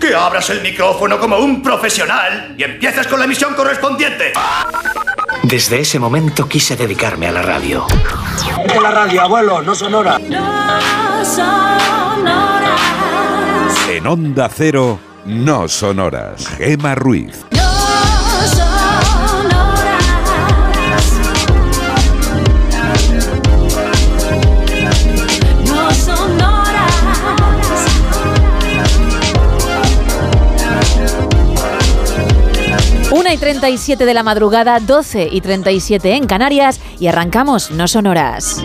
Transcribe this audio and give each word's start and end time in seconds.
que 0.00 0.14
abras 0.14 0.48
el 0.50 0.62
micrófono 0.62 1.20
como 1.20 1.36
un 1.38 1.62
profesional 1.62 2.54
y 2.56 2.64
empieces 2.64 3.06
con 3.06 3.18
la 3.18 3.26
emisión 3.26 3.54
correspondiente. 3.54 4.32
Desde 5.42 5.80
ese 5.80 5.98
momento 5.98 6.48
quise 6.48 6.74
dedicarme 6.74 7.28
a 7.28 7.32
la 7.32 7.42
radio. 7.42 7.86
De 8.66 8.80
la 8.80 8.90
radio, 8.90 9.22
abuelo, 9.22 9.62
no 9.62 9.74
sonora. 9.74 10.18
En 13.88 14.06
Onda 14.06 14.48
Cero, 14.48 14.98
no 15.26 15.68
sonoras. 15.68 16.46
Gema 16.56 16.94
Ruiz. 16.94 17.44
Una 17.52 17.79
37 33.40 34.04
de 34.04 34.14
la 34.14 34.22
madrugada, 34.22 34.78
12 34.80 35.28
y 35.32 35.40
37 35.40 36.14
en 36.14 36.26
Canarias 36.26 36.78
y 37.00 37.06
arrancamos 37.06 37.70
No 37.70 37.88
Sonoras. 37.88 38.62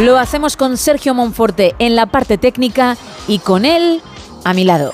Lo 0.00 0.18
hacemos 0.18 0.56
con 0.56 0.76
Sergio 0.78 1.14
Monforte 1.14 1.76
en 1.78 1.94
la 1.94 2.06
parte 2.06 2.38
técnica 2.38 2.96
y 3.28 3.38
con 3.38 3.66
él 3.66 4.00
a 4.42 4.54
mi 4.54 4.64
lado. 4.64 4.92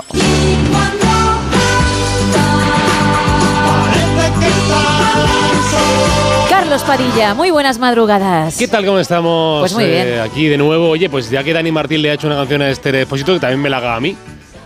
Carlos 6.71 6.87
Padilla, 6.87 7.35
muy 7.35 7.51
buenas 7.51 7.81
madrugadas. 7.81 8.57
¿Qué 8.57 8.69
tal? 8.69 8.87
¿Cómo 8.87 9.01
estamos? 9.01 9.59
Pues 9.63 9.75
muy 9.75 9.87
bien. 9.87 10.07
Eh, 10.07 10.21
aquí 10.21 10.47
de 10.47 10.57
nuevo. 10.57 10.89
Oye, 10.91 11.11
pues 11.11 11.29
ya 11.29 11.43
que 11.43 11.53
Dani 11.53 11.73
Martín 11.73 12.01
le 12.01 12.13
ha 12.13 12.15
hecho 12.15 12.29
una 12.29 12.37
canción 12.37 12.63
a 12.63 12.71
este 12.71 12.93
Despósito, 12.93 13.33
que 13.35 13.41
también 13.41 13.61
me 13.61 13.69
la 13.69 13.79
haga 13.79 13.97
a 13.97 14.01
mí. 14.01 14.17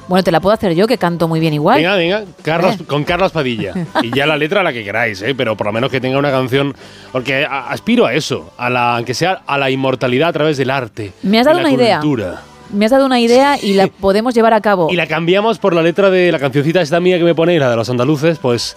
Bueno, 0.07 0.23
te 0.23 0.31
la 0.31 0.41
puedo 0.41 0.53
hacer 0.53 0.75
yo, 0.75 0.87
que 0.87 0.99
canto 0.99 1.29
muy 1.29 1.41
bien 1.41 1.55
igual. 1.55 1.79
Venga, 1.79 1.97
venga, 1.97 2.25
Carlos, 2.43 2.75
Eh. 2.79 2.85
con 2.87 3.05
Carlos 3.05 3.33
Padilla. 3.33 3.73
Y 4.03 4.15
ya 4.15 4.27
la 4.27 4.37
letra 4.37 4.63
la 4.63 4.75
que 4.75 4.85
queráis, 4.85 5.23
¿eh? 5.23 5.35
pero 5.35 5.57
por 5.57 5.67
lo 5.69 5.73
menos 5.73 5.91
que 5.91 5.99
tenga 5.99 6.19
una 6.19 6.31
canción. 6.31 6.75
Porque 7.11 7.47
a- 7.47 7.71
aspiro 7.71 8.05
a 8.05 8.13
eso, 8.13 8.53
a 8.59 8.69
la, 8.69 8.97
aunque 8.97 9.15
sea 9.15 9.41
a 9.47 9.57
la 9.57 9.71
inmortalidad 9.71 10.29
a 10.29 10.33
través 10.35 10.59
del 10.59 10.69
arte. 10.69 11.13
Me 11.23 11.39
has 11.39 11.47
de 11.47 11.53
dado 11.53 11.63
la 11.63 11.69
una 11.73 11.83
idea. 11.83 12.01
cultura. 12.01 12.43
Me 12.71 12.85
has 12.85 12.91
dado 12.91 13.07
una 13.07 13.19
idea 13.19 13.57
y 13.63 13.73
la 13.73 13.87
podemos 14.01 14.35
llevar 14.35 14.53
a 14.53 14.61
cabo. 14.61 14.89
Y 14.93 14.97
la 14.97 15.07
cambiamos 15.07 15.59
por 15.59 15.75
la 15.75 15.81
letra 15.81 16.11
de 16.11 16.31
la 16.31 16.39
cancioncita 16.39 16.83
esta 16.83 17.01
mía 17.01 17.17
que 17.17 17.25
me 17.25 17.35
ponéis, 17.35 17.61
la 17.61 17.71
de 17.71 17.77
los 17.77 17.89
andaluces, 17.89 18.39
pues 18.39 18.77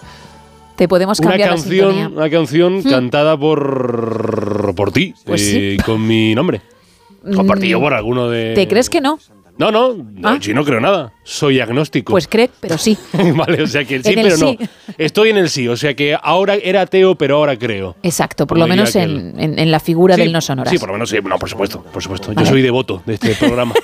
Te 0.78 0.86
podemos 0.86 1.18
una 1.18 1.30
la 1.36 1.48
canción, 1.56 1.90
sintonía. 1.90 2.08
una 2.08 2.30
canción 2.30 2.78
Hmm. 2.78 2.88
cantada 2.88 3.36
por 3.36 4.74
por 4.76 4.92
ti, 4.92 5.12
Pues 5.26 5.42
eh, 5.54 5.76
con 5.84 6.06
mi 6.06 6.34
nombre. 6.36 6.60
O 7.36 7.44
por 7.44 7.58
por 7.80 7.92
alguno 7.94 8.28
de. 8.30 8.54
¿Te 8.54 8.68
crees 8.68 8.88
que 8.88 9.00
no? 9.00 9.18
No, 9.58 9.72
no, 9.72 9.94
no, 9.94 10.28
Ah. 10.28 10.38
no 10.54 10.64
creo 10.64 10.78
nada. 10.80 11.12
Soy 11.30 11.60
agnóstico. 11.60 12.10
Pues 12.12 12.26
cree, 12.26 12.48
pero 12.58 12.78
sí. 12.78 12.96
vale, 13.36 13.62
o 13.62 13.66
sea 13.66 13.84
que 13.84 14.02
sí, 14.02 14.12
En 14.12 14.18
el 14.20 14.24
pero 14.24 14.36
sí. 14.38 14.58
no. 14.60 14.66
Estoy 14.96 15.28
en 15.28 15.36
el 15.36 15.50
sí, 15.50 15.68
o 15.68 15.76
sea 15.76 15.92
que 15.94 16.16
ahora 16.20 16.54
era 16.54 16.80
ateo, 16.80 17.16
pero 17.16 17.36
ahora 17.36 17.58
creo. 17.58 17.96
Exacto, 18.02 18.46
por 18.46 18.56
lo 18.58 18.66
menos 18.66 18.96
en, 18.96 19.38
en- 19.38 19.58
en 19.58 19.70
la 19.70 19.78
figura 19.78 20.14
Sí, 20.14 20.22
del 20.22 20.32
no 20.32 20.40
sonoras. 20.40 20.70
Sí, 20.72 20.78
por 20.78 20.88
lo 20.88 20.94
menos 20.94 21.10
sí. 21.10 21.18
No, 21.22 21.38
por 21.38 21.50
supuesto, 21.50 21.82
por 21.82 22.02
supuesto. 22.02 22.28
Vale. 22.32 22.40
Yo 22.46 22.50
soy 22.50 22.62
devoto 22.62 23.02
de 23.04 23.14
este 23.14 23.34
programa. 23.38 23.74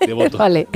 devoto. 0.00 0.38
Vale. 0.38 0.66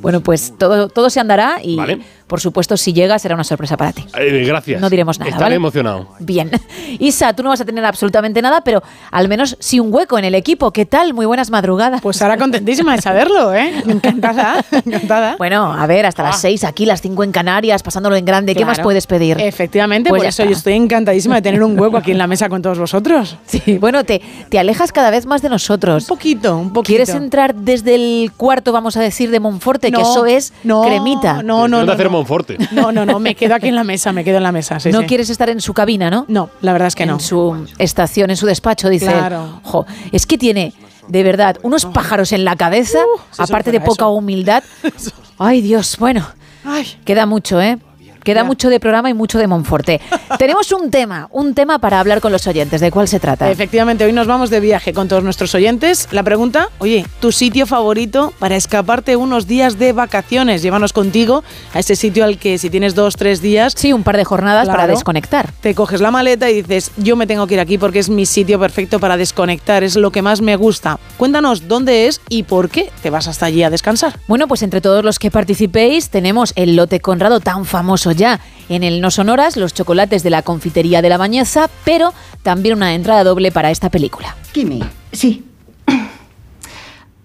Bueno, 0.00 0.20
pues 0.20 0.54
todo, 0.58 0.88
todo 0.88 1.10
se 1.10 1.20
andará 1.20 1.58
y, 1.62 1.76
Vale. 1.76 1.98
por 2.26 2.40
supuesto, 2.40 2.76
si 2.76 2.92
llega 2.92 3.18
será 3.18 3.34
una 3.34 3.44
sorpresa 3.44 3.76
para 3.76 3.92
ti. 3.92 4.04
Eh, 4.18 4.44
gracias. 4.46 4.80
No 4.80 4.88
diremos 4.88 5.18
nada, 5.18 5.28
Estaré 5.30 5.44
¿vale? 5.44 5.56
emocionado. 5.56 6.08
Bien. 6.20 6.50
Isa, 6.98 7.32
tú 7.34 7.42
no 7.42 7.50
vas 7.50 7.60
a 7.60 7.64
tener 7.64 7.84
absolutamente 7.84 8.40
nada, 8.40 8.62
pero 8.62 8.82
al 9.10 9.28
menos 9.28 9.56
sí 9.60 9.78
un 9.78 9.92
hueco 9.92 10.18
en 10.18 10.24
el 10.24 10.34
equipo. 10.34 10.72
¿Qué 10.72 10.86
tal? 10.86 11.12
Muy 11.14 11.26
buenas 11.26 11.50
madrugadas. 11.50 12.00
Pues 12.00 12.20
ahora 12.22 12.36
contentísima 12.38 12.96
de 12.96 13.02
saberlo, 13.02 13.54
¿eh? 13.54 13.74
Encantada, 13.86 14.64
encantada. 14.84 15.36
Bueno, 15.36 15.67
a 15.72 15.86
ver, 15.86 16.06
hasta 16.06 16.22
las 16.22 16.36
Ah. 16.36 16.40
6 16.40 16.64
aquí, 16.64 16.86
las 16.86 17.00
5 17.00 17.24
en 17.24 17.32
Canarias, 17.32 17.82
pasándolo 17.82 18.16
en 18.16 18.24
grande. 18.24 18.54
¿Qué 18.54 18.64
más 18.64 18.80
puedes 18.80 19.06
pedir? 19.06 19.36
Efectivamente, 19.40 20.10
Pues 20.10 20.20
por 20.20 20.24
ya 20.24 20.28
eso 20.30 20.42
está. 20.42 20.50
yo 20.52 20.56
estoy 20.56 20.74
encantadísima 20.74 21.36
de 21.36 21.42
tener 21.42 21.62
un 21.62 21.78
hueco 21.78 21.96
aquí 21.96 22.10
en 22.12 22.18
la 22.18 22.26
mesa 22.26 22.48
con 22.48 22.62
todos 22.62 22.78
vosotros. 22.78 23.36
Sí, 23.46 23.78
bueno, 23.78 24.04
te, 24.04 24.20
te 24.50 24.58
alejas 24.58 24.92
cada 24.92 25.10
vez 25.10 25.26
más 25.26 25.42
de 25.42 25.48
nosotros. 25.48 26.04
Un 26.04 26.08
poquito, 26.08 26.56
un 26.56 26.72
poquito. 26.72 26.86
¿Quieres 26.88 27.08
entrar 27.10 27.54
desde 27.54 27.94
el 27.94 28.32
cuarto, 28.36 28.72
vamos 28.72 28.96
a 28.96 29.00
decir, 29.00 29.30
de 29.30 29.40
Monforte? 29.40 29.90
que 29.90 29.98
No, 29.98 30.02
eso 30.02 30.26
es 30.26 30.52
no, 30.64 30.82
cremita. 30.82 31.42
No, 31.42 31.66
no, 31.68 31.80
de 31.80 31.86
no. 31.86 31.92
hacer 31.92 32.06
no. 32.06 32.12
Monforte. 32.12 32.56
No, 32.72 32.92
no, 32.92 33.04
no, 33.06 33.18
me 33.18 33.34
quedo 33.34 33.54
aquí 33.54 33.68
en 33.68 33.74
la 33.74 33.84
mesa, 33.84 34.12
me 34.12 34.24
quedo 34.24 34.36
en 34.38 34.42
la 34.42 34.52
mesa. 34.52 34.78
sí, 34.80 34.90
no 34.90 35.00
sí. 35.00 35.06
quieres 35.06 35.30
estar 35.30 35.48
en 35.50 35.60
su 35.60 35.72
cabina, 35.74 36.10
¿no? 36.10 36.24
No, 36.28 36.50
la 36.60 36.72
verdad 36.72 36.88
es 36.88 36.94
que 36.94 37.06
no. 37.06 37.14
En 37.14 37.20
su 37.20 37.66
estación, 37.78 38.30
en 38.30 38.36
su 38.36 38.46
despacho, 38.46 38.88
dice. 38.88 39.06
él. 39.06 39.12
Claro. 39.12 39.60
Jo, 39.62 39.86
es 40.12 40.26
que 40.26 40.38
tiene, 40.38 40.72
de 41.08 41.22
verdad, 41.22 41.56
unos 41.62 41.84
pájaros 41.86 42.32
en 42.32 42.44
la 42.44 42.56
cabeza, 42.56 42.98
Uh, 43.04 43.42
aparte 43.42 43.72
de 43.72 43.80
poca 43.80 44.06
humildad. 44.08 44.62
Ay, 45.38 45.60
Dios, 45.60 45.96
bueno, 45.98 46.26
Ay, 46.64 47.00
queda 47.04 47.26
mucho, 47.26 47.60
¿eh? 47.60 47.78
Queda 48.28 48.40
Ya. 48.42 48.44
mucho 48.44 48.68
de 48.68 48.78
programa 48.78 49.08
y 49.08 49.14
mucho 49.14 49.38
de 49.38 49.46
Monforte. 49.46 50.02
Tenemos 50.38 50.70
un 50.72 50.90
tema, 50.90 51.28
un 51.32 51.54
tema 51.54 51.78
para 51.78 51.98
hablar 51.98 52.20
con 52.20 52.30
los 52.30 52.46
oyentes. 52.46 52.82
¿De 52.82 52.90
cuál 52.90 53.08
se 53.08 53.18
trata? 53.18 53.50
Efectivamente, 53.50 54.04
hoy 54.04 54.12
nos 54.12 54.26
vamos 54.26 54.50
de 54.50 54.60
viaje 54.60 54.92
con 54.92 55.08
todos 55.08 55.24
nuestros 55.24 55.54
oyentes. 55.54 56.08
La 56.10 56.22
pregunta, 56.22 56.68
oye, 56.76 57.06
¿tu 57.20 57.32
sitio 57.32 57.64
favorito 57.66 58.34
para 58.38 58.54
escaparte 58.56 59.16
unos 59.16 59.46
días 59.46 59.78
de 59.78 59.92
vacaciones? 59.94 60.60
Llévanos 60.60 60.92
contigo 60.92 61.42
a 61.72 61.78
ese 61.78 61.96
sitio 61.96 62.22
al 62.26 62.36
que 62.36 62.58
si 62.58 62.68
tienes 62.68 62.94
dos, 62.94 63.16
tres 63.16 63.40
días, 63.40 63.72
Sí, 63.74 63.94
un 63.94 64.02
par 64.02 64.18
de 64.18 64.24
jornadas 64.26 64.68
para 64.68 64.86
desconectar. 64.86 65.50
te 65.62 65.74
coges 65.74 66.02
la 66.02 66.10
maleta 66.10 66.50
y 66.50 66.60
dices, 66.60 66.90
yo 66.98 67.16
me 67.16 67.26
tengo 67.26 67.46
que 67.46 67.54
ir 67.54 67.60
aquí 67.60 67.78
porque 67.78 67.98
es 67.98 68.10
mi 68.10 68.26
sitio 68.26 68.60
perfecto 68.60 69.00
para 69.00 69.16
desconectar, 69.16 69.82
es 69.84 69.96
lo 69.96 70.10
que 70.10 70.20
más 70.20 70.42
me 70.42 70.56
gusta. 70.56 70.98
Cuéntanos 71.16 71.66
dónde 71.66 72.08
es 72.08 72.20
y 72.28 72.42
por 72.42 72.68
qué 72.68 72.90
te 73.02 73.08
vas 73.08 73.26
hasta 73.26 73.46
allí 73.46 73.62
a 73.62 73.70
descansar. 73.70 74.18
Bueno, 74.28 74.46
pues 74.48 74.62
entre 74.62 74.82
todos 74.82 75.02
los 75.02 75.18
que 75.18 75.30
participéis 75.30 76.10
tenemos 76.10 76.52
el 76.56 76.76
lote 76.76 77.00
Conrado 77.00 77.40
tan 77.40 77.64
famoso 77.64 78.12
ya 78.18 78.40
en 78.68 78.82
el 78.84 79.00
No 79.00 79.10
Sonoras, 79.10 79.56
los 79.56 79.72
chocolates 79.72 80.22
de 80.22 80.28
la 80.30 80.42
confitería 80.42 81.00
de 81.00 81.08
la 81.08 81.16
Bañeza, 81.16 81.70
pero 81.84 82.12
también 82.42 82.76
una 82.76 82.92
entrada 82.94 83.24
doble 83.24 83.50
para 83.50 83.70
esta 83.70 83.88
película. 83.88 84.36
Kimi, 84.52 84.82
sí. 85.12 85.44
C- 85.88 85.94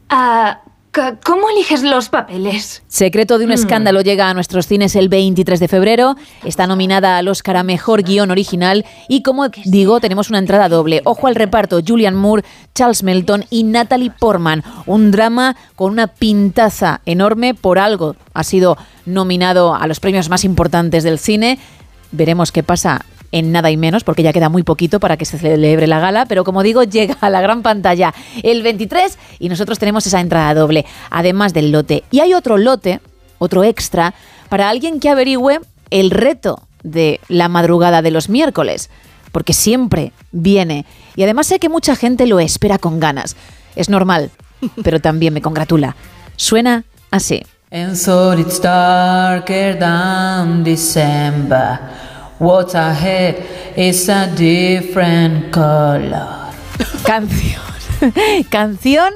¿Cómo 1.25 1.49
eliges 1.49 1.81
los 1.81 2.09
papeles? 2.09 2.83
Secreto 2.87 3.39
de 3.39 3.45
un 3.45 3.51
escándalo 3.51 4.01
llega 4.01 4.29
a 4.29 4.33
nuestros 4.35 4.67
cines 4.67 4.95
el 4.95 5.09
23 5.09 5.59
de 5.59 5.67
febrero. 5.67 6.15
Está 6.43 6.67
nominada 6.67 7.17
al 7.17 7.27
Oscar 7.29 7.57
a 7.57 7.63
Mejor 7.63 8.03
Guión 8.03 8.29
Original. 8.29 8.85
Y 9.07 9.23
como 9.23 9.49
digo, 9.65 9.99
tenemos 9.99 10.29
una 10.29 10.37
entrada 10.37 10.69
doble. 10.69 11.01
Ojo 11.05 11.25
al 11.25 11.33
reparto: 11.33 11.79
Julian 11.85 12.13
Moore, 12.13 12.43
Charles 12.75 13.01
Melton 13.01 13.45
y 13.49 13.63
Natalie 13.63 14.11
Portman. 14.11 14.63
Un 14.85 15.09
drama 15.09 15.55
con 15.75 15.91
una 15.91 16.05
pintaza 16.05 17.01
enorme. 17.07 17.55
Por 17.55 17.79
algo 17.79 18.15
ha 18.35 18.43
sido 18.43 18.77
nominado 19.07 19.73
a 19.73 19.87
los 19.87 19.99
premios 19.99 20.29
más 20.29 20.43
importantes 20.43 21.03
del 21.03 21.17
cine. 21.17 21.57
Veremos 22.11 22.51
qué 22.51 22.61
pasa 22.61 23.03
en 23.33 23.51
nada 23.51 23.71
y 23.71 23.77
menos, 23.77 24.03
porque 24.03 24.23
ya 24.23 24.31
queda 24.31 24.47
muy 24.47 24.61
poquito 24.61 24.99
para 24.99 25.17
que 25.17 25.25
se 25.25 25.39
celebre 25.39 25.87
la 25.87 25.99
gala, 25.99 26.25
pero 26.27 26.43
como 26.43 26.63
digo, 26.63 26.83
llega 26.83 27.17
a 27.19 27.29
la 27.29 27.41
gran 27.41 27.63
pantalla 27.63 28.13
el 28.43 28.61
23 28.61 29.17
y 29.39 29.49
nosotros 29.49 29.79
tenemos 29.79 30.07
esa 30.07 30.21
entrada 30.21 30.53
doble, 30.53 30.85
además 31.09 31.53
del 31.53 31.71
lote. 31.71 32.03
Y 32.11 32.21
hay 32.21 32.33
otro 32.35 32.57
lote, 32.57 33.01
otro 33.39 33.63
extra, 33.63 34.13
para 34.49 34.69
alguien 34.69 34.99
que 34.99 35.09
averigüe 35.09 35.59
el 35.89 36.11
reto 36.11 36.61
de 36.83 37.19
la 37.27 37.49
madrugada 37.49 38.03
de 38.03 38.11
los 38.11 38.29
miércoles, 38.29 38.91
porque 39.31 39.53
siempre 39.53 40.13
viene. 40.31 40.85
Y 41.15 41.23
además 41.23 41.47
sé 41.47 41.57
que 41.57 41.69
mucha 41.69 41.95
gente 41.95 42.27
lo 42.27 42.39
espera 42.39 42.77
con 42.77 42.99
ganas. 42.99 43.35
Es 43.75 43.89
normal, 43.89 44.29
pero 44.83 45.01
también 45.01 45.33
me 45.33 45.41
congratula. 45.41 45.95
Suena 46.35 46.83
así. 47.09 47.41
And 47.71 47.95
so 47.95 48.31
it's 48.37 48.61
darker 48.61 49.79
than 49.79 50.63
December. 50.63 51.79
What's 52.43 52.75
ahead 52.75 53.37
is 53.77 54.09
a 54.09 54.27
different 54.35 55.49
color. 55.53 56.51
Canción. 57.05 57.61
Canción 58.49 59.13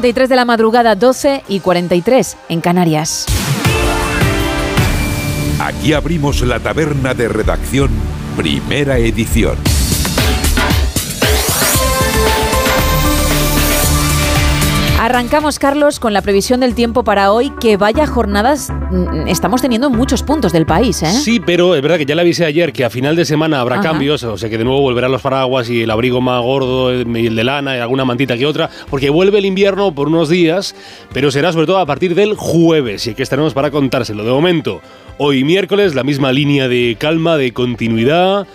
43 0.00 0.30
de 0.30 0.36
la 0.36 0.46
madrugada, 0.46 0.94
12 0.94 1.42
y 1.46 1.60
43 1.60 2.36
en 2.48 2.62
Canarias. 2.62 3.26
Aquí 5.60 5.92
abrimos 5.92 6.40
la 6.40 6.58
taberna 6.58 7.12
de 7.12 7.28
redacción, 7.28 7.90
primera 8.34 8.96
edición. 8.96 9.58
Arrancamos, 15.10 15.58
Carlos, 15.58 15.98
con 15.98 16.12
la 16.12 16.22
previsión 16.22 16.60
del 16.60 16.76
tiempo 16.76 17.02
para 17.02 17.32
hoy, 17.32 17.50
que 17.60 17.76
vaya 17.76 18.06
jornadas 18.06 18.70
mm, 18.70 19.26
estamos 19.26 19.60
teniendo 19.60 19.88
en 19.88 19.96
muchos 19.96 20.22
puntos 20.22 20.52
del 20.52 20.66
país, 20.66 21.02
¿eh? 21.02 21.10
Sí, 21.10 21.40
pero 21.40 21.74
es 21.74 21.82
verdad 21.82 21.98
que 21.98 22.06
ya 22.06 22.14
le 22.14 22.20
avisé 22.20 22.44
ayer 22.44 22.72
que 22.72 22.84
a 22.84 22.90
final 22.90 23.16
de 23.16 23.24
semana 23.24 23.60
habrá 23.60 23.80
Ajá. 23.80 23.90
cambios, 23.90 24.22
o 24.22 24.38
sea 24.38 24.48
que 24.48 24.56
de 24.56 24.62
nuevo 24.62 24.80
volverán 24.82 25.10
los 25.10 25.20
paraguas 25.20 25.68
y 25.68 25.82
el 25.82 25.90
abrigo 25.90 26.20
más 26.20 26.40
gordo 26.40 26.94
y 26.94 27.26
el 27.26 27.34
de 27.34 27.42
lana 27.42 27.76
y 27.76 27.80
alguna 27.80 28.04
mantita 28.04 28.38
que 28.38 28.46
otra, 28.46 28.70
porque 28.88 29.10
vuelve 29.10 29.38
el 29.38 29.46
invierno 29.46 29.92
por 29.92 30.06
unos 30.06 30.28
días, 30.28 30.76
pero 31.12 31.32
será 31.32 31.52
sobre 31.52 31.66
todo 31.66 31.78
a 31.78 31.86
partir 31.86 32.14
del 32.14 32.36
jueves 32.36 33.04
y 33.08 33.10
aquí 33.10 33.22
estaremos 33.22 33.52
para 33.52 33.72
contárselo. 33.72 34.22
De 34.22 34.30
momento, 34.30 34.80
hoy 35.18 35.42
miércoles, 35.42 35.96
la 35.96 36.04
misma 36.04 36.30
línea 36.30 36.68
de 36.68 36.96
calma, 36.96 37.36
de 37.36 37.52
continuidad 37.52 38.46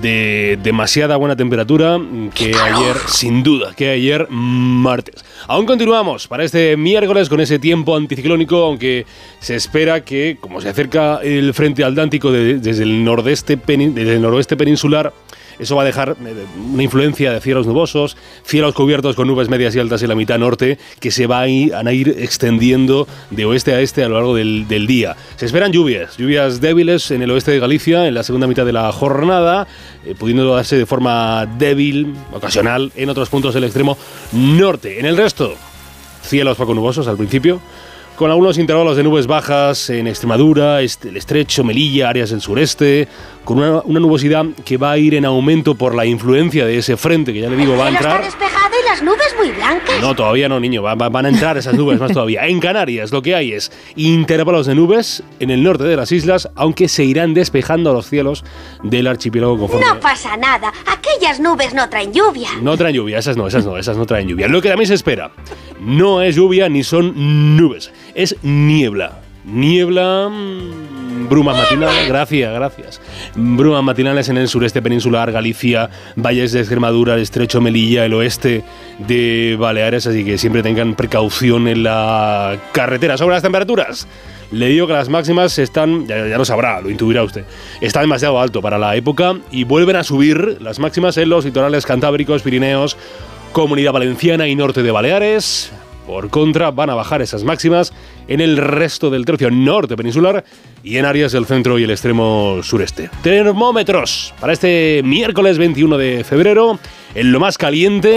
de 0.00 0.58
demasiada 0.62 1.16
buena 1.16 1.34
temperatura 1.36 2.00
que 2.34 2.54
ayer, 2.54 2.96
sin 3.08 3.42
duda, 3.42 3.74
que 3.74 3.90
ayer 3.90 4.26
martes. 4.30 5.24
Aún 5.48 5.66
continuamos 5.66 6.28
para 6.28 6.44
este 6.44 6.76
miércoles 6.76 7.28
con 7.28 7.40
ese 7.40 7.58
tiempo 7.58 7.96
anticiclónico, 7.96 8.56
aunque 8.58 9.06
se 9.40 9.56
espera 9.56 10.04
que, 10.04 10.36
como 10.40 10.60
se 10.60 10.68
acerca 10.68 11.18
el 11.22 11.52
frente 11.52 11.82
atlántico 11.84 12.30
de- 12.30 12.58
desde, 12.60 12.84
el 12.84 13.04
noroeste 13.04 13.56
peninsular, 14.56 15.12
eso 15.58 15.76
va 15.76 15.82
a 15.82 15.84
dejar 15.84 16.16
eh, 16.24 16.44
una 16.72 16.82
influencia 16.82 17.32
de 17.32 17.40
cielos 17.40 17.66
nubosos, 17.66 18.16
cielos 18.44 18.74
cubiertos 18.74 19.16
con 19.16 19.28
nubes 19.28 19.48
medias 19.48 19.74
y 19.74 19.78
altas 19.78 20.02
en 20.02 20.08
la 20.08 20.14
mitad 20.14 20.38
norte, 20.38 20.78
que 21.00 21.10
se 21.10 21.26
van 21.26 21.86
a 21.86 21.92
ir 21.92 22.08
extendiendo 22.18 23.06
de 23.30 23.44
oeste 23.44 23.74
a 23.74 23.80
este 23.80 24.04
a 24.04 24.08
lo 24.08 24.16
largo 24.16 24.34
del, 24.34 24.66
del 24.68 24.86
día. 24.86 25.16
Se 25.36 25.46
esperan 25.46 25.72
lluvias, 25.72 26.16
lluvias 26.16 26.60
débiles 26.60 27.10
en 27.10 27.22
el 27.22 27.30
oeste 27.30 27.50
de 27.50 27.58
Galicia 27.58 28.06
en 28.06 28.14
la 28.14 28.22
segunda 28.22 28.46
mitad 28.46 28.64
de 28.64 28.72
la 28.72 28.90
jornada, 28.92 29.66
eh, 30.04 30.14
pudiendo 30.18 30.54
darse 30.54 30.76
de 30.76 30.86
forma 30.86 31.46
débil, 31.58 32.14
ocasional, 32.32 32.92
en 32.96 33.08
otros 33.08 33.28
puntos 33.28 33.54
del 33.54 33.64
extremo 33.64 33.96
norte. 34.32 34.98
En 34.98 35.06
el 35.06 35.16
resto, 35.16 35.54
cielos 36.22 36.56
poco 36.56 36.74
nubosos 36.74 37.08
al 37.08 37.16
principio, 37.16 37.60
con 38.16 38.30
algunos 38.30 38.58
intervalos 38.58 38.96
de 38.96 39.02
nubes 39.02 39.26
bajas 39.26 39.90
en 39.90 40.06
Extremadura, 40.06 40.80
este- 40.82 41.08
el 41.08 41.16
estrecho, 41.16 41.64
Melilla, 41.64 42.08
áreas 42.10 42.30
del 42.30 42.40
sureste, 42.40 43.08
con 43.44 43.58
una, 43.58 43.80
una 43.84 44.00
nubosidad 44.00 44.44
que 44.64 44.76
va 44.76 44.92
a 44.92 44.98
ir 44.98 45.14
en 45.14 45.24
aumento 45.24 45.74
por 45.74 45.94
la 45.94 46.04
influencia 46.06 46.64
de 46.66 46.78
ese 46.78 46.96
frente 46.96 47.32
que 47.32 47.40
ya 47.40 47.48
le 47.50 47.56
digo 47.56 47.76
va 47.76 47.86
a 47.86 47.90
está 47.90 47.98
entrar. 47.98 48.24
despejado 48.24 48.74
las 48.92 49.02
nubes 49.02 49.34
muy 49.38 49.50
blancas. 49.52 50.00
No, 50.02 50.14
todavía 50.14 50.50
no, 50.50 50.60
niño. 50.60 50.82
Va- 50.82 50.94
va- 50.94 51.08
van 51.08 51.24
a 51.24 51.28
entrar 51.30 51.56
esas 51.56 51.72
nubes 51.74 51.98
más 51.98 52.12
todavía. 52.12 52.46
En 52.46 52.60
Canarias 52.60 53.10
lo 53.10 53.22
que 53.22 53.34
hay 53.34 53.52
es 53.52 53.72
intervalos 53.96 54.66
de 54.66 54.74
nubes 54.74 55.22
en 55.40 55.50
el 55.50 55.62
norte 55.62 55.84
de 55.84 55.96
las 55.96 56.12
islas, 56.12 56.50
aunque 56.56 56.88
se 56.88 57.02
irán 57.04 57.32
despejando 57.32 57.94
los 57.94 58.06
cielos 58.10 58.44
del 58.82 59.06
archipiélago 59.06 59.58
conforme. 59.58 59.86
No 59.86 59.98
pasa 59.98 60.36
nada. 60.36 60.72
Aquellas 60.86 61.40
nubes 61.40 61.72
no 61.72 61.88
traen 61.88 62.12
lluvia. 62.12 62.50
No 62.60 62.76
traen 62.76 62.94
lluvia, 62.94 63.16
esas 63.18 63.36
no, 63.36 63.46
esas 63.46 63.64
no, 63.64 63.78
esas 63.78 63.96
no 63.96 64.04
traen 64.04 64.28
lluvia. 64.28 64.46
Lo 64.48 64.60
que 64.60 64.68
también 64.68 64.88
se 64.88 64.94
espera 64.94 65.30
no 65.80 66.20
es 66.20 66.36
lluvia 66.36 66.68
ni 66.68 66.82
son 66.84 67.56
nubes, 67.56 67.90
es 68.14 68.36
niebla. 68.42 69.20
Niebla, 69.44 70.28
mm, 70.28 71.28
brumas 71.28 71.56
matinales, 71.56 72.08
gracias, 72.08 72.54
gracias. 72.54 73.00
Brumas 73.34 73.82
matinales 73.82 74.28
en 74.28 74.36
el 74.36 74.48
sureste 74.48 74.80
peninsular, 74.80 75.32
Galicia, 75.32 75.90
valles 76.14 76.52
de 76.52 76.60
Extremadura, 76.60 77.16
estrecho 77.16 77.60
Melilla, 77.60 78.04
el 78.04 78.14
oeste 78.14 78.62
de 78.98 79.56
Baleares, 79.58 80.06
así 80.06 80.24
que 80.24 80.38
siempre 80.38 80.62
tengan 80.62 80.94
precaución 80.94 81.66
en 81.66 81.82
la 81.82 82.56
carretera. 82.72 83.18
Sobre 83.18 83.34
las 83.34 83.42
temperaturas. 83.42 84.06
Le 84.52 84.66
digo 84.66 84.86
que 84.86 84.92
las 84.92 85.08
máximas 85.08 85.58
están, 85.58 86.06
ya, 86.06 86.26
ya 86.26 86.36
lo 86.36 86.44
sabrá, 86.44 86.82
lo 86.82 86.90
intuirá 86.90 87.22
usted, 87.22 87.44
está 87.80 88.02
demasiado 88.02 88.38
alto 88.38 88.60
para 88.60 88.78
la 88.78 88.94
época 88.96 89.38
y 89.50 89.64
vuelven 89.64 89.96
a 89.96 90.04
subir 90.04 90.58
las 90.60 90.78
máximas 90.78 91.16
en 91.16 91.30
los 91.30 91.46
litorales 91.46 91.86
cantábricos, 91.86 92.42
Pirineos, 92.42 92.98
Comunidad 93.52 93.92
Valenciana 93.92 94.46
y 94.46 94.54
norte 94.54 94.82
de 94.82 94.90
Baleares. 94.90 95.72
Por 96.12 96.28
contra, 96.28 96.70
van 96.70 96.90
a 96.90 96.94
bajar 96.94 97.22
esas 97.22 97.42
máximas 97.42 97.94
en 98.28 98.42
el 98.42 98.58
resto 98.58 99.08
del 99.08 99.24
tercio 99.24 99.50
norte 99.50 99.96
peninsular 99.96 100.44
y 100.84 100.98
en 100.98 101.06
áreas 101.06 101.32
del 101.32 101.46
centro 101.46 101.78
y 101.78 101.84
el 101.84 101.90
extremo 101.90 102.60
sureste. 102.62 103.08
Termómetros 103.22 104.34
para 104.38 104.52
este 104.52 105.00
miércoles 105.02 105.56
21 105.56 105.96
de 105.96 106.22
febrero, 106.22 106.78
en 107.14 107.32
lo 107.32 107.40
más 107.40 107.56
caliente. 107.56 108.14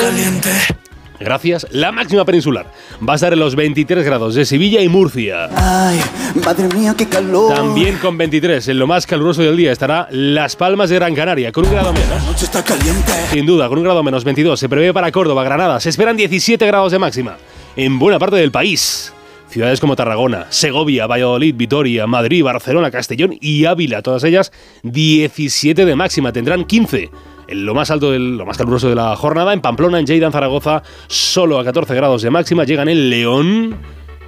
Gracias. 1.21 1.67
La 1.71 1.93
máxima 1.93 2.25
peninsular 2.25 2.69
va 3.07 3.13
a 3.13 3.15
estar 3.15 3.31
en 3.31 3.39
los 3.39 3.55
23 3.55 4.03
grados 4.03 4.35
de 4.35 4.43
Sevilla 4.43 4.81
y 4.81 4.89
Murcia. 4.89 5.47
Ay, 5.55 6.01
madre 6.43 6.67
mía, 6.75 6.95
qué 6.97 7.07
calor. 7.07 7.55
También 7.55 7.97
con 7.99 8.17
23, 8.17 8.67
en 8.67 8.77
lo 8.77 8.87
más 8.87 9.07
caluroso 9.07 9.41
del 9.41 9.55
día, 9.55 9.71
estará 9.71 10.09
Las 10.11 10.57
Palmas 10.57 10.89
de 10.89 10.95
Gran 10.95 11.15
Canaria, 11.15 11.53
con 11.53 11.63
un 11.63 11.71
grado 11.71 11.93
menos. 11.93 12.25
noche 12.25 12.43
está 12.43 12.61
caliente. 12.61 13.13
Sin 13.31 13.45
duda, 13.45 13.69
con 13.69 13.77
un 13.77 13.85
grado 13.85 14.03
menos 14.03 14.25
22. 14.25 14.59
Se 14.59 14.67
prevé 14.67 14.93
para 14.93 15.09
Córdoba, 15.13 15.45
Granada. 15.45 15.79
Se 15.79 15.87
esperan 15.87 16.17
17 16.17 16.67
grados 16.67 16.91
de 16.91 16.99
máxima. 16.99 17.37
En 17.75 17.99
buena 17.99 18.19
parte 18.19 18.37
del 18.37 18.51
país. 18.51 19.11
Ciudades 19.49 19.79
como 19.79 19.95
Tarragona, 19.95 20.47
Segovia, 20.49 21.07
Valladolid, 21.07 21.55
Vitoria, 21.55 22.07
Madrid, 22.07 22.43
Barcelona, 22.43 22.89
Castellón 22.89 23.37
y 23.39 23.65
Ávila, 23.65 24.01
todas 24.01 24.23
ellas 24.23 24.51
17 24.83 25.85
de 25.85 25.95
máxima. 25.95 26.31
Tendrán 26.31 26.65
15 26.65 27.09
en 27.47 27.65
lo 27.65 27.73
más 27.73 27.91
alto, 27.91 28.11
del, 28.11 28.37
lo 28.37 28.45
más 28.45 28.57
caluroso 28.57 28.89
de 28.89 28.95
la 28.95 29.15
jornada. 29.15 29.53
En 29.53 29.61
Pamplona, 29.61 29.99
en 29.99 30.05
Lleida, 30.05 30.25
en 30.25 30.31
Zaragoza, 30.31 30.83
solo 31.07 31.59
a 31.59 31.63
14 31.63 31.93
grados 31.95 32.21
de 32.21 32.29
máxima. 32.29 32.63
Llegan 32.63 32.89
en 32.89 33.09
León 33.09 33.77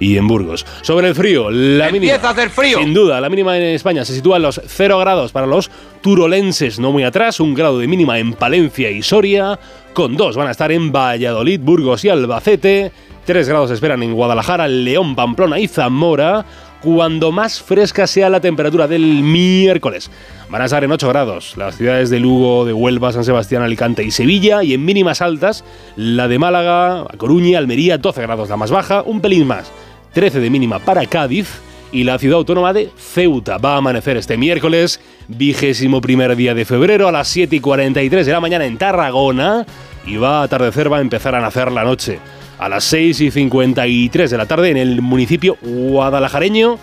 y 0.00 0.16
en 0.16 0.28
Burgos. 0.28 0.64
Sobre 0.82 1.08
el 1.08 1.14
frío, 1.14 1.50
la 1.50 1.86
mínima. 1.86 2.12
Empieza 2.12 2.28
a 2.28 2.32
hacer 2.32 2.50
frío. 2.50 2.78
Sin 2.78 2.94
duda, 2.94 3.20
la 3.20 3.28
mínima 3.28 3.56
en 3.56 3.64
España 3.64 4.04
se 4.04 4.14
sitúa 4.14 4.36
en 4.36 4.42
los 4.42 4.60
0 4.66 4.98
grados 4.98 5.32
para 5.32 5.46
los 5.46 5.70
turolenses, 6.00 6.78
no 6.78 6.92
muy 6.92 7.02
atrás. 7.02 7.40
Un 7.40 7.54
grado 7.54 7.78
de 7.78 7.86
mínima 7.86 8.18
en 8.18 8.34
Palencia 8.34 8.90
y 8.90 9.02
Soria. 9.02 9.58
Con 9.92 10.16
dos 10.16 10.36
van 10.36 10.48
a 10.48 10.52
estar 10.52 10.70
en 10.70 10.92
Valladolid, 10.92 11.60
Burgos 11.60 12.04
y 12.04 12.08
Albacete. 12.08 12.92
3 13.28 13.46
grados 13.46 13.70
esperan 13.70 14.02
en 14.02 14.14
Guadalajara, 14.14 14.66
León, 14.68 15.14
Pamplona 15.14 15.58
y 15.58 15.68
Zamora. 15.68 16.46
Cuando 16.80 17.30
más 17.30 17.60
fresca 17.60 18.06
sea 18.06 18.30
la 18.30 18.40
temperatura 18.40 18.88
del 18.88 19.02
miércoles. 19.22 20.10
Van 20.48 20.62
a 20.62 20.64
estar 20.64 20.82
en 20.82 20.90
8 20.90 21.06
grados 21.08 21.54
las 21.58 21.76
ciudades 21.76 22.08
de 22.08 22.20
Lugo, 22.20 22.64
de 22.64 22.72
Huelva, 22.72 23.12
San 23.12 23.24
Sebastián, 23.24 23.62
Alicante 23.62 24.02
y 24.02 24.12
Sevilla. 24.12 24.62
Y 24.62 24.72
en 24.72 24.82
mínimas 24.82 25.20
altas, 25.20 25.62
la 25.94 26.26
de 26.26 26.38
Málaga, 26.38 27.04
Coruña, 27.18 27.58
Almería, 27.58 27.98
12 27.98 28.22
grados 28.22 28.48
la 28.48 28.56
más 28.56 28.70
baja, 28.70 29.02
un 29.02 29.20
pelín 29.20 29.46
más. 29.46 29.70
13 30.14 30.40
de 30.40 30.48
mínima 30.48 30.78
para 30.78 31.04
Cádiz 31.04 31.60
y 31.92 32.04
la 32.04 32.18
ciudad 32.18 32.38
autónoma 32.38 32.72
de 32.72 32.88
Ceuta. 32.96 33.58
Va 33.58 33.74
a 33.74 33.76
amanecer 33.76 34.16
este 34.16 34.38
miércoles, 34.38 35.02
vigésimo 35.26 36.00
primer 36.00 36.34
día 36.34 36.54
de 36.54 36.64
febrero, 36.64 37.08
a 37.08 37.12
las 37.12 37.28
7 37.28 37.56
y 37.56 37.60
43 37.60 38.24
de 38.24 38.32
la 38.32 38.40
mañana 38.40 38.64
en 38.64 38.78
Tarragona. 38.78 39.66
Y 40.06 40.16
va 40.16 40.40
a 40.40 40.44
atardecer, 40.44 40.90
va 40.90 40.96
a 40.96 41.02
empezar 41.02 41.34
a 41.34 41.42
nacer 41.42 41.70
la 41.70 41.84
noche. 41.84 42.20
A 42.58 42.68
las 42.68 42.84
6 42.84 43.20
y 43.20 43.30
53 43.30 44.30
de 44.30 44.36
la 44.36 44.46
tarde 44.46 44.70
en 44.70 44.76
el 44.76 45.00
municipio 45.00 45.56
guadalajareño 45.62 46.78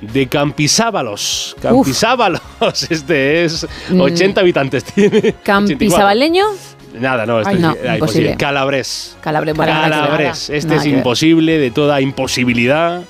de 0.00 0.26
Campisábalos. 0.26 1.56
Campisábalos, 1.60 2.40
este 2.90 3.44
es 3.44 3.66
80 3.96 4.40
habitantes 4.40 4.84
tiene. 4.84 5.34
¿Campisabaleño? 5.42 6.44
Nada, 6.98 7.26
no, 7.26 7.40
este 7.40 7.54
es 7.54 7.94
imposible. 7.94 8.28
Ver, 8.28 8.36
Calabres. 8.38 9.16
nada. 9.22 10.32
Este 10.48 10.68
Nada 10.68 10.80
es 10.80 10.86
imposible, 10.86 11.58
de 11.58 11.70
toda 11.70 12.00
imposibilidad. 12.00 13.02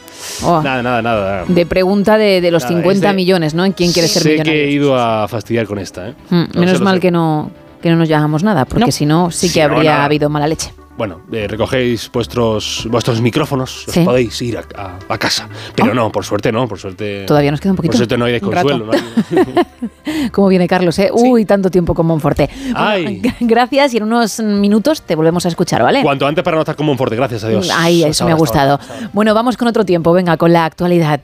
Oh. 0.42 0.62
Nada, 0.62 0.82
nada, 0.82 1.02
nada. 1.02 1.44
De 1.46 1.66
pregunta 1.66 2.16
de, 2.16 2.40
de 2.40 2.50
los 2.50 2.62
Nada, 2.62 2.76
50 2.76 3.06
este- 3.08 3.16
millones, 3.16 3.54
¿no? 3.54 3.64
¿En 3.64 3.72
quién 3.72 3.92
quiere 3.92 4.08
ser 4.08 4.22
sé 4.22 4.28
millonario? 4.30 4.52
que 4.52 4.64
he 4.64 4.70
ido 4.70 4.98
a 4.98 5.28
fastidiar 5.28 5.66
con 5.66 5.78
esta, 5.78 6.08
¿eh? 6.08 6.14
Mm, 6.30 6.44
No, 6.54 6.60
menos 6.60 6.78
sé, 6.78 6.84
mal 6.84 6.94
sé. 6.96 7.00
que 7.02 7.10
no, 7.10 7.50
que 7.82 7.90
no 7.90 7.96
nos 7.96 8.08
llamamos 8.08 8.42
nada, 8.42 8.64
porque 8.64 8.90
si 8.90 9.04
no, 9.04 9.30
sí 9.30 9.48
que 9.48 9.52
Si 9.54 9.60
habría 9.60 10.02
habido 10.04 10.30
mala 10.30 10.46
leche. 10.46 10.72
Bueno, 10.96 11.22
eh, 11.32 11.48
recogéis 11.48 12.08
vuestros, 12.12 12.86
vuestros 12.88 13.20
micrófonos, 13.20 13.84
Sí. 13.88 14.00
os 14.00 14.06
podéis 14.06 14.40
ir 14.42 14.56
a, 14.58 14.62
a- 14.80 14.98
a 15.08 15.18
casa. 15.18 15.48
Pero 15.74 15.92
no, 15.92 16.12
por 16.12 16.24
suerte 16.24 16.52
no, 16.52 16.68
por 16.68 16.78
suerte. 16.78 17.24
Todavía 17.26 17.50
nos 17.50 17.60
queda 17.60 17.72
un 17.72 17.76
poquito. 17.76 17.90
Por 17.92 17.96
suerte 17.98 18.16
no 18.16 18.26
hay 18.26 18.32
desconsuelo. 18.34 18.86
¿no? 18.86 18.92
¿Cómo 20.32 20.48
viene 20.48 20.68
Carlos? 20.68 20.96
eh? 21.00 21.10
Uy, 21.12 21.44
tanto 21.46 21.68
tiempo 21.70 21.94
con 21.94 22.06
Monforte. 22.06 22.48
Bueno, 22.62 22.78
Ay. 22.78 23.22
gracias 23.40 23.92
y 23.94 23.96
en 23.96 24.04
unos 24.04 24.38
minutos 24.40 25.02
te 25.02 25.16
volvemos 25.16 25.44
a 25.46 25.48
escuchar, 25.48 25.82
¿vale? 25.82 26.00
Cuanto 26.02 26.26
antes 26.26 26.44
para 26.44 26.56
no 26.56 26.62
estar 26.62 26.76
como 26.76 26.92
un 26.92 26.98
fuerte, 26.98 27.16
gracias 27.16 27.42
a 27.42 27.48
Dios. 27.48 27.70
Ay, 27.74 28.02
Hasta 28.02 28.10
eso 28.10 28.24
me 28.24 28.30
ha 28.30 28.34
hasta 28.34 28.40
gustado. 28.40 28.80
Bueno, 29.12 29.34
vamos 29.34 29.56
con 29.56 29.66
otro 29.66 29.84
tiempo, 29.84 30.12
venga, 30.12 30.36
con 30.36 30.52
la 30.52 30.64
actualidad. 30.64 31.20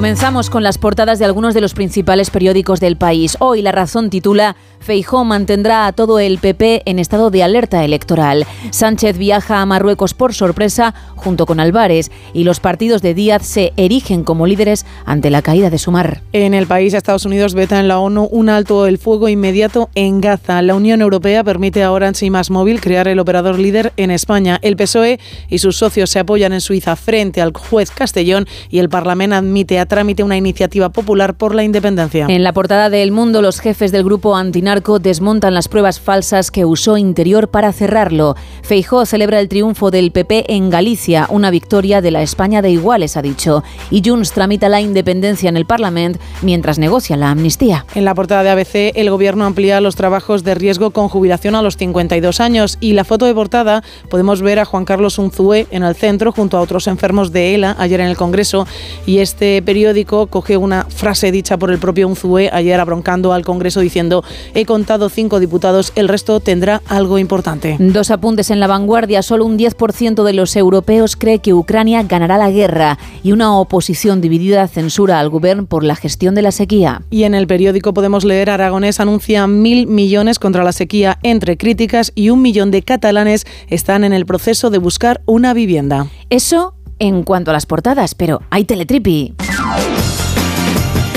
Comenzamos 0.00 0.48
con 0.48 0.62
las 0.62 0.78
portadas 0.78 1.18
de 1.18 1.26
algunos 1.26 1.52
de 1.52 1.60
los 1.60 1.74
principales 1.74 2.30
periódicos 2.30 2.80
del 2.80 2.96
país. 2.96 3.36
Hoy 3.38 3.60
La 3.60 3.70
Razón 3.70 4.08
titula 4.08 4.56
Feijó 4.80 5.24
mantendrá 5.24 5.86
a 5.86 5.92
todo 5.92 6.18
el 6.18 6.38
PP 6.38 6.82
en 6.86 6.98
estado 6.98 7.30
de 7.30 7.42
alerta 7.42 7.84
electoral. 7.84 8.46
Sánchez 8.70 9.18
viaja 9.18 9.60
a 9.60 9.66
Marruecos 9.66 10.14
por 10.14 10.32
sorpresa 10.34 10.94
junto 11.16 11.44
con 11.44 11.60
Álvarez 11.60 12.10
y 12.32 12.44
los 12.44 12.60
partidos 12.60 13.02
de 13.02 13.12
Díaz 13.12 13.44
se 13.44 13.72
erigen 13.76 14.24
como 14.24 14.46
líderes 14.46 14.86
ante 15.04 15.30
la 15.30 15.42
caída 15.42 15.68
de 15.68 15.78
Sumar. 15.78 16.22
En 16.32 16.54
el 16.54 16.66
país, 16.66 16.94
Estados 16.94 17.26
Unidos 17.26 17.54
veta 17.54 17.78
en 17.78 17.88
la 17.88 17.98
ONU 17.98 18.24
un 18.30 18.48
alto 18.48 18.86
el 18.86 18.98
fuego 18.98 19.28
inmediato 19.28 19.90
en 19.94 20.20
Gaza. 20.20 20.62
La 20.62 20.74
Unión 20.74 21.02
Europea 21.02 21.44
permite 21.44 21.82
a 21.82 21.92
Orange 21.92 22.26
y 22.26 22.30
Más 22.30 22.50
Móvil 22.50 22.80
crear 22.80 23.06
el 23.06 23.18
operador 23.18 23.58
líder 23.58 23.92
en 23.96 24.10
España. 24.10 24.58
El 24.62 24.76
PSOE 24.76 25.20
y 25.48 25.58
sus 25.58 25.76
socios 25.76 26.08
se 26.08 26.20
apoyan 26.20 26.54
en 26.54 26.60
Suiza 26.62 26.96
frente 26.96 27.42
al 27.42 27.52
juez 27.52 27.90
Castellón 27.90 28.46
y 28.70 28.78
el 28.78 28.88
Parlamento 28.88 29.20
admite 29.36 29.78
a 29.78 29.86
trámite 29.86 30.22
una 30.22 30.36
iniciativa 30.36 30.88
popular 30.88 31.34
por 31.34 31.54
la 31.54 31.62
independencia. 31.62 32.26
En 32.28 32.42
la 32.42 32.54
portada 32.54 32.88
de 32.88 33.02
El 33.02 33.12
Mundo, 33.12 33.42
los 33.42 33.60
jefes 33.60 33.92
del 33.92 34.04
grupo 34.04 34.34
antinarco 34.70 35.00
desmontan 35.00 35.52
las 35.52 35.66
pruebas 35.66 35.98
falsas 35.98 36.52
que 36.52 36.64
usó 36.64 36.96
Interior 36.96 37.48
para 37.48 37.72
cerrarlo. 37.72 38.36
Feijó 38.62 39.04
celebra 39.04 39.40
el 39.40 39.48
triunfo 39.48 39.90
del 39.90 40.12
PP 40.12 40.54
en 40.54 40.70
Galicia, 40.70 41.26
una 41.28 41.50
victoria 41.50 42.00
de 42.00 42.12
la 42.12 42.22
España 42.22 42.62
de 42.62 42.70
iguales, 42.70 43.16
ha 43.16 43.22
dicho. 43.22 43.64
Y 43.90 44.00
Junts 44.04 44.30
tramita 44.30 44.68
la 44.68 44.80
independencia 44.80 45.48
en 45.48 45.56
el 45.56 45.66
Parlamento 45.66 46.20
mientras 46.42 46.78
negocia 46.78 47.16
la 47.16 47.32
amnistía. 47.32 47.84
En 47.96 48.04
la 48.04 48.14
portada 48.14 48.44
de 48.44 48.50
ABC, 48.50 48.92
el 48.94 49.10
gobierno 49.10 49.44
amplía 49.44 49.80
los 49.80 49.96
trabajos 49.96 50.44
de 50.44 50.54
riesgo 50.54 50.92
con 50.92 51.08
jubilación 51.08 51.56
a 51.56 51.62
los 51.62 51.76
52 51.76 52.38
años 52.38 52.78
y 52.80 52.92
la 52.92 53.02
foto 53.02 53.26
de 53.26 53.34
portada 53.34 53.82
podemos 54.08 54.40
ver 54.40 54.60
a 54.60 54.64
Juan 54.64 54.84
Carlos 54.84 55.18
Unzué 55.18 55.66
en 55.72 55.82
el 55.82 55.96
centro 55.96 56.30
junto 56.30 56.56
a 56.56 56.60
otros 56.60 56.86
enfermos 56.86 57.32
de 57.32 57.56
ELA 57.56 57.74
ayer 57.76 57.98
en 58.00 58.06
el 58.06 58.16
Congreso 58.16 58.68
y 59.04 59.18
este 59.18 59.62
periódico 59.62 60.28
coge 60.28 60.56
una 60.56 60.84
frase 60.84 61.32
dicha 61.32 61.58
por 61.58 61.72
el 61.72 61.78
propio 61.78 62.06
Unzué 62.06 62.50
ayer 62.52 62.78
abroncando 62.78 63.32
al 63.32 63.44
Congreso 63.44 63.80
diciendo 63.80 64.22
he 64.60 64.66
contado 64.66 65.08
cinco 65.08 65.40
diputados, 65.40 65.92
el 65.94 66.08
resto 66.08 66.40
tendrá 66.40 66.82
algo 66.86 67.18
importante. 67.18 67.76
Dos 67.78 68.10
apuntes 68.10 68.50
en 68.50 68.60
la 68.60 68.66
vanguardia. 68.66 69.22
Solo 69.22 69.44
un 69.44 69.58
10% 69.58 70.22
de 70.22 70.32
los 70.32 70.56
europeos 70.56 71.16
cree 71.16 71.38
que 71.40 71.54
Ucrania 71.54 72.02
ganará 72.02 72.38
la 72.38 72.50
guerra 72.50 72.98
y 73.22 73.32
una 73.32 73.56
oposición 73.58 74.20
dividida 74.20 74.68
censura 74.68 75.20
al 75.20 75.30
gobierno 75.30 75.66
por 75.66 75.84
la 75.84 75.96
gestión 75.96 76.34
de 76.34 76.42
la 76.42 76.52
sequía. 76.52 77.02
Y 77.10 77.24
en 77.24 77.34
el 77.34 77.46
periódico 77.46 77.94
podemos 77.94 78.24
leer 78.24 78.50
Aragonés 78.50 79.00
anuncia 79.00 79.46
mil 79.46 79.86
millones 79.86 80.38
contra 80.38 80.64
la 80.64 80.72
sequía 80.72 81.18
entre 81.22 81.56
críticas 81.56 82.12
y 82.14 82.30
un 82.30 82.42
millón 82.42 82.70
de 82.70 82.82
catalanes 82.82 83.46
están 83.68 84.04
en 84.04 84.12
el 84.12 84.26
proceso 84.26 84.70
de 84.70 84.78
buscar 84.78 85.22
una 85.26 85.54
vivienda. 85.54 86.06
Eso 86.28 86.74
en 86.98 87.24
cuanto 87.24 87.50
a 87.50 87.54
las 87.54 87.66
portadas, 87.66 88.14
pero 88.14 88.42
hay 88.50 88.64
teletripi. 88.64 89.34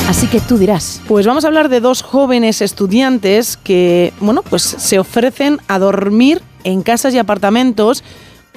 Así 0.07 0.27
que 0.27 0.39
tú 0.39 0.57
dirás. 0.57 1.01
Pues 1.07 1.25
vamos 1.25 1.43
a 1.43 1.47
hablar 1.47 1.69
de 1.69 1.79
dos 1.79 2.01
jóvenes 2.01 2.61
estudiantes 2.61 3.57
que, 3.57 4.13
bueno, 4.19 4.43
pues 4.43 4.61
se 4.61 4.99
ofrecen 4.99 5.59
a 5.67 5.79
dormir 5.79 6.41
en 6.63 6.81
casas 6.81 7.13
y 7.13 7.19
apartamentos 7.19 8.03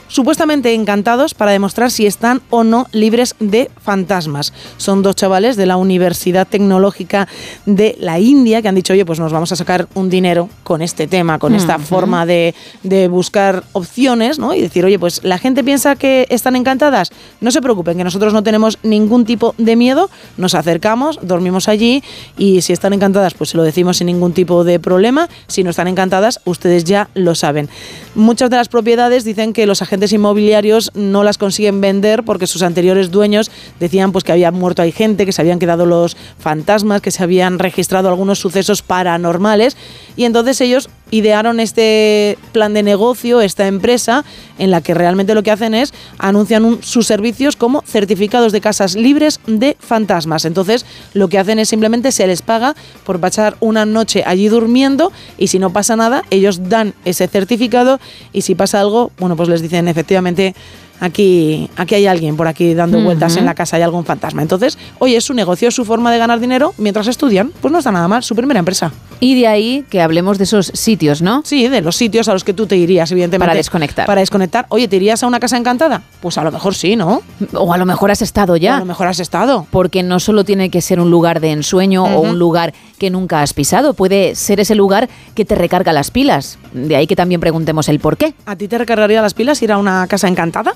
supuestamente 0.09 0.75
encantados 0.75 1.35
para 1.35 1.53
demostrar 1.53 1.91
si 1.91 2.07
están 2.07 2.43
o 2.51 2.65
no 2.65 2.87
libres 2.93 3.35
de 3.41 3.71
fantasmas. 3.83 4.53
Son 4.77 5.03
dos 5.03 5.17
chavales 5.17 5.57
de 5.57 5.67
la 5.67 5.77
Universidad 5.77 6.47
Tecnológica 6.47 7.29
de 7.65 7.97
la 8.01 8.19
India 8.19 8.63
que 8.63 8.69
han 8.69 8.75
dicho, 8.75 8.93
oye, 8.93 9.05
pues 9.05 9.21
nos 9.21 9.33
vamos 9.33 9.53
a 9.53 9.57
sacar 9.57 9.89
un 9.95 10.11
dinero 10.11 10.49
con 10.63 10.83
este 10.83 11.07
tema, 11.07 11.39
con 11.39 11.55
esta 11.55 11.79
forma 11.79 12.27
de, 12.27 12.55
de 12.83 13.09
buscar 13.09 13.65
opciones, 13.73 14.39
¿no? 14.39 14.55
Y 14.55 14.61
decir, 14.61 14.85
oye, 14.85 14.99
pues 14.99 15.23
la 15.25 15.39
gente 15.39 15.65
piensa 15.65 15.97
que 15.97 16.27
están 16.31 16.57
encantadas. 16.57 17.11
No 17.41 17.51
se 17.51 17.61
preocupen, 17.61 17.99
que 17.99 18.05
nosotros 18.05 18.33
no 18.33 18.43
tenemos 18.43 18.79
ningún 18.83 19.25
tipo 19.25 19.55
de 19.59 19.77
miedo, 19.77 20.11
nos 20.37 20.55
acercamos, 20.55 21.19
dormimos 21.23 21.69
allí 21.69 22.03
y 22.37 22.63
si 22.63 22.73
están 22.73 22.93
encantadas, 22.93 23.35
pues 23.35 23.51
se 23.51 23.57
lo 23.57 23.63
decimos 23.63 23.99
sin 23.99 24.07
ningún 24.07 24.33
tipo 24.33 24.65
de 24.65 24.79
problema. 24.81 25.29
Si 25.47 25.65
no 25.65 25.71
están 25.71 25.89
encantadas, 25.89 26.41
ustedes 26.45 26.85
ya 26.85 27.09
lo 27.15 27.35
saben. 27.35 27.69
Muchas 28.15 28.51
de 28.51 28.57
las 28.57 28.69
propiedades 28.69 29.25
dicen 29.25 29.53
que 29.53 29.67
los 29.67 29.83
agentes 29.83 29.96
inmobiliarios 30.13 30.91
no 30.95 31.25
las 31.25 31.39
consiguen 31.39 31.81
vender 31.81 32.25
porque 32.25 32.47
sus 32.47 32.63
anteriores 32.63 33.11
dueños 33.11 33.51
decían 33.81 34.13
pues 34.13 34.25
que 34.25 34.33
había 34.33 34.51
muerto 34.51 34.83
ahí 34.83 34.93
gente, 34.93 35.27
que 35.27 35.33
se 35.33 35.41
habían 35.43 35.59
quedado 35.59 35.87
los 35.87 36.17
fantasmas, 36.39 37.01
que 37.01 37.11
se 37.11 37.23
habían 37.23 37.59
registrado 37.59 38.09
algunos 38.09 38.39
sucesos 38.39 38.83
paranormales. 38.83 39.77
Y 40.17 40.25
entonces 40.25 40.61
ellos 40.61 40.89
idearon 41.11 41.61
este 41.61 42.37
plan 42.53 42.75
de 42.75 42.83
negocio, 42.83 43.41
esta 43.41 43.67
empresa 43.67 44.25
en 44.59 44.71
la 44.71 44.81
que 44.81 44.95
realmente 44.95 45.35
lo 45.35 45.43
que 45.43 45.51
hacen 45.51 45.75
es 45.75 45.93
anuncian 46.19 46.65
un- 46.65 46.83
sus 46.83 47.07
servicios 47.07 47.55
como 47.57 47.83
certificados 47.87 48.53
de 48.53 48.61
casas 48.61 48.95
libres 48.97 49.41
de 49.47 49.77
fantasmas. 49.79 50.45
Entonces 50.45 50.85
lo 51.15 51.29
que 51.29 51.39
hacen 51.39 51.59
es 51.59 51.69
simplemente 51.69 52.11
se 52.13 52.27
les 52.27 52.43
paga 52.43 52.75
por 53.05 53.21
pasar 53.21 53.57
una 53.61 53.87
noche 53.87 54.25
allí 54.27 54.49
durmiendo 54.49 55.13
y 55.39 55.47
si 55.49 55.59
no 55.59 55.71
pasa 55.73 55.95
nada 55.97 56.23
ellos 56.31 56.69
dan 56.69 56.95
ese 57.05 57.29
certificado 57.29 58.01
y 58.33 58.43
si 58.43 58.55
pasa 58.55 58.81
algo, 58.81 59.13
bueno 59.19 59.37
pues 59.37 59.49
les 59.49 59.63
dicen 59.63 59.89
efectivamente 59.89 60.55
aquí, 61.01 61.71
aquí 61.77 61.95
hay 61.95 62.07
alguien 62.07 62.37
por 62.37 62.49
aquí 62.49 62.75
dando 62.75 63.01
vueltas 63.01 63.37
en 63.37 63.45
la 63.45 63.55
casa, 63.55 63.77
hay 63.77 63.83
algún 63.83 64.05
fantasma. 64.05 64.43
Entonces, 64.43 64.79
oye, 64.99 65.17
es 65.17 65.25
su 65.25 65.35
negocio, 65.35 65.69
es 65.69 65.75
su 65.75 65.85
forma 65.85 66.13
de 66.13 66.19
ganar 66.19 66.41
dinero 66.41 66.75
mientras 66.79 67.07
estudian, 67.07 67.53
pues 67.61 67.73
no 67.73 67.79
está 67.79 67.93
nada 67.93 68.09
mal, 68.09 68.23
su 68.23 68.35
primera 68.35 68.59
empresa. 68.59 68.93
Y 69.19 69.39
de 69.41 69.47
ahí 69.47 69.85
que 69.89 70.03
hablemos 70.03 70.37
de 70.39 70.45
esos 70.45 70.67
sitios, 70.75 71.23
¿no? 71.23 71.43
Sí, 71.45 71.69
de 71.69 71.81
los 71.81 71.97
sitios 71.97 72.29
a 72.29 72.33
los 72.33 72.45
que 72.45 72.53
tú 72.53 72.67
te 72.67 72.77
irías, 72.77 73.11
evidentemente. 73.11 73.47
Para 73.47 73.57
desconectar. 73.57 74.07
Para 74.07 74.21
desconectar. 74.21 74.67
Oye, 74.69 74.89
¿te 74.89 74.97
irías 74.97 75.23
a 75.23 75.27
una 75.27 75.41
casa 75.41 75.57
encantada? 75.57 76.03
Pues 76.21 76.37
a 76.39 76.45
lo 76.45 76.53
mejor 76.53 76.75
sí, 76.75 76.97
¿no? 76.97 77.23
O 77.55 77.73
a 77.73 77.79
lo 77.79 77.87
mejor 77.87 78.11
has 78.11 78.21
estado 78.21 78.55
O 78.55 78.57
ya. 78.57 78.77
a 78.77 78.81
lo 78.81 78.85
mejor 78.85 79.07
has 79.07 79.21
estado. 79.21 79.67
Porque 79.71 80.03
no 80.03 80.21
solo 80.21 80.45
tiene 80.45 80.71
que 80.71 80.83
ser 80.83 81.01
un 81.01 81.11
lugar 81.11 81.41
de 81.41 81.53
ensueño 81.53 82.05
o 82.05 82.21
un 82.21 82.39
lugar 82.39 82.75
que 82.99 83.11
nunca 83.11 83.43
has 83.43 83.53
pisado, 83.55 83.95
puede 83.95 84.35
ser 84.35 84.61
ese 84.61 84.75
lugar 84.75 85.09
que 85.35 85.45
te 85.45 85.55
recarga 85.55 85.93
las 85.93 86.11
pilas. 86.11 86.59
De 86.73 86.97
ahí 86.97 87.07
que 87.07 87.17
también 87.17 87.41
preguntemos 87.41 87.89
el 87.89 88.01
por 88.01 88.17
qué. 88.17 88.35
¿A 88.45 88.57
ti 88.57 88.69
te 88.69 88.79
recargaría 88.79 89.23
las 89.23 89.35
pilas 89.35 89.63
ir 89.63 89.73
a 89.73 89.79
una 89.79 90.07
casa 90.07 90.29
encantada? 90.29 90.75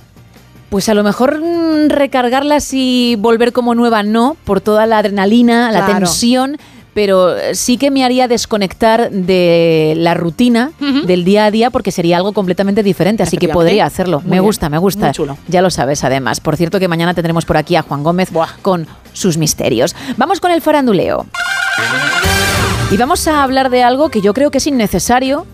Pues 0.70 0.88
a 0.88 0.94
lo 0.94 1.02
mejor 1.02 1.40
mm, 1.40 1.88
recargarlas 1.88 2.72
y 2.72 3.16
volver 3.18 3.52
como 3.52 3.74
nueva 3.74 4.02
no, 4.02 4.36
por 4.44 4.60
toda 4.60 4.86
la 4.86 4.98
adrenalina, 4.98 5.70
la 5.72 5.84
Claro. 5.84 6.06
tensión, 6.06 6.58
pero 6.94 7.36
eh, 7.36 7.54
sí 7.54 7.76
que 7.76 7.90
me 7.90 8.04
haría 8.04 8.28
desconectar 8.28 9.10
de 9.10 9.94
la 9.96 10.14
rutina 10.14 10.70
del 11.06 11.24
día 11.24 11.46
a 11.46 11.50
día 11.50 11.70
porque 11.70 11.90
sería 11.92 12.16
algo 12.16 12.32
completamente 12.32 12.82
diferente, 12.82 13.22
así 13.22 13.36
que 13.36 13.48
podría 13.48 13.84
hacerlo. 13.86 14.20
Muy 14.20 14.26
me 14.30 14.36
bien, 14.36 14.44
gusta, 14.44 14.68
me 14.68 14.78
gusta. 14.78 15.06
muy 15.06 15.12
chulo. 15.12 15.38
Ya 15.48 15.60
lo 15.62 15.70
sabes 15.70 16.02
además. 16.04 16.40
Por 16.40 16.56
cierto 16.56 16.78
que 16.80 16.88
mañana 16.88 17.14
tendremos 17.14 17.44
por 17.44 17.56
aquí 17.56 17.74
a 17.76 17.82
Juan 17.82 18.02
Gómez 18.02 18.30
con 18.62 18.86
sus 19.12 19.36
misterios. 19.38 19.94
Vamos 20.16 20.40
con 20.40 20.50
el 20.52 20.60
faranduleo. 20.62 21.26
Y 22.90 22.96
vamos 22.96 23.26
a 23.28 23.42
hablar 23.44 23.70
de 23.70 23.82
algo 23.84 24.08
que 24.08 24.20
yo 24.20 24.34
creo 24.34 24.50
que 24.50 24.58
es 24.58 24.66
innecesario 24.66 25.46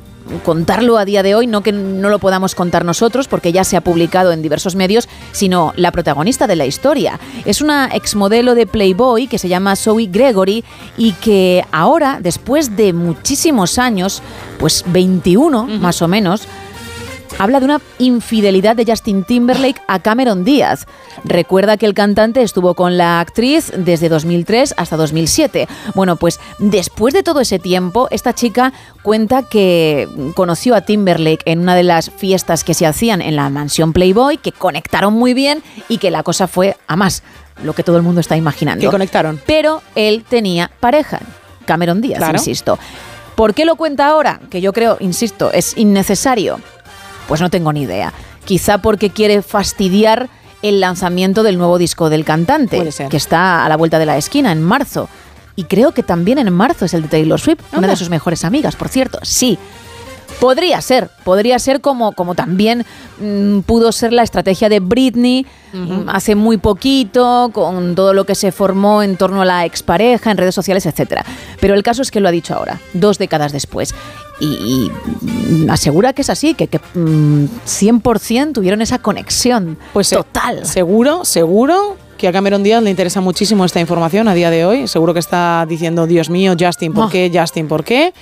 contarlo 0.45 0.99
a 0.99 1.05
día 1.05 1.23
de 1.23 1.35
hoy, 1.35 1.47
no 1.47 1.63
que 1.63 1.73
no 1.73 2.09
lo 2.09 2.19
podamos 2.19 2.55
contar 2.55 2.85
nosotros 2.85 3.29
porque 3.29 3.53
ya 3.53 3.65
se 3.65 3.77
ha 3.77 3.81
publicado 3.81 4.33
en 4.33 4.43
diversos 4.43 4.75
medios, 4.75 5.09
sino 5.33 5.73
la 5.77 5.93
protagonista 5.93 6.47
de 6.47 6.57
la 6.57 6.67
historia. 6.67 7.19
Es 7.45 7.61
una 7.61 7.89
exmodelo 7.93 8.55
de 8.55 8.67
Playboy 8.67 9.27
que 9.27 9.39
se 9.39 9.49
llama 9.49 9.77
Zoe 9.77 10.07
Gregory 10.07 10.65
y 10.97 11.13
que 11.13 11.65
ahora, 11.73 12.19
después 12.21 12.77
de 12.77 12.93
muchísimos 12.93 13.79
años, 13.79 14.23
pues 14.59 14.85
21 14.87 15.67
más 15.67 16.03
o 16.03 16.09
menos, 16.09 16.47
habla 17.39 17.59
de 17.61 17.67
una 17.67 17.81
infidelidad 17.99 18.77
de 18.77 18.85
Justin 18.87 19.25
Timberlake 19.25 19.81
a 19.89 19.99
Cameron 20.01 20.45
Díaz. 20.45 20.87
Recuerda 21.25 21.77
que 21.77 21.87
el 21.87 21.95
cantante 21.95 22.43
estuvo 22.43 22.75
con 22.75 22.97
la 22.97 23.21
actriz 23.21 23.73
desde 23.77 24.09
2003 24.09 24.75
hasta 24.77 24.97
2007. 24.97 25.69
Bueno, 25.95 26.17
pues 26.17 26.41
después 26.59 27.13
de 27.15 27.23
todo 27.23 27.41
ese 27.41 27.59
tiempo, 27.59 28.09
esta 28.11 28.33
chica 28.35 28.73
cuenta 29.03 29.43
que 29.43 30.09
conoció 30.35 30.75
a 30.75 30.81
Timberlake 30.83 31.43
en 31.45 31.61
una 31.61 31.75
de 31.75 31.83
las 31.83 32.11
fiestas 32.11 32.65
que 32.65 32.75
se 32.75 32.87
hacían 32.87 33.21
en 33.21 33.37
la 33.37 33.51
mansión 33.51 33.93
Playboy, 33.93 34.39
que 34.39 34.53
conectaron 34.53 35.15
muy 35.15 35.35
bien 35.35 35.63
y 35.89 35.99
que 35.99 36.11
la 36.11 36.23
cosa 36.23 36.49
fue 36.49 36.77
a 36.87 36.97
más, 36.97 37.23
lo 37.63 37.75
que 37.75 37.83
todo 37.83 37.97
el 37.97 38.03
mundo 38.03 38.21
está 38.21 38.37
imaginando. 38.37 38.81
Que 38.81 38.91
conectaron. 38.91 39.41
Pero 39.47 39.83
él 39.95 40.25
tenía 40.29 40.71
pareja, 40.81 41.21
Cameron 41.67 42.01
Díaz, 42.01 42.19
Claro. 42.19 42.39
insisto. 42.39 42.79
¿Por 43.35 43.53
qué 43.53 43.67
lo 43.67 43.77
cuenta 43.77 44.07
ahora? 44.07 44.41
Que 44.49 44.63
yo 44.63 44.73
creo, 44.73 44.97
insisto, 45.01 45.53
es 45.53 45.77
innecesario. 45.77 46.59
Pues 47.29 47.41
no 47.41 47.51
tengo 47.51 47.73
ni 47.73 47.83
idea. 47.83 48.13
Quizá 48.45 48.79
porque 48.79 49.11
quiere 49.11 49.43
fastidiar 49.43 50.29
el 50.63 50.81
lanzamiento 50.81 51.43
del 51.43 51.59
nuevo 51.59 51.79
disco 51.79 52.11
del 52.11 52.25
cantante, 52.25 52.89
que 53.11 53.17
está 53.17 53.65
a 53.65 53.69
la 53.69 53.77
vuelta 53.77 53.99
de 53.99 54.07
la 54.07 54.17
esquina, 54.17 54.53
en 54.53 54.63
marzo. 54.63 55.09
Y 55.55 55.65
creo 55.65 55.93
que 55.93 56.03
también 56.03 56.39
en 56.39 56.53
marzo 56.53 56.85
es 56.85 56.95
el 56.95 57.03
de 57.03 57.09
Taylor 57.09 57.41
Swift, 57.41 57.61
una 57.73 57.89
de 57.89 57.97
sus 57.97 58.11
mejores 58.11 58.45
amigas, 58.45 58.77
por 58.77 58.89
cierto. 58.89 59.19
Sí. 59.23 59.59
Podría 60.41 60.83
ser, 60.83 61.09
podría 61.25 61.59
ser 61.59 61.81
como, 61.81 62.13
como 62.13 62.35
también 62.35 62.85
mm, 63.21 63.61
pudo 63.61 63.91
ser 63.91 64.13
la 64.13 64.23
estrategia 64.23 64.69
de 64.69 64.81
Britney 64.81 65.47
mm, 65.73 66.09
hace 66.09 66.35
muy 66.35 66.59
poquito, 66.59 67.51
con 67.55 67.95
todo 67.95 68.13
lo 68.13 68.27
que 68.27 68.35
se 68.35 68.53
formó 68.53 69.03
en 69.03 69.17
torno 69.17 69.43
a 69.43 69.45
la 69.47 69.65
expareja, 69.65 70.31
en 70.31 70.37
redes 70.37 70.55
sociales, 70.55 70.85
etcétera. 70.85 71.25
Pero 71.59 71.75
el 71.75 71.83
caso 71.83 72.03
es 72.03 72.11
que 72.11 72.21
lo 72.21 72.29
ha 72.29 72.33
dicho 72.33 72.55
ahora, 72.55 72.81
dos 72.93 73.17
décadas 73.17 73.53
después. 73.53 73.95
Y, 74.39 74.47
y, 74.47 75.65
mm, 75.65 75.71
asegura 75.71 76.13
que 76.13 76.23
es 76.23 76.31
así, 76.31 76.55
que, 76.55 76.69
que 76.69 76.79
mm, 76.95 77.47
100% 77.67 78.53
tuvieron 78.53 78.83
esa 78.83 78.99
conexión 78.99 79.79
Pues 79.93 80.13
eh, 80.13 80.17
total. 80.17 80.67
seguro, 80.67 81.25
seguro 81.25 81.97
que 82.17 82.29
a 82.29 82.33
Cameron 82.33 82.63
Díaz 82.63 82.83
le 82.83 82.91
interesa 82.91 83.21
muchísimo 83.21 83.65
esta 83.65 83.81
información 83.81 84.27
a 84.29 84.35
día 84.35 84.51
de 84.51 84.65
hoy. 84.65 84.89
Seguro 84.89 85.13
que 85.13 85.21
está 85.21 85.65
diciendo, 85.69 86.07
Dios 86.07 86.31
mío, 86.31 86.55
Justin, 86.59 86.93
¿por 86.95 87.05
Oh. 87.05 87.09
qué? 87.09 87.31
Justin, 87.33 87.69
¿por 87.69 87.85
qué? 87.85 88.13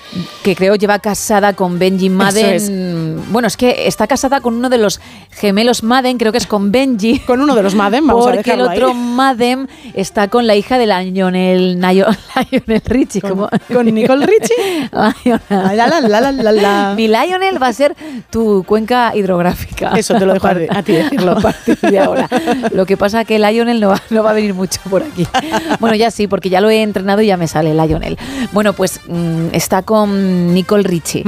que 0.42 0.54
creo 0.56 0.74
lleva 0.74 0.98
casada 0.98 1.52
con 1.54 1.78
Benji 1.78 2.10
Madden. 2.10 3.22
Bueno, 3.30 3.48
es 3.48 3.56
que 3.56 3.86
está 3.86 4.06
casada 4.06 4.40
con 4.40 4.54
uno 4.54 4.68
de 4.68 4.78
los 4.78 5.00
gemelos 5.30 5.82
Madden, 5.82 6.18
creo 6.18 6.32
que 6.32 6.38
es 6.38 6.46
con 6.46 6.70
Benji. 6.72 7.18
Con 7.26 7.40
uno 7.40 7.54
de 7.54 7.62
los 7.62 7.74
Madden, 7.74 8.06
vamos 8.06 8.26
a 8.26 8.30
Porque 8.32 8.38
el 8.52 8.58
dejarlo 8.58 8.70
ahí. 8.70 8.78
otro 8.78 8.94
Madden 8.94 9.68
está 9.94 10.28
con 10.28 10.46
la 10.46 10.54
hija 10.56 10.78
de 10.78 10.86
Lionel, 10.86 11.78
Nayo- 11.80 12.06
Lionel 12.50 12.82
Richie. 12.84 13.20
¿cómo? 13.20 13.48
¿Con 13.72 13.86
Nicole 13.94 14.26
Richie? 14.26 14.88
Lionel. 15.24 15.40
La, 15.48 15.74
la, 15.88 16.00
la, 16.00 16.20
la, 16.20 16.32
la, 16.32 16.52
la. 16.52 16.94
Mi 16.96 17.08
Lionel 17.08 17.62
va 17.62 17.68
a 17.68 17.72
ser 17.72 17.94
tu 18.30 18.64
cuenca 18.66 19.12
hidrográfica. 19.14 19.92
Eso 19.96 20.14
te 20.14 20.26
lo 20.26 20.32
dejo 20.34 20.46
a 20.48 20.54
ti- 20.54 20.66
a 20.68 20.82
ti 20.82 20.92
decirlo. 20.92 21.32
A 21.32 21.40
partir 21.40 21.78
de 21.80 21.98
ahora. 21.98 22.28
Lo 22.72 22.86
que 22.86 22.96
pasa 22.96 23.24
que 23.24 23.38
Lionel 23.38 23.80
no 23.84 23.90
va, 23.90 24.02
no 24.10 24.22
va 24.22 24.30
a 24.30 24.34
venir 24.34 24.54
mucho 24.54 24.80
por 24.90 25.02
aquí. 25.02 25.26
Bueno, 25.80 25.96
ya 25.96 26.10
sí, 26.10 26.26
porque 26.26 26.48
ya 26.48 26.60
lo 26.60 26.70
he 26.70 26.82
entrenado 26.82 27.20
y 27.20 27.26
ya 27.26 27.36
me 27.36 27.46
sale 27.48 27.74
Lionel. 27.74 28.16
Bueno, 28.52 28.72
pues 28.72 29.00
mm, 29.06 29.48
está 29.52 29.82
con 29.82 30.54
Nicole 30.54 30.82
Richie. 30.84 31.24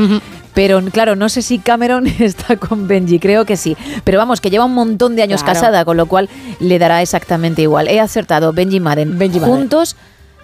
Pero 0.55 0.81
claro, 0.91 1.17
no 1.17 1.29
sé 1.29 1.43
si 1.43 1.59
Cameron 1.59 2.07
está 2.19 2.57
con 2.57 2.89
Benji, 2.89 3.19
creo 3.19 3.45
que 3.45 3.57
sí. 3.57 3.77
Pero 4.05 4.19
vamos, 4.19 4.41
que 4.41 4.49
lleva 4.51 4.65
un 4.65 4.75
montón 4.75 5.15
de 5.17 5.23
años 5.23 5.43
Claro. 5.43 5.55
casada, 5.61 5.85
con 5.85 5.97
lo 5.99 6.07
cual 6.07 6.29
le 6.61 6.79
dará 6.79 7.03
exactamente 7.03 7.61
igual. 7.63 7.89
He 7.89 8.01
acertado 8.01 8.53
Benji 8.55 8.81
Madden, 8.81 9.19
Benji 9.19 9.39
Madden. 9.41 9.55
juntos, 9.55 9.97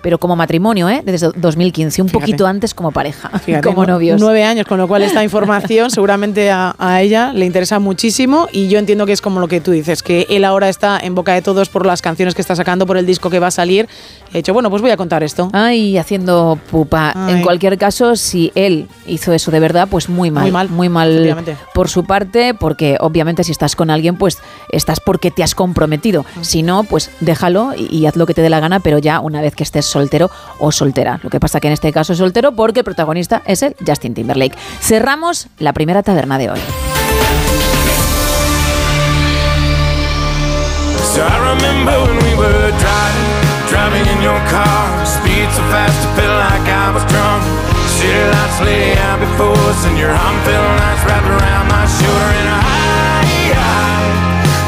pero 0.03 0.19
como 0.19 0.37
matrimonio, 0.37 0.89
¿eh? 0.89 1.03
Desde 1.05 1.31
2015, 1.35 2.03
un 2.03 2.09
Fíjate. 2.09 2.21
poquito 2.21 2.47
antes 2.47 2.75
como 2.75 2.93
pareja, 2.93 3.31
Fíjate, 3.45 3.67
como 3.67 3.87
novios. 3.87 4.21
Nueve 4.21 4.45
años, 4.45 4.67
con 4.67 4.79
lo 4.79 4.89
cual 4.89 5.03
esta 5.03 5.23
información 5.25 5.91
seguramente 5.93 6.51
a, 6.51 6.75
a 6.79 7.01
ella 7.01 7.33
le 7.33 7.47
interesa 7.47 7.79
muchísimo 7.79 8.49
y 8.53 8.69
yo 8.69 8.79
entiendo 8.79 9.07
que 9.07 9.13
es 9.13 9.21
como 9.21 9.41
lo 9.41 9.49
que 9.49 9.61
tú 9.61 9.71
dices, 9.71 10.03
que 10.03 10.27
él 10.29 10.45
ahora 10.45 10.69
está 10.69 10.99
en 11.01 11.15
boca 11.15 11.33
de 11.33 11.43
todos 11.43 11.69
por 11.69 11.87
las 11.87 12.03
canciones 12.03 12.35
que 12.35 12.43
está 12.43 12.57
sacando, 12.57 12.87
por 12.87 12.97
el 12.97 13.07
disco 13.07 13.31
que 13.31 13.39
va 13.39 13.47
a 13.49 13.51
salir. 13.51 13.89
He 14.33 14.39
dicho, 14.39 14.53
bueno, 14.53 14.71
pues 14.71 14.83
voy 14.83 14.91
a 14.91 14.97
contar 14.97 15.23
esto. 15.23 15.51
Ay, 15.53 15.99
haciendo 15.99 16.59
pupa. 16.71 17.13
Ay. 17.15 17.35
En 17.35 17.43
cualquier 17.43 17.79
caso, 17.79 18.17
si 18.17 18.51
él 18.55 18.89
hizo 19.07 19.33
eso 19.33 19.51
de 19.51 19.61
verdad, 19.61 19.89
pues 19.91 20.09
muy 20.09 20.31
mal. 20.31 20.43
Muy 20.45 20.51
mal, 20.51 20.69
Muy 20.69 20.89
mal 20.89 21.47
por 21.75 21.89
su 21.89 22.05
parte, 22.05 22.55
porque 22.55 22.97
obviamente 23.01 23.45
si 23.45 23.53
estás 23.53 23.77
con 23.77 23.91
alguien, 23.91 24.17
pues 24.17 24.39
estás 24.71 25.01
porque 25.01 25.31
te 25.31 25.43
has 25.43 25.55
comprometido. 25.55 26.25
Si 26.41 26.63
no, 26.63 26.85
pues 26.85 27.11
déjalo 27.21 27.73
y, 27.77 27.95
y 27.95 28.07
haz 28.07 28.17
lo 28.17 28.27
que 28.27 28.35
te 28.35 28.43
dé 28.43 28.51
la 28.51 28.61
gana, 28.61 28.81
pero 28.81 28.99
ya 28.99 29.21
una 29.21 29.41
vez 29.41 29.55
que 29.55 29.63
estés 29.63 29.85
soltero 29.93 30.31
o 30.59 30.73
soltera. 30.73 31.21
Lo 31.23 31.31
que 31.31 31.39
pasa 31.39 31.61
que 31.61 31.69
en 31.69 31.75
este 31.75 31.93
caso 31.93 32.13
es 32.13 32.19
soltero 32.19 32.53
porque 32.53 32.81
el 32.81 32.85
protagonista 32.85 33.43
es 33.47 33.63
el 33.63 33.77
Justin 33.87 34.15
Timberlake. 34.15 34.57
Cerramos 34.81 35.49
la 35.59 35.73
primera 35.73 36.03
taberna 36.03 36.39
de 36.39 36.51
hoy. 36.51 36.61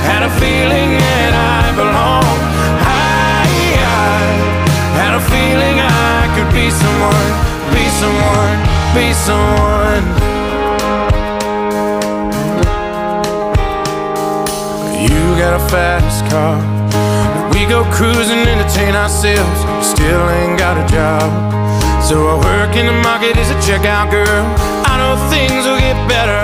Had 0.07 0.23
a 0.23 0.31
feeling 0.39 0.99
that 0.99 1.33
I 1.35 1.77
belonged. 1.77 2.54
Someone, 6.83 7.31
be 7.71 7.85
someone, 8.03 8.59
be 8.97 9.07
someone. 9.15 10.05
You 14.99 15.21
got 15.39 15.55
a 15.61 15.65
fast 15.71 16.25
car. 16.31 16.59
We 17.53 17.67
go 17.67 17.85
cruising, 17.93 18.43
entertain 18.47 18.95
ourselves. 18.95 19.61
Still 19.87 20.23
ain't 20.31 20.59
got 20.59 20.75
a 20.77 20.87
job. 20.91 21.29
So 22.03 22.27
I 22.29 22.35
work 22.37 22.77
in 22.77 22.87
the 22.87 22.99
market 23.07 23.37
as 23.37 23.51
a 23.51 23.59
checkout 23.67 24.11
girl. 24.11 24.45
I 24.91 24.99
know 25.01 25.15
things 25.31 25.65
will 25.65 25.79
get 25.79 25.97
better. 26.09 26.43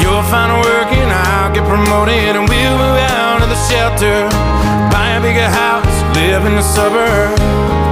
You'll 0.00 0.26
find 0.32 0.50
a 0.50 0.58
work 0.58 0.90
and 0.90 1.10
I'll 1.12 1.52
get 1.54 1.64
promoted. 1.68 2.34
And 2.36 2.48
we'll 2.48 2.76
move 2.78 2.98
out 3.14 3.42
of 3.42 3.48
the 3.48 3.60
shelter. 3.68 4.28
Buy 4.90 5.18
a 5.18 5.20
bigger 5.20 5.48
house, 5.48 5.96
live 6.16 6.44
in 6.46 6.54
the 6.56 6.62
suburbs. 6.62 7.83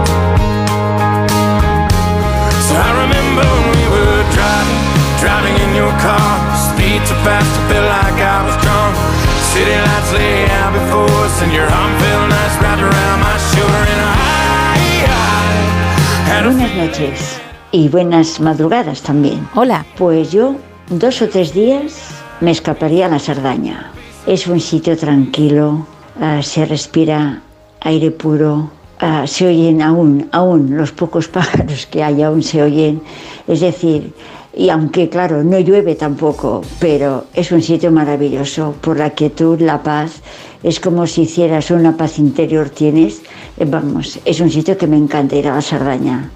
I 2.74 2.90
remember 3.04 3.44
when 3.44 3.68
we 3.76 3.85
were 3.94 4.22
driving, 4.32 4.82
driving 5.20 5.56
in 5.64 5.70
your 5.76 5.92
car. 6.00 6.28
Speed 6.72 7.00
so 7.06 7.14
fast, 7.24 7.46
I 7.46 7.62
felt 7.68 7.87
like 7.88 8.18
I 8.20 8.38
was 8.46 8.56
drunk. 8.64 8.94
City 9.52 9.76
lights 9.76 10.12
lay 10.12 10.48
out 10.61 10.72
before 10.72 11.12
us, 11.26 11.37
and 11.42 11.52
your 11.52 11.68
arm 11.68 11.92
felt 12.00 12.28
nice 12.30 12.56
wrapped 12.62 12.82
around 12.82 13.18
my 13.20 13.37
shoulder. 13.52 13.82
And 13.92 14.00
I, 14.00 14.14
I 15.04 15.22
had 16.28 16.46
a 16.46 16.50
Buenas 16.50 16.74
noches 16.74 17.40
y 17.72 17.88
buenas 17.88 18.40
madrugadas 18.40 19.02
también. 19.02 19.48
Hola. 19.54 19.85
Pues 19.96 20.32
yo 20.32 20.56
dos 20.88 21.22
o 21.22 21.28
tres 21.28 21.52
días 21.54 22.11
me 22.40 22.50
escaparía 22.50 23.06
a 23.06 23.08
la 23.08 23.18
Sardaña. 23.18 23.90
Es 24.26 24.46
un 24.46 24.61
sitio 24.61 24.96
tranquilo, 24.96 25.87
ah, 26.20 26.42
se 26.42 26.64
respira 26.64 27.40
aire 27.80 28.11
puro, 28.11 28.70
ah, 29.03 29.27
se 29.27 29.47
oyen 29.47 29.83
aún, 29.83 30.29
aún 30.33 30.77
los 30.77 30.93
pocos 30.93 31.29
pájaros 31.29 31.87
que 31.87 32.03
hay, 32.03 32.23
aún 32.23 32.43
se 32.43 32.62
oyen. 32.62 33.03
Es 33.47 33.61
decir, 33.61 34.15
y 34.55 34.69
aunque 34.69 35.09
claro, 35.09 35.43
no 35.43 35.59
llueve 35.59 35.95
tampoco, 35.95 36.62
pero 36.79 37.25
es 37.35 37.53
un 37.53 37.62
sitio 37.62 37.91
maravilloso 37.91 38.75
por 38.81 38.99
la 38.99 39.11
quietud, 39.11 39.61
la 39.61 39.83
paz. 39.83 40.23
Es 40.62 40.79
como 40.79 41.07
si 41.07 41.23
hicieras 41.23 41.71
una 41.71 41.97
paz 41.97 42.19
interior 42.19 42.71
tienes. 42.71 43.23
Eh, 43.59 43.65
Vamos, 43.65 44.21
es 44.25 44.41
un 44.41 44.51
sitio 44.51 44.79
que 44.79 44.87
me 44.87 44.97
encanta 44.97 45.37
ir 45.37 45.49
a 45.49 45.55
la 45.57 45.62
Sardaña. 45.62 46.31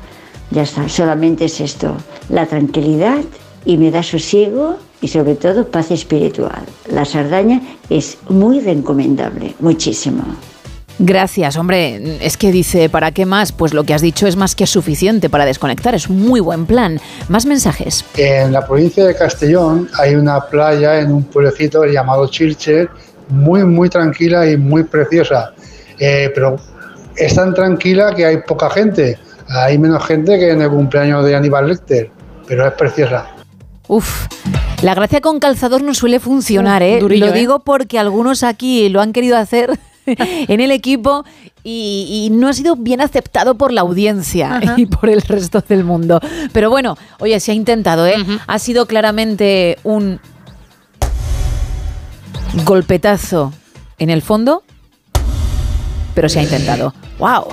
Ya 0.51 0.63
está, 0.63 0.89
solamente 0.89 1.47
es 1.47 1.61
esto, 1.61 1.95
la 2.29 2.47
tranquilidad 2.47 3.21
y 3.65 3.77
me 3.77 3.91
da 3.91 4.03
sosiego 4.03 4.77
y 5.01 5.09
sobre 5.09 5.35
todo 5.35 5.69
paz 5.69 5.91
espiritual. 5.91 6.65
La 6.91 7.05
Sardaña 7.05 7.61
es 7.91 8.19
muy 8.29 8.61
recomendable, 8.61 9.55
muchísimo. 9.61 10.25
Gracias, 10.99 11.57
hombre. 11.57 12.25
Es 12.25 12.37
que 12.37 12.51
dice, 12.51 12.89
¿para 12.89 13.13
qué 13.13 13.27
más? 13.27 13.53
Pues 13.53 13.75
lo 13.75 13.85
que 13.85 13.93
has 13.93 14.01
dicho 14.01 14.27
es 14.27 14.37
más 14.37 14.55
que 14.55 14.67
suficiente 14.67 15.29
para 15.29 15.45
desconectar. 15.45 15.95
Es 15.95 16.09
un 16.09 16.27
muy 16.27 16.41
buen 16.41 16.65
plan. 16.67 16.99
Más 17.29 17.45
mensajes. 17.45 18.05
En 18.17 18.53
la 18.53 18.67
provincia 18.67 19.05
de 19.05 19.15
Castellón 19.15 19.89
hay 19.99 20.15
una 20.15 20.41
playa 20.41 21.01
en 21.01 21.13
un 21.13 21.25
pueblecito 21.25 21.85
llamado 21.85 22.27
Chilche, 22.29 22.89
muy, 23.29 23.65
muy 23.65 23.91
tranquila 23.91 24.51
y 24.51 24.57
muy 24.57 24.85
preciosa. 24.85 25.53
Eh, 25.99 26.31
pero 26.35 26.57
es 27.17 27.35
tan 27.35 27.53
tranquila 27.53 28.15
que 28.15 28.25
hay 28.25 28.39
poca 28.39 28.71
gente. 28.71 29.19
Hay 29.49 29.79
menos 29.79 30.05
gente 30.05 30.39
que 30.39 30.51
en 30.51 30.63
el 30.63 30.71
cumpleaños 30.71 31.25
de 31.25 31.37
Aníbal 31.37 31.69
Lecter, 31.69 32.11
pero 32.47 32.67
es 32.67 32.73
preciosa. 32.73 33.27
Uf, 33.89 34.27
la 34.83 34.95
gracia 34.95 35.21
con 35.21 35.39
calzador 35.39 35.83
no 35.83 35.95
suele 35.95 36.21
funcionar, 36.21 36.83
¿eh? 36.83 36.99
durillo, 37.01 37.27
lo 37.27 37.33
¿eh? 37.33 37.39
digo 37.39 37.61
porque 37.61 37.99
algunos 37.99 38.43
aquí 38.43 38.89
lo 38.89 39.01
han 39.01 39.13
querido 39.13 39.37
hacer 39.37 39.79
en 40.17 40.61
el 40.61 40.71
equipo 40.71 41.25
y, 41.63 42.29
y 42.31 42.35
no 42.35 42.49
ha 42.49 42.53
sido 42.53 42.77
bien 42.77 43.01
aceptado 43.01 43.57
por 43.57 43.73
la 43.73 43.81
audiencia 43.81 44.57
Ajá. 44.57 44.75
y 44.77 44.87
por 44.87 45.09
el 45.09 45.21
resto 45.23 45.63
del 45.69 45.85
mundo. 45.85 46.21
Pero 46.53 46.71
bueno, 46.71 46.97
oye, 47.19 47.39
se 47.41 47.53
ha 47.53 47.55
intentado, 47.55 48.07
¿eh? 48.07 48.17
Ha 48.47 48.59
sido 48.59 48.87
claramente 48.87 49.79
un 49.83 50.21
golpetazo 52.65 53.53
en 53.99 54.11
el 54.11 54.23
fondo, 54.23 54.63
pero 56.15 56.29
se 56.29 56.41
ha 56.41 56.43
intentado. 56.43 56.95
¡Wow! 57.19 57.47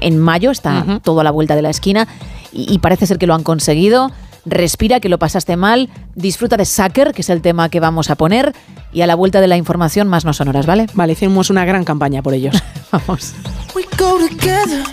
en 0.00 0.18
mayo, 0.18 0.50
está 0.50 0.84
Ujú. 0.86 1.00
todo 1.00 1.20
a 1.20 1.24
la 1.24 1.30
vuelta 1.30 1.54
de 1.56 1.62
la 1.62 1.70
esquina 1.70 2.06
y, 2.52 2.72
y 2.72 2.78
parece 2.78 3.06
ser 3.06 3.18
que 3.18 3.26
lo 3.26 3.34
han 3.34 3.42
conseguido. 3.42 4.10
Respira, 4.46 5.00
que 5.00 5.08
lo 5.08 5.18
pasaste 5.18 5.56
mal. 5.56 5.90
Disfruta 6.14 6.56
de 6.56 6.64
Sucker, 6.64 7.12
que 7.12 7.22
es 7.22 7.30
el 7.30 7.42
tema 7.42 7.68
que 7.68 7.80
vamos 7.80 8.10
a 8.10 8.14
poner. 8.14 8.54
Y 8.92 9.02
a 9.02 9.06
la 9.06 9.16
vuelta 9.16 9.40
de 9.40 9.48
la 9.48 9.56
información, 9.56 10.08
más 10.08 10.24
no 10.24 10.32
sonoras, 10.32 10.64
¿vale? 10.64 10.86
Vale, 10.94 11.12
hicimos 11.12 11.50
una 11.50 11.64
gran 11.64 11.84
campaña 11.84 12.22
por 12.22 12.32
ellos. 12.32 12.56
Vamos. 12.92 13.34
We 13.74 13.82
go 13.98 14.18
together 14.18 14.84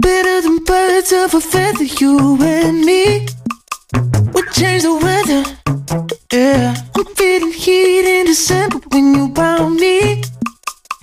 better 0.00 0.42
than 0.42 0.58
birds 0.64 1.12
of 1.12 1.34
a 1.34 1.40
feather, 1.40 1.84
you 1.84 2.36
and 2.42 2.84
me. 2.84 3.26
We 4.34 4.42
change 4.52 4.82
the 4.82 4.94
weather, 5.06 5.42
yeah. 6.32 6.74
I'm 6.96 7.06
feeling 7.14 7.52
heat 7.52 8.20
in 8.20 8.26
December 8.26 8.80
when 8.90 9.14
you 9.14 9.32
found 9.34 9.76
me. 9.76 10.22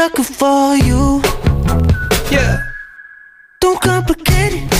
sucker 0.00 0.22
for 0.22 0.76
you. 0.76 1.20
Yeah. 2.30 2.56
Don't 3.60 3.78
complicate 3.82 4.54
it. 4.54 4.79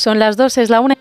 Son 0.00 0.18
las 0.18 0.38
dos, 0.38 0.56
es 0.56 0.70
la 0.70 0.80
una. 0.80 0.96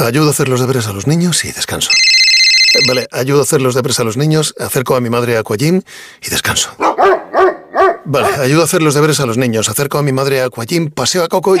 Ayudo 0.00 0.26
a 0.26 0.30
hacer 0.32 0.48
los 0.48 0.58
deberes 0.58 0.88
a 0.88 0.92
los 0.92 1.06
niños 1.06 1.44
y 1.44 1.52
descanso. 1.52 1.92
Eh, 1.92 2.80
Vale, 2.88 3.06
ayudo 3.12 3.38
a 3.38 3.42
hacer 3.44 3.62
los 3.62 3.76
deberes 3.76 4.00
a 4.00 4.04
los 4.04 4.16
niños, 4.16 4.52
acerco 4.58 4.96
a 4.96 5.00
mi 5.00 5.10
madre 5.10 5.36
a 5.36 5.40
Aquagym 5.40 5.82
y 6.20 6.28
descanso. 6.28 6.74
Vale, 8.04 8.26
ayudo 8.42 8.62
a 8.62 8.64
hacer 8.64 8.82
los 8.82 8.94
deberes 8.94 9.20
a 9.20 9.26
los 9.26 9.38
niños, 9.38 9.68
acerco 9.68 9.98
a 9.98 10.02
mi 10.02 10.10
madre 10.10 10.40
a 10.40 10.46
Aquagym, 10.46 10.90
paseo 10.90 11.22
a 11.22 11.28
Coco 11.28 11.54
y... 11.54 11.60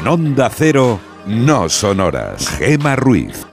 Horas. 0.00 0.12
Onda 0.12 0.50
Cero, 0.50 0.98
no 1.26 1.68
son 1.68 2.00
horas. 2.00 2.48
Gema 2.58 2.96
Ruiz. 2.96 3.46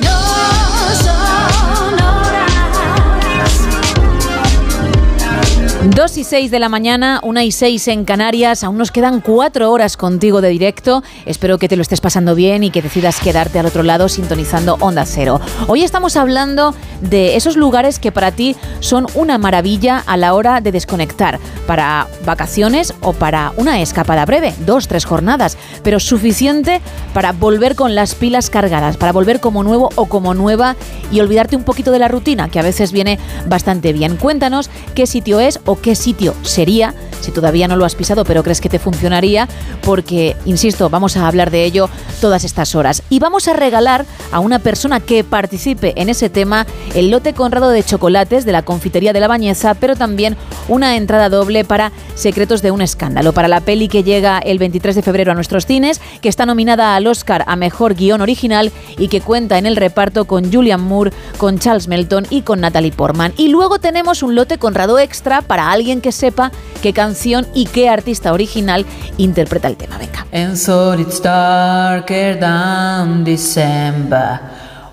2 5.83 6.17
y 6.17 6.23
6 6.23 6.49
de 6.49 6.59
la 6.59 6.69
mañana, 6.69 7.19
1 7.23 7.41
y 7.41 7.51
6 7.51 7.87
en 7.89 8.03
Canarias. 8.03 8.63
Aún 8.63 8.77
nos 8.77 8.91
quedan 8.91 9.21
4 9.21 9.71
horas 9.71 9.95
contigo 9.95 10.41
de 10.41 10.49
directo. 10.49 11.03
Espero 11.25 11.59
que 11.59 11.69
te 11.69 11.75
lo 11.75 11.83
estés 11.83 12.01
pasando 12.01 12.33
bien 12.33 12.63
y 12.63 12.71
que 12.71 12.81
decidas 12.81 13.19
quedarte 13.19 13.59
al 13.59 13.67
otro 13.67 13.83
lado 13.83 14.09
sintonizando 14.09 14.77
Onda 14.79 15.05
Cero. 15.05 15.39
Hoy 15.67 15.83
estamos 15.83 16.17
hablando 16.17 16.73
de 17.01 17.35
esos 17.35 17.55
lugares 17.57 17.99
que 17.99 18.11
para 18.11 18.31
ti 18.31 18.55
son 18.79 19.05
una 19.13 19.37
maravilla 19.37 20.03
a 20.05 20.17
la 20.17 20.33
hora 20.33 20.61
de 20.61 20.71
desconectar. 20.71 21.39
Para 21.67 22.07
vacaciones 22.25 22.93
o 23.01 23.13
para 23.13 23.53
una 23.57 23.79
escapada 23.79 24.25
breve, 24.25 24.55
dos, 24.65 24.87
tres 24.87 25.05
jornadas, 25.05 25.57
pero 25.83 25.99
suficiente 25.99 26.81
para 27.13 27.33
volver 27.33 27.75
con 27.75 27.93
las 27.93 28.15
pilas 28.15 28.49
cargadas, 28.49 28.97
para 28.97 29.11
volver 29.11 29.39
como 29.39 29.63
nuevo 29.63 29.89
o 29.95 30.07
como 30.07 30.33
nueva 30.33 30.75
y 31.11 31.19
olvidarte 31.19 31.55
un 31.55 31.63
poquito 31.63 31.91
de 31.91 31.99
la 31.99 32.07
rutina, 32.07 32.49
que 32.49 32.59
a 32.59 32.63
veces 32.63 32.91
viene 32.91 33.19
bastante 33.47 33.93
bien. 33.93 34.17
Cuéntanos 34.17 34.69
qué 34.95 35.05
sitio 35.05 35.39
es 35.39 35.59
o 35.65 35.75
qué 35.81 35.95
sitio 35.95 36.33
sería, 36.43 36.93
si 37.21 37.31
todavía 37.31 37.67
no 37.67 37.75
lo 37.75 37.85
has 37.85 37.95
pisado 37.95 38.25
pero 38.25 38.43
crees 38.43 38.61
que 38.61 38.69
te 38.69 38.79
funcionaría, 38.79 39.47
porque, 39.81 40.35
insisto, 40.45 40.89
vamos 40.89 41.17
a 41.17 41.27
hablar 41.27 41.51
de 41.51 41.63
ello 41.63 41.89
todas 42.21 42.43
estas 42.43 42.75
horas. 42.75 43.03
Y 43.09 43.19
vamos 43.19 43.47
a 43.47 43.53
regalar 43.53 44.05
a 44.31 44.39
una 44.39 44.59
persona 44.59 44.99
que 44.99 45.23
participe 45.23 45.93
en 45.95 46.09
ese 46.09 46.29
tema 46.29 46.65
el 46.95 47.11
lote 47.11 47.33
Conrado 47.33 47.69
de 47.69 47.83
chocolates 47.83 48.45
de 48.45 48.51
la 48.51 48.63
confitería 48.63 49.13
de 49.13 49.19
la 49.19 49.27
Bañeza, 49.27 49.73
pero 49.75 49.95
también 49.95 50.37
una 50.67 50.95
entrada 50.95 51.29
doble 51.29 51.65
para 51.65 51.91
Secretos 52.15 52.61
de 52.61 52.71
un 52.71 52.81
escándalo, 52.81 53.33
para 53.33 53.47
la 53.47 53.61
peli 53.61 53.87
que 53.87 54.03
llega 54.03 54.39
el 54.39 54.57
23 54.57 54.95
de 54.95 55.03
febrero 55.03 55.31
a 55.31 55.35
nuestros 55.35 55.65
cines, 55.65 56.01
que 56.21 56.29
está 56.29 56.45
nominada 56.45 56.95
al 56.95 57.07
Oscar 57.07 57.43
a 57.47 57.55
Mejor 57.55 57.93
Guión 57.93 58.21
Original 58.21 58.71
y 58.97 59.07
que 59.07 59.21
cuenta 59.21 59.57
en 59.57 59.65
el 59.65 59.75
reparto 59.75 60.25
con 60.25 60.51
Julian 60.51 60.81
Moore, 60.81 61.11
con 61.37 61.59
Charles 61.59 61.87
Melton 61.87 62.25
y 62.29 62.41
con 62.41 62.61
Natalie 62.61 62.91
Portman. 62.91 63.33
Y 63.37 63.49
luego 63.49 63.79
tenemos 63.79 64.23
un 64.23 64.35
lote 64.35 64.57
Conrado 64.57 64.97
extra 64.99 65.41
para 65.41 65.71
alguien 65.71 66.01
que 66.01 66.11
sepa 66.11 66.51
qué 66.81 66.93
canción 67.07 67.47
y 67.53 67.65
qué 67.65 67.87
artista 67.87 68.33
original 68.33 68.85
interpreta 69.17 69.69
el 69.69 69.77
tema. 69.77 69.97
Venga. 69.97 70.25
And 70.33 70.57
so 70.57 70.93
it's 70.93 71.21
darker 71.21 72.37
than 72.37 73.23
December. 73.23 74.39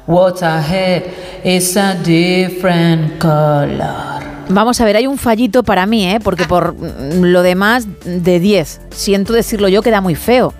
What's 0.06 0.42
ahead 0.42 1.02
is 1.44 1.76
a 1.76 1.94
different 1.94 3.18
color. 3.18 4.22
Vamos 4.48 4.80
a 4.80 4.84
ver, 4.84 4.96
hay 4.96 5.06
un 5.08 5.18
fallito 5.18 5.64
para 5.64 5.86
mí, 5.86 6.06
¿eh? 6.06 6.20
porque 6.22 6.44
por 6.44 6.76
lo 6.78 7.42
demás, 7.42 7.86
de 8.04 8.38
10. 8.38 8.80
Siento 8.90 9.32
decirlo 9.32 9.68
yo, 9.68 9.82
queda 9.82 10.00
muy 10.00 10.14
feo. 10.14 10.54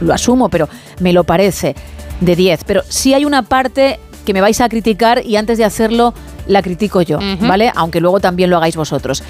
Lo 0.00 0.14
asumo, 0.14 0.48
pero 0.48 0.68
me 1.00 1.12
lo 1.12 1.24
parece. 1.24 1.74
De 2.20 2.34
10. 2.34 2.64
Pero 2.64 2.82
sí 2.88 3.12
hay 3.12 3.24
una 3.26 3.42
parte 3.42 3.98
que 4.24 4.32
me 4.32 4.40
vais 4.40 4.60
a 4.60 4.68
criticar 4.70 5.26
y 5.26 5.36
antes 5.36 5.58
de 5.58 5.64
hacerlo 5.64 6.14
la 6.46 6.62
critico 6.62 7.02
yo, 7.02 7.18
Ujú. 7.18 7.46
¿vale? 7.46 7.72
Aunque 7.74 8.00
luego 8.00 8.20
también 8.20 8.48
lo 8.48 8.56
hagáis 8.56 8.76
vosotros. 8.76 9.22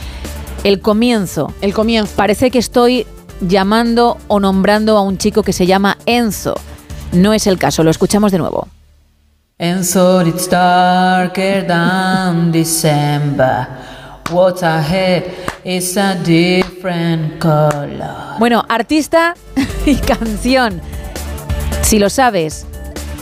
El 0.65 0.81
comienzo. 0.81 1.53
El 1.61 1.75
comienzo. 1.75 2.11
Parece 2.17 2.51
que 2.51 2.59
estoy 2.59 3.07
llamando 3.41 4.17
o 4.29 4.41
nombrando 4.41 4.97
a 4.97 5.03
un 5.03 5.19
chico 5.19 5.43
que 5.43 5.53
se 5.53 5.67
llama 5.67 5.99
Enzo. 6.07 6.55
No 7.13 7.35
es 7.35 7.47
el 7.47 7.59
caso, 7.59 7.85
lo 7.85 7.91
escuchamos 7.91 8.33
de 8.33 8.39
nuevo. 8.39 8.67
So 9.83 10.23
it's 10.23 10.49
darker 10.49 11.67
than 11.67 12.51
December. 12.51 13.69
What's 14.31 14.63
ahead 14.63 15.25
is 15.65 15.97
a 15.99 16.15
different 16.15 17.39
color. 17.39 18.39
Bueno, 18.39 18.65
artista 18.69 19.35
y 19.87 19.97
canción. 19.97 20.81
Si 21.83 21.99
lo 21.99 22.09
sabes, 22.09 22.67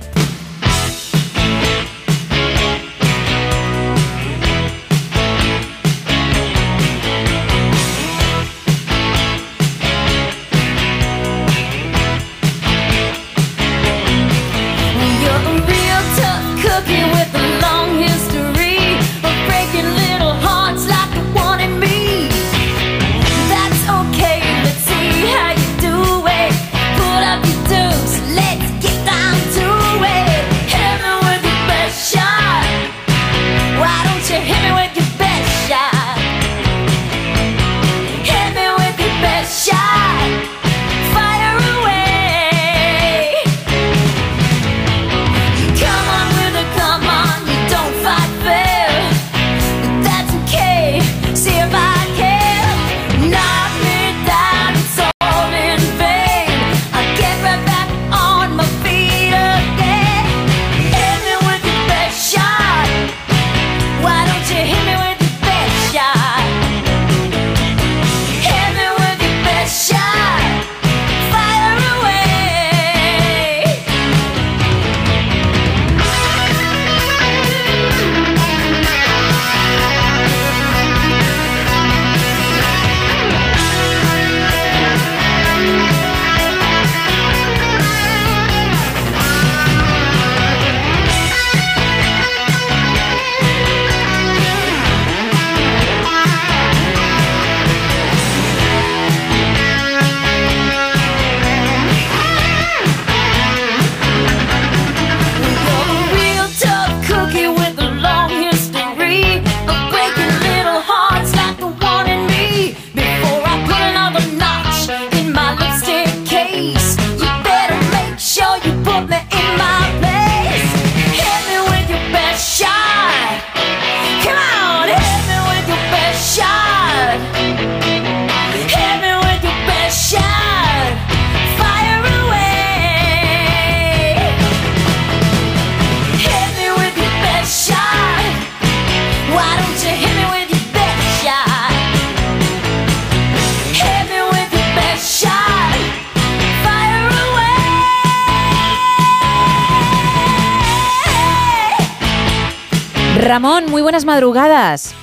Ramón, 153.28 153.66
muy 153.70 153.82
buenas 153.82 154.04
madrugadas. 154.04 154.94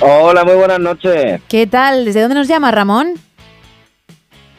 Hola, 0.00 0.44
muy 0.44 0.54
buenas 0.54 0.78
noches. 0.78 1.40
¿Qué 1.48 1.66
tal? 1.66 2.04
¿Desde 2.04 2.20
dónde 2.20 2.36
nos 2.36 2.48
llama 2.48 2.70
Ramón? 2.70 3.14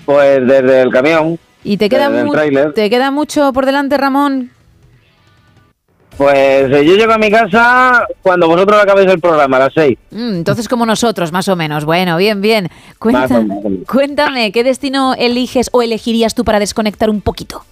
Pues 0.06 0.46
desde 0.46 0.82
el 0.82 0.90
camión. 0.92 1.40
¿Y 1.64 1.78
te 1.78 1.90
queda, 1.90 2.10
mu- 2.10 2.34
te 2.74 2.90
queda 2.90 3.12
mucho 3.12 3.54
por 3.54 3.66
delante, 3.66 3.98
Ramón? 3.98 4.52
Pues 6.18 6.70
eh, 6.72 6.86
yo 6.86 6.96
llego 6.96 7.14
a 7.14 7.18
mi 7.18 7.32
casa 7.32 8.06
cuando 8.22 8.48
vosotros 8.48 8.82
acabéis 8.82 9.10
el 9.10 9.20
programa, 9.22 9.56
a 9.58 9.60
las 9.62 9.74
seis. 9.74 9.98
Mm, 10.12 10.36
entonces 10.38 10.68
como 10.68 10.86
nosotros, 10.86 11.32
más 11.32 11.48
o 11.48 11.56
menos. 11.56 11.86
Bueno, 11.86 12.18
bien, 12.18 12.42
bien. 12.42 12.70
Menos. 13.04 13.32
cuéntame, 13.88 14.52
¿qué 14.52 14.64
destino 14.66 15.14
eliges 15.18 15.70
o 15.72 15.82
elegirías 15.82 16.36
tú 16.36 16.44
para 16.44 16.60
desconectar 16.60 17.10
un 17.10 17.22
poquito? 17.22 17.64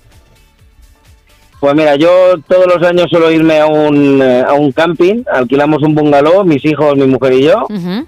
Pues 1.60 1.74
mira, 1.76 1.96
yo 1.96 2.10
todos 2.48 2.68
los 2.68 2.88
años 2.88 3.08
suelo 3.10 3.32
irme 3.32 3.60
a 3.60 3.66
un, 3.66 4.22
eh, 4.22 4.44
a 4.48 4.54
un 4.54 4.72
camping, 4.72 5.24
alquilamos 5.32 5.82
un 5.82 5.96
bungalow, 5.96 6.46
mis 6.46 6.64
hijos, 6.66 6.96
mi 6.96 7.08
mujer 7.08 7.34
y 7.34 7.44
yo, 7.44 7.64
Ujú. 7.70 8.06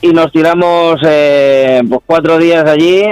y 0.00 0.08
nos 0.12 0.32
tiramos 0.32 0.98
eh, 1.06 1.82
pues 1.88 2.00
cuatro 2.06 2.38
días 2.38 2.64
allí 2.64 3.02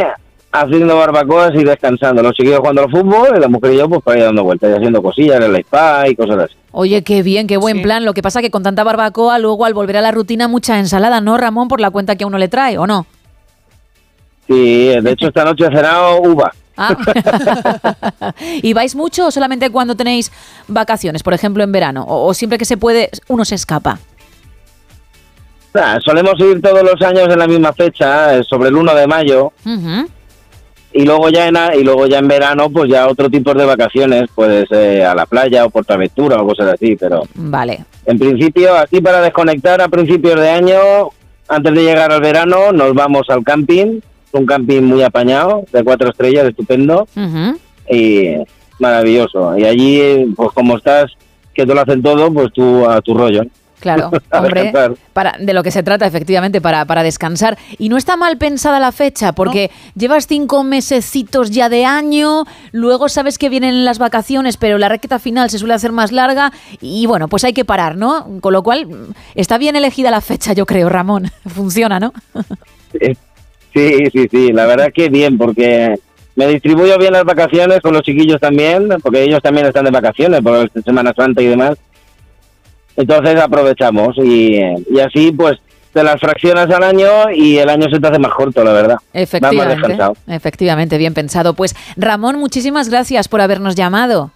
haciendo 0.53 0.97
barbacoas 0.97 1.51
y 1.55 1.65
descansando. 1.65 2.23
Los 2.23 2.33
chiquillos 2.33 2.61
jugando 2.61 2.83
al 2.83 2.91
fútbol 2.91 3.37
y 3.37 3.41
la 3.41 3.49
mujer 3.49 3.75
y 3.75 3.77
yo 3.77 3.89
pues 3.91 4.01
para 4.03 4.19
ir 4.19 4.25
dando 4.25 4.43
vueltas 4.45 4.71
y 4.71 4.75
haciendo 4.77 5.03
cosillas 5.03 5.37
en 5.37 5.43
el 5.43 5.57
spa 5.57 6.09
y 6.09 6.15
cosas 6.17 6.39
así. 6.39 6.55
Oye, 6.71 7.03
qué 7.03 7.23
bien, 7.23 7.47
qué 7.47 7.57
buen 7.59 7.83
plan. 7.83 8.05
Lo 8.07 8.15
que 8.15 8.23
pasa 8.23 8.41
que 8.41 8.51
con 8.51 8.63
tanta 8.63 8.85
barbacoa, 8.85 9.39
luego 9.39 9.65
al 9.67 9.75
volver 9.75 9.99
a 9.99 10.01
la 10.01 10.13
rutina, 10.13 10.49
mucha 10.49 10.79
ensalada, 10.79 11.21
¿no, 11.21 11.37
Ramón? 11.37 11.69
Por 11.69 11.81
la 11.81 11.91
cuenta 11.91 12.17
que 12.17 12.25
a 12.25 12.27
uno 12.27 12.39
le 12.39 12.49
trae, 12.49 12.79
¿o 12.79 12.87
no? 12.87 13.07
Sí, 14.47 14.89
de 15.01 15.11
hecho 15.11 15.29
esta 15.29 15.45
noche 15.45 15.65
he 15.67 15.75
cenado 15.77 16.21
uva. 16.23 16.53
Ah. 16.77 16.97
¿Y 18.63 18.73
vais 18.73 18.95
mucho 18.95 19.27
o 19.27 19.31
solamente 19.31 19.71
cuando 19.71 19.95
tenéis 19.95 20.33
vacaciones, 20.69 21.23
por 21.23 21.35
ejemplo 21.35 21.63
en 21.63 21.73
verano? 21.73 22.05
O, 22.05 22.27
o 22.27 22.35
siempre 22.35 22.59
que 22.59 22.65
se 22.65 22.77
puede, 22.77 23.11
uno 23.29 23.45
se 23.45 23.55
escapa? 23.55 23.99
Nah, 25.75 25.99
solemos 26.01 26.39
ir 26.39 26.63
todos 26.63 26.85
los 26.85 27.03
años 27.03 27.29
en 27.29 27.39
la 27.39 27.49
misma 27.49 27.73
fecha, 27.73 28.37
eh, 28.37 28.45
sobre 28.45 28.69
el 28.69 28.77
1 28.77 28.95
de 28.95 29.07
mayo, 29.09 29.53
y 30.93 31.05
luego 31.05 31.29
ya 31.29 31.49
en 31.49 31.57
y 31.77 31.83
luego 31.83 32.07
ya 32.07 32.19
en 32.19 32.29
verano 32.29 32.71
pues 32.71 32.89
ya 32.89 33.09
otro 33.09 33.29
tipo 33.29 33.53
de 33.53 33.65
vacaciones, 33.65 34.31
pues 34.33 34.67
eh, 34.71 35.05
a 35.05 35.17
la 35.17 35.27
playa 35.27 35.65
o 35.65 35.71
por 35.71 35.85
aventura 35.89 36.41
o 36.41 36.47
cosas 36.47 36.75
así, 36.75 36.95
pero 36.95 37.23
Vale. 37.35 37.85
en 38.07 38.19
principio 38.19 38.73
así 38.77 39.01
para 39.01 39.21
desconectar 39.21 39.81
a 39.81 39.89
principios 39.89 40.41
de 40.41 40.49
año, 40.49 40.79
antes 41.49 41.75
de 41.75 41.83
llegar 41.83 42.13
al 42.13 42.21
verano 42.21 42.71
nos 42.71 42.95
vamos 42.95 43.29
al 43.29 43.43
camping, 43.43 43.99
un 44.39 44.47
camping 44.47 44.83
muy 44.83 45.03
apañado, 45.03 45.65
de 45.73 45.85
cuatro 45.85 46.11
estrellas, 46.11 46.47
estupendo 46.47 47.07
y 47.89 48.37
maravilloso. 48.79 49.57
Y 49.59 49.65
allí 49.65 50.33
pues 50.37 50.51
como 50.53 50.77
estás 50.77 51.13
que 51.55 51.65
te 51.65 51.75
lo 51.75 51.81
hacen 51.81 52.03
todo, 52.03 52.33
pues 52.33 52.53
tú 52.53 52.89
a 52.89 53.01
tu 53.01 53.15
rollo. 53.15 53.43
Claro, 53.85 54.11
A 54.31 54.41
hombre, 54.41 54.73
para, 55.13 55.37
de 55.39 55.53
lo 55.53 55.63
que 55.63 55.71
se 55.71 55.83
trata 55.83 56.07
efectivamente, 56.07 56.63
para, 56.63 56.87
para 56.87 57.03
descansar. 57.03 57.59
Y 57.79 57.91
no 57.91 57.99
está 57.99 58.17
mal 58.17 58.39
pensada 58.39 58.81
la 58.81 58.93
fecha, 58.93 59.33
porque 59.33 59.71
llevas 59.95 60.27
cinco 60.27 60.65
mesecitos 60.65 61.51
ya 61.51 61.69
de 61.69 61.85
año, 61.85 62.45
luego 62.73 63.11
sabes 63.11 63.37
que 63.37 63.51
vienen 63.51 63.85
las 63.85 63.99
vacaciones, 63.99 64.57
pero 64.57 64.79
la 64.79 64.89
recta 64.89 65.19
final 65.19 65.51
se 65.51 65.59
suele 65.59 65.75
hacer 65.75 65.93
más 65.93 66.13
larga 66.13 66.51
y 66.81 67.05
bueno, 67.05 67.29
pues 67.29 67.45
hay 67.45 67.53
que 67.53 67.67
parar, 67.67 67.97
¿no? 67.97 68.41
Con 68.41 68.55
lo 68.55 68.63
cual, 68.63 68.89
está 69.35 69.59
bien 69.59 69.77
elegida 69.77 70.11
la 70.11 70.23
fecha, 70.23 70.55
yo 70.55 70.65
creo, 70.65 70.89
Ramón. 70.89 71.31
Funciona, 71.47 72.01
¿no? 72.01 72.15
Sí, 73.75 74.07
sí, 74.13 74.29
sí, 74.31 74.53
la 74.53 74.67
verdad 74.67 74.93
que 74.95 75.09
bien, 75.09 75.37
porque 75.37 75.97
me 76.37 76.47
distribuyo 76.47 76.97
bien 76.99 77.13
las 77.13 77.25
vacaciones 77.25 77.81
con 77.81 77.93
los 77.93 78.03
chiquillos 78.03 78.41
también, 78.41 78.89
porque 79.03 79.23
ellos 79.23 79.43
también 79.43 79.67
están 79.67 79.85
de 79.85 79.91
vacaciones 79.91 80.41
por 80.43 80.71
Semana 80.85 81.13
Santa 81.17 81.43
y 81.43 81.47
demás. 81.47 81.77
Entonces 82.97 83.41
aprovechamos 83.41 84.17
y, 84.19 84.61
y 84.91 85.01
así 85.01 85.33
pues 85.33 85.59
te 85.93 86.03
las 86.03 86.21
fraccionas 86.21 86.69
al 86.71 86.83
año 86.83 87.31
y 87.35 87.59
el 87.59 87.69
año 87.69 87.89
se 87.91 88.01
te 88.01 88.07
hace 88.07 88.19
más 88.19 88.33
corto, 88.33 88.63
la 88.65 88.73
verdad. 88.73 88.95
Más 88.95 89.23
Efectivamente, 89.23 89.75
descansado. 89.75 90.17
efectivamente, 90.27 90.99
bien 90.99 91.15
pensado. 91.15 91.55
Pues 91.55 91.75
Ramón, 91.97 92.39
muchísimas 92.39 92.89
gracias 92.89 93.29
por 93.29 93.41
habernos 93.41 93.75
llamado. 93.75 94.31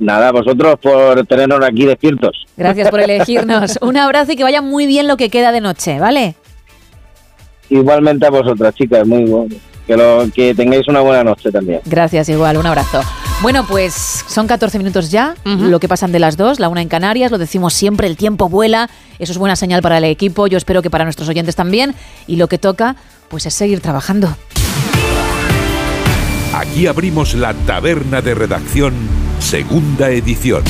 Nada, 0.00 0.30
vosotros 0.30 0.76
por 0.80 1.26
tenernos 1.26 1.60
aquí 1.64 1.84
despiertos. 1.84 2.46
Gracias 2.56 2.90
por 2.90 3.00
elegirnos. 3.10 3.78
Un 3.80 3.96
abrazo 3.96 4.32
y 4.32 4.36
que 4.36 4.44
vaya 4.44 4.62
muy 4.62 4.86
bien 4.86 5.08
lo 5.08 5.16
que 5.16 5.30
queda 5.30 5.50
de 5.52 5.60
noche, 5.60 5.98
¿vale? 5.98 6.34
Igualmente 7.70 8.26
a 8.26 8.30
vosotras, 8.30 8.74
chicas, 8.74 9.06
muy 9.06 9.24
bueno. 9.24 9.54
Que, 9.86 9.96
lo, 9.96 10.28
que 10.34 10.54
tengáis 10.54 10.86
una 10.88 11.00
buena 11.00 11.24
noche 11.24 11.50
también. 11.50 11.80
Gracias, 11.86 12.28
igual, 12.28 12.58
un 12.58 12.66
abrazo. 12.66 13.00
Bueno, 13.40 13.64
pues 13.66 13.94
son 14.26 14.46
14 14.46 14.76
minutos 14.78 15.10
ya, 15.10 15.34
lo 15.44 15.80
que 15.80 15.88
pasan 15.88 16.12
de 16.12 16.18
las 16.18 16.36
dos, 16.36 16.60
la 16.60 16.68
una 16.68 16.82
en 16.82 16.88
Canarias, 16.88 17.30
lo 17.30 17.38
decimos 17.38 17.72
siempre, 17.72 18.06
el 18.06 18.16
tiempo 18.16 18.48
vuela, 18.48 18.90
eso 19.18 19.32
es 19.32 19.38
buena 19.38 19.56
señal 19.56 19.80
para 19.80 19.98
el 19.98 20.04
equipo, 20.04 20.46
yo 20.48 20.58
espero 20.58 20.82
que 20.82 20.90
para 20.90 21.04
nuestros 21.04 21.28
oyentes 21.28 21.54
también, 21.54 21.94
y 22.26 22.36
lo 22.36 22.48
que 22.48 22.58
toca, 22.58 22.96
pues 23.28 23.46
es 23.46 23.54
seguir 23.54 23.80
trabajando. 23.80 24.36
Aquí 26.52 26.86
abrimos 26.88 27.34
la 27.34 27.54
taberna 27.54 28.20
de 28.20 28.34
redacción, 28.34 28.94
segunda 29.38 30.10
edición. 30.10 30.64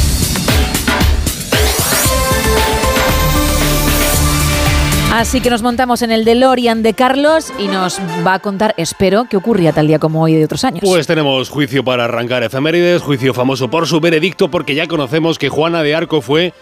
Así 5.19 5.41
que 5.41 5.51
nos 5.51 5.63
montamos 5.63 6.03
en 6.03 6.13
el 6.13 6.25
DeLorean 6.25 6.85
de 6.85 6.95
Carlos 6.95 7.53
y 7.59 7.67
nos 7.67 7.99
va 8.25 8.35
a 8.35 8.39
contar, 8.39 8.73
espero, 8.77 9.27
qué 9.29 9.37
ocurría 9.37 9.73
tal 9.73 9.89
día 9.89 9.99
como 9.99 10.23
hoy 10.23 10.37
de 10.37 10.45
otros 10.45 10.63
años. 10.63 10.79
Pues 10.85 11.09
tenemos 11.09 11.51
juicio 11.51 11.83
para 11.83 12.05
arrancar 12.05 12.45
efemérides, 12.45 13.03
juicio 13.03 13.35
famoso 13.35 13.69
por 13.69 13.89
su 13.89 13.99
veredicto, 13.99 14.49
porque 14.49 14.77
ya 14.77 14.87
conocemos 14.87 15.37
que 15.37 15.49
Juana 15.49 15.83
de 15.83 15.97
Arco 15.97 16.21
fue 16.21 16.55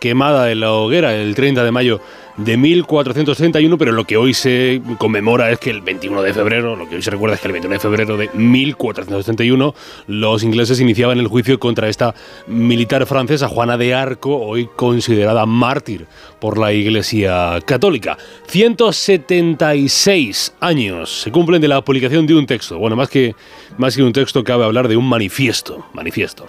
quemada 0.00 0.50
en 0.50 0.58
la 0.58 0.72
hoguera 0.72 1.14
el 1.14 1.36
30 1.36 1.62
de 1.62 1.70
mayo 1.70 2.00
de 2.36 2.56
1431, 2.56 3.78
pero 3.78 3.92
lo 3.92 4.04
que 4.04 4.16
hoy 4.16 4.34
se 4.34 4.80
conmemora 4.98 5.50
es 5.50 5.58
que 5.58 5.70
el 5.70 5.82
21 5.82 6.22
de 6.22 6.32
febrero, 6.32 6.76
lo 6.76 6.88
que 6.88 6.96
hoy 6.96 7.02
se 7.02 7.10
recuerda 7.10 7.34
es 7.34 7.40
que 7.40 7.48
el 7.48 7.52
21 7.52 7.74
de 7.74 7.80
febrero 7.80 8.16
de 8.16 8.30
1431 8.34 9.74
los 10.06 10.42
ingleses 10.42 10.80
iniciaban 10.80 11.18
el 11.18 11.28
juicio 11.28 11.58
contra 11.58 11.88
esta 11.88 12.14
militar 12.46 13.06
francesa, 13.06 13.48
Juana 13.48 13.76
de 13.76 13.94
Arco, 13.94 14.36
hoy 14.36 14.68
considerada 14.76 15.46
mártir 15.46 16.06
por 16.40 16.58
la 16.58 16.72
Iglesia 16.72 17.60
Católica. 17.64 18.18
176 18.46 20.54
años 20.60 21.22
se 21.22 21.30
cumplen 21.30 21.60
de 21.60 21.68
la 21.68 21.82
publicación 21.82 22.26
de 22.26 22.34
un 22.34 22.46
texto. 22.46 22.78
Bueno, 22.78 22.96
más 22.96 23.08
que, 23.08 23.36
más 23.78 23.96
que 23.96 24.02
un 24.02 24.12
texto, 24.12 24.42
cabe 24.42 24.64
hablar 24.64 24.88
de 24.88 24.96
un 24.96 25.08
manifiesto. 25.08 25.86
Manifiesto. 25.92 26.48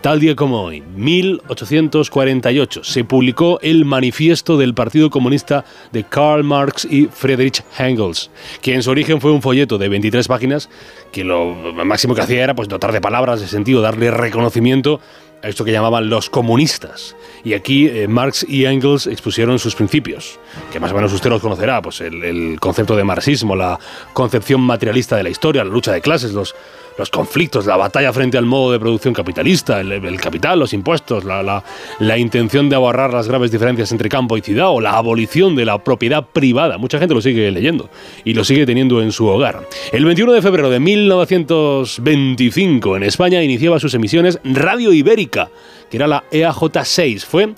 Tal 0.00 0.20
día 0.20 0.36
como 0.36 0.62
hoy, 0.62 0.80
1848, 0.80 2.84
se 2.84 3.02
publicó 3.02 3.58
el 3.62 3.84
manifiesto 3.84 4.56
del 4.56 4.72
Partido 4.72 5.10
Comunista 5.10 5.64
de 5.90 6.04
Karl 6.04 6.44
Marx 6.44 6.86
y 6.88 7.06
Friedrich 7.06 7.64
Engels, 7.80 8.30
que 8.62 8.74
en 8.74 8.84
su 8.84 8.90
origen 8.90 9.20
fue 9.20 9.32
un 9.32 9.42
folleto 9.42 9.76
de 9.76 9.88
23 9.88 10.28
páginas 10.28 10.70
que 11.10 11.24
lo 11.24 11.52
máximo 11.84 12.14
que 12.14 12.20
hacía 12.20 12.44
era 12.44 12.54
pues, 12.54 12.68
dotar 12.68 12.92
de 12.92 13.00
palabras, 13.00 13.40
de 13.40 13.48
sentido, 13.48 13.80
darle 13.80 14.12
reconocimiento 14.12 15.00
a 15.42 15.48
esto 15.48 15.64
que 15.64 15.72
llamaban 15.72 16.08
los 16.08 16.30
comunistas. 16.30 17.16
Y 17.42 17.54
aquí 17.54 17.88
eh, 17.88 18.06
Marx 18.06 18.46
y 18.48 18.66
Engels 18.66 19.08
expusieron 19.08 19.58
sus 19.58 19.74
principios, 19.74 20.38
que 20.72 20.78
más 20.78 20.92
o 20.92 20.94
menos 20.94 21.12
usted 21.12 21.28
los 21.28 21.42
conocerá, 21.42 21.82
pues 21.82 22.00
el, 22.02 22.22
el 22.22 22.60
concepto 22.60 22.94
de 22.94 23.02
marxismo, 23.02 23.56
la 23.56 23.80
concepción 24.12 24.60
materialista 24.60 25.16
de 25.16 25.24
la 25.24 25.30
historia, 25.30 25.64
la 25.64 25.70
lucha 25.70 25.92
de 25.92 26.00
clases, 26.00 26.34
los, 26.34 26.54
los 26.98 27.10
conflictos, 27.10 27.64
la 27.64 27.76
batalla 27.76 28.12
frente 28.12 28.36
al 28.36 28.44
modo 28.44 28.72
de 28.72 28.80
producción 28.80 29.14
capitalista, 29.14 29.80
el, 29.80 30.20
capital, 30.20 30.58
los 30.58 30.72
impuestos, 30.72 31.22
la, 31.24 31.44
la, 31.44 31.62
la 32.00 32.18
intención 32.18 32.68
de 32.68 32.74
aborrar 32.74 33.14
las 33.14 33.28
graves 33.28 33.52
diferencias 33.52 33.92
entre 33.92 34.08
campo 34.08 34.36
y 34.36 34.40
ciudad 34.40 34.70
o 34.70 34.80
la 34.80 34.98
abolición 34.98 35.54
de 35.54 35.64
la 35.64 35.78
propiedad 35.82 36.26
privada. 36.26 36.76
Mucha 36.76 36.98
gente 36.98 37.14
lo 37.14 37.20
sigue 37.20 37.52
leyendo 37.52 37.88
y 38.24 38.34
lo 38.34 38.42
sigue 38.44 38.66
teniendo 38.66 39.00
en 39.00 39.12
su 39.12 39.26
hogar. 39.26 39.68
El 39.92 40.04
21 40.04 40.32
de 40.32 40.42
febrero 40.42 40.70
de 40.70 40.80
1925 40.80 42.96
en 42.96 43.04
España 43.04 43.40
iniciaba 43.42 43.78
sus 43.78 43.94
emisiones 43.94 44.40
Radio 44.42 44.92
Ibérica, 44.92 45.50
que 45.90 45.98
era 45.98 46.08
la 46.08 46.24
EAJ6. 46.32 47.20
Fue 47.20 47.54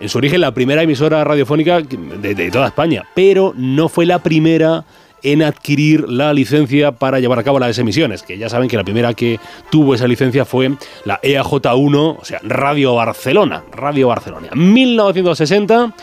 en 0.00 0.08
su 0.08 0.18
origen 0.18 0.40
la 0.40 0.54
primera 0.54 0.82
emisora 0.82 1.24
radiofónica 1.24 1.80
de 1.80 2.50
toda 2.52 2.68
España, 2.68 3.02
pero 3.14 3.54
no 3.56 3.88
fue 3.88 4.06
la 4.06 4.20
primera 4.20 4.84
en 5.24 5.42
adquirir 5.42 6.08
la 6.08 6.32
licencia 6.32 6.92
para 6.92 7.18
llevar 7.18 7.38
a 7.38 7.42
cabo 7.42 7.58
las 7.58 7.78
emisiones, 7.78 8.22
que 8.22 8.38
ya 8.38 8.48
saben 8.48 8.68
que 8.68 8.76
la 8.76 8.84
primera 8.84 9.14
que 9.14 9.40
tuvo 9.70 9.94
esa 9.94 10.06
licencia 10.06 10.44
fue 10.44 10.72
la 11.04 11.20
EAJ1, 11.22 12.18
o 12.20 12.24
sea, 12.24 12.38
Radio 12.42 12.94
Barcelona, 12.94 13.64
Radio 13.72 14.08
Barcelona. 14.08 14.48
1960, 14.54 15.94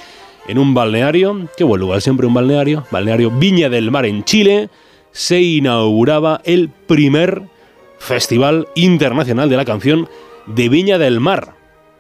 en 0.48 0.58
un 0.58 0.74
balneario, 0.74 1.48
qué 1.56 1.64
buen 1.64 1.80
lugar, 1.80 2.02
siempre 2.02 2.26
un 2.26 2.34
balneario, 2.34 2.86
balneario 2.92 3.32
Viña 3.32 3.70
del 3.70 3.92
Mar 3.92 4.06
en 4.06 4.24
Chile, 4.24 4.70
se 5.12 5.40
inauguraba 5.40 6.42
el 6.44 6.70
primer 6.70 7.44
Festival 8.00 8.68
Internacional 8.74 9.50
de 9.50 9.58
la 9.58 9.66
Canción 9.66 10.10
de 10.48 10.68
Viña 10.70 10.98
del 10.98 11.20
Mar. 11.20 11.54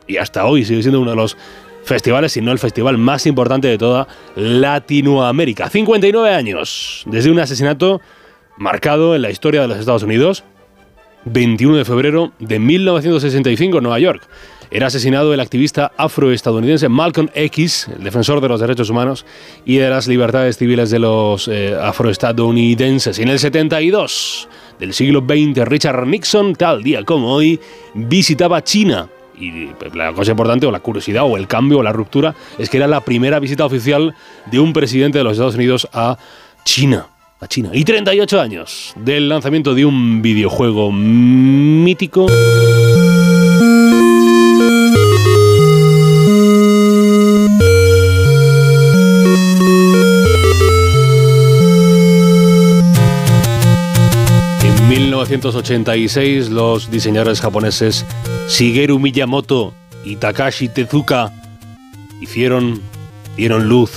Y 0.07 0.17
hasta 0.17 0.45
hoy 0.45 0.65
sigue 0.65 0.82
siendo 0.82 0.99
uno 0.99 1.11
de 1.11 1.17
los 1.17 1.38
festivales, 1.84 2.34
si 2.34 2.41
no 2.41 2.51
el 2.51 2.59
festival 2.59 2.97
más 2.97 3.25
importante 3.25 3.67
de 3.67 3.77
toda 3.77 4.07
Latinoamérica. 4.36 5.69
59 5.69 6.34
años 6.34 7.03
desde 7.05 7.32
un 7.32 7.39
asesinato 7.39 8.01
marcado 8.57 9.15
en 9.15 9.21
la 9.21 9.32
historia 9.32 9.61
de 9.61 9.67
los 9.67 9.77
Estados 9.77 10.03
Unidos. 10.03 10.43
21 11.25 11.77
de 11.77 11.86
febrero 11.86 12.32
de 12.39 12.59
1965 12.59 13.77
en 13.77 13.84
Nueva 13.84 13.99
York. 13.99 14.27
era 14.71 14.88
asesinado 14.88 15.34
el 15.34 15.39
activista 15.41 15.91
afroestadounidense 15.97 16.88
Malcolm 16.88 17.29
X, 17.34 17.89
el 17.95 18.03
defensor 18.03 18.39
de 18.39 18.47
los 18.47 18.61
derechos 18.61 18.89
humanos 18.89 19.25
y 19.65 19.77
de 19.77 19.89
las 19.89 20.07
libertades 20.07 20.57
civiles 20.57 20.89
de 20.89 20.99
los 20.99 21.49
eh, 21.49 21.75
afroestadounidenses. 21.79 23.19
Y 23.19 23.23
en 23.23 23.27
el 23.27 23.39
72 23.39 24.47
del 24.79 24.93
siglo 24.93 25.19
XX, 25.27 25.67
Richard 25.67 26.07
Nixon, 26.07 26.55
tal 26.55 26.84
día 26.84 27.03
como 27.03 27.34
hoy, 27.34 27.59
visitaba 27.93 28.63
China. 28.63 29.09
Y 29.41 29.67
pues, 29.79 29.95
la 29.95 30.13
cosa 30.13 30.31
importante, 30.31 30.67
o 30.67 30.71
la 30.71 30.79
curiosidad, 30.79 31.23
o 31.23 31.35
el 31.35 31.47
cambio, 31.47 31.79
o 31.79 31.83
la 31.83 31.91
ruptura, 31.91 32.35
es 32.59 32.69
que 32.69 32.77
era 32.77 32.87
la 32.87 33.01
primera 33.01 33.39
visita 33.39 33.65
oficial 33.65 34.13
de 34.51 34.59
un 34.59 34.71
presidente 34.71 35.17
de 35.17 35.23
los 35.23 35.33
Estados 35.33 35.55
Unidos 35.55 35.87
a 35.93 36.17
China. 36.63 37.07
A 37.39 37.47
China. 37.47 37.71
Y 37.73 37.83
38 37.83 38.39
años 38.39 38.93
del 38.97 39.27
lanzamiento 39.27 39.73
de 39.73 39.85
un 39.85 40.21
videojuego 40.21 40.91
mítico. 40.91 42.27
En 54.63 54.87
1986, 54.87 56.51
los 56.51 56.91
diseñadores 56.91 57.41
japoneses 57.41 58.05
Shigeru 58.51 58.99
Miyamoto 58.99 59.73
y 60.03 60.17
Takashi 60.17 60.67
Tezuka 60.67 61.31
hicieron, 62.19 62.81
dieron 63.37 63.69
luz 63.69 63.91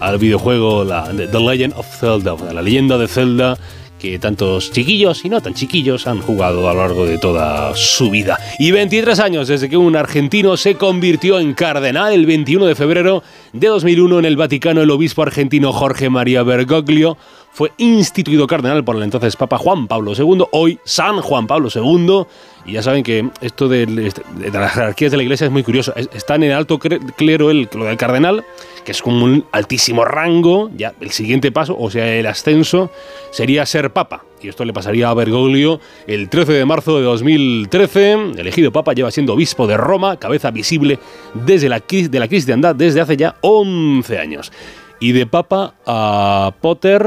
al 0.00 0.18
videojuego 0.18 0.84
The 0.84 1.40
Legend 1.40 1.72
of 1.74 1.86
Zelda, 1.98 2.36
la 2.52 2.60
leyenda 2.60 2.98
de 2.98 3.08
Zelda 3.08 3.56
que 3.98 4.18
tantos 4.18 4.70
chiquillos 4.70 5.24
y 5.24 5.30
no 5.30 5.40
tan 5.40 5.54
chiquillos 5.54 6.06
han 6.06 6.20
jugado 6.20 6.68
a 6.68 6.74
lo 6.74 6.82
largo 6.82 7.06
de 7.06 7.16
toda 7.16 7.74
su 7.74 8.10
vida. 8.10 8.38
Y 8.58 8.70
23 8.70 9.18
años 9.18 9.48
desde 9.48 9.70
que 9.70 9.78
un 9.78 9.96
argentino 9.96 10.58
se 10.58 10.74
convirtió 10.74 11.40
en 11.40 11.54
cardenal 11.54 12.12
el 12.12 12.26
21 12.26 12.66
de 12.66 12.74
febrero 12.74 13.22
de 13.54 13.68
2001 13.68 14.18
en 14.18 14.24
el 14.26 14.36
Vaticano, 14.36 14.82
el 14.82 14.90
obispo 14.90 15.22
argentino 15.22 15.72
Jorge 15.72 16.10
María 16.10 16.42
Bergoglio 16.42 17.16
fue 17.56 17.72
instituido 17.78 18.46
cardenal 18.46 18.84
por 18.84 18.96
el 18.96 19.02
entonces 19.02 19.34
Papa 19.34 19.56
Juan 19.56 19.86
Pablo 19.88 20.12
II, 20.14 20.44
hoy 20.52 20.78
San 20.84 21.22
Juan 21.22 21.46
Pablo 21.46 21.70
II. 21.74 22.24
Y 22.66 22.72
ya 22.72 22.82
saben 22.82 23.02
que 23.02 23.30
esto 23.40 23.66
de, 23.66 23.86
de 23.86 24.50
las 24.50 24.72
jerarquías 24.74 25.10
de 25.10 25.16
la 25.16 25.22
iglesia 25.22 25.46
es 25.46 25.50
muy 25.50 25.62
curioso. 25.62 25.94
Es- 25.96 26.10
Está 26.12 26.34
en 26.34 26.42
el 26.42 26.52
alto 26.52 26.78
clero 26.78 27.50
el, 27.50 27.66
lo 27.72 27.86
del 27.86 27.96
cardenal, 27.96 28.44
que 28.84 28.92
es 28.92 29.00
como 29.00 29.24
un 29.24 29.46
altísimo 29.52 30.04
rango. 30.04 30.68
Ya 30.76 30.92
el 31.00 31.12
siguiente 31.12 31.50
paso, 31.50 31.74
o 31.78 31.90
sea, 31.90 32.06
el 32.14 32.26
ascenso, 32.26 32.90
sería 33.30 33.64
ser 33.64 33.90
papa. 33.90 34.22
Y 34.42 34.48
esto 34.48 34.66
le 34.66 34.74
pasaría 34.74 35.08
a 35.08 35.14
Bergoglio 35.14 35.80
el 36.06 36.28
13 36.28 36.52
de 36.52 36.64
marzo 36.66 36.98
de 36.98 37.04
2013. 37.04 38.32
Elegido 38.36 38.70
papa, 38.70 38.92
lleva 38.92 39.10
siendo 39.10 39.32
obispo 39.32 39.66
de 39.66 39.78
Roma, 39.78 40.18
cabeza 40.18 40.50
visible 40.50 40.98
desde 41.32 41.70
la, 41.70 41.80
de 41.88 42.18
la 42.20 42.28
cristiandad 42.28 42.74
desde 42.74 43.00
hace 43.00 43.16
ya 43.16 43.36
11 43.40 44.18
años. 44.18 44.52
Y 45.00 45.12
de 45.12 45.26
papa 45.26 45.74
a 45.86 46.52
Potter. 46.60 47.02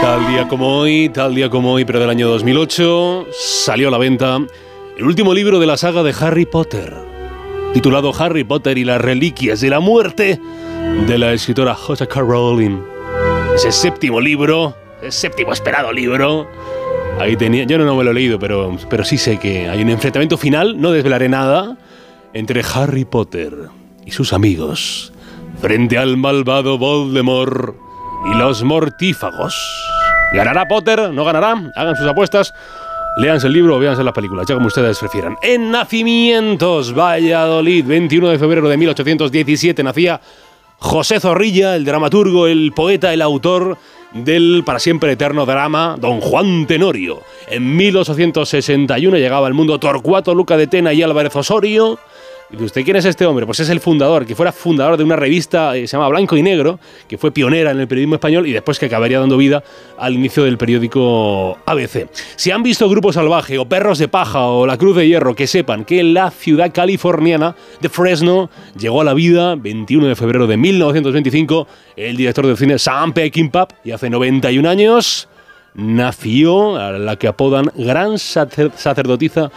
Tal 0.00 0.26
día 0.28 0.48
como 0.48 0.78
hoy, 0.78 1.08
tal 1.10 1.34
día 1.34 1.50
como 1.50 1.72
hoy, 1.72 1.84
pero 1.84 2.00
del 2.00 2.10
año 2.10 2.28
2008, 2.28 3.26
salió 3.32 3.88
a 3.88 3.90
la 3.90 3.98
venta 3.98 4.38
el 4.98 5.04
último 5.04 5.32
libro 5.32 5.60
de 5.60 5.66
la 5.66 5.76
saga 5.76 6.02
de 6.02 6.12
Harry 6.18 6.44
Potter, 6.44 7.07
titulado 7.72 8.12
Harry 8.18 8.44
Potter 8.44 8.78
y 8.78 8.84
las 8.84 9.00
Reliquias 9.00 9.60
de 9.60 9.70
la 9.70 9.80
Muerte, 9.80 10.40
de 11.06 11.18
la 11.18 11.32
escritora 11.32 11.74
J.K. 11.74 12.20
Rowling. 12.20 12.80
Ese 13.54 13.72
séptimo 13.72 14.20
libro, 14.20 14.76
el 15.02 15.12
séptimo 15.12 15.52
esperado 15.52 15.92
libro, 15.92 16.48
ahí 17.20 17.36
tenía, 17.36 17.64
yo 17.64 17.78
no, 17.78 17.96
me 17.96 18.04
lo 18.04 18.10
he 18.10 18.14
leído, 18.14 18.38
pero, 18.38 18.76
pero 18.88 19.04
sí 19.04 19.18
sé 19.18 19.38
que 19.38 19.68
hay 19.68 19.82
un 19.82 19.90
enfrentamiento 19.90 20.36
final, 20.36 20.80
no 20.80 20.92
desvelaré 20.92 21.28
nada, 21.28 21.76
entre 22.32 22.62
Harry 22.74 23.04
Potter 23.04 23.52
y 24.04 24.10
sus 24.10 24.32
amigos, 24.32 25.12
frente 25.60 25.98
al 25.98 26.16
malvado 26.16 26.78
Voldemort 26.78 27.74
y 28.32 28.36
los 28.36 28.62
mortífagos. 28.62 29.54
¿Ganará 30.32 30.66
Potter? 30.66 31.10
¿No 31.12 31.24
ganará? 31.24 31.70
Hagan 31.74 31.96
sus 31.96 32.06
apuestas. 32.06 32.52
Léanse 33.18 33.48
el 33.48 33.52
libro 33.52 33.74
o 33.74 33.78
véanse 33.80 34.04
las 34.04 34.14
películas, 34.14 34.46
ya 34.46 34.54
como 34.54 34.68
ustedes 34.68 34.96
prefieran. 35.00 35.36
En 35.42 35.72
nacimientos, 35.72 36.94
Valladolid, 36.96 37.84
21 37.84 38.28
de 38.28 38.38
febrero 38.38 38.68
de 38.68 38.76
1817, 38.76 39.82
nacía 39.82 40.20
José 40.78 41.18
Zorrilla, 41.18 41.74
el 41.74 41.84
dramaturgo, 41.84 42.46
el 42.46 42.70
poeta, 42.70 43.12
el 43.12 43.20
autor 43.20 43.76
del 44.12 44.62
para 44.64 44.78
siempre 44.78 45.10
eterno 45.10 45.46
drama 45.46 45.96
Don 45.98 46.20
Juan 46.20 46.68
Tenorio. 46.68 47.22
En 47.48 47.76
1861 47.76 49.16
llegaba 49.16 49.48
al 49.48 49.54
mundo 49.54 49.80
Torcuato 49.80 50.32
Luca 50.32 50.56
de 50.56 50.68
Tena 50.68 50.92
y 50.92 51.02
Álvarez 51.02 51.34
Osorio. 51.34 51.98
Y 52.50 52.62
¿usted 52.62 52.82
quién 52.82 52.96
es 52.96 53.04
este 53.04 53.26
hombre? 53.26 53.44
Pues 53.44 53.60
es 53.60 53.68
el 53.68 53.78
fundador, 53.78 54.24
que 54.24 54.34
fuera 54.34 54.52
fundador 54.52 54.96
de 54.96 55.04
una 55.04 55.16
revista 55.16 55.76
eh, 55.76 55.86
se 55.86 55.96
llama 55.98 56.08
Blanco 56.08 56.34
y 56.34 56.42
Negro, 56.42 56.80
que 57.06 57.18
fue 57.18 57.30
pionera 57.30 57.72
en 57.72 57.78
el 57.80 57.86
periodismo 57.86 58.14
español 58.14 58.46
y 58.46 58.52
después 58.52 58.78
que 58.78 58.86
acabaría 58.86 59.20
dando 59.20 59.36
vida 59.36 59.62
al 59.98 60.14
inicio 60.14 60.44
del 60.44 60.56
periódico 60.56 61.58
ABC. 61.66 62.08
Si 62.36 62.50
han 62.50 62.62
visto 62.62 62.88
Grupo 62.88 63.12
Salvaje 63.12 63.58
o 63.58 63.68
Perros 63.68 63.98
de 63.98 64.08
Paja 64.08 64.46
o 64.46 64.66
La 64.66 64.78
Cruz 64.78 64.96
de 64.96 65.06
Hierro, 65.06 65.34
que 65.34 65.46
sepan 65.46 65.84
que 65.84 66.02
la 66.02 66.30
ciudad 66.30 66.72
californiana 66.72 67.54
de 67.82 67.88
Fresno 67.90 68.48
llegó 68.78 69.02
a 69.02 69.04
la 69.04 69.12
vida 69.12 69.54
21 69.54 70.06
de 70.06 70.16
febrero 70.16 70.46
de 70.46 70.56
1925 70.56 71.68
el 71.96 72.16
director 72.16 72.46
de 72.46 72.56
cine 72.56 72.78
Sam 72.78 73.12
Peckinpah 73.12 73.68
y 73.84 73.90
hace 73.90 74.08
91 74.08 74.66
años 74.70 75.28
nació 75.74 76.76
a 76.76 76.92
la 76.92 77.16
que 77.16 77.28
apodan 77.28 77.70
gran 77.76 78.14
sacer- 78.18 78.72
sacerdotisa 78.74 79.50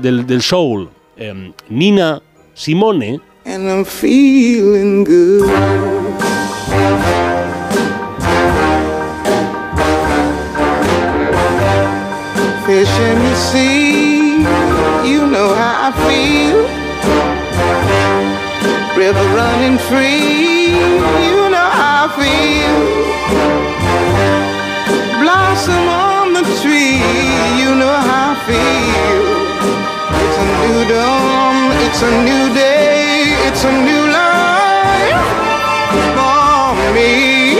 del 0.00 0.40
soul, 0.42 0.88
em, 1.16 1.52
Nina 1.68 2.22
Simone. 2.54 3.20
and 3.46 3.68
I'm 3.70 3.84
feeling 3.84 5.04
good. 5.04 5.50
Fish 12.66 12.98
in 12.98 13.18
the 13.18 13.34
sea, 13.36 14.38
you 15.06 15.26
know 15.26 15.54
how 15.54 15.88
I 15.88 15.92
feel. 16.06 16.60
River 18.96 19.26
running 19.36 19.76
free, 19.88 20.72
you 21.28 21.40
know 21.54 21.68
how 21.80 22.06
I 22.06 22.10
feel. 22.18 22.76
Blossom 25.20 25.86
on 25.88 26.32
the 26.32 26.42
tree, 26.62 27.04
you 27.60 27.74
know 27.74 27.94
how 28.08 28.32
I 28.32 28.36
feel. 28.48 29.43
It's 30.34 30.42
a 30.42 30.66
new 30.66 30.88
dawn, 30.88 31.72
it's 31.86 32.02
a 32.02 32.10
new 32.24 32.54
day, 32.54 33.36
it's 33.46 33.64
a 33.64 33.70
new 33.70 34.06
life 34.08 35.22
for 36.16 36.92
me. 36.92 37.58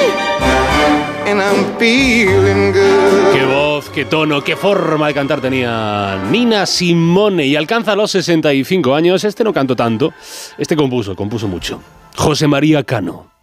And 1.31 1.41
I'm 1.41 1.79
feeling 1.79 2.73
good. 2.73 3.33
Qué 3.33 3.45
voz, 3.45 3.91
qué 3.91 4.05
tono, 4.05 4.43
qué 4.43 4.57
forma 4.57 5.07
de 5.07 5.15
cantar 5.15 5.41
tenía 5.41 6.21
Nina 6.33 6.67
Simone 6.67 7.47
y 7.47 7.55
alcanza 7.55 7.95
los 7.95 8.11
65 8.11 8.93
años. 8.93 9.23
Este 9.23 9.45
no 9.45 9.53
cantó 9.53 9.77
tanto, 9.77 10.13
este 10.59 10.75
compuso, 10.75 11.15
compuso 11.15 11.47
mucho. 11.47 11.81
José 12.17 12.49
María 12.49 12.83
Cano, 12.83 13.34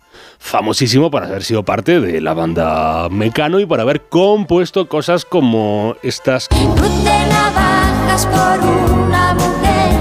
famosísimo 0.41 1.09
por 1.11 1.23
haber 1.23 1.43
sido 1.43 1.63
parte 1.63 2.01
de 2.01 2.19
la 2.19 2.33
banda 2.33 3.07
Mecano 3.09 3.59
y 3.59 3.65
por 3.65 3.79
haber 3.79 4.01
compuesto 4.09 4.87
cosas 4.89 5.23
como 5.23 5.95
estas. 6.01 6.49
de 6.49 7.27
navajas 7.29 8.25
por 8.25 8.59
una 8.59 9.33
mujer. 9.35 9.91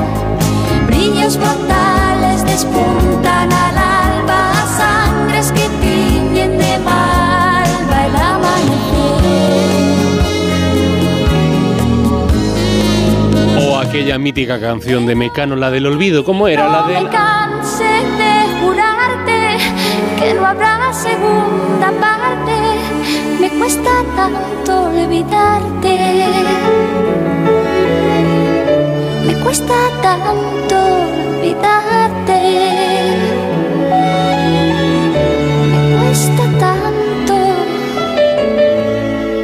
Brillos 0.86 1.36
mortales 1.36 2.45
despuntan 2.47 3.53
al 3.53 3.78
alba, 3.78 4.53
sangres 4.76 5.53
que 5.53 5.68
tiñen 5.80 6.59
de 6.59 6.78
malva 6.78 8.07
el 8.07 8.16
amanecer. 8.16 8.88
O 13.68 13.78
aquella 13.78 14.18
mítica 14.18 14.59
canción 14.59 15.07
de 15.07 15.14
Mecano, 15.14 15.55
la 15.55 15.70
del 15.70 15.86
olvido, 15.86 16.24
¿cómo 16.24 16.49
era? 16.49 16.68
La 16.68 16.88
No 17.01 17.09
canse 17.11 17.59
tanto 24.20 24.82
olvidarte. 24.90 25.96
Me 29.26 29.34
cuesta 29.42 29.74
tanto 30.02 30.76
olvidarte. 31.36 32.40
Me 35.72 35.80
cuesta 36.02 36.44
tanto. 36.58 37.34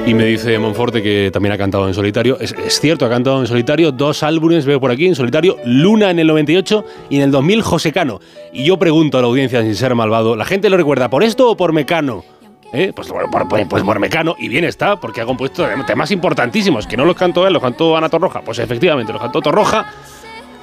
Y 0.06 0.14
me 0.14 0.26
dice 0.26 0.58
Monforte 0.58 1.02
que 1.02 1.30
también 1.32 1.54
ha 1.54 1.58
cantado 1.58 1.88
en 1.88 1.94
solitario. 1.94 2.38
Es, 2.38 2.54
cierto, 2.78 3.06
ha 3.06 3.08
cantado 3.08 3.40
en 3.40 3.46
solitario 3.46 3.92
dos 3.92 4.22
álbumes, 4.22 4.66
veo 4.66 4.78
por 4.78 4.90
aquí, 4.90 5.06
en 5.06 5.14
solitario, 5.14 5.56
Luna 5.64 6.10
en 6.10 6.18
el 6.18 6.26
98 6.26 6.84
y 7.08 7.16
en 7.16 7.22
el 7.22 7.30
2000 7.30 7.62
José 7.62 7.92
Cano. 7.92 8.20
Y 8.52 8.64
yo 8.64 8.78
pregunto 8.78 9.16
a 9.16 9.22
la 9.22 9.26
audiencia, 9.26 9.62
sin 9.62 9.74
ser 9.74 9.94
malvado, 9.94 10.36
¿la 10.36 10.44
gente 10.44 10.68
lo 10.68 10.76
recuerda 10.76 11.08
por 11.08 11.22
esto 11.22 11.50
o 11.50 11.56
por 11.56 11.72
Mecano? 11.72 12.35
¿Eh? 12.76 12.92
Pues, 12.94 13.08
bueno, 13.08 13.30
por, 13.30 13.48
por- 13.48 13.66
pues 13.68 13.82
por 13.82 13.98
Mecano, 13.98 14.36
y 14.38 14.48
bien 14.48 14.64
está, 14.64 14.96
porque 15.00 15.22
ha 15.22 15.24
compuesto 15.24 15.66
temas 15.86 16.10
importantísimos, 16.10 16.86
que 16.86 16.96
no 16.98 17.06
los 17.06 17.16
cantó 17.16 17.46
él, 17.46 17.54
los 17.54 17.62
cantó 17.62 17.96
Ana 17.96 18.10
Torroja. 18.10 18.42
Pues 18.42 18.58
efectivamente, 18.58 19.12
los 19.14 19.22
cantó 19.22 19.40
Torroja, 19.40 19.86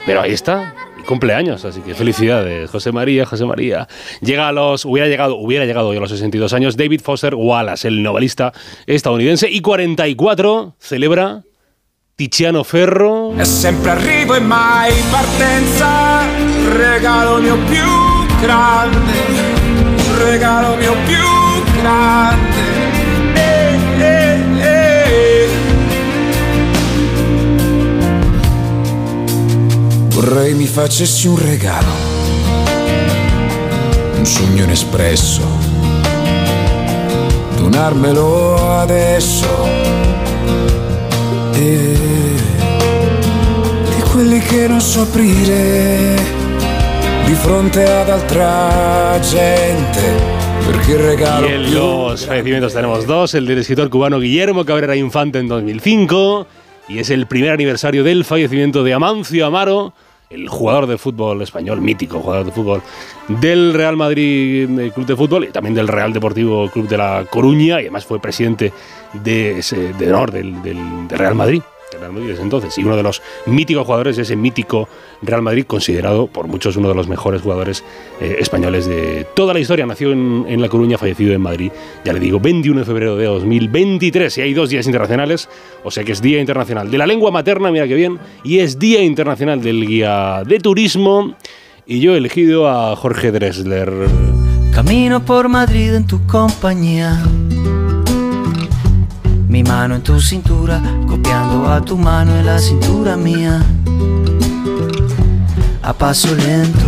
pero 0.05 0.21
ahí 0.21 0.31
está, 0.31 0.75
y 0.99 1.03
cumpleaños, 1.05 1.65
así 1.65 1.81
que 1.81 1.95
felicidades, 1.95 2.69
José 2.69 2.91
María, 2.91 3.25
José 3.25 3.45
María. 3.45 3.87
Llega 4.21 4.47
a 4.47 4.51
los, 4.51 4.85
hubiera 4.85 5.07
llegado, 5.07 5.37
hubiera 5.37 5.65
llegado 5.65 5.91
ya 5.91 5.97
a 5.97 6.01
los 6.01 6.11
62 6.11 6.53
años, 6.53 6.77
David 6.77 7.01
Foster 7.01 7.33
Wallace, 7.33 7.87
el 7.87 8.03
novelista 8.03 8.53
estadounidense, 8.85 9.49
y 9.49 9.61
44 9.61 10.75
celebra 10.77 11.41
Tiziano 12.15 12.63
Ferro. 12.63 13.33
E 13.39 13.45
sempre 13.45 13.89
arrivo 13.89 14.35
e 14.35 14.39
mai 14.39 14.93
partenza, 15.09 16.21
regalo 16.77 17.39
mio 17.39 17.55
più 17.67 17.89
grande, 18.39 19.17
regalo 20.19 20.75
mio 20.75 20.93
più 21.07 21.42
eh. 24.59 25.47
Vorrei 30.09 30.53
mi 30.53 30.67
facessi 30.67 31.27
un 31.27 31.37
regalo, 31.37 31.91
un 34.15 34.25
sogno 34.25 34.63
inespresso, 34.63 35.41
donarmelo 37.55 38.79
adesso. 38.79 39.47
E 41.53 41.97
di 43.95 44.01
quelli 44.11 44.39
che 44.39 44.67
non 44.67 44.81
so 44.81 45.01
aprire 45.01 46.15
di 47.25 47.33
fronte 47.33 47.83
ad 47.83 48.09
altra 48.09 49.19
gente. 49.19 50.42
Y 51.41 51.45
en 51.45 51.73
los 51.73 52.25
fallecimientos 52.25 52.73
tenemos. 52.73 53.05
Dos, 53.07 53.33
el 53.33 53.45
del 53.45 53.59
escritor 53.59 53.89
cubano 53.89 54.19
Guillermo 54.19 54.65
Cabrera 54.65 54.95
Infante 54.95 55.39
en 55.39 55.47
2005 55.47 56.47
y 56.87 56.99
es 56.99 57.09
el 57.09 57.27
primer 57.27 57.51
aniversario 57.51 58.03
del 58.03 58.25
fallecimiento 58.25 58.83
de 58.83 58.93
Amancio 58.93 59.45
Amaro, 59.45 59.93
el 60.29 60.49
jugador 60.49 60.87
de 60.87 60.97
fútbol 60.97 61.41
español, 61.41 61.81
mítico 61.81 62.19
jugador 62.19 62.45
de 62.45 62.51
fútbol 62.51 62.81
del 63.27 63.73
Real 63.73 63.95
Madrid 63.95 64.91
Club 64.93 65.05
de 65.05 65.15
Fútbol 65.15 65.45
y 65.45 65.51
también 65.51 65.73
del 65.73 65.87
Real 65.87 66.11
Deportivo 66.11 66.69
Club 66.69 66.87
de 66.87 66.97
La 66.97 67.25
Coruña. 67.29 67.79
Y 67.79 67.83
además 67.83 68.05
fue 68.05 68.19
presidente 68.19 68.73
de, 69.13 69.59
ese, 69.59 69.93
de 69.93 70.13
honor 70.13 70.31
del 70.31 71.09
Real 71.09 71.35
Madrid. 71.35 71.61
Real 72.03 72.13
Madrid 72.13 72.29
desde 72.29 72.43
entonces. 72.43 72.77
Y 72.77 72.83
uno 72.83 72.95
de 72.95 73.03
los 73.03 73.21
míticos 73.45 73.85
jugadores 73.85 74.15
de 74.15 74.23
ese 74.23 74.35
mítico 74.35 74.87
Real 75.21 75.41
Madrid 75.41 75.65
considerado 75.65 76.27
por 76.27 76.47
muchos 76.47 76.75
uno 76.75 76.89
de 76.89 76.95
los 76.95 77.07
mejores 77.07 77.41
jugadores 77.41 77.83
eh, 78.21 78.37
españoles 78.39 78.85
de 78.85 79.25
toda 79.35 79.53
la 79.53 79.59
historia. 79.59 79.85
Nació 79.85 80.11
en, 80.11 80.45
en 80.47 80.61
La 80.61 80.69
Coruña 80.69 80.97
fallecido 80.97 81.33
en 81.33 81.41
Madrid 81.41 81.71
ya 82.03 82.13
le 82.13 82.19
digo 82.19 82.39
21 82.39 82.79
de 82.79 82.85
febrero 82.85 83.15
de 83.15 83.25
2023 83.25 84.37
y 84.37 84.41
hay 84.41 84.53
dos 84.53 84.69
días 84.69 84.85
internacionales 84.85 85.49
o 85.83 85.91
sea 85.91 86.03
que 86.03 86.11
es 86.11 86.21
Día 86.21 86.39
Internacional 86.39 86.89
de 86.89 86.97
la 86.97 87.07
Lengua 87.07 87.31
Materna 87.31 87.71
mira 87.71 87.87
que 87.87 87.95
bien 87.95 88.19
y 88.43 88.59
es 88.59 88.79
Día 88.79 89.03
Internacional 89.03 89.61
del 89.61 89.85
Guía 89.85 90.43
de 90.45 90.59
Turismo. 90.59 91.35
Y 91.85 91.99
yo 91.99 92.13
he 92.13 92.17
elegido 92.17 92.69
a 92.69 92.95
Jorge 92.95 93.31
Dressler 93.31 93.91
Camino 94.73 95.23
por 95.23 95.49
Madrid 95.49 95.93
en 95.93 96.07
tu 96.07 96.25
compañía. 96.25 97.21
Mi 99.53 99.61
mano 99.61 99.93
en 99.93 100.01
tu 100.01 100.19
cintura, 100.19 100.81
copiando 101.07 101.71
a 101.71 101.79
tu 101.79 101.95
mano 101.95 102.35
en 102.39 102.43
la 102.43 102.57
cintura 102.57 103.15
mía. 103.15 103.61
A 105.83 105.93
paso 105.93 106.33
lento, 106.33 106.87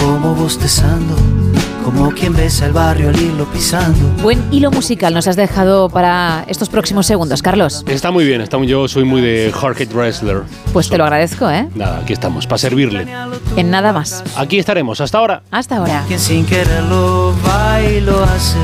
como 0.00 0.34
bostezando, 0.34 1.14
como 1.84 2.10
quien 2.10 2.34
besa 2.34 2.66
el 2.66 2.72
barrio 2.72 3.10
al 3.10 3.22
irlo 3.22 3.44
pisando. 3.44 4.08
Buen 4.20 4.42
hilo 4.52 4.72
musical 4.72 5.14
nos 5.14 5.28
has 5.28 5.36
dejado 5.36 5.88
para 5.88 6.44
estos 6.48 6.68
próximos 6.68 7.06
segundos, 7.06 7.42
Carlos. 7.42 7.84
está 7.86 8.10
muy 8.10 8.24
bien 8.24 8.40
está 8.40 8.58
muy, 8.58 8.66
yo 8.66 8.88
soy 8.88 9.04
muy 9.04 9.20
de 9.20 9.52
Jorge 9.54 9.86
Dressler 9.86 10.42
Pues 10.72 10.88
te 10.88 10.98
lo 10.98 11.04
agradezco, 11.04 11.48
¿eh? 11.48 11.68
nada 11.76 11.98
aquí 11.98 12.12
estamos 12.12 12.48
para 12.48 12.58
servirle 12.58 13.06
En 13.54 13.70
nada 13.70 13.92
más. 13.92 14.24
aquí 14.36 14.58
estaremos 14.58 15.00
hasta 15.00 15.18
ahora 15.18 15.42
Hasta 15.52 15.76
ahora. 15.76 16.02
Quien 16.08 16.18
sin 16.18 16.44
quererlo 16.44 17.32
va 17.48 17.80
y 17.80 18.00
lo 18.00 18.24
hace. 18.24 18.58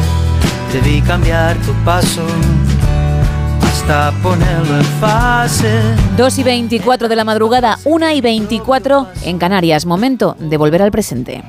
Debí 0.73 1.01
cambiar 1.01 1.57
tu 1.59 1.73
paso 1.85 2.23
hasta 3.91 4.13
ponerlo 4.23 4.77
en 4.77 4.85
fase. 5.01 5.81
2 6.17 6.39
y 6.39 6.43
24 6.45 7.09
de 7.09 7.17
la 7.17 7.25
madrugada, 7.25 7.79
1 7.85 8.11
y 8.13 8.21
24 8.21 9.09
en 9.25 9.39
Canarias. 9.39 9.85
Momento 9.85 10.37
de 10.39 10.57
volver 10.57 10.83
al 10.83 10.93
presente. 10.93 11.43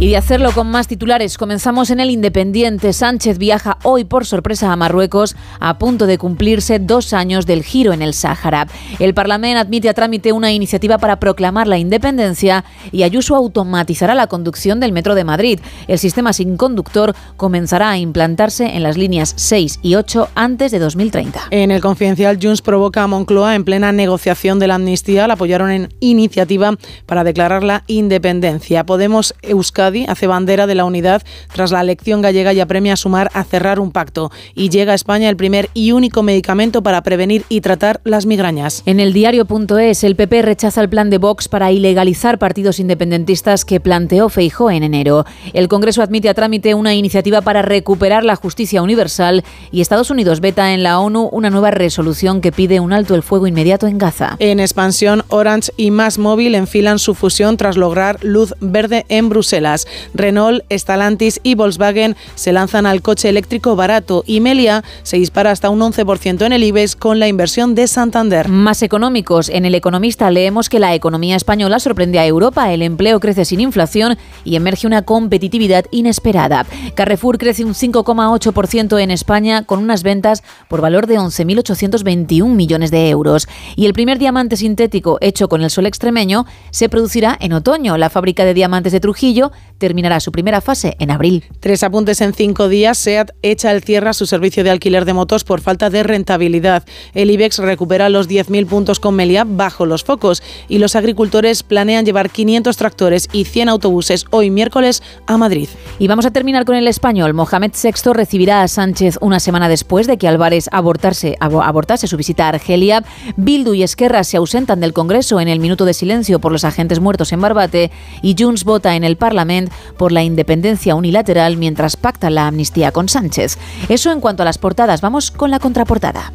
Y 0.00 0.10
de 0.10 0.16
hacerlo 0.16 0.52
con 0.52 0.70
más 0.70 0.86
titulares, 0.86 1.36
comenzamos 1.36 1.90
en 1.90 1.98
el 1.98 2.10
Independiente. 2.10 2.92
Sánchez 2.92 3.36
viaja 3.36 3.78
hoy 3.82 4.04
por 4.04 4.26
sorpresa 4.26 4.70
a 4.72 4.76
Marruecos, 4.76 5.34
a 5.58 5.76
punto 5.78 6.06
de 6.06 6.18
cumplirse 6.18 6.78
dos 6.78 7.12
años 7.12 7.46
del 7.46 7.64
giro 7.64 7.92
en 7.92 8.00
el 8.00 8.14
Sáhara. 8.14 8.68
El 9.00 9.12
Parlamento 9.12 9.58
admite 9.58 9.88
a 9.88 9.94
trámite 9.94 10.30
una 10.30 10.52
iniciativa 10.52 10.98
para 10.98 11.18
proclamar 11.18 11.66
la 11.66 11.78
independencia 11.78 12.64
y 12.92 13.02
Ayuso 13.02 13.34
automatizará 13.34 14.14
la 14.14 14.28
conducción 14.28 14.78
del 14.78 14.92
Metro 14.92 15.16
de 15.16 15.24
Madrid. 15.24 15.58
El 15.88 15.98
sistema 15.98 16.32
sin 16.32 16.56
conductor 16.56 17.16
comenzará 17.36 17.90
a 17.90 17.98
implantarse 17.98 18.76
en 18.76 18.84
las 18.84 18.96
líneas 18.96 19.32
6 19.34 19.80
y 19.82 19.96
8 19.96 20.28
antes 20.36 20.70
de 20.70 20.78
2030. 20.78 21.48
En 21.50 21.72
el 21.72 21.80
confidencial, 21.80 22.38
Junts 22.40 22.62
provoca 22.62 23.02
a 23.02 23.08
Moncloa 23.08 23.56
en 23.56 23.64
plena 23.64 23.90
negociación 23.90 24.60
de 24.60 24.68
la 24.68 24.76
amnistía. 24.76 25.26
La 25.26 25.34
apoyaron 25.34 25.72
en 25.72 25.88
iniciativa 25.98 26.76
para 27.06 27.24
declarar 27.24 27.64
la 27.64 27.82
independencia. 27.88 28.86
Podemos 28.86 29.34
Euskadi 29.42 29.87
hace 30.08 30.26
bandera 30.26 30.66
de 30.66 30.74
la 30.74 30.84
unidad 30.84 31.22
tras 31.52 31.72
la 31.72 31.80
elección 31.80 32.22
gallega 32.22 32.52
y 32.52 32.60
apremia 32.60 32.92
a 32.92 32.96
sumar 32.96 33.30
a 33.34 33.44
cerrar 33.44 33.80
un 33.80 33.90
pacto. 33.90 34.30
Y 34.54 34.68
llega 34.68 34.92
a 34.92 34.94
España 34.94 35.28
el 35.28 35.36
primer 35.36 35.70
y 35.74 35.92
único 35.92 36.22
medicamento 36.22 36.82
para 36.82 37.02
prevenir 37.02 37.44
y 37.48 37.60
tratar 37.60 38.00
las 38.04 38.26
migrañas. 38.26 38.82
En 38.86 39.00
el 39.00 39.12
diario.es, 39.12 40.04
el 40.04 40.16
PP 40.16 40.42
rechaza 40.42 40.80
el 40.80 40.88
plan 40.88 41.10
de 41.10 41.18
Vox 41.18 41.48
para 41.48 41.72
ilegalizar 41.72 42.38
partidos 42.38 42.80
independentistas 42.80 43.64
que 43.64 43.80
planteó 43.80 44.28
Feijó 44.28 44.70
en 44.70 44.82
enero. 44.82 45.24
El 45.52 45.68
Congreso 45.68 46.02
admite 46.02 46.28
a 46.28 46.34
trámite 46.34 46.74
una 46.74 46.94
iniciativa 46.94 47.40
para 47.40 47.62
recuperar 47.62 48.24
la 48.24 48.36
justicia 48.36 48.82
universal 48.82 49.44
y 49.70 49.80
Estados 49.80 50.10
Unidos 50.10 50.40
veta 50.40 50.72
en 50.72 50.82
la 50.82 51.00
ONU 51.00 51.28
una 51.32 51.50
nueva 51.50 51.70
resolución 51.70 52.40
que 52.40 52.52
pide 52.52 52.80
un 52.80 52.92
alto 52.92 53.14
el 53.14 53.22
fuego 53.22 53.46
inmediato 53.46 53.86
en 53.86 53.98
Gaza. 53.98 54.36
En 54.38 54.60
expansión, 54.60 55.24
Orange 55.28 55.72
y 55.76 55.90
Más 55.90 56.18
Móvil 56.18 56.54
enfilan 56.54 56.98
su 56.98 57.14
fusión 57.14 57.56
tras 57.56 57.76
lograr 57.76 58.18
luz 58.22 58.54
verde 58.60 59.06
en 59.08 59.28
Bruselas. 59.28 59.77
Renault, 60.14 60.64
Stellantis 60.72 61.40
y 61.42 61.54
Volkswagen 61.54 62.16
se 62.34 62.52
lanzan 62.52 62.86
al 62.86 63.02
coche 63.02 63.28
eléctrico 63.28 63.76
barato 63.76 64.24
y 64.26 64.40
Melia 64.40 64.82
se 65.02 65.18
dispara 65.18 65.50
hasta 65.50 65.70
un 65.70 65.80
11% 65.80 66.44
en 66.44 66.52
el 66.52 66.64
IBEX 66.64 66.96
con 66.96 67.18
la 67.18 67.28
inversión 67.28 67.74
de 67.74 67.86
Santander. 67.86 68.48
Más 68.48 68.82
económicos. 68.82 69.48
En 69.48 69.64
El 69.64 69.74
Economista 69.74 70.30
leemos 70.30 70.68
que 70.68 70.78
la 70.78 70.94
economía 70.94 71.36
española 71.36 71.78
sorprende 71.78 72.18
a 72.18 72.26
Europa, 72.26 72.72
el 72.72 72.82
empleo 72.82 73.20
crece 73.20 73.44
sin 73.44 73.60
inflación 73.60 74.16
y 74.44 74.56
emerge 74.56 74.86
una 74.86 75.02
competitividad 75.02 75.84
inesperada. 75.90 76.66
Carrefour 76.94 77.38
crece 77.38 77.64
un 77.64 77.74
5,8% 77.74 79.00
en 79.00 79.10
España 79.10 79.64
con 79.64 79.80
unas 79.80 80.02
ventas 80.02 80.42
por 80.68 80.80
valor 80.80 81.06
de 81.06 81.18
11.821 81.18 82.46
millones 82.48 82.90
de 82.90 83.08
euros. 83.08 83.48
Y 83.76 83.86
el 83.86 83.92
primer 83.92 84.18
diamante 84.18 84.56
sintético 84.56 85.18
hecho 85.20 85.48
con 85.48 85.62
el 85.62 85.70
sol 85.70 85.86
extremeño 85.86 86.46
se 86.70 86.88
producirá 86.88 87.36
en 87.40 87.52
otoño. 87.52 87.96
La 87.96 88.10
fábrica 88.10 88.44
de 88.44 88.54
diamantes 88.54 88.92
de 88.92 89.00
Trujillo 89.00 89.52
terminará 89.78 90.20
su 90.20 90.32
primera 90.32 90.60
fase 90.60 90.96
en 90.98 91.10
abril. 91.10 91.44
Tres 91.60 91.82
apuntes 91.82 92.20
en 92.20 92.32
cinco 92.32 92.68
días. 92.68 92.98
SEAT 92.98 93.30
echa 93.42 93.70
el 93.70 93.82
cierre 93.82 94.08
a 94.10 94.12
su 94.12 94.26
servicio 94.26 94.64
de 94.64 94.70
alquiler 94.70 95.04
de 95.04 95.12
motos 95.12 95.44
por 95.44 95.60
falta 95.60 95.90
de 95.90 96.02
rentabilidad. 96.02 96.84
El 97.14 97.30
IBEX 97.30 97.58
recupera 97.58 98.08
los 98.08 98.28
10.000 98.28 98.66
puntos 98.66 99.00
con 99.00 99.14
Melia 99.14 99.44
bajo 99.46 99.86
los 99.86 100.04
focos 100.04 100.42
y 100.68 100.78
los 100.78 100.96
agricultores 100.96 101.62
planean 101.62 102.04
llevar 102.04 102.30
500 102.30 102.76
tractores 102.76 103.28
y 103.32 103.44
100 103.44 103.68
autobuses 103.68 104.24
hoy 104.30 104.50
miércoles 104.50 105.02
a 105.26 105.36
Madrid. 105.36 105.68
Y 105.98 106.08
vamos 106.08 106.26
a 106.26 106.30
terminar 106.30 106.64
con 106.64 106.76
el 106.76 106.88
español. 106.88 107.34
Mohamed 107.34 107.72
VI 107.80 108.12
recibirá 108.12 108.62
a 108.62 108.68
Sánchez 108.68 109.18
una 109.20 109.40
semana 109.40 109.68
después 109.68 110.06
de 110.06 110.16
que 110.16 110.28
Álvarez 110.28 110.68
abortarse, 110.72 111.36
abo- 111.40 111.62
abortase 111.62 112.06
su 112.06 112.16
visita 112.16 112.46
a 112.46 112.50
Argelia. 112.50 113.04
Bildu 113.36 113.74
y 113.74 113.82
Esquerra 113.82 114.24
se 114.24 114.36
ausentan 114.36 114.80
del 114.80 114.92
Congreso 114.92 115.40
en 115.40 115.48
el 115.48 115.60
minuto 115.60 115.84
de 115.84 115.94
silencio 115.94 116.38
por 116.40 116.52
los 116.52 116.64
agentes 116.64 117.00
muertos 117.00 117.32
en 117.32 117.40
Barbate 117.40 117.90
y 118.22 118.34
Junts 118.38 118.64
vota 118.64 118.96
en 118.96 119.04
el 119.04 119.16
Parlamento 119.16 119.57
por 119.96 120.12
la 120.12 120.22
independencia 120.22 120.94
unilateral 120.94 121.56
mientras 121.56 121.96
pacta 121.96 122.30
la 122.30 122.46
amnistía 122.46 122.92
con 122.92 123.08
Sánchez. 123.08 123.58
Eso 123.88 124.12
en 124.12 124.20
cuanto 124.20 124.42
a 124.42 124.46
las 124.46 124.58
portadas. 124.58 125.00
Vamos 125.00 125.30
con 125.30 125.50
la 125.50 125.58
contraportada. 125.58 126.32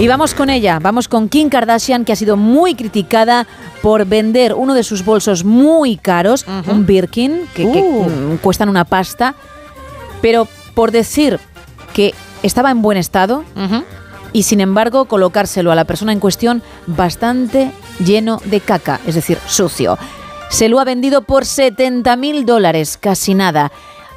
Y 0.00 0.08
vamos 0.08 0.34
con 0.34 0.50
ella, 0.50 0.80
vamos 0.80 1.06
con 1.06 1.28
Kim 1.28 1.48
Kardashian, 1.48 2.04
que 2.04 2.12
ha 2.12 2.16
sido 2.16 2.36
muy 2.36 2.74
criticada 2.74 3.46
por 3.80 4.04
vender 4.06 4.52
uno 4.54 4.74
de 4.74 4.82
sus 4.82 5.04
bolsos 5.04 5.44
muy 5.44 5.96
caros, 5.96 6.44
un 6.66 6.84
Birkin, 6.84 7.42
que, 7.54 7.70
que, 7.70 7.80
Uh. 7.80 8.04
mm, 8.34 8.36
cuestan 8.38 8.68
una 8.68 8.84
pasta, 8.84 9.34
pero 10.20 10.48
por 10.74 10.90
decir 10.90 11.38
que 11.92 12.12
estaba 12.42 12.70
en 12.72 12.82
buen 12.82 12.98
estado 12.98 13.44
y 14.32 14.42
sin 14.42 14.60
embargo 14.60 15.04
colocárselo 15.04 15.70
a 15.70 15.76
la 15.76 15.84
persona 15.84 16.12
en 16.12 16.18
cuestión 16.18 16.62
bastante 16.88 17.70
lleno 17.98 18.40
de 18.44 18.60
caca, 18.60 19.00
es 19.06 19.14
decir, 19.14 19.38
sucio. 19.46 19.98
Se 20.50 20.68
lo 20.68 20.80
ha 20.80 20.84
vendido 20.84 21.22
por 21.22 21.44
70 21.44 22.16
mil 22.16 22.46
dólares, 22.46 22.96
casi 23.00 23.34
nada. 23.34 23.72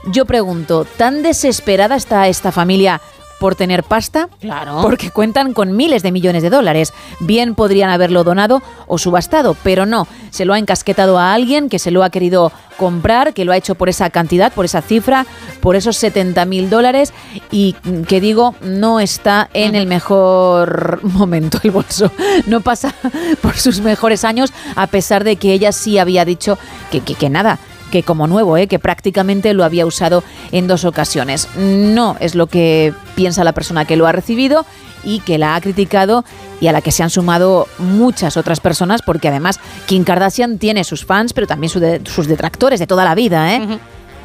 Yo 0.05 0.25
pregunto, 0.25 0.85
¿tan 0.85 1.23
desesperada 1.23 1.95
está 1.95 2.27
esta 2.27 2.51
familia 2.51 3.01
por 3.39 3.55
tener 3.55 3.83
pasta? 3.83 4.29
Claro. 4.39 4.79
Porque 4.81 5.11
cuentan 5.11 5.53
con 5.53 5.75
miles 5.75 6.03
de 6.03 6.11
millones 6.11 6.43
de 6.43 6.49
dólares. 6.49 6.93
Bien 7.19 7.55
podrían 7.55 7.89
haberlo 7.89 8.23
donado 8.23 8.61
o 8.87 8.97
subastado, 8.97 9.55
pero 9.63 9.85
no. 9.85 10.07
Se 10.29 10.45
lo 10.45 10.53
ha 10.53 10.59
encasquetado 10.59 11.17
a 11.17 11.33
alguien 11.33 11.69
que 11.69 11.79
se 11.79 11.91
lo 11.91 12.03
ha 12.03 12.09
querido 12.09 12.51
comprar, 12.77 13.33
que 13.33 13.43
lo 13.43 13.51
ha 13.51 13.57
hecho 13.57 13.75
por 13.75 13.89
esa 13.89 14.09
cantidad, 14.09 14.53
por 14.53 14.65
esa 14.65 14.81
cifra, 14.81 15.25
por 15.61 15.75
esos 15.75 15.97
70 15.97 16.45
mil 16.45 16.69
dólares 16.69 17.11
y 17.51 17.75
mm, 17.83 18.03
que 18.03 18.21
digo, 18.21 18.55
no 18.61 18.99
está 18.99 19.49
en 19.53 19.75
el 19.75 19.87
mejor 19.87 20.99
momento 21.03 21.59
el 21.63 21.71
bolso. 21.71 22.11
No 22.45 22.61
pasa 22.61 22.93
por 23.41 23.57
sus 23.57 23.81
mejores 23.81 24.23
años, 24.23 24.53
a 24.75 24.87
pesar 24.87 25.23
de 25.23 25.35
que 25.35 25.53
ella 25.53 25.71
sí 25.71 25.97
había 25.97 26.23
dicho 26.23 26.57
que, 26.91 27.01
que, 27.01 27.15
que 27.15 27.29
nada, 27.29 27.59
que 27.91 28.03
como 28.03 28.27
nuevo, 28.27 28.57
¿eh? 28.57 28.67
que 28.67 28.79
prácticamente 28.79 29.53
lo 29.53 29.63
había 29.63 29.85
usado 29.85 30.23
en 30.51 30.67
dos 30.67 30.85
ocasiones. 30.85 31.47
No 31.57 32.15
es 32.19 32.35
lo 32.35 32.47
que 32.47 32.93
piensa 33.15 33.43
la 33.43 33.53
persona 33.53 33.85
que 33.85 33.95
lo 33.95 34.07
ha 34.07 34.11
recibido 34.11 34.65
y 35.03 35.19
que 35.21 35.37
la 35.37 35.55
ha 35.55 35.61
criticado 35.61 36.25
y 36.59 36.67
a 36.67 36.71
la 36.71 36.81
que 36.81 36.91
se 36.91 37.03
han 37.03 37.09
sumado 37.09 37.67
muchas 37.79 38.35
otras 38.35 38.59
personas, 38.59 39.01
porque 39.01 39.27
además 39.29 39.59
Kim 39.85 40.03
Kardashian 40.03 40.57
tiene 40.57 40.83
sus 40.83 41.05
fans, 41.05 41.33
pero 41.33 41.47
también 41.47 41.69
su 41.69 41.79
de- 41.79 42.01
sus 42.05 42.27
detractores 42.27 42.79
de 42.79 42.87
toda 42.87 43.05
la 43.05 43.15
vida. 43.15 43.53
¿eh? 43.55 43.79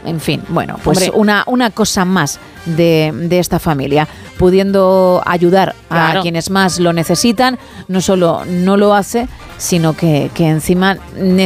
En 0.04 0.20
fin, 0.20 0.42
bueno, 0.48 0.78
pues 0.82 1.12
una, 1.14 1.44
una 1.46 1.70
cosa 1.70 2.04
más 2.04 2.40
de, 2.66 3.12
de 3.14 3.38
esta 3.38 3.60
familia, 3.60 4.08
pudiendo 4.36 5.22
ayudar 5.24 5.76
Claro. 5.88 6.18
a 6.18 6.22
quienes 6.22 6.50
más 6.50 6.80
lo 6.80 6.92
necesitan, 6.92 7.56
no 7.86 8.00
solo 8.00 8.42
no 8.48 8.76
lo 8.76 8.94
hace, 8.94 9.28
sino 9.58 9.92
que, 9.94 10.30
que 10.34 10.48
encima 10.48 10.96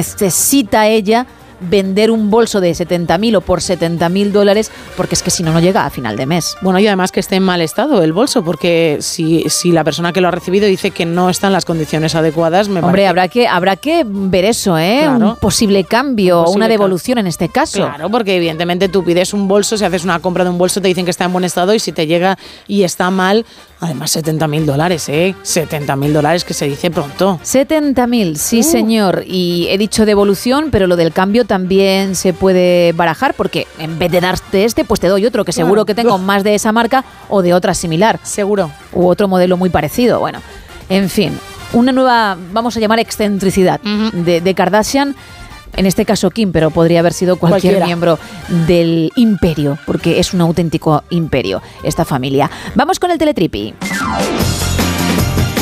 necesita 0.01 0.87
ella 0.87 1.27
vender 1.61 2.11
un 2.11 2.31
bolso 2.31 2.61
de 2.61 2.71
70.000 2.73 3.37
o 3.37 3.41
por 3.41 3.61
70.000 3.61 4.31
dólares, 4.33 4.71
porque 4.97 5.15
es 5.15 5.23
que 5.23 5.31
si 5.31 5.43
no, 5.43 5.53
no 5.53 5.61
llega 5.61 5.87
a 5.87 5.91
final 5.91 6.17
de 6.17 6.27
mes. 6.27 6.57
Bueno, 6.63 6.79
y 6.79 6.87
además 6.87 7.13
que 7.13 7.21
esté 7.21 7.37
en 7.37 7.43
mal 7.45 7.61
estado 7.63 8.03
el 8.03 8.13
bolso, 8.13 8.45
porque 8.45 8.99
si, 9.01 9.45
si 9.49 9.73
la 9.73 9.85
persona 9.85 10.13
que 10.13 10.21
lo 10.21 10.29
ha 10.29 10.31
recibido 10.33 10.67
dice 10.67 10.91
que 10.91 11.07
no 11.07 11.31
está 11.31 11.47
en 11.47 11.53
las 11.55 11.65
condiciones 11.65 12.15
adecuadas, 12.15 12.69
me 12.69 12.81
Hombre, 12.81 12.91
parece- 13.03 13.09
habrá 13.09 13.29
que, 13.29 13.49
habrá 13.49 13.77
que 13.77 14.03
ver 14.07 14.45
eso, 14.45 14.77
¿eh? 14.79 15.01
Claro. 15.03 15.31
Un 15.31 15.37
posible 15.37 15.85
cambio, 15.85 16.39
Un 16.41 16.45
posible 16.45 16.57
una 16.65 16.69
devolución 16.69 17.19
en 17.19 17.27
este 17.27 17.49
caso. 17.49 17.79
Claro, 17.87 18.11
porque 18.11 18.37
evidentemente 18.37 18.89
tú 18.89 19.03
pides 19.05 19.33
un 19.33 19.49
bolso, 19.49 19.77
si 19.77 19.85
haces 19.85 20.05
una 20.05 20.19
compra 20.21 20.45
de 20.45 20.51
un 20.51 20.59
bolso 20.59 20.81
te 20.81 20.89
dicen 20.89 21.05
que 21.05 21.11
está 21.11 21.25
en 21.25 21.33
buen 21.33 21.45
estado 21.45 21.75
y 21.75 21.79
si 21.79 21.93
te 21.93 22.07
llega 22.07 22.37
y 22.69 22.83
está 22.83 23.11
mal, 23.11 23.47
además 23.81 24.11
70 24.11 24.47
mil 24.49 24.67
dólares, 24.67 25.09
¿eh? 25.09 25.35
70 25.43 25.97
mil 25.97 26.13
dólares 26.13 26.45
que 26.45 26.53
se 26.55 26.67
dice 26.67 26.91
pronto. 26.91 27.39
70.000, 27.43 28.37
sí 28.37 28.61
Uh. 28.61 28.63
señor. 28.63 29.25
Y 29.27 29.69
he 29.71 29.79
dicho 29.79 30.05
devolución, 30.07 30.69
pero 30.71 30.87
lo 30.87 30.97
del 30.97 31.13
cambio 31.13 31.45
también 31.47 32.15
se 32.15 32.33
puede 32.33 32.93
barajar, 32.93 33.35
porque 33.35 33.67
en 33.79 33.99
vez 33.99 34.11
de 34.11 34.21
darte 34.21 34.65
este, 34.65 34.85
pues 34.85 35.01
te 35.01 35.09
doy 35.09 35.25
otro, 35.27 35.45
que 35.45 35.53
seguro 35.53 35.85
que 35.87 35.95
tengo 35.95 36.19
más 36.19 36.45
de 36.45 36.55
esa 36.55 36.73
marca 36.73 37.05
o 37.29 37.43
de 37.43 37.55
otra 37.55 37.75
similar. 37.75 38.21
Seguro. 38.23 38.71
U 38.93 39.07
otro 39.07 39.29
modelo 39.29 39.57
muy 39.57 39.71
parecido. 39.71 40.21
Bueno, 40.21 40.41
en 40.89 41.09
fin, 41.09 41.39
una 41.73 41.93
nueva, 41.93 42.37
vamos 42.53 42.77
a 42.77 42.81
llamar 42.81 42.99
excentricidad 42.99 43.81
de, 43.81 44.41
de 44.41 44.55
Kardashian. 44.55 45.15
En 45.75 45.85
este 45.85 46.07
caso 46.07 46.31
Kim, 46.31 46.53
pero 46.53 46.71
podría 46.71 47.01
haber 47.01 47.13
sido 47.13 47.37
cualquier 47.37 47.75
Cualquiera. 47.75 47.87
miembro 47.87 48.19
del 48.67 49.13
imperio, 49.17 49.77
porque 49.85 50.19
es 50.19 50.33
un 50.33 50.41
auténtico 50.41 51.05
imperio 51.11 51.61
esta 51.83 52.07
familia. 52.07 52.51
Vamos 52.75 52.99
con 52.99 53.11
el 53.11 53.19
teletripi. 53.19 53.75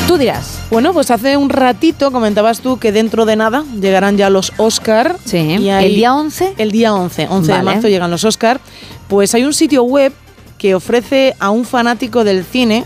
Tú 0.06 0.18
dirás. 0.18 0.60
Bueno, 0.70 0.92
pues 0.92 1.10
hace 1.10 1.38
un 1.38 1.48
ratito 1.48 2.12
comentabas 2.12 2.60
tú 2.60 2.78
que 2.78 2.92
dentro 2.92 3.24
de 3.24 3.36
nada 3.36 3.64
llegarán 3.80 4.18
ya 4.18 4.28
los 4.28 4.52
Oscar. 4.58 5.16
Sí, 5.24 5.38
y 5.38 5.68
¿el 5.70 5.94
día 5.94 6.14
11? 6.14 6.54
El 6.58 6.70
día 6.72 6.94
11, 6.94 7.28
11 7.30 7.52
de 7.52 7.62
marzo 7.62 7.88
llegan 7.88 8.10
los 8.10 8.24
Oscar. 8.24 8.60
Pues 9.08 9.34
hay 9.34 9.44
un 9.44 9.54
sitio 9.54 9.82
web 9.82 10.12
que 10.58 10.74
ofrece 10.74 11.34
a 11.38 11.48
un 11.50 11.64
fanático 11.64 12.22
del 12.22 12.44
cine 12.44 12.84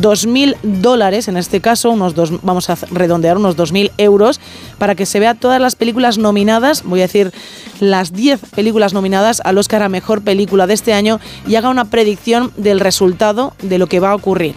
2.000 0.00 0.56
dólares, 0.62 1.28
en 1.28 1.36
este 1.36 1.60
caso, 1.60 1.90
unos 1.90 2.14
dos, 2.14 2.32
vamos 2.42 2.70
a 2.70 2.76
redondear 2.90 3.36
unos 3.36 3.56
2.000 3.56 3.92
euros, 3.98 4.40
para 4.82 4.96
que 4.96 5.06
se 5.06 5.20
vea 5.20 5.34
todas 5.34 5.60
las 5.60 5.76
películas 5.76 6.18
nominadas, 6.18 6.82
voy 6.82 6.98
a 6.98 7.04
decir 7.04 7.30
las 7.78 8.12
10 8.12 8.40
películas 8.56 8.92
nominadas 8.92 9.40
al 9.44 9.56
Oscar 9.56 9.80
a 9.84 9.88
Mejor 9.88 10.22
Película 10.22 10.66
de 10.66 10.74
este 10.74 10.92
año 10.92 11.20
y 11.46 11.54
haga 11.54 11.68
una 11.68 11.84
predicción 11.84 12.50
del 12.56 12.80
resultado 12.80 13.54
de 13.62 13.78
lo 13.78 13.86
que 13.86 14.00
va 14.00 14.10
a 14.10 14.16
ocurrir. 14.16 14.56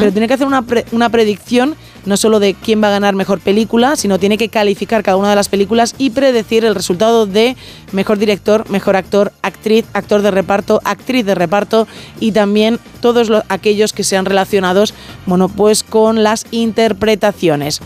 Pero 0.00 0.12
tiene 0.12 0.28
que 0.28 0.32
hacer 0.34 0.46
una, 0.46 0.62
pre- 0.62 0.86
una 0.92 1.10
predicción 1.10 1.74
no 2.06 2.16
solo 2.16 2.38
de 2.40 2.54
quién 2.54 2.82
va 2.82 2.86
a 2.88 2.92
ganar 2.92 3.14
mejor 3.16 3.40
película, 3.40 3.96
sino 3.96 4.18
tiene 4.18 4.38
que 4.38 4.48
calificar 4.48 5.02
cada 5.02 5.16
una 5.18 5.28
de 5.28 5.36
las 5.36 5.48
películas 5.48 5.94
y 5.98 6.08
predecir 6.10 6.64
el 6.64 6.74
resultado 6.74 7.26
de 7.26 7.54
mejor 7.92 8.16
director, 8.18 8.64
mejor 8.70 8.96
actor, 8.96 9.32
actriz, 9.42 9.84
actor 9.92 10.22
de 10.22 10.30
reparto, 10.30 10.80
actriz 10.84 11.26
de 11.26 11.34
reparto 11.34 11.86
y 12.18 12.32
también 12.32 12.78
todos 13.02 13.28
los- 13.28 13.42
aquellos 13.50 13.92
que 13.92 14.04
sean 14.04 14.24
relacionados, 14.24 14.94
bueno, 15.26 15.48
pues 15.50 15.82
con 15.82 16.22
las 16.22 16.46
interpretaciones. 16.52 17.80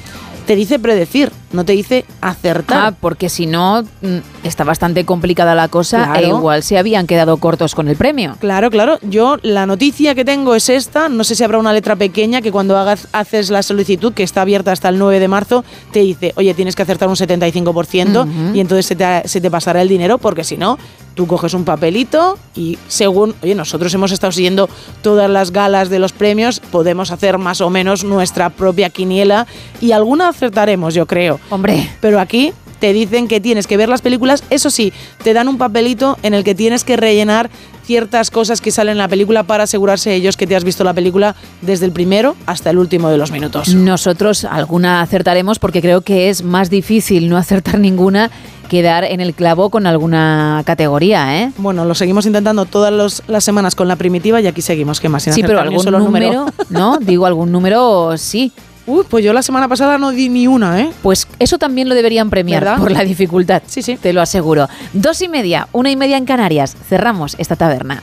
Te 0.51 0.57
dice 0.57 0.81
predecir, 0.81 1.31
no 1.53 1.65
te 1.65 1.75
dice 1.75 2.05
acertar. 2.21 2.79
Ah, 2.89 2.93
porque 3.01 3.29
si 3.29 3.47
no, 3.47 3.83
mm, 3.83 4.17
está 4.43 4.65
bastante 4.65 5.05
complicada 5.05 5.55
la 5.55 5.69
cosa 5.69 6.07
Claro. 6.07 6.19
e 6.19 6.29
igual 6.29 6.65
se 6.65 6.77
habían 6.77 7.07
quedado 7.07 7.37
cortos 7.37 7.77
con 7.77 7.87
el 7.87 7.95
premio. 7.95 8.35
Claro, 8.41 8.69
claro. 8.69 8.99
Yo 9.03 9.37
la 9.43 9.67
noticia 9.67 10.17
que 10.17 10.25
tengo 10.25 10.57
es 10.57 10.69
esta. 10.69 11.09
No 11.09 11.23
sé 11.23 11.37
si 11.37 11.45
habrá 11.45 11.59
una 11.59 11.73
letra 11.73 11.95
pequeña 11.95 12.43
que 12.43 12.51
cuando 12.51 12.77
hagas, 12.77 13.07
haces 13.13 13.49
la 13.51 13.63
solicitud, 13.63 14.13
que 14.13 14.25
está 14.25 14.41
abierta 14.43 14.73
hasta 14.73 14.89
el 14.89 14.99
9 14.99 15.21
de 15.21 15.29
marzo, 15.29 15.65
te 15.93 16.01
dice, 16.01 16.33
oye, 16.35 16.53
tienes 16.53 16.75
que 16.75 16.83
acertar 16.83 17.09
un 17.09 17.15
75% 17.15 18.23
Ujú. 18.23 18.57
y 18.57 18.59
entonces 18.59 18.87
se 18.87 18.97
te, 18.97 19.29
se 19.29 19.41
te 19.41 19.53
pasará 19.53 19.83
el 19.83 19.89
dinero 19.89 20.19
porque 20.19 20.43
si 20.43 20.57
no, 20.57 20.81
tú 21.15 21.27
coges 21.27 21.55
un 21.55 21.65
papelito 21.65 22.39
y 22.55 22.79
según, 22.89 23.35
oye, 23.43 23.55
nosotros 23.55 23.93
hemos 23.95 24.13
estado 24.13 24.33
siguiendo 24.33 24.69
todas 25.03 25.31
las 25.31 25.53
galas 25.53 25.91
de 25.91 25.99
los 25.99 26.13
premios, 26.13 26.61
podemos 26.61 27.11
hacer 27.11 27.39
más 27.39 27.61
o 27.61 27.71
menos 27.71 28.05
nuestra 28.05 28.51
propia 28.51 28.91
quiniela 28.91 29.47
y 29.81 29.93
alguna 29.93 30.29
acertaremos, 30.29 30.95
yo 30.95 31.07
creo. 31.07 31.41
Hombre. 31.51 31.91
Pero 32.01 32.21
aquí 32.21 32.53
te 32.81 32.93
dicen 32.93 33.29
que 33.29 33.41
tienes 33.41 33.67
que 33.67 33.77
ver 33.77 33.89
las 33.89 34.01
películas, 34.03 34.43
eso 34.51 34.71
sí, 34.71 34.93
te 35.23 35.33
dan 35.35 35.49
un 35.49 35.59
papelito 35.59 36.19
en 36.23 36.35
el 36.35 36.43
que 36.45 36.55
tienes 36.55 36.83
que 36.83 36.97
rellenar 36.97 37.51
ciertas 37.85 38.31
cosas 38.31 38.61
que 38.61 38.71
salen 38.71 38.93
en 38.93 38.99
la 38.99 39.09
película 39.09 39.43
para 39.43 39.65
asegurarse 39.65 40.15
ellos 40.15 40.37
que 40.37 40.47
te 40.47 40.55
has 40.57 40.65
visto 40.65 40.85
la 40.85 40.95
película 40.95 41.35
desde 41.61 41.87
el 41.87 41.93
primero 41.93 42.37
hasta 42.47 42.71
el 42.71 42.79
último 42.79 43.09
de 43.09 43.17
los 43.19 43.31
minutos. 43.33 43.75
Nosotros 43.75 44.45
alguna 44.45 45.01
acertaremos 45.03 45.59
porque 45.59 45.81
creo 45.83 46.01
que 46.03 46.29
es 46.31 46.43
más 46.43 46.71
difícil 46.71 47.29
no 47.29 47.37
acertar 47.37 47.79
ninguna 47.79 48.31
que 48.69 48.83
dar 48.83 49.03
en 49.03 49.21
el 49.21 49.35
clavo 49.35 49.69
con 49.71 49.87
alguna 49.89 50.63
categoría, 50.65 51.43
¿eh? 51.43 51.51
Bueno, 51.59 51.85
lo 51.85 51.97
seguimos 51.97 52.25
intentando 52.27 52.65
todas 52.67 52.93
los- 52.93 53.25
las 53.27 53.43
semanas 53.43 53.75
con 53.75 53.89
la 53.89 53.97
primitiva 53.97 54.41
y 54.41 54.47
aquí 54.47 54.63
seguimos, 54.63 55.01
¿qué 55.01 55.09
más? 55.09 55.25
Sin 55.25 55.33
Sí, 55.33 55.43
pero 55.43 55.61
algún 55.61 55.83
solo 55.83 55.99
número, 55.99 56.47
¿no? 56.69 56.99
Digo, 57.01 57.27
algún 57.27 57.51
número 57.51 58.17
sí. 58.17 58.53
Uy, 58.87 59.05
pues 59.09 59.25
yo 59.25 59.33
la 59.33 59.43
semana 59.43 59.69
pasada 59.69 59.99
no 59.99 60.11
di 60.11 60.29
ni 60.29 60.47
una, 60.47 60.81
¿eh? 60.81 60.91
Pues 61.03 61.27
eso 61.39 61.59
también 61.59 61.89
lo 61.89 61.95
deberían 61.95 62.31
premiar 62.31 62.65
¿Verdad? 62.65 62.79
por 62.79 62.91
la 62.91 63.05
dificultad. 63.05 63.63
Sí, 63.67 63.83
sí. 63.83 63.97
Te 63.97 64.13
lo 64.13 64.21
aseguro. 64.21 64.69
Dos 64.93 65.21
y 65.23 65.29
media, 65.29 65.69
una 65.73 65.91
y 65.91 65.97
media 65.97 66.17
en 66.17 66.25
Canarias. 66.25 66.77
Cerramos 66.89 67.37
esta 67.39 67.57
taberna. 67.57 68.01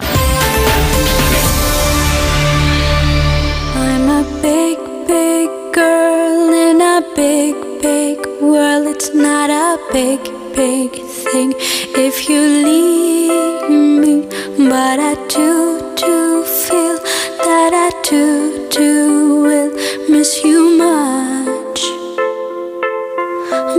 I'm 3.76 4.10
a 4.10 4.24
big, 4.42 4.78
big 5.08 5.50
girl 5.74 6.54
in 6.54 6.82
a 6.82 7.02
big, 7.16 7.56
big 7.82 8.20
world. 8.42 8.88
It's 8.88 9.14
not 9.14 9.50
a 9.50 9.78
big, 9.92 10.20
big 10.56 10.92
thing 11.32 11.54
if 11.96 12.30
you 12.30 12.40
leave 12.40 13.70
me. 13.70 14.28
But 14.70 15.00
I 15.00 15.16
do, 15.28 15.82
do 15.96 16.44
feel 16.44 17.00
that 17.48 17.74
I 17.74 17.90
do, 18.10 18.68
do 18.68 19.42
will 19.48 19.72
miss 20.10 20.44
you 20.44 20.60
much. 20.86 21.80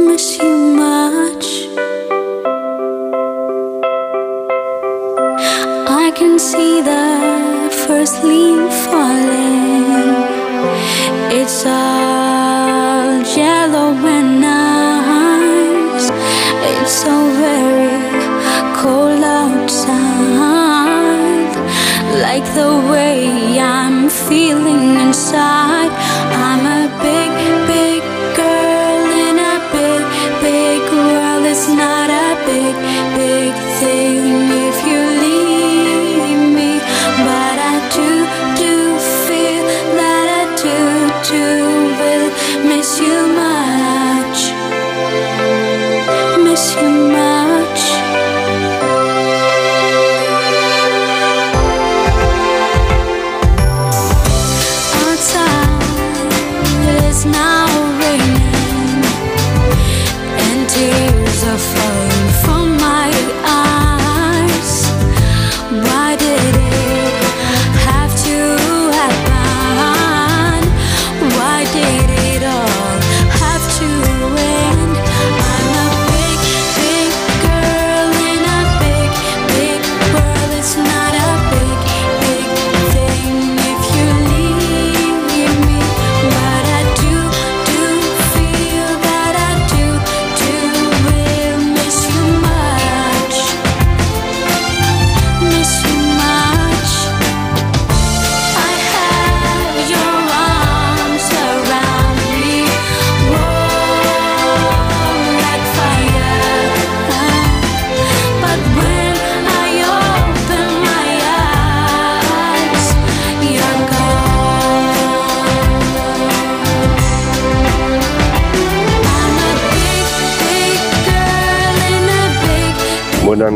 Miss 0.08 0.26
you 0.38 0.54
much. 0.84 1.46
I 6.04 6.06
can 6.18 6.38
see 6.38 6.80
the 6.92 7.06
first 7.86 8.24
leaf 8.24 8.72
falling. 8.86 10.16
It's 11.40 11.66
all 11.66 12.07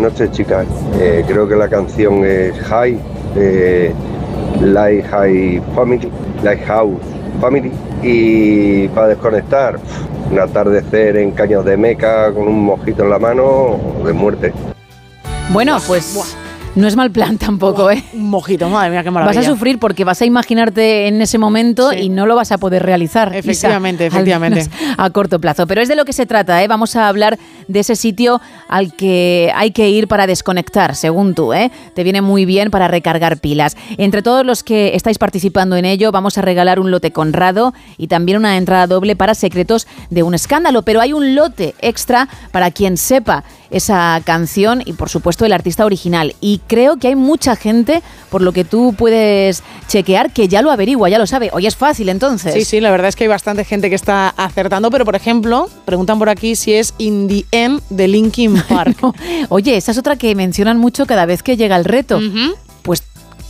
noches 0.02 0.30
chicas. 0.32 0.66
Eh, 1.00 1.24
creo 1.26 1.48
que 1.48 1.56
la 1.56 1.68
canción 1.68 2.24
es 2.24 2.58
High 2.62 2.98
de 3.34 3.94
Light 4.60 5.06
High 5.06 5.62
Family, 5.74 6.08
Lighthouse 6.42 7.00
Family. 7.40 7.72
Y 8.02 8.88
para 8.88 9.08
desconectar, 9.08 9.78
un 10.30 10.40
atardecer 10.40 11.16
en 11.16 11.30
Caños 11.30 11.64
de 11.64 11.76
Meca 11.76 12.32
con 12.32 12.48
un 12.48 12.64
mojito 12.64 13.04
en 13.04 13.10
la 13.10 13.18
mano 13.18 13.78
de 14.04 14.12
muerte. 14.12 14.52
Bueno, 15.50 15.78
pues 15.86 16.36
no 16.74 16.88
es 16.88 16.96
mal 16.96 17.10
plan 17.10 17.36
tampoco, 17.36 17.90
¿eh? 17.90 18.02
Un 18.14 18.30
mojito, 18.30 18.68
madre 18.68 18.90
mía, 18.90 19.02
qué 19.02 19.10
maravilla. 19.10 19.38
Vas 19.38 19.46
a 19.46 19.50
sufrir 19.50 19.78
porque 19.78 20.04
vas 20.04 20.22
a 20.22 20.24
imaginarte 20.24 21.06
en 21.06 21.20
ese 21.20 21.36
momento 21.36 21.92
y 21.92 22.08
no 22.08 22.26
lo 22.26 22.34
vas 22.34 22.50
a 22.50 22.58
poder 22.58 22.82
realizar. 22.82 23.34
Efectivamente, 23.36 24.06
efectivamente. 24.06 24.66
A 24.96 25.10
corto 25.10 25.38
plazo. 25.38 25.66
Pero 25.66 25.82
es 25.82 25.88
de 25.88 25.96
lo 25.96 26.04
que 26.06 26.14
se 26.14 26.24
trata, 26.24 26.62
¿eh? 26.62 26.68
Vamos 26.68 26.96
a 26.96 27.08
hablar 27.08 27.38
de 27.68 27.80
ese 27.80 27.96
sitio 27.96 28.40
al 28.68 28.94
que 28.94 29.50
hay 29.54 29.70
que 29.70 29.88
ir 29.90 30.08
para 30.08 30.26
desconectar, 30.26 30.94
según 30.94 31.34
tú, 31.34 31.52
¿eh? 31.52 31.70
Te 31.94 32.04
viene 32.04 32.20
muy 32.22 32.44
bien 32.44 32.70
para 32.70 32.88
recargar 32.88 33.38
pilas. 33.38 33.76
Entre 33.98 34.22
todos 34.22 34.44
los 34.44 34.62
que 34.62 34.94
estáis 34.94 35.18
participando 35.18 35.76
en 35.76 35.84
ello, 35.84 36.12
vamos 36.12 36.38
a 36.38 36.42
regalar 36.42 36.80
un 36.80 36.90
lote 36.90 37.10
conrado 37.10 37.74
y 37.98 38.08
también 38.08 38.38
una 38.38 38.56
entrada 38.56 38.86
doble 38.86 39.16
para 39.16 39.34
secretos 39.34 39.86
de 40.10 40.22
un 40.22 40.34
escándalo. 40.34 40.82
Pero 40.82 41.00
hay 41.00 41.12
un 41.12 41.34
lote 41.34 41.74
extra 41.80 42.28
para 42.50 42.70
quien 42.70 42.96
sepa 42.96 43.44
esa 43.72 44.20
canción 44.24 44.82
y 44.84 44.92
por 44.92 45.08
supuesto 45.08 45.44
el 45.44 45.52
artista 45.52 45.84
original. 45.84 46.36
Y 46.40 46.60
creo 46.66 46.98
que 46.98 47.08
hay 47.08 47.16
mucha 47.16 47.56
gente, 47.56 48.02
por 48.30 48.42
lo 48.42 48.52
que 48.52 48.64
tú 48.64 48.94
puedes 48.96 49.62
chequear, 49.88 50.32
que 50.32 50.46
ya 50.46 50.62
lo 50.62 50.70
averigua, 50.70 51.08
ya 51.08 51.18
lo 51.18 51.26
sabe. 51.26 51.50
Hoy 51.52 51.66
es 51.66 51.74
fácil 51.74 52.08
entonces. 52.08 52.54
Sí, 52.54 52.64
sí, 52.64 52.80
la 52.80 52.90
verdad 52.90 53.08
es 53.08 53.16
que 53.16 53.24
hay 53.24 53.28
bastante 53.28 53.64
gente 53.64 53.88
que 53.88 53.96
está 53.96 54.28
acertando, 54.28 54.90
pero 54.90 55.04
por 55.04 55.16
ejemplo, 55.16 55.68
preguntan 55.84 56.18
por 56.18 56.28
aquí 56.28 56.54
si 56.54 56.74
es 56.74 56.94
In 56.98 57.28
the 57.28 57.44
End 57.50 57.82
de 57.90 58.08
Linkin 58.08 58.62
Park. 58.68 58.98
Oye, 59.48 59.76
esa 59.76 59.92
es 59.92 59.98
otra 59.98 60.16
que 60.16 60.34
mencionan 60.34 60.78
mucho 60.78 61.06
cada 61.06 61.26
vez 61.26 61.42
que 61.42 61.56
llega 61.56 61.76
el 61.76 61.84
reto. 61.84 62.20
Pues 62.82 63.02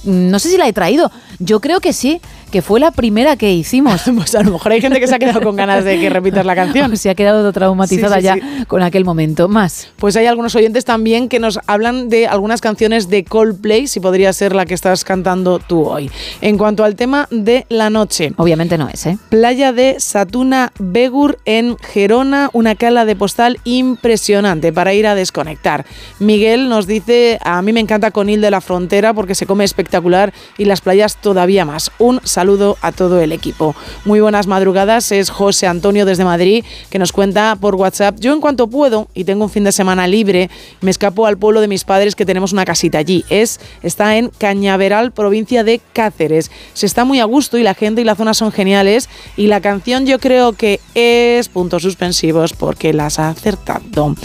mm, 0.04 0.30
no 0.30 0.38
sé 0.38 0.50
si 0.50 0.56
la 0.56 0.68
he 0.68 0.72
traído. 0.72 1.10
Yo 1.38 1.60
creo 1.60 1.80
que 1.80 1.92
sí, 1.92 2.20
que 2.52 2.62
fue 2.62 2.78
la 2.78 2.92
primera 2.92 3.34
que 3.36 3.52
hicimos. 3.52 4.02
pues 4.14 4.34
a 4.36 4.42
lo 4.42 4.52
mejor 4.52 4.72
hay 4.72 4.80
gente 4.80 5.00
que 5.00 5.08
se 5.08 5.14
ha 5.16 5.18
quedado 5.18 5.40
con 5.40 5.56
ganas 5.56 5.84
de 5.84 5.98
que 5.98 6.10
repitas 6.10 6.46
la 6.46 6.54
canción. 6.54 6.96
se 7.02 7.10
ha 7.10 7.14
quedado 7.16 7.50
traumatizada 7.52 8.20
Sí, 8.20 8.28
sí, 8.28 8.40
ya 8.40 8.64
con 8.66 8.82
aquel 8.82 9.04
momento. 9.04 9.48
Más. 9.48 9.88
Pues 9.96 10.16
hay 10.16 10.26
algunos 10.26 10.54
oyentes 10.54 10.84
también 10.84 11.28
que 11.28 11.40
nos 11.40 11.58
hablan 11.66 12.08
de 12.10 12.28
algunas 12.28 12.60
canciones 12.60 13.08
de 13.08 13.24
Coldplay, 13.24 13.86
si 13.86 13.98
podría 13.98 14.32
ser 14.32 14.54
la 14.54 14.66
que 14.66 14.74
estás 14.74 15.04
cantando 15.04 15.58
tú 15.58 15.86
hoy. 15.86 16.10
En 16.42 16.58
cuanto 16.58 16.84
al 16.84 16.94
tema 16.94 17.26
de 17.30 17.66
la 17.70 17.90
noche. 17.90 18.34
Obviamente 18.36 18.76
no 18.76 18.88
es, 18.88 19.06
¿eh? 19.06 19.18
Playa 19.30 19.72
de 19.72 19.96
Satuna 19.98 20.72
Begur 20.78 21.38
en 21.46 21.76
Gerona, 21.78 22.50
una 22.52 22.74
cala 22.74 23.06
de 23.06 23.16
postal 23.16 23.58
impresionante 23.64 24.72
para 24.72 24.92
ir 24.92 25.06
a 25.06 25.14
desconectar. 25.14 25.86
Miguel 26.18 26.68
nos 26.68 26.86
dice, 26.86 27.38
a 27.42 27.62
mí 27.62 27.72
me 27.72 27.80
encanta 27.80 28.10
Conil 28.10 28.42
de 28.42 28.50
la 28.50 28.60
Frontera 28.60 29.14
porque 29.14 29.34
se 29.34 29.46
come 29.46 29.64
espectacular 29.64 30.34
y 30.58 30.66
las 30.66 30.82
playas 30.82 31.16
todavía 31.16 31.64
más. 31.64 31.90
Un 31.98 32.20
saludo 32.24 32.41
a 32.80 32.90
todo 32.90 33.20
el 33.20 33.30
equipo. 33.30 33.76
Muy 34.04 34.20
buenas 34.20 34.48
madrugadas, 34.48 35.12
es 35.12 35.30
José 35.30 35.68
Antonio 35.68 36.04
desde 36.04 36.24
Madrid 36.24 36.64
que 36.90 36.98
nos 36.98 37.12
cuenta 37.12 37.56
por 37.60 37.76
WhatsApp, 37.76 38.16
yo 38.18 38.32
en 38.32 38.40
cuanto 38.40 38.66
puedo 38.66 39.08
y 39.14 39.22
tengo 39.24 39.44
un 39.44 39.50
fin 39.50 39.62
de 39.62 39.70
semana 39.70 40.08
libre, 40.08 40.50
me 40.80 40.90
escapo 40.90 41.26
al 41.26 41.38
pueblo 41.38 41.60
de 41.60 41.68
mis 41.68 41.84
padres 41.84 42.16
que 42.16 42.26
tenemos 42.26 42.52
una 42.52 42.64
casita 42.64 42.98
allí. 42.98 43.24
Es, 43.30 43.60
está 43.82 44.16
en 44.16 44.30
Cañaveral, 44.38 45.12
provincia 45.12 45.62
de 45.62 45.80
Cáceres. 45.92 46.50
Se 46.74 46.86
está 46.86 47.04
muy 47.04 47.20
a 47.20 47.24
gusto 47.24 47.58
y 47.58 47.62
la 47.62 47.74
gente 47.74 48.00
y 48.00 48.04
la 48.04 48.16
zona 48.16 48.34
son 48.34 48.50
geniales 48.50 49.08
y 49.36 49.46
la 49.46 49.60
canción 49.60 50.04
yo 50.04 50.18
creo 50.18 50.52
que 50.52 50.80
es 50.94 51.48
puntos 51.48 51.82
suspensivos 51.82 52.54
porque 52.54 52.92
las 52.92 53.20
ha 53.20 53.28
acertado. 53.28 54.16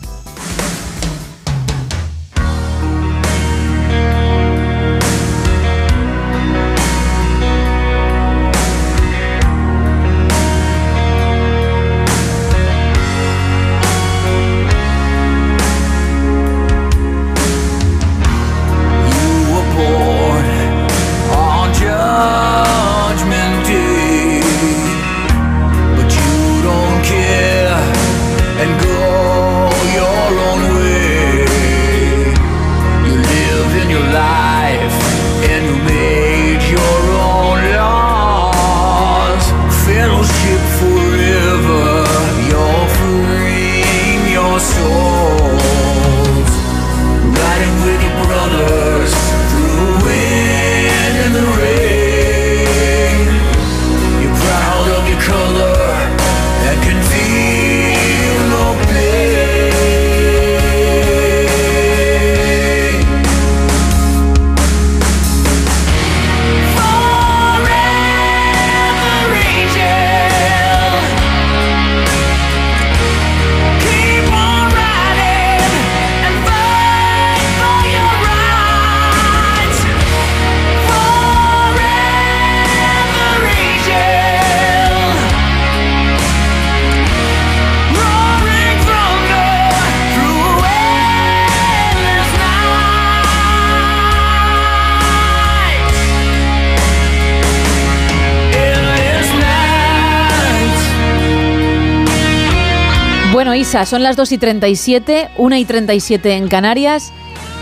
Isa, 103.72 103.86
son 103.86 104.04
las 104.04 104.18
2 104.18 104.34
y 104.34 104.38
37, 104.38 105.30
1 105.38 105.56
y 105.56 105.64
37 105.64 106.34
en 106.36 106.50
Canarias 106.50 107.14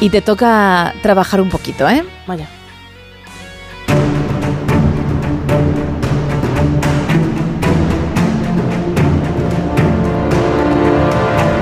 y 0.01 0.09
te 0.09 0.23
toca 0.23 0.95
trabajar 1.03 1.39
un 1.39 1.49
poquito, 1.49 1.87
¿eh? 1.87 2.03
Vaya. 2.25 2.47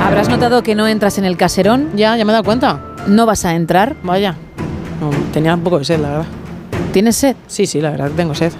¿Habrás 0.06 0.30
notado 0.30 0.64
que 0.64 0.76
no 0.76 0.88
entras 0.88 1.18
en 1.18 1.26
el 1.26 1.36
caserón? 1.36 1.90
Ya, 1.98 2.16
ya 2.16 2.24
me 2.24 2.32
he 2.32 2.34
dado 2.34 2.46
cuenta. 2.46 2.80
No 3.06 3.26
vas 3.26 3.44
a 3.44 3.54
entrar. 3.54 3.98
Vaya. 4.02 4.38
Tenía 5.34 5.56
un 5.56 5.62
poco 5.62 5.80
de 5.80 5.84
sed, 5.84 6.00
la 6.00 6.10
verdad. 6.10 6.26
¿Tienes 6.94 7.18
sed? 7.18 7.36
Sí, 7.48 7.66
sí, 7.66 7.82
la 7.82 7.90
verdad 7.92 8.12
tengo 8.16 8.34
sed. 8.34 8.54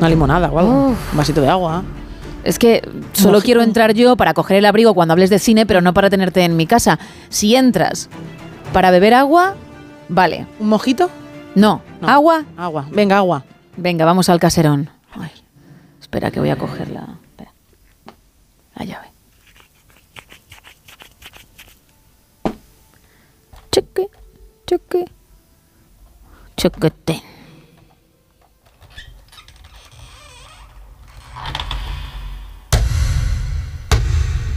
Una 0.00 0.08
limonada 0.08 0.50
o 0.50 0.58
algo. 0.58 0.72
Un 0.72 0.96
vasito 1.16 1.40
de 1.40 1.50
agua. 1.50 1.84
¿eh? 1.84 2.03
Es 2.44 2.58
que 2.58 2.86
solo 3.14 3.40
quiero 3.40 3.62
entrar 3.62 3.94
yo 3.94 4.16
para 4.16 4.34
coger 4.34 4.58
el 4.58 4.66
abrigo 4.66 4.94
cuando 4.94 5.12
hables 5.12 5.30
de 5.30 5.38
cine, 5.38 5.64
pero 5.64 5.80
no 5.80 5.94
para 5.94 6.10
tenerte 6.10 6.44
en 6.44 6.56
mi 6.56 6.66
casa. 6.66 6.98
Si 7.30 7.56
entras 7.56 8.10
para 8.74 8.90
beber 8.90 9.14
agua, 9.14 9.54
vale. 10.10 10.46
¿Un 10.60 10.68
mojito? 10.68 11.10
No. 11.54 11.80
¿Agua? 12.02 12.44
Agua. 12.56 12.86
Venga, 12.92 13.16
agua. 13.16 13.44
Venga, 13.78 14.04
vamos 14.04 14.28
al 14.28 14.38
caserón. 14.38 14.90
Ay, 15.12 15.30
espera 16.00 16.30
que 16.30 16.38
voy 16.38 16.50
a 16.50 16.56
cogerla. 16.56 17.16
Espera. 17.30 17.52
La 18.76 18.84
llave. 18.84 19.08
Cheque, 23.72 24.06
cheque, 24.66 25.04
chequete. 26.56 27.33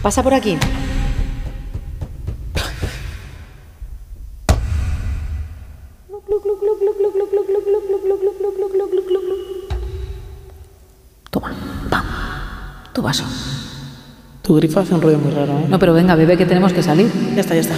Pasa 0.08 0.24
por 0.24 0.34
aquí. 0.34 0.58
Toma, 11.30 11.52
pam, 11.90 12.06
tu 12.94 13.02
vaso. 13.02 13.26
Tu 14.44 14.56
grifo 14.56 14.80
hace 14.80 14.94
un 14.94 15.02
ruido 15.02 15.20
muy 15.20 15.34
raro, 15.34 15.60
¿eh? 15.60 15.66
No, 15.68 15.78
pero 15.78 15.94
venga, 15.94 16.16
bebé, 16.16 16.38
que 16.38 16.46
tenemos 16.46 16.72
que 16.72 16.82
salir. 16.82 17.12
Ya 17.36 17.42
está, 17.42 17.54
ya 17.54 17.60
está. 17.60 17.76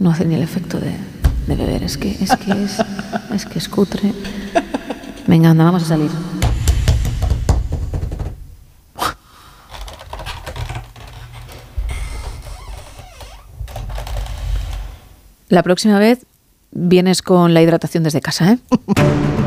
No 0.00 0.10
hace 0.10 0.24
ni 0.24 0.34
el 0.34 0.42
efecto 0.42 0.80
de, 0.80 0.96
de 1.46 1.54
beber, 1.54 1.84
es 1.84 1.96
que 1.96 2.10
es 2.10 2.36
que 2.38 2.50
es, 2.50 2.76
es 3.32 3.46
que 3.46 3.60
es 3.60 3.68
cutre. 3.68 4.12
Venga, 5.28 5.50
anda, 5.50 5.62
vamos 5.62 5.84
a 5.84 5.86
salir. 5.86 6.10
La 15.50 15.64
próxima 15.64 15.98
vez 15.98 16.26
vienes 16.70 17.22
con 17.22 17.54
la 17.54 17.60
hidratación 17.60 18.04
desde 18.04 18.20
casa, 18.20 18.52
¿eh? 18.52 18.58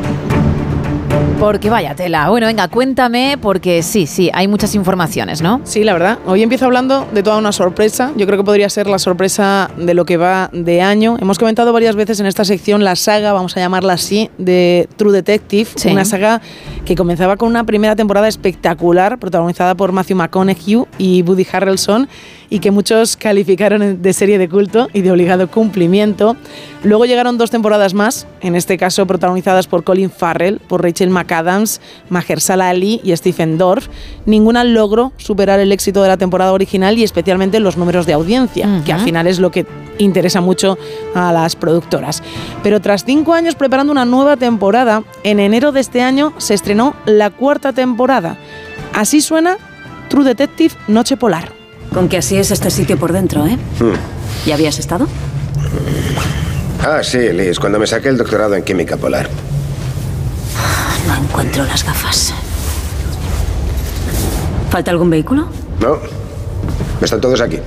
Porque 1.39 1.69
vaya 1.69 1.93
tela. 1.93 2.29
Bueno, 2.29 2.47
venga, 2.47 2.69
cuéntame, 2.69 3.37
porque 3.41 3.83
sí, 3.83 4.07
sí, 4.07 4.29
hay 4.33 4.47
muchas 4.47 4.75
informaciones, 4.75 5.41
¿no? 5.41 5.59
Sí, 5.65 5.83
la 5.83 5.91
verdad. 5.91 6.19
Hoy 6.25 6.41
empiezo 6.41 6.63
hablando 6.63 7.05
de 7.13 7.21
toda 7.21 7.37
una 7.37 7.51
sorpresa. 7.51 8.13
Yo 8.15 8.25
creo 8.25 8.37
que 8.37 8.45
podría 8.45 8.69
ser 8.69 8.87
la 8.87 8.97
sorpresa 8.97 9.69
de 9.77 9.93
lo 9.93 10.05
que 10.05 10.15
va 10.15 10.49
de 10.53 10.81
año. 10.81 11.17
Hemos 11.19 11.39
comentado 11.39 11.73
varias 11.73 11.97
veces 11.97 12.21
en 12.21 12.27
esta 12.27 12.45
sección 12.45 12.85
la 12.85 12.95
saga, 12.95 13.33
vamos 13.33 13.57
a 13.57 13.59
llamarla 13.59 13.91
así, 13.93 14.29
de 14.37 14.87
True 14.95 15.11
Detective. 15.11 15.69
Sí. 15.75 15.89
Una 15.89 16.05
saga 16.05 16.39
que 16.85 16.95
comenzaba 16.95 17.35
con 17.35 17.49
una 17.49 17.65
primera 17.65 17.97
temporada 17.97 18.29
espectacular, 18.29 19.19
protagonizada 19.19 19.75
por 19.75 19.91
Matthew 19.91 20.15
McConaughey 20.15 20.85
y 20.97 21.23
Woody 21.23 21.45
Harrelson, 21.51 22.07
y 22.53 22.59
que 22.59 22.69
muchos 22.69 23.17
calificaron 23.17 24.03
de 24.03 24.13
serie 24.13 24.37
de 24.37 24.47
culto 24.47 24.87
y 24.93 25.01
de 25.01 25.11
obligado 25.11 25.49
cumplimiento. 25.49 26.37
Luego 26.83 27.05
llegaron 27.05 27.39
dos 27.39 27.49
temporadas 27.49 27.95
más, 27.95 28.27
en 28.41 28.55
este 28.55 28.77
caso 28.77 29.07
protagonizadas 29.07 29.65
por 29.65 29.83
Colin 29.83 30.11
Farrell, 30.11 30.59
por 30.59 30.83
Rachel 30.83 31.09
McAdams, 31.09 31.81
Mahershala 32.09 32.69
Ali 32.69 33.01
y 33.03 33.15
Stephen 33.17 33.57
Dorff. 33.57 33.87
Ninguna 34.27 34.63
logró 34.63 35.13
superar 35.17 35.59
el 35.61 35.71
éxito 35.71 36.03
de 36.03 36.09
la 36.09 36.17
temporada 36.17 36.53
original 36.53 36.95
y 36.95 37.03
especialmente 37.03 37.59
los 37.59 37.75
números 37.75 38.05
de 38.05 38.13
audiencia, 38.13 38.83
que 38.85 38.93
al 38.93 38.99
final 38.99 39.25
es 39.25 39.39
lo 39.39 39.49
que 39.49 39.65
interesa 39.97 40.39
mucho 40.39 40.77
a 41.15 41.33
las 41.33 41.55
productoras. 41.55 42.21
Pero 42.61 42.81
tras 42.81 43.03
cinco 43.03 43.33
años 43.33 43.55
preparando 43.55 43.91
una 43.91 44.05
nueva 44.05 44.37
temporada, 44.37 45.03
en 45.23 45.39
enero 45.39 45.71
de 45.71 45.79
este 45.79 46.03
año 46.03 46.35
se 46.37 46.53
estrenó 46.53 46.93
la 47.07 47.31
cuarta 47.31 47.73
temporada. 47.73 48.37
Así 48.93 49.21
suena 49.21 49.57
True 50.07 50.23
Detective 50.23 50.75
Noche 50.87 51.17
Polar. 51.17 51.62
Con 51.93 52.09
que 52.09 52.17
así 52.17 52.37
es 52.37 52.49
este 52.51 52.71
sitio 52.71 52.97
por 52.97 53.13
dentro, 53.13 53.45
¿eh? 53.45 53.57
¿Ya 54.45 54.55
habías 54.55 54.79
estado? 54.79 55.07
Ah, 56.81 57.01
sí, 57.03 57.17
Liz, 57.31 57.59
cuando 57.59 57.79
me 57.79 57.87
saqué 57.87 58.09
el 58.09 58.17
doctorado 58.17 58.55
en 58.55 58.63
química 58.63 58.97
polar. 58.97 59.29
No 61.07 61.15
encuentro 61.15 61.63
las 61.65 61.83
gafas. 61.85 62.33
¿Falta 64.69 64.91
algún 64.91 65.09
vehículo? 65.09 65.47
No, 65.79 65.99
están 67.01 67.21
todos 67.21 67.41
aquí. 67.41 67.59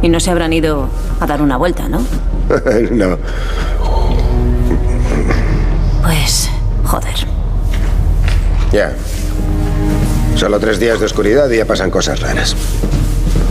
Y 0.00 0.08
no 0.08 0.18
se 0.18 0.30
habrán 0.30 0.52
ido 0.52 0.88
a 1.20 1.26
dar 1.26 1.42
una 1.42 1.58
vuelta, 1.58 1.88
¿no? 1.88 2.00
no. 2.90 3.18
Pues, 6.02 6.48
joder. 6.84 7.14
Ya. 8.72 8.92
Solo 10.42 10.58
tres 10.58 10.80
días 10.80 10.98
de 10.98 11.06
oscuridad 11.06 11.48
y 11.52 11.58
ya 11.58 11.66
pasan 11.66 11.88
cosas 11.88 12.18
raras. 12.18 12.56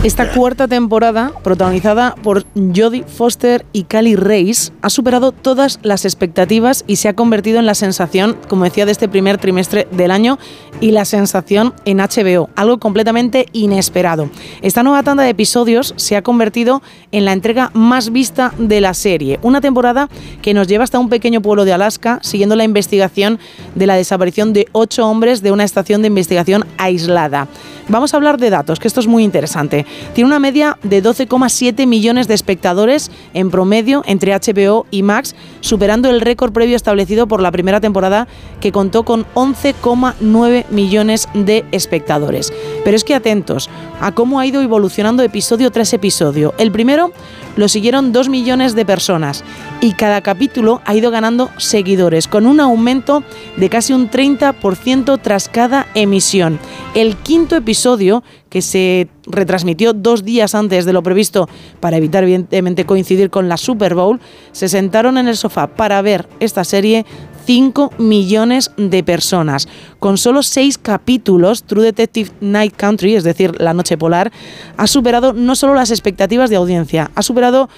Esta 0.04 0.28
cuarta 0.32 0.66
temporada, 0.66 1.30
protagonizada 1.44 2.16
por 2.24 2.44
Jodie 2.56 3.04
Foster 3.04 3.64
y 3.72 3.84
Cali 3.84 4.16
Reis, 4.16 4.72
ha 4.82 4.90
superado 4.90 5.30
todas 5.30 5.78
las 5.84 6.04
expectativas 6.04 6.82
y 6.88 6.96
se 6.96 7.08
ha 7.08 7.14
convertido 7.14 7.60
en 7.60 7.66
la 7.66 7.76
sensación, 7.76 8.36
como 8.48 8.64
decía, 8.64 8.84
de 8.84 8.90
este 8.90 9.08
primer 9.08 9.38
trimestre 9.38 9.86
del 9.92 10.10
año 10.10 10.40
y 10.80 10.90
la 10.90 11.04
sensación 11.04 11.72
en 11.84 11.98
HBO, 11.98 12.50
algo 12.56 12.78
completamente 12.78 13.46
inesperado. 13.52 14.28
Esta 14.60 14.82
nueva 14.82 15.04
tanda 15.04 15.22
de 15.22 15.30
episodios 15.30 15.94
se 15.96 16.16
ha 16.16 16.22
convertido 16.22 16.82
en 17.12 17.24
la 17.24 17.32
entrega 17.32 17.70
más 17.72 18.10
vista 18.10 18.52
de 18.58 18.80
la 18.80 18.94
serie, 18.94 19.38
una 19.42 19.60
temporada 19.60 20.08
que 20.42 20.52
nos 20.52 20.66
lleva 20.66 20.82
hasta 20.82 20.98
un 20.98 21.10
pequeño 21.10 21.42
pueblo 21.42 21.64
de 21.64 21.74
Alaska, 21.74 22.18
siguiendo 22.22 22.56
la 22.56 22.64
investigación 22.64 23.38
de 23.76 23.86
la 23.86 23.94
desaparición 23.94 24.52
de 24.52 24.66
ocho 24.72 25.06
hombres 25.06 25.42
de 25.42 25.52
una 25.52 25.62
estación 25.62 26.02
de 26.02 26.08
investigación 26.08 26.66
aislada. 26.76 27.46
Vamos 27.88 28.14
a 28.14 28.16
hablar 28.16 28.38
de 28.38 28.50
datos, 28.50 28.78
que 28.78 28.88
esto 28.88 29.00
es 29.00 29.06
muy 29.06 29.22
interesante. 29.22 29.86
Tiene 30.14 30.28
una 30.28 30.38
media 30.38 30.78
de 30.82 31.02
12,7 31.02 31.86
millones 31.86 32.28
de 32.28 32.34
espectadores 32.34 33.10
en 33.34 33.50
promedio 33.50 34.02
entre 34.06 34.32
HBO 34.32 34.86
y 34.90 35.02
Max, 35.02 35.34
superando 35.60 36.10
el 36.10 36.20
récord 36.20 36.52
previo 36.52 36.76
establecido 36.76 37.26
por 37.26 37.40
la 37.40 37.52
primera 37.52 37.80
temporada 37.80 38.28
que 38.60 38.72
contó 38.72 39.04
con 39.04 39.24
11,9 39.34 40.66
millones 40.70 41.28
de 41.34 41.64
espectadores. 41.72 42.52
Pero 42.84 42.96
es 42.96 43.04
que 43.04 43.14
atentos 43.14 43.70
a 44.00 44.12
cómo 44.12 44.40
ha 44.40 44.46
ido 44.46 44.62
evolucionando 44.62 45.22
episodio 45.22 45.70
tras 45.70 45.92
episodio. 45.92 46.54
El 46.58 46.72
primero 46.72 47.12
lo 47.56 47.68
siguieron 47.68 48.12
2 48.12 48.28
millones 48.28 48.74
de 48.74 48.84
personas 48.84 49.44
y 49.80 49.92
cada 49.92 50.20
capítulo 50.22 50.80
ha 50.84 50.94
ido 50.94 51.10
ganando 51.10 51.50
seguidores, 51.58 52.28
con 52.28 52.46
un 52.46 52.60
aumento 52.60 53.22
de 53.56 53.68
casi 53.68 53.92
un 53.92 54.10
30% 54.10 55.20
tras 55.22 55.48
cada 55.48 55.86
emisión. 55.94 56.58
El 56.94 57.16
quinto 57.16 57.56
episodio, 57.56 58.22
que 58.52 58.60
se 58.60 59.08
retransmitió 59.26 59.94
dos 59.94 60.24
días 60.24 60.54
antes 60.54 60.84
de 60.84 60.92
lo 60.92 61.02
previsto 61.02 61.48
para 61.80 61.96
evitar 61.96 62.22
evidentemente 62.22 62.84
coincidir 62.84 63.30
con 63.30 63.48
la 63.48 63.56
Super 63.56 63.94
Bowl, 63.94 64.20
se 64.52 64.68
sentaron 64.68 65.16
en 65.16 65.26
el 65.26 65.38
sofá 65.38 65.68
para 65.68 66.02
ver 66.02 66.28
esta 66.38 66.62
serie 66.62 67.06
5 67.46 67.94
millones 67.96 68.70
de 68.76 69.02
personas. 69.02 69.68
Con 69.98 70.18
solo 70.18 70.42
6 70.42 70.76
capítulos, 70.76 71.64
True 71.64 71.82
Detective 71.82 72.30
Night 72.42 72.74
Country, 72.76 73.14
es 73.14 73.24
decir, 73.24 73.58
La 73.58 73.72
Noche 73.72 73.96
Polar, 73.96 74.30
ha 74.76 74.86
superado 74.86 75.32
no 75.32 75.56
solo 75.56 75.72
las 75.72 75.90
expectativas 75.90 76.50
de 76.50 76.56
audiencia, 76.56 77.10
ha 77.14 77.22
superado 77.22 77.70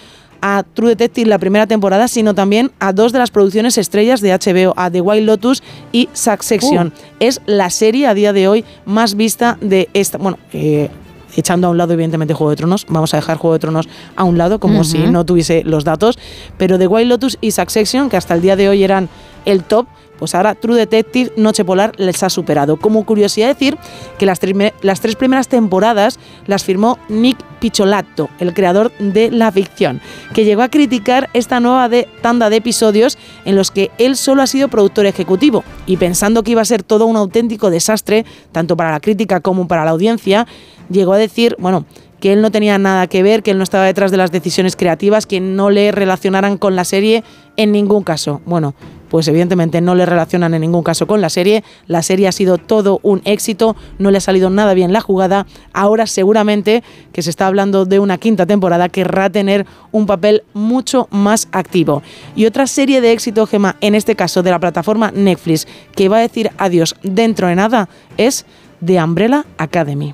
a 0.46 0.62
True 0.62 0.90
Detective 0.90 1.26
la 1.26 1.38
primera 1.38 1.66
temporada, 1.66 2.06
sino 2.06 2.34
también 2.34 2.70
a 2.78 2.92
dos 2.92 3.14
de 3.14 3.18
las 3.18 3.30
producciones 3.30 3.78
estrellas 3.78 4.20
de 4.20 4.30
HBO, 4.30 4.74
a 4.76 4.90
The 4.90 5.00
White 5.00 5.24
Lotus 5.24 5.62
y 5.90 6.10
Succession. 6.12 6.92
Es 7.18 7.40
la 7.46 7.70
serie 7.70 8.06
a 8.06 8.12
día 8.12 8.34
de 8.34 8.46
hoy 8.46 8.62
más 8.84 9.14
vista 9.14 9.56
de 9.62 9.88
esta. 9.94 10.18
Bueno, 10.18 10.38
eh, 10.52 10.90
echando 11.34 11.66
a 11.66 11.70
un 11.70 11.78
lado 11.78 11.94
evidentemente 11.94 12.34
Juego 12.34 12.50
de 12.50 12.56
Tronos, 12.56 12.84
vamos 12.90 13.14
a 13.14 13.16
dejar 13.16 13.38
Juego 13.38 13.54
de 13.54 13.60
Tronos 13.60 13.88
a 14.16 14.24
un 14.24 14.36
lado 14.36 14.60
como 14.60 14.84
si 14.84 14.98
no 14.98 15.24
tuviese 15.24 15.64
los 15.64 15.82
datos, 15.82 16.18
pero 16.58 16.78
The 16.78 16.88
White 16.88 17.08
Lotus 17.08 17.38
y 17.40 17.52
Succession, 17.52 18.10
que 18.10 18.18
hasta 18.18 18.34
el 18.34 18.42
día 18.42 18.54
de 18.54 18.68
hoy 18.68 18.84
eran 18.84 19.08
el 19.46 19.64
top, 19.64 19.86
pues 20.18 20.34
ahora 20.34 20.54
True 20.54 20.76
Detective 20.76 21.32
Noche 21.36 21.64
Polar 21.64 21.92
les 21.98 22.22
ha 22.22 22.30
superado. 22.30 22.76
Como 22.76 23.04
curiosidad 23.04 23.48
decir 23.48 23.76
que 24.18 24.26
las 24.26 24.40
tres, 24.40 25.16
primeras 25.16 25.48
temporadas 25.48 26.18
las 26.46 26.64
firmó 26.64 26.98
Nick 27.08 27.42
Picciolato, 27.60 28.28
el 28.38 28.54
creador 28.54 28.92
de 28.98 29.30
la 29.30 29.50
ficción, 29.50 30.00
que 30.34 30.44
llegó 30.44 30.62
a 30.62 30.68
criticar 30.68 31.30
esta 31.32 31.60
nueva 31.60 31.88
de, 31.88 32.08
tanda 32.20 32.50
de 32.50 32.56
episodios 32.56 33.18
en 33.44 33.56
los 33.56 33.70
que 33.70 33.90
él 33.98 34.16
solo 34.16 34.42
ha 34.42 34.46
sido 34.46 34.68
productor 34.68 35.06
ejecutivo 35.06 35.64
y 35.86 35.96
pensando 35.96 36.42
que 36.42 36.52
iba 36.52 36.62
a 36.62 36.66
ser 36.66 36.82
todo 36.82 37.06
un 37.06 37.16
auténtico 37.16 37.70
desastre, 37.70 38.24
tanto 38.52 38.76
para 38.76 38.90
la 38.90 39.00
crítica 39.00 39.40
como 39.40 39.66
para 39.66 39.84
la 39.84 39.92
audiencia, 39.92 40.46
llegó 40.90 41.14
a 41.14 41.18
decir, 41.18 41.56
bueno, 41.58 41.86
que 42.24 42.32
él 42.32 42.40
no 42.40 42.50
tenía 42.50 42.78
nada 42.78 43.06
que 43.06 43.22
ver, 43.22 43.42
que 43.42 43.50
él 43.50 43.58
no 43.58 43.64
estaba 43.64 43.84
detrás 43.84 44.10
de 44.10 44.16
las 44.16 44.32
decisiones 44.32 44.76
creativas, 44.76 45.26
que 45.26 45.40
no 45.40 45.68
le 45.68 45.92
relacionaran 45.92 46.56
con 46.56 46.74
la 46.74 46.86
serie 46.86 47.22
en 47.58 47.70
ningún 47.70 48.02
caso. 48.02 48.40
Bueno, 48.46 48.74
pues 49.14 49.28
evidentemente 49.28 49.80
no 49.80 49.94
le 49.94 50.06
relacionan 50.06 50.54
en 50.54 50.62
ningún 50.62 50.82
caso 50.82 51.06
con 51.06 51.20
la 51.20 51.28
serie. 51.28 51.62
La 51.86 52.02
serie 52.02 52.26
ha 52.26 52.32
sido 52.32 52.58
todo 52.58 52.98
un 53.04 53.22
éxito, 53.24 53.76
no 53.96 54.10
le 54.10 54.18
ha 54.18 54.20
salido 54.20 54.50
nada 54.50 54.74
bien 54.74 54.92
la 54.92 55.00
jugada. 55.00 55.46
Ahora 55.72 56.08
seguramente 56.08 56.82
que 57.12 57.22
se 57.22 57.30
está 57.30 57.46
hablando 57.46 57.84
de 57.84 58.00
una 58.00 58.18
quinta 58.18 58.44
temporada 58.44 58.88
querrá 58.88 59.30
tener 59.30 59.66
un 59.92 60.06
papel 60.06 60.42
mucho 60.52 61.06
más 61.12 61.46
activo. 61.52 62.02
Y 62.34 62.46
otra 62.46 62.66
serie 62.66 63.00
de 63.00 63.12
éxito, 63.12 63.46
Gema, 63.46 63.76
en 63.80 63.94
este 63.94 64.16
caso 64.16 64.42
de 64.42 64.50
la 64.50 64.58
plataforma 64.58 65.12
Netflix, 65.12 65.68
que 65.94 66.08
va 66.08 66.16
a 66.16 66.22
decir 66.22 66.50
adiós 66.58 66.96
dentro 67.04 67.46
de 67.46 67.54
nada, 67.54 67.88
es 68.16 68.44
The 68.84 69.00
Umbrella 69.00 69.44
Academy. 69.58 70.12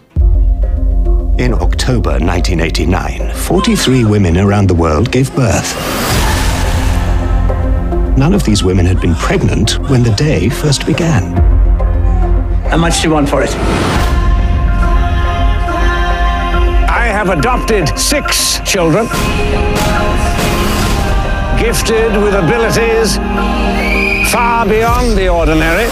In 1.39 1.55
October 1.55 2.21
1989, 2.21 3.33
43 3.49 4.05
women 4.05 4.37
around 4.37 4.69
the 4.69 4.75
world 4.75 5.11
gave 5.11 5.35
birth. 5.35 6.10
None 8.17 8.35
of 8.35 8.45
these 8.45 8.63
women 8.63 8.87
had 8.87 9.01
been 9.01 9.15
pregnant 9.15 9.79
when 9.89 10.03
the 10.03 10.11
day 10.11 10.49
first 10.49 10.87
began. 10.87 11.35
How 12.69 12.77
much 12.77 13.01
do 13.01 13.09
you 13.09 13.15
want 13.15 13.29
for 13.29 13.43
it? 13.43 13.55
I 16.89 17.07
have 17.07 17.31
adopted 17.31 17.89
six 17.99 18.61
children, 18.61 19.07
gifted 21.59 22.13
with 22.23 22.35
abilities 22.35 23.17
far 24.31 24.67
beyond 24.67 25.17
the 25.17 25.29
ordinary. 25.29 25.89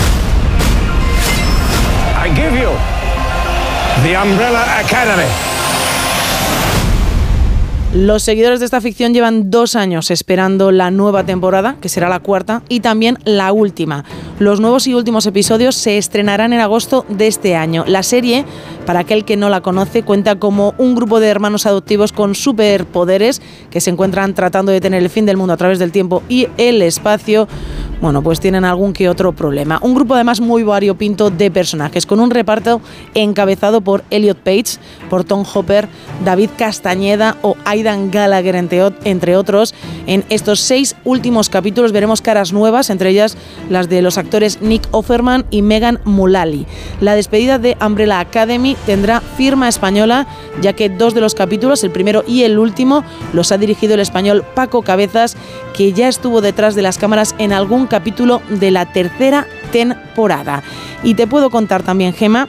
I 2.15 2.29
give 2.35 2.53
you 2.53 2.71
the 4.05 4.15
Umbrella 4.15 4.63
Academy. 4.85 5.58
Los 7.95 8.23
seguidores 8.23 8.61
de 8.61 8.67
esta 8.67 8.83
ficción 8.83 9.15
llevan 9.15 9.51
dos 9.51 9.75
años 9.75 10.11
esperando 10.11 10.71
la 10.73 10.91
nueva 10.91 11.25
temporada, 11.25 11.77
que 11.81 11.89
será 11.89 12.11
la 12.11 12.21
cuarta, 12.21 12.61
y 12.69 12.81
también 12.81 13.19
la 13.25 13.51
última. 13.51 14.05
Los 14.39 14.61
nuevos 14.61 14.87
y 14.87 14.93
últimos 14.93 15.25
episodios 15.25 15.75
se 15.75 15.97
estrenarán 15.97 16.53
en 16.53 16.61
agosto 16.61 17.07
de 17.09 17.29
este 17.29 17.57
año. 17.57 17.85
La 17.87 18.03
serie, 18.03 18.45
para 18.89 19.01
aquel 19.01 19.27
que 19.27 19.37
no 19.37 19.51
la 19.51 19.61
conoce, 19.61 20.03
cuenta 20.03 20.37
como 20.37 20.73
un 20.79 20.95
grupo 20.95 21.21
de 21.21 21.29
hermanos 21.29 21.67
adoptivos 21.67 22.11
con 22.11 22.35
superpoderes 22.35 23.43
que 23.71 23.83
se 23.83 23.91
encuentran 23.91 24.33
tratando 24.33 24.73
de 24.73 24.81
tener 24.81 25.03
el 25.03 25.11
fin 25.11 25.27
del 25.27 25.37
mundo 25.37 25.53
a 25.53 25.59
través 25.59 25.79
del 25.79 25.93
tiempo 25.93 26.23
y 26.27 26.49
el 26.57 26.81
espacio. 26.81 27.47
Bueno, 28.01 28.23
pues 28.23 28.39
tienen 28.41 28.65
algún 28.65 28.93
que 28.93 29.09
otro 29.09 29.33
problema. 29.33 29.79
Un 29.83 29.95
grupo 29.95 30.15
además 30.15 30.41
muy 30.41 30.63
variopinto 30.63 31.31
de 31.31 31.51
personajes, 31.51 32.07
con 32.07 32.21
un 32.21 32.31
reparto 32.31 32.81
encabezado 33.15 33.81
por 33.83 34.05
Elliot 34.11 34.39
Page, 34.39 34.79
por 35.11 35.25
Tom 35.25 35.45
Hopper, 35.53 35.89
David 36.25 36.51
Castañeda 36.57 37.37
o 37.43 37.57
Aidan 37.67 38.11
Gallagher, 38.13 38.55
entre, 38.55 38.85
ot- 38.85 38.97
entre 39.05 39.37
otros. 39.37 39.75
En 40.07 40.25
estos 40.31 40.61
seis 40.61 40.95
últimos 41.05 41.51
capítulos 41.51 41.91
veremos 41.93 42.23
caras 42.23 42.53
nuevas, 42.55 42.89
entre 42.89 43.11
ellas 43.11 43.37
las 43.69 43.91
de 43.91 44.01
los 44.01 44.17
actores 44.17 44.63
Nick 44.63 44.87
Offerman 44.93 45.45
y 45.51 45.61
Megan 45.63 45.99
Mullally. 46.05 46.67
La 47.01 47.17
despedida 47.17 47.59
de 47.59 47.77
Umbrella 47.85 48.21
Academy 48.21 48.77
tendrá 48.87 49.21
firma 49.21 49.69
española, 49.69 50.27
ya 50.61 50.73
que 50.73 50.89
dos 50.89 51.15
de 51.15 51.21
los 51.21 51.35
capítulos, 51.35 51.85
el 51.85 51.91
primero 51.91 52.25
y 52.27 52.43
el 52.43 52.59
último, 52.59 53.05
los 53.33 53.53
ha 53.53 53.59
dirigido 53.59 53.95
el 53.95 54.01
español 54.01 54.45
Paco 54.55 54.83
Cabezas, 54.83 55.37
que 55.77 55.93
ya 55.93 56.09
estuvo 56.09 56.41
detrás 56.41 56.75
de 56.75 56.83
las 56.83 56.99
cámaras 56.99 57.35
en 57.39 57.53
algún 57.53 57.87
capítulo 57.87 58.41
de 58.49 58.71
la 58.71 58.93
tercera 58.93 59.47
temporada. 59.73 60.63
Y 61.03 61.15
te 61.15 61.27
puedo 61.27 61.51
contar 61.51 61.83
también, 61.83 62.13
Gema, 62.13 62.49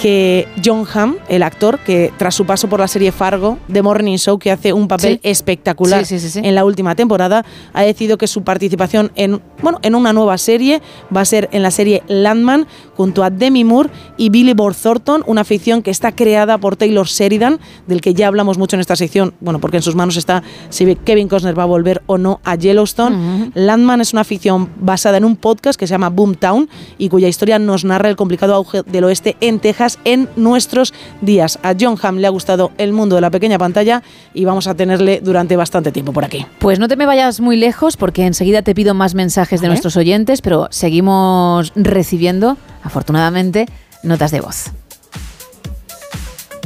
que 0.00 0.48
John 0.62 0.84
Hamm, 0.92 1.14
el 1.28 1.44
actor, 1.44 1.78
que 1.78 2.12
tras 2.18 2.34
su 2.34 2.44
paso 2.44 2.68
por 2.68 2.80
la 2.80 2.88
serie 2.88 3.12
Fargo, 3.12 3.58
The 3.72 3.80
Morning 3.80 4.16
Show, 4.16 4.38
que 4.40 4.50
hace 4.50 4.72
un 4.72 4.88
papel 4.88 5.14
Sí. 5.14 5.20
espectacular 5.30 6.04
Sí, 6.04 6.18
sí, 6.18 6.28
sí, 6.28 6.40
sí. 6.40 6.46
en 6.46 6.56
la 6.56 6.64
última 6.64 6.96
temporada, 6.96 7.44
ha 7.72 7.82
decidido 7.82 8.18
que 8.18 8.26
su 8.26 8.42
participación 8.42 9.12
en, 9.14 9.40
bueno, 9.62 9.78
en 9.82 9.94
una 9.94 10.12
nueva 10.12 10.36
serie 10.36 10.82
va 11.16 11.20
a 11.20 11.24
ser 11.24 11.48
en 11.52 11.62
la 11.62 11.70
serie 11.70 12.02
Landman, 12.08 12.66
junto 12.96 13.24
a 13.24 13.30
Demi 13.30 13.64
Moore 13.64 13.90
y 14.16 14.28
Billy 14.28 14.54
Bob 14.54 14.74
Thornton, 14.74 15.22
una 15.26 15.44
ficción 15.44 15.82
que 15.82 15.90
está 15.90 16.12
creada 16.12 16.58
por 16.58 16.76
Taylor 16.76 17.06
Sheridan, 17.06 17.58
del 17.86 18.00
que 18.00 18.14
ya 18.14 18.28
hablamos 18.28 18.58
mucho 18.58 18.76
en 18.76 18.80
esta 18.80 18.96
sección, 18.96 19.34
bueno, 19.40 19.60
porque 19.60 19.78
en 19.78 19.82
sus 19.82 19.94
manos 19.94 20.16
está 20.16 20.42
si 20.70 20.96
Kevin 20.96 21.28
Costner 21.28 21.58
va 21.58 21.64
a 21.64 21.66
volver 21.66 22.02
o 22.06 22.18
no 22.18 22.40
a 22.44 22.54
Yellowstone. 22.54 23.50
Landman 23.54 24.00
es 24.00 24.12
una 24.12 24.24
ficción 24.24 24.70
basada 24.80 25.18
en 25.18 25.24
un 25.24 25.36
podcast 25.36 25.78
que 25.78 25.86
se 25.86 25.92
llama 25.92 26.10
Boomtown 26.10 26.68
y 26.98 27.08
cuya 27.08 27.28
historia 27.28 27.58
nos 27.58 27.84
narra 27.84 28.08
el 28.08 28.16
complicado 28.16 28.54
auge 28.54 28.82
del 28.82 29.04
oeste 29.04 29.36
en 29.40 29.60
Texas 29.60 29.98
en 30.04 30.28
nuestros 30.36 30.92
días. 31.20 31.58
A 31.62 31.74
John 31.78 31.96
Hamm 32.00 32.18
le 32.18 32.26
ha 32.26 32.30
gustado 32.30 32.72
el 32.78 32.92
mundo 32.92 33.14
de 33.14 33.20
la 33.20 33.30
pequeña 33.30 33.58
pantalla 33.58 34.02
y 34.32 34.44
vamos 34.44 34.66
a 34.66 34.74
tenerle 34.74 35.20
durante 35.22 35.56
bastante 35.56 35.92
tiempo 35.92 36.12
por 36.12 36.24
aquí. 36.24 36.46
Pues 36.58 36.78
no 36.78 36.88
te 36.88 36.96
me 36.96 37.06
vayas 37.06 37.40
muy 37.40 37.56
lejos 37.56 37.96
porque 37.96 38.26
enseguida 38.26 38.62
te 38.62 38.74
pido 38.74 38.94
más 38.94 39.14
mensajes 39.14 39.60
de 39.60 39.68
nuestros 39.68 39.96
oyentes, 39.96 40.40
pero 40.42 40.68
seguimos 40.70 41.72
recibiendo, 41.74 42.56
afortunadamente, 42.84 43.66
notas 44.04 44.30
de 44.30 44.40
voz. 44.40 44.70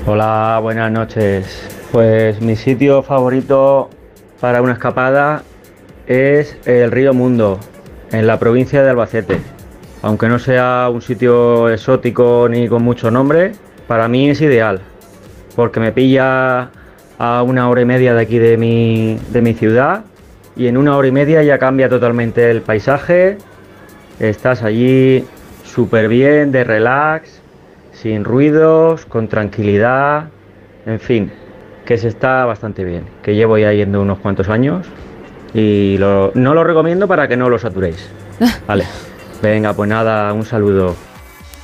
Hola, 0.06 0.58
buenas 0.60 0.90
noches. 0.90 1.46
Pues 1.92 2.40
mi 2.42 2.56
sitio 2.56 3.02
favorito 3.02 3.88
para 4.40 4.60
una 4.60 4.74
escapada 4.74 5.42
es 6.06 6.56
el 6.66 6.90
río 6.90 7.14
Mundo, 7.14 7.58
en 8.12 8.26
la 8.26 8.38
provincia 8.38 8.82
de 8.82 8.90
Albacete. 8.90 9.38
Aunque 10.02 10.28
no 10.28 10.38
sea 10.38 10.88
un 10.92 11.02
sitio 11.02 11.68
exótico 11.68 12.48
ni 12.50 12.68
con 12.68 12.82
mucho 12.82 13.10
nombre, 13.10 13.52
para 13.86 14.08
mí 14.08 14.30
es 14.30 14.40
ideal, 14.40 14.80
porque 15.56 15.80
me 15.80 15.92
pilla 15.92 16.70
a 17.18 17.42
una 17.42 17.68
hora 17.68 17.80
y 17.80 17.84
media 17.84 18.14
de 18.14 18.22
aquí 18.22 18.38
de 18.38 18.56
mi, 18.56 19.18
de 19.30 19.42
mi 19.42 19.54
ciudad 19.54 20.04
y 20.56 20.66
en 20.66 20.76
una 20.76 20.96
hora 20.96 21.08
y 21.08 21.12
media 21.12 21.42
ya 21.42 21.58
cambia 21.58 21.88
totalmente 21.88 22.50
el 22.50 22.62
paisaje. 22.62 23.38
Estás 24.20 24.62
allí 24.62 25.24
súper 25.78 26.08
bien, 26.08 26.50
de 26.50 26.64
relax, 26.64 27.40
sin 27.92 28.24
ruidos, 28.24 29.06
con 29.06 29.28
tranquilidad, 29.28 30.24
en 30.86 30.98
fin, 30.98 31.30
que 31.84 31.96
se 31.98 32.08
está 32.08 32.44
bastante 32.46 32.82
bien, 32.82 33.04
que 33.22 33.36
llevo 33.36 33.56
ya 33.58 33.72
yendo 33.72 34.02
unos 34.02 34.18
cuantos 34.18 34.48
años 34.48 34.88
y 35.54 35.96
lo- 35.98 36.32
no 36.34 36.52
lo 36.52 36.64
recomiendo 36.64 37.06
para 37.06 37.28
que 37.28 37.36
no 37.36 37.48
lo 37.48 37.60
saturéis. 37.60 38.10
Vale, 38.66 38.86
venga, 39.40 39.72
pues 39.72 39.88
nada, 39.88 40.32
un 40.32 40.44
saludo. 40.44 40.96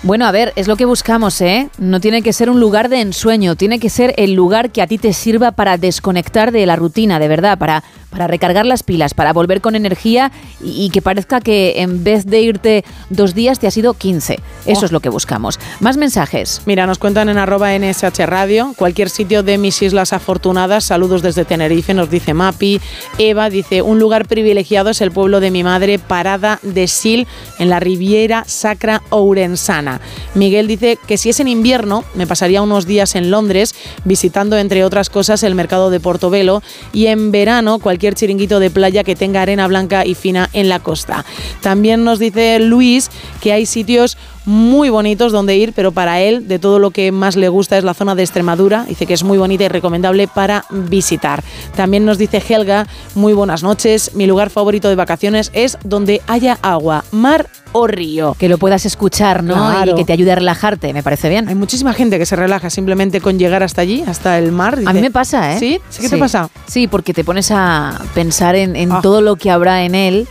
Bueno, 0.05 0.27
a 0.27 0.33
ver, 0.33 0.53
es 0.55 0.69
lo 0.69 0.77
que 0.77 0.85
buscamos, 0.85 1.41
¿eh? 1.41 1.71
No 1.79 1.99
tiene 1.99 2.21
que 2.21 2.35
ser 2.35 2.51
un 2.51 2.61
lugar 2.61 2.91
de 2.91 3.01
ensueño, 3.01 3.57
tiene 3.57 3.79
que 3.81 3.89
ser 3.89 4.13
el 4.19 4.35
lugar 4.35 4.69
que 4.71 4.83
a 4.83 4.87
ti 4.87 4.99
te 4.99 5.15
sirva 5.15 5.53
para 5.53 5.79
desconectar 5.79 6.53
de 6.53 6.67
la 6.67 6.77
rutina, 6.77 7.19
de 7.19 7.27
verdad, 7.27 7.57
para, 7.57 7.83
para 8.11 8.27
recargar 8.27 8.67
las 8.67 8.83
pilas, 8.83 9.15
para 9.15 9.33
volver 9.33 9.63
con 9.63 9.75
energía 9.77 10.31
y, 10.63 10.85
y 10.85 10.91
que 10.91 11.01
parezca 11.01 11.41
que 11.41 11.81
en 11.81 12.05
vez 12.05 12.27
de 12.27 12.43
irte 12.43 12.85
dos 13.09 13.35
días 13.35 13.59
te 13.59 13.67
has 13.67 13.79
ido 13.79 13.95
15. 13.95 14.41
Eso 14.67 14.83
Oh. 14.83 14.85
es 14.85 14.93
lo 14.93 15.01
que 15.01 15.09
buscamos. 15.09 15.59
Más 15.81 15.97
mensajes. 15.97 16.61
Mira, 16.67 16.87
nos 16.87 16.99
cuentan 16.99 17.31
en 17.31 17.39
arroba 17.39 17.73
NSH 17.73 18.27
Radio, 18.27 18.75
cualquier 18.77 19.09
sitio 19.09 19.43
de 19.43 19.57
mis 19.57 19.81
islas 19.81 20.13
afortunadas, 20.13 20.85
saludos 20.85 21.23
desde 21.23 21.47
Tenerife, 21.47 21.95
nos 21.95 22.11
dice 22.11 22.35
Mapi. 22.35 22.79
Eva 23.17 23.49
dice, 23.49 23.81
un 23.81 23.99
lugar 23.99 24.27
privilegiado 24.29 24.91
es 24.91 25.01
el 25.01 25.13
pueblo 25.13 25.41
de 25.41 25.51
mi 25.51 25.63
madre, 25.65 25.99
Parada 25.99 26.59
de 26.63 26.89
Sil, 26.93 27.25
en 27.59 27.71
la 27.71 27.81
Riviera 27.81 28.45
Sacra 28.47 29.01
Ourensana. 29.09 29.94
Miguel 30.35 30.67
dice 30.67 30.99
que 31.07 31.19
si 31.19 31.31
es 31.31 31.41
en 31.41 31.49
invierno, 31.49 32.05
me 32.15 32.27
pasaría 32.27 32.63
unos 32.63 32.87
días 32.87 33.15
en 33.15 33.31
Londres, 33.31 33.75
visitando 34.05 34.57
entre 34.59 34.85
otras 34.85 35.11
cosas 35.11 35.43
el 35.43 35.55
mercado 35.55 35.91
de 35.91 36.01
Portobelo, 36.01 36.63
y 36.93 37.07
en 37.07 37.33
verano 37.33 37.79
cualquier 37.79 38.15
chiringuito 38.15 38.61
de 38.61 38.71
playa 38.71 39.05
que 39.05 39.17
tenga 39.17 39.43
arena 39.43 39.67
blanca 39.67 40.07
y 40.07 40.15
fina 40.15 40.51
en 40.53 40.69
la 40.69 40.81
costa. 40.81 41.25
También 41.61 42.05
nos 42.05 42.19
dice 42.19 42.59
Luis 42.61 43.11
que 43.41 43.53
hay 43.53 43.67
sitios 43.67 44.17
muy 44.45 44.91
bonitos 44.91 45.33
donde 45.33 45.57
ir, 45.57 45.73
pero 45.73 45.93
para 45.93 46.21
él 46.21 46.49
de 46.49 46.59
todo 46.59 46.79
lo 46.79 46.91
que 46.91 47.13
más 47.13 47.37
le 47.37 47.49
gusta 47.49 47.79
es 47.79 47.85
la 47.85 47.95
zona 47.95 48.15
de 48.15 48.23
Extremadura. 48.23 48.85
Dice 48.89 49.07
que 49.07 49.15
es 49.15 49.25
muy 49.25 49.39
bonita 49.39 49.65
y 49.65 49.69
recomendable 49.69 50.29
para 50.29 50.65
visitar. 50.71 51.43
También 51.75 52.05
nos 52.05 52.19
dice 52.19 52.43
Helga, 52.47 52.87
muy 53.15 53.33
buenas 53.33 53.63
noches. 53.63 54.13
Mi 54.15 54.27
lugar 54.27 54.51
favorito 54.51 54.89
de 54.89 54.97
vacaciones 54.97 55.51
es 55.55 55.79
donde 55.85 56.21
haya 56.27 56.59
agua, 56.63 57.05
mar 57.11 57.49
o 57.73 57.87
río. 57.87 58.37
Que 58.39 58.49
lo 58.49 58.59
puedas 58.59 58.87
escuchar, 58.87 59.43
¿no? 59.43 59.55
Claro. 59.55 59.93
Y 59.93 59.95
que 59.97 60.05
te 60.05 60.13
ayude 60.13 60.33
a 60.33 60.37
relajarte, 60.37 60.93
me 60.93 61.03
parece 61.03 61.29
bien. 61.29 61.49
Hay 61.49 61.55
muchísima 61.55 61.93
gente 61.93 62.19
que 62.19 62.27
se 62.27 62.37
relaja 62.37 62.71
simplemente 62.71 63.21
con 63.21 63.39
llegar 63.39 63.63
hasta 63.63 63.83
allí, 63.83 64.05
hasta 64.07 64.39
el 64.39 64.53
mar. 64.53 64.79
A 64.87 64.93
mí 64.93 65.01
me 65.01 65.11
pasa, 65.11 65.55
¿eh? 65.55 65.59
¿Sí? 65.59 65.81
¿Sí? 65.91 66.03
¿Qué 66.03 66.09
te 66.09 66.19
pasa? 66.19 66.51
Ah. 66.55 66.61
Sí, 66.67 66.87
porque 66.87 67.13
te 67.13 67.25
pones 67.25 67.51
a 67.51 68.01
pensar 68.15 68.55
en, 68.55 68.77
en 68.77 68.91
todo 69.03 69.21
lo 69.21 69.37
que 69.37 69.51
habrá 69.51 69.85
en 69.85 69.95
él. 69.95 70.29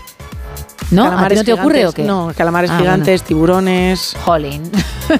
¿No? 0.93 1.03
¿A 1.03 1.05
ti 1.05 1.09
Calamares 1.11 1.37
no 1.39 1.43
te 1.43 1.53
ocurre 1.53 1.87
o 1.87 1.91
qué? 1.91 2.03
No, 2.03 2.31
calamares 2.35 2.71
Ah, 2.71 2.77
gigantes, 2.79 3.23
tiburones. 3.23 4.15
Jolín. 4.23 4.69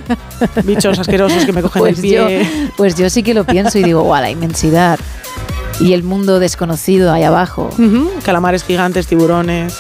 Bichos 0.64 1.00
asquerosos 1.00 1.46
que 1.46 1.54
me 1.54 1.62
cogen 1.62 1.82
Pues 1.82 2.00
el 2.00 2.10
yo, 2.12 2.28
pie. 2.28 2.50
pues 2.78 2.96
yo 2.96 3.10
sí 3.10 3.24
que 3.24 3.34
lo 3.34 3.44
pienso 3.46 3.78
y 3.80 3.84
digo, 3.84 4.02
guau, 4.04 4.22
la 4.22 4.30
inmensidad. 4.30 5.00
Y 5.80 5.94
el 5.94 6.04
mundo 6.04 6.40
desconocido 6.40 7.12
ahí 7.12 7.24
abajo. 7.24 7.70
Calamares 8.24 8.64
gigantes, 8.64 9.08
tiburones. 9.08 9.78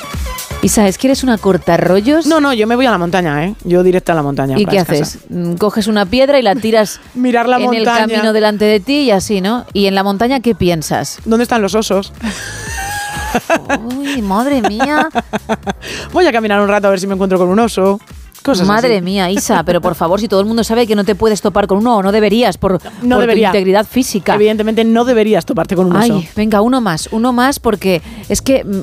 ¿Y 0.64 0.70
sabes 0.70 0.98
que 0.98 1.08
eres 1.08 1.24
una 1.24 1.38
cortarrollos? 1.38 2.26
No, 2.26 2.40
no, 2.40 2.54
yo 2.54 2.68
me 2.68 2.76
voy 2.78 2.86
a 2.86 2.92
la 2.92 2.98
montaña, 2.98 3.46
¿eh? 3.46 3.54
Yo 3.66 3.84
directo 3.84 4.14
a 4.14 4.16
la 4.16 4.24
montaña. 4.24 4.58
¿Y 4.58 4.66
qué 4.66 4.80
haces? 4.80 5.20
Mm, 5.30 5.56
Coges 5.56 5.88
una 5.88 6.06
piedra 6.06 6.40
y 6.40 6.42
la 6.42 6.56
tiras 6.56 7.02
Mirar 7.14 7.50
la 7.50 7.58
en 7.58 7.74
el 7.74 7.84
camino 7.84 8.32
delante 8.32 8.64
de 8.66 8.80
ti 8.80 9.02
y 9.02 9.12
así, 9.12 9.42
¿no? 9.42 9.66
¿Y 9.74 9.88
en 9.88 9.96
la 9.96 10.04
montaña 10.04 10.40
qué 10.40 10.56
piensas? 10.56 11.20
¿Dónde 11.26 11.44
están 11.44 11.62
los 11.62 11.76
osos? 11.76 12.14
Uy, 13.98 14.22
madre 14.22 14.62
mía. 14.62 15.10
Voy 16.12 16.26
a 16.28 16.32
caminar 16.32 16.62
un 16.62 16.68
rato 16.68 16.88
a 16.88 16.90
ver 16.92 17.00
si 17.00 17.08
me 17.08 17.14
encuentro 17.14 17.38
con 17.38 17.50
un 17.50 17.60
oso. 17.60 18.00
Cosas 18.44 18.68
Madre 18.68 18.96
así. 18.98 19.04
mía, 19.04 19.32
Isa, 19.32 19.64
pero 19.64 19.80
por 19.80 19.96
favor, 19.96 20.20
si 20.20 20.28
todo 20.28 20.42
el 20.42 20.46
mundo 20.46 20.64
sabe 20.64 20.86
que 20.86 20.96
no 20.96 21.04
te 21.06 21.16
puedes 21.16 21.42
topar 21.42 21.66
con 21.66 21.78
uno, 21.78 21.98
o 21.98 22.04
no 22.04 22.12
deberías, 22.12 22.58
por, 22.58 22.74
No 23.02 23.16
por 23.16 23.22
debería. 23.22 23.50
tu 23.52 23.58
integridad 23.58 23.86
física. 23.86 24.36
Evidentemente 24.36 24.84
no 24.84 25.06
deberías 25.06 25.46
toparte 25.46 25.76
con 25.76 25.88
un 25.88 25.96
oso. 25.96 26.16
Ay, 26.18 26.30
venga, 26.36 26.62
uno 26.62 26.82
más, 26.82 27.08
uno 27.12 27.32
más, 27.32 27.60
porque 27.60 28.02
es 28.28 28.42
que 28.42 28.64
mm, 28.64 28.82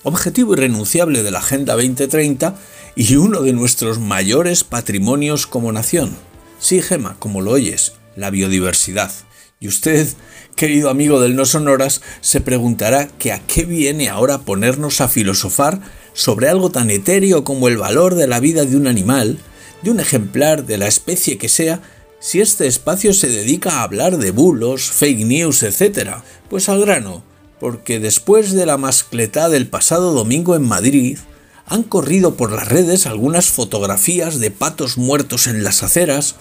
objetivo 0.04 0.54
irrenunciable 0.54 1.22
de 1.22 1.30
la 1.30 1.40
Agenda 1.40 1.74
2030 1.74 2.56
y 2.94 3.16
uno 3.16 3.42
de 3.42 3.52
nuestros 3.52 3.98
mayores 3.98 4.64
patrimonios 4.64 5.46
como 5.46 5.70
nación. 5.70 6.16
Sí, 6.58 6.80
Gema, 6.80 7.16
como 7.18 7.42
lo 7.42 7.50
oyes, 7.50 7.92
la 8.16 8.30
biodiversidad. 8.30 9.12
Y 9.60 9.68
usted, 9.68 10.08
querido 10.54 10.88
amigo 10.88 11.20
del 11.20 11.36
No 11.36 11.44
Sonoras, 11.44 12.00
se 12.22 12.40
preguntará 12.40 13.08
que 13.18 13.32
a 13.32 13.40
qué 13.40 13.66
viene 13.66 14.08
ahora 14.08 14.38
ponernos 14.38 15.02
a 15.02 15.08
filosofar 15.08 15.80
sobre 16.16 16.48
algo 16.48 16.70
tan 16.70 16.90
etéreo 16.90 17.44
como 17.44 17.68
el 17.68 17.76
valor 17.76 18.16
de 18.16 18.26
la 18.26 18.40
vida 18.40 18.64
de 18.64 18.76
un 18.76 18.88
animal, 18.88 19.38
de 19.82 19.90
un 19.90 20.00
ejemplar 20.00 20.64
de 20.64 20.78
la 20.78 20.88
especie 20.88 21.38
que 21.38 21.50
sea, 21.50 21.82
si 22.18 22.40
este 22.40 22.66
espacio 22.66 23.12
se 23.12 23.28
dedica 23.28 23.74
a 23.74 23.82
hablar 23.82 24.16
de 24.16 24.30
bulos, 24.30 24.90
fake 24.90 25.26
news, 25.26 25.62
etc. 25.62 26.16
Pues 26.48 26.68
al 26.70 26.80
grano, 26.80 27.22
porque 27.60 28.00
después 28.00 28.52
de 28.52 28.66
la 28.66 28.78
mascletá 28.78 29.50
del 29.50 29.68
pasado 29.68 30.12
domingo 30.12 30.56
en 30.56 30.62
Madrid, 30.62 31.18
han 31.66 31.82
corrido 31.82 32.34
por 32.34 32.50
las 32.50 32.66
redes 32.66 33.06
algunas 33.06 33.46
fotografías 33.50 34.40
de 34.40 34.50
patos 34.50 34.96
muertos 34.96 35.46
en 35.46 35.62
las 35.62 35.82
aceras, 35.82 36.36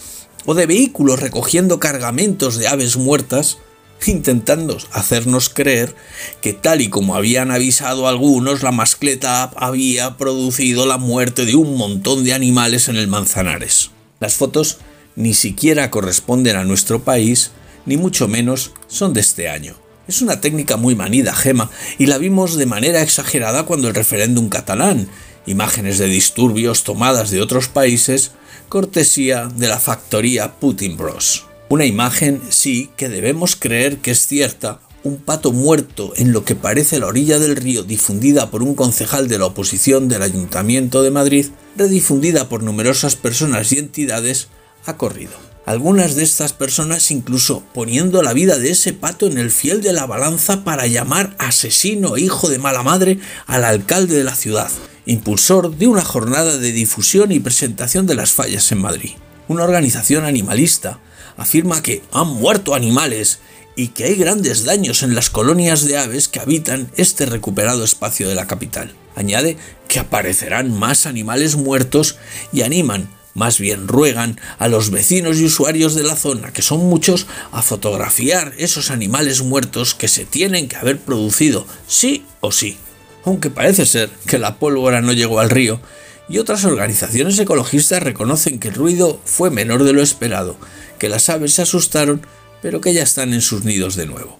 o 0.45 0.53
de 0.53 0.67
vehículos 0.67 1.19
recogiendo 1.19 1.79
cargamentos 1.79 2.57
de 2.57 2.67
aves 2.67 2.95
muertas, 2.95 3.57
intentando 4.05 4.77
hacernos 4.91 5.49
creer 5.49 5.95
que 6.41 6.53
tal 6.53 6.81
y 6.81 6.89
como 6.89 7.15
habían 7.15 7.51
avisado 7.51 8.07
algunos, 8.07 8.63
la 8.63 8.71
mascleta 8.71 9.43
había 9.55 10.17
producido 10.17 10.85
la 10.85 10.97
muerte 10.97 11.45
de 11.45 11.55
un 11.55 11.77
montón 11.77 12.23
de 12.23 12.33
animales 12.33 12.87
en 12.87 12.97
el 12.97 13.07
Manzanares. 13.07 13.91
Las 14.19 14.35
fotos 14.35 14.77
ni 15.15 15.33
siquiera 15.33 15.91
corresponden 15.91 16.55
a 16.55 16.63
nuestro 16.63 17.03
país, 17.03 17.51
ni 17.85 17.97
mucho 17.97 18.27
menos 18.27 18.71
son 18.87 19.13
de 19.13 19.21
este 19.21 19.49
año. 19.49 19.75
Es 20.07 20.21
una 20.21 20.39
técnica 20.39 20.77
muy 20.77 20.95
manida, 20.95 21.33
Gema, 21.33 21.71
y 21.97 22.05
la 22.05 22.17
vimos 22.17 22.57
de 22.57 22.67
manera 22.67 23.01
exagerada 23.01 23.63
cuando 23.63 23.87
el 23.87 23.95
referéndum 23.95 24.49
catalán, 24.49 25.09
imágenes 25.47 25.97
de 25.97 26.07
disturbios 26.07 26.83
tomadas 26.83 27.31
de 27.31 27.41
otros 27.41 27.67
países, 27.69 28.31
cortesía 28.69 29.47
de 29.47 29.67
la 29.67 29.79
factoría 29.79 30.59
Putin 30.59 30.97
Bros. 30.97 31.45
Una 31.75 31.83
imagen, 31.83 32.41
sí, 32.51 32.89
que 32.95 33.09
debemos 33.09 33.57
creer 33.57 33.97
que 33.97 34.11
es 34.11 34.27
cierta, 34.27 34.79
un 35.03 35.17
pato 35.17 35.51
muerto 35.51 36.13
en 36.15 36.31
lo 36.31 36.45
que 36.45 36.55
parece 36.55 37.01
la 37.01 37.07
orilla 37.07 37.37
del 37.37 37.57
río 37.57 37.83
difundida 37.83 38.49
por 38.49 38.63
un 38.63 38.75
concejal 38.75 39.27
de 39.27 39.39
la 39.39 39.47
oposición 39.47 40.07
del 40.07 40.21
Ayuntamiento 40.21 41.03
de 41.03 41.11
Madrid, 41.11 41.47
redifundida 41.75 42.47
por 42.47 42.63
numerosas 42.63 43.17
personas 43.17 43.73
y 43.73 43.79
entidades, 43.79 44.47
ha 44.85 44.95
corrido. 44.95 45.33
Algunas 45.65 46.15
de 46.15 46.23
estas 46.23 46.53
personas 46.53 47.11
incluso 47.11 47.61
poniendo 47.73 48.23
la 48.23 48.31
vida 48.31 48.57
de 48.57 48.69
ese 48.69 48.93
pato 48.93 49.27
en 49.27 49.37
el 49.37 49.51
fiel 49.51 49.81
de 49.81 49.91
la 49.91 50.05
balanza 50.05 50.63
para 50.63 50.87
llamar 50.87 51.35
asesino 51.39 52.15
e 52.15 52.21
hijo 52.21 52.47
de 52.47 52.57
mala 52.57 52.83
madre 52.83 53.19
al 53.47 53.65
alcalde 53.65 54.15
de 54.15 54.23
la 54.23 54.35
ciudad, 54.35 54.71
impulsor 55.05 55.75
de 55.75 55.87
una 55.87 56.05
jornada 56.05 56.57
de 56.57 56.71
difusión 56.71 57.33
y 57.33 57.41
presentación 57.41 58.07
de 58.07 58.15
las 58.15 58.31
fallas 58.31 58.71
en 58.71 58.77
Madrid. 58.77 59.11
Una 59.49 59.65
organización 59.65 60.23
animalista 60.23 61.01
afirma 61.37 61.81
que 61.81 62.01
han 62.11 62.27
muerto 62.27 62.75
animales 62.75 63.39
y 63.75 63.89
que 63.89 64.05
hay 64.05 64.15
grandes 64.15 64.63
daños 64.63 65.03
en 65.03 65.15
las 65.15 65.29
colonias 65.29 65.85
de 65.85 65.97
aves 65.97 66.27
que 66.27 66.39
habitan 66.39 66.89
este 66.95 67.25
recuperado 67.25 67.83
espacio 67.83 68.27
de 68.27 68.35
la 68.35 68.47
capital. 68.47 68.93
Añade 69.15 69.57
que 69.87 69.99
aparecerán 69.99 70.77
más 70.77 71.05
animales 71.05 71.55
muertos 71.55 72.17
y 72.51 72.61
animan, 72.61 73.09
más 73.33 73.59
bien 73.59 73.87
ruegan, 73.87 74.39
a 74.59 74.67
los 74.67 74.91
vecinos 74.91 75.37
y 75.37 75.45
usuarios 75.45 75.93
de 75.93 76.03
la 76.03 76.15
zona, 76.15 76.53
que 76.53 76.61
son 76.61 76.85
muchos, 76.85 77.27
a 77.51 77.61
fotografiar 77.61 78.53
esos 78.57 78.91
animales 78.91 79.41
muertos 79.41 79.93
que 79.93 80.07
se 80.07 80.25
tienen 80.25 80.67
que 80.67 80.77
haber 80.77 80.99
producido, 80.99 81.67
sí 81.87 82.25
o 82.39 82.51
sí. 82.51 82.77
Aunque 83.25 83.49
parece 83.49 83.85
ser 83.85 84.09
que 84.27 84.37
la 84.37 84.57
pólvora 84.57 85.01
no 85.01 85.11
llegó 85.11 85.39
al 85.39 85.49
río, 85.49 85.81
y 86.27 86.39
otras 86.39 86.65
organizaciones 86.65 87.37
ecologistas 87.39 88.01
reconocen 88.01 88.59
que 88.59 88.69
el 88.69 88.75
ruido 88.75 89.19
fue 89.25 89.51
menor 89.51 89.83
de 89.83 89.93
lo 89.93 90.01
esperado, 90.01 90.57
que 90.97 91.09
las 91.09 91.29
aves 91.29 91.53
se 91.53 91.61
asustaron, 91.61 92.21
pero 92.61 92.81
que 92.81 92.93
ya 92.93 93.03
están 93.03 93.33
en 93.33 93.41
sus 93.41 93.63
nidos 93.63 93.95
de 93.95 94.07
nuevo. 94.07 94.39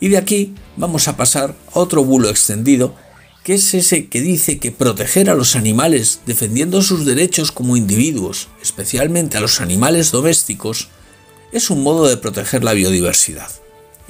Y 0.00 0.08
de 0.08 0.18
aquí 0.18 0.54
vamos 0.76 1.08
a 1.08 1.16
pasar 1.16 1.54
a 1.72 1.78
otro 1.78 2.02
bulo 2.04 2.30
extendido, 2.30 2.94
que 3.44 3.54
es 3.54 3.74
ese 3.74 4.08
que 4.08 4.20
dice 4.20 4.58
que 4.58 4.72
proteger 4.72 5.30
a 5.30 5.34
los 5.34 5.56
animales 5.56 6.20
defendiendo 6.26 6.82
sus 6.82 7.04
derechos 7.04 7.52
como 7.52 7.76
individuos, 7.76 8.48
especialmente 8.62 9.36
a 9.36 9.40
los 9.40 9.60
animales 9.60 10.10
domésticos, 10.10 10.88
es 11.52 11.70
un 11.70 11.82
modo 11.82 12.08
de 12.08 12.16
proteger 12.16 12.64
la 12.64 12.72
biodiversidad. 12.72 13.50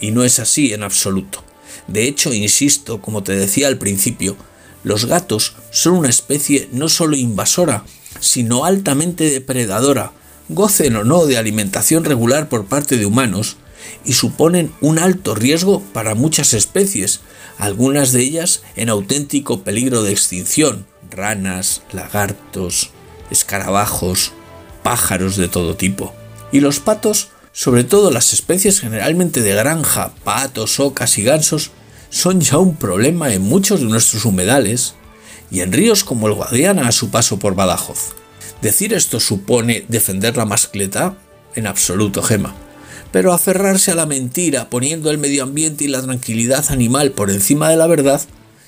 Y 0.00 0.10
no 0.10 0.24
es 0.24 0.38
así 0.38 0.72
en 0.72 0.82
absoluto. 0.82 1.44
De 1.86 2.04
hecho, 2.04 2.32
insisto, 2.32 3.00
como 3.00 3.22
te 3.22 3.34
decía 3.34 3.66
al 3.68 3.78
principio, 3.78 4.36
los 4.82 5.06
gatos 5.06 5.54
son 5.70 5.94
una 5.94 6.08
especie 6.08 6.68
no 6.72 6.88
solo 6.88 7.16
invasora, 7.16 7.84
sino 8.20 8.64
altamente 8.64 9.30
depredadora, 9.30 10.12
gocen 10.48 10.96
o 10.96 11.04
no 11.04 11.26
de 11.26 11.38
alimentación 11.38 12.04
regular 12.04 12.48
por 12.48 12.66
parte 12.66 12.96
de 12.96 13.06
humanos, 13.06 13.56
y 14.04 14.12
suponen 14.14 14.72
un 14.80 14.98
alto 14.98 15.34
riesgo 15.34 15.82
para 15.92 16.14
muchas 16.14 16.54
especies, 16.54 17.20
algunas 17.58 18.12
de 18.12 18.22
ellas 18.22 18.62
en 18.76 18.88
auténtico 18.88 19.62
peligro 19.62 20.02
de 20.02 20.12
extinción, 20.12 20.86
ranas, 21.10 21.82
lagartos, 21.92 22.90
escarabajos, 23.30 24.32
pájaros 24.82 25.36
de 25.36 25.48
todo 25.48 25.76
tipo. 25.76 26.14
Y 26.52 26.60
los 26.60 26.80
patos, 26.80 27.28
sobre 27.52 27.84
todo 27.84 28.10
las 28.10 28.32
especies 28.32 28.80
generalmente 28.80 29.42
de 29.42 29.54
granja, 29.54 30.12
patos, 30.24 30.80
ocas 30.80 31.18
y 31.18 31.22
gansos, 31.22 31.70
son 32.10 32.40
ya 32.40 32.58
un 32.58 32.76
problema 32.76 33.32
en 33.32 33.42
muchos 33.42 33.80
de 33.80 33.86
nuestros 33.86 34.24
humedales 34.24 34.94
y 35.50 35.60
en 35.60 35.72
ríos 35.72 36.04
como 36.04 36.28
el 36.28 36.34
Guadiana 36.34 36.88
a 36.88 36.92
su 36.92 37.10
paso 37.10 37.38
por 37.38 37.54
Badajoz. 37.54 38.12
Decir 38.60 38.92
esto 38.92 39.20
supone 39.20 39.84
defender 39.88 40.36
la 40.36 40.44
mascleta 40.44 41.16
en 41.54 41.66
absoluto, 41.66 42.22
Gema. 42.22 42.54
Pero 43.10 43.32
aferrarse 43.32 43.90
a 43.90 43.94
la 43.94 44.06
mentira 44.06 44.68
poniendo 44.68 45.10
el 45.10 45.18
medio 45.18 45.42
ambiente 45.42 45.84
y 45.84 45.88
la 45.88 46.02
tranquilidad 46.02 46.70
animal 46.70 47.12
por 47.12 47.30
encima 47.30 47.70
de 47.70 47.76
la 47.76 47.86
verdad, 47.86 48.20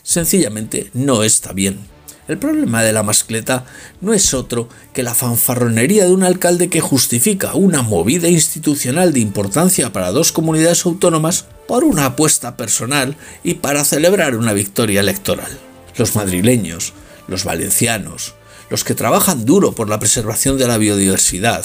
sencillamente 0.03 0.91
no 0.95 1.23
está 1.23 1.53
bien. 1.53 1.92
El 2.29 2.39
problema 2.39 2.83
de 2.83 2.93
la 2.93 3.03
mascleta 3.03 3.65
no 4.01 4.15
es 4.15 4.33
otro 4.33 4.69
que 4.93 5.03
la 5.03 5.15
fanfarronería 5.15 6.05
de 6.05 6.13
un 6.13 6.23
alcalde 6.23 6.69
que 6.69 6.81
justifica 6.81 7.55
una 7.55 7.83
movida 7.83 8.29
institucional 8.29 9.13
de 9.13 9.21
importancia 9.21 9.93
para 9.93 10.13
dos 10.13 10.31
comunidades 10.31 10.87
autónomas 10.87 11.47
por 11.67 11.83
una 11.83 12.07
apuesta 12.07 12.57
personal 12.57 13.17
y 13.43 13.55
para 13.55 13.85
celebrar 13.85 14.37
una 14.37 14.53
victoria 14.53 15.01
electoral. 15.01 15.59
Los 15.97 16.15
madrileños, 16.15 16.93
los 17.27 17.45
valencianos, 17.45 18.35
los 18.71 18.85
que 18.85 18.95
trabajan 18.95 19.45
duro 19.45 19.73
por 19.73 19.89
la 19.89 19.99
preservación 19.99 20.59
de 20.59 20.69
la 20.69 20.79
biodiversidad, 20.79 21.65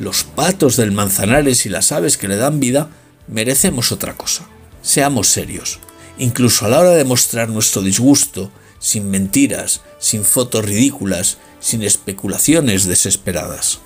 los 0.00 0.24
patos 0.24 0.76
del 0.76 0.90
Manzanares 0.90 1.66
y 1.66 1.68
las 1.68 1.92
aves 1.92 2.16
que 2.16 2.26
le 2.26 2.36
dan 2.36 2.58
vida, 2.58 2.90
merecemos 3.28 3.92
otra 3.92 4.16
cosa. 4.16 4.44
Seamos 4.82 5.28
serios, 5.28 5.78
incluso 6.18 6.66
a 6.66 6.68
la 6.68 6.80
hora 6.80 6.90
de 6.90 7.04
mostrar 7.04 7.48
nuestro 7.48 7.80
disgusto, 7.80 8.50
sin 8.84 9.10
mentiras, 9.10 9.80
sin 9.98 10.26
fotos 10.26 10.62
ridículas, 10.62 11.38
sin 11.58 11.82
especulaciones 11.82 12.84
desesperadas. 12.84 13.78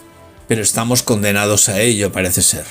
Pero 0.48 0.60
estamos 0.60 1.04
condenados 1.04 1.68
a 1.68 1.80
ello, 1.80 2.10
parece 2.10 2.42
ser. 2.42 2.64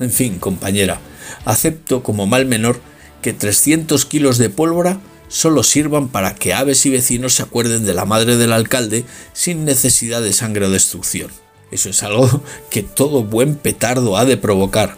En 0.00 0.10
fin, 0.10 0.40
compañera, 0.40 1.00
acepto 1.44 2.02
como 2.02 2.26
mal 2.26 2.46
menor 2.46 2.80
que 3.22 3.32
300 3.32 4.04
kilos 4.06 4.38
de 4.38 4.50
pólvora 4.50 4.98
solo 5.28 5.62
sirvan 5.62 6.08
para 6.08 6.34
que 6.34 6.52
aves 6.52 6.84
y 6.84 6.90
vecinos 6.90 7.34
se 7.34 7.44
acuerden 7.44 7.86
de 7.86 7.94
la 7.94 8.04
madre 8.04 8.36
del 8.36 8.52
alcalde 8.52 9.04
sin 9.32 9.64
necesidad 9.64 10.20
de 10.20 10.32
sangre 10.32 10.66
o 10.66 10.70
destrucción. 10.70 11.30
Eso 11.70 11.90
es 11.90 12.02
algo 12.02 12.42
que 12.70 12.82
todo 12.82 13.22
buen 13.22 13.54
petardo 13.54 14.16
ha 14.16 14.24
de 14.24 14.36
provocar, 14.36 14.96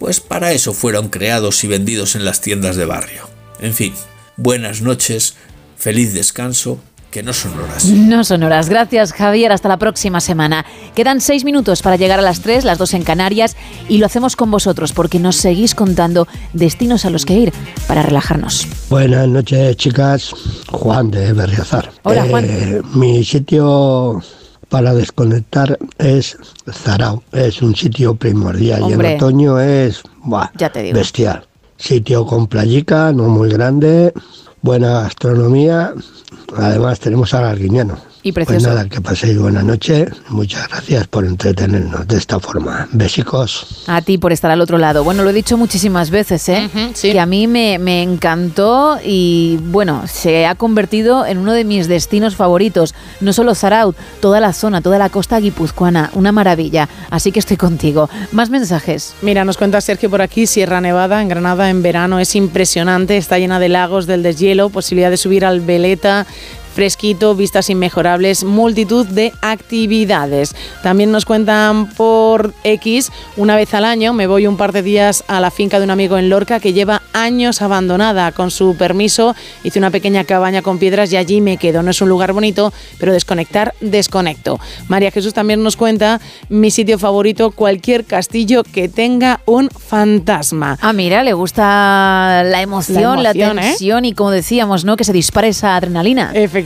pues 0.00 0.18
para 0.18 0.50
eso 0.50 0.72
fueron 0.72 1.08
creados 1.08 1.62
y 1.62 1.68
vendidos 1.68 2.16
en 2.16 2.24
las 2.24 2.40
tiendas 2.40 2.74
de 2.74 2.84
barrio. 2.84 3.28
En 3.60 3.74
fin, 3.74 3.94
buenas 4.36 4.82
noches, 4.82 5.36
feliz 5.76 6.12
descanso, 6.14 6.78
que 7.10 7.22
no 7.22 7.32
son 7.32 7.58
horas. 7.58 7.84
No 7.86 8.24
son 8.24 8.42
horas. 8.42 8.68
Gracias, 8.68 9.12
Javier. 9.12 9.50
Hasta 9.52 9.68
la 9.68 9.78
próxima 9.78 10.20
semana. 10.20 10.66
Quedan 10.94 11.20
seis 11.20 11.44
minutos 11.44 11.80
para 11.80 11.96
llegar 11.96 12.18
a 12.18 12.22
las 12.22 12.40
tres, 12.40 12.64
las 12.64 12.76
dos 12.78 12.92
en 12.94 13.04
Canarias, 13.04 13.56
y 13.88 13.98
lo 13.98 14.06
hacemos 14.06 14.36
con 14.36 14.50
vosotros 14.50 14.92
porque 14.92 15.18
nos 15.18 15.36
seguís 15.36 15.74
contando 15.74 16.26
destinos 16.52 17.04
a 17.06 17.10
los 17.10 17.24
que 17.24 17.34
ir 17.34 17.52
para 17.86 18.02
relajarnos. 18.02 18.66
Buenas 18.90 19.28
noches, 19.28 19.76
chicas. 19.76 20.30
Juan 20.70 21.10
de 21.10 21.32
Berriozar. 21.32 21.90
Hola, 22.02 22.26
Juan. 22.28 22.44
Eh, 22.48 22.82
mi 22.94 23.24
sitio 23.24 24.20
para 24.68 24.92
desconectar 24.92 25.78
es 25.98 26.36
Zarao. 26.70 27.22
Es 27.32 27.62
un 27.62 27.74
sitio 27.76 28.14
primordial 28.16 28.82
y 28.90 28.92
en 28.92 29.16
otoño 29.16 29.58
es 29.60 30.02
buah, 30.22 30.50
Ya 30.58 30.70
te 30.70 30.82
digo. 30.82 30.98
bestial. 30.98 31.46
Sitio 31.78 32.26
con 32.26 32.46
playica, 32.46 33.12
no 33.12 33.24
muy 33.28 33.48
grande, 33.50 34.12
buena 34.66 35.02
gastronomía. 35.02 35.94
Además 36.56 36.98
tenemos 36.98 37.32
al 37.34 37.44
Arguiñano. 37.44 37.96
Y 38.26 38.32
Pues 38.32 38.46
precioso. 38.48 38.74
nada, 38.74 38.88
que 38.88 39.00
paséis 39.00 39.38
buena 39.38 39.62
noche. 39.62 40.06
Muchas 40.30 40.66
gracias 40.68 41.06
por 41.06 41.24
entretenernos 41.24 42.08
de 42.08 42.16
esta 42.16 42.40
forma. 42.40 42.88
Besicos. 42.90 43.84
A 43.86 44.02
ti 44.02 44.18
por 44.18 44.32
estar 44.32 44.50
al 44.50 44.60
otro 44.60 44.78
lado. 44.78 45.04
Bueno, 45.04 45.22
lo 45.22 45.30
he 45.30 45.32
dicho 45.32 45.56
muchísimas 45.56 46.10
veces, 46.10 46.48
¿eh? 46.48 46.68
Que 47.00 47.20
a 47.20 47.24
mí 47.26 47.46
me, 47.46 47.78
me 47.78 48.02
encantó 48.02 48.98
y, 49.04 49.60
bueno, 49.66 50.02
se 50.08 50.44
ha 50.46 50.56
convertido 50.56 51.24
en 51.24 51.38
uno 51.38 51.52
de 51.52 51.62
mis 51.62 51.86
destinos 51.86 52.34
favoritos. 52.34 52.96
No 53.20 53.32
solo 53.32 53.54
Zaraut, 53.54 53.96
toda 54.20 54.40
la 54.40 54.52
zona, 54.52 54.80
toda 54.80 54.98
la 54.98 55.08
costa 55.08 55.38
guipuzcoana. 55.38 56.10
Una 56.14 56.32
maravilla. 56.32 56.88
Así 57.10 57.30
que 57.30 57.38
estoy 57.38 57.56
contigo. 57.56 58.10
Más 58.32 58.50
mensajes. 58.50 59.14
Mira, 59.22 59.44
nos 59.44 59.56
cuenta 59.56 59.80
Sergio 59.80 60.10
por 60.10 60.20
aquí, 60.20 60.48
Sierra 60.48 60.80
Nevada 60.80 61.22
en 61.22 61.28
Granada 61.28 61.70
en 61.70 61.80
verano 61.80 62.18
es 62.18 62.34
impresionante, 62.34 63.16
está 63.18 63.38
llena 63.38 63.60
de 63.60 63.68
lagos, 63.68 64.08
del 64.08 64.24
deshielo, 64.24 64.68
posibilidad 64.70 65.10
de 65.10 65.16
subir 65.16 65.44
al 65.44 65.60
Veleta, 65.60 66.26
fresquito, 66.76 67.34
vistas 67.34 67.70
inmejorables, 67.70 68.44
multitud 68.44 69.06
de 69.06 69.32
actividades. 69.40 70.54
También 70.82 71.10
nos 71.10 71.24
cuentan 71.24 71.88
por 71.94 72.52
X, 72.64 73.10
una 73.38 73.56
vez 73.56 73.72
al 73.72 73.86
año 73.86 74.12
me 74.12 74.26
voy 74.26 74.46
un 74.46 74.58
par 74.58 74.72
de 74.72 74.82
días 74.82 75.24
a 75.26 75.40
la 75.40 75.50
finca 75.50 75.78
de 75.78 75.84
un 75.84 75.90
amigo 75.90 76.18
en 76.18 76.28
Lorca 76.28 76.60
que 76.60 76.74
lleva 76.74 77.00
años 77.14 77.62
abandonada. 77.62 78.30
Con 78.32 78.50
su 78.50 78.76
permiso 78.76 79.34
hice 79.64 79.78
una 79.78 79.90
pequeña 79.90 80.24
cabaña 80.24 80.60
con 80.60 80.78
piedras 80.78 81.10
y 81.14 81.16
allí 81.16 81.40
me 81.40 81.56
quedo. 81.56 81.82
No 81.82 81.90
es 81.90 82.02
un 82.02 82.10
lugar 82.10 82.34
bonito, 82.34 82.74
pero 82.98 83.14
desconectar, 83.14 83.74
desconecto. 83.80 84.60
María 84.88 85.10
Jesús 85.10 85.32
también 85.32 85.62
nos 85.62 85.76
cuenta 85.76 86.20
mi 86.50 86.70
sitio 86.70 86.98
favorito, 86.98 87.52
cualquier 87.52 88.04
castillo 88.04 88.62
que 88.64 88.90
tenga 88.90 89.40
un 89.46 89.70
fantasma. 89.70 90.76
Ah, 90.82 90.92
mira, 90.92 91.24
le 91.24 91.32
gusta 91.32 92.42
la 92.44 92.60
emoción, 92.60 93.22
la, 93.22 93.30
emoción, 93.30 93.58
¿eh? 93.60 93.62
tensión 93.62 94.04
y 94.04 94.12
como 94.12 94.30
decíamos, 94.30 94.84
¿no? 94.84 94.98
Que 94.98 95.04
se 95.04 95.14
dispare 95.14 95.48
esa 95.48 95.74
adrenalina. 95.74 96.32
Efectivamente. 96.34 96.65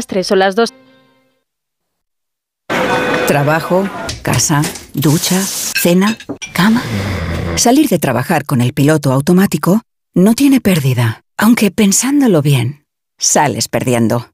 Las 0.05 0.07
3, 0.07 0.27
son 0.27 0.39
las 0.39 0.55
2. 0.55 0.71
Trabajo, 3.27 3.89
casa, 4.23 4.63
ducha, 4.93 5.41
cena, 5.41 6.19
cama. 6.53 6.83
Salir 7.57 7.89
de 7.89 7.99
trabajar 7.99 8.45
con 8.45 8.61
el 8.61 8.73
piloto 8.75 9.13
automático 9.13 9.81
no 10.15 10.35
tiene 10.35 10.61
pérdida, 10.61 11.23
aunque 11.39 11.71
pensándolo 11.71 12.43
bien, 12.43 12.85
sales 13.19 13.69
perdiendo. 13.69 14.34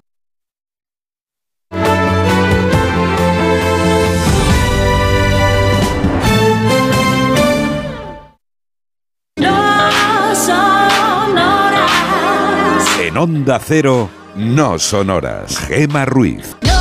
Onda 13.23 13.61
Cero, 13.63 14.09
no 14.35 14.79
son 14.79 15.11
horas. 15.11 15.55
Gema 15.55 16.05
Ruiz. 16.05 16.55
No 16.63 16.71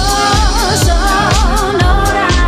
son 0.87 0.97
horas. 1.85 2.41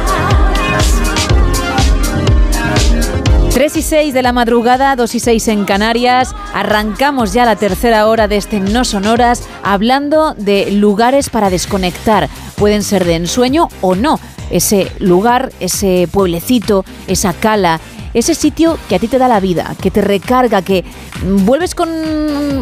3 3.53 3.77
y 3.77 3.83
6 3.83 4.15
de 4.15 4.23
la 4.23 4.33
madrugada, 4.33 4.97
2 4.97 5.15
y 5.15 5.21
6 5.21 5.49
en 5.49 5.65
Canarias. 5.67 6.35
Arrancamos 6.55 7.35
ya 7.35 7.45
la 7.45 7.57
tercera 7.57 8.07
hora 8.07 8.29
de 8.29 8.39
este 8.39 8.61
No 8.61 8.87
Sonoras 8.87 9.47
hablando 9.63 10.33
de 10.39 10.71
lugares 10.71 11.29
para 11.29 11.51
desconectar. 11.51 12.31
Pueden 12.57 12.83
ser 12.85 13.05
de 13.05 13.17
ensueño 13.17 13.69
o 13.83 13.95
no. 13.95 14.19
Ese 14.51 14.91
lugar, 15.01 15.53
ese 15.61 16.09
pueblecito, 16.11 16.87
esa 17.09 17.35
cala, 17.35 17.79
ese 18.15 18.35
sitio 18.35 18.79
que 18.89 18.97
a 18.97 18.99
ti 18.99 19.09
te 19.09 19.19
da 19.19 19.29
la 19.29 19.41
vida, 19.41 19.75
que 19.81 19.91
te 19.91 20.01
recarga, 20.01 20.63
que 20.63 20.85
vuelves 21.25 21.75
con 21.75 21.89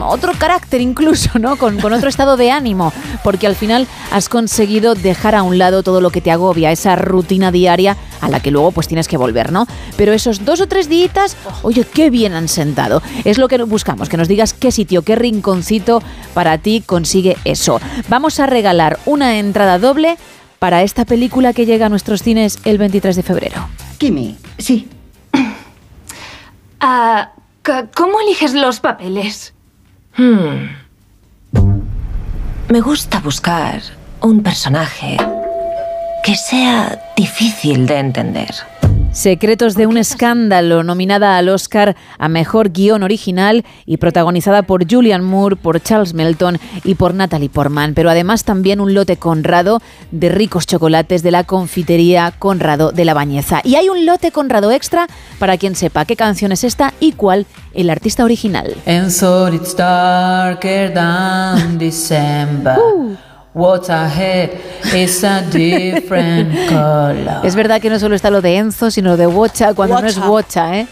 otro 0.02 0.32
carácter 0.38 0.80
incluso, 0.80 1.38
¿no? 1.38 1.56
Con, 1.56 1.78
con 1.78 1.92
otro 1.92 2.08
estado 2.08 2.36
de 2.36 2.50
ánimo, 2.50 2.92
porque 3.22 3.46
al 3.46 3.56
final 3.56 3.86
has 4.10 4.28
conseguido 4.28 4.94
dejar 4.94 5.34
a 5.34 5.42
un 5.42 5.58
lado 5.58 5.82
todo 5.82 6.00
lo 6.00 6.10
que 6.10 6.20
te 6.20 6.30
agobia, 6.30 6.72
esa 6.72 6.96
rutina 6.96 7.52
diaria 7.52 7.96
a 8.20 8.28
la 8.28 8.40
que 8.40 8.50
luego 8.50 8.72
pues 8.72 8.88
tienes 8.88 9.08
que 9.08 9.16
volver, 9.16 9.52
¿no? 9.52 9.66
Pero 9.96 10.12
esos 10.12 10.44
dos 10.44 10.60
o 10.60 10.66
tres 10.66 10.88
días, 10.88 11.36
oye, 11.62 11.84
qué 11.84 12.10
bien 12.10 12.34
han 12.34 12.48
sentado. 12.48 13.02
Es 13.24 13.38
lo 13.38 13.48
que 13.48 13.62
buscamos, 13.62 14.08
que 14.08 14.16
nos 14.16 14.28
digas 14.28 14.54
qué 14.54 14.70
sitio, 14.70 15.02
qué 15.02 15.16
rinconcito 15.16 16.02
para 16.34 16.58
ti 16.58 16.82
consigue 16.84 17.36
eso. 17.44 17.80
Vamos 18.08 18.40
a 18.40 18.46
regalar 18.46 18.98
una 19.06 19.38
entrada 19.38 19.78
doble 19.78 20.16
para 20.58 20.82
esta 20.82 21.04
película 21.04 21.52
que 21.52 21.66
llega 21.66 21.86
a 21.86 21.88
nuestros 21.88 22.22
cines 22.22 22.58
el 22.64 22.78
23 22.78 23.16
de 23.16 23.22
febrero. 23.22 23.68
Kimi, 23.98 24.36
sí. 24.58 24.88
Ah, 26.80 27.32
¿Cómo 27.94 28.20
eliges 28.20 28.54
los 28.54 28.80
papeles? 28.80 29.52
Hmm. 30.16 30.70
Me 32.68 32.80
gusta 32.80 33.20
buscar 33.20 33.82
un 34.20 34.42
personaje 34.42 35.16
que 36.24 36.34
sea 36.34 37.12
difícil 37.16 37.86
de 37.86 37.98
entender. 37.98 38.54
Secretos 39.12 39.74
de 39.74 39.88
un 39.88 39.96
escándalo, 39.96 40.84
nominada 40.84 41.36
al 41.36 41.48
Oscar 41.48 41.96
a 42.18 42.28
Mejor 42.28 42.70
Guión 42.70 43.02
Original 43.02 43.64
y 43.84 43.96
protagonizada 43.96 44.62
por 44.62 44.88
Julian 44.88 45.24
Moore, 45.24 45.56
por 45.56 45.82
Charles 45.82 46.14
Melton 46.14 46.58
y 46.84 46.94
por 46.94 47.14
Natalie 47.14 47.48
Portman, 47.48 47.94
pero 47.94 48.08
además 48.08 48.44
también 48.44 48.80
un 48.80 48.94
lote 48.94 49.16
Conrado 49.16 49.80
de 50.12 50.28
ricos 50.28 50.64
chocolates 50.64 51.24
de 51.24 51.32
la 51.32 51.42
confitería 51.42 52.32
Conrado 52.38 52.92
de 52.92 53.04
la 53.04 53.14
Bañeza. 53.14 53.60
Y 53.64 53.74
hay 53.74 53.88
un 53.88 54.06
lote 54.06 54.30
Conrado 54.30 54.70
extra 54.70 55.08
para 55.40 55.58
quien 55.58 55.74
sepa 55.74 56.04
qué 56.04 56.14
canción 56.14 56.52
es 56.52 56.62
esta 56.62 56.94
y 57.00 57.12
cuál 57.12 57.46
el 57.74 57.90
artista 57.90 58.24
original. 58.24 58.76
And 58.86 59.10
so 59.10 59.48
it's 59.48 59.74
darker 59.74 60.94
than 60.94 61.78
December. 61.78 62.76
What's 63.52 63.90
ahead 63.90 64.50
is 64.94 65.24
a 65.24 65.42
different 65.42 66.54
color. 66.68 67.44
Es 67.44 67.56
verdad 67.56 67.80
que 67.80 67.90
no 67.90 67.98
solo 67.98 68.14
está 68.14 68.30
lo 68.30 68.40
de 68.42 68.56
Enzo, 68.56 68.92
sino 68.92 69.16
de 69.16 69.26
Wocha, 69.26 69.74
cuando 69.74 70.00
no 70.00 70.06
es 70.06 70.18
Wocha, 70.18 70.78
¿eh? 70.78 70.86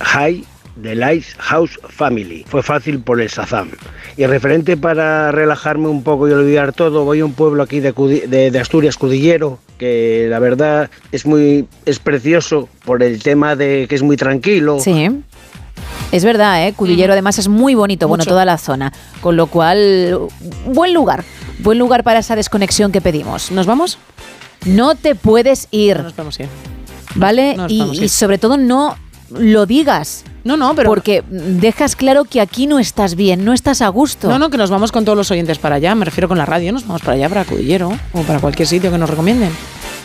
High 0.00 0.44
de 0.76 0.94
Lighthouse 0.94 1.78
Family. 1.88 2.44
Fue 2.48 2.62
fácil 2.62 3.00
por 3.00 3.20
el 3.20 3.28
Shazam. 3.28 3.70
Y 4.16 4.26
referente 4.26 4.76
para 4.76 5.32
relajarme 5.32 5.88
un 5.88 6.02
poco 6.04 6.28
y 6.28 6.32
olvidar 6.32 6.72
todo, 6.72 7.04
voy 7.04 7.20
a 7.20 7.24
un 7.24 7.32
pueblo 7.32 7.62
aquí 7.62 7.80
de, 7.80 7.94
Cudi- 7.94 8.26
de- 8.26 8.50
de 8.50 8.58
Asturias, 8.60 8.96
Cudillero, 8.96 9.58
que 9.76 10.26
la 10.30 10.38
verdad 10.38 10.88
es 11.10 11.26
muy 11.26 11.66
es 11.84 11.98
precioso 11.98 12.68
por 12.84 13.02
el 13.02 13.22
tema 13.22 13.56
de 13.56 13.86
que 13.88 13.94
es 13.96 14.02
muy 14.02 14.16
tranquilo. 14.16 14.78
Sí. 14.80 15.08
Es 16.12 16.24
verdad, 16.24 16.66
¿eh? 16.66 16.72
Cudillero 16.74 17.12
además 17.12 17.38
es 17.38 17.48
muy 17.48 17.74
bonito, 17.74 18.08
bueno, 18.08 18.24
toda 18.24 18.44
la 18.44 18.58
zona. 18.58 18.92
Con 19.20 19.36
lo 19.36 19.46
cual, 19.48 20.18
buen 20.66 20.92
lugar. 20.94 21.24
Buen 21.60 21.78
lugar 21.78 22.04
para 22.04 22.20
esa 22.20 22.36
desconexión 22.36 22.90
que 22.90 23.00
pedimos. 23.00 23.50
¿Nos 23.52 23.66
vamos? 23.66 23.98
No 24.64 24.94
te 24.94 25.14
puedes 25.14 25.68
ir. 25.70 26.00
Nos 26.02 26.16
vamos 26.16 26.38
a 26.38 26.42
ir. 26.44 26.48
¿Vale? 27.14 27.54
No 27.56 27.62
nos 27.64 27.72
y, 27.72 27.78
podemos 27.78 27.98
y 27.98 28.02
ir. 28.04 28.08
sobre 28.10 28.38
todo 28.38 28.56
no 28.56 28.96
lo 29.30 29.66
digas. 29.66 30.24
No, 30.42 30.56
no, 30.56 30.74
pero... 30.74 30.88
Porque 30.88 31.22
dejas 31.28 31.96
claro 31.96 32.24
que 32.24 32.40
aquí 32.40 32.66
no 32.66 32.78
estás 32.78 33.14
bien, 33.14 33.44
no 33.44 33.52
estás 33.52 33.82
a 33.82 33.88
gusto. 33.88 34.28
No, 34.28 34.38
no, 34.38 34.48
que 34.48 34.56
nos 34.56 34.70
vamos 34.70 34.90
con 34.90 35.04
todos 35.04 35.16
los 35.16 35.30
oyentes 35.30 35.58
para 35.58 35.76
allá. 35.76 35.94
Me 35.94 36.04
refiero 36.04 36.28
con 36.28 36.38
la 36.38 36.46
radio, 36.46 36.72
nos 36.72 36.86
vamos 36.86 37.02
para 37.02 37.12
allá, 37.14 37.28
para 37.28 37.44
Cudillero 37.44 37.92
o 38.12 38.22
para 38.22 38.38
cualquier 38.40 38.66
sitio 38.66 38.90
que 38.90 38.96
nos 38.98 39.10
recomienden. 39.10 39.50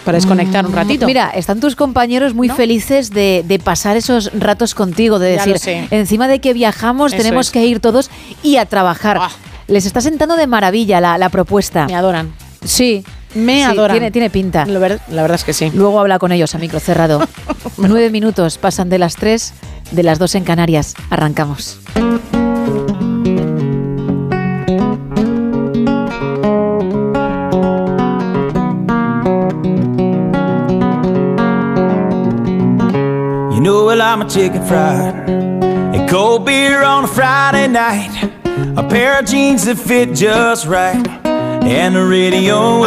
Para 0.03 0.17
desconectar 0.17 0.65
un 0.65 0.71
Mm, 0.73 0.75
ratito. 0.75 1.05
Mira, 1.07 1.29
están 1.31 1.59
tus 1.59 1.75
compañeros 1.75 2.33
muy 2.35 2.49
felices 2.49 3.09
de, 3.11 3.43
de 3.47 3.57
pasar 3.59 3.97
esos 3.97 4.29
ratos 4.37 4.75
contigo, 4.75 5.17
de 5.19 5.37
decir, 5.37 5.87
encima 5.89 6.27
de 6.27 6.39
que 6.39 6.53
viajamos, 6.53 7.13
Eso 7.13 7.23
tenemos 7.23 7.47
es. 7.47 7.51
que 7.53 7.65
ir 7.65 7.79
todos 7.79 8.11
y 8.43 8.57
a 8.57 8.65
trabajar. 8.67 9.19
Les 9.67 9.85
está 9.87 10.01
sentando 10.01 10.35
de 10.35 10.45
maravilla 10.47 11.01
la, 11.01 11.17
la 11.17 11.29
propuesta. 11.29 11.85
Me 11.87 11.95
adoran. 11.95 12.33
Sí. 12.63 13.03
Me 13.35 13.57
Sí, 13.57 13.61
adoran. 13.63 13.95
Tiene, 13.95 14.11
tiene 14.11 14.29
pinta. 14.29 14.65
La, 14.65 14.79
ver- 14.79 14.99
la 15.09 15.21
verdad 15.21 15.35
es 15.35 15.43
que 15.43 15.53
sí. 15.53 15.69
Luego 15.73 15.99
habla 15.99 16.19
con 16.19 16.31
ellos 16.31 16.55
a 16.55 16.57
micro 16.57 16.79
cerrado. 16.79 17.19
Nueve 17.77 18.09
minutos 18.09 18.57
pasan 18.57 18.89
de 18.89 18.97
las 18.97 19.15
tres, 19.15 19.53
de 19.91 20.03
las 20.03 20.19
dos 20.19 20.35
en 20.35 20.43
Canarias. 20.45 20.95
Arrancamos. 21.09 21.79
You 33.53 33.61
know 33.61 33.85
well 33.85 34.01
I'm 34.01 34.21
a 34.21 34.29
chicken 34.29 34.65
fried 34.65 35.29
And 35.29 36.09
cold 36.09 36.45
beer 36.45 36.83
on 36.83 37.05
a 37.05 37.07
Friday 37.07 37.67
night 37.67 38.11
A 38.77 38.83
pair 38.87 39.19
of 39.19 39.25
jeans 39.25 39.65
that 39.65 39.77
fit 39.77 40.13
just 40.13 40.65
right 40.65 41.24
And 41.67 41.95
the 41.95 42.05
radio. 42.05 42.79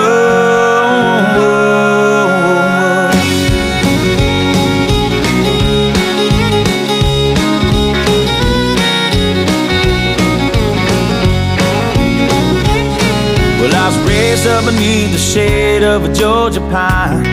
Well, 13.61 13.75
I 13.75 13.89
was 13.89 13.99
raised 14.09 14.47
up 14.47 14.65
beneath 14.65 15.11
the 15.13 15.19
shade 15.19 15.83
of 15.83 16.05
a 16.05 16.15
Georgia 16.15 16.61
pine, 16.61 17.27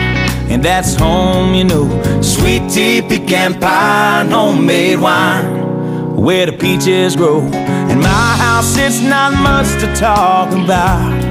and 0.50 0.64
that's 0.64 0.96
home, 0.96 1.54
you 1.54 1.62
know. 1.64 1.88
Sweet 2.22 2.68
tea, 2.68 3.02
pecan 3.02 3.60
pie, 3.60 4.26
homemade 4.28 4.98
wine, 4.98 6.16
where 6.16 6.46
the 6.46 6.52
peaches 6.52 7.14
grow. 7.14 7.40
In 7.40 8.00
my 8.00 8.36
house, 8.36 8.76
it's 8.76 9.00
not 9.00 9.32
much 9.32 9.68
to 9.80 9.94
talk 9.94 10.50
about, 10.50 11.25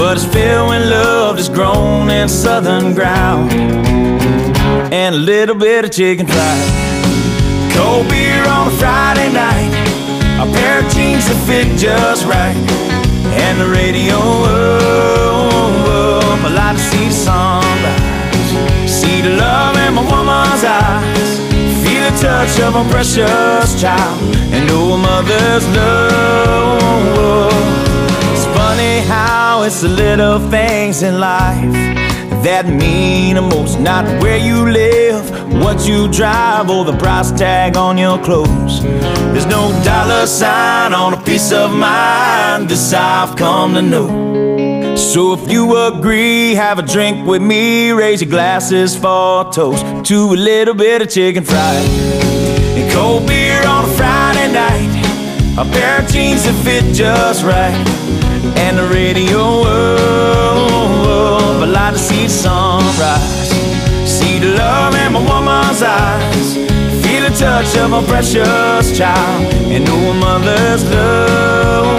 but 0.00 0.16
it's 0.16 0.24
filled 0.24 0.70
when 0.70 0.88
love 0.88 1.38
is 1.38 1.50
grown 1.50 2.08
in 2.08 2.26
southern 2.26 2.94
ground, 2.94 3.52
and 4.90 5.14
a 5.14 5.18
little 5.18 5.54
bit 5.54 5.84
of 5.84 5.90
chicken 5.90 6.26
fried. 6.26 6.68
Cold 7.74 8.08
beer 8.08 8.42
on 8.48 8.68
a 8.68 8.70
Friday 8.80 9.30
night. 9.30 9.70
A 10.40 10.46
pair 10.56 10.78
of 10.82 10.90
jeans 10.94 11.28
that 11.28 11.36
fit 11.46 11.68
just 11.76 12.24
right. 12.24 12.56
And 13.44 13.60
the 13.60 13.68
radio 13.68 14.16
up. 15.76 16.40
I 16.46 16.50
like 16.60 16.76
to 16.78 16.82
see 16.82 17.08
the 17.12 17.18
sunrise. 17.28 18.50
See 18.88 19.20
the 19.20 19.36
love 19.36 19.76
in 19.84 19.92
my 19.98 20.04
woman's 20.12 20.64
eyes. 20.64 21.30
Feel 21.84 22.04
the 22.08 22.16
touch 22.24 22.58
of 22.64 22.72
a 22.74 22.84
precious 22.90 23.78
child. 23.78 24.18
And 24.48 24.66
know 24.66 24.94
a 24.94 24.96
mother's 24.96 25.66
love. 25.76 26.80
Oh, 26.82 27.50
oh, 27.52 27.79
Funny 28.70 29.00
how 29.00 29.62
it's 29.62 29.80
the 29.80 29.88
little 29.88 30.38
things 30.48 31.02
in 31.02 31.18
life 31.18 31.72
that 32.44 32.68
mean 32.68 33.34
the 33.34 33.42
most. 33.42 33.80
Not 33.80 34.04
where 34.22 34.38
you 34.38 34.70
live, 34.70 35.28
what 35.60 35.88
you 35.88 36.06
drive, 36.06 36.70
or 36.70 36.84
the 36.84 36.96
price 36.96 37.32
tag 37.32 37.76
on 37.76 37.98
your 37.98 38.16
clothes. 38.22 38.80
There's 39.32 39.46
no 39.46 39.72
dollar 39.82 40.24
sign 40.24 40.94
on 40.94 41.14
a 41.14 41.20
piece 41.24 41.50
of 41.50 41.72
mind. 41.72 42.68
This 42.68 42.92
I've 42.92 43.34
come 43.34 43.74
to 43.74 43.82
know. 43.82 44.94
So 44.94 45.32
if 45.32 45.50
you 45.50 45.76
agree, 45.88 46.54
have 46.54 46.78
a 46.78 46.82
drink 46.82 47.26
with 47.26 47.42
me. 47.42 47.90
Raise 47.90 48.22
your 48.22 48.30
glasses 48.30 48.96
for 48.96 49.48
a 49.48 49.52
toast 49.52 49.84
to 50.10 50.16
a 50.32 50.38
little 50.50 50.74
bit 50.74 51.02
of 51.02 51.10
chicken 51.10 51.42
fried 51.42 51.84
and 52.78 52.92
cold 52.92 53.26
beer 53.26 53.66
on 53.66 53.84
a 53.84 53.92
Friday 53.94 54.52
night. 54.52 55.00
A 55.58 55.64
pair 55.64 55.98
of 55.98 56.08
jeans 56.08 56.44
that 56.44 56.54
fit 56.64 56.94
just 56.94 57.42
right, 57.42 57.74
and 58.64 58.78
the 58.78 58.86
radio 58.86 59.62
up. 59.62 61.62
I 61.62 61.66
like 61.66 61.94
to 61.94 61.98
see 61.98 62.28
the 64.38 64.54
love 64.56 64.94
in 64.94 65.12
my 65.12 65.20
woman's 65.30 65.82
eyes, 65.82 66.54
feel 67.02 67.22
the 67.26 67.32
touch 67.36 67.76
of 67.76 67.92
a 67.92 68.02
precious 68.10 68.96
child, 68.96 69.52
and 69.72 69.84
know 69.84 70.14
mother's 70.14 70.82
love. 70.90 71.98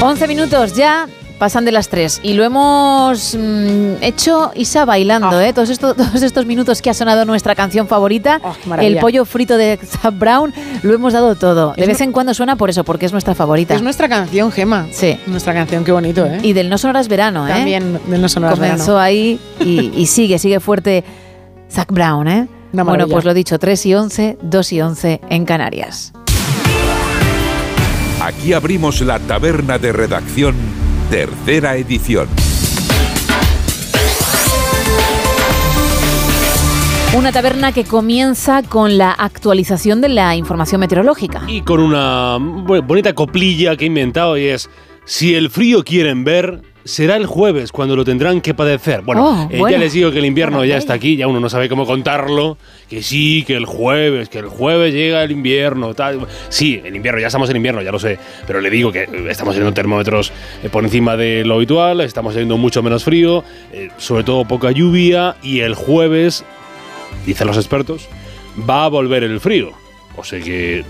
11 0.00 0.28
minutos 0.28 0.76
ya. 0.76 1.06
Pasan 1.38 1.64
de 1.64 1.72
las 1.72 1.88
3 1.88 2.20
y 2.22 2.34
lo 2.34 2.44
hemos 2.44 3.34
mm, 3.38 4.02
hecho 4.02 4.52
Isa 4.54 4.84
bailando, 4.84 5.40
¿eh? 5.40 5.52
Todos, 5.52 5.68
estos, 5.70 5.96
todos 5.96 6.22
estos 6.22 6.46
minutos 6.46 6.80
que 6.80 6.90
ha 6.90 6.94
sonado 6.94 7.24
nuestra 7.24 7.54
canción 7.54 7.88
favorita, 7.88 8.40
el 8.62 8.68
maravilla. 8.68 9.00
pollo 9.00 9.24
frito 9.24 9.56
de 9.56 9.78
Zap 9.84 10.16
Brown, 10.18 10.54
lo 10.82 10.94
hemos 10.94 11.12
dado 11.12 11.34
todo. 11.34 11.74
De 11.74 11.82
Es 11.82 11.88
vez 11.88 12.00
en 12.00 12.12
cuando 12.12 12.32
suena 12.34 12.56
por 12.56 12.70
eso, 12.70 12.84
porque 12.84 13.06
es 13.06 13.12
nuestra 13.12 13.34
favorita. 13.34 13.74
Es 13.74 13.82
nuestra 13.82 14.08
canción, 14.08 14.52
Gema. 14.52 14.86
Sí. 14.92 15.18
Nuestra 15.26 15.52
canción, 15.52 15.84
qué 15.84 15.92
bonito, 15.92 16.24
¿eh? 16.24 16.38
Y 16.42 16.52
del 16.52 16.70
No 16.70 16.78
Sonoras 16.78 17.08
Verano, 17.08 17.46
¿eh? 17.48 17.50
También 17.52 18.00
del 18.06 18.22
No 18.22 18.28
Sonoras 18.28 18.54
Comenzó 18.58 18.94
Verano. 18.94 18.98
ahí 19.00 19.40
y, 19.60 19.90
y 19.96 20.06
sigue, 20.06 20.38
sigue 20.38 20.60
fuerte 20.60 21.02
Zach 21.70 21.90
Brown, 21.90 22.28
¿eh? 22.28 22.48
Una 22.72 22.84
Bueno, 22.84 23.08
pues 23.08 23.24
lo 23.24 23.34
dicho, 23.34 23.58
3 23.58 23.86
y 23.86 23.94
11, 23.94 24.38
2 24.40 24.72
y 24.72 24.80
11 24.80 25.20
en 25.28 25.44
Canarias. 25.44 26.12
Aquí 28.22 28.52
abrimos 28.52 29.00
la 29.02 29.18
taberna 29.18 29.78
de 29.78 29.92
redacción, 29.92 30.54
tercera 31.10 31.76
edición. 31.76 32.28
Una 37.16 37.30
taberna 37.30 37.72
que 37.72 37.84
comienza 37.84 38.62
con 38.62 38.98
la 38.98 39.12
actualización 39.12 40.00
de 40.00 40.08
la 40.08 40.34
información 40.34 40.80
meteorológica. 40.80 41.42
Y 41.46 41.62
con 41.62 41.80
una 41.80 42.38
bonita 42.38 43.14
coplilla 43.14 43.76
que 43.76 43.84
he 43.84 43.86
inventado 43.86 44.36
y 44.36 44.46
es, 44.46 44.68
si 45.04 45.34
el 45.34 45.50
frío 45.50 45.84
quieren 45.84 46.24
ver, 46.24 46.62
será 46.84 47.16
el 47.16 47.26
jueves 47.26 47.72
cuando 47.72 47.96
lo 47.96 48.04
tendrán 48.04 48.40
que 48.40 48.52
padecer. 48.54 49.00
Bueno, 49.02 49.24
Oh, 49.24 49.48
eh, 49.50 49.58
ya 49.70 49.78
les 49.78 49.92
digo 49.94 50.10
que 50.10 50.18
el 50.18 50.26
invierno 50.26 50.64
ya 50.64 50.76
está 50.76 50.92
aquí, 50.94 51.16
ya 51.16 51.26
uno 51.26 51.40
no 51.40 51.48
sabe 51.48 51.68
cómo 51.68 51.86
contarlo, 51.86 52.58
que 52.90 53.02
sí, 53.02 53.42
que 53.46 53.56
el 53.56 53.64
jueves, 53.64 54.28
que 54.28 54.38
el 54.38 54.46
jueves 54.48 54.92
llega 54.92 55.22
el 55.24 55.30
invierno, 55.32 55.94
tal. 55.94 56.26
Sí, 56.50 56.80
el 56.84 56.94
invierno, 56.94 57.20
ya 57.20 57.28
estamos 57.28 57.48
en 57.50 57.56
invierno, 57.56 57.80
ya 57.82 57.90
lo 57.90 57.98
sé, 57.98 58.18
pero 58.46 58.60
le 58.60 58.68
digo 58.70 58.92
que 58.92 59.04
eh, 59.04 59.26
estamos 59.30 59.54
teniendo 59.54 59.74
termómetros 59.74 60.30
eh, 60.62 60.68
por 60.68 60.84
encima 60.84 61.16
de 61.16 61.42
lo 61.44 61.54
habitual, 61.54 62.00
estamos 62.02 62.34
teniendo 62.34 62.58
mucho 62.58 62.82
menos 62.82 63.02
frío, 63.04 63.42
eh, 63.72 63.88
sobre 63.96 64.24
todo 64.24 64.44
poca 64.44 64.70
lluvia 64.70 65.36
y 65.42 65.60
el 65.60 65.74
jueves 65.74 66.44
dicen 67.26 67.46
los 67.46 67.56
expertos, 67.56 68.08
va 68.68 68.84
a 68.84 68.88
volver 68.88 69.22
el 69.24 69.40
frío. 69.40 69.83
O 70.16 70.24
sea 70.24 70.40
que 70.40 70.78
eh, 70.78 70.84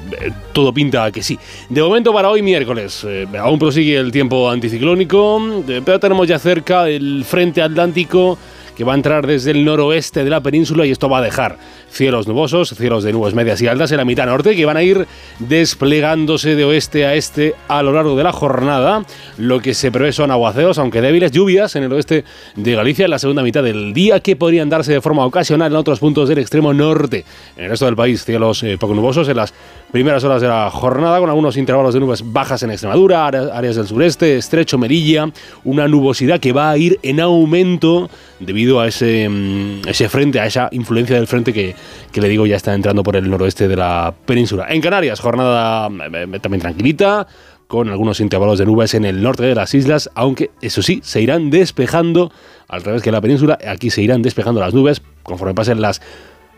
todo 0.53 0.73
pinta 0.73 1.05
a 1.05 1.13
que 1.13 1.23
sí. 1.23 1.39
De 1.69 1.83
momento 1.83 2.13
para 2.13 2.29
hoy 2.29 2.43
miércoles, 2.43 3.05
eh, 3.09 3.27
aún 3.39 3.59
prosigue 3.59 3.97
el 3.97 4.13
tiempo 4.13 4.51
anticiclónico, 4.51 5.65
eh, 5.69 5.81
pero 5.85 5.99
tenemos 5.99 6.29
ya 6.29 6.39
cerca 6.39 6.89
el 6.89 7.25
frente 7.25 7.63
atlántico 7.63 8.39
que 8.77 8.85
va 8.85 8.93
a 8.93 8.97
entrar 8.97 9.27
desde 9.27 9.53
el 9.53 9.65
noroeste 9.65 10.25
de 10.25 10.31
la 10.31 10.41
península 10.41 10.85
y 10.85 10.91
esto 10.91 11.09
va 11.09 11.19
a 11.19 11.23
dejar 11.23 11.57
cielos 11.95 12.27
nubosos, 12.27 12.75
cielos 12.77 13.05
de 13.05 13.13
nubes 13.13 13.35
medias 13.35 13.63
y 13.63 13.69
altas 13.69 13.91
en 13.93 13.99
la 13.99 14.05
mitad 14.05 14.27
norte 14.27 14.57
que 14.57 14.65
van 14.65 14.77
a 14.77 14.83
ir 14.83 15.07
desplegándose 15.39 16.57
de 16.57 16.65
oeste 16.65 17.07
a 17.07 17.15
este 17.15 17.55
a 17.69 17.83
lo 17.83 17.93
largo 17.93 18.17
de 18.17 18.25
la 18.25 18.33
jornada. 18.33 19.05
Lo 19.39 19.61
que 19.61 19.75
se 19.75 19.93
prevé 19.93 20.13
son 20.13 20.31
aguaceros, 20.31 20.79
aunque 20.79 21.01
débiles, 21.01 21.31
lluvias 21.31 21.77
en 21.77 21.85
el 21.85 21.93
oeste 21.93 22.25
de 22.57 22.75
Galicia 22.75 23.05
en 23.05 23.13
la 23.13 23.19
segunda 23.19 23.43
mitad 23.43 23.63
del 23.63 23.95
día 23.95 24.21
que 24.21 24.37
podrían 24.37 24.69
darse 24.69 24.93
de 24.93 25.01
forma 25.01 25.25
ocasional 25.25 25.73
en 25.73 25.77
otros 25.77 26.01
puntos 26.01 26.29
del 26.29 26.39
extremo 26.39 26.75
norte. 26.75 27.25
En 27.57 27.65
el 27.65 27.71
resto 27.71 27.87
del 27.87 27.97
país, 27.97 28.25
cielos 28.25 28.63
eh, 28.65 28.77
poco 28.79 28.95
nubosos 28.95 29.29
en 29.29 29.37
las 29.37 29.55
primeras 29.93 30.25
horas 30.25 30.43
de 30.43 30.49
la 30.49 30.71
jornada 30.71 31.21
con 31.21 31.29
algunos 31.29 31.57
intervalos 31.57 31.95
de 31.95 32.01
nubes 32.01 32.33
bajas 32.33 32.63
en 32.65 32.73
Extremadura, 32.73 33.27
áreas 33.27 33.77
del 33.77 33.87
sureste, 33.87 34.37
estrecho 34.37 34.77
Melilla, 34.77 35.31
una 35.63 35.87
nubosidad 35.87 36.41
que 36.41 36.53
va 36.53 36.71
a 36.71 36.77
ir 36.77 36.99
en 37.03 37.21
aumento 37.21 38.11
debido 38.41 38.81
a 38.81 38.89
ese, 38.89 39.29
mm, 39.29 39.89
ese 39.89 40.09
frente, 40.09 40.41
a 40.41 40.47
esa 40.47 40.69
influencia 40.73 41.17
del 41.17 41.29
frente 41.29 41.53
que, 41.53 41.77
que 42.13 42.21
le 42.21 42.29
digo 42.29 42.47
ya 42.47 42.57
está 42.57 42.75
entrando 42.75 43.03
por 43.03 43.17
el 43.17 43.29
noroeste 43.31 43.69
de 43.69 43.77
la 43.77 44.15
península. 44.27 44.67
En 44.69 44.81
Canarias, 44.81 45.21
jornada 45.21 45.89
eh, 45.89 46.27
eh, 46.33 46.39
también 46.41 46.61
tranquilita, 46.61 47.27
con 47.67 47.89
algunos 47.89 48.21
intervalos 48.21 48.59
de 48.59 48.67
nubes 48.67 48.95
en 48.95 49.05
el 49.05 49.23
norte 49.23 49.43
de 49.45 49.55
las 49.55 49.75
islas, 49.75 50.11
aunque 50.15 50.51
eso 50.61 50.83
sí, 50.83 51.01
se 51.03 51.21
irán 51.21 51.51
despejando, 51.51 52.31
al 52.69 52.83
revés 52.83 53.03
que 53.03 53.11
la 53.11 53.21
península, 53.21 53.59
aquí 53.67 53.91
se 53.91 54.03
irán 54.03 54.23
despejando 54.23 54.61
las 54.61 54.75
nubes 54.75 55.03
conforme 55.23 55.55
pasen 55.55 55.81
las 55.81 56.01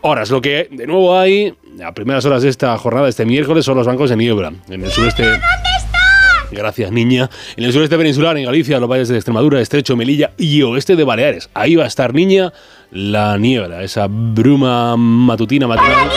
horas. 0.01 0.29
Lo 0.29 0.41
que 0.41 0.67
de 0.71 0.87
nuevo 0.87 1.17
hay 1.17 1.53
a 1.83 1.93
primeras 1.93 2.25
horas 2.25 2.43
de 2.43 2.49
esta 2.49 2.77
jornada, 2.77 3.07
este 3.07 3.25
miércoles, 3.25 3.65
son 3.65 3.77
los 3.77 3.87
bancos 3.87 4.09
de 4.09 4.17
niebla. 4.17 4.53
En 4.69 4.83
el 4.83 4.91
sureste... 4.91 5.39
Gracias, 6.49 6.91
niña. 6.91 7.29
En 7.57 7.65
el 7.65 7.73
sureste 7.73 7.97
peninsular, 7.97 8.37
en 8.37 8.45
Galicia, 8.45 8.79
los 8.79 8.89
valles 8.89 9.09
de 9.09 9.15
Extremadura, 9.15 9.59
Estrecho, 9.59 9.97
Melilla 9.97 10.31
y 10.37 10.61
oeste 10.61 10.95
de 10.95 11.03
Baleares. 11.03 11.49
Ahí 11.53 11.75
va 11.75 11.83
a 11.83 11.87
estar, 11.87 12.13
niña, 12.13 12.53
la 12.91 13.37
niebla, 13.37 13.83
esa 13.83 14.07
bruma 14.09 14.95
matutina 14.97 15.67
matinal. 15.67 16.09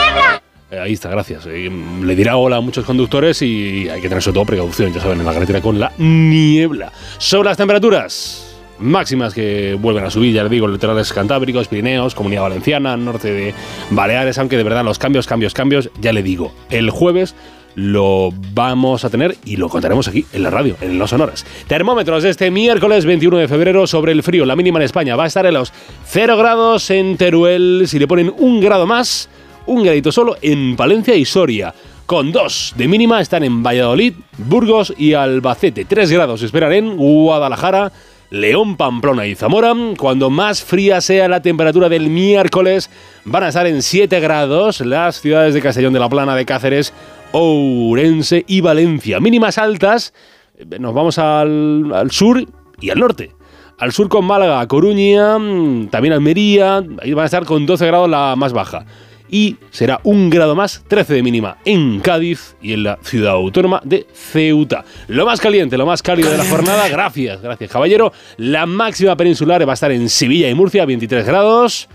Eh, 0.70 0.78
ahí 0.78 0.92
está, 0.92 1.09
gracias. 1.10 1.47
Eh, 1.47 1.70
le 2.02 2.14
dirá 2.14 2.36
hola 2.36 2.56
a 2.56 2.60
muchos 2.60 2.84
conductores 2.84 3.42
y 3.42 3.88
hay 3.88 4.01
que 4.01 4.09
tener 4.09 4.22
sobre 4.22 4.34
todo 4.34 4.44
precaución, 4.44 4.92
ya 4.92 5.01
saben, 5.01 5.20
en 5.20 5.26
la 5.26 5.32
carretera 5.32 5.60
con 5.60 5.80
la 5.80 5.92
niebla. 5.98 6.92
Sobre 7.18 7.48
las 7.48 7.56
temperaturas 7.56 8.47
máximas 8.78 9.34
que 9.34 9.76
vuelven 9.78 10.05
a 10.05 10.10
subir, 10.10 10.34
ya 10.34 10.42
les 10.42 10.51
digo, 10.51 10.66
litorales 10.66 11.12
cantábricos, 11.12 11.68
Pirineos, 11.68 12.14
Comunidad 12.14 12.42
Valenciana, 12.42 12.97
norte 12.97 13.32
de 13.32 13.55
Baleares, 13.90 14.38
aunque 14.38 14.56
de 14.56 14.62
verdad 14.62 14.84
los 14.84 14.98
cambios, 14.98 15.26
cambios, 15.26 15.55
cambios, 15.55 15.90
ya 16.01 16.12
le 16.12 16.22
digo, 16.22 16.52
el 16.70 16.90
jueves 16.90 17.34
lo 17.74 18.30
vamos 18.52 19.05
a 19.05 19.10
tener 19.10 19.36
y 19.44 19.56
lo 19.56 19.68
contaremos 19.68 20.09
aquí 20.09 20.24
en 20.32 20.42
la 20.42 20.51
radio, 20.51 20.76
en 20.80 20.98
Los 20.98 21.10
Sonoras. 21.10 21.44
Termómetros 21.66 22.22
de 22.22 22.30
este 22.30 22.51
miércoles 22.51 23.05
21 23.05 23.38
de 23.38 23.48
febrero 23.48 23.86
sobre 23.86 24.12
el 24.12 24.22
frío. 24.22 24.44
La 24.44 24.56
mínima 24.56 24.78
en 24.78 24.84
España 24.84 25.16
va 25.16 25.24
a 25.24 25.28
estar 25.28 25.47
en 25.47 25.55
los 25.55 25.72
0 26.06 26.36
grados 26.36 26.90
en 26.90 27.16
Teruel. 27.16 27.84
Si 27.86 27.98
le 27.98 28.09
ponen 28.09 28.32
un 28.38 28.60
grado 28.60 28.86
más, 28.86 29.28
un 29.66 29.82
gradito 29.82 30.12
solo 30.12 30.36
en 30.42 30.76
Palencia 30.76 31.14
y 31.14 31.24
Soria. 31.24 31.74
Con 32.06 32.32
dos 32.32 32.74
de 32.76 32.88
mínima 32.88 33.20
están 33.20 33.44
en 33.44 33.62
Valladolid, 33.62 34.14
Burgos 34.36 34.92
y 34.98 35.14
Albacete. 35.14 35.84
3 35.84 36.10
grados 36.10 36.42
esperan 36.42 36.72
en 36.72 36.97
Guadalajara, 36.97 37.92
León, 38.30 38.76
Pamplona 38.76 39.26
y 39.26 39.36
Zamora. 39.36 39.74
Cuando 39.97 40.28
más 40.28 40.64
fría 40.64 41.01
sea 41.01 41.28
la 41.28 41.40
temperatura 41.40 41.88
del 41.88 42.10
miércoles, 42.10 42.90
van 43.24 43.44
a 43.44 43.48
estar 43.48 43.66
en 43.68 43.80
7 43.80 44.18
grados 44.18 44.80
las 44.80 45.20
ciudades 45.20 45.55
de 45.55 45.62
Castellón 45.62 45.92
de 45.92 46.01
la 46.01 46.09
Plana, 46.09 46.34
de 46.34 46.44
Cáceres, 46.44 46.92
Ourense 47.32 48.44
y 48.47 48.61
Valencia. 48.61 49.20
Mínimas 49.20 49.59
altas, 49.59 50.12
eh, 50.59 50.78
nos 50.78 50.93
vamos 50.94 51.19
al, 51.19 52.09
sur 52.11 52.44
y 52.81 52.90
al 52.90 52.98
norte. 52.98 53.32
Al 53.78 53.93
sur 53.93 54.09
con 54.09 54.24
Málaga, 54.24 54.66
Coruña, 54.66 55.39
mm, 55.39 55.89
también 55.89 56.12
Almería, 56.12 56.82
ahí 57.01 57.12
van 57.15 57.23
a 57.23 57.27
estar 57.27 57.44
con 57.44 57.66
12 57.66 57.86
grados 57.86 58.11
la 58.11 58.35
más 58.36 58.52
baja. 58.52 58.85
Y 59.32 59.57
será 59.70 60.01
un 60.02 60.28
grado 60.28 60.57
más, 60.57 60.82
13 60.89 61.15
de 61.15 61.23
mínima 61.23 61.59
en 61.65 62.01
Cádiz 62.01 62.57
y 62.61 62.73
en 62.73 62.82
la 62.82 62.98
ciudad 63.01 63.35
autónoma 63.35 63.81
de 63.85 64.09
Ceuta. 64.12 64.85
Lo 65.07 65.24
más 65.24 65.40
caliente, 65.40 65.78
lo 65.78 65.86
más 65.86 66.02
cálido 66.02 66.31
de 66.31 66.36
la 66.36 66.44
jornada, 66.44 66.89
gracias, 66.89 67.40
gracias 67.40 67.70
caballero. 67.70 68.12
La 68.39 68.66
máxima 68.66 69.16
peninsular 69.16 69.66
va 69.66 69.73
a 69.73 69.74
estar 69.74 69.93
en 69.93 70.09
Sevilla 70.09 70.51
y 70.51 70.55
Murcia, 70.55 70.85
23 70.85 71.24
grados. 71.24 71.89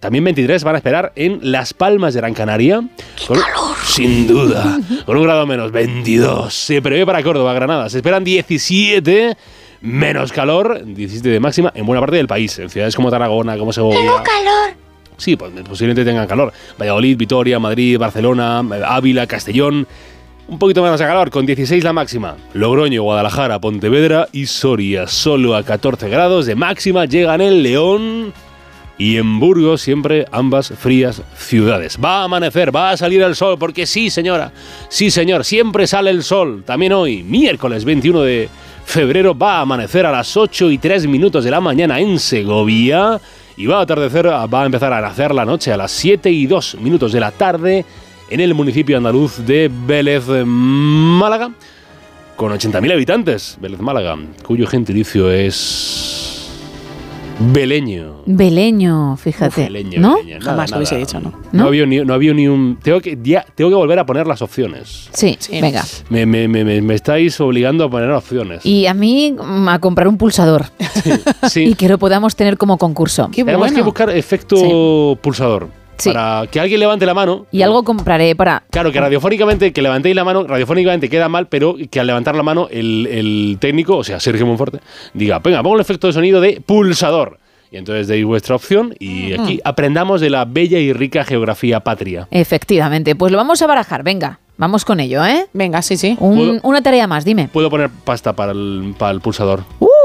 También 0.00 0.22
23 0.24 0.62
van 0.62 0.74
a 0.76 0.78
esperar 0.78 1.12
en 1.16 1.40
Las 1.42 1.74
Palmas 1.74 2.14
de 2.14 2.20
Gran 2.20 2.34
Canaria. 2.34 2.82
Con- 3.26 3.38
sin 3.84 4.26
duda. 4.28 4.78
Con 5.04 5.16
un 5.16 5.24
grado 5.24 5.44
menos, 5.46 5.72
22. 5.72 6.54
Se 6.54 6.80
prevé 6.80 7.04
para 7.04 7.22
Córdoba, 7.22 7.52
Granada. 7.52 7.88
Se 7.90 7.98
esperan 7.98 8.22
17. 8.22 9.36
Menos 9.80 10.32
calor, 10.32 10.82
17 10.84 11.28
de 11.28 11.40
máxima 11.40 11.72
en 11.74 11.86
buena 11.86 12.00
parte 12.00 12.16
del 12.16 12.26
país. 12.26 12.58
En 12.58 12.68
ciudades 12.68 12.94
como 12.96 13.10
Tarragona, 13.10 13.56
como 13.56 13.72
Segovia. 13.72 14.00
calor. 14.24 14.74
Sí, 15.16 15.36
pues 15.36 15.52
posiblemente 15.68 16.04
tengan 16.04 16.26
calor. 16.28 16.52
Valladolid, 16.80 17.16
Vitoria, 17.16 17.58
Madrid, 17.58 17.98
Barcelona, 17.98 18.58
Ávila, 18.86 19.26
Castellón. 19.26 19.86
Un 20.46 20.58
poquito 20.58 20.82
menos 20.82 20.98
de 21.00 21.06
calor, 21.06 21.30
con 21.30 21.44
16 21.44 21.82
la 21.84 21.92
máxima. 21.92 22.36
Logroño, 22.54 23.02
Guadalajara, 23.02 23.60
Pontevedra 23.60 24.28
y 24.32 24.46
Soria, 24.46 25.06
solo 25.06 25.54
a 25.56 25.62
14 25.62 26.08
grados 26.08 26.46
de 26.46 26.54
máxima 26.54 27.04
llegan 27.04 27.40
el 27.40 27.62
León 27.62 28.32
y 28.98 29.16
en 29.16 29.38
Burgos, 29.38 29.80
siempre 29.80 30.26
ambas 30.32 30.72
frías 30.76 31.22
ciudades. 31.36 31.96
Va 32.04 32.20
a 32.20 32.24
amanecer, 32.24 32.74
va 32.74 32.90
a 32.90 32.96
salir 32.96 33.22
el 33.22 33.36
sol, 33.36 33.56
porque 33.58 33.86
sí, 33.86 34.10
señora, 34.10 34.50
sí, 34.88 35.10
señor, 35.10 35.44
siempre 35.44 35.86
sale 35.86 36.10
el 36.10 36.24
sol. 36.24 36.64
También 36.66 36.92
hoy, 36.92 37.22
miércoles 37.22 37.84
21 37.84 38.22
de 38.22 38.48
febrero, 38.84 39.38
va 39.38 39.58
a 39.58 39.60
amanecer 39.60 40.04
a 40.04 40.10
las 40.10 40.36
8 40.36 40.72
y 40.72 40.78
3 40.78 41.06
minutos 41.06 41.44
de 41.44 41.50
la 41.52 41.60
mañana 41.60 42.00
en 42.00 42.18
Segovia 42.18 43.20
y 43.56 43.66
va 43.66 43.78
a 43.78 43.82
atardecer, 43.82 44.26
va 44.26 44.62
a 44.62 44.66
empezar 44.66 44.92
a 44.92 45.00
nacer 45.00 45.32
la 45.32 45.44
noche 45.44 45.72
a 45.72 45.76
las 45.76 45.92
7 45.92 46.28
y 46.30 46.46
2 46.46 46.78
minutos 46.80 47.12
de 47.12 47.20
la 47.20 47.30
tarde 47.30 47.84
en 48.30 48.40
el 48.40 48.52
municipio 48.52 48.96
andaluz 48.96 49.38
de 49.46 49.70
Vélez, 49.86 50.26
Málaga, 50.26 51.52
con 52.34 52.52
80.000 52.52 52.92
habitantes, 52.92 53.58
Vélez, 53.60 53.80
Málaga, 53.80 54.16
cuyo 54.44 54.66
gentilicio 54.66 55.30
es 55.30 56.27
Beleño. 57.40 58.22
Beleño, 58.26 59.16
fíjate. 59.16 59.64
Beleño, 59.64 60.00
¿No? 60.00 60.16
Beleño, 60.16 60.38
nada, 60.40 60.50
Jamás 60.50 60.70
lo 60.72 60.76
hubiese 60.78 60.96
dicho, 60.96 61.20
¿no? 61.20 61.32
No, 61.52 61.66
había 61.66 61.86
ni, 61.86 61.98
no 61.98 62.12
había 62.14 62.34
ni 62.34 62.48
un. 62.48 62.78
Tengo 62.82 63.00
que, 63.00 63.16
ya- 63.22 63.46
tengo 63.54 63.70
que 63.70 63.76
volver 63.76 63.98
a 64.00 64.06
poner 64.06 64.26
las 64.26 64.42
opciones. 64.42 65.08
Sí, 65.12 65.38
venga. 65.60 65.84
Me, 66.10 66.26
me- 66.26 66.48
me- 66.48 66.64
me- 66.64 66.80
me 66.80 66.94
estáis 66.94 67.40
obligando 67.40 67.84
a 67.84 67.90
poner 67.90 68.10
opciones. 68.10 68.66
Y 68.66 68.86
a 68.86 68.94
mí 68.94 69.32
mm, 69.32 69.68
a 69.68 69.78
comprar 69.78 70.08
un 70.08 70.18
pulsador. 70.18 70.66
Sí. 71.48 71.64
Y 71.68 71.74
que 71.74 71.88
lo 71.88 71.98
podamos 71.98 72.34
tener 72.34 72.56
como 72.58 72.76
concurso. 72.78 73.30
Tenemos 73.32 73.72
que 73.72 73.82
buscar 73.82 74.10
efecto 74.10 75.18
pulsador. 75.22 75.68
Sí. 75.98 76.10
Para 76.10 76.46
que 76.50 76.60
alguien 76.60 76.80
levante 76.80 77.04
la 77.06 77.14
mano. 77.14 77.46
Y 77.50 77.62
algo 77.62 77.82
compraré 77.82 78.34
para... 78.36 78.62
Claro, 78.70 78.92
que 78.92 79.00
radiofónicamente, 79.00 79.72
que 79.72 79.82
levantéis 79.82 80.14
la 80.14 80.24
mano, 80.24 80.46
radiofónicamente 80.46 81.08
queda 81.08 81.28
mal, 81.28 81.48
pero 81.48 81.76
que 81.90 82.00
al 82.00 82.06
levantar 82.06 82.36
la 82.36 82.42
mano 82.42 82.68
el, 82.70 83.06
el 83.06 83.58
técnico, 83.60 83.96
o 83.96 84.04
sea, 84.04 84.20
Sergio 84.20 84.46
Monforte, 84.46 84.78
diga, 85.12 85.40
venga, 85.40 85.62
pongo 85.62 85.74
el 85.74 85.80
efecto 85.80 86.06
de 86.06 86.12
sonido 86.12 86.40
de 86.40 86.60
pulsador. 86.64 87.38
Y 87.70 87.76
entonces 87.76 88.08
deis 88.08 88.24
vuestra 88.24 88.54
opción 88.54 88.94
y 88.98 89.34
aquí 89.34 89.60
aprendamos 89.62 90.20
de 90.20 90.30
la 90.30 90.46
bella 90.46 90.78
y 90.78 90.92
rica 90.92 91.24
geografía 91.24 91.80
patria. 91.80 92.26
Efectivamente, 92.30 93.14
pues 93.14 93.30
lo 93.30 93.36
vamos 93.36 93.60
a 93.60 93.66
barajar, 93.66 94.02
venga, 94.02 94.40
vamos 94.58 94.84
con 94.84 95.00
ello, 95.00 95.24
¿eh? 95.24 95.46
Venga, 95.54 95.80
sí, 95.80 95.96
sí. 95.96 96.16
Un- 96.20 96.60
una 96.62 96.82
tarea 96.82 97.06
más, 97.06 97.24
dime. 97.24 97.48
Puedo 97.50 97.70
poner 97.70 97.88
pasta 98.04 98.34
para 98.34 98.52
el, 98.52 98.94
para 98.98 99.12
el 99.12 99.20
pulsador. 99.22 99.62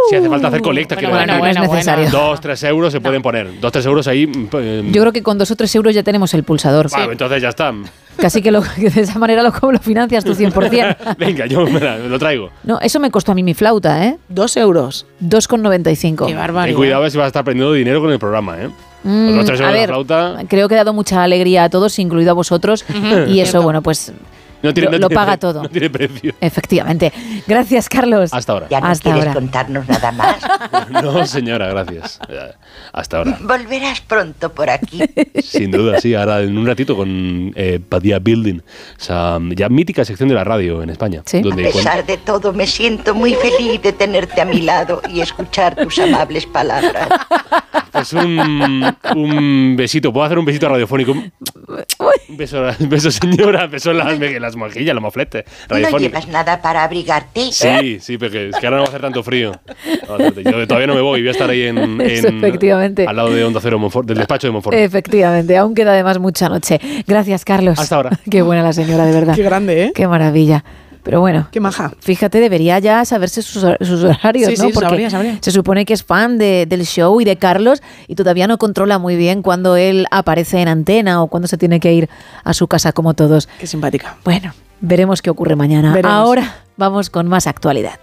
si 0.10 0.16
hace 0.16 0.30
falta 0.30 0.48
hacer 0.48 0.62
colecta, 0.62 0.96
quiero 0.96 1.14
Uh. 1.14 1.18
bueno, 1.18 1.38
bueno, 1.40 1.60
no 1.60 1.66
es 1.66 1.72
necesario. 1.72 2.10
Dos, 2.10 2.40
tres 2.40 2.64
euros 2.64 2.92
se 2.94 3.02
pueden 3.02 3.22
poner. 3.22 3.60
Dos, 3.60 3.72
tres 3.72 3.86
euros 3.86 4.08
ahí. 4.08 4.28
mm, 4.28 4.48
eh, 4.54 4.84
Yo 4.92 5.02
creo 5.02 5.12
que 5.14 5.22
con 5.24 5.38
dos 5.38 5.52
o 5.52 5.56
tres 5.56 5.74
euros 5.76 5.94
ya 5.94 6.04
tenemos 6.04 6.34
el 6.34 6.44
pulsador. 6.44 6.90
bueno, 6.90 7.12
entonces 7.12 7.42
ya 7.42 7.50
está. 7.50 7.74
Casi 8.18 8.42
que, 8.44 8.52
lo- 8.52 8.62
que 8.76 8.90
de 8.92 9.02
esa 9.02 9.18
manera 9.18 9.42
lo, 9.42 9.52
lo 9.72 9.80
financias 9.80 10.24
tú 10.24 10.36
100%. 10.36 10.98
Venga, 11.18 11.46
yo 11.48 11.66
me, 11.66 11.80
la- 11.80 11.98
me 11.98 12.08
lo 12.10 12.20
traigo. 12.20 12.52
No, 12.64 12.80
eso 12.80 13.00
me 13.00 13.10
costó 13.10 13.32
a 13.32 13.36
mí 13.36 13.42
mi 13.44 13.54
flauta, 13.56 14.06
¿eh? 14.06 14.18
Dos 14.30 14.56
euros. 14.58 15.06
2,95. 15.22 16.28
Qué 16.28 16.34
Ten 16.68 16.76
cuidado 16.76 16.98
a 16.98 17.02
ver 17.02 17.12
si 17.12 17.18
vas 17.18 17.26
a 17.26 17.28
estar 17.28 17.44
perdiendo 17.44 17.74
dinero 17.74 18.02
con 18.02 18.12
el 18.12 18.20
programa, 18.20 18.62
¿eh? 18.62 18.70
Mm, 19.04 19.28
Los 19.28 19.36
dos, 19.38 19.46
tres 19.48 19.62
a 19.62 19.72
ver, 19.72 19.90
flauta. 19.90 20.38
creo 20.48 20.68
que 20.70 20.76
he 20.76 20.78
dado 20.78 20.94
mucha 20.94 21.24
alegría 21.24 21.66
a 21.66 21.70
todos, 21.70 21.98
incluido 22.00 22.32
a 22.32 22.34
vosotros. 22.34 22.86
y 23.28 23.40
eso, 23.40 23.62
bueno, 23.62 23.82
pues 23.82 24.14
No 24.64 24.74
tiene, 24.74 24.86
lo, 24.88 24.92
no 24.94 24.98
lo 25.00 25.08
tiene 25.10 25.16
paga 25.16 25.38
todo. 25.38 25.64
No 25.64 25.70
tiene 25.70 25.90
precio. 25.90 26.34
Efectivamente. 26.42 27.12
Gracias, 27.46 27.90
Carlos. 27.90 28.34
Hasta 28.34 28.54
ahora. 28.54 28.68
¿Ya 28.70 28.80
no 28.80 28.88
Hasta 28.88 29.04
quieres 29.04 29.22
ahora. 29.28 29.34
contarnos 29.34 29.88
nada 29.88 30.12
más? 30.12 30.38
No, 30.90 31.26
señora, 31.26 31.68
gracias. 31.68 32.20
Ya, 32.30 32.56
Hasta 32.94 33.18
ahora. 33.18 33.38
Volverás 33.42 34.02
pronto 34.02 34.52
por 34.54 34.70
aquí. 34.70 35.02
Sin 35.44 35.72
duda, 35.72 36.00
sí. 36.00 36.16
Ahora 36.16 36.42
en 36.42 36.58
un 36.58 36.66
ratito 36.66 36.96
con 36.96 37.52
eh, 37.56 37.80
Padilla 37.88 38.20
Building, 38.20 38.60
esa 39.00 39.40
ya 39.56 39.70
mítica 39.70 40.04
sección 40.06 40.30
de 40.30 40.36
la 40.36 40.44
radio 40.44 40.82
en 40.82 40.90
España. 40.90 41.22
A 41.22 41.38
Donde 41.42 41.64
cuan- 41.64 41.74
pesar 41.74 42.06
de 42.06 42.18
todo, 42.18 42.54
me 42.54 42.66
siento 42.68 43.14
muy 43.14 43.34
feliz 43.36 43.82
de 43.82 43.92
tenerte 43.94 44.40
a 44.42 44.46
mi 44.46 44.62
lado 44.62 45.02
y 45.10 45.22
escuchar 45.22 45.76
tus 45.76 46.00
amables 46.00 46.46
palabras. 46.46 47.08
Pues 47.94 48.12
un, 48.14 48.96
un 49.16 49.76
besito. 49.78 50.12
¿Puedo 50.12 50.26
hacer 50.26 50.40
un 50.40 50.46
besito 50.46 50.68
radiofónico? 50.68 51.14
Beso, 52.30 52.64
un 52.80 52.90
beso 52.90 53.12
señora. 53.12 53.68
Beso 53.68 53.92
en 53.92 53.98
las, 53.98 54.20
en 54.22 54.42
las 54.42 54.56
mejillas, 54.56 54.94
los 54.96 55.02
mofletes. 55.02 55.44
¿No 55.70 55.98
llevas 56.00 56.28
nada 56.28 56.62
para 56.62 56.84
abrigarte? 56.84 57.52
Sí, 57.52 58.00
sí, 58.00 58.18
porque 58.18 58.50
es 58.50 58.56
que 58.58 58.66
ahora 58.68 58.78
no 58.78 58.84
va 58.84 58.88
a 58.88 58.90
hacer 58.90 59.02
tanto 59.02 59.24
frío. 59.24 59.52
Yo 60.44 60.68
todavía 60.68 60.88
no 60.88 60.96
me 60.96 61.02
voy, 61.02 61.22
voy 61.22 61.28
a 61.28 61.32
estar 61.32 61.50
ahí 61.50 61.64
en, 61.64 61.78
en- 62.02 62.02
efectivamente. 62.02 63.06
al 63.08 63.16
lado 63.16 63.32
de 63.32 63.44
Onda 63.44 63.60
Cero 63.62 63.80
Monfort, 63.80 64.08
del 64.08 64.18
despacho 64.18 64.48
de 64.48 64.52
Monfort. 64.54 64.76
Efectivamente, 64.76 65.58
aún 65.58 65.74
queda 65.76 65.92
además 65.94 66.20
mucha 66.20 66.50
noche. 66.50 66.80
Gracias, 67.08 67.46
Carlos. 67.46 67.80
Hasta 67.80 67.96
ahora. 67.96 68.20
Qué 68.30 68.42
buena 68.42 68.64
la 68.64 68.74
señora, 68.74 69.06
de 69.06 69.12
verdad. 69.14 69.36
Qué 69.36 69.44
grande, 69.44 69.84
¿eh? 69.86 69.92
Qué 69.94 70.08
maravilla. 70.08 70.64
Pero 71.04 71.20
bueno. 71.20 71.48
Qué 71.52 71.60
maja. 71.60 71.92
Fíjate, 72.00 72.40
debería 72.40 72.80
ya 72.80 73.04
saberse 73.06 73.42
sus, 73.42 73.66
sus 73.82 74.04
horarios, 74.04 74.50
Sí, 74.52 74.56
¿no? 74.58 74.68
sí, 74.70 74.74
sabría, 74.74 75.10
sabría. 75.10 75.38
se 75.42 75.52
supone 75.52 75.86
que 75.86 75.94
es 75.94 76.04
fan 76.04 76.38
de- 76.38 76.66
del 76.66 76.86
show 76.86 77.20
y 77.20 77.26
de 77.26 77.36
Carlos 77.36 77.82
y 78.08 78.16
todavía 78.16 78.48
no 78.48 78.58
controla 78.58 79.00
muy 79.00 79.16
bien 79.18 79.42
cuando 79.42 79.76
él 79.76 80.06
aparece 80.12 80.62
en 80.62 80.70
antena 80.70 81.22
o 81.22 81.28
cuando 81.28 81.48
se 81.48 81.58
tiene 81.58 81.80
que 81.82 81.94
ir 81.94 82.10
a 82.46 82.54
su 82.54 82.68
casa 82.68 82.94
como 82.94 83.14
todos. 83.14 83.48
Qué 83.60 83.68
simpática. 83.68 84.16
Bueno, 84.24 84.54
veremos 84.80 85.22
qué 85.22 85.30
ocurre 85.30 85.56
mañana. 85.58 85.94
Veremos. 85.94 86.16
Ahora 86.16 86.56
vamos 86.78 87.10
con 87.10 87.28
más 87.28 87.48
actualidad. 87.48 88.00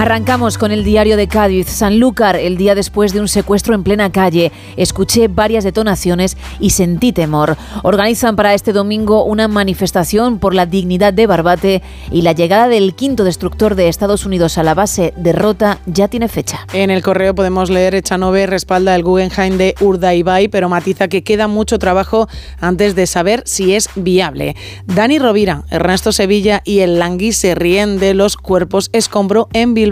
Arrancamos 0.00 0.56
con 0.56 0.72
el 0.72 0.82
diario 0.82 1.18
de 1.18 1.28
Cádiz. 1.28 1.68
Sanlúcar, 1.68 2.34
el 2.36 2.56
día 2.56 2.74
después 2.74 3.12
de 3.12 3.20
un 3.20 3.28
secuestro 3.28 3.74
en 3.74 3.82
plena 3.82 4.10
calle. 4.10 4.50
Escuché 4.78 5.28
varias 5.28 5.62
detonaciones 5.62 6.38
y 6.58 6.70
sentí 6.70 7.12
temor. 7.12 7.58
Organizan 7.82 8.34
para 8.34 8.54
este 8.54 8.72
domingo 8.72 9.24
una 9.24 9.46
manifestación 9.46 10.38
por 10.38 10.54
la 10.54 10.64
dignidad 10.64 11.12
de 11.12 11.26
Barbate 11.26 11.82
y 12.10 12.22
la 12.22 12.32
llegada 12.32 12.68
del 12.68 12.94
quinto 12.94 13.24
destructor 13.24 13.74
de 13.74 13.88
Estados 13.88 14.24
Unidos 14.24 14.56
a 14.56 14.62
la 14.62 14.72
base 14.72 15.12
de 15.18 15.34
Rota 15.34 15.80
ya 15.84 16.08
tiene 16.08 16.28
fecha. 16.28 16.66
En 16.72 16.88
el 16.88 17.02
correo 17.02 17.34
podemos 17.34 17.68
leer 17.68 17.94
Echanove 17.94 18.46
respalda 18.46 18.94
el 18.94 19.02
Guggenheim 19.02 19.58
de 19.58 19.74
Urdaibai, 19.82 20.48
pero 20.48 20.70
matiza 20.70 21.08
que 21.08 21.22
queda 21.22 21.46
mucho 21.46 21.78
trabajo 21.78 22.26
antes 22.58 22.94
de 22.94 23.06
saber 23.06 23.42
si 23.44 23.74
es 23.74 23.90
viable. 23.96 24.56
Dani 24.86 25.18
Rovira, 25.18 25.64
Ernesto 25.68 26.10
Sevilla 26.10 26.62
y 26.64 26.78
el 26.78 26.98
Langui 26.98 27.32
se 27.32 27.54
ríen 27.54 27.98
de 27.98 28.14
los 28.14 28.38
cuerpos 28.38 28.88
escombro 28.94 29.50
en 29.52 29.74
Bilbao. 29.74 29.89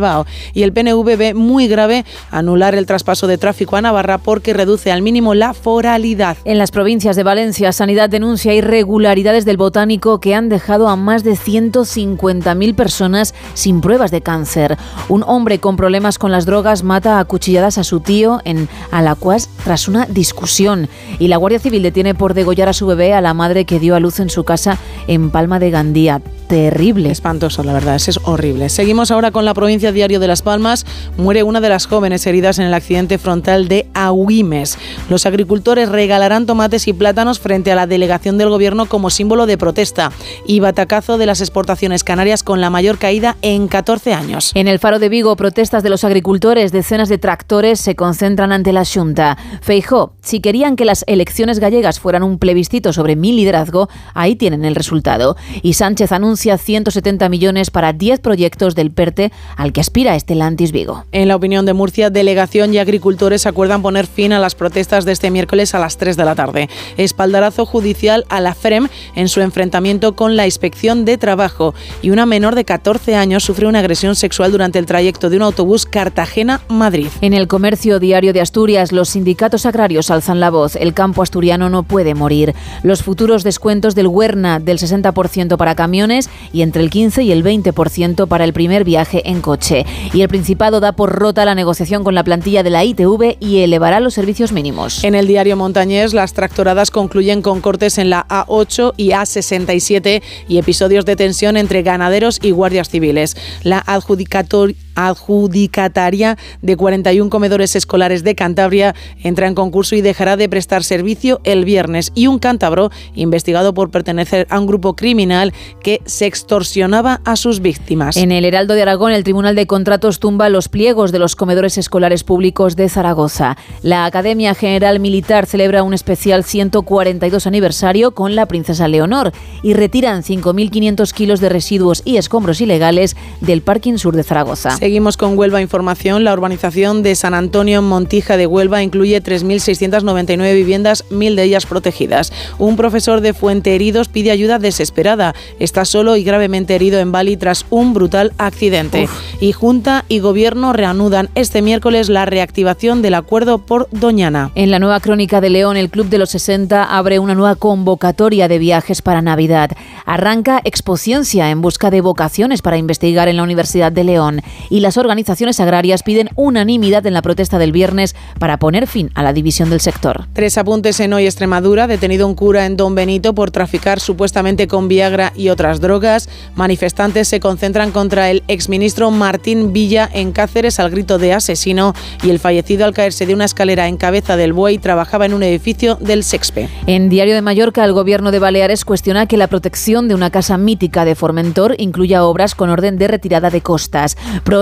Y 0.55 0.63
el 0.63 0.73
PNV 0.73 1.17
ve 1.17 1.35
muy 1.35 1.69
grave 1.69 2.05
anular 2.31 2.75
el 2.75 2.87
traspaso 2.87 3.27
de 3.27 3.39
tráfico 3.39 3.77
a 3.77 3.83
Navarra 3.83 4.19
porque 4.19 4.53
reduce 4.53 4.93
al 4.93 5.03
mínimo 5.03 5.35
la 5.35 5.55
foralidad. 5.55 6.37
En 6.45 6.59
las 6.59 6.71
provincias 6.71 7.17
de 7.17 7.23
Valencia, 7.23 7.73
Sanidad 7.73 8.11
denuncia 8.11 8.55
irregularidades 8.55 9.45
del 9.45 9.57
botánico 9.57 10.21
que 10.21 10.35
han 10.35 10.49
dejado 10.49 10.89
a 10.89 10.97
más 10.97 11.25
de 11.25 11.33
150.000 11.33 12.75
personas 12.75 13.35
sin 13.55 13.81
pruebas 13.81 14.11
de 14.11 14.21
cáncer. 14.21 14.77
Un 15.09 15.23
hombre 15.27 15.59
con 15.59 15.77
problemas 15.77 16.19
con 16.19 16.31
las 16.31 16.47
drogas 16.47 16.83
mata 16.83 17.19
a 17.19 17.25
cuchilladas 17.25 17.79
a 17.79 17.85
su 17.85 18.01
tío 18.01 18.41
en 18.45 18.69
Alacuas 18.91 19.49
tras 19.65 19.89
una 19.89 20.07
discusión. 20.07 20.89
Y 21.19 21.29
la 21.29 21.37
Guardia 21.37 21.59
Civil 21.59 21.83
detiene 21.83 22.15
por 22.15 22.35
degollar 22.35 22.69
a 22.69 22.73
su 22.73 22.87
bebé 22.87 23.15
a 23.15 23.21
la 23.21 23.35
madre 23.35 23.65
que 23.65 23.81
dio 23.81 23.95
a 23.95 24.01
luz 24.01 24.21
en 24.21 24.31
su 24.31 24.45
casa 24.45 24.79
en 25.07 25.31
Palma 25.31 25.59
de 25.59 25.71
Gandía. 25.71 26.21
Terrible. 26.49 27.11
Espantoso, 27.11 27.63
la 27.63 27.75
verdad, 27.75 27.97
es 27.97 28.19
horrible. 28.25 28.71
Seguimos 28.71 29.11
ahora 29.11 29.31
con 29.31 29.45
la 29.45 29.53
provincia 29.53 29.88
Diario 29.93 30.21
de 30.21 30.29
Las 30.29 30.43
Palmas. 30.43 30.87
Muere 31.17 31.43
una 31.43 31.61
de 31.61 31.69
las 31.69 31.87
jóvenes 31.87 32.27
heridas 32.27 32.59
en 32.59 32.67
el 32.67 32.75
accidente 32.75 33.19
frontal 33.19 33.69
de 33.69 33.89
Agüimes. 33.95 34.79
Los 35.09 35.27
agricultores 35.27 35.89
regalarán 35.89 36.47
tomates 36.47 36.89
y 36.89 36.93
plátanos 36.93 37.39
frente 37.41 37.73
a 37.73 37.77
la 37.77 37.87
delegación 37.87 38.39
del 38.39 38.51
gobierno 38.51 38.87
como 38.87 39.11
símbolo 39.11 39.47
de 39.47 39.59
protesta. 39.59 40.13
Y 40.47 40.61
batacazo 40.61 41.19
de 41.19 41.27
las 41.27 41.41
exportaciones 41.41 42.05
canarias 42.05 42.43
con 42.43 42.61
la 42.61 42.71
mayor 42.71 42.99
caída 42.99 43.37
en 43.43 43.69
14 43.69 44.15
años. 44.15 44.53
En 44.55 44.69
el 44.69 44.79
Faro 44.79 44.99
de 44.99 45.09
Vigo, 45.09 45.37
protestas 45.37 45.83
de 45.83 45.91
los 45.91 46.05
agricultores, 46.05 46.73
decenas 46.73 47.09
de 47.09 47.19
tractores 47.19 47.81
se 47.81 47.95
concentran 47.95 48.53
ante 48.53 48.73
la 48.73 48.85
Junta. 48.85 49.37
Feijó, 49.61 50.15
si 50.23 50.41
querían 50.41 50.77
que 50.77 50.85
las 50.85 51.05
elecciones 51.07 51.59
gallegas 51.59 52.01
fueran 52.01 52.23
un 52.23 52.39
plebiscito 52.39 52.93
sobre 52.93 53.17
mi 53.17 53.33
liderazgo, 53.33 53.89
ahí 54.15 54.37
tienen 54.37 54.65
el 54.65 54.75
resultado. 54.75 55.37
Y 55.63 55.75
Sánchez 55.75 56.13
anuncia 56.13 56.59
170 56.59 57.29
millones 57.29 57.71
para 57.71 57.93
10 57.93 58.21
proyectos 58.21 58.75
del 58.75 58.91
PERTE 58.91 59.33
al 59.57 59.73
que 59.73 59.78
que 59.79 59.83
aspira 59.83 60.17
Estelantis 60.17 60.73
Vigo. 60.73 61.05
En 61.13 61.29
la 61.29 61.37
opinión 61.37 61.65
de 61.65 61.73
Murcia, 61.73 62.11
delegación 62.11 62.75
y 62.75 62.79
agricultores 62.79 63.47
acuerdan 63.47 63.81
poner 63.81 64.09
fin 64.09 64.33
a 64.33 64.41
las 64.41 64.57
protestas 64.57 65.05
de 65.05 65.13
este 65.13 65.31
miércoles 65.31 65.73
a 65.73 65.79
las 65.79 65.99
3 65.99 66.17
de 66.17 66.25
la 66.25 66.35
tarde. 66.35 66.69
Espaldarazo 66.97 67.65
judicial 67.65 68.25
a 68.29 68.41
la 68.41 68.57
FREM 68.57 68.89
en 69.15 69.29
su 69.29 69.41
enfrentamiento 69.41 70.17
con 70.17 70.35
la 70.35 70.47
inspección 70.47 71.05
de 71.05 71.17
trabajo 71.17 71.77
y 72.03 72.11
una 72.11 72.27
menor 72.27 72.57
de 72.57 72.65
14 72.65 73.15
años 73.15 73.45
sufre 73.45 73.69
una 73.69 73.79
agresión 73.79 74.17
sexual 74.17 74.51
durante 74.51 74.81
el 74.81 74.87
trayecto 74.87 75.31
de 75.31 75.37
un 75.37 75.43
autobús 75.43 75.87
Cartagena-Madrid. 75.87 77.07
En 77.21 77.33
el 77.33 77.47
comercio 77.47 78.01
diario 78.01 78.33
de 78.33 78.41
Asturias, 78.41 78.91
los 78.91 79.11
sindicatos 79.11 79.65
agrarios 79.65 80.11
alzan 80.11 80.41
la 80.41 80.51
voz. 80.51 80.75
El 80.75 80.93
campo 80.93 81.23
asturiano 81.23 81.71
no 81.71 81.85
puede 81.85 82.17
morir. 82.17 82.53
Los 82.83 83.05
futuros 83.05 83.45
descuentos 83.45 83.95
del 83.95 84.09
Huerna 84.09 84.59
del 84.59 84.79
60% 84.81 85.57
para 85.57 85.77
camiones 85.77 86.29
y 86.53 86.63
entre 86.63 86.83
el 86.83 86.91
15 86.91 87.23
y 87.23 87.31
el 87.31 87.45
20% 87.45 88.27
para 88.27 88.43
el 88.43 88.53
primer 88.53 88.83
viaje 88.83 89.23
en 89.31 89.41
coche. 89.41 89.68
Y 90.13 90.23
el 90.23 90.29
Principado 90.29 90.81
da 90.81 90.93
por 90.93 91.11
rota 91.11 91.45
la 91.45 91.55
negociación 91.55 92.05
con 92.05 92.15
la 92.15 92.25
plantilla 92.25 92.63
de 92.63 92.71
la 92.71 92.85
ITV 92.85 93.37
y 93.41 93.59
elevará 93.61 94.01
los 94.01 94.15
servicios 94.15 94.53
mínimos. 94.53 95.05
En 95.05 95.15
el 95.15 95.27
diario 95.27 95.57
Montañés, 95.57 96.15
las 96.15 96.33
tractoradas 96.33 96.91
concluyen 96.91 97.43
con 97.43 97.61
cortes 97.61 97.99
en 97.99 98.11
la 98.11 98.27
A8 98.29 98.95
y 98.97 99.11
A67 99.11 100.23
y 100.49 100.59
episodios 100.59 101.05
de 101.05 101.17
tensión 101.17 101.57
entre 101.57 101.83
ganaderos 101.83 102.39
y 102.43 102.51
guardias 102.51 102.89
civiles. 102.89 103.37
La 103.63 103.85
adjudicator- 103.85 104.75
adjudicataria 104.99 106.37
de 106.61 106.77
41 106.77 107.31
comedores 107.31 107.77
escolares 107.77 108.25
de 108.25 108.35
Cantabria 108.35 108.95
entra 109.23 109.47
en 109.47 109.55
concurso 109.55 109.95
y 109.95 110.01
dejará 110.01 110.37
de 110.37 110.49
prestar 110.49 110.83
servicio 110.83 111.41
el 111.45 111.65
viernes. 111.65 112.11
Y 112.15 112.27
un 112.27 112.41
cántabro 112.41 112.91
investigado 113.15 113.75
por 113.75 113.91
pertenecer 113.91 114.47
a 114.51 114.59
un 114.59 114.67
grupo 114.67 114.97
criminal 114.97 115.53
que 115.83 116.01
se 116.05 116.27
extorsionaba 116.27 117.21
a 117.25 117.37
sus 117.37 117.61
víctimas. 117.61 118.17
En 118.17 118.33
el 118.33 118.45
Heraldo 118.45 118.75
de 118.75 118.83
Aragón, 118.83 119.13
el 119.13 119.23
Tribunal 119.23 119.55
de 119.55 119.67
Contratos 119.67 120.19
tumba 120.19 120.49
los 120.49 120.69
pliegos 120.69 121.13
de 121.13 121.21
los 121.21 121.37
comedores 121.37 121.79
escolares 121.79 122.25
públicos 122.25 122.75
de 122.75 122.89
Zaragoza. 122.89 123.57
La 123.83 124.05
Academia 124.05 124.55
General 124.55 124.99
Militar 124.99 125.47
celebra 125.47 125.85
un 125.85 125.95
especial 125.95 126.43
142 126.43 127.47
aniversario 127.47 128.13
con 128.13 128.35
la 128.35 128.47
princesa 128.47 128.89
Leonor 128.89 129.33
y 129.63 129.75
retiran 129.75 130.23
5.500 130.23 131.13
kilos 131.13 131.41
de 131.41 131.49
residuos 131.49 132.03
y 132.05 132.17
escombros 132.17 132.61
ilegales 132.61 133.17
del 133.41 133.63
parking 133.63 133.99
sur 133.99 134.17
de 134.17 134.25
Zaragoza. 134.25 134.77
Seguimos 134.89 135.19
con 135.19 135.37
Huelva 135.37 135.61
Información. 135.61 136.25
La 136.25 136.33
urbanización 136.33 137.03
de 137.03 137.15
San 137.15 137.35
Antonio 137.35 137.81
en 137.81 137.85
Montija 137.85 138.39
de 138.39 138.47
Huelva 138.47 138.83
incluye 138.83 139.23
3.699 139.23 140.55
viviendas, 140.55 141.05
mil 141.11 141.37
de 141.37 141.43
ellas 141.43 141.67
protegidas. 141.67 142.33
Un 142.59 142.77
profesor 142.77 143.21
de 143.21 143.35
Fuente 143.35 143.75
Heridos 143.75 144.09
pide 144.09 144.31
ayuda 144.31 144.59
desesperada. 144.59 145.35
Está 145.59 145.85
solo 145.85 146.17
y 146.17 146.25
gravemente 146.25 146.75
herido 146.75 147.01
en 147.01 147.13
Bali 147.13 147.37
tras 147.37 147.67
un 147.69 147.93
brutal 147.93 148.33
accidente. 148.39 149.11
Y 149.43 149.53
Junta 149.53 150.07
y 150.09 150.21
Gobierno 150.21 150.73
reanudan 150.73 151.29
este 151.35 151.61
miércoles 151.61 152.09
la 152.09 152.25
reactivación 152.25 153.03
del 153.03 153.13
acuerdo 153.13 153.59
por 153.59 153.91
Doñana. 153.91 154.53
En 154.55 154.71
la 154.71 154.79
nueva 154.79 155.01
crónica 155.01 155.43
de 155.43 155.51
León, 155.51 155.77
el 155.77 155.91
Club 155.91 156.09
de 156.09 156.17
los 156.17 156.31
60 156.31 156.83
abre 156.97 157.19
una 157.19 157.35
nueva 157.35 157.57
convocatoria 157.57 158.49
de 158.49 158.59
viajes 158.59 159.03
para 159.03 159.21
Navidad. 159.21 159.71
Arranca 160.07 160.63
Expociencia 160.65 161.51
en 161.51 161.61
busca 161.61 161.91
de 161.91 162.01
vocaciones 162.01 162.63
para 162.63 162.79
investigar 162.79 163.29
en 163.29 163.37
la 163.37 163.43
Universidad 163.43 163.93
de 163.93 164.05
León. 164.05 164.41
Y 164.71 164.78
las 164.81 164.97
organizaciones 164.97 165.61
agrarias 165.61 166.03
piden 166.03 166.31
unanimidad 166.35 167.07
en 167.07 167.15
la 167.15 167.23
protesta 167.23 167.59
del 167.59 167.73
viernes 167.73 168.15
para 168.39 168.59
poner 168.59 168.87
fin 168.87 169.11
a 169.15 169.23
la 169.23 169.33
división 169.33 169.71
del 169.71 169.81
sector. 169.81 170.27
Tres 170.33 170.59
apuntes 170.59 171.01
en 171.01 171.13
hoy 171.13 171.27
Extremadura. 171.27 171.87
Detenido 171.87 172.27
un 172.27 172.35
cura 172.35 172.67
en 172.67 172.77
Don 172.77 172.95
Benito 172.95 173.35
por 173.35 173.51
traficar 173.51 174.01
supuestamente 174.01 174.69
con 174.69 174.89
Viagra 174.89 175.33
y 175.35 175.49
otras 175.49 175.81
drogas. 175.81 176.29
Manifestantes 176.55 177.29
se 177.29 177.41
concentran 177.41 177.91
contra 177.91 178.31
el 178.31 178.43
exministro 178.49 179.11
Martín 179.11 179.73
Villa 179.73 180.09
en 180.13 180.33
Cáceres 180.33 180.81
al 180.81 180.91
grito 180.91 181.19
de 181.19 181.33
asesino 181.33 181.95
y 182.23 182.31
el 182.31 182.39
fallecido 182.39 182.85
al 182.85 182.95
caerse 182.95 183.27
de 183.27 183.35
una 183.35 183.45
escalera 183.45 183.89
en 183.89 183.97
cabeza 183.97 184.37
del 184.37 184.53
buey 184.53 184.79
trabajaba 184.79 185.27
en 185.27 185.35
un 185.35 185.43
edificio 185.43 185.97
del 185.97 186.25
Sexpe. 186.25 186.69
En 186.87 187.09
Diario 187.09 187.35
de 187.35 187.43
Mallorca, 187.43 187.85
el 187.85 187.93
gobierno 187.93 188.31
de 188.31 188.39
Baleares 188.39 188.85
cuestiona 188.85 189.27
que 189.27 189.37
la 189.37 189.47
protección 189.47 190.09
de 190.09 190.15
una 190.15 190.31
casa 190.31 190.59
mítica 190.59 191.05
de 191.05 191.15
Formentor 191.15 191.75
incluya 191.79 192.25
obras 192.25 192.55
con 192.55 192.71
orden 192.71 192.99
de 192.99 193.09
retirada 193.09 193.51
de 193.51 193.61
costas. 193.61 194.17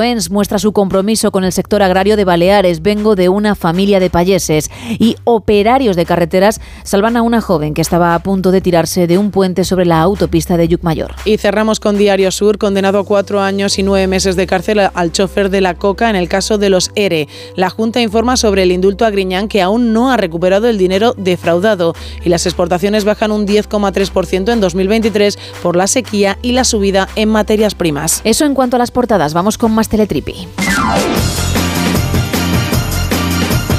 Proens 0.06 0.30
muestra 0.30 0.60
su 0.60 0.70
compromiso 0.70 1.32
con 1.32 1.42
el 1.42 1.50
sector 1.50 1.82
agrario 1.82 2.16
de 2.16 2.24
Baleares. 2.24 2.80
Vengo 2.80 3.16
de 3.16 3.28
una 3.28 3.56
familia 3.56 3.98
de 3.98 4.08
payeses. 4.08 4.70
Y 5.00 5.16
operarios 5.24 5.96
de 5.96 6.06
carreteras 6.06 6.60
salvan 6.84 7.16
a 7.16 7.22
una 7.22 7.40
joven 7.40 7.74
que 7.74 7.82
estaba 7.82 8.14
a 8.14 8.20
punto 8.20 8.52
de 8.52 8.60
tirarse 8.60 9.08
de 9.08 9.18
un 9.18 9.32
puente 9.32 9.64
sobre 9.64 9.84
la 9.84 10.00
autopista 10.00 10.56
de 10.56 10.68
Yucmayor. 10.68 11.16
Y 11.24 11.38
cerramos 11.38 11.80
con 11.80 11.98
Diario 11.98 12.30
Sur, 12.30 12.56
condenado 12.56 13.00
a 13.00 13.04
cuatro 13.04 13.40
años 13.40 13.80
y 13.80 13.82
nueve 13.82 14.06
meses 14.06 14.36
de 14.36 14.46
cárcel 14.46 14.78
al 14.94 15.10
chofer 15.10 15.50
de 15.50 15.60
la 15.60 15.74
coca 15.74 16.08
en 16.08 16.14
el 16.14 16.28
caso 16.28 16.56
de 16.56 16.70
los 16.70 16.92
ERE. 16.94 17.26
La 17.56 17.68
Junta 17.68 18.00
informa 18.00 18.36
sobre 18.36 18.62
el 18.62 18.70
indulto 18.70 19.06
a 19.06 19.10
Griñán 19.10 19.48
que 19.48 19.60
aún 19.60 19.92
no 19.92 20.12
ha 20.12 20.16
recuperado 20.16 20.68
el 20.68 20.78
dinero 20.78 21.14
defraudado 21.16 21.94
y 22.24 22.28
las 22.28 22.46
exportaciones 22.46 23.04
bajan 23.04 23.32
un 23.32 23.44
10,3% 23.44 24.52
en 24.52 24.60
2023 24.60 25.36
por 25.64 25.74
la 25.74 25.88
sequía 25.88 26.38
y 26.42 26.52
la 26.52 26.62
subida 26.62 27.08
en 27.16 27.28
materias 27.28 27.74
primas. 27.74 28.20
Eso 28.22 28.44
en 28.44 28.54
cuanto 28.54 28.76
a 28.76 28.78
las 28.78 28.92
portadas. 28.92 29.34
Vamos 29.34 29.58
con 29.58 29.72
más 29.72 29.88
Teletripi. 29.96 30.46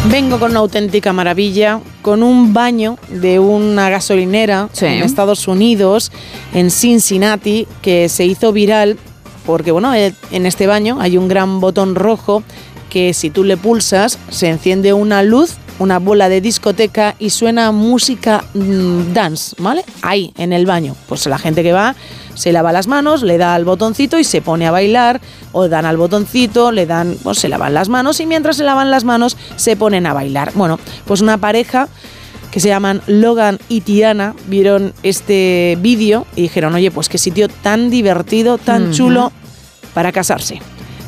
Vengo 0.10 0.40
con 0.40 0.52
una 0.52 0.62
auténtica 0.62 1.14
maravilla, 1.14 1.80
con 2.02 2.24
un 2.24 2.54
baño 2.54 2.98
de 3.10 3.38
una 3.38 3.92
gasolinera 3.92 4.68
en 4.82 5.04
Estados 5.04 5.48
Unidos, 5.48 6.12
en 6.56 6.72
Cincinnati, 6.72 7.68
que 7.84 8.10
se 8.10 8.26
hizo 8.26 8.52
viral 8.52 8.98
porque, 9.46 9.72
bueno, 9.72 9.94
eh, 9.94 10.14
en 10.32 10.48
este 10.48 10.66
baño 10.66 10.98
hay 11.00 11.18
un 11.18 11.28
gran 11.28 11.60
botón 11.60 11.94
rojo 11.94 12.42
que 12.90 13.14
si 13.14 13.30
tú 13.30 13.44
le 13.44 13.56
pulsas 13.56 14.18
se 14.30 14.50
enciende 14.50 14.94
una 14.94 15.22
luz, 15.22 15.58
una 15.78 16.00
bola 16.00 16.30
de 16.30 16.42
discoteca 16.42 17.16
y 17.20 17.30
suena 17.30 17.72
música 17.72 18.44
mm, 18.56 19.14
dance, 19.14 19.56
¿vale? 19.60 19.84
Ahí, 20.02 20.34
en 20.38 20.52
el 20.52 20.66
baño. 20.66 20.96
Pues 21.08 21.28
la 21.28 21.38
gente 21.38 21.62
que 21.62 21.74
va 21.74 21.96
se 22.38 22.52
lava 22.52 22.72
las 22.72 22.88
manos, 22.88 23.24
le 23.24 23.38
da 23.38 23.56
al 23.56 23.66
botoncito 23.66 24.20
y 24.20 24.24
se 24.24 24.42
pone 24.42 24.68
a 24.68 24.72
bailar, 24.72 25.20
o 25.52 25.68
dan 25.68 25.86
al 25.86 25.98
botoncito, 25.98 26.72
le 26.72 26.86
dan, 26.86 27.18
pues 27.24 27.40
se 27.40 27.50
lavan 27.50 27.74
las 27.74 27.90
manos 27.90 28.20
y 28.20 28.28
mientras 28.28 28.58
se 28.58 28.64
lavan 28.64 28.92
las 28.92 29.04
manos 29.04 29.36
se 29.56 29.76
ponen 29.76 30.06
a 30.06 30.14
bailar. 30.14 30.52
Bueno, 30.54 30.80
pues 31.06 31.22
una 31.22 31.38
pareja 31.38 31.90
que 32.52 32.60
se 32.60 32.70
llaman 32.70 33.02
Logan 33.08 33.60
y 33.70 33.82
Tiana 33.82 34.36
vieron 34.48 34.94
este 35.04 35.78
vídeo 35.82 36.26
y 36.36 36.44
dijeron, 36.44 36.76
oye, 36.76 36.92
pues 36.92 37.10
qué 37.10 37.18
sitio 37.18 37.50
tan 37.50 37.90
divertido, 37.90 38.58
tan 38.58 38.94
chulo 38.94 39.32
para 39.94 40.12
casarse. 40.12 40.62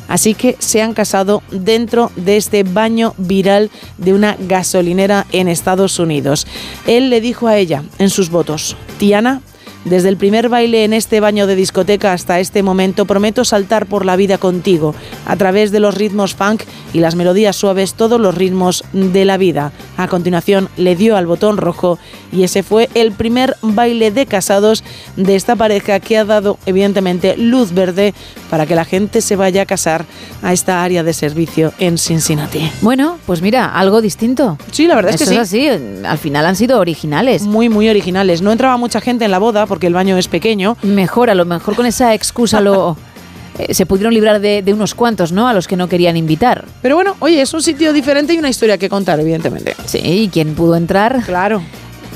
Así 0.08 0.34
que 0.34 0.56
se 0.58 0.82
han 0.82 0.92
casado 0.92 1.40
dentro 1.52 2.10
de 2.16 2.36
este 2.36 2.64
baño 2.64 3.14
viral 3.16 3.70
de 3.96 4.12
una 4.12 4.36
gasolinera 4.40 5.24
en 5.30 5.46
Estados 5.46 6.00
Unidos. 6.00 6.48
Él 6.88 7.10
le 7.10 7.20
dijo 7.20 7.46
a 7.46 7.56
ella 7.56 7.84
en 7.98 8.10
sus 8.10 8.28
votos, 8.28 8.76
Tiana, 8.98 9.40
desde 9.84 10.08
el 10.08 10.16
primer 10.16 10.48
baile 10.48 10.84
en 10.84 10.92
este 10.92 11.20
baño 11.20 11.46
de 11.46 11.56
discoteca 11.56 12.12
hasta 12.12 12.40
este 12.40 12.62
momento 12.62 13.06
prometo 13.06 13.44
saltar 13.44 13.86
por 13.86 14.04
la 14.04 14.16
vida 14.16 14.38
contigo, 14.38 14.94
a 15.26 15.36
través 15.36 15.70
de 15.70 15.80
los 15.80 15.94
ritmos 15.94 16.34
funk 16.34 16.62
y 16.92 17.00
las 17.00 17.14
melodías 17.14 17.56
suaves, 17.56 17.94
todos 17.94 18.20
los 18.20 18.34
ritmos 18.34 18.84
de 18.92 19.24
la 19.24 19.36
vida. 19.36 19.72
A 19.96 20.08
continuación 20.08 20.68
le 20.76 20.96
dio 20.96 21.16
al 21.16 21.26
botón 21.26 21.56
rojo 21.56 21.98
y 22.32 22.44
ese 22.44 22.62
fue 22.62 22.88
el 22.94 23.12
primer 23.12 23.56
baile 23.62 24.10
de 24.10 24.26
casados 24.26 24.84
de 25.16 25.36
esta 25.36 25.56
pareja 25.56 26.00
que 26.00 26.18
ha 26.18 26.24
dado 26.24 26.58
evidentemente 26.66 27.36
luz 27.36 27.72
verde 27.72 28.14
para 28.50 28.66
que 28.66 28.74
la 28.74 28.84
gente 28.84 29.20
se 29.20 29.36
vaya 29.36 29.62
a 29.62 29.66
casar 29.66 30.04
a 30.42 30.52
esta 30.52 30.82
área 30.82 31.02
de 31.02 31.12
servicio 31.12 31.72
en 31.78 31.98
Cincinnati. 31.98 32.70
Bueno, 32.82 33.18
pues 33.26 33.42
mira, 33.42 33.66
algo 33.66 34.00
distinto. 34.00 34.58
Sí, 34.70 34.86
la 34.86 34.96
verdad 34.96 35.14
es 35.14 35.20
que 35.20 35.26
sí. 35.26 35.36
así. 35.36 35.68
Al 35.68 36.18
final 36.18 36.46
han 36.46 36.56
sido 36.56 36.78
originales. 36.80 37.42
Muy, 37.42 37.68
muy 37.68 37.88
originales. 37.88 38.42
No 38.42 38.52
entraba 38.52 38.76
mucha 38.76 39.00
gente 39.00 39.24
en 39.24 39.30
la 39.30 39.38
boda 39.38 39.66
porque 39.70 39.86
el 39.86 39.94
baño 39.94 40.18
es 40.18 40.26
pequeño. 40.26 40.76
Mejor, 40.82 41.30
a 41.30 41.34
lo 41.36 41.44
mejor 41.44 41.76
con 41.76 41.86
esa 41.86 42.12
excusa 42.12 42.60
lo 42.60 42.96
eh, 43.58 43.72
se 43.72 43.86
pudieron 43.86 44.12
librar 44.12 44.40
de, 44.40 44.62
de 44.62 44.72
unos 44.74 44.96
cuantos, 44.96 45.30
¿no? 45.30 45.46
A 45.46 45.54
los 45.54 45.68
que 45.68 45.76
no 45.76 45.88
querían 45.88 46.16
invitar. 46.16 46.64
Pero 46.82 46.96
bueno, 46.96 47.14
oye, 47.20 47.40
es 47.40 47.54
un 47.54 47.62
sitio 47.62 47.92
diferente 47.92 48.34
y 48.34 48.38
una 48.38 48.48
historia 48.48 48.76
que 48.78 48.88
contar, 48.88 49.20
evidentemente. 49.20 49.76
Sí, 49.86 50.00
y 50.02 50.28
quien 50.28 50.56
pudo 50.56 50.74
entrar. 50.74 51.22
Claro. 51.24 51.62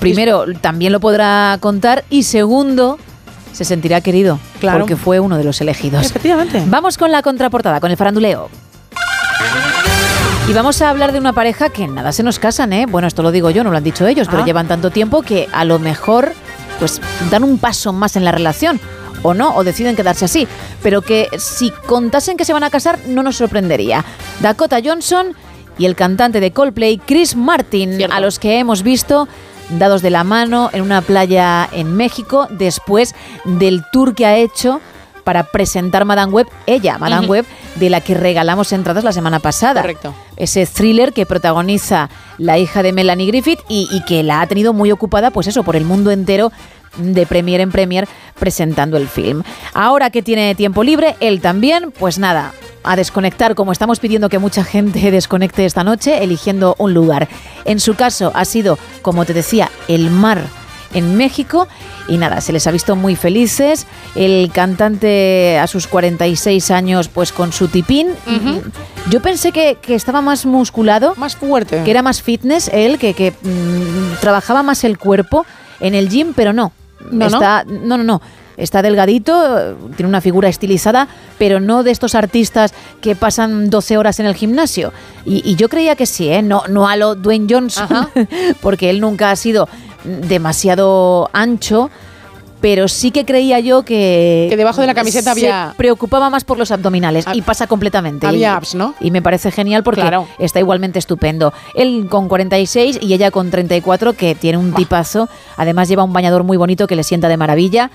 Primero, 0.01 0.45
también 0.61 0.91
lo 0.93 0.99
podrá 0.99 1.57
contar. 1.61 2.05
Y 2.11 2.25
segundo, 2.25 2.99
se 3.53 3.65
sentirá 3.65 4.01
querido. 4.01 4.41
Claro. 4.59 4.81
Porque 4.81 4.97
fue 4.97 5.21
uno 5.21 5.39
de 5.39 5.45
los 5.45 5.61
elegidos. 5.61 6.05
Efectivamente. 6.05 6.61
Vamos 6.67 6.99
con 6.99 7.13
la 7.13 7.23
contraportada, 7.23 7.79
con 7.79 7.93
el 7.93 7.97
faranduleo. 7.97 8.51
Y 10.49 10.53
vamos 10.53 10.83
a 10.83 10.91
hablar 10.91 11.13
de 11.13 11.19
una 11.19 11.33
pareja 11.33 11.71
que 11.71 11.87
nada 11.89 12.13
se 12.13 12.23
nos 12.23 12.39
casan, 12.39 12.73
¿eh? 12.75 12.85
Bueno, 12.87 13.09
esto 13.09 13.23
lo 13.23 13.31
digo 13.33 13.49
yo, 13.49 13.65
no 13.65 13.71
lo 13.71 13.79
han 13.79 13.85
dicho 13.85 14.07
ellos, 14.07 14.29
pero 14.29 14.43
Ah. 14.43 14.45
llevan 14.45 14.69
tanto 14.69 14.91
tiempo 14.91 15.23
que 15.23 15.49
a 15.53 15.65
lo 15.65 15.79
mejor 15.79 16.33
pues 16.79 17.01
dan 17.31 17.45
un 17.45 17.59
paso 17.59 17.93
más 17.93 18.17
en 18.17 18.25
la 18.25 18.33
relación. 18.33 18.81
O 19.23 19.33
no, 19.33 19.55
o 19.57 19.65
deciden 19.65 19.97
quedarse 19.97 20.27
así. 20.27 20.47
Pero 20.83 21.01
que 21.01 21.29
si 21.39 21.71
contasen 21.87 22.37
que 22.37 22.45
se 22.45 22.53
van 22.53 22.65
a 22.65 22.71
casar, 22.71 22.99
no 23.07 23.23
nos 23.23 23.37
sorprendería. 23.37 24.05
Dakota 24.41 24.81
Johnson 24.85 25.35
y 25.79 25.87
el 25.87 25.97
cantante 25.97 26.41
de 26.41 26.53
Coldplay, 26.53 26.99
Chris 26.99 27.35
Martin, 27.35 28.13
a 28.13 28.21
los 28.21 28.39
que 28.39 28.59
hemos 28.59 28.83
visto 28.83 29.27
dados 29.71 30.03
de 30.03 30.11
la 30.11 30.25
mano 30.25 30.71
en 30.73 30.83
una 30.83 31.01
playa 31.01 31.69
en 31.73 31.97
México 31.97 32.47
después 32.51 33.15
del 33.45 33.83
tour 33.93 34.15
que 34.15 34.27
ha 34.27 34.37
hecho 34.37 34.81
para 35.25 35.45
presentar 35.45 36.05
Madame 36.05 36.33
Web, 36.33 36.47
ella, 36.67 36.99
Madame 36.99 37.25
Ujú. 37.25 37.33
Web, 37.33 37.47
de 37.77 37.91
la 37.91 38.01
que 38.01 38.15
regalamos 38.15 38.73
entradas 38.73 39.05
la 39.05 39.13
semana 39.13 39.41
pasada. 39.41 39.81
Correcto. 39.81 40.15
Ese 40.37 40.67
thriller 40.67 41.13
que 41.13 41.27
protagoniza 41.27 42.11
la 42.39 42.59
hija 42.59 42.83
de 42.83 42.93
Melanie 42.93 43.27
Griffith 43.27 43.61
y, 43.69 43.89
y 43.91 44.05
que 44.05 44.23
la 44.23 44.41
ha 44.41 44.47
tenido 44.47 44.73
muy 44.73 44.93
ocupada, 44.93 45.31
pues 45.31 45.47
eso, 45.47 45.63
por 45.63 45.77
el 45.77 45.85
mundo 45.85 46.11
entero 46.11 46.53
de 46.99 47.27
premier 47.27 47.61
en 47.61 47.73
premier 47.73 48.09
presentando 48.39 48.97
el 48.97 49.09
film. 49.09 49.43
Ahora 49.73 50.11
que 50.11 50.23
tiene 50.23 50.55
tiempo 50.55 50.85
libre, 50.85 51.17
él 51.21 51.41
también, 51.41 51.93
pues 51.99 52.19
nada, 52.19 52.53
a 52.85 52.97
desconectar 52.97 53.55
como 53.55 53.73
estamos 53.73 53.99
pidiendo 53.99 54.29
que 54.29 54.39
mucha 54.39 54.63
gente 54.63 55.11
desconecte 55.11 55.65
esta 55.65 55.85
noche, 55.85 56.23
eligiendo 56.23 56.77
un 56.79 56.95
lugar. 56.95 57.29
En 57.65 57.81
su 57.81 57.95
caso 57.95 58.31
ha 58.35 58.45
sido, 58.45 58.79
como 59.03 59.25
te 59.25 59.35
decía, 59.35 59.71
el 59.89 60.11
mar 60.11 60.43
en 60.95 61.17
México 61.17 61.69
y 62.09 62.17
nada, 62.17 62.41
se 62.41 62.53
les 62.53 62.67
ha 62.67 62.71
visto 62.71 62.97
muy 62.97 63.17
felices. 63.17 63.87
El 64.15 64.51
cantante 64.53 65.59
a 65.59 65.67
sus 65.67 65.87
46 65.87 66.71
años, 66.71 67.09
pues 67.09 67.33
con 67.33 67.53
su 67.53 67.69
tipín. 67.69 68.09
Yo 69.11 69.21
pensé 69.21 69.53
que, 69.53 69.77
que 69.81 69.95
estaba 69.95 70.21
más 70.21 70.47
musculado. 70.47 71.15
Más 71.17 71.37
fuerte. 71.37 71.83
Que 71.85 71.91
era 71.91 72.03
más 72.03 72.23
fitness 72.23 72.69
él, 72.73 72.99
que, 72.99 73.15
que, 73.15 73.33
mm, 73.33 74.21
trabajaba 74.21 74.63
más 74.63 74.85
el 74.85 74.99
cuerpo 74.99 75.45
en 75.81 75.95
el 75.95 76.09
gym, 76.09 76.33
pero 76.35 76.53
no. 76.53 76.73
No. 77.11 77.27
Está, 77.27 77.65
no, 77.65 77.99
no, 77.99 78.05
no. 78.05 78.23
Está 78.57 78.83
delgadito, 78.83 79.77
tiene 79.97 80.09
una 80.09 80.21
figura 80.21 80.49
estilizada, 80.49 81.09
pero 81.39 81.59
no 81.59 81.83
de 81.83 81.91
estos 81.91 82.15
artistas 82.15 82.73
que 83.01 83.17
pasan 83.17 83.69
12 83.69 83.99
horas 83.99 84.21
en 84.21 84.27
el 84.27 84.35
gimnasio. 84.37 84.93
Y, 85.25 85.43
y 85.45 85.57
yo 85.57 85.69
creía 85.69 85.97
que 85.97 86.07
sí, 86.07 86.29
¿eh? 86.29 86.41
no, 86.41 86.63
no 86.69 86.87
a 86.87 86.97
lo 86.97 87.17
Dwayne 87.17 87.49
Johnson, 87.51 87.89
porque 88.63 88.91
él 88.91 89.01
nunca 89.01 89.33
ha 89.33 89.37
sido 89.37 89.69
demasiado 90.05 91.29
ancho, 91.33 91.91
pero 92.61 92.89
sí 92.89 93.11
que 93.11 93.27
creía 93.27 93.61
yo 93.61 93.83
que... 93.85 94.47
Que 94.49 94.57
debajo 94.57 94.81
de 94.81 94.87
la 94.87 94.95
camiseta 94.95 95.35
se 95.35 95.49
había- 95.49 95.75
preocupaba 95.77 96.31
más 96.31 96.45
por 96.45 96.57
los 96.59 96.71
abdominales 96.71 97.27
y 97.35 97.43
pasa 97.43 97.67
completamente. 97.67 98.27
había 98.27 98.39
Y- 98.53 98.57
abs, 98.57 98.75
¿no? 98.75 98.95
Y 99.01 99.11
me 99.11 99.21
parece 99.21 99.51
genial 99.51 99.83
porque 99.83 100.01
Claro. 100.01 100.27
está 100.39 100.61
igualmente 100.61 100.99
estupendo. 100.99 101.53
Él 101.75 102.07
con 102.09 102.27
46 102.29 103.01
y 103.03 103.13
ella 103.13 103.31
con 103.31 103.51
34, 103.51 104.15
que 104.15 104.35
tiene 104.35 104.57
un 104.57 104.73
tipazo. 104.73 105.29
Además 105.59 105.89
lleva 105.89 106.05
un 106.05 106.13
bañador 106.15 106.43
muy 106.45 106.57
bonito 106.57 106.87
que 106.87 106.97
le 106.97 107.03
sienta 107.05 107.29
de 107.29 107.37
maravilla. 107.37 107.91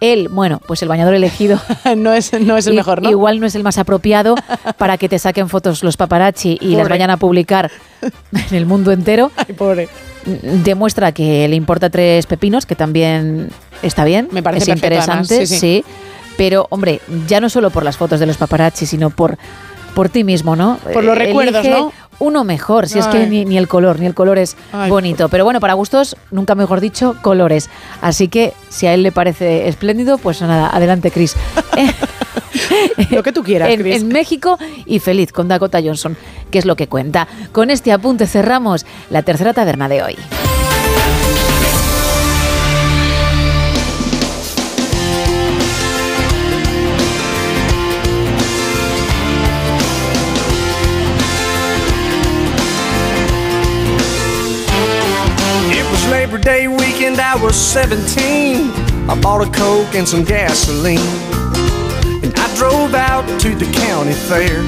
Él, 0.00 0.28
bueno, 0.28 0.60
pues 0.66 0.82
el 0.82 0.88
bañador 0.88 1.14
elegido 1.14 1.60
no 1.96 2.12
es, 2.12 2.32
no 2.40 2.56
es 2.56 2.66
el 2.66 2.74
mejor, 2.74 3.02
¿no? 3.02 3.10
Igual 3.10 3.40
no 3.40 3.46
es 3.46 3.54
el 3.54 3.62
más 3.62 3.78
apropiado 3.78 4.34
para 4.76 4.98
que 4.98 5.08
te 5.08 5.18
saquen 5.18 5.48
fotos 5.48 5.82
los 5.82 5.96
paparazzi 5.96 6.58
y 6.60 6.76
las 6.76 6.88
vayan 6.88 7.10
a 7.10 7.16
publicar 7.16 7.70
en 8.02 8.56
el 8.56 8.66
mundo 8.66 8.92
entero. 8.92 9.30
Ay, 9.36 9.54
pobre. 9.54 9.88
Demuestra 10.26 11.12
que 11.12 11.46
le 11.48 11.56
importa 11.56 11.90
tres 11.90 12.26
pepinos, 12.26 12.66
que 12.66 12.74
también 12.74 13.50
está 13.82 14.04
bien. 14.04 14.28
Me 14.30 14.42
parece 14.42 14.72
es 14.72 14.80
perfecto, 14.80 14.86
además, 15.00 15.30
interesante, 15.30 15.46
sí, 15.46 15.54
sí, 15.54 15.60
sí. 15.60 15.84
Pero, 16.36 16.66
hombre, 16.70 17.00
ya 17.28 17.40
no 17.40 17.48
solo 17.48 17.70
por 17.70 17.84
las 17.84 17.96
fotos 17.96 18.18
de 18.20 18.26
los 18.26 18.36
paparazzi, 18.36 18.86
sino 18.86 19.10
por, 19.10 19.36
por 19.94 20.08
ti 20.08 20.24
mismo, 20.24 20.56
¿no? 20.56 20.78
Por 20.92 21.04
los 21.04 21.14
Eh, 21.16 21.18
recuerdos, 21.20 21.64
elige 21.64 21.78
¿no? 21.78 21.92
Uno 22.18 22.44
mejor, 22.44 22.88
si 22.88 22.98
es 22.98 23.06
que 23.08 23.26
ni, 23.26 23.44
ni 23.44 23.58
el 23.58 23.68
color, 23.68 23.98
ni 24.00 24.06
el 24.06 24.14
color 24.14 24.38
es 24.38 24.56
Ay. 24.72 24.90
bonito. 24.90 25.28
Pero 25.28 25.44
bueno, 25.44 25.60
para 25.60 25.74
gustos, 25.74 26.16
nunca 26.30 26.54
mejor 26.54 26.80
dicho, 26.80 27.16
colores. 27.22 27.70
Así 28.00 28.28
que 28.28 28.52
si 28.68 28.86
a 28.86 28.94
él 28.94 29.02
le 29.02 29.12
parece 29.12 29.68
espléndido, 29.68 30.18
pues 30.18 30.40
nada, 30.42 30.74
adelante, 30.74 31.10
Chris. 31.10 31.36
Lo 33.10 33.22
que 33.22 33.32
tú 33.32 33.42
quieras, 33.42 33.68
en, 33.72 33.80
Chris. 33.80 34.02
en 34.02 34.08
México 34.08 34.58
y 34.86 34.98
feliz 34.98 35.32
con 35.32 35.48
Dakota 35.48 35.80
Johnson, 35.82 36.16
que 36.50 36.58
es 36.58 36.64
lo 36.64 36.76
que 36.76 36.88
cuenta. 36.88 37.26
Con 37.52 37.70
este 37.70 37.92
apunte 37.92 38.26
cerramos 38.26 38.86
la 39.10 39.22
tercera 39.22 39.52
taberna 39.52 39.88
de 39.88 40.02
hoy. 40.02 40.16
I 57.34 57.36
was 57.42 57.56
17. 57.56 58.70
I 59.10 59.20
bought 59.20 59.42
a 59.42 59.50
Coke 59.50 59.96
and 59.96 60.06
some 60.08 60.22
gasoline. 60.22 61.00
And 62.22 62.32
I 62.36 62.54
drove 62.54 62.94
out 62.94 63.26
to 63.40 63.56
the 63.56 63.64
county 63.72 64.12
fair. 64.12 64.62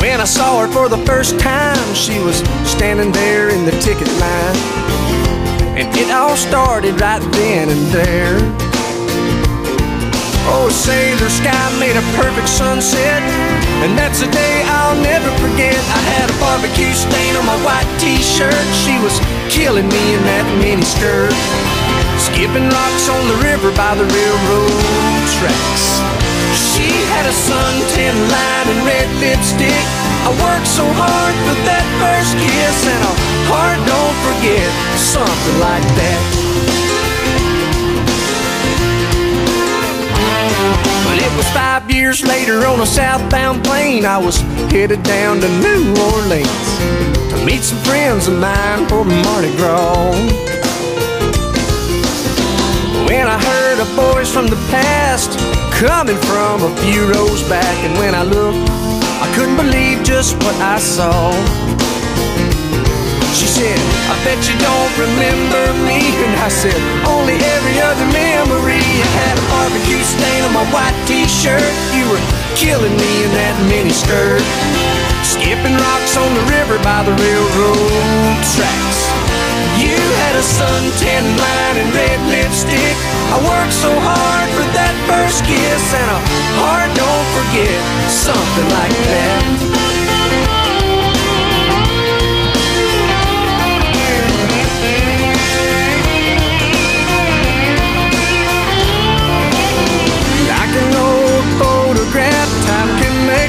When 0.00 0.20
I 0.20 0.26
saw 0.26 0.60
her 0.60 0.68
for 0.68 0.88
the 0.88 1.04
first 1.04 1.40
time, 1.40 1.92
she 1.92 2.20
was 2.20 2.36
standing 2.70 3.10
there 3.10 3.48
in 3.50 3.64
the 3.64 3.72
ticket 3.72 4.06
line. 4.20 4.56
And 5.76 5.92
it 5.96 6.08
all 6.12 6.36
started 6.36 7.00
right 7.00 7.20
then 7.32 7.68
and 7.68 7.86
there. 7.88 8.73
Oh, 10.52 10.68
sailor 10.68 11.32
sky 11.32 11.64
made 11.80 11.96
a 11.96 12.04
perfect 12.20 12.48
sunset. 12.48 13.22
And 13.80 13.96
that's 13.96 14.20
a 14.20 14.28
day 14.28 14.62
I'll 14.68 15.00
never 15.00 15.32
forget. 15.40 15.76
I 15.76 16.00
had 16.16 16.28
a 16.28 16.36
barbecue 16.36 16.92
stain 16.92 17.36
on 17.36 17.46
my 17.48 17.56
white 17.64 17.88
t-shirt. 17.96 18.52
She 18.84 18.96
was 19.00 19.16
killing 19.48 19.88
me 19.88 20.04
in 20.12 20.22
that 20.28 20.44
mini 20.60 20.84
skirt. 20.84 21.32
Skipping 22.20 22.68
rocks 22.68 23.08
on 23.08 23.22
the 23.28 23.38
river 23.40 23.72
by 23.72 23.96
the 23.96 24.04
railroad 24.04 25.24
tracks. 25.40 26.00
She 26.54 26.88
had 27.16 27.26
a 27.26 27.34
suntan 27.34 28.16
line 28.28 28.66
and 28.68 28.80
red 28.84 29.08
lipstick. 29.20 29.86
I 30.24 30.30
worked 30.44 30.68
so 30.68 30.84
hard 30.96 31.34
for 31.44 31.56
that 31.68 31.84
first 32.00 32.32
kiss, 32.40 32.78
and 32.88 33.02
a 33.04 33.14
heart 33.50 33.80
don't 33.84 34.16
forget 34.24 34.68
something 34.96 35.58
like 35.60 35.84
that. 36.00 36.43
Was 41.36 41.48
five 41.50 41.90
years 41.90 42.22
later 42.22 42.66
on 42.66 42.80
a 42.80 42.86
southbound 42.86 43.64
plane. 43.64 44.04
I 44.04 44.18
was 44.18 44.40
headed 44.70 45.02
down 45.02 45.40
to 45.40 45.48
New 45.48 45.94
Orleans 46.12 46.68
to 47.30 47.36
meet 47.44 47.62
some 47.62 47.78
friends 47.84 48.28
of 48.28 48.38
mine 48.38 48.86
for 48.88 49.04
Mardi 49.04 49.54
Gras. 49.56 50.14
When 53.08 53.26
I 53.26 53.38
heard 53.38 53.78
a 53.80 53.88
voice 53.96 54.32
from 54.32 54.46
the 54.46 54.60
past 54.70 55.30
coming 55.72 56.16
from 56.28 56.62
a 56.62 56.76
few 56.82 57.06
rows 57.12 57.42
back, 57.48 57.76
and 57.84 57.98
when 57.98 58.14
I 58.14 58.22
looked, 58.22 58.70
I 59.24 59.32
couldn't 59.34 59.56
believe 59.56 60.04
just 60.04 60.36
what 60.36 60.54
I 60.56 60.78
saw. 60.78 61.32
Said, 63.54 63.78
I 64.10 64.18
bet 64.26 64.42
you 64.50 64.58
don't 64.58 64.94
remember 64.98 65.62
me. 65.86 66.02
And 66.26 66.34
I 66.42 66.50
said, 66.50 66.74
only 67.06 67.38
every 67.38 67.78
other 67.78 68.02
memory. 68.10 68.82
I 68.82 69.10
had 69.22 69.38
a 69.38 69.44
barbecue 69.46 70.02
stain 70.02 70.42
on 70.42 70.58
my 70.58 70.66
white 70.74 70.98
t-shirt. 71.06 71.62
You 71.94 72.02
were 72.10 72.18
killing 72.58 72.90
me 72.98 73.12
in 73.22 73.30
that 73.30 73.54
mini 73.70 73.94
skirt. 73.94 74.42
Skipping 75.22 75.78
rocks 75.78 76.18
on 76.18 76.34
the 76.34 76.42
river 76.50 76.82
by 76.82 77.06
the 77.06 77.14
railroad 77.14 78.42
tracks. 78.58 79.00
You 79.78 79.94
had 80.26 80.34
a 80.34 80.42
suntan 80.42 81.22
line 81.38 81.76
and 81.78 81.90
red 81.94 82.18
lipstick. 82.34 82.98
I 83.30 83.38
worked 83.38 83.76
so 83.78 83.94
hard 83.94 84.50
for 84.50 84.66
that 84.74 84.98
first 85.06 85.46
kiss, 85.46 85.84
and 85.94 86.10
a 86.10 86.18
heart 86.58 86.90
don't 86.98 87.28
forget 87.38 87.78
something 88.10 88.68
like 88.82 88.98
that. 89.14 89.73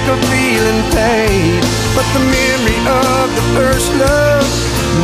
Make 0.07 0.23
feeling 0.29 0.83
fade. 0.91 1.63
But 1.95 2.05
the 2.13 2.19
memory 2.19 2.77
of 2.85 3.35
the 3.35 3.41
first 3.55 3.91
love 3.95 4.45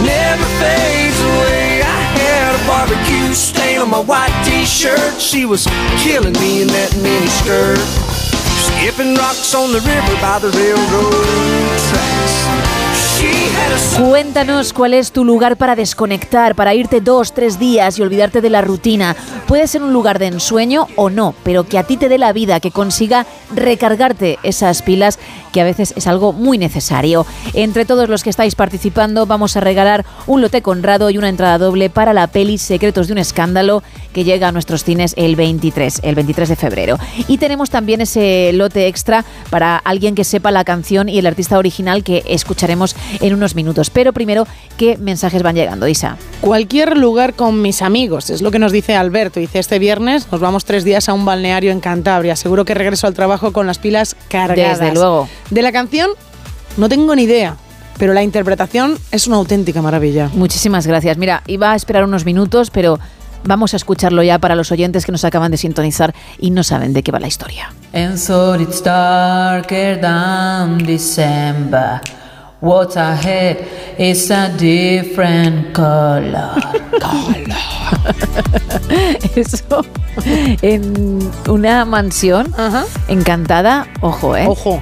never 0.06 0.46
fades 0.60 1.20
away. 1.22 1.82
I 1.82 2.02
had 2.22 2.56
a 2.56 2.68
barbecue 2.68 3.34
stain 3.34 3.80
on 3.80 3.90
my 3.90 4.00
white 4.00 4.34
t-shirt. 4.46 5.20
She 5.20 5.46
was 5.46 5.66
killing 5.98 6.34
me 6.34 6.62
in 6.62 6.68
that 6.68 6.96
mini 7.02 7.28
skirt. 7.28 8.31
Cuéntanos 13.98 14.74
cuál 14.74 14.94
es 14.96 15.12
tu 15.12 15.24
lugar 15.24 15.56
para 15.58 15.76
desconectar, 15.76 16.56
para 16.56 16.74
irte 16.74 17.02
dos, 17.02 17.34
tres 17.34 17.60
días 17.60 18.00
y 18.00 18.02
olvidarte 18.02 18.42
de 18.42 18.50
la 18.50 18.62
rutina. 18.62 19.16
Puede 19.48 19.68
ser 19.68 19.84
un 19.84 19.94
lugar 19.94 20.18
de 20.18 20.28
ensueño 20.28 20.88
o 20.96 21.10
no, 21.10 21.36
pero 21.44 21.64
que 21.66 21.78
a 21.78 21.84
ti 21.84 21.98
te 21.98 22.10
dé 22.10 22.18
la 22.18 22.34
vida, 22.34 22.60
que 22.60 22.72
consiga 22.72 23.26
recargarte 23.54 24.40
esas 24.44 24.82
pilas, 24.82 25.20
que 25.52 25.62
a 25.62 25.66
veces 25.66 25.94
es 25.96 26.08
algo 26.08 26.34
muy 26.34 26.58
necesario. 26.58 27.26
Entre 27.54 27.86
todos 27.86 28.10
los 28.10 28.24
que 28.24 28.30
estáis 28.30 28.56
participando, 28.56 29.26
vamos 29.26 29.56
a 29.56 29.60
regalar 29.60 30.06
un 30.26 30.42
lote 30.42 30.62
conrado 30.62 31.10
y 31.10 31.18
una 31.18 31.30
entrada 31.30 31.58
doble 31.58 31.90
para 31.90 32.14
la 32.14 32.28
peli 32.28 32.58
Secretos 32.58 33.08
de 33.08 33.14
un 33.14 33.20
Escándalo, 33.20 33.84
que 34.14 34.24
llega 34.24 34.48
a 34.48 34.52
nuestros 34.52 34.84
cines 34.84 35.14
el 35.18 35.36
23, 35.36 36.00
el 36.04 36.16
23 36.16 36.50
de 36.50 36.56
febrero. 36.56 36.98
Y 37.28 37.38
tenemos 37.38 37.70
también 37.70 38.02
ese 38.02 38.52
lote 38.54 38.71
extra 38.76 39.26
para 39.50 39.78
alguien 39.78 40.16
que 40.16 40.24
sepa 40.24 40.52
la 40.52 40.64
canción 40.64 41.10
y 41.10 41.20
el 41.20 41.28
artista 41.28 41.58
original 41.58 42.04
que 42.04 42.24
escucharemos 42.28 42.96
en 43.20 43.34
unos 43.34 43.56
minutos. 43.56 43.90
Pero 43.90 44.14
primero, 44.14 44.48
¿qué 44.78 44.98
mensajes 44.98 45.44
van 45.44 45.56
llegando, 45.56 45.88
Isa? 45.88 46.18
Cualquier 46.42 46.98
lugar 46.98 47.34
con 47.34 47.62
mis 47.62 47.82
amigos, 47.82 48.30
es 48.30 48.42
lo 48.42 48.52
que 48.52 48.60
nos 48.60 48.72
dice 48.72 48.96
Alberto. 48.96 49.40
Dice, 49.40 49.60
este 49.60 49.80
viernes 49.80 50.28
nos 50.32 50.42
vamos 50.42 50.66
tres 50.66 50.84
días 50.84 51.10
a 51.10 51.14
un 51.14 51.26
balneario 51.26 51.72
en 51.72 51.80
Cantabria. 51.80 52.36
Seguro 52.36 52.66
que 52.66 52.74
regreso 52.74 53.08
al 53.08 53.14
trabajo 53.14 53.52
con 53.54 53.68
las 53.68 53.78
pilas 53.78 54.16
cargadas. 54.30 54.80
Desde 54.80 54.94
luego. 54.94 55.28
De 55.50 55.62
la 55.62 55.72
canción, 55.72 56.12
no 56.78 56.90
tengo 56.90 57.16
ni 57.16 57.24
idea. 57.24 57.58
Pero 57.98 58.14
la 58.14 58.24
interpretación 58.24 58.98
es 59.12 59.28
una 59.28 59.36
auténtica 59.36 59.82
maravilla. 59.82 60.30
Muchísimas 60.34 60.88
gracias. 60.88 61.18
Mira, 61.18 61.44
iba 61.46 61.72
a 61.72 61.76
esperar 61.76 62.04
unos 62.04 62.26
minutos, 62.26 62.72
pero 62.72 63.00
vamos 63.44 63.74
a 63.74 63.78
escucharlo 63.78 64.24
ya 64.24 64.40
para 64.40 64.56
los 64.56 64.72
oyentes 64.72 65.06
que 65.06 65.12
nos 65.12 65.24
acaban 65.24 65.52
de 65.52 65.58
sintonizar 65.58 66.14
y 66.40 66.52
no 66.52 66.64
saben 66.64 66.94
de 66.94 67.04
qué 67.04 67.12
va 67.12 67.20
la 67.20 67.28
historia. 67.28 67.74
And 67.94 68.18
so 68.18 68.56
it's 68.56 68.82
darker 68.84 70.00
than 70.00 70.78
December. 70.86 72.02
What's 72.62 72.96
ahead 72.96 73.58
is 73.98 74.30
a 74.30 74.50
different 74.58 75.74
color. 75.74 76.52
Eso 79.36 79.86
en 80.62 81.20
una 81.50 81.86
mansión 81.86 82.54
encantada, 83.08 83.88
ojo, 84.02 84.36
¿eh? 84.36 84.46
Ojo. 84.48 84.80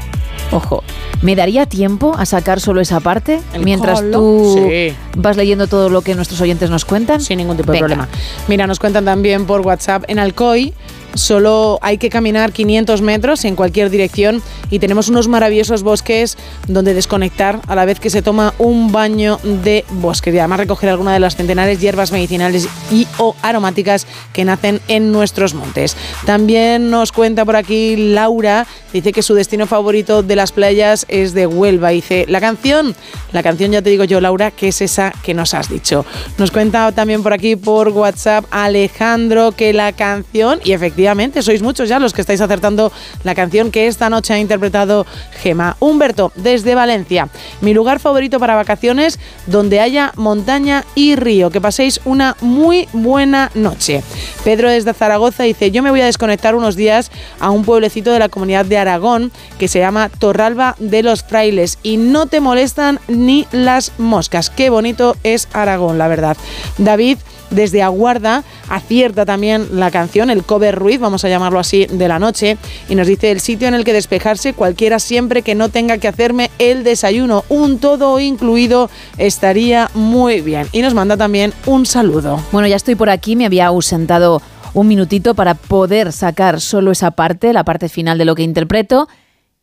Ojo. 0.52 0.84
¿Me 1.22 1.36
daría 1.36 1.66
tiempo 1.66 2.16
a 2.18 2.26
sacar 2.26 2.60
solo 2.60 2.82
esa 2.82 3.00
parte 3.00 3.42
El 3.54 3.64
mientras 3.64 4.00
colo. 4.02 4.18
tú 4.20 4.56
Sí. 4.70 4.94
vas 5.18 5.36
leyendo 5.38 5.68
todo 5.68 5.90
lo 5.90 6.02
que 6.02 6.16
nuestros 6.16 6.40
oyentes 6.42 6.70
nos 6.70 6.86
cuentan? 6.86 7.22
Sin 7.22 7.38
ningún 7.38 7.58
tipo 7.58 7.72
de 7.72 7.78
Venga. 7.82 7.88
problema. 7.88 8.08
Mira, 8.48 8.66
nos 8.68 8.80
cuentan 8.80 9.06
también 9.06 9.46
por 9.46 9.62
WhatsApp 9.62 10.06
en 10.08 10.18
Alcoy. 10.20 10.74
Solo 11.14 11.80
hay 11.82 11.98
que 11.98 12.10
caminar 12.10 12.52
500 12.52 13.02
metros 13.02 13.44
en 13.46 13.56
cualquier 13.56 13.90
dirección 13.90 14.42
y 14.70 14.80
tenemos 14.80 15.10
unos 15.10 15.28
maravillosos 15.28 15.82
bosques 15.82 16.38
donde 16.68 16.94
desconectar 16.94 17.62
a 17.68 17.76
la 17.76 17.86
vez 17.86 18.00
que 18.00 18.10
se 18.10 18.22
toma 18.22 18.54
un 18.60 18.92
baño 18.92 19.40
de 19.44 19.86
bosque 19.90 20.32
y 20.32 20.38
además 20.38 20.60
recoger 20.60 20.90
alguna 20.90 21.14
de 21.14 21.20
las 21.20 21.36
centenares 21.36 21.82
hierbas 21.82 22.12
medicinales 22.12 22.68
y 22.92 23.08
o 23.18 23.36
aromáticas 23.42 24.06
que 24.34 24.46
nacen 24.46 24.82
en 24.88 25.12
nuestros 25.12 25.54
montes. 25.56 25.98
También 26.26 26.92
nos 26.92 27.12
cuenta 27.12 27.44
por 27.44 27.56
aquí 27.56 27.96
Laura, 27.96 28.68
dice 28.94 29.12
que 29.12 29.24
su 29.24 29.34
destino 29.34 29.66
favorito 29.66 30.22
de 30.22 30.36
las 30.36 30.52
playas 30.52 31.06
es 31.10 31.34
de 31.34 31.48
Huelva. 31.48 31.90
Dice, 31.90 32.26
la 32.28 32.40
canción, 32.40 32.96
la 33.32 33.42
canción 33.42 33.72
ya 33.72 33.82
te 33.82 33.90
digo 33.90 34.04
yo 34.04 34.22
Laura, 34.22 34.52
que 34.52 34.68
es 34.68 34.82
esa 34.82 35.12
que 35.24 35.34
nos 35.34 35.54
has 35.54 35.70
dicho. 35.70 36.06
Nos 36.38 36.52
cuenta 36.52 36.92
también 36.92 37.24
por 37.24 37.34
aquí 37.34 37.56
por 37.56 37.90
WhatsApp 37.90 38.46
Alejandro 38.52 39.54
que 39.54 39.74
la 39.74 39.92
canción, 39.92 40.60
y 40.64 40.74
efectivamente 40.74 40.99
sois 41.42 41.62
muchos 41.62 41.90
ya 41.90 42.00
los 42.00 42.14
que 42.14 42.22
estáis 42.22 42.42
acertando 42.42 42.92
la 43.24 43.36
canción 43.36 43.72
que 43.72 43.88
esta 43.88 44.10
noche 44.10 44.34
ha 44.34 44.40
interpretado 44.40 45.06
Gema. 45.42 45.78
Humberto, 45.80 46.32
desde 46.36 46.76
Valencia, 46.76 47.30
mi 47.62 47.74
lugar 47.74 48.00
favorito 48.00 48.40
para 48.40 48.56
vacaciones, 48.56 49.20
donde 49.46 49.80
haya 49.80 50.12
montaña 50.16 50.86
y 50.96 51.16
río. 51.16 51.50
Que 51.50 51.62
paséis 51.62 52.02
una 52.06 52.36
muy 52.42 52.88
buena 52.94 53.52
noche. 53.54 54.04
Pedro 54.44 54.70
desde 54.70 54.94
Zaragoza 54.94 55.44
dice, 55.44 55.72
yo 55.72 55.84
me 55.84 55.92
voy 55.92 56.02
a 56.02 56.06
desconectar 56.06 56.56
unos 56.56 56.76
días 56.76 57.12
a 57.40 57.50
un 57.50 57.64
pueblecito 57.64 58.12
de 58.12 58.20
la 58.20 58.30
comunidad 58.30 58.66
de 58.66 58.78
Aragón 58.78 59.32
que 59.58 59.68
se 59.68 59.80
llama 59.80 60.10
Torralba 60.10 60.76
de 60.80 61.04
los 61.04 61.24
Frailes 61.24 61.78
y 61.84 61.98
no 61.98 62.26
te 62.26 62.40
molestan 62.40 63.00
ni 63.08 63.48
las 63.52 63.94
moscas. 63.98 64.50
Qué 64.50 64.70
bonito 64.70 65.16
es 65.24 65.48
Aragón, 65.54 65.98
la 65.98 66.08
verdad. 66.08 66.38
David 66.78 67.18
desde 67.50 67.82
Aguarda 67.82 68.44
acierta 68.70 69.26
también 69.26 69.68
la 69.80 69.92
canción, 69.92 70.30
el 70.30 70.44
cover 70.44 70.76
Ruiz, 70.76 71.00
vamos 71.00 71.26
a 71.26 71.30
llamarlo 71.30 71.60
así, 71.60 71.86
de 71.86 72.08
la 72.08 72.20
noche, 72.20 72.58
y 72.88 72.96
nos 72.96 73.08
dice 73.08 73.32
el 73.32 73.40
sitio 73.40 73.68
en 73.68 73.74
el 73.74 73.84
que 73.84 73.94
despejarse 73.94 74.54
cualquiera 74.54 75.00
siempre 75.00 75.42
que 75.42 75.56
no 75.56 75.70
tenga 75.70 75.98
que 75.98 76.08
hacerme 76.08 76.52
el 76.60 76.84
desayuno, 76.84 77.44
un 77.50 77.80
todo 77.80 78.20
incluido, 78.20 78.90
estaría 79.18 79.90
muy 79.94 80.42
bien. 80.42 80.68
Y 80.72 80.82
nos 80.82 80.94
manda 80.94 81.18
también 81.18 81.54
un 81.66 81.86
saludo. 81.86 82.40
Bueno, 82.52 82.68
ya 82.68 82.76
estoy 82.76 82.96
por 82.96 83.10
aquí, 83.10 83.36
me 83.36 83.46
había 83.46 83.68
ausentado 83.68 84.42
un 84.74 84.88
minutito 84.88 85.34
para 85.34 85.56
poder 85.56 86.12
sacar 86.12 86.62
solo 86.62 86.92
esa 86.92 87.12
parte, 87.12 87.54
la 87.54 87.64
parte 87.64 87.90
final 87.90 88.18
de 88.18 88.26
lo 88.26 88.36
que 88.36 88.44
interpreto, 88.44 89.08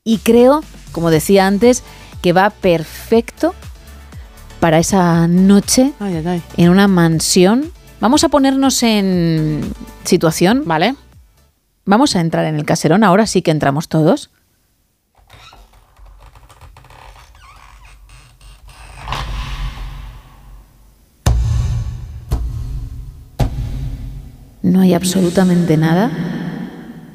y 0.05 0.19
creo, 0.19 0.63
como 0.93 1.11
decía 1.11 1.47
antes, 1.47 1.83
que 2.23 2.33
va 2.33 2.51
perfecto 2.51 3.55
para 4.61 4.79
esa 4.79 5.29
noche 5.29 5.93
Ay, 6.01 6.17
ay, 6.17 6.27
ay. 6.27 6.43
en 6.57 6.71
una 6.71 6.89
mansión. 6.89 7.73
Vamos 8.01 8.25
a 8.25 8.29
ponernos 8.29 8.83
en 8.83 9.63
situación. 10.05 10.63
Vale. 10.67 10.97
Vamos 11.85 12.17
a 12.17 12.21
entrar 12.21 12.45
en 12.47 12.57
el 12.57 12.65
caserón, 12.65 13.05
ahora 13.05 13.27
sí 13.27 13.43
que 13.43 13.53
entramos 13.53 13.89
todos. 13.89 14.31
No 24.63 24.81
hay 24.81 24.95
absolutamente 24.95 25.77
nada, 25.77 26.11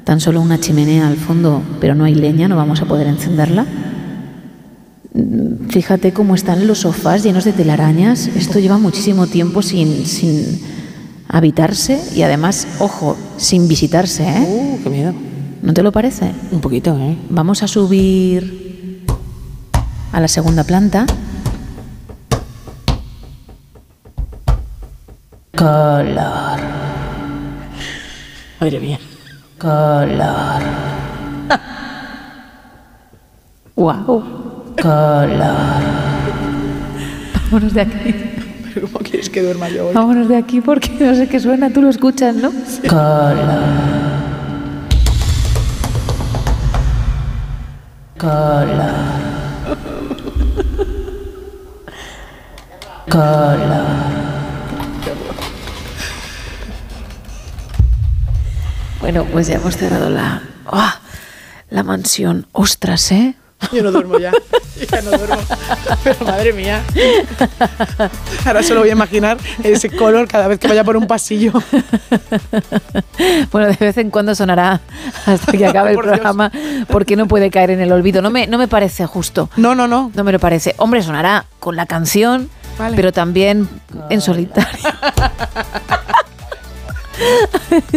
tan 0.04 0.20
solo 0.20 0.40
una 0.40 0.58
chimenea 0.58 1.06
al 1.06 1.18
fondo, 1.18 1.62
pero 1.80 1.94
no 1.94 2.04
hay 2.04 2.14
leña, 2.14 2.48
no 2.48 2.56
vamos 2.56 2.80
a 2.80 2.86
poder 2.86 3.06
encenderla. 3.06 3.66
Fíjate 5.68 6.12
cómo 6.12 6.34
están 6.34 6.66
los 6.66 6.78
sofás 6.78 7.22
llenos 7.22 7.44
de 7.44 7.52
telarañas. 7.52 8.28
Esto 8.28 8.58
lleva 8.58 8.78
muchísimo 8.78 9.26
tiempo 9.26 9.60
sin, 9.60 10.06
sin 10.06 10.60
habitarse 11.28 12.00
y 12.14 12.22
además, 12.22 12.66
ojo, 12.78 13.16
sin 13.36 13.68
visitarse, 13.68 14.24
¿eh? 14.24 14.46
Uh, 14.46 14.82
qué 14.82 14.90
miedo. 14.90 15.12
¿No 15.62 15.74
te 15.74 15.82
lo 15.82 15.92
parece? 15.92 16.32
Un 16.50 16.60
poquito, 16.60 16.96
¿eh? 16.98 17.16
Vamos 17.28 17.62
a 17.62 17.68
subir 17.68 19.04
a 20.12 20.20
la 20.20 20.28
segunda 20.28 20.64
planta. 20.64 21.04
Color. 25.54 26.60
Madre 28.60 28.80
mía. 28.80 28.98
Color. 29.58 30.62
¡Wow! 33.76 34.41
Color. 34.82 35.82
Vámonos 37.44 37.72
de 37.72 37.82
aquí. 37.82 38.14
¿Pero 38.74 38.88
cómo 38.88 38.98
quieres 38.98 39.30
que 39.30 39.40
duerma 39.40 39.68
yo 39.68 39.86
hoy? 39.86 39.94
Vámonos 39.94 40.28
de 40.28 40.36
aquí 40.36 40.60
porque 40.60 40.90
no 40.98 41.14
sé 41.14 41.28
qué 41.28 41.38
suena, 41.38 41.70
tú 41.70 41.82
lo 41.82 41.88
escuchas, 41.88 42.34
¿no? 42.34 42.50
Color. 42.88 43.62
Color. 48.18 48.90
Color. 53.08 53.86
Bueno, 59.00 59.24
pues 59.30 59.46
ya 59.46 59.54
hemos 59.56 59.76
cerrado 59.76 60.10
la, 60.10 60.42
¡Ah! 60.66 61.00
la 61.70 61.84
mansión. 61.84 62.46
Ostras, 62.50 63.12
¿eh? 63.12 63.36
Yo 63.70 63.82
no 63.82 63.92
duermo 63.92 64.18
ya. 64.18 64.32
Ya 64.90 65.00
no 65.02 65.10
duermo. 65.10 65.36
Pero 66.02 66.24
madre 66.24 66.52
mía. 66.52 66.82
Ahora 68.44 68.62
solo 68.64 68.80
voy 68.80 68.88
a 68.88 68.92
imaginar 68.92 69.36
ese 69.62 69.88
color 69.90 70.26
cada 70.26 70.48
vez 70.48 70.58
que 70.58 70.66
vaya 70.66 70.82
por 70.82 70.96
un 70.96 71.06
pasillo. 71.06 71.52
Bueno, 73.52 73.68
de 73.68 73.76
vez 73.78 73.96
en 73.98 74.10
cuando 74.10 74.34
sonará 74.34 74.80
hasta 75.26 75.52
que 75.52 75.66
acabe 75.66 75.90
el 75.90 75.94
Por 75.96 76.06
Dios. 76.06 76.14
programa 76.16 76.50
porque 76.88 77.14
no 77.16 77.28
puede 77.28 77.50
caer 77.50 77.70
en 77.70 77.80
el 77.80 77.92
olvido. 77.92 78.22
No 78.22 78.30
me, 78.30 78.46
no 78.48 78.58
me 78.58 78.66
parece 78.66 79.06
justo. 79.06 79.48
No, 79.56 79.74
no, 79.76 79.86
no. 79.86 80.10
No 80.14 80.24
me 80.24 80.32
lo 80.32 80.40
parece. 80.40 80.74
Hombre, 80.78 81.02
sonará 81.02 81.44
con 81.60 81.76
la 81.76 81.86
canción, 81.86 82.48
Vale. 82.78 82.96
pero 82.96 83.12
también 83.12 83.68
en 84.10 84.20
solitario. 84.20 84.80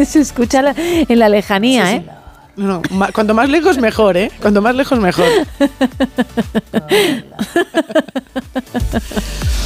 Se 0.06 0.20
escucha 0.20 0.62
la- 0.62 0.76
en 0.78 1.18
la 1.20 1.30
lejanía, 1.30 1.94
¿eh? 1.94 2.06
No, 2.58 2.68
no, 2.68 2.82
cuanto 3.14 3.34
más 3.34 3.50
lejos 3.50 3.78
mejor, 3.78 4.18
¿eh? 4.18 4.30
Cuanto 4.42 4.62
más 4.62 4.76
lejos 4.76 5.00
mejor. 5.00 5.26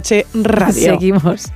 NSH 0.00 0.24
Radio. 0.34 0.92
Seguimos. 0.92 1.52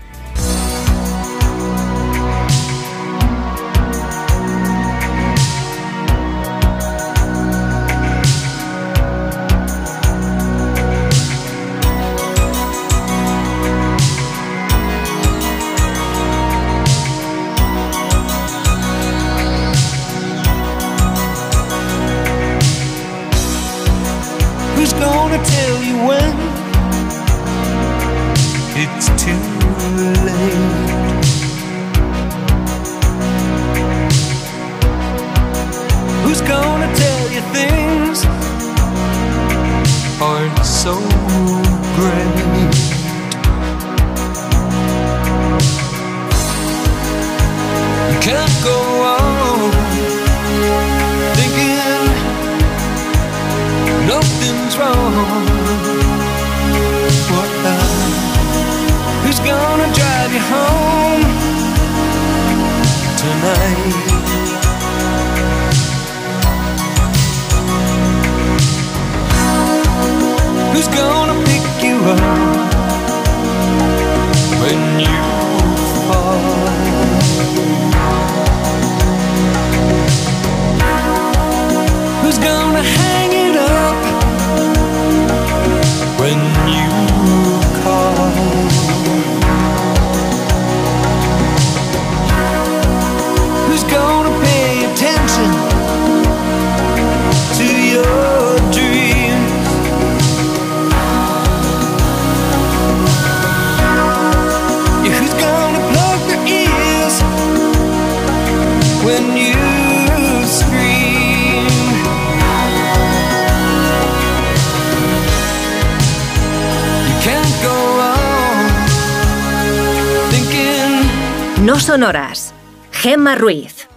Gemma 123.23 123.36
Ruiz. 123.36 123.89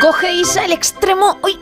Cogéis 0.00 0.56
el 0.56 0.72
extremo. 0.72 1.38
¡Uy! 1.42 1.58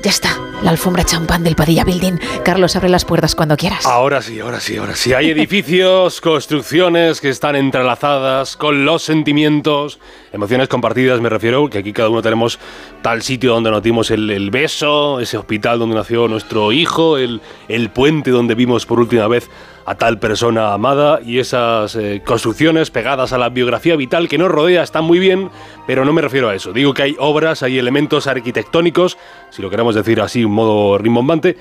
Ya 0.00 0.10
está, 0.10 0.38
la 0.62 0.70
alfombra 0.70 1.04
champán 1.04 1.42
del 1.42 1.56
Padilla 1.56 1.84
Building. 1.84 2.18
Carlos, 2.44 2.76
abre 2.76 2.88
las 2.88 3.04
puertas 3.04 3.34
cuando 3.34 3.56
quieras. 3.56 3.84
Ahora 3.84 4.22
sí, 4.22 4.38
ahora 4.38 4.60
sí, 4.60 4.76
ahora 4.76 4.94
sí. 4.94 5.12
Hay 5.12 5.30
edificios, 5.32 6.20
construcciones 6.20 7.20
que 7.20 7.30
están 7.30 7.56
entrelazadas 7.56 8.56
con 8.56 8.84
los 8.84 9.02
sentimientos, 9.02 9.98
emociones 10.32 10.68
compartidas, 10.68 11.20
me 11.20 11.28
refiero, 11.28 11.68
que 11.68 11.78
aquí 11.78 11.92
cada 11.92 12.10
uno 12.10 12.22
tenemos 12.22 12.60
tal 13.08 13.22
sitio 13.22 13.54
donde 13.54 13.70
nos 13.70 13.82
dimos 13.82 14.10
el, 14.10 14.50
beso, 14.50 15.18
ese 15.18 15.38
hospital 15.38 15.78
donde 15.78 15.96
nació 15.96 16.28
nuestro 16.28 16.72
hijo, 16.72 17.16
el, 17.16 17.40
el 17.66 17.88
puente 17.88 18.30
donde 18.30 18.54
vimos 18.54 18.84
por 18.84 19.00
última 19.00 19.26
vez 19.28 19.48
a 19.86 19.94
tal 19.94 20.18
persona 20.18 20.74
amada 20.74 21.18
y 21.24 21.38
esas 21.38 21.96
eh, 21.96 22.20
construcciones 22.22 22.90
pegadas 22.90 23.32
a 23.32 23.38
la 23.38 23.48
biografía 23.48 23.96
vital 23.96 24.28
que 24.28 24.36
nos 24.36 24.50
rodea 24.50 24.82
están 24.82 25.04
muy 25.04 25.18
bien, 25.18 25.48
pero 25.86 26.04
no 26.04 26.12
me 26.12 26.20
refiero 26.20 26.50
a 26.50 26.54
eso. 26.54 26.74
Digo 26.74 26.92
que 26.92 27.04
hay 27.04 27.16
obras, 27.18 27.62
hay 27.62 27.78
elementos 27.78 28.26
arquitectónicos, 28.26 29.16
si 29.48 29.62
lo 29.62 29.70
queremos 29.70 29.94
decir 29.94 30.20
así, 30.20 30.44
un 30.44 30.52
modo 30.52 30.98
rimbombante, 30.98 31.56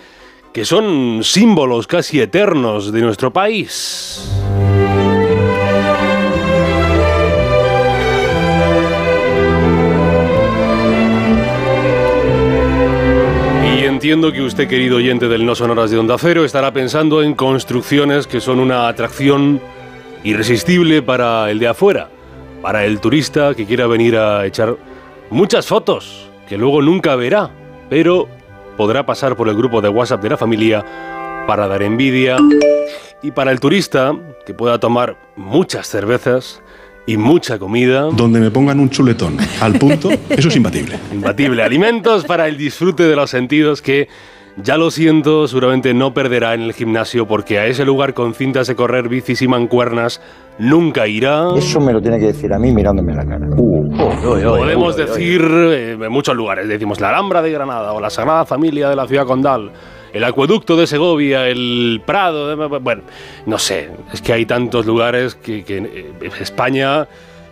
que 0.52 0.66
son 0.66 1.22
símbolos 1.24 1.88
casi 1.88 2.20
eternos 2.20 2.92
de 2.92 3.00
nuestro 3.00 3.32
país. 3.32 4.22
Entiendo 13.98 14.32
que 14.32 14.44
usted, 14.44 14.68
querido 14.68 14.98
oyente 14.98 15.28
del 15.28 15.44
No 15.44 15.56
Sonoras 15.56 15.90
de 15.90 15.98
Onda 15.98 16.18
Cero, 16.20 16.46
estará 16.46 16.72
pensando 16.72 17.24
en 17.24 17.34
construcciones 17.34 18.28
que 18.28 18.40
son 18.40 18.60
una 18.60 18.88
atracción 18.88 19.60
irresistible 20.24 21.02
para 21.02 21.50
el 21.50 21.58
de 21.58 21.68
afuera, 21.68 22.08
para 22.62 22.86
el 22.86 23.00
turista 23.00 23.56
que 23.56 23.66
quiera 23.66 23.88
venir 23.88 24.16
a 24.16 24.46
echar 24.46 24.78
muchas 25.32 25.66
fotos, 25.66 26.30
que 26.48 26.60
luego 26.60 26.84
nunca 26.84 27.16
verá, 27.16 27.50
pero 27.90 28.28
podrá 28.78 29.04
pasar 29.04 29.36
por 29.36 29.50
el 29.50 29.56
grupo 29.56 29.82
de 29.82 29.90
WhatsApp 29.90 30.22
de 30.22 30.30
la 30.30 30.38
familia 30.38 30.86
para 31.48 31.68
dar 31.68 31.82
envidia. 31.82 32.38
Y 33.24 33.32
para 33.32 33.52
el 33.52 33.60
turista, 33.60 34.16
que 34.46 34.54
pueda 34.54 34.78
tomar 34.78 35.18
muchas 35.36 35.88
cervezas 35.88 36.62
y 37.08 37.18
mucha 37.18 37.58
comida. 37.58 38.10
Donde 38.12 38.40
me 38.40 38.52
pongan 38.52 38.80
un 38.80 38.92
chuletón 38.92 39.38
al 39.62 39.74
punto, 39.80 40.10
eso 40.30 40.50
es 40.50 40.56
imbatible. 40.56 41.00
Imbatible. 41.12 41.64
Alimentos 41.64 42.26
para 42.26 42.48
el 42.48 42.58
disfrute 42.58 43.04
de 43.04 43.16
los 43.16 43.32
sentidos 43.32 43.82
que, 43.82 44.08
ya 44.62 44.76
lo 44.78 44.92
siento, 44.92 45.48
seguramente 45.48 45.94
no 45.94 46.14
perderá 46.14 46.54
en 46.54 46.62
el 46.62 46.74
gimnasio 46.74 47.26
porque 47.26 47.60
a 47.60 47.66
ese 47.66 47.86
lugar 47.86 48.14
con 48.14 48.34
cintas 48.34 48.68
de 48.68 48.76
correr, 48.76 49.08
bicis 49.08 49.42
y 49.42 49.48
mancuernas 49.48 50.22
nunca 50.60 51.08
irá. 51.08 51.48
Eso 51.56 51.80
me 51.80 51.94
lo 51.94 52.02
tiene 52.02 52.20
que 52.20 52.28
decir 52.28 52.54
a 52.54 52.60
mí 52.60 52.72
mirándome 52.72 53.14
la 53.14 53.24
cara. 53.24 53.48
Podemos 54.22 54.98
decir 54.98 55.42
eh, 55.44 55.92
en 55.94 56.12
muchos 56.12 56.36
lugares, 56.36 56.68
decimos 56.68 57.00
la 57.00 57.10
Alhambra 57.10 57.42
de 57.42 57.52
Granada 57.52 57.94
o 57.94 58.02
la 58.02 58.10
Sagrada 58.10 58.46
Familia 58.46 58.90
de 58.90 58.96
la 58.96 59.08
Ciudad 59.08 59.26
Condal, 59.26 59.72
el 60.14 60.24
Acueducto 60.24 60.76
de 60.78 60.88
Segovia, 60.88 61.48
el 61.48 62.02
Prado, 62.06 62.48
de- 62.56 62.80
bueno, 62.80 63.04
no 63.46 63.58
sé, 63.58 63.90
es 64.14 64.22
que 64.22 64.34
hay 64.34 64.46
tantos 64.46 64.86
lugares 64.86 65.36
que, 65.36 65.64
que, 65.64 65.78
eh, 65.78 66.30
España... 66.40 67.08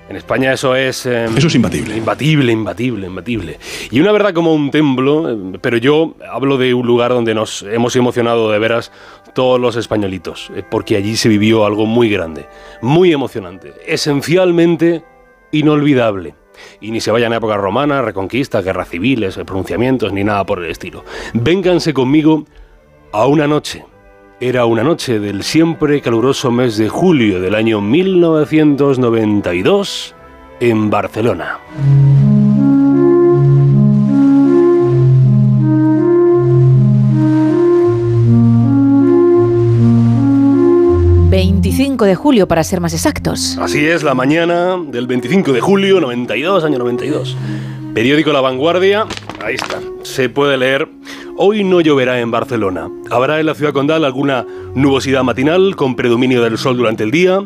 En 0.08 0.16
España 0.18 0.54
eso 0.54 0.76
es... 0.76 1.08
eh, 1.08 1.26
Eso 1.36 1.48
es 1.48 1.56
imbatible. 1.56 1.98
Imbatible, 1.98 2.52
imbatible, 2.52 3.08
imbatible. 3.08 3.58
Y 3.90 4.00
una 4.02 4.12
verdad 4.12 4.36
como 4.36 4.54
un 4.54 4.70
templo, 4.70 5.32
eh, 5.32 5.58
pero 5.60 5.78
yo 5.78 6.14
hablo 6.32 6.60
de 6.60 6.76
un 6.76 6.86
lugar 6.86 7.10
donde 7.10 7.34
nos 7.34 7.64
hemos 7.64 7.96
emocionado 7.96 8.52
de 8.52 8.60
veras 8.60 8.92
todos 9.34 9.60
los 9.60 9.76
españolitos, 9.78 10.52
eh, 10.56 10.62
porque 10.70 10.96
allí 10.96 11.16
se 11.16 11.28
vivió 11.28 11.66
algo 11.66 11.88
muy 11.88 12.08
grande, 12.08 12.46
muy 12.84 13.12
emocionante, 13.14 13.74
esencialmente 13.88 15.04
inolvidable. 15.52 16.36
Y 16.82 16.92
ni 16.92 17.02
se 17.02 17.12
vayan 17.12 17.34
a 17.34 17.38
época 17.38 17.58
romana, 17.58 18.02
reconquista, 18.02 18.62
guerras 18.62 18.90
civiles, 18.90 19.38
pronunciamientos, 19.46 20.12
ni 20.14 20.24
nada 20.24 20.46
por 20.46 20.64
el 20.64 20.72
estilo. 20.72 21.04
Vénganse 21.34 21.94
conmigo 21.94 22.46
a 23.12 23.28
una 23.28 23.48
noche. 23.48 23.86
Era 24.40 24.66
una 24.66 24.84
noche 24.84 25.20
del 25.20 25.44
siempre 25.44 26.02
caluroso 26.02 26.50
mes 26.52 26.78
de 26.78 26.90
julio 26.90 27.40
del 27.40 27.54
año 27.56 27.80
1992 27.80 30.14
en 30.60 30.90
Barcelona. 30.90 31.60
25 41.36 42.06
de 42.06 42.16
julio, 42.16 42.48
para 42.48 42.64
ser 42.64 42.80
más 42.80 42.94
exactos. 42.94 43.58
Así 43.60 43.86
es, 43.86 44.04
la 44.04 44.14
mañana 44.14 44.78
del 44.88 45.06
25 45.06 45.52
de 45.52 45.60
julio, 45.60 46.00
92, 46.00 46.64
año 46.64 46.78
92. 46.78 47.36
Periódico 47.94 48.32
La 48.32 48.40
Vanguardia, 48.40 49.06
ahí 49.44 49.56
está, 49.56 49.82
se 50.04 50.30
puede 50.30 50.56
leer. 50.56 50.88
Hoy 51.36 51.66
no 51.66 51.82
lloverá 51.82 52.22
en 52.22 52.32
Barcelona. 52.32 52.90
Habrá 53.12 53.42
en 53.42 53.48
la 53.48 53.54
ciudad 53.54 53.74
condal 53.74 54.06
alguna 54.06 54.46
nubosidad 54.76 55.24
matinal 55.24 55.76
con 55.76 55.98
predominio 55.98 56.42
del 56.42 56.58
sol 56.58 56.78
durante 56.78 57.04
el 57.04 57.12
día. 57.12 57.46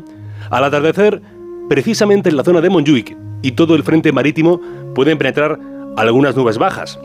Al 0.52 0.64
atardecer, 0.64 1.24
precisamente 1.68 2.30
en 2.30 2.38
la 2.38 2.44
zona 2.44 2.62
de 2.62 2.70
Montjuic 2.70 3.18
y 3.42 3.54
todo 3.54 3.74
el 3.74 3.82
frente 3.82 4.12
marítimo 4.12 4.62
pueden 4.94 5.18
penetrar 5.18 5.60
algunas 5.98 6.36
nubes 6.36 6.60
bajas, 6.60 7.00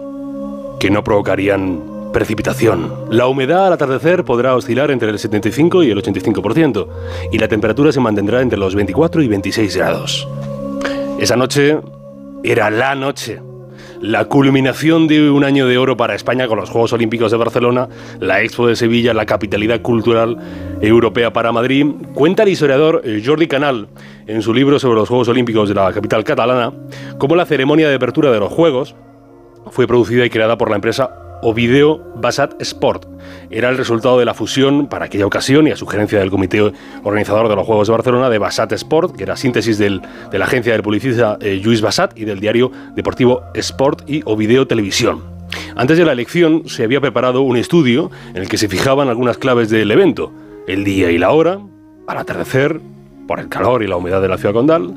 que 0.80 0.90
no 0.90 1.02
provocarían 1.02 1.93
precipitación. 2.14 2.94
La 3.10 3.26
humedad 3.26 3.66
al 3.66 3.74
atardecer 3.74 4.24
podrá 4.24 4.54
oscilar 4.54 4.90
entre 4.90 5.10
el 5.10 5.18
75 5.18 5.82
y 5.82 5.90
el 5.90 6.02
85%, 6.02 6.88
y 7.30 7.38
la 7.38 7.48
temperatura 7.48 7.92
se 7.92 8.00
mantendrá 8.00 8.40
entre 8.40 8.58
los 8.58 8.74
24 8.74 9.20
y 9.20 9.28
26 9.28 9.76
grados. 9.76 10.26
Esa 11.18 11.36
noche 11.36 11.78
era 12.42 12.70
la 12.70 12.94
noche, 12.94 13.42
la 14.00 14.26
culminación 14.26 15.08
de 15.08 15.30
un 15.30 15.44
año 15.44 15.66
de 15.66 15.76
oro 15.76 15.96
para 15.96 16.14
España 16.14 16.46
con 16.46 16.58
los 16.58 16.70
Juegos 16.70 16.92
Olímpicos 16.92 17.30
de 17.32 17.36
Barcelona, 17.36 17.88
la 18.20 18.42
Expo 18.42 18.68
de 18.68 18.76
Sevilla, 18.76 19.12
la 19.12 19.26
capitalidad 19.26 19.82
cultural 19.82 20.38
europea 20.80 21.32
para 21.32 21.52
Madrid. 21.52 21.86
Cuenta 22.14 22.44
el 22.44 22.50
historiador 22.50 23.02
eh, 23.04 23.22
Jordi 23.24 23.48
Canal 23.48 23.88
en 24.26 24.40
su 24.40 24.54
libro 24.54 24.78
sobre 24.78 25.00
los 25.00 25.08
Juegos 25.08 25.28
Olímpicos 25.28 25.68
de 25.68 25.74
la 25.74 25.92
capital 25.92 26.22
catalana 26.22 26.72
cómo 27.18 27.34
la 27.34 27.44
ceremonia 27.46 27.88
de 27.88 27.96
apertura 27.96 28.30
de 28.30 28.40
los 28.40 28.52
Juegos 28.52 28.94
fue 29.70 29.86
producida 29.86 30.24
y 30.24 30.30
creada 30.30 30.58
por 30.58 30.70
la 30.70 30.76
empresa 30.76 31.23
Ovideo 31.42 32.00
Basat 32.16 32.60
Sport. 32.60 33.06
Era 33.50 33.68
el 33.68 33.76
resultado 33.76 34.18
de 34.18 34.24
la 34.24 34.34
fusión, 34.34 34.88
para 34.88 35.06
aquella 35.06 35.26
ocasión 35.26 35.66
y 35.66 35.70
a 35.70 35.76
sugerencia 35.76 36.18
del 36.18 36.30
comité 36.30 36.72
organizador 37.02 37.48
de 37.48 37.56
los 37.56 37.66
Juegos 37.66 37.88
de 37.88 37.92
Barcelona, 37.92 38.30
de 38.30 38.38
Basat 38.38 38.72
Sport, 38.72 39.16
que 39.16 39.24
era 39.24 39.36
síntesis 39.36 39.78
de 39.78 40.00
la 40.32 40.44
agencia 40.44 40.72
del 40.72 40.82
publicista 40.82 41.38
eh, 41.40 41.60
Lluís 41.62 41.80
Basat 41.80 42.18
y 42.18 42.24
del 42.24 42.40
diario 42.40 42.70
deportivo 42.94 43.42
Sport 43.54 44.08
y 44.08 44.22
Ovideo 44.24 44.66
Televisión. 44.66 45.22
Antes 45.76 45.98
de 45.98 46.04
la 46.04 46.12
elección 46.12 46.68
se 46.68 46.84
había 46.84 47.00
preparado 47.00 47.42
un 47.42 47.56
estudio 47.56 48.10
en 48.30 48.42
el 48.42 48.48
que 48.48 48.58
se 48.58 48.68
fijaban 48.68 49.08
algunas 49.08 49.38
claves 49.38 49.70
del 49.70 49.90
evento, 49.90 50.32
el 50.66 50.84
día 50.84 51.10
y 51.10 51.18
la 51.18 51.30
hora, 51.30 51.60
al 52.06 52.18
atardecer, 52.18 52.80
por 53.26 53.40
el 53.40 53.48
calor 53.48 53.82
y 53.82 53.86
la 53.86 53.96
humedad 53.96 54.20
de 54.22 54.28
la 54.28 54.38
ciudad 54.38 54.54
condal, 54.54 54.94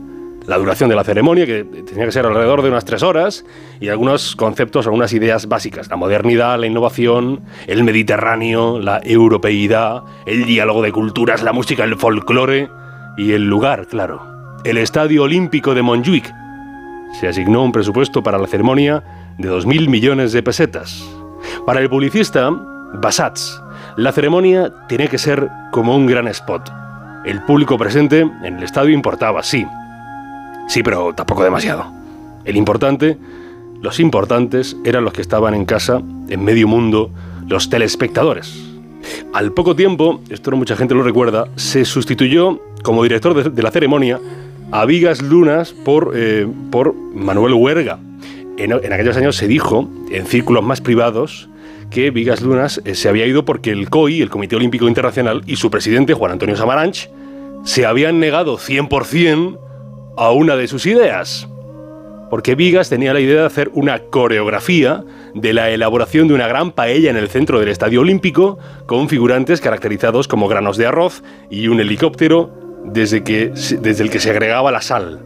la 0.48 0.58
duración 0.58 0.90
de 0.90 0.96
la 0.96 1.04
ceremonia, 1.04 1.46
que 1.46 1.66
tenía 1.66 2.06
que 2.06 2.12
ser 2.12 2.26
alrededor 2.26 2.62
de 2.62 2.70
unas 2.70 2.86
tres 2.86 3.04
horas, 3.04 3.46
y 3.82 3.90
algunos 3.90 4.36
conceptos, 4.36 4.86
algunas 4.86 5.12
ideas 5.12 5.48
básicas. 5.48 5.90
La 5.90 5.98
modernidad, 5.98 6.58
la 6.58 6.68
innovación, 6.68 7.42
el 7.68 7.84
Mediterráneo, 7.84 8.80
la 8.80 9.02
europeidad, 9.04 10.04
el 10.26 10.46
diálogo 10.46 10.82
de 10.82 10.94
culturas, 10.94 11.44
la 11.44 11.52
música, 11.52 11.84
el 11.84 11.98
folclore 11.98 12.70
y 13.18 13.34
el 13.34 13.44
lugar, 13.44 13.88
claro. 13.88 14.22
El 14.64 14.78
Estadio 14.78 15.24
Olímpico 15.24 15.76
de 15.76 15.82
Montjuic. 15.82 16.34
Se 17.20 17.28
asignó 17.28 17.64
un 17.64 17.74
presupuesto 17.74 18.24
para 18.24 18.38
la 18.38 18.48
ceremonia 18.48 19.04
de 19.38 19.50
2.000 19.50 19.90
millones 19.90 20.32
de 20.32 20.44
pesetas. 20.44 21.04
Para 21.66 21.82
el 21.82 21.90
publicista, 21.90 22.50
Basats, 22.94 23.62
la 23.98 24.14
ceremonia 24.14 24.72
tiene 24.88 25.10
que 25.10 25.18
ser 25.18 25.50
como 25.72 25.96
un 25.96 26.06
gran 26.06 26.28
spot. 26.30 26.72
El 27.26 27.44
público 27.44 27.78
presente 27.78 28.22
en 28.22 28.58
el 28.58 28.64
estadio 28.64 28.92
importaba, 28.92 29.44
sí, 29.44 29.66
Sí, 30.68 30.84
pero 30.84 31.14
tampoco 31.14 31.44
demasiado. 31.44 31.86
El 32.46 32.56
importante, 32.58 33.18
los 33.82 34.00
importantes 34.00 34.76
eran 34.84 35.04
los 35.04 35.14
que 35.14 35.22
estaban 35.22 35.54
en 35.54 35.66
casa, 35.66 36.02
en 36.30 36.44
medio 36.44 36.68
mundo, 36.68 37.10
los 37.48 37.70
telespectadores. 37.70 38.64
Al 39.34 39.54
poco 39.54 39.76
tiempo, 39.76 40.22
esto 40.30 40.52
no 40.52 40.58
mucha 40.58 40.76
gente 40.76 40.94
lo 40.94 41.04
recuerda, 41.04 41.48
se 41.56 41.86
sustituyó 41.86 42.60
como 42.84 43.04
director 43.04 43.52
de, 43.52 43.64
la 43.64 43.72
ceremonia 43.72 44.20
a 44.72 44.86
Vigas 44.86 45.22
Lunas 45.22 45.72
por, 45.72 46.12
eh, 46.16 46.48
por 46.72 46.94
Manuel 46.94 47.54
Huerga. 47.54 48.00
En, 48.58 48.72
en 48.72 48.94
aquellos 48.94 49.16
años 49.16 49.36
se 49.38 49.48
dijo, 49.48 49.90
en 50.10 50.26
círculos 50.26 50.64
más 50.64 50.82
privados, 50.82 51.50
que 51.90 52.12
Vigas 52.12 52.42
Lunas 52.42 52.82
eh, 52.84 52.96
se 52.96 53.08
había 53.08 53.26
ido 53.26 53.46
porque 53.46 53.72
el 53.72 53.90
COI, 53.90 54.22
el 54.22 54.30
Comité 54.30 54.56
Olímpico 54.56 54.88
Internacional, 54.88 55.44
y 55.46 55.56
su 55.56 55.72
presidente, 55.72 56.14
Juan 56.14 56.34
Antonio 56.34 56.56
Samaranch, 56.56 57.10
se 57.64 57.86
habían 57.86 58.20
negado 58.20 58.58
100% 58.58 59.67
a 60.18 60.32
una 60.32 60.56
de 60.56 60.68
sus 60.68 60.86
ideas. 60.86 61.48
Porque 62.30 62.56
Vigas 62.56 62.90
tenía 62.90 63.14
la 63.14 63.22
idea 63.22 63.42
de 63.42 63.46
hacer 63.46 63.70
una 63.74 64.00
coreografía 64.00 65.04
de 65.34 65.54
la 65.54 65.70
elaboración 65.70 66.28
de 66.28 66.34
una 66.34 66.48
gran 66.48 66.72
paella 66.72 67.10
en 67.10 67.16
el 67.16 67.30
centro 67.30 67.60
del 67.60 67.70
Estadio 67.70 68.02
Olímpico, 68.02 68.58
con 68.86 69.08
figurantes 69.08 69.62
caracterizados 69.62 70.28
como 70.28 70.48
granos 70.48 70.76
de 70.76 70.88
arroz 70.88 71.24
y 71.50 71.70
un 71.70 71.80
helicóptero 71.80 72.52
desde, 72.84 73.22
desde 73.22 74.04
el 74.04 74.10
que 74.10 74.20
se 74.20 74.32
agregaba 74.32 74.72
la 74.72 74.82
sal. 74.82 75.22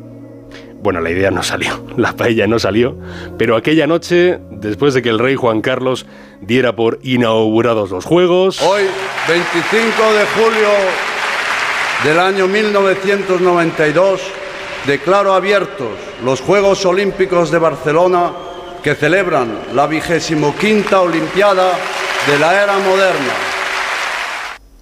Bueno, 0.81 0.99
la 0.99 1.11
idea 1.11 1.31
no 1.31 1.43
salió, 1.43 1.83
la 1.97 2.13
paella 2.13 2.47
no 2.47 2.59
salió, 2.59 2.97
pero 3.37 3.55
aquella 3.55 3.87
noche, 3.87 4.39
después 4.51 4.93
de 4.93 5.01
que 5.01 5.09
el 5.09 5.19
rey 5.19 5.35
Juan 5.35 5.61
Carlos 5.61 6.05
diera 6.41 6.75
por 6.75 6.99
inaugurados 7.03 7.91
los 7.91 8.05
Juegos, 8.05 8.61
Hoy, 8.61 8.83
25 9.27 10.13
de 10.13 10.25
julio 10.35 10.69
del 12.03 12.19
año 12.19 12.47
1992, 12.47 14.21
declaro 14.85 15.33
abiertos 15.33 15.89
los 16.23 16.41
Juegos 16.41 16.85
Olímpicos 16.85 17.51
de 17.51 17.59
Barcelona 17.59 18.31
que 18.83 18.95
celebran 18.95 19.59
la 19.73 19.87
vigésimo 19.87 20.55
quinta 20.55 21.01
Olimpiada 21.01 21.73
de 22.27 22.39
la 22.39 22.63
era 22.63 22.77
moderna. 22.79 23.33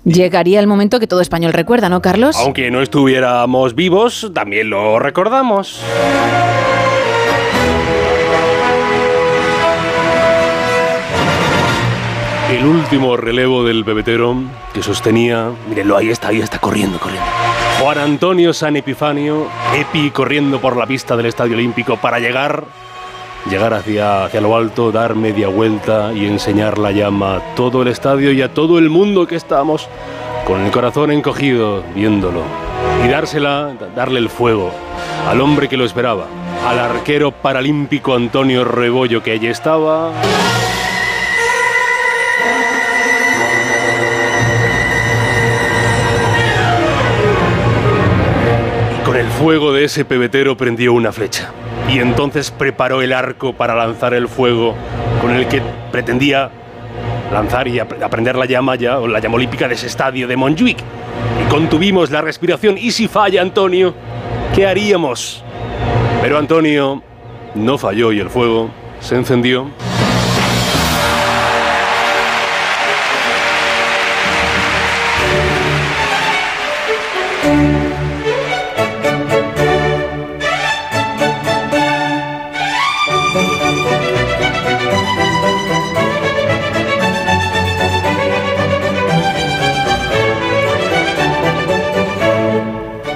Llegaría 0.06 0.60
el 0.60 0.68
momento 0.68 1.00
que 1.00 1.08
todo 1.08 1.22
español 1.22 1.54
recuerda, 1.54 1.90
¿no, 1.90 2.02
Carlos? 2.02 2.36
aunque 2.38 2.72
no 2.72 2.82
estuviéramos 2.82 3.76
vivos, 3.76 4.32
también 4.34 4.70
lo 4.70 4.98
recordamos. 4.98 5.82
El 12.50 12.66
último 12.66 13.16
relevo 13.16 13.64
del 13.64 13.86
pebetero 13.86 14.36
que 14.74 14.82
sostenía, 14.82 15.52
mírenlo, 15.70 15.96
ahí 15.98 16.10
está, 16.10 16.30
ahí 16.30 16.40
está, 16.40 16.58
corriendo, 16.58 17.00
corriendo. 17.00 17.28
Juan 17.80 17.98
Antonio 17.98 18.52
San 18.54 18.76
Epifanio, 18.76 19.48
Epi 19.74 20.12
corriendo 20.12 20.60
por 20.60 20.76
la 20.76 20.86
pista 20.86 21.16
del 21.16 21.28
Estadio 21.28 21.56
Olímpico 21.56 21.96
para 21.96 22.20
llegar, 22.20 22.66
llegar 23.50 23.74
hacia, 23.74 24.26
hacia 24.26 24.42
lo 24.42 24.58
alto, 24.58 24.92
dar 24.92 25.16
media 25.16 25.48
vuelta 25.48 26.12
y 26.14 26.26
enseñar 26.26 26.78
la 26.78 26.92
llama 26.92 27.38
a 27.38 27.56
todo 27.56 27.82
el 27.82 27.88
estadio 27.88 28.34
y 28.34 28.42
a 28.42 28.54
todo 28.54 28.80
el 28.80 28.90
mundo 28.90 29.28
que 29.28 29.38
estamos 29.38 29.88
con 30.46 30.60
el 30.60 30.72
corazón 30.72 31.10
encogido 31.12 31.82
viéndolo. 31.96 32.44
Y 33.06 33.08
dársela, 33.08 33.72
darle 33.96 34.20
el 34.20 34.30
fuego 34.30 34.72
al 35.30 35.40
hombre 35.40 35.70
que 35.70 35.78
lo 35.78 35.86
esperaba, 35.86 36.26
al 36.68 36.80
arquero 36.80 37.32
paralímpico 37.32 38.14
Antonio 38.14 38.66
Rebollo 38.66 39.24
que 39.24 39.32
allí 39.32 39.48
estaba. 39.48 40.12
Fuego 49.40 49.72
de 49.72 49.86
ese 49.86 50.04
pebetero 50.04 50.58
prendió 50.58 50.92
una 50.92 51.14
flecha. 51.14 51.50
Y 51.90 52.00
entonces 52.00 52.52
preparó 52.52 53.02
el 53.02 53.14
arco 53.14 53.54
para 53.54 53.74
lanzar 53.74 54.14
el 54.14 54.28
fuego 54.28 54.76
con 55.22 55.32
el 55.32 55.48
que 55.48 55.62
pretendía 55.94 56.50
lanzar 57.32 57.68
y 57.70 57.80
ap- 57.80 58.04
aprender 58.04 58.36
la 58.36 58.46
llama 58.46 58.76
ya, 58.76 59.00
o 59.00 59.08
la 59.08 59.20
llama 59.20 59.36
olímpica 59.36 59.70
de 59.70 59.76
ese 59.76 59.88
estadio 59.88 60.28
de 60.28 60.36
Montjuic. 60.36 60.80
Y 60.80 61.50
contuvimos 61.50 62.12
la 62.12 62.22
respiración. 62.22 62.78
¿Y 62.78 62.92
si 62.92 63.08
falla 63.08 63.42
Antonio? 63.42 63.94
¿Qué 64.54 64.68
haríamos? 64.68 65.42
Pero 66.22 66.38
Antonio 66.38 67.02
no 67.56 67.78
falló 67.78 68.12
y 68.12 68.20
el 68.20 68.30
fuego 68.30 68.70
se 69.00 69.16
encendió. 69.16 69.68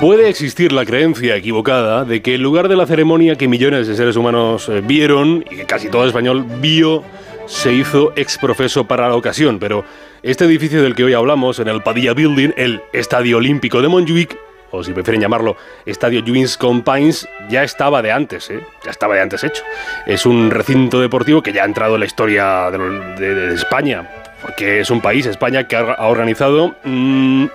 Puede 0.03 0.27
existir 0.27 0.73
la 0.73 0.85
creencia 0.85 1.37
equivocada 1.37 2.03
de 2.03 2.21
que 2.21 2.35
en 2.35 2.43
lugar 2.43 2.67
de 2.67 2.75
la 2.75 2.85
ceremonia 2.85 3.37
que 3.37 3.47
millones 3.47 3.87
de 3.87 3.95
seres 3.95 4.17
humanos 4.17 4.67
eh, 4.67 4.81
vieron 4.83 5.45
y 5.49 5.55
que 5.55 5.65
casi 5.65 5.87
todo 5.87 6.05
español 6.05 6.45
vio, 6.59 7.05
se 7.45 7.71
hizo 7.71 8.11
exprofeso 8.17 8.83
para 8.83 9.07
la 9.07 9.15
ocasión, 9.15 9.59
pero 9.59 9.85
este 10.21 10.43
edificio 10.43 10.83
del 10.83 10.93
que 10.93 11.05
hoy 11.05 11.13
hablamos, 11.13 11.59
en 11.59 11.69
el 11.69 11.81
Padilla 11.81 12.13
Building, 12.13 12.49
el 12.57 12.81
Estadio 12.91 13.37
Olímpico 13.37 13.81
de 13.81 13.87
Montjuic, 13.87 14.37
o 14.71 14.83
si 14.83 14.91
prefieren 14.91 15.21
llamarlo 15.21 15.55
Estadio 15.85 16.19
Lluís 16.19 16.57
Companys, 16.57 17.25
ya 17.49 17.63
estaba 17.63 18.01
de 18.01 18.11
antes, 18.11 18.49
¿eh? 18.49 18.59
ya 18.83 18.91
estaba 18.91 19.15
de 19.15 19.21
antes 19.21 19.45
hecho. 19.45 19.63
Es 20.05 20.25
un 20.25 20.51
recinto 20.51 20.99
deportivo 20.99 21.41
que 21.41 21.53
ya 21.53 21.63
ha 21.63 21.65
entrado 21.65 21.93
en 21.93 22.01
la 22.01 22.07
historia 22.07 22.69
de, 22.69 23.53
España, 23.53 24.09
porque 24.41 24.81
es 24.81 24.89
un 24.89 24.99
país, 24.99 25.25
España, 25.27 25.65
que 25.65 25.77
ha, 25.77 26.07
organizado 26.07 26.75
mm, 26.83 27.45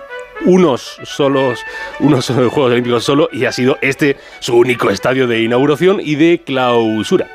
unos 0.45 0.99
solos, 1.03 1.59
unos 1.99 2.27
Juegos 2.27 2.71
Olímpicos 2.71 3.03
solo, 3.03 3.29
y 3.31 3.45
ha 3.45 3.51
sido 3.51 3.77
este 3.81 4.17
su 4.39 4.55
único 4.55 4.89
estadio 4.89 5.27
de 5.27 5.41
inauguración 5.41 5.99
y 6.01 6.15
de 6.15 6.41
clausura. 6.45 7.27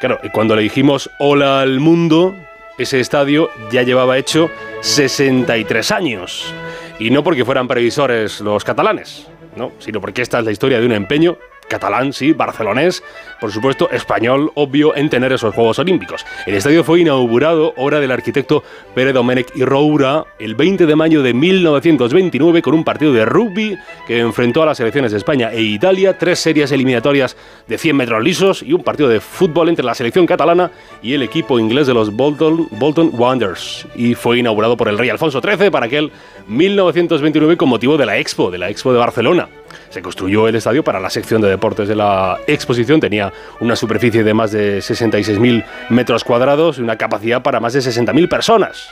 Claro, 0.00 0.18
cuando 0.32 0.56
le 0.56 0.62
dijimos 0.62 1.10
hola 1.18 1.60
al 1.60 1.80
mundo, 1.80 2.34
ese 2.78 3.00
estadio 3.00 3.50
ya 3.70 3.82
llevaba 3.82 4.16
hecho 4.18 4.50
63 4.80 5.90
años. 5.92 6.54
Y 6.98 7.10
no 7.10 7.22
porque 7.22 7.44
fueran 7.44 7.68
previsores 7.68 8.40
los 8.40 8.64
catalanes, 8.64 9.26
no, 9.56 9.72
sino 9.78 10.00
porque 10.00 10.22
esta 10.22 10.38
es 10.38 10.44
la 10.44 10.52
historia 10.52 10.80
de 10.80 10.86
un 10.86 10.92
empeño 10.92 11.38
catalán, 11.70 12.12
sí, 12.12 12.32
barcelonés, 12.32 13.02
por 13.40 13.50
supuesto, 13.50 13.88
español, 13.90 14.50
obvio, 14.54 14.94
en 14.94 15.08
tener 15.08 15.32
esos 15.32 15.54
Juegos 15.54 15.78
Olímpicos. 15.78 16.26
El 16.44 16.54
estadio 16.54 16.84
fue 16.84 17.00
inaugurado, 17.00 17.72
obra 17.76 18.00
del 18.00 18.10
arquitecto 18.10 18.62
Pere 18.94 19.14
Domènech 19.14 19.50
y 19.54 19.64
Roura, 19.64 20.24
el 20.38 20.54
20 20.54 20.84
de 20.84 20.96
mayo 20.96 21.22
de 21.22 21.32
1929 21.32 22.60
con 22.60 22.74
un 22.74 22.84
partido 22.84 23.12
de 23.12 23.24
rugby 23.24 23.78
que 24.06 24.18
enfrentó 24.18 24.62
a 24.62 24.66
las 24.66 24.76
selecciones 24.76 25.12
de 25.12 25.18
España 25.18 25.50
e 25.52 25.62
Italia, 25.62 26.18
tres 26.18 26.40
series 26.40 26.72
eliminatorias 26.72 27.36
de 27.66 27.78
100 27.78 27.96
metros 27.96 28.22
lisos 28.22 28.62
y 28.62 28.72
un 28.72 28.82
partido 28.82 29.08
de 29.08 29.20
fútbol 29.20 29.68
entre 29.68 29.84
la 29.84 29.94
selección 29.94 30.26
catalana 30.26 30.70
y 31.02 31.14
el 31.14 31.22
equipo 31.22 31.58
inglés 31.58 31.86
de 31.86 31.94
los 31.94 32.14
Bolton, 32.14 32.68
Bolton 32.72 33.10
Wanderers. 33.12 33.86
Y 33.94 34.14
fue 34.14 34.38
inaugurado 34.38 34.76
por 34.76 34.88
el 34.88 34.98
rey 34.98 35.08
Alfonso 35.08 35.40
XIII 35.40 35.70
para 35.70 35.86
aquel 35.86 36.10
1929 36.48 37.56
con 37.56 37.68
motivo 37.68 37.96
de 37.96 38.06
la 38.06 38.18
Expo, 38.18 38.50
de 38.50 38.58
la 38.58 38.68
Expo 38.68 38.92
de 38.92 38.98
Barcelona. 38.98 39.48
Se 39.90 40.02
construyó 40.02 40.48
el 40.48 40.54
estadio 40.54 40.84
para 40.84 41.00
la 41.00 41.10
sección 41.10 41.40
de 41.40 41.48
deportes 41.48 41.88
de 41.88 41.96
la 41.96 42.38
exposición. 42.46 43.00
Tenía 43.00 43.32
una 43.60 43.76
superficie 43.76 44.22
de 44.22 44.34
más 44.34 44.52
de 44.52 44.78
66.000 44.78 45.64
metros 45.90 46.24
cuadrados 46.24 46.78
y 46.78 46.82
una 46.82 46.96
capacidad 46.96 47.42
para 47.42 47.60
más 47.60 47.72
de 47.72 47.80
60.000 47.80 48.28
personas. 48.28 48.88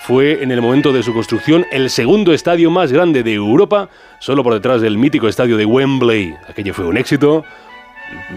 Fue 0.00 0.42
en 0.42 0.52
el 0.52 0.62
momento 0.62 0.92
de 0.92 1.02
su 1.02 1.12
construcción 1.12 1.66
el 1.72 1.90
segundo 1.90 2.32
estadio 2.32 2.70
más 2.70 2.92
grande 2.92 3.22
de 3.22 3.34
Europa, 3.34 3.88
solo 4.20 4.44
por 4.44 4.54
detrás 4.54 4.80
del 4.80 4.98
mítico 4.98 5.26
estadio 5.26 5.56
de 5.56 5.64
Wembley. 5.64 6.36
Aquello 6.48 6.74
fue 6.74 6.86
un 6.86 6.96
éxito, 6.96 7.44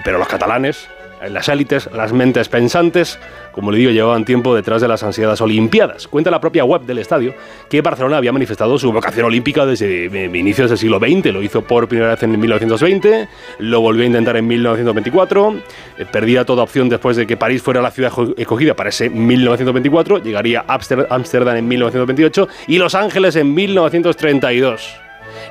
pero 0.04 0.18
los 0.18 0.28
catalanes, 0.28 0.90
las 1.28 1.50
élites, 1.50 1.90
las 1.94 2.14
mentes 2.14 2.48
pensantes, 2.50 3.20
como 3.52 3.72
le 3.72 3.78
digo, 3.80 3.92
llevaban 3.92 4.24
tiempo 4.26 4.56
detrás 4.56 4.82
de 4.82 4.88
las 4.88 5.04
ansiadas 5.04 5.42
Olimpiadas. 5.42 6.08
Cuenta 6.08 6.32
la 6.32 6.40
propia 6.40 6.64
web 6.64 6.82
del 6.84 7.00
estadio 7.00 7.34
que 7.70 7.82
Barcelona 7.82 8.18
había 8.18 8.32
manifestado 8.32 8.78
su 8.78 8.92
vocación 8.92 9.26
olímpica 9.26 9.66
desde 9.66 10.06
eh, 10.06 10.32
inicios 10.38 10.70
del 10.70 10.78
siglo 10.80 11.00
XX. 11.00 11.34
Lo 11.34 11.42
hizo 11.44 11.62
por 11.62 11.88
primera 11.88 12.12
vez 12.12 12.24
en 12.24 12.40
1920, 12.40 13.28
lo 13.60 13.82
volvió 13.82 14.04
a 14.04 14.08
intentar 14.08 14.38
en 14.38 14.48
1924, 14.48 15.56
eh, 15.98 16.06
perdía 16.12 16.46
toda 16.46 16.64
opción 16.64 16.88
después 16.90 17.18
de 17.18 17.28
que 17.28 17.36
París 17.38 17.62
fuera 17.62 17.82
la 17.82 17.92
ciudad 17.92 18.12
escogida 18.38 18.74
para 18.76 18.90
ese 18.90 19.10
1924, 19.10 20.24
llegaría 20.24 20.66
Ámster- 20.68 21.08
Ámsterdam 21.10 21.58
en 21.58 21.68
1928 21.68 22.48
y 22.68 22.78
Los 22.78 22.96
Ángeles 22.96 23.36
en 23.36 23.54
1932 23.54 24.96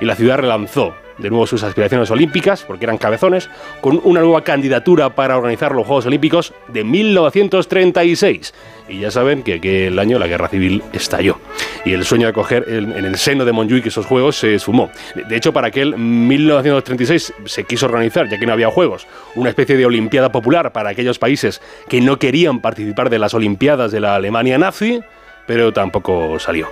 y 0.00 0.04
la 0.04 0.14
ciudad 0.14 0.38
relanzó 0.38 0.94
de 1.18 1.30
nuevo 1.30 1.46
sus 1.46 1.62
aspiraciones 1.62 2.10
olímpicas, 2.10 2.62
porque 2.62 2.84
eran 2.84 2.98
cabezones, 2.98 3.50
con 3.80 4.00
una 4.04 4.20
nueva 4.20 4.42
candidatura 4.44 5.10
para 5.14 5.36
organizar 5.36 5.72
los 5.74 5.86
Juegos 5.86 6.06
Olímpicos 6.06 6.52
de 6.68 6.84
1936. 6.84 8.54
Y 8.88 9.00
ya 9.00 9.10
saben 9.10 9.42
que 9.42 9.54
aquel 9.54 9.98
año 9.98 10.18
la 10.18 10.26
guerra 10.26 10.48
civil 10.48 10.82
estalló. 10.92 11.38
Y 11.84 11.92
el 11.92 12.04
sueño 12.04 12.26
de 12.26 12.30
acoger 12.30 12.64
en, 12.68 12.92
el 13.04 13.16
seno 13.16 13.44
de 13.44 13.52
Montjuic 13.52 13.86
esos 13.86 14.06
Juegos 14.06 14.36
se 14.36 14.54
esfumó. 14.54 14.90
De- 15.14 15.24
De 15.24 15.36
hecho, 15.36 15.52
para 15.52 15.66
aquel 15.68 15.96
1936 15.98 17.34
se 17.44 17.64
quiso 17.64 17.86
organizar, 17.86 18.28
ya 18.28 18.38
que 18.38 18.46
no 18.46 18.52
había 18.52 18.70
Juegos, 18.70 19.06
una 19.34 19.50
especie 19.50 19.76
de 19.76 19.84
Olimpiada 19.86 20.30
popular 20.32 20.72
para 20.72 20.90
aquellos 20.90 21.18
países 21.18 21.60
que 21.88 22.00
no 22.00 22.18
querían 22.18 22.60
participar 22.60 23.10
de 23.10 23.18
las 23.18 23.34
Olimpiadas 23.34 23.92
de 23.92 24.00
la 24.00 24.14
Alemania 24.14 24.56
nazi, 24.58 25.00
pero 25.46 25.72
tampoco 25.72 26.38
salió. 26.38 26.68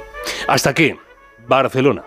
Hasta 0.49 0.73
que 0.75 0.97
Barcelona 1.47 2.03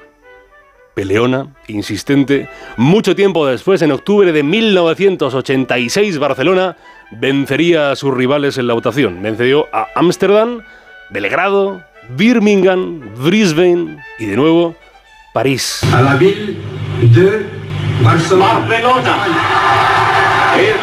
peleona, 0.99 1.47
insistente. 1.67 2.49
Mucho 2.75 3.15
tiempo 3.15 3.47
después, 3.47 3.81
en 3.81 3.93
octubre 3.93 4.33
de 4.33 4.43
1986, 4.43 6.19
Barcelona 6.19 6.75
vencería 7.11 7.91
a 7.91 7.95
sus 7.95 8.13
rivales 8.13 8.57
en 8.57 8.67
la 8.67 8.73
votación. 8.73 9.21
Venció 9.21 9.67
a 9.71 9.87
Ámsterdam, 9.95 10.59
Belgrado, 11.09 11.81
Birmingham, 12.17 12.99
Brisbane 13.15 14.03
y 14.19 14.25
de 14.25 14.35
nuevo 14.35 14.75
París. 15.33 15.79
A 15.93 16.01
la 16.01 16.15
ville 16.15 16.57
de 16.99 17.45
Barcelona. 18.03 18.67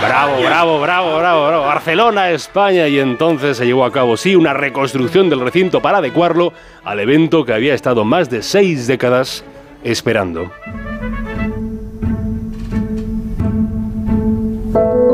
Bravo, 0.01 0.41
bravo, 0.41 0.81
bravo, 0.81 1.19
bravo, 1.19 1.47
bravo. 1.47 1.65
Barcelona, 1.67 2.31
España. 2.31 2.89
Y 2.89 3.01
entonces 3.01 3.59
se 3.59 3.67
llevó 3.67 3.85
a 3.85 3.93
cabo, 3.93 4.17
sí, 4.17 4.35
una 4.35 4.55
reconstrucción 4.55 5.29
del 5.29 5.41
recinto 5.41 5.83
para 5.83 5.99
adecuarlo 5.99 6.55
al 6.85 7.01
evento 7.01 7.45
que 7.45 7.53
había 7.53 7.75
estado 7.75 8.07
más 8.07 8.31
de 8.31 8.43
seis 8.43 8.87
décadas 8.87 9.45
esperando. 9.91 10.51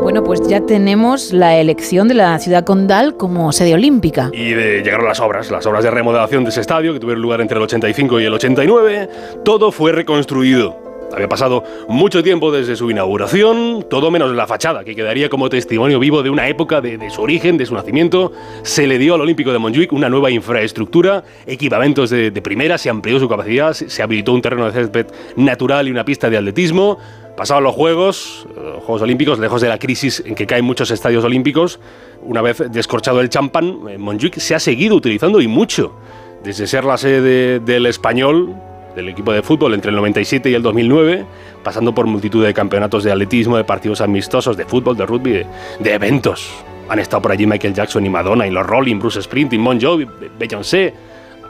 Bueno, 0.02 0.24
pues 0.24 0.46
ya 0.48 0.60
tenemos 0.66 1.32
la 1.32 1.58
elección 1.58 2.08
de 2.08 2.14
la 2.14 2.38
ciudad 2.38 2.64
condal 2.64 3.16
como 3.16 3.52
sede 3.52 3.74
olímpica. 3.74 4.30
Y 4.32 4.50
de, 4.52 4.82
llegaron 4.82 5.06
las 5.06 5.20
obras, 5.20 5.50
las 5.50 5.64
obras 5.66 5.84
de 5.84 5.90
remodelación 5.90 6.44
de 6.44 6.50
ese 6.50 6.60
estadio 6.60 6.92
que 6.92 7.00
tuvieron 7.00 7.22
lugar 7.22 7.40
entre 7.40 7.56
el 7.56 7.62
85 7.62 8.20
y 8.20 8.24
el 8.24 8.34
89. 8.34 9.08
Todo 9.44 9.70
fue 9.72 9.92
reconstruido. 9.92 10.91
Había 11.12 11.28
pasado 11.28 11.62
mucho 11.88 12.22
tiempo 12.22 12.50
desde 12.50 12.74
su 12.76 12.90
inauguración, 12.90 13.84
todo 13.88 14.10
menos 14.10 14.34
la 14.34 14.46
fachada, 14.46 14.84
que 14.84 14.94
quedaría 14.94 15.28
como 15.28 15.50
testimonio 15.50 15.98
vivo 15.98 16.22
de 16.22 16.30
una 16.30 16.48
época 16.48 16.80
de, 16.80 17.10
su 17.10 17.22
origen, 17.22 17.58
de 17.58 17.66
su 17.66 17.74
nacimiento. 17.74 18.32
Se 18.62 18.86
le 18.86 18.98
dio 18.98 19.14
al 19.14 19.20
Olímpico 19.20 19.52
de 19.52 19.58
Montjuic 19.58 19.92
una 19.92 20.08
nueva 20.08 20.30
infraestructura, 20.30 21.24
equipamientos 21.46 22.10
de, 22.10 22.32
primera, 22.42 22.78
se 22.78 22.88
amplió 22.88 23.18
su 23.18 23.28
capacidad, 23.28 23.72
se, 23.74 24.02
habilitó 24.02 24.32
un 24.32 24.42
terreno 24.42 24.66
de 24.66 24.72
césped 24.72 25.06
natural 25.36 25.86
y 25.88 25.90
una 25.90 26.04
pista 26.04 26.30
de 26.30 26.38
atletismo. 26.38 26.98
Pasaban 27.36 27.64
los 27.64 27.74
Juegos, 27.74 28.46
eh, 28.50 28.78
Juegos 28.84 29.02
Olímpicos, 29.02 29.38
lejos 29.38 29.60
de 29.60 29.68
la 29.68 29.78
crisis 29.78 30.22
en 30.24 30.34
que 30.34 30.46
caen 30.46 30.64
muchos 30.64 30.90
estadios 30.90 31.24
olímpicos. 31.24 31.78
Una 32.22 32.42
vez 32.42 32.62
descorchado 32.70 33.20
el 33.20 33.28
champán, 33.28 33.78
eh, 33.88 33.98
Montjuic 33.98 34.38
se 34.38 34.54
ha 34.54 34.60
seguido 34.60 34.96
utilizando 34.96 35.40
y 35.40 35.48
mucho. 35.48 35.94
Desde 36.42 36.66
ser 36.66 36.84
la 36.84 36.98
sede 36.98 37.60
del 37.60 37.86
español, 37.86 38.56
del 38.94 39.08
equipo 39.08 39.32
de 39.32 39.42
fútbol 39.42 39.74
entre 39.74 39.90
el 39.90 39.96
97 39.96 40.50
y 40.50 40.54
el 40.54 40.62
2009, 40.62 41.24
pasando 41.62 41.94
por 41.94 42.06
multitud 42.06 42.44
de 42.44 42.54
campeonatos 42.54 43.04
de 43.04 43.12
atletismo, 43.12 43.56
de 43.56 43.64
partidos 43.64 44.00
amistosos, 44.00 44.56
de 44.56 44.64
fútbol, 44.64 44.96
de 44.96 45.06
rugby, 45.06 45.44
de, 45.80 45.94
eventos. 45.94 46.50
Han 46.88 46.98
estado 46.98 47.22
por 47.22 47.32
allí 47.32 47.46
Michael 47.46 47.74
Jackson 47.74 48.04
y 48.04 48.10
Madonna, 48.10 48.46
y 48.46 48.50
los 48.50 48.66
Rolling, 48.66 48.98
Bruce 48.98 49.22
Springsteen, 49.22 49.64
Bon 49.64 49.80
Jovi, 49.80 50.06
Beyoncé, 50.38 50.94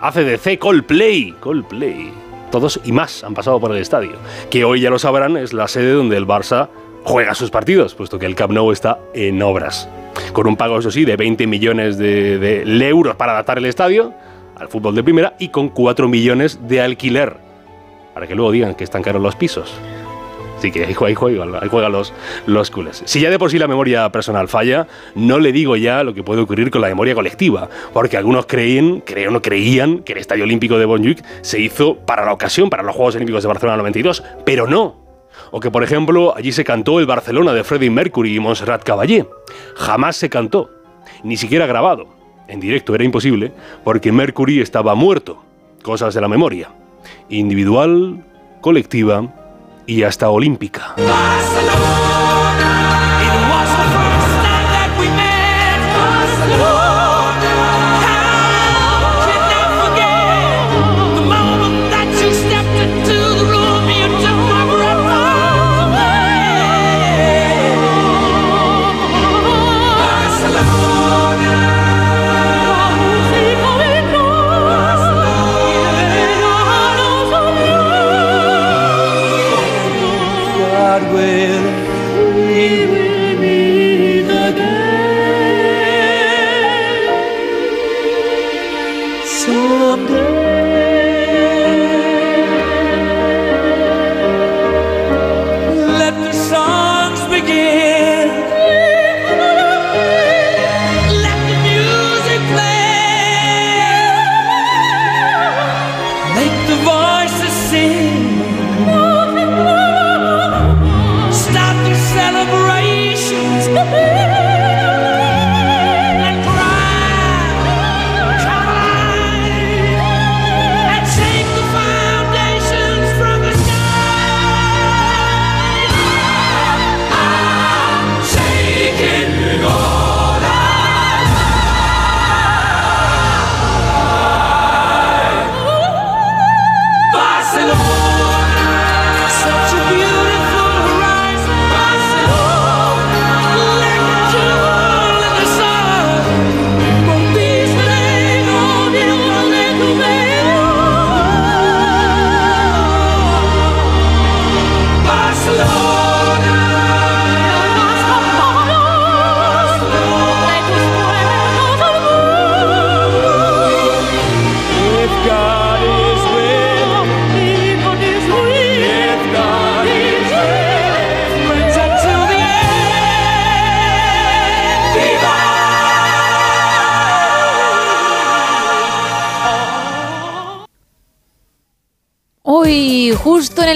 ACDC, 0.01 0.59
Coldplay, 0.59 1.35
Coldplay. 1.41 2.13
Todos 2.51 2.81
y 2.85 2.93
más 2.93 3.25
han 3.25 3.35
pasado 3.35 3.59
por 3.59 3.73
el 3.73 3.79
estadio, 3.79 4.13
que 4.51 4.65
hoy 4.65 4.81
ya 4.83 4.91
lo 4.91 4.99
sabrán 4.99 5.37
es 5.37 5.53
la 5.53 5.69
sede 5.69 5.93
donde 5.93 6.17
el 6.19 6.27
Barça 6.27 6.69
juega 7.03 7.35
sus 7.35 7.51
partidos, 7.51 7.95
puesto 7.95 8.19
que 8.19 8.27
el 8.27 8.35
Camp 8.35 8.53
Nou 8.53 8.71
está 8.73 8.99
en 9.15 9.43
obras. 9.43 9.89
Con 10.35 10.47
un 10.47 10.57
pago, 10.57 10.79
eso 10.79 10.91
sí, 10.91 11.07
de 11.07 11.17
20 11.17 11.47
millones 11.47 11.97
de 11.97 12.89
euros 12.89 13.17
para 13.17 13.33
adaptar 13.33 13.57
el 13.57 13.65
estadio 13.65 14.13
al 14.63 14.69
fútbol 14.69 14.95
de 14.95 15.03
primera 15.03 15.35
y 15.39 15.49
con 15.49 15.69
4 15.69 16.09
millones 16.09 16.61
de 16.67 16.81
alquiler, 16.81 17.37
para 18.15 18.27
que 18.27 18.35
luego 18.35 18.51
digan 18.53 18.75
que 18.75 18.85
están 18.85 19.03
caros 19.03 19.21
los 19.23 19.37
pisos. 19.37 19.73
Así 20.59 20.71
que 20.71 20.85
ahí, 20.85 20.95
jue- 20.95 21.09
ahí 21.09 21.15
juegan, 21.17 21.55
ahí 21.61 21.69
juegan 21.69 21.91
los, 21.91 22.13
los 22.47 22.71
culés. 22.71 23.03
Si 23.05 23.21
ya 23.21 23.31
de 23.31 23.39
por 23.41 23.51
sí 23.51 23.59
la 23.59 23.67
memoria 23.67 24.09
personal 24.13 24.47
falla, 24.47 24.87
no 25.17 25.41
le 25.41 25.51
digo 25.51 25.75
ya 25.77 26.05
lo 26.05 26.15
que 26.15 26.23
puede 26.23 26.41
ocurrir 26.41 26.71
con 26.71 26.81
la 26.83 26.87
memoria 26.89 27.15
colectiva, 27.17 27.69
porque 27.93 28.17
algunos 28.17 28.47
creen, 28.47 29.01
creen 29.01 29.35
o 29.35 29.43
creían 29.43 29.99
que 30.05 30.13
el 30.13 30.19
Estadio 30.21 30.45
Olímpico 30.45 30.79
de 30.79 30.87
Montjuic 30.87 31.25
se 31.41 31.59
hizo 31.59 31.97
para 31.97 32.25
la 32.25 32.33
ocasión, 32.33 32.71
para 32.71 32.85
los 32.85 32.95
Juegos 32.95 33.17
Olímpicos 33.17 33.43
de 33.43 33.49
Barcelona 33.49 33.79
92, 33.79 34.23
pero 34.45 34.69
no. 34.69 35.03
O 35.51 35.59
que, 35.59 35.71
por 35.73 35.83
ejemplo, 35.83 36.33
allí 36.37 36.53
se 36.53 36.63
cantó 36.65 37.01
el 37.01 37.07
Barcelona 37.07 37.53
de 37.53 37.65
Freddie 37.65 37.91
Mercury 37.91 38.37
y 38.37 38.39
Montserrat 38.39 38.85
Caballé. 38.85 39.27
Jamás 39.75 40.15
se 40.15 40.29
cantó, 40.31 40.71
ni 41.25 41.37
siquiera 41.37 41.67
grabado. 41.67 42.07
En 42.53 42.61
directo 42.61 42.95
era 42.95 43.03
imposible, 43.03 43.51
porque 43.83 44.13
Mercury 44.13 44.61
estaba 44.61 44.95
muerto. 44.95 45.43
Cosas 45.83 46.13
de 46.13 46.21
la 46.21 46.29
memoria. 46.29 46.69
Individual, 47.31 48.23
colectiva 48.61 49.33
y 49.87 50.03
hasta 50.03 50.29
olímpica. 50.29 50.95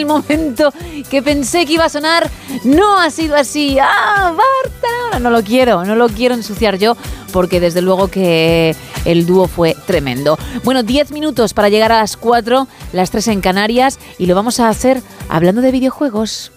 Momento 0.07 0.73
que 1.11 1.23
pensé 1.23 1.67
que 1.67 1.75
iba 1.75 1.85
a 1.85 1.89
sonar, 1.89 2.31
no 2.65 2.99
ha 2.99 3.11
sido 3.11 3.37
así. 3.37 3.79
¡Ah, 3.81 4.35
Barcelona! 4.35 5.21
No 5.21 5.31
lo 5.31 5.43
quiero, 5.43 5.85
no 5.85 5.95
lo 5.97 6.09
quiero 6.09 6.35
ensuciar 6.35 6.79
yo, 6.79 6.97
porque 7.33 7.61
desde 7.61 7.83
luego 7.83 8.09
que 8.09 8.75
el 9.05 9.27
dúo 9.27 9.49
fue 9.49 9.77
tremendo. 9.87 10.39
Bueno, 10.65 10.83
10 10.83 11.13
minutos 11.13 11.55
para 11.55 11.69
llegar 11.69 11.93
a 11.93 11.99
las 11.99 12.17
4, 12.17 12.67
las 12.93 13.11
3 13.11 13.29
en 13.29 13.41
Canarias, 13.41 13.99
y 14.19 14.27
lo 14.27 14.35
vamos 14.35 14.61
a 14.61 14.69
hacer 14.69 15.03
hablando 15.29 15.61
de 15.61 15.73
videojuegos. 15.73 16.53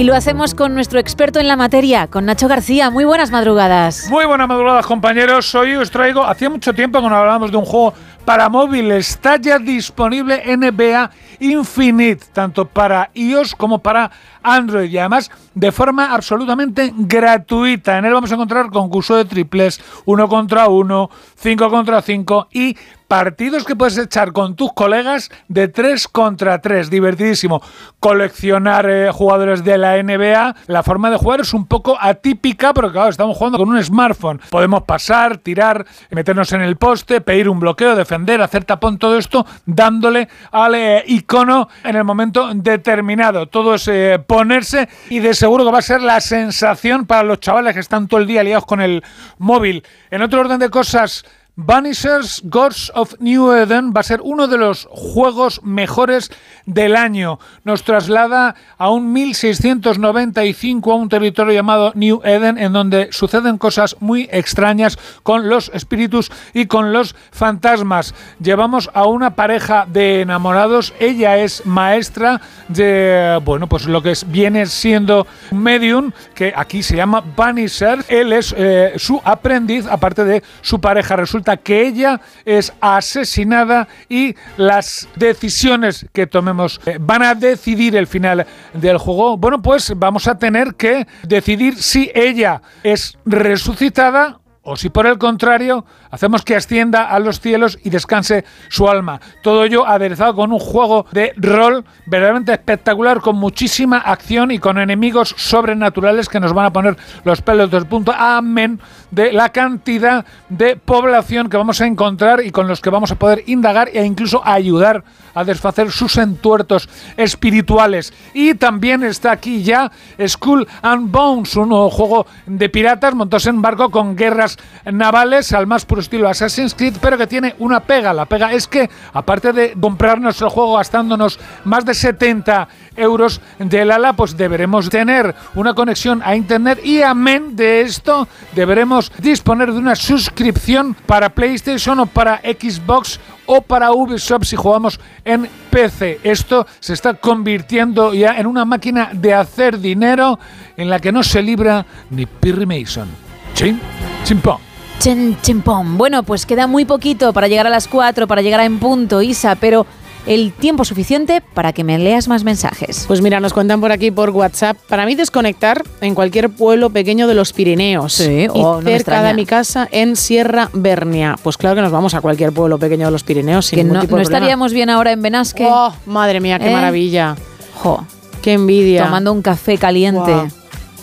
Y 0.00 0.04
lo 0.04 0.14
hacemos 0.14 0.54
con 0.54 0.72
nuestro 0.72 0.98
experto 0.98 1.40
en 1.40 1.46
la 1.46 1.56
materia, 1.56 2.06
con 2.06 2.24
Nacho 2.24 2.48
García. 2.48 2.88
Muy 2.88 3.04
buenas 3.04 3.30
madrugadas. 3.30 4.08
Muy 4.08 4.24
buenas 4.24 4.48
madrugadas, 4.48 4.86
compañeros. 4.86 5.54
Hoy 5.54 5.76
os 5.76 5.90
traigo, 5.90 6.24
hacía 6.24 6.48
mucho 6.48 6.72
tiempo 6.72 7.02
que 7.02 7.08
no 7.10 7.14
hablábamos 7.14 7.50
de 7.50 7.58
un 7.58 7.66
juego 7.66 7.92
para 8.24 8.48
móvil. 8.48 8.92
Está 8.92 9.36
ya 9.36 9.58
disponible 9.58 10.42
NBA 10.56 11.10
Infinite, 11.40 12.24
tanto 12.32 12.64
para 12.64 13.10
iOS 13.12 13.54
como 13.54 13.80
para 13.80 14.10
Android 14.42 14.90
y 14.90 14.96
además 14.96 15.30
de 15.54 15.70
forma 15.70 16.14
absolutamente 16.14 16.94
gratuita. 16.96 17.98
En 17.98 18.06
él 18.06 18.14
vamos 18.14 18.30
a 18.30 18.36
encontrar 18.36 18.70
concurso 18.70 19.16
de 19.16 19.26
triples, 19.26 19.82
uno 20.06 20.30
contra 20.30 20.68
uno, 20.68 21.10
cinco 21.36 21.68
contra 21.68 22.00
cinco 22.00 22.48
y 22.50 22.74
partidos 23.10 23.64
que 23.64 23.74
puedes 23.74 23.98
echar 23.98 24.30
con 24.30 24.54
tus 24.54 24.72
colegas 24.72 25.32
de 25.48 25.66
3 25.66 26.06
contra 26.06 26.60
3. 26.60 26.90
Divertidísimo. 26.90 27.60
Coleccionar 27.98 28.88
eh, 28.88 29.10
jugadores 29.10 29.64
de 29.64 29.78
la 29.78 30.00
NBA. 30.00 30.54
La 30.68 30.84
forma 30.84 31.10
de 31.10 31.16
jugar 31.16 31.40
es 31.40 31.52
un 31.52 31.66
poco 31.66 31.98
atípica, 32.00 32.72
pero 32.72 32.92
claro, 32.92 33.08
estamos 33.08 33.36
jugando 33.36 33.58
con 33.58 33.68
un 33.68 33.82
smartphone. 33.82 34.40
Podemos 34.48 34.84
pasar, 34.84 35.38
tirar, 35.38 35.84
meternos 36.12 36.52
en 36.52 36.60
el 36.60 36.76
poste, 36.76 37.20
pedir 37.20 37.48
un 37.48 37.58
bloqueo, 37.58 37.96
defender, 37.96 38.42
hacer 38.42 38.64
tapón, 38.64 38.96
todo 38.96 39.18
esto 39.18 39.44
dándole 39.66 40.28
al 40.52 40.76
eh, 40.76 41.02
icono 41.08 41.68
en 41.82 41.96
el 41.96 42.04
momento 42.04 42.54
determinado. 42.54 43.46
Todo 43.46 43.74
es 43.74 43.88
eh, 43.88 44.22
ponerse 44.24 44.88
y 45.08 45.18
de 45.18 45.34
seguro 45.34 45.64
que 45.64 45.72
va 45.72 45.80
a 45.80 45.82
ser 45.82 46.00
la 46.00 46.20
sensación 46.20 47.06
para 47.06 47.24
los 47.24 47.40
chavales 47.40 47.74
que 47.74 47.80
están 47.80 48.06
todo 48.06 48.20
el 48.20 48.28
día 48.28 48.44
liados 48.44 48.66
con 48.66 48.80
el 48.80 49.02
móvil. 49.38 49.82
En 50.12 50.22
otro 50.22 50.38
orden 50.38 50.60
de 50.60 50.70
cosas, 50.70 51.24
Vanishers 51.62 52.40
Gods 52.44 52.90
of 52.94 53.16
New 53.20 53.52
Eden 53.52 53.92
va 53.94 54.00
a 54.00 54.04
ser 54.04 54.20
uno 54.22 54.48
de 54.48 54.56
los 54.56 54.88
juegos 54.90 55.62
mejores 55.62 56.30
del 56.64 56.96
año. 56.96 57.38
Nos 57.64 57.82
traslada 57.84 58.54
a 58.78 58.88
un 58.88 59.12
1695 59.12 60.90
a 60.90 60.94
un 60.94 61.10
territorio 61.10 61.52
llamado 61.52 61.92
New 61.94 62.22
Eden 62.24 62.56
en 62.56 62.72
donde 62.72 63.08
suceden 63.12 63.58
cosas 63.58 63.96
muy 64.00 64.26
extrañas 64.32 64.98
con 65.22 65.50
los 65.50 65.70
espíritus 65.74 66.32
y 66.54 66.64
con 66.64 66.94
los 66.94 67.14
fantasmas. 67.30 68.14
Llevamos 68.40 68.88
a 68.94 69.06
una 69.06 69.34
pareja 69.34 69.86
de 69.86 70.22
enamorados. 70.22 70.94
Ella 70.98 71.36
es 71.36 71.66
maestra 71.66 72.40
de, 72.68 73.38
bueno, 73.44 73.66
pues 73.66 73.84
lo 73.84 74.02
que 74.02 74.12
es, 74.12 74.30
viene 74.30 74.64
siendo 74.64 75.26
medium 75.50 76.12
que 76.34 76.54
aquí 76.56 76.82
se 76.82 76.96
llama 76.96 77.22
Vanisher. 77.36 78.02
Él 78.08 78.32
es 78.32 78.54
eh, 78.56 78.94
su 78.96 79.20
aprendiz, 79.22 79.86
aparte 79.86 80.24
de 80.24 80.42
su 80.62 80.80
pareja. 80.80 81.16
Resulta 81.16 81.49
que 81.56 81.86
ella 81.86 82.20
es 82.44 82.72
asesinada 82.80 83.88
y 84.08 84.34
las 84.56 85.08
decisiones 85.16 86.06
que 86.12 86.26
tomemos 86.26 86.80
eh, 86.86 86.98
van 87.00 87.22
a 87.22 87.34
decidir 87.34 87.96
el 87.96 88.06
final 88.06 88.46
del 88.74 88.98
juego. 88.98 89.36
Bueno, 89.36 89.62
pues 89.62 89.92
vamos 89.96 90.26
a 90.26 90.38
tener 90.38 90.74
que 90.74 91.06
decidir 91.22 91.76
si 91.76 92.10
ella 92.14 92.62
es 92.82 93.18
resucitada 93.24 94.40
o 94.70 94.76
si 94.76 94.88
por 94.88 95.04
el 95.08 95.18
contrario 95.18 95.84
hacemos 96.12 96.44
que 96.44 96.54
ascienda 96.54 97.02
a 97.02 97.18
los 97.18 97.40
cielos 97.40 97.76
y 97.82 97.90
descanse 97.90 98.44
su 98.68 98.88
alma. 98.88 99.20
Todo 99.42 99.64
ello 99.64 99.84
aderezado 99.84 100.36
con 100.36 100.52
un 100.52 100.60
juego 100.60 101.06
de 101.10 101.32
rol 101.36 101.84
verdaderamente 102.06 102.52
espectacular, 102.52 103.20
con 103.20 103.34
muchísima 103.34 103.98
acción 103.98 104.52
y 104.52 104.60
con 104.60 104.78
enemigos 104.78 105.34
sobrenaturales 105.36 106.28
que 106.28 106.38
nos 106.38 106.52
van 106.52 106.66
a 106.66 106.72
poner 106.72 106.96
los 107.24 107.42
pelos 107.42 107.68
del 107.72 107.86
punto. 107.86 108.12
Amén 108.16 108.78
de 109.10 109.32
la 109.32 109.48
cantidad 109.48 110.24
de 110.48 110.76
población 110.76 111.48
que 111.48 111.56
vamos 111.56 111.80
a 111.80 111.86
encontrar 111.86 112.44
y 112.44 112.50
con 112.50 112.68
los 112.68 112.80
que 112.80 112.90
vamos 112.90 113.10
a 113.10 113.16
poder 113.16 113.42
indagar 113.46 113.88
e 113.92 114.04
incluso 114.04 114.40
ayudar 114.46 115.02
a 115.34 115.44
desfacer 115.44 115.90
sus 115.90 116.16
entuertos 116.16 116.88
espirituales. 117.16 118.12
Y 118.34 118.54
también 118.54 119.02
está 119.04 119.32
aquí 119.32 119.62
ya 119.62 119.90
Skull 120.24 120.66
and 120.82 121.10
Bones, 121.10 121.56
un 121.56 121.70
nuevo 121.70 121.90
juego 121.90 122.26
de 122.46 122.68
piratas 122.68 123.14
montados 123.14 123.46
en 123.46 123.62
barco 123.62 123.90
con 123.90 124.16
guerras 124.16 124.56
navales 124.84 125.52
al 125.52 125.66
más 125.66 125.84
puro 125.84 126.00
estilo 126.00 126.28
Assassin's 126.28 126.74
Creed, 126.74 126.94
pero 127.00 127.18
que 127.18 127.26
tiene 127.26 127.54
una 127.58 127.80
pega. 127.80 128.12
La 128.12 128.26
pega 128.26 128.52
es 128.52 128.66
que, 128.66 128.88
aparte 129.12 129.52
de 129.52 129.76
comprarnos 129.78 130.40
el 130.42 130.48
juego 130.48 130.76
gastándonos 130.76 131.38
más 131.64 131.84
de 131.84 131.94
70 131.94 132.68
euros 132.96 133.40
del 133.58 133.90
ala, 133.90 134.12
pues 134.12 134.36
deberemos 134.36 134.88
tener 134.90 135.34
una 135.54 135.74
conexión 135.74 136.22
a 136.24 136.36
internet 136.36 136.80
y 136.84 137.02
amén 137.02 137.56
de 137.56 137.82
esto 137.82 138.28
deberemos 138.54 139.12
disponer 139.18 139.72
de 139.72 139.78
una 139.78 139.94
suscripción 139.94 140.94
para 141.06 141.30
PlayStation 141.30 142.00
o 142.00 142.06
para 142.06 142.38
Xbox 142.38 143.20
o 143.46 143.62
para 143.62 143.92
Ubisoft 143.92 144.44
si 144.44 144.56
jugamos 144.56 145.00
en 145.24 145.48
PC. 145.70 146.20
Esto 146.22 146.66
se 146.78 146.92
está 146.92 147.14
convirtiendo 147.14 148.14
ya 148.14 148.38
en 148.38 148.46
una 148.46 148.64
máquina 148.64 149.10
de 149.12 149.34
hacer 149.34 149.78
dinero 149.78 150.38
en 150.76 150.88
la 150.88 151.00
que 151.00 151.12
no 151.12 151.22
se 151.22 151.42
libra 151.42 151.84
ni 152.10 152.26
Perry 152.26 152.66
Mason. 152.66 153.29
Chin, 153.60 153.78
chimpón. 154.24 154.56
Chen, 155.00 155.36
chimpón. 155.42 155.98
Bueno, 155.98 156.22
pues 156.22 156.46
queda 156.46 156.66
muy 156.66 156.86
poquito 156.86 157.34
para 157.34 157.46
llegar 157.46 157.66
a 157.66 157.70
las 157.70 157.88
4, 157.88 158.26
para 158.26 158.40
llegar 158.40 158.58
a 158.60 158.64
en 158.64 158.78
punto, 158.78 159.20
Isa, 159.20 159.54
pero 159.54 159.84
el 160.26 160.52
tiempo 160.54 160.82
suficiente 160.86 161.42
para 161.52 161.74
que 161.74 161.84
me 161.84 161.98
leas 161.98 162.26
más 162.26 162.42
mensajes. 162.42 163.04
Pues 163.06 163.20
mira, 163.20 163.38
nos 163.38 163.52
cuentan 163.52 163.78
por 163.82 163.92
aquí 163.92 164.10
por 164.10 164.30
WhatsApp. 164.30 164.78
Para 164.88 165.04
mí 165.04 165.14
desconectar 165.14 165.82
en 166.00 166.14
cualquier 166.14 166.48
pueblo 166.48 166.88
pequeño 166.88 167.26
de 167.26 167.34
los 167.34 167.52
Pirineos. 167.52 168.14
Sí, 168.14 168.44
y 168.44 168.48
oh, 168.48 168.76
no 168.76 168.78
me 168.78 168.84
cerca 168.92 168.96
extraña. 168.96 169.28
de 169.28 169.34
mi 169.34 169.44
casa 169.44 169.86
en 169.92 170.16
Sierra 170.16 170.70
Bernia. 170.72 171.36
Pues 171.42 171.58
claro 171.58 171.76
que 171.76 171.82
nos 171.82 171.92
vamos 171.92 172.14
a 172.14 172.22
cualquier 172.22 172.52
pueblo 172.52 172.78
pequeño 172.78 173.06
de 173.08 173.12
los 173.12 173.24
Pirineos 173.24 173.66
sin 173.66 173.76
que 173.76 173.82
ningún 173.84 173.96
no, 173.96 174.00
tipo 174.00 174.16
no 174.16 174.20
de 174.20 174.24
problema. 174.24 174.38
estaríamos 174.38 174.72
bien 174.72 174.88
ahora 174.88 175.12
en 175.12 175.20
Benasque. 175.20 175.68
Oh, 175.70 175.92
madre 176.06 176.40
mía, 176.40 176.58
qué 176.58 176.70
¿Eh? 176.70 176.72
maravilla. 176.72 177.36
Jo, 177.74 178.06
Qué 178.40 178.54
envidia. 178.54 179.04
tomando 179.04 179.32
un 179.34 179.42
café 179.42 179.76
caliente, 179.76 180.32
Guau. 180.32 180.48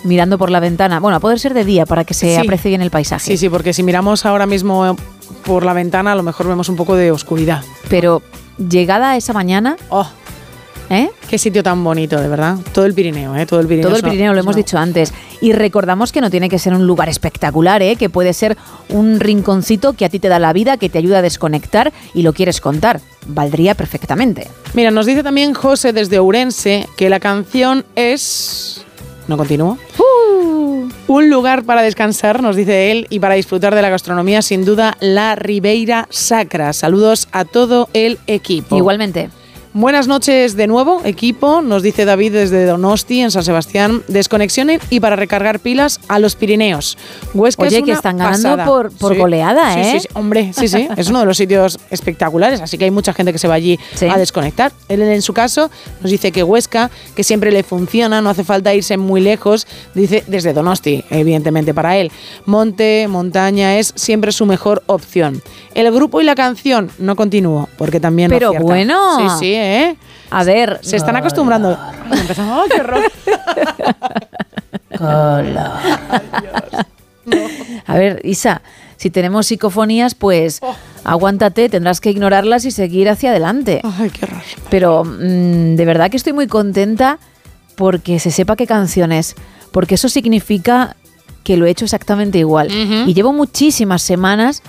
Mirando 0.08 0.38
por 0.38 0.50
la 0.50 0.60
ventana. 0.60 1.00
Bueno, 1.00 1.18
a 1.18 1.20
poder 1.20 1.40
ser 1.40 1.54
de 1.54 1.64
día 1.66 1.86
para 1.86 2.04
que 2.04 2.14
se 2.14 2.34
Sí. 2.36 2.42
aprecie 2.42 2.70
bien 2.70 2.82
el 2.82 2.90
paisaje. 2.92 3.26
Sí, 3.26 3.38
sí, 3.38 3.50
porque 3.50 3.74
si 3.74 3.84
miramos 3.84 4.26
ahora 4.26 4.46
mismo 4.46 4.96
por 5.46 5.64
la 5.66 5.74
ventana, 5.74 6.14
a 6.14 6.16
lo 6.16 6.24
mejor 6.24 6.48
vemos 6.48 6.70
un 6.70 6.76
poco 6.76 6.96
de 6.96 7.12
oscuridad. 7.12 7.62
Pero 7.90 8.22
llegada 8.58 9.16
esa 9.18 9.34
mañana, 9.34 9.78
Oh, 9.90 10.08
¿eh? 10.90 11.10
qué 11.30 11.38
sitio 11.38 11.62
tan 11.64 11.84
bonito, 11.84 12.20
de 12.20 12.28
verdad. 12.28 12.58
Todo 12.74 12.86
el 12.86 12.94
Pirineo, 12.94 13.36
¿eh? 13.36 13.46
Todo 13.46 13.60
el 13.60 13.68
Pirineo. 13.68 13.90
Todo 13.90 13.98
el 13.98 14.04
Pirineo, 14.04 14.34
lo 14.34 14.40
hemos 14.40 14.56
dicho 14.56 14.78
antes. 14.78 15.14
Y 15.42 15.52
recordamos 15.54 16.12
que 16.12 16.22
no 16.22 16.30
tiene 16.32 16.50
que 16.50 16.58
ser 16.60 16.74
un 16.74 16.88
lugar 16.88 17.10
espectacular, 17.10 17.82
¿eh? 17.84 17.96
que 17.96 18.10
puede 18.10 18.34
ser 18.34 18.58
un 18.90 19.20
rinconcito 19.20 19.94
que 19.94 20.06
a 20.06 20.10
ti 20.10 20.18
te 20.20 20.30
da 20.30 20.40
la 20.40 20.52
vida, 20.54 20.78
que 20.78 20.90
te 20.90 20.98
ayuda 20.98 21.20
a 21.20 21.22
desconectar 21.22 21.94
y 22.14 22.24
lo 22.24 22.34
quieres 22.34 22.60
contar. 22.62 23.02
Valdría 23.28 23.76
perfectamente. 23.76 24.48
Mira, 24.74 24.90
nos 24.90 25.06
dice 25.06 25.22
también 25.24 25.54
José 25.54 25.94
desde 25.94 26.18
Ourense 26.20 26.88
que 26.98 27.10
la 27.10 27.20
canción 27.20 27.86
es... 27.96 28.84
¿No 29.28 29.38
continúo? 29.38 29.78
Un 31.08 31.30
lugar 31.30 31.64
para 31.64 31.82
descansar, 31.82 32.42
nos 32.42 32.56
dice 32.56 32.92
él, 32.92 33.08
y 33.10 33.20
para 33.20 33.36
disfrutar 33.36 33.74
de 33.74 33.82
la 33.82 33.90
gastronomía, 33.90 34.42
sin 34.42 34.66
duda, 34.66 34.98
la 35.00 35.36
Ribeira 35.36 36.08
Sacra. 36.10 36.74
Saludos 36.74 37.28
a 37.32 37.46
todo 37.46 37.90
el 37.94 38.20
equipo. 38.28 38.76
Igualmente. 38.76 39.30
Buenas 39.80 40.08
noches 40.08 40.56
de 40.56 40.66
nuevo, 40.66 41.02
equipo, 41.06 41.62
nos 41.62 41.84
dice 41.84 42.04
David 42.04 42.32
desde 42.34 42.66
Donosti, 42.66 43.22
en 43.22 43.30
San 43.30 43.44
Sebastián. 43.44 44.02
Desconexiones 44.08 44.82
y 44.90 45.00
para 45.00 45.16
recargar 45.16 45.60
pilas 45.60 46.00
a 46.08 46.18
los 46.18 46.36
Pirineos. 46.36 46.98
Huesca 47.36 47.62
Oye, 47.62 47.78
es 47.78 47.84
que 47.84 47.92
están 47.92 48.18
ganando 48.18 48.42
pasada. 48.58 48.66
por- 48.66 48.92
por 48.94 49.16
goleada, 49.16 49.76
Sí, 49.76 49.80
¿eh? 49.82 49.92
Sí, 49.92 50.00
sí, 50.00 50.08
hombre, 50.16 50.52
sí, 50.52 50.68
sí. 50.68 50.88
Es 50.98 51.10
uno 51.10 51.20
de 51.20 51.28
los 51.28 51.38
sitios 51.38 51.78
espectaculares, 51.92 52.60
así 52.60 52.80
que 52.80 52.86
hay 52.86 52.92
mucha 52.92 53.14
gente 53.14 53.32
que 53.32 53.38
se 53.38 53.48
va 53.48 53.54
allí 53.54 53.80
a 54.10 54.18
desconectar. 54.18 54.72
Él, 54.90 55.00
en 55.04 55.22
su 55.22 55.34
caso, 55.34 55.70
nos 56.02 56.10
dice 56.10 56.32
que 56.32 56.42
Huesca, 56.42 56.90
que 57.16 57.24
siempre 57.24 57.52
le 57.52 57.62
funciona, 57.62 58.20
no 58.20 58.32
hace 58.32 58.44
falta 58.44 58.74
irse 58.74 58.98
muy 58.98 59.22
lejos, 59.22 59.68
dice 59.94 60.24
desde 60.26 60.54
Donosti, 60.54 61.06
evidentemente 61.12 61.76
para 61.76 61.98
él. 61.98 62.12
Monte, 62.48 63.08
montaña 63.08 63.78
es 63.78 63.94
siempre 63.96 64.32
su 64.32 64.48
mejor 64.48 64.82
opción. 64.88 65.40
El 65.76 65.92
grupo 65.92 66.20
y 66.20 66.24
la 66.24 66.34
canción, 66.34 66.90
no 66.98 67.16
continúo, 67.16 67.70
porque 67.78 68.00
también 68.00 68.32
Pero 68.32 68.54
bueno. 68.54 68.98
Sí, 69.20 69.46
sí, 69.46 69.67
¿eh? 69.68 69.96
A 70.30 70.44
ver, 70.44 70.80
Se 70.82 70.96
están 70.98 71.16
acostumbrando. 71.16 71.78
Empezamos, 72.12 72.64
¡ay, 72.64 72.70
qué 72.76 72.82
horror! 72.82 73.04
a 77.86 77.98
ver, 77.98 78.22
Isa, 78.24 78.62
si 78.98 79.10
tenemos 79.10 79.48
psicofonías, 79.48 80.16
pues 80.16 80.60
Oh. 80.62 80.76
aguántate, 81.04 81.70
tendrás 81.70 82.02
que 82.02 82.10
ignorarlas 82.10 82.66
y 82.66 82.72
seguir 82.72 83.10
hacia 83.10 83.30
adelante. 83.32 83.82
Ay, 83.84 84.10
qué 84.10 84.26
horror. 84.26 84.42
Pero 84.70 85.04
mm, 85.04 85.76
de 85.76 85.86
verdad 85.86 86.10
que 86.10 86.18
estoy 86.18 86.34
muy 86.34 86.48
contenta 86.48 87.20
porque 87.76 88.20
se 88.20 88.32
sepa 88.32 88.56
qué 88.56 88.66
canciones, 88.66 89.36
porque 89.72 89.96
eso 89.96 90.10
significa 90.10 90.96
que 91.44 91.58
lo 91.58 91.66
he 91.66 91.70
hecho 91.70 91.86
exactamente 91.86 92.40
igual. 92.40 92.70
Y 92.72 93.14
llevo 93.14 93.32
muchísimas 93.34 94.02
semanas 94.02 94.62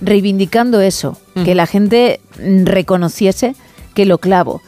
reivindicando 0.00 0.80
eso, 0.80 1.16
que 1.44 1.54
la 1.54 1.66
gente 1.66 2.20
reconociese 2.36 3.54
que 3.98 4.06
lo 4.06 4.18
clavo. 4.18 4.62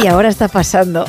Y 0.00 0.06
ahora 0.06 0.28
está 0.28 0.46
pasando. 0.46 1.04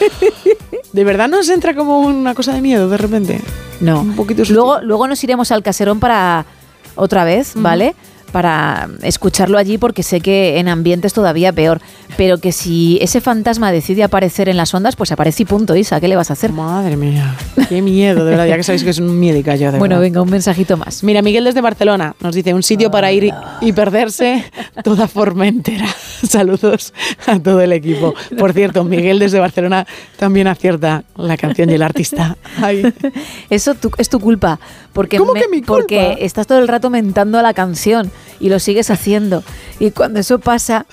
¿De 0.94 1.04
verdad 1.04 1.28
nos 1.28 1.50
entra 1.50 1.74
como 1.74 1.98
una 1.98 2.34
cosa 2.34 2.54
de 2.54 2.62
miedo 2.62 2.88
de 2.88 2.96
repente? 2.96 3.42
No. 3.80 4.00
Un 4.00 4.16
poquito 4.16 4.44
Luego, 4.48 4.80
luego 4.80 5.06
nos 5.06 5.22
iremos 5.22 5.52
al 5.52 5.62
caserón 5.62 6.00
para 6.00 6.46
otra 6.94 7.24
vez, 7.24 7.52
¿vale? 7.54 7.94
Para 8.34 8.88
escucharlo 9.02 9.58
allí 9.58 9.78
porque 9.78 10.02
sé 10.02 10.20
que 10.20 10.58
en 10.58 10.66
ambientes 10.66 11.12
todavía 11.12 11.52
peor. 11.52 11.80
Pero 12.16 12.38
que 12.38 12.50
si 12.50 12.98
ese 13.00 13.20
fantasma 13.20 13.70
decide 13.70 14.02
aparecer 14.02 14.48
en 14.48 14.56
las 14.56 14.74
ondas, 14.74 14.96
pues 14.96 15.12
aparece 15.12 15.44
y 15.44 15.46
punto, 15.46 15.76
Isa. 15.76 16.00
¿Qué 16.00 16.08
le 16.08 16.16
vas 16.16 16.30
a 16.30 16.32
hacer? 16.32 16.50
Madre 16.50 16.96
mía. 16.96 17.36
Qué 17.68 17.80
miedo, 17.80 18.24
de 18.24 18.32
verdad. 18.32 18.46
Ya 18.46 18.56
que 18.56 18.64
sabéis 18.64 18.82
que 18.82 18.90
es 18.90 18.98
un 18.98 19.20
miedo 19.20 19.38
yo, 19.54 19.70
de 19.70 19.78
Bueno, 19.78 19.94
verdad. 19.94 20.00
venga, 20.00 20.22
un 20.22 20.30
mensajito 20.30 20.76
más. 20.76 21.04
Mira, 21.04 21.22
Miguel 21.22 21.44
desde 21.44 21.60
Barcelona 21.60 22.16
nos 22.20 22.34
dice 22.34 22.52
un 22.52 22.64
sitio 22.64 22.90
para 22.90 23.12
ir 23.12 23.22
y- 23.22 23.32
y 23.60 23.72
perderse 23.72 24.44
toda 24.82 25.06
Formentera. 25.06 25.86
Saludos 26.28 26.92
a 27.28 27.38
todo 27.38 27.60
el 27.60 27.72
equipo. 27.72 28.14
Por 28.36 28.52
cierto, 28.52 28.82
Miguel 28.82 29.20
desde 29.20 29.38
Barcelona 29.38 29.86
también 30.18 30.48
acierta 30.48 31.04
la 31.16 31.36
canción 31.36 31.70
y 31.70 31.74
el 31.74 31.82
artista. 31.82 32.36
Ay. 32.60 32.82
Eso 33.48 33.76
tu- 33.76 33.92
es 33.96 34.08
tu 34.08 34.18
culpa. 34.18 34.58
Porque 34.94 35.18
¿Cómo 35.18 35.32
me- 35.34 35.40
que 35.42 35.48
mi 35.48 35.58
culpa? 35.60 35.74
Porque 35.80 36.16
estás 36.20 36.46
todo 36.46 36.58
el 36.60 36.68
rato 36.68 36.88
mentando 36.88 37.38
a 37.38 37.42
la 37.42 37.52
canción 37.52 38.10
y 38.40 38.48
lo 38.48 38.58
sigues 38.58 38.90
haciendo. 38.90 39.42
Y 39.78 39.90
cuando 39.90 40.20
eso 40.20 40.38
pasa, 40.38 40.86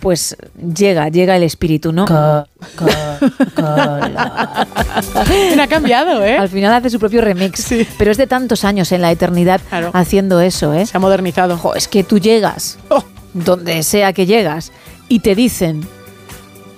pues 0.00 0.36
llega, 0.74 1.08
llega 1.10 1.36
el 1.36 1.44
espíritu, 1.44 1.92
¿no? 1.92 2.06
ha 5.60 5.66
cambiado, 5.68 6.24
¿eh? 6.24 6.36
Al 6.36 6.48
final 6.48 6.72
hace 6.72 6.90
su 6.90 6.98
propio 6.98 7.20
remix. 7.20 7.68
Pero 7.98 8.10
es 8.10 8.16
de 8.16 8.26
tantos 8.26 8.64
años 8.64 8.90
en 8.92 9.02
la 9.02 9.10
eternidad 9.12 9.60
haciendo 9.92 10.40
eso, 10.40 10.72
¿eh? 10.74 10.86
Se 10.86 10.96
ha 10.96 11.00
modernizado. 11.00 11.56
Jo, 11.56 11.74
es 11.74 11.88
que 11.88 12.04
tú 12.04 12.18
llegas, 12.18 12.78
donde 13.32 13.82
sea 13.82 14.12
que 14.12 14.26
llegas, 14.26 14.72
y 15.08 15.20
te 15.20 15.34
dicen, 15.34 15.86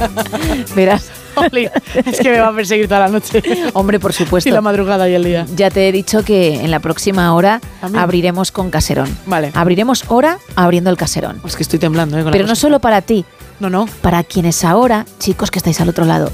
Verás. 0.75 1.11
Oli, 1.37 1.69
es 2.05 2.21
que 2.21 2.31
me 2.31 2.41
va 2.41 2.49
a 2.49 2.53
perseguir 2.53 2.89
toda 2.89 3.01
la 3.01 3.09
noche. 3.09 3.43
Hombre, 3.73 3.99
por 4.01 4.13
supuesto. 4.13 4.49
Y 4.49 4.53
la 4.53 4.61
madrugada 4.61 5.09
y 5.09 5.15
el 5.15 5.25
día. 5.25 5.47
Ya 5.55 5.71
te 5.71 5.89
he 5.89 5.93
dicho 5.93 6.25
que 6.25 6.57
en 6.57 6.71
la 6.71 6.81
próxima 6.81 7.33
hora 7.35 7.61
abriremos 7.95 8.53
con 8.53 8.71
caserón. 8.71 9.17
Vale. 9.27 9.51
Abriremos 9.55 10.05
hora 10.09 10.39
abriendo 10.57 10.91
el 10.91 10.97
caserón. 10.97 11.41
Es 11.47 11.57
que 11.57 11.63
estoy 11.63 11.79
temblando, 11.79 12.19
¿eh? 12.19 12.23
con 12.23 12.27
la 12.27 12.33
Pero 12.33 12.47
no 12.47 12.57
solo 12.57 12.81
para 12.81 13.01
ti. 13.01 13.25
No, 13.61 13.71
no. 13.71 13.87
Para 14.03 14.25
quienes 14.25 14.65
ahora, 14.65 15.07
chicos 15.21 15.51
que 15.51 15.59
estáis 15.59 15.81
al 15.81 15.89
otro 15.89 16.05
lado, 16.05 16.31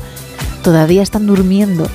todavía 0.63 1.03
están 1.03 1.27
durmiendo. 1.27 1.89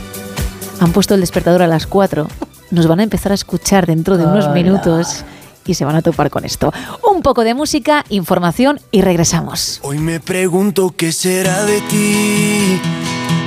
Han 0.80 0.92
puesto 0.92 1.14
el 1.14 1.22
despertador 1.22 1.62
a 1.62 1.68
las 1.68 1.88
4. 1.88 2.28
Nos 2.72 2.88
van 2.88 3.00
a 3.00 3.04
empezar 3.04 3.32
a 3.32 3.36
escuchar 3.36 3.86
dentro 3.86 4.18
de 4.18 4.26
unos 4.26 4.46
Hola. 4.46 4.54
minutos 4.54 5.24
y 5.66 5.76
se 5.76 5.86
van 5.86 5.96
a 5.96 6.02
topar 6.02 6.30
con 6.30 6.46
esto. 6.46 6.74
Un 7.10 7.22
poco 7.22 7.44
de 7.44 7.54
música, 7.54 8.04
información 8.10 8.80
y 8.92 9.02
regresamos. 9.02 9.80
Hoy 9.84 10.00
me 10.00 10.20
pregunto 10.20 10.94
qué 10.96 11.12
será 11.12 11.64
de 11.66 11.80
ti. 11.82 12.82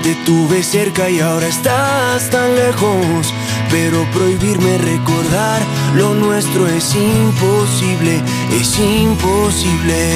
Te 0.03 0.15
tuve 0.25 0.63
cerca 0.63 1.11
y 1.11 1.21
ahora 1.21 1.49
estás 1.49 2.31
tan 2.31 2.55
lejos. 2.55 3.33
Pero 3.71 4.07
prohibirme 4.13 4.79
recordar 4.79 5.61
lo 5.97 6.15
nuestro 6.15 6.69
es 6.69 6.95
imposible, 6.95 8.23
es 8.53 8.79
imposible. 8.79 10.13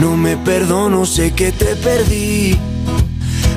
No 0.00 0.16
me 0.16 0.36
perdono, 0.38 1.04
sé 1.04 1.32
que 1.32 1.52
te 1.52 1.76
perdí. 1.76 2.58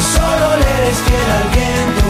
solo 0.00 0.56
le 0.60 0.68
eres 0.78 0.98
fiel 1.06 1.30
al 1.38 1.48
viento. 1.56 2.08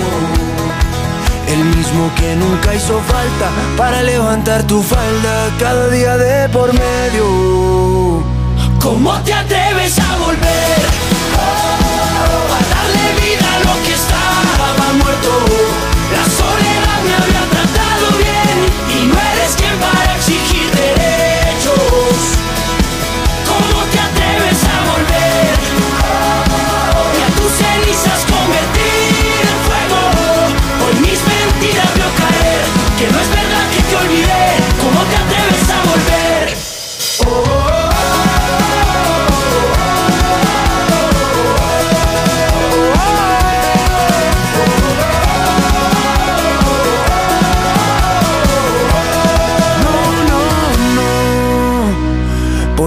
El 1.48 1.64
mismo 1.76 2.10
que 2.16 2.36
nunca 2.36 2.74
hizo 2.74 3.00
falta 3.00 3.50
para 3.76 4.02
levantar 4.02 4.62
tu 4.64 4.82
falda 4.82 5.48
cada 5.58 5.88
día 5.88 6.16
de 6.16 6.48
por 6.50 6.72
medio. 6.72 8.22
¿Cómo 8.80 9.18
te 9.22 9.32
atreves 9.32 9.98
a 9.98 10.16
volver? 10.18 11.07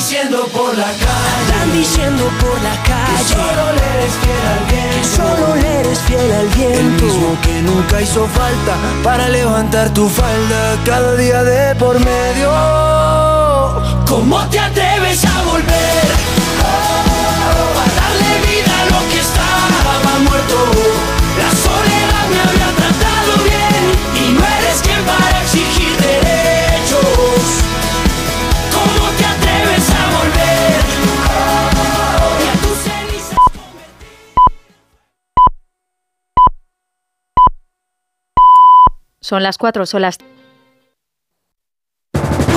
Diciendo 0.00 0.46
por 0.46 0.74
la 0.78 0.86
calle. 0.86 1.52
Andan 1.52 1.72
diciendo 1.74 2.24
por 2.40 2.58
la 2.62 2.74
calle. 2.88 3.18
Que 3.18 3.24
solo 3.34 3.64
le 3.76 3.84
eres 3.98 4.14
fiel 4.22 4.46
al 4.54 4.64
viento. 4.70 4.96
Que 4.96 5.04
solo 5.04 5.56
le 5.56 5.80
eres 5.80 5.98
fiel 6.00 6.32
al 6.32 6.48
viento. 6.48 6.78
El 6.80 6.90
mismo 7.02 7.38
que 7.42 7.62
nunca 7.62 8.00
hizo 8.00 8.26
falta 8.26 8.76
para 9.04 9.28
levantar 9.28 9.92
tu 9.92 10.08
falda 10.08 10.78
cada 10.86 11.16
día 11.16 11.44
de 11.44 11.74
por 11.74 12.00
medio. 12.00 12.50
¿Cómo 14.08 14.40
te 14.48 14.58
atreves 14.58 15.22
a 15.26 15.42
volver? 15.42 16.06
Oh, 16.64 17.82
a 17.84 17.86
darle 18.00 18.32
vida 18.48 18.72
a 18.80 18.84
lo 18.86 19.00
que 19.10 19.20
estaba 19.20 20.18
muerto. 20.24 20.56
La 21.36 21.50
soledad 21.66 22.24
me 22.32 22.40
había 22.48 22.70
tratado 22.80 23.32
bien 23.44 23.82
y 24.16 24.32
no 24.32 24.40
eres 24.40 24.80
quien 24.80 25.02
para 25.04 25.42
exigir 25.42 25.89
Son 39.30 39.44
las 39.44 39.58
4, 39.58 39.86
son 39.86 40.02
las 40.02 40.18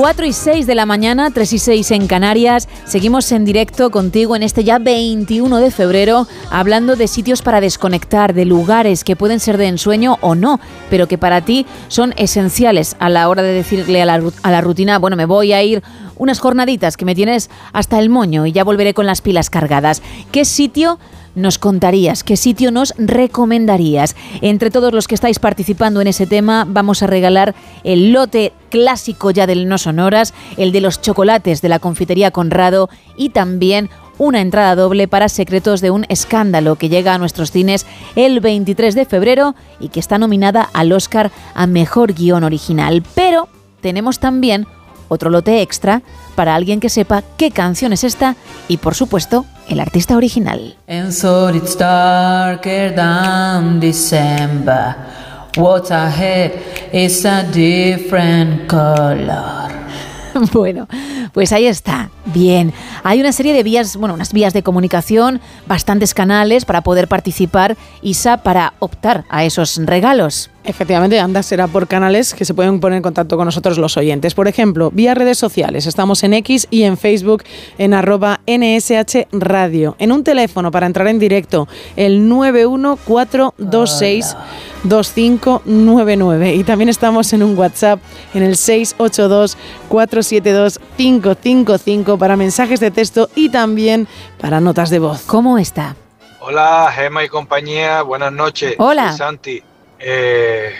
4 0.00 0.26
y 0.26 0.32
6 0.32 0.68
de 0.68 0.76
la 0.76 0.86
mañana, 0.86 1.32
3 1.32 1.54
y 1.54 1.58
6 1.58 1.90
en 1.90 2.06
Canarias. 2.06 2.68
Seguimos 2.84 3.32
en 3.32 3.44
directo 3.44 3.90
contigo 3.90 4.36
en 4.36 4.44
este 4.44 4.62
ya 4.62 4.78
21 4.78 5.58
de 5.58 5.72
febrero, 5.72 6.28
hablando 6.50 6.94
de 6.94 7.08
sitios 7.08 7.42
para 7.42 7.60
desconectar, 7.60 8.32
de 8.32 8.44
lugares 8.44 9.02
que 9.02 9.16
pueden 9.16 9.40
ser 9.40 9.58
de 9.58 9.66
ensueño 9.66 10.16
o 10.20 10.36
no, 10.36 10.60
pero 10.88 11.08
que 11.08 11.18
para 11.18 11.40
ti 11.40 11.66
son 11.88 12.14
esenciales 12.16 12.94
a 13.00 13.08
la 13.08 13.28
hora 13.28 13.42
de 13.42 13.52
decirle 13.52 14.00
a 14.00 14.04
la, 14.04 14.22
a 14.44 14.50
la 14.52 14.60
rutina, 14.60 15.00
bueno, 15.00 15.16
me 15.16 15.24
voy 15.24 15.52
a 15.52 15.64
ir 15.64 15.82
unas 16.14 16.38
jornaditas 16.38 16.96
que 16.96 17.04
me 17.04 17.16
tienes 17.16 17.50
hasta 17.72 17.98
el 17.98 18.08
moño 18.08 18.46
y 18.46 18.52
ya 18.52 18.62
volveré 18.62 18.94
con 18.94 19.04
las 19.04 19.20
pilas 19.20 19.50
cargadas. 19.50 20.00
¿Qué 20.30 20.44
sitio 20.44 21.00
nos 21.38 21.58
contarías? 21.58 22.24
¿Qué 22.24 22.36
sitio 22.36 22.70
nos 22.70 22.94
recomendarías? 22.98 24.16
Entre 24.42 24.70
todos 24.70 24.92
los 24.92 25.08
que 25.08 25.14
estáis 25.14 25.38
participando 25.38 26.00
en 26.00 26.08
ese 26.08 26.26
tema, 26.26 26.66
vamos 26.68 27.02
a 27.02 27.06
regalar 27.06 27.54
el 27.84 28.12
lote 28.12 28.52
clásico 28.70 29.30
ya 29.30 29.46
del 29.46 29.68
No 29.68 29.78
Sonoras, 29.78 30.34
el 30.56 30.72
de 30.72 30.80
los 30.80 31.00
chocolates 31.00 31.62
de 31.62 31.68
la 31.68 31.78
confitería 31.78 32.30
Conrado 32.30 32.90
y 33.16 33.30
también 33.30 33.90
una 34.18 34.40
entrada 34.40 34.74
doble 34.74 35.08
para 35.08 35.28
Secretos 35.28 35.80
de 35.80 35.90
un 35.90 36.04
Escándalo 36.08 36.76
que 36.76 36.88
llega 36.88 37.14
a 37.14 37.18
nuestros 37.18 37.52
cines 37.52 37.86
el 38.16 38.40
23 38.40 38.94
de 38.94 39.04
febrero 39.04 39.54
y 39.80 39.88
que 39.88 40.00
está 40.00 40.18
nominada 40.18 40.68
al 40.72 40.92
Oscar 40.92 41.30
a 41.54 41.66
Mejor 41.66 42.12
Guión 42.12 42.44
Original. 42.44 43.02
Pero 43.14 43.48
tenemos 43.80 44.18
también 44.18 44.66
otro 45.08 45.30
lote 45.30 45.62
extra 45.62 46.02
para 46.34 46.54
alguien 46.54 46.80
que 46.80 46.88
sepa 46.88 47.22
qué 47.36 47.50
canción 47.50 47.92
es 47.92 48.04
esta 48.04 48.36
y 48.68 48.76
por 48.78 48.94
supuesto 48.94 49.44
el 49.68 49.80
artista 49.80 50.16
original. 50.16 50.76
And 50.88 51.12
so 51.12 51.50
it's 51.50 51.76
darker 51.76 52.94
than 52.94 53.80
December. 53.80 54.96
What's 55.56 55.90
ahead 55.90 56.52
is 56.92 57.24
a 57.24 57.42
different 57.42 58.68
color. 58.68 59.68
Bueno, 60.52 60.86
pues 61.32 61.52
ahí 61.52 61.66
está. 61.66 62.10
Bien. 62.26 62.72
Hay 63.02 63.20
una 63.20 63.32
serie 63.32 63.52
de 63.52 63.62
vías, 63.62 63.96
bueno, 63.96 64.14
unas 64.14 64.32
vías 64.32 64.52
de 64.52 64.62
comunicación, 64.62 65.40
bastantes 65.66 66.14
canales 66.14 66.64
para 66.64 66.82
poder 66.82 67.08
participar, 67.08 67.76
Isa, 68.02 68.38
para 68.38 68.74
optar 68.78 69.24
a 69.30 69.44
esos 69.44 69.76
regalos. 69.84 70.50
Efectivamente, 70.68 71.18
anda 71.18 71.42
será 71.42 71.66
por 71.66 71.88
canales 71.88 72.34
que 72.34 72.44
se 72.44 72.52
pueden 72.52 72.78
poner 72.78 72.98
en 72.98 73.02
contacto 73.02 73.38
con 73.38 73.46
nosotros 73.46 73.78
los 73.78 73.96
oyentes. 73.96 74.34
Por 74.34 74.48
ejemplo, 74.48 74.90
vía 74.92 75.14
redes 75.14 75.38
sociales. 75.38 75.86
Estamos 75.86 76.22
en 76.24 76.34
X 76.34 76.68
y 76.70 76.82
en 76.82 76.98
Facebook 76.98 77.42
en 77.78 77.94
arroba 77.94 78.40
NSH 78.46 79.28
Radio. 79.32 79.96
En 79.98 80.12
un 80.12 80.24
teléfono 80.24 80.70
para 80.70 80.84
entrar 80.84 81.08
en 81.08 81.18
directo, 81.18 81.68
el 81.96 82.28
91426 82.28 84.36
2599. 84.82 86.56
Y 86.56 86.64
también 86.64 86.90
estamos 86.90 87.32
en 87.32 87.44
un 87.44 87.58
WhatsApp 87.58 87.98
en 88.34 88.42
el 88.42 88.54
682 88.54 89.56
472 89.88 90.80
555 90.98 92.18
para 92.18 92.36
mensajes 92.36 92.78
de 92.78 92.90
texto 92.90 93.30
y 93.34 93.48
también 93.48 94.06
para 94.38 94.60
notas 94.60 94.90
de 94.90 94.98
voz. 94.98 95.22
¿Cómo 95.22 95.56
está? 95.56 95.96
Hola, 96.40 96.92
Gema 96.94 97.24
y 97.24 97.28
compañía, 97.28 98.02
buenas 98.02 98.34
noches. 98.34 98.74
Hola. 98.76 99.08
Soy 99.08 99.16
Santi. 99.16 99.62
Eh, 99.98 100.72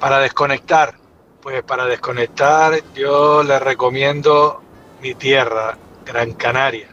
para 0.00 0.20
desconectar, 0.20 0.94
pues 1.42 1.62
para 1.62 1.84
desconectar 1.84 2.80
yo 2.94 3.42
les 3.42 3.60
recomiendo 3.60 4.62
mi 5.02 5.14
tierra, 5.14 5.76
Gran 6.04 6.32
Canaria. 6.32 6.88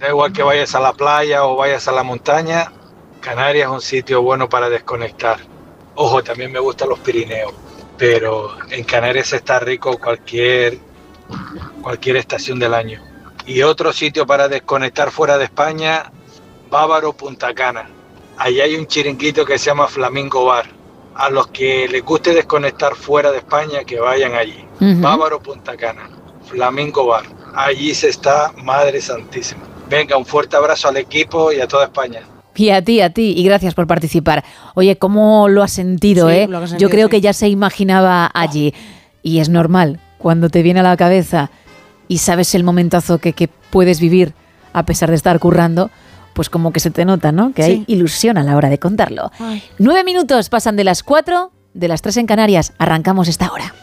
Da 0.00 0.08
igual 0.08 0.32
que 0.32 0.42
vayas 0.42 0.74
a 0.74 0.80
la 0.80 0.92
playa 0.92 1.44
o 1.44 1.56
vayas 1.56 1.86
a 1.86 1.92
la 1.92 2.02
montaña, 2.02 2.72
Canarias 3.20 3.68
es 3.68 3.72
un 3.72 3.80
sitio 3.80 4.20
bueno 4.20 4.48
para 4.48 4.68
desconectar. 4.68 5.38
Ojo, 5.94 6.24
también 6.24 6.50
me 6.50 6.58
gustan 6.58 6.88
los 6.88 6.98
Pirineos, 6.98 7.54
pero 7.96 8.56
en 8.70 8.82
Canarias 8.82 9.32
está 9.32 9.60
rico 9.60 9.96
cualquier, 9.98 10.78
cualquier 11.82 12.16
estación 12.16 12.58
del 12.58 12.74
año. 12.74 13.00
Y 13.46 13.62
otro 13.62 13.92
sitio 13.92 14.26
para 14.26 14.48
desconectar 14.48 15.12
fuera 15.12 15.38
de 15.38 15.44
España, 15.44 16.10
Bávaro 16.68 17.12
Punta 17.12 17.54
Cana. 17.54 17.88
Allí 18.38 18.60
hay 18.60 18.74
un 18.74 18.88
chiringuito 18.88 19.44
que 19.44 19.58
se 19.58 19.66
llama 19.66 19.86
Flamingo 19.86 20.46
Bar. 20.46 20.81
A 21.14 21.28
los 21.30 21.48
que 21.48 21.86
les 21.88 22.02
guste 22.04 22.34
desconectar 22.34 22.94
fuera 22.94 23.30
de 23.30 23.38
España, 23.38 23.84
que 23.84 23.98
vayan 24.00 24.34
allí. 24.34 24.64
Bávaro 24.80 25.40
Punta 25.40 25.76
Cana, 25.76 26.08
Flamingo 26.46 27.06
Bar. 27.06 27.24
Allí 27.54 27.94
se 27.94 28.08
está 28.08 28.52
Madre 28.62 29.00
Santísima. 29.00 29.62
Venga, 29.88 30.16
un 30.16 30.24
fuerte 30.24 30.56
abrazo 30.56 30.88
al 30.88 30.96
equipo 30.96 31.52
y 31.52 31.60
a 31.60 31.68
toda 31.68 31.84
España. 31.84 32.22
Y 32.54 32.70
a 32.70 32.82
ti, 32.82 33.00
a 33.00 33.10
ti, 33.10 33.34
y 33.36 33.44
gracias 33.44 33.74
por 33.74 33.86
participar. 33.86 34.44
Oye, 34.74 34.96
¿cómo 34.96 35.48
lo 35.48 35.62
has 35.62 35.72
sentido, 35.72 36.28
Sí, 36.28 36.34
eh? 36.36 36.48
Yo 36.78 36.88
creo 36.90 37.06
sí. 37.06 37.10
que 37.12 37.20
ya 37.20 37.32
se 37.32 37.48
imaginaba 37.48 38.30
allí. 38.34 38.74
Y 39.22 39.38
es 39.38 39.48
normal, 39.48 40.00
cuando 40.18 40.48
te 40.50 40.62
viene 40.62 40.80
a 40.80 40.82
la 40.82 40.96
cabeza 40.96 41.50
y 42.08 42.18
sabes 42.18 42.54
el 42.54 42.64
momentazo 42.64 43.18
que, 43.18 43.32
que 43.32 43.48
puedes 43.48 44.00
vivir 44.00 44.34
a 44.72 44.84
pesar 44.84 45.10
de 45.10 45.16
estar 45.16 45.38
currando, 45.38 45.90
pues 46.32 46.50
como 46.50 46.72
que 46.72 46.80
se 46.80 46.90
te 46.90 47.04
nota, 47.04 47.32
¿no? 47.32 47.52
Que 47.52 47.62
hay 47.62 47.84
ilusión 47.86 48.38
a 48.38 48.42
la 48.42 48.56
hora 48.56 48.68
de 48.68 48.78
contarlo. 48.78 49.30
Nueve 49.78 50.04
minutos 50.04 50.48
pasan 50.48 50.76
de 50.76 50.84
las 50.84 51.02
cuatro, 51.02 51.52
de 51.74 51.88
las 51.88 52.02
tres 52.02 52.16
en 52.16 52.26
Canarias. 52.26 52.72
Arrancamos 52.78 53.28
esta 53.28 53.50
hora. 53.52 53.74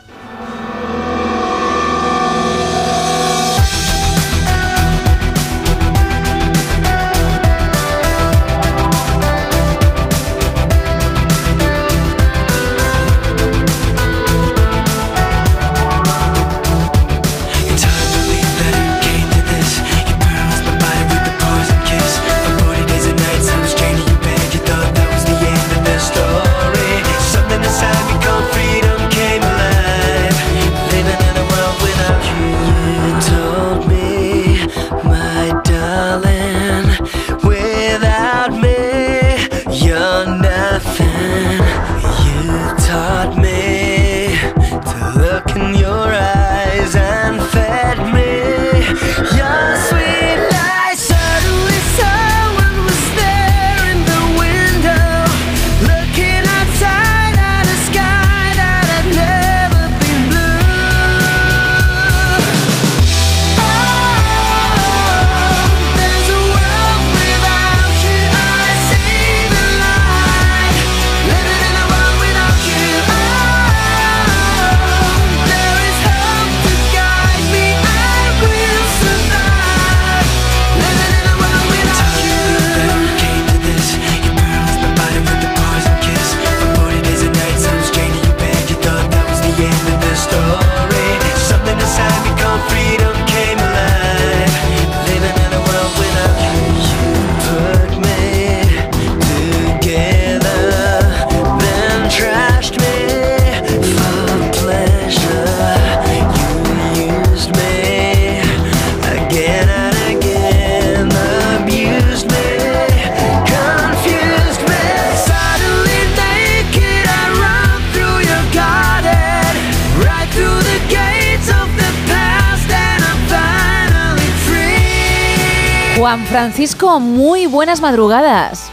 Francisco, 126.29 126.99
muy 126.99 127.47
buenas 127.47 127.81
madrugadas. 127.81 128.69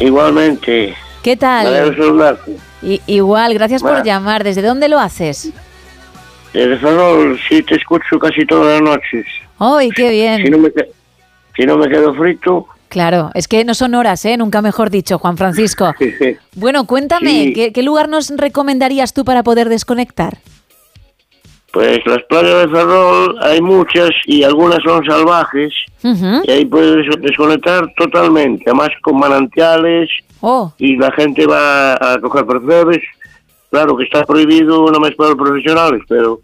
Igualmente. 0.00 0.94
¿Qué 1.22 1.36
tal? 1.36 1.66
igual, 3.08 3.54
gracias 3.54 3.82
por 3.82 4.04
llamar. 4.04 4.44
¿Desde 4.44 4.62
dónde 4.62 4.88
lo 4.88 5.00
haces? 5.00 5.50
Desde 6.52 6.76
Ferrol 6.78 7.38
sí 7.48 7.62
te 7.62 7.74
escucho 7.74 8.18
casi 8.20 8.46
todas 8.46 8.80
las 8.80 8.90
noches. 8.90 9.26
¡Ay, 9.58 9.90
qué 9.90 10.10
bien! 10.10 10.44
Si 10.44 10.50
no 10.50 10.58
me, 10.58 10.70
que- 10.70 10.90
si 11.56 11.66
no 11.66 11.76
me 11.76 11.88
quedo 11.88 12.14
frito. 12.14 12.66
Claro, 12.88 13.30
es 13.34 13.48
que 13.48 13.64
no 13.64 13.74
son 13.74 13.94
horas, 13.96 14.24
¿eh? 14.24 14.36
Nunca 14.36 14.62
mejor 14.62 14.90
dicho, 14.90 15.18
Juan 15.18 15.36
Francisco. 15.36 15.92
Bueno, 16.54 16.86
cuéntame, 16.86 17.30
Sí. 17.30 17.52
¿qué, 17.52 17.72
qué 17.72 17.82
lugar 17.82 18.08
nos 18.08 18.30
recomendarías 18.30 19.12
tú 19.12 19.24
para 19.24 19.42
poder 19.42 19.68
desconectar? 19.68 20.38
Pues 21.78 22.00
las 22.06 22.22
playas 22.24 22.62
de 22.62 22.68
Ferrol 22.76 23.36
hay 23.40 23.60
muchas 23.60 24.10
y 24.26 24.42
algunas 24.42 24.82
son 24.82 25.04
salvajes 25.04 25.72
y 26.02 26.50
ahí 26.50 26.64
puedes 26.64 27.06
desconectar 27.20 27.92
totalmente, 27.96 28.64
además 28.66 28.88
con 29.00 29.16
manantiales 29.18 30.10
Oh, 30.40 30.72
y 30.78 30.96
la 30.96 31.12
gente 31.12 31.46
va 31.46 31.94
a 31.94 32.18
coger 32.20 32.46
percebes. 32.46 32.98
Claro 33.70 33.96
que 33.96 34.04
está 34.04 34.24
prohibido 34.24 34.90
no 34.90 34.98
más 34.98 35.12
para 35.14 35.30
los 35.30 35.38
profesionales, 35.38 36.02
pero 36.08 36.40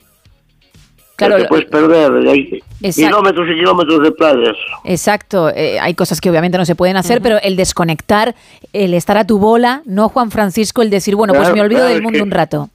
Claro, 1.16 1.36
te 1.38 1.46
puedes 1.46 1.64
perder. 1.66 2.12
Hay 2.28 2.60
kilómetros 2.92 3.48
y 3.50 3.54
kilómetros 3.54 4.02
de 4.02 4.12
playas. 4.12 4.56
exacto. 4.84 5.48
eh, 5.50 5.78
hay 5.80 5.94
cosas 5.94 6.20
que 6.20 6.30
obviamente 6.30 6.58
no 6.58 6.64
se 6.64 6.74
pueden 6.76 6.96
hacer, 6.96 7.20
pero 7.20 7.38
el 7.42 7.56
desconectar, 7.56 8.34
el 8.72 8.94
estar 8.94 9.16
a 9.16 9.24
tu 9.26 9.38
bola, 9.38 9.82
no 9.84 10.08
Juan 10.08 10.30
Francisco, 10.30 10.82
el 10.82 10.90
decir, 10.90 11.16
bueno, 11.16 11.32
pues 11.34 11.52
me 11.52 11.60
olvido 11.60 11.80
claro, 11.80 11.94
del 11.94 12.02
mundo 12.02 12.18
que- 12.18 12.22
un 12.22 12.30
rato. 12.30 12.68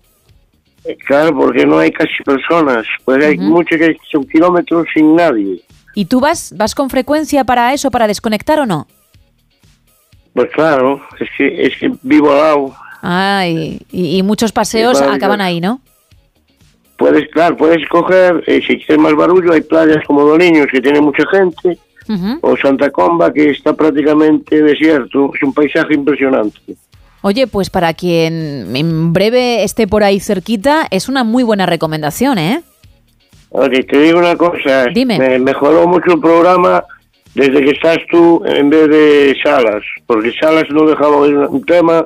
Claro, 1.06 1.36
porque 1.36 1.66
no 1.66 1.80
hay 1.80 1.92
casi 1.92 2.24
personas. 2.24 2.86
Pues 3.06 3.24
hay 3.24 3.38
muchos 3.38 3.78
que 3.78 3.98
son 4.12 4.26
kilómetros 4.26 4.88
sin 4.94 5.16
nadie. 5.16 5.62
¿Y 5.94 6.06
tú 6.06 6.20
vas, 6.20 6.54
vas 6.56 6.76
con 6.76 6.90
frecuencia 6.90 7.44
para 7.44 7.74
eso, 7.74 7.92
para 7.92 8.08
desconectar 8.08 8.60
o 8.60 8.66
no? 8.66 8.88
Pues 10.34 10.50
claro, 10.52 11.02
es 11.20 11.30
que, 11.38 11.66
es 11.66 11.78
que 11.78 11.92
vivo 12.04 12.32
al 12.32 12.38
lado. 12.38 12.76
Ah, 13.02 13.46
y, 13.48 14.22
muchos 14.24 14.52
paseos 14.52 15.02
acaban 15.02 15.42
ahí, 15.42 15.60
¿no? 15.60 15.82
Puedes, 16.98 17.30
claro, 17.30 17.56
puedes 17.56 17.88
coger, 17.88 18.44
eh, 18.46 18.62
si 18.66 18.78
quieres 18.78 19.00
más 19.00 19.16
barullo, 19.16 19.54
hay 19.54 19.62
playas 19.62 20.04
como 20.06 20.24
Doliños 20.24 20.68
que 20.70 20.82
tiene 20.82 21.00
mucha 21.00 21.24
gente, 21.30 21.78
o 22.42 22.58
Santa 22.58 22.90
Comba 22.90 23.32
que 23.32 23.52
está 23.52 23.74
prácticamente 23.74 24.62
desierto. 24.62 25.32
Es 25.34 25.44
un 25.44 25.54
paisaje 25.54 25.94
impresionante. 25.94 26.60
Oye, 27.22 27.48
pues 27.48 27.70
para 27.70 27.94
quien 27.94 28.76
en 28.76 29.14
breve 29.14 29.64
esté 29.64 29.88
por 29.88 30.04
ahí 30.04 30.20
cerquita, 30.20 30.88
es 30.90 31.10
una 31.10 31.24
muy 31.24 31.44
buena 31.44 31.66
recomendación, 31.66 32.38
¿eh? 32.38 32.62
Oye, 33.50 33.84
te 33.84 34.00
digo 34.00 34.20
una 34.20 34.36
cosa. 34.36 34.86
Dime. 34.94 35.18
Me 35.20 35.40
mejoró 35.40 35.88
mucho 35.88 36.14
el 36.14 36.20
programa 36.20 36.84
desde 37.36 37.62
que 37.62 37.72
estás 37.72 37.98
tú 38.10 38.42
en 38.46 38.70
vez 38.70 38.88
de 38.90 39.36
Salas, 39.44 39.84
porque 40.06 40.32
Salas 40.40 40.66
no 40.72 40.86
dejaba 40.86 41.18
oír 41.18 41.36
un 41.36 41.64
tema 41.64 42.04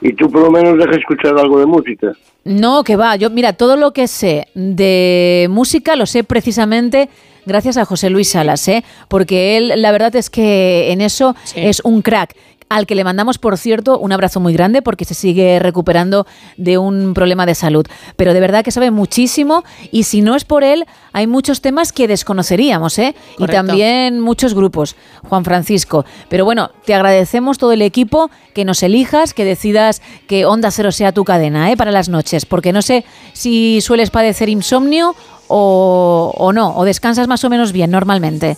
y 0.00 0.12
tú 0.14 0.30
por 0.30 0.42
lo 0.42 0.50
menos 0.50 0.78
dejas 0.78 0.96
escuchar 0.96 1.38
algo 1.38 1.58
de 1.58 1.66
música. 1.66 2.12
No, 2.44 2.82
que 2.84 2.96
va. 2.96 3.16
Yo, 3.16 3.30
mira, 3.30 3.52
todo 3.52 3.76
lo 3.76 3.92
que 3.92 4.08
sé 4.08 4.48
de 4.54 5.46
música 5.50 5.94
lo 5.94 6.06
sé 6.06 6.24
precisamente 6.24 7.08
gracias 7.46 7.76
a 7.76 7.84
José 7.84 8.10
Luis 8.10 8.30
Salas, 8.30 8.66
¿eh? 8.68 8.84
Porque 9.08 9.56
él, 9.56 9.72
la 9.76 9.92
verdad 9.92 10.14
es 10.16 10.30
que 10.30 10.92
en 10.92 11.00
eso 11.00 11.34
es 11.54 11.80
un 11.84 12.02
crack. 12.02 12.34
Al 12.72 12.86
que 12.86 12.94
le 12.94 13.04
mandamos, 13.04 13.36
por 13.36 13.58
cierto, 13.58 13.98
un 13.98 14.12
abrazo 14.12 14.40
muy 14.40 14.54
grande 14.54 14.80
porque 14.80 15.04
se 15.04 15.12
sigue 15.12 15.58
recuperando 15.58 16.26
de 16.56 16.78
un 16.78 17.12
problema 17.12 17.44
de 17.44 17.54
salud. 17.54 17.86
Pero 18.16 18.32
de 18.32 18.40
verdad 18.40 18.64
que 18.64 18.70
sabe 18.70 18.90
muchísimo 18.90 19.62
y 19.90 20.04
si 20.04 20.22
no 20.22 20.36
es 20.36 20.44
por 20.44 20.64
él, 20.64 20.86
hay 21.12 21.26
muchos 21.26 21.60
temas 21.60 21.92
que 21.92 22.08
desconoceríamos, 22.08 22.98
¿eh? 22.98 23.14
Y 23.36 23.44
también 23.44 24.20
muchos 24.20 24.54
grupos, 24.54 24.96
Juan 25.28 25.44
Francisco. 25.44 26.06
Pero 26.30 26.46
bueno, 26.46 26.70
te 26.86 26.94
agradecemos 26.94 27.58
todo 27.58 27.72
el 27.72 27.82
equipo 27.82 28.30
que 28.54 28.64
nos 28.64 28.82
elijas, 28.82 29.34
que 29.34 29.44
decidas 29.44 30.00
que 30.26 30.46
Onda 30.46 30.70
Cero 30.70 30.92
sea 30.92 31.12
tu 31.12 31.24
cadena, 31.24 31.70
¿eh? 31.70 31.76
Para 31.76 31.90
las 31.90 32.08
noches, 32.08 32.46
porque 32.46 32.72
no 32.72 32.80
sé 32.80 33.04
si 33.34 33.82
sueles 33.82 34.08
padecer 34.08 34.48
insomnio 34.48 35.14
o, 35.46 36.32
o 36.38 36.54
no, 36.54 36.74
o 36.74 36.86
descansas 36.86 37.28
más 37.28 37.44
o 37.44 37.50
menos 37.50 37.72
bien 37.72 37.90
normalmente. 37.90 38.56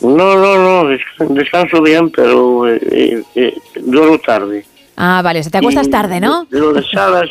No, 0.00 0.36
no, 0.36 0.56
no, 0.82 0.88
des- 0.88 1.00
descanso 1.30 1.82
bien, 1.82 2.10
pero 2.10 2.68
eh, 2.68 2.80
eh, 2.90 3.22
eh, 3.34 3.54
duermo 3.82 4.18
tarde. 4.18 4.64
Ah, 4.96 5.20
vale, 5.22 5.40
o 5.40 5.42
sea, 5.42 5.52
te 5.52 5.58
acuestas 5.58 5.86
Y 5.86 5.90
tarde, 5.90 6.20
¿no? 6.20 6.44
De, 6.44 6.56
de 6.56 6.60
lo 6.62 6.72
de 6.72 6.82
Salas, 6.90 7.28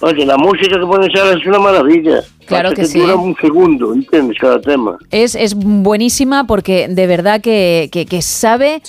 oye, 0.00 0.24
la 0.26 0.36
música 0.36 0.78
que 0.78 0.86
pone 0.86 1.08
Salas 1.14 1.36
es 1.40 1.46
una 1.46 1.58
maravilla. 1.58 2.22
Claro 2.46 2.70
Pasa 2.70 2.82
que 2.82 2.88
sí. 2.88 2.98
dura 3.00 3.14
un 3.16 3.36
segundo, 3.36 3.94
¿entiendes? 3.94 4.36
Cada 4.38 4.60
tema. 4.60 4.98
Es, 5.10 5.34
es 5.34 5.54
buenísima 5.54 6.44
porque 6.46 6.88
de 6.88 7.06
verdad 7.06 7.40
que, 7.40 7.88
que- 7.92 8.04
que 8.06 8.20
sabe 8.20 8.82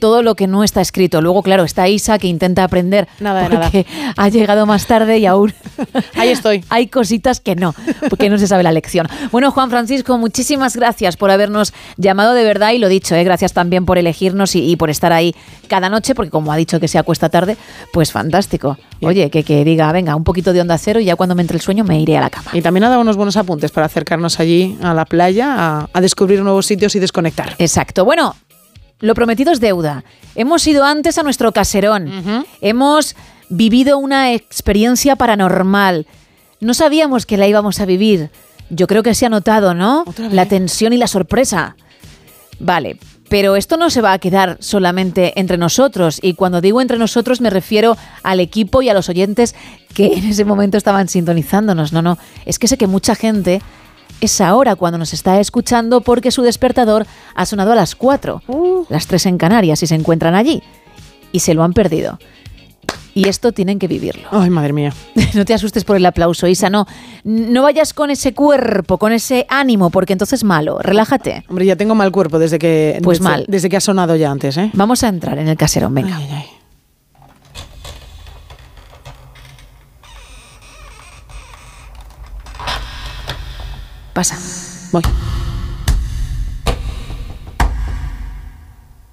todo 0.00 0.22
lo 0.22 0.34
que 0.34 0.46
no 0.46 0.64
está 0.64 0.80
escrito. 0.80 1.20
Luego, 1.20 1.42
claro, 1.42 1.62
está 1.64 1.88
Isa 1.88 2.18
que 2.18 2.26
intenta 2.26 2.64
aprender 2.64 3.06
Nada 3.20 3.42
de 3.42 3.48
nada. 3.50 3.60
porque 3.62 3.86
ha 4.16 4.28
llegado 4.28 4.66
más 4.66 4.86
tarde 4.86 5.18
y 5.18 5.26
aún 5.26 5.54
Ahí 6.16 6.30
estoy. 6.30 6.64
hay 6.70 6.88
cositas 6.88 7.40
que 7.40 7.54
no, 7.54 7.74
porque 8.08 8.28
no 8.28 8.38
se 8.38 8.46
sabe 8.46 8.62
la 8.62 8.72
lección. 8.72 9.06
Bueno, 9.30 9.50
Juan 9.52 9.70
Francisco, 9.70 10.18
muchísimas 10.18 10.76
gracias 10.76 11.16
por 11.16 11.30
habernos 11.30 11.72
llamado 11.96 12.34
de 12.34 12.44
verdad 12.44 12.72
y 12.72 12.78
lo 12.78 12.88
dicho, 12.88 13.14
¿eh? 13.14 13.24
gracias 13.24 13.52
también 13.52 13.86
por 13.86 13.98
elegirnos 13.98 14.56
y, 14.56 14.68
y 14.70 14.76
por 14.76 14.90
estar 14.90 15.12
ahí 15.12 15.34
cada 15.68 15.88
noche, 15.88 16.14
porque 16.14 16.30
como 16.30 16.52
ha 16.52 16.56
dicho 16.56 16.80
que 16.80 16.88
se 16.88 16.98
acuesta 16.98 17.28
tarde, 17.28 17.56
pues 17.92 18.10
fantástico. 18.10 18.78
Oye, 19.02 19.30
que, 19.30 19.44
que 19.44 19.64
diga, 19.64 19.90
venga, 19.92 20.16
un 20.16 20.24
poquito 20.24 20.52
de 20.52 20.60
onda 20.60 20.76
cero 20.78 21.00
y 21.00 21.04
ya 21.04 21.16
cuando 21.16 21.34
me 21.34 21.42
entre 21.42 21.56
el 21.56 21.62
sueño 21.62 21.84
me 21.84 22.00
iré 22.00 22.16
a 22.18 22.20
la 22.20 22.30
cama. 22.30 22.50
Y 22.52 22.62
también 22.62 22.84
ha 22.84 22.88
dado 22.88 23.00
unos 23.00 23.16
buenos 23.16 23.36
apuntes 23.36 23.70
para 23.70 23.86
acercarnos 23.86 24.40
allí 24.40 24.76
a 24.82 24.94
la 24.94 25.04
playa, 25.04 25.54
a, 25.58 25.88
a 25.92 26.00
descubrir 26.00 26.42
nuevos 26.42 26.66
sitios 26.66 26.94
y 26.96 26.98
desconectar. 26.98 27.54
Exacto. 27.58 28.04
Bueno, 28.04 28.34
lo 29.00 29.14
prometido 29.14 29.52
es 29.52 29.60
deuda. 29.60 30.04
Hemos 30.34 30.66
ido 30.66 30.84
antes 30.84 31.18
a 31.18 31.22
nuestro 31.22 31.52
caserón. 31.52 32.44
Hemos 32.60 33.16
vivido 33.48 33.98
una 33.98 34.32
experiencia 34.32 35.16
paranormal. 35.16 36.06
No 36.60 36.74
sabíamos 36.74 37.26
que 37.26 37.36
la 37.36 37.48
íbamos 37.48 37.80
a 37.80 37.86
vivir. 37.86 38.30
Yo 38.68 38.86
creo 38.86 39.02
que 39.02 39.14
se 39.14 39.26
ha 39.26 39.30
notado, 39.30 39.74
¿no? 39.74 40.04
La 40.30 40.46
tensión 40.46 40.92
y 40.92 40.98
la 40.98 41.08
sorpresa. 41.08 41.76
Vale, 42.60 42.98
pero 43.30 43.56
esto 43.56 43.76
no 43.76 43.90
se 43.90 44.02
va 44.02 44.12
a 44.12 44.18
quedar 44.18 44.58
solamente 44.60 45.38
entre 45.40 45.56
nosotros. 45.56 46.18
Y 46.22 46.34
cuando 46.34 46.60
digo 46.60 46.80
entre 46.80 46.98
nosotros 46.98 47.40
me 47.40 47.48
refiero 47.48 47.96
al 48.22 48.40
equipo 48.40 48.82
y 48.82 48.88
a 48.88 48.94
los 48.94 49.08
oyentes 49.08 49.54
que 49.94 50.14
en 50.18 50.24
ese 50.24 50.44
momento 50.44 50.76
estaban 50.76 51.08
sintonizándonos. 51.08 51.92
No, 51.92 52.02
no, 52.02 52.18
es 52.44 52.58
que 52.58 52.68
sé 52.68 52.76
que 52.76 52.86
mucha 52.86 53.14
gente 53.14 53.62
es 54.20 54.40
ahora 54.40 54.76
cuando 54.76 54.98
nos 54.98 55.12
está 55.12 55.40
escuchando 55.40 56.00
porque 56.00 56.30
su 56.30 56.42
despertador 56.42 57.06
ha 57.34 57.46
sonado 57.46 57.72
a 57.72 57.74
las 57.74 57.94
4, 57.94 58.42
las 58.88 59.06
3 59.06 59.26
en 59.26 59.38
Canarias 59.38 59.82
y 59.82 59.86
se 59.86 59.94
encuentran 59.94 60.34
allí. 60.34 60.62
Y 61.32 61.40
se 61.40 61.54
lo 61.54 61.62
han 61.62 61.72
perdido. 61.72 62.18
Y 63.12 63.28
esto 63.28 63.52
tienen 63.52 63.78
que 63.78 63.88
vivirlo. 63.88 64.28
Ay, 64.30 64.50
madre 64.50 64.72
mía. 64.72 64.92
No 65.34 65.44
te 65.44 65.54
asustes 65.54 65.84
por 65.84 65.96
el 65.96 66.06
aplauso, 66.06 66.46
Isa, 66.46 66.70
no. 66.70 66.86
No 67.24 67.62
vayas 67.62 67.92
con 67.94 68.10
ese 68.10 68.34
cuerpo, 68.34 68.98
con 68.98 69.12
ese 69.12 69.46
ánimo, 69.48 69.90
porque 69.90 70.12
entonces 70.12 70.42
malo. 70.44 70.78
Relájate. 70.80 71.44
Hombre, 71.48 71.66
ya 71.66 71.76
tengo 71.76 71.94
mal 71.94 72.10
cuerpo 72.12 72.38
desde 72.38 72.58
que, 72.58 73.00
Pues 73.02 73.18
desde, 73.18 73.30
mal. 73.30 73.44
desde 73.48 73.68
que 73.68 73.76
ha 73.76 73.80
sonado 73.80 74.16
ya 74.16 74.30
antes, 74.30 74.56
¿eh? 74.56 74.70
Vamos 74.74 75.02
a 75.04 75.08
entrar 75.08 75.38
en 75.38 75.48
el 75.48 75.56
caserón, 75.56 75.94
venga. 75.94 76.18
Pasa. 84.20 84.36
Voy. 84.92 85.00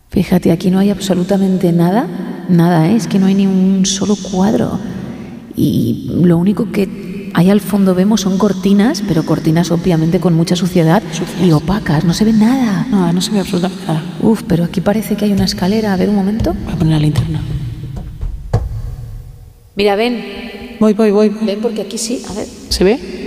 Fíjate, 0.10 0.52
aquí 0.52 0.70
no 0.70 0.80
hay 0.80 0.90
absolutamente 0.90 1.72
nada. 1.72 2.08
Nada, 2.50 2.90
¿eh? 2.90 2.98
es 2.98 3.08
que 3.08 3.18
no 3.18 3.28
hay 3.28 3.36
ni 3.36 3.48
un 3.48 3.86
solo 3.86 4.18
cuadro. 4.18 4.78
Y 5.56 6.12
lo 6.12 6.38
único 6.38 6.74
que 6.74 7.32
hay 7.34 7.50
al 7.50 7.62
fondo 7.62 7.96
vemos 7.96 8.20
son 8.20 8.38
cortinas, 8.38 9.02
pero 9.08 9.26
cortinas 9.26 9.72
obviamente 9.72 10.20
con 10.20 10.34
mucha 10.34 10.58
suciedad 10.58 11.02
y 11.42 11.52
opacas. 11.52 12.04
No 12.04 12.14
se 12.14 12.26
ve 12.26 12.34
nada. 12.34 12.86
Nada, 12.92 13.14
no 13.14 13.22
se 13.22 13.32
ve 13.32 13.40
absolutamente 13.40 13.86
nada. 13.88 14.04
Uf, 14.22 14.44
pero 14.46 14.66
aquí 14.66 14.82
parece 14.82 15.16
que 15.16 15.24
hay 15.24 15.32
una 15.32 15.46
escalera. 15.46 15.94
A 15.94 15.96
ver 15.96 16.10
un 16.10 16.16
momento. 16.16 16.54
Voy 16.66 16.74
a 16.74 16.76
poner 16.76 16.94
la 16.96 17.00
linterna. 17.00 17.40
Mira, 19.78 19.96
ven. 19.96 20.78
Voy, 20.82 20.92
voy. 20.92 21.12
voy. 21.12 21.30
Ven 21.30 21.62
porque 21.62 21.84
aquí 21.84 21.98
sí. 21.98 22.24
A 22.30 22.34
ver. 22.34 22.46
¿Se 22.68 22.84
ve? 22.84 23.27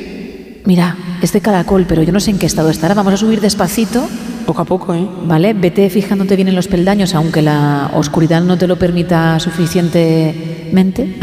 Mira, 0.71 0.95
es 1.21 1.33
de 1.33 1.41
caracol, 1.41 1.85
pero 1.89 2.05
yo 2.05 2.13
no 2.13 2.21
sé 2.21 2.31
en 2.31 2.39
qué 2.39 2.47
estado 2.47 2.71
estará. 2.71 2.95
Vamos 2.95 3.13
a 3.13 3.17
subir 3.17 3.41
despacito. 3.41 4.09
Poco 4.47 4.63
a 4.63 4.65
poco, 4.65 4.95
¿eh? 4.95 5.05
Vale, 5.25 5.53
vete 5.53 5.91
fijándote 5.91 6.37
bien 6.37 6.47
en 6.47 6.55
los 6.55 6.69
peldaños, 6.69 7.13
aunque 7.17 7.43
la 7.43 7.91
oscuridad 7.93 8.41
no 8.41 8.57
te 8.57 8.69
lo 8.69 8.79
permita 8.79 9.41
suficientemente. 9.41 11.19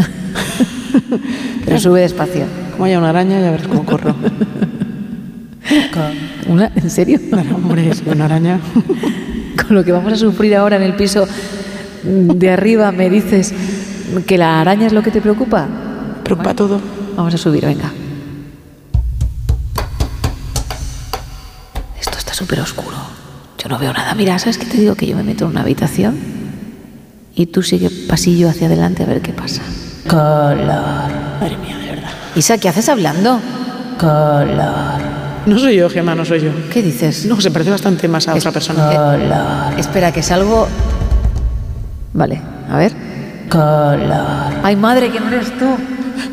pero 1.66 1.80
sube 1.80 2.02
despacio. 2.02 2.44
Como 2.74 2.84
haya 2.84 2.98
una 2.98 3.12
araña, 3.12 3.40
ya 3.40 3.52
verás 3.52 3.70
cómo 3.70 3.86
corro. 3.86 4.14
¿Una? 6.50 6.70
¿En 6.76 6.90
serio? 6.90 7.18
hombre, 7.56 7.90
es 7.90 8.04
una 8.06 8.26
araña. 8.26 8.60
Con 9.66 9.78
lo 9.78 9.86
que 9.86 9.94
vamos 9.94 10.12
a 10.12 10.18
sufrir 10.18 10.58
ahora 10.58 10.76
en 10.76 10.84
el 10.84 10.96
piso 10.96 11.26
de 12.04 12.50
arriba, 12.50 12.92
me 12.92 13.10
dices 13.10 13.54
que 14.26 14.38
la 14.38 14.60
araña 14.60 14.88
es 14.88 14.92
lo 14.92 15.04
que 15.04 15.12
te 15.12 15.22
preocupa. 15.22 15.70
Preocupa 16.26 16.54
todo. 16.54 16.82
Vamos 17.16 17.34
a 17.34 17.38
subir, 17.38 17.66
venga. 17.66 17.94
Súper 22.38 22.60
oscuro. 22.60 22.96
Yo 23.58 23.68
no 23.68 23.80
veo 23.80 23.92
nada. 23.92 24.14
Mira, 24.14 24.38
¿sabes 24.38 24.60
qué 24.60 24.66
te 24.68 24.78
digo? 24.78 24.94
Que 24.94 25.08
yo 25.08 25.16
me 25.16 25.24
meto 25.24 25.46
en 25.46 25.52
una 25.52 25.62
habitación 25.62 26.16
y 27.34 27.48
tú 27.48 27.64
sigue 27.64 27.90
pasillo 28.08 28.48
hacia 28.48 28.68
adelante 28.68 29.02
a 29.02 29.08
ver 29.08 29.22
qué 29.22 29.34
pasa. 29.34 29.64
Color. 30.08 31.10
Madre 31.40 31.58
mía, 31.58 31.78
de 31.78 31.88
verdad. 31.96 32.12
Isa, 32.36 32.60
¿qué 32.60 32.70
haces 32.70 32.90
hablando? 32.90 33.40
Color. 34.00 35.02
No 35.48 35.58
soy 35.58 35.78
yo, 35.78 35.90
Gemma, 35.90 36.14
no 36.14 36.26
soy 36.26 36.42
yo. 36.42 36.52
¿Qué 36.72 36.84
dices? 36.84 37.26
No, 37.26 37.42
se 37.42 37.50
parece 37.50 37.72
bastante 37.72 38.08
más 38.08 38.28
a 38.28 38.36
otra 38.36 38.52
persona. 38.52 38.86
Color. 38.88 39.80
Espera, 39.80 40.12
que 40.12 40.22
salgo. 40.22 40.68
Vale, 42.14 42.40
a 42.70 42.78
ver. 42.78 42.94
Color. 43.50 44.54
Ay, 44.62 44.76
madre, 44.76 45.12
que 45.12 45.20
no 45.20 45.30
eres 45.30 45.58
tú. 45.58 45.66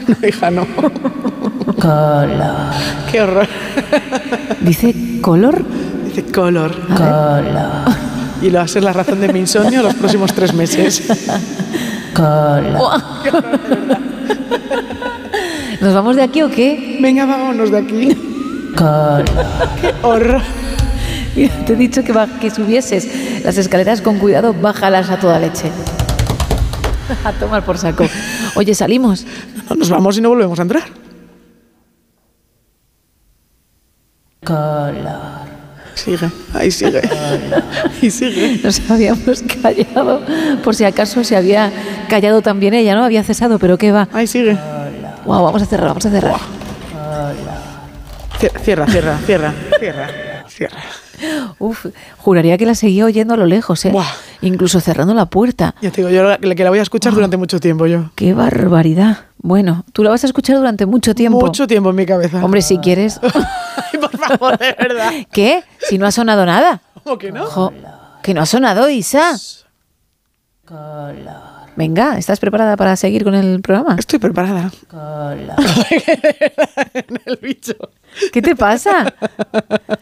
No, 0.07 0.29
hija, 0.29 0.51
no. 0.51 0.67
Color. 1.81 2.73
Qué 3.11 3.23
horror. 3.23 3.49
Dice 4.61 4.95
color. 5.23 5.65
Dice 6.15 6.31
color. 6.31 6.71
Color. 6.87 7.45
Y 8.41 8.51
lo 8.51 8.59
va 8.59 8.65
a 8.65 8.69
ser 8.69 8.85
la 8.85 8.93
razón 8.93 9.21
de 9.21 9.33
mi 9.33 9.41
insomnio 9.41 9.83
los 9.83 9.95
próximos 9.95 10.33
tres 10.33 10.55
meses. 10.55 11.03
Color. 12.15 13.03
¿Nos 15.81 15.93
vamos 15.93 16.15
de 16.15 16.23
aquí 16.23 16.43
o 16.43 16.51
qué? 16.51 16.99
Venga, 17.03 17.27
vámonos 17.27 17.71
de 17.73 17.79
aquí. 17.79 18.17
Color. 18.77 19.25
Qué 19.81 19.95
horror. 20.03 20.43
Mira, 21.35 21.65
te 21.67 21.73
he 21.73 21.77
dicho 21.77 22.05
que, 22.05 22.15
que 22.41 22.51
subieses 22.51 23.45
las 23.45 23.59
escaleras 23.59 24.01
con 24.01 24.21
cuidado, 24.21 24.55
bájalas 24.55 25.11
a 25.11 25.19
toda 25.19 25.41
leche. 25.41 25.73
A 27.25 27.33
tomar 27.33 27.65
por 27.65 27.77
saco. 27.77 28.07
Oye, 28.55 28.73
salimos. 28.73 29.27
No, 29.69 29.75
nos 29.75 29.91
vamos 29.91 30.17
y 30.17 30.21
no 30.21 30.29
volvemos 30.29 30.61
a 30.61 30.63
entrar. 30.63 30.85
Color. 34.45 35.24
Sigue, 35.95 36.29
ahí 36.53 36.71
sigue. 36.71 37.01
Y 38.03 38.11
sigue. 38.11 38.61
Nos 38.63 38.81
habíamos 38.91 39.43
callado. 39.63 40.21
Por 40.63 40.75
si 40.75 40.85
acaso 40.85 41.23
se 41.25 41.37
había 41.37 41.71
callado 42.09 42.43
también 42.43 42.75
ella, 42.75 42.95
¿no? 42.95 43.05
Había 43.05 43.23
cesado, 43.23 43.59
pero 43.59 43.79
¿qué 43.79 43.93
va? 43.93 44.09
Ahí 44.13 44.27
sigue. 44.27 44.59
Wow, 45.25 45.45
vamos 45.45 45.63
a 45.63 45.67
cerrar, 45.67 45.89
vamos 45.89 46.05
a 46.05 46.11
cerrar. 46.11 46.35
Cier- 48.41 48.53
Cierra, 48.63 48.87
cierra, 48.87 49.19
cierra, 49.25 49.55
cierra, 49.79 50.09
cierra. 50.49 50.79
Uf, 51.61 51.87
juraría 52.19 52.59
que 52.59 52.67
la 52.67 52.75
seguía 52.75 53.05
oyendo 53.05 53.35
a 53.35 53.37
lo 53.37 53.47
lejos, 53.47 53.85
¿eh? 53.85 53.91
Buah. 53.91 54.05
Incluso 54.43 54.81
cerrando 54.81 55.15
la 55.15 55.27
puerta. 55.27 55.75
Ya 55.81 55.91
te 55.91 56.03
digo, 56.03 56.11
yo 56.11 56.23
la- 56.25 56.39
que 56.39 56.65
la 56.65 56.71
voy 56.71 56.81
a 56.81 56.83
escuchar 56.83 57.15
durante 57.15 57.37
mucho 57.37 57.61
tiempo 57.61 57.87
yo. 57.87 58.11
¡Qué 58.17 58.35
barbaridad! 58.35 59.19
Bueno, 59.39 59.85
tú 59.93 60.03
la 60.03 60.11
vas 60.11 60.25
a 60.25 60.27
escuchar 60.27 60.57
durante 60.57 60.87
mucho 60.87 61.15
tiempo. 61.15 61.41
Mucho 61.41 61.67
tiempo 61.67 61.91
en 61.91 61.97
mi 61.97 62.05
cabeza. 62.07 62.45
Hombre, 62.45 62.61
si 62.63 62.79
quieres. 62.79 63.21
Ay, 64.15 64.19
por 64.19 64.39
favor, 64.39 64.59
de 64.59 64.73
verdad. 64.79 65.13
¿Qué? 65.33 65.63
Si 65.89 65.99
no 65.99 66.07
ha 66.07 66.13
sonado 66.13 66.45
nada. 66.47 66.81
¿Cómo 67.03 67.19
que 67.19 67.33
no? 67.33 67.47
Jo, 67.47 67.73
que 68.23 68.33
no 68.35 68.41
ha 68.43 68.47
sonado, 68.47 68.89
Isa. 68.89 69.37
Color. 70.65 71.55
Venga, 71.77 72.17
¿estás 72.19 72.39
preparada 72.39 72.77
para 72.77 72.95
seguir 72.97 73.25
con 73.25 73.35
el 73.35 73.61
programa? 73.61 73.97
Estoy 73.99 74.19
preparada. 74.19 74.71
Color. 74.89 75.55
En 76.95 77.21
el 77.27 77.37
bicho. 77.43 77.75
¿Qué 78.33 78.41
te 78.41 78.55
pasa? 78.55 79.13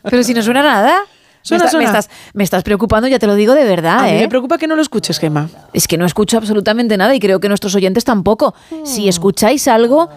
Pero 0.02 0.22
si 0.22 0.34
no 0.34 0.42
suena 0.42 0.62
nada. 0.62 0.98
Suena, 1.44 1.64
me, 1.64 1.66
está- 1.66 1.78
me 1.78 1.84
suena. 1.86 1.98
estás, 1.98 2.16
me 2.34 2.44
estás 2.44 2.62
preocupando, 2.62 3.08
ya 3.08 3.18
te 3.18 3.26
lo 3.26 3.34
digo 3.34 3.54
de 3.54 3.64
verdad, 3.64 4.00
A 4.00 4.02
mí 4.04 4.10
¿eh? 4.10 4.20
me 4.20 4.28
preocupa 4.28 4.58
que 4.58 4.68
no 4.68 4.76
lo 4.76 4.82
escuches, 4.82 5.18
Gemma. 5.18 5.48
Es 5.72 5.88
que 5.88 5.96
no 5.98 6.04
escucho 6.06 6.36
absolutamente 6.36 6.96
nada 6.96 7.14
y 7.16 7.18
creo 7.18 7.40
que 7.40 7.48
nuestros 7.48 7.74
oyentes 7.74 8.04
tampoco. 8.04 8.54
Si 8.84 9.08
escucháis 9.08 9.66
algo, 9.66 10.08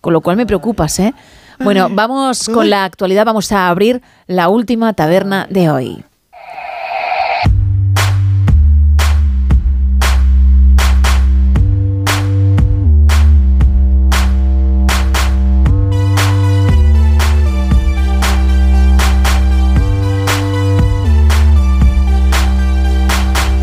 Con 0.00 0.12
lo 0.12 0.20
cual 0.20 0.36
me 0.36 0.46
preocupas, 0.46 1.00
¿eh? 1.00 1.14
Bueno, 1.58 1.88
vamos 1.90 2.48
con 2.48 2.70
la 2.70 2.84
actualidad, 2.84 3.24
vamos 3.24 3.50
a 3.52 3.68
abrir 3.68 4.02
la 4.26 4.48
última 4.48 4.92
taberna 4.92 5.46
de 5.48 5.70
hoy. 5.70 6.04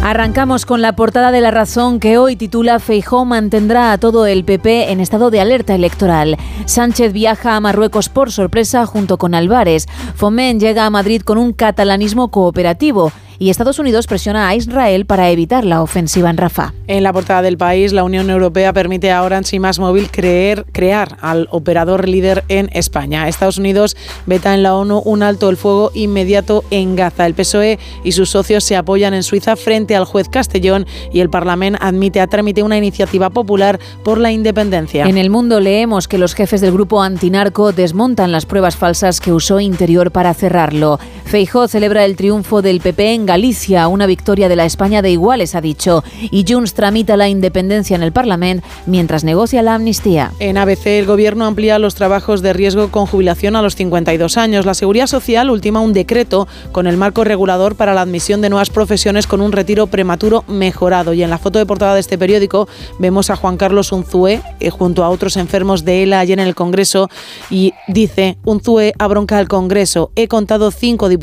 Arrancamos 0.09 0.65
con 0.65 0.81
la 0.81 0.93
portada 0.93 1.31
de 1.31 1.39
La 1.39 1.51
Razón 1.51 1.99
que 1.99 2.17
hoy 2.17 2.35
titula 2.35 2.79
Feijó 2.79 3.25
mantendrá 3.25 3.91
a 3.91 3.99
todo 3.99 4.25
el 4.25 4.43
PP 4.43 4.91
en 4.91 5.01
estado 5.01 5.29
de 5.29 5.39
alerta 5.39 5.75
electoral. 5.75 6.35
Sánchez 6.65 7.13
viaja 7.13 7.55
a 7.55 7.59
Marruecos 7.59 8.09
por 8.09 8.31
sorpresa 8.31 8.87
junto 8.87 9.19
con 9.19 9.35
Álvarez. 9.35 9.85
Fomen 10.15 10.59
llega 10.59 10.87
a 10.87 10.89
Madrid 10.89 11.21
con 11.21 11.37
un 11.37 11.53
catalanismo 11.53 12.31
cooperativo 12.31 13.11
y 13.39 13.49
Estados 13.49 13.79
Unidos 13.79 14.05
presiona 14.05 14.49
a 14.49 14.55
Israel 14.55 15.05
para 15.05 15.29
evitar 15.29 15.65
la 15.65 15.81
ofensiva 15.81 16.29
en 16.29 16.37
Rafah. 16.37 16.73
En 16.87 17.03
la 17.03 17.13
portada 17.13 17.41
del 17.41 17.57
país, 17.57 17.93
la 17.93 18.03
Unión 18.03 18.29
Europea 18.29 18.73
permite 18.73 19.11
a 19.11 19.23
Orange 19.23 19.55
y 19.55 19.59
Más 19.59 19.79
Móvil 19.79 20.11
creer, 20.11 20.65
crear 20.73 21.17
al 21.21 21.47
operador 21.51 22.07
líder 22.07 22.43
en 22.49 22.69
España. 22.73 23.27
Estados 23.27 23.57
Unidos 23.57 23.95
veta 24.25 24.53
en 24.53 24.63
la 24.63 24.75
ONU 24.75 25.01
un 25.05 25.23
alto 25.23 25.49
el 25.49 25.57
fuego 25.57 25.91
inmediato 25.93 26.63
en 26.69 26.97
Gaza. 26.97 27.25
El 27.25 27.33
PSOE 27.33 27.79
y 28.03 28.11
sus 28.11 28.29
socios 28.29 28.63
se 28.65 28.75
apoyan 28.75 29.13
en 29.13 29.23
Suiza 29.23 29.55
frente 29.55 29.95
al 29.95 30.05
juez 30.05 30.27
Castellón 30.27 30.85
y 31.13 31.21
el 31.21 31.29
Parlamento 31.29 31.79
admite 31.81 32.19
a 32.19 32.27
trámite 32.27 32.63
una 32.63 32.77
iniciativa 32.77 33.29
popular 33.29 33.79
por 34.03 34.19
la 34.19 34.31
independencia. 34.31 35.05
En 35.05 35.17
el 35.17 35.29
mundo 35.29 35.59
leemos 35.61 36.07
que 36.07 36.17
los 36.17 36.33
jefes 36.33 36.59
del 36.61 36.73
grupo 36.73 37.01
antinarco 37.01 37.71
desmontan 37.71 38.31
las 38.31 38.45
pruebas 38.45 38.75
falsas 38.75 39.21
que 39.21 39.31
usó 39.31 39.59
Interior 39.59 40.11
para 40.11 40.33
cerrarlo. 40.33 40.99
Feijó 41.29 41.67
celebra 41.67 42.05
el 42.05 42.15
triunfo 42.15 42.63
del 42.63 42.81
PP 42.81 43.13
en 43.13 43.27
Galicia, 43.27 43.87
una 43.87 44.07
victoria 44.07 44.49
de 44.49 44.55
la 44.55 44.65
España 44.65 45.03
de 45.03 45.11
iguales, 45.11 45.53
ha 45.53 45.61
dicho. 45.61 46.03
Y 46.31 46.43
Junts 46.51 46.73
tramita 46.73 47.17
la 47.17 47.29
independencia 47.29 47.95
en 47.95 48.01
el 48.01 48.11
Parlamento 48.11 48.67
mientras 48.87 49.23
negocia 49.23 49.61
la 49.61 49.75
amnistía. 49.75 50.31
En 50.39 50.57
ABC, 50.57 50.87
el 50.87 51.05
Gobierno 51.05 51.45
amplía 51.45 51.77
los 51.77 51.93
trabajos 51.93 52.41
de 52.41 52.53
riesgo 52.53 52.89
con 52.89 53.05
jubilación 53.05 53.55
a 53.55 53.61
los 53.61 53.75
52 53.75 54.37
años. 54.37 54.65
La 54.65 54.73
Seguridad 54.73 55.05
Social 55.05 55.51
ultima 55.51 55.81
un 55.81 55.93
decreto 55.93 56.47
con 56.71 56.87
el 56.87 56.97
marco 56.97 57.23
regulador 57.23 57.75
para 57.75 57.93
la 57.93 58.01
admisión 58.01 58.41
de 58.41 58.49
nuevas 58.49 58.71
profesiones 58.71 59.27
con 59.27 59.41
un 59.41 59.51
retiro 59.51 59.85
prematuro 59.85 60.43
mejorado. 60.47 61.13
Y 61.13 61.21
en 61.21 61.29
la 61.29 61.37
foto 61.37 61.59
de 61.59 61.67
portada 61.67 61.93
de 61.93 61.99
este 61.99 62.17
periódico 62.17 62.67
vemos 62.97 63.29
a 63.29 63.35
Juan 63.35 63.57
Carlos 63.57 63.91
Unzué 63.91 64.41
eh, 64.59 64.71
junto 64.71 65.03
a 65.03 65.09
otros 65.11 65.37
enfermos 65.37 65.85
de 65.85 66.01
ELA 66.01 66.21
ayer 66.21 66.39
en 66.39 66.47
el 66.47 66.55
Congreso 66.55 67.07
y 67.51 67.75
dice, 67.87 68.39
Unzué 68.45 68.93
abronca 68.97 69.37
al 69.37 69.47
Congreso. 69.47 70.11
He 70.15 70.27
contado 70.27 70.71
cinco 70.71 71.07
diputados, 71.07 71.18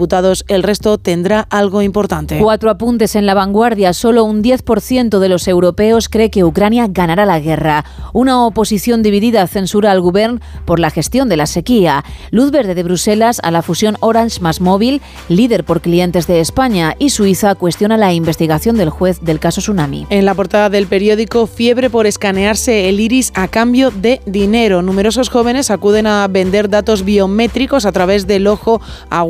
el 0.48 0.62
resto 0.62 0.98
tendrá 0.98 1.46
algo 1.50 1.82
importante. 1.82 2.38
Cuatro 2.38 2.70
apuntes 2.70 3.16
en 3.16 3.26
la 3.26 3.34
vanguardia. 3.34 3.92
Solo 3.92 4.24
un 4.24 4.42
10% 4.42 5.18
de 5.18 5.28
los 5.28 5.48
europeos 5.48 6.08
cree 6.08 6.30
que 6.30 6.44
Ucrania 6.44 6.86
ganará 6.88 7.26
la 7.26 7.40
guerra. 7.40 7.84
Una 8.12 8.44
oposición 8.44 9.02
dividida 9.02 9.46
censura 9.46 9.90
al 9.90 10.00
gobierno 10.00 10.40
por 10.64 10.78
la 10.78 10.90
gestión 10.90 11.28
de 11.28 11.36
la 11.36 11.46
sequía. 11.46 12.04
Luz 12.30 12.50
verde 12.50 12.74
de 12.74 12.82
Bruselas 12.82 13.40
a 13.42 13.50
la 13.50 13.62
fusión 13.62 13.96
Orange 14.00 14.40
más 14.40 14.60
móvil, 14.60 15.02
líder 15.28 15.64
por 15.64 15.80
clientes 15.80 16.26
de 16.26 16.40
España. 16.40 16.94
Y 16.98 17.10
Suiza 17.10 17.54
cuestiona 17.54 17.96
la 17.96 18.12
investigación 18.12 18.76
del 18.76 18.90
juez 18.90 19.20
del 19.20 19.40
caso 19.40 19.60
Tsunami. 19.60 20.06
En 20.10 20.24
la 20.24 20.34
portada 20.34 20.70
del 20.70 20.86
periódico, 20.86 21.46
fiebre 21.46 21.90
por 21.90 22.06
escanearse 22.06 22.88
el 22.88 23.00
iris 23.00 23.32
a 23.34 23.48
cambio 23.48 23.90
de 23.90 24.20
dinero. 24.26 24.82
Numerosos 24.82 25.28
jóvenes 25.28 25.70
acuden 25.70 26.06
a 26.06 26.26
vender 26.28 26.68
datos 26.68 27.04
biométricos 27.04 27.86
a 27.86 27.92
través 27.92 28.26
del 28.26 28.46
ojo 28.46 28.80
a 29.10 29.22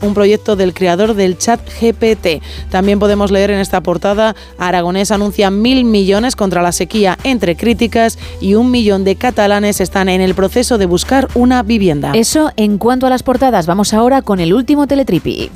Un 0.00 0.14
proyecto 0.14 0.56
del 0.56 0.72
creador 0.72 1.14
del 1.14 1.36
chat 1.36 1.60
GPT. 1.80 2.42
También 2.70 2.98
podemos 2.98 3.30
leer 3.30 3.50
en 3.50 3.58
esta 3.58 3.82
portada, 3.82 4.34
Aragonés 4.58 5.10
anuncia 5.10 5.50
mil 5.50 5.84
millones 5.84 6.36
contra 6.36 6.62
la 6.62 6.72
sequía 6.72 7.18
entre 7.24 7.56
críticas 7.56 8.18
y 8.40 8.54
un 8.54 8.70
millón 8.70 9.04
de 9.04 9.16
catalanes 9.16 9.80
están 9.80 10.08
en 10.08 10.20
el 10.20 10.34
proceso 10.34 10.78
de 10.78 10.86
buscar 10.86 11.28
una 11.34 11.62
vivienda. 11.62 12.12
Eso 12.14 12.50
en 12.56 12.78
cuanto 12.78 13.06
a 13.06 13.10
las 13.10 13.22
portadas. 13.22 13.66
Vamos 13.66 13.92
ahora 13.92 14.22
con 14.22 14.40
el 14.40 14.54
último 14.54 14.86
teletripi. 14.86 15.50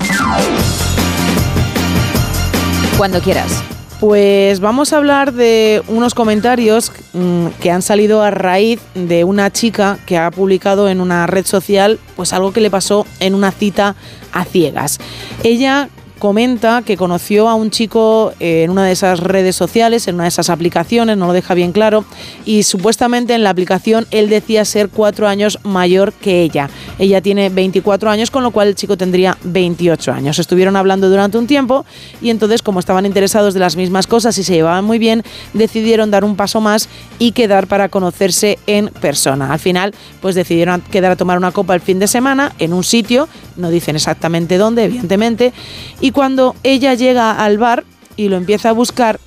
Cuando 2.97 3.21
quieras. 3.21 3.63
Pues 3.99 4.61
vamos 4.61 4.93
a 4.93 4.97
hablar 4.97 5.33
de 5.33 5.83
unos 5.89 6.13
comentarios 6.13 6.89
mm, 7.11 7.47
que 7.59 7.69
han 7.69 7.81
salido 7.81 8.23
a 8.23 8.31
raíz 8.31 8.79
de 8.95 9.25
una 9.25 9.51
chica 9.51 9.97
que 10.05 10.17
ha 10.17 10.31
publicado 10.31 10.87
en 10.87 11.01
una 11.01 11.27
red 11.27 11.45
social 11.45 11.99
pues 12.15 12.31
algo 12.31 12.53
que 12.53 12.61
le 12.61 12.69
pasó 12.69 13.05
en 13.19 13.35
una 13.35 13.51
cita 13.51 13.97
a 14.31 14.45
ciegas. 14.45 14.99
Ella 15.43 15.89
comenta 16.19 16.83
que 16.85 16.97
conoció 16.97 17.49
a 17.49 17.55
un 17.55 17.71
chico 17.71 18.33
eh, 18.39 18.63
en 18.63 18.69
una 18.69 18.85
de 18.85 18.91
esas 18.91 19.21
redes 19.21 19.55
sociales, 19.55 20.07
en 20.07 20.15
una 20.15 20.25
de 20.25 20.29
esas 20.29 20.49
aplicaciones, 20.49 21.17
no 21.17 21.27
lo 21.27 21.33
deja 21.33 21.53
bien 21.53 21.71
claro, 21.71 22.05
y 22.45 22.63
supuestamente 22.63 23.33
en 23.33 23.43
la 23.43 23.49
aplicación 23.49 24.05
él 24.11 24.29
decía 24.29 24.65
ser 24.65 24.89
cuatro 24.89 25.27
años 25.27 25.59
mayor 25.63 26.13
que 26.13 26.43
ella. 26.43 26.69
Ella 26.99 27.21
tiene 27.21 27.49
24 27.49 28.09
años, 28.09 28.29
con 28.29 28.43
lo 28.43 28.51
cual 28.51 28.67
el 28.67 28.75
chico 28.75 28.97
tendría 28.97 29.37
28 29.43 30.11
años. 30.11 30.37
Estuvieron 30.37 30.75
hablando 30.75 31.09
durante 31.09 31.37
un 31.37 31.47
tiempo 31.47 31.85
y 32.21 32.29
entonces, 32.29 32.61
como 32.61 32.79
estaban 32.79 33.05
interesados 33.05 33.53
de 33.53 33.61
las 33.61 33.75
mismas 33.75 34.05
cosas 34.05 34.37
y 34.37 34.43
se 34.43 34.53
llevaban 34.53 34.83
muy 34.85 34.99
bien, 34.99 35.23
decidieron 35.53 36.11
dar 36.11 36.25
un 36.25 36.35
paso 36.35 36.59
más 36.59 36.89
y 37.17 37.31
quedar 37.31 37.67
para 37.67 37.87
conocerse 37.89 38.59
en 38.67 38.87
persona. 38.87 39.53
Al 39.53 39.59
final, 39.59 39.95
pues 40.21 40.35
decidieron 40.35 40.81
quedar 40.81 41.13
a 41.13 41.15
tomar 41.15 41.37
una 41.37 41.51
copa 41.51 41.75
el 41.75 41.81
fin 41.81 41.99
de 41.99 42.07
semana 42.07 42.53
en 42.59 42.73
un 42.73 42.83
sitio, 42.83 43.29
no 43.59 43.69
dicen 43.69 43.95
exactamente 43.95 44.57
dónde, 44.57 44.85
evidentemente, 44.85 45.53
y 46.01 46.11
cuando 46.11 46.55
ella 46.63 46.93
llega 46.93 47.31
al 47.31 47.57
bar 47.57 47.83
y 48.15 48.29
lo 48.29 48.37
empieza 48.37 48.69
a 48.69 48.73
buscar, 48.73 49.19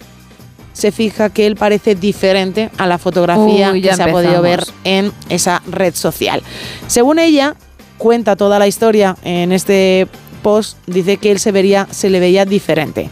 se 0.72 0.90
fija 0.90 1.30
que 1.30 1.46
él 1.46 1.56
parece 1.56 1.94
diferente 1.94 2.70
a 2.78 2.86
la 2.86 2.98
fotografía 2.98 3.72
Uy, 3.72 3.82
que 3.82 3.94
se 3.94 4.02
ha 4.02 4.10
podido 4.10 4.40
ver 4.42 4.64
en 4.84 5.12
esa 5.28 5.62
red 5.66 5.94
social. 5.94 6.42
Según 6.86 7.18
ella, 7.18 7.56
cuenta 7.98 8.36
toda 8.36 8.58
la 8.58 8.66
historia 8.66 9.16
en 9.22 9.52
este 9.52 10.08
post, 10.42 10.78
dice 10.86 11.18
que 11.18 11.30
él 11.30 11.38
se 11.38 11.52
vería, 11.52 11.86
se 11.90 12.10
le 12.10 12.20
veía 12.20 12.44
diferente, 12.44 13.10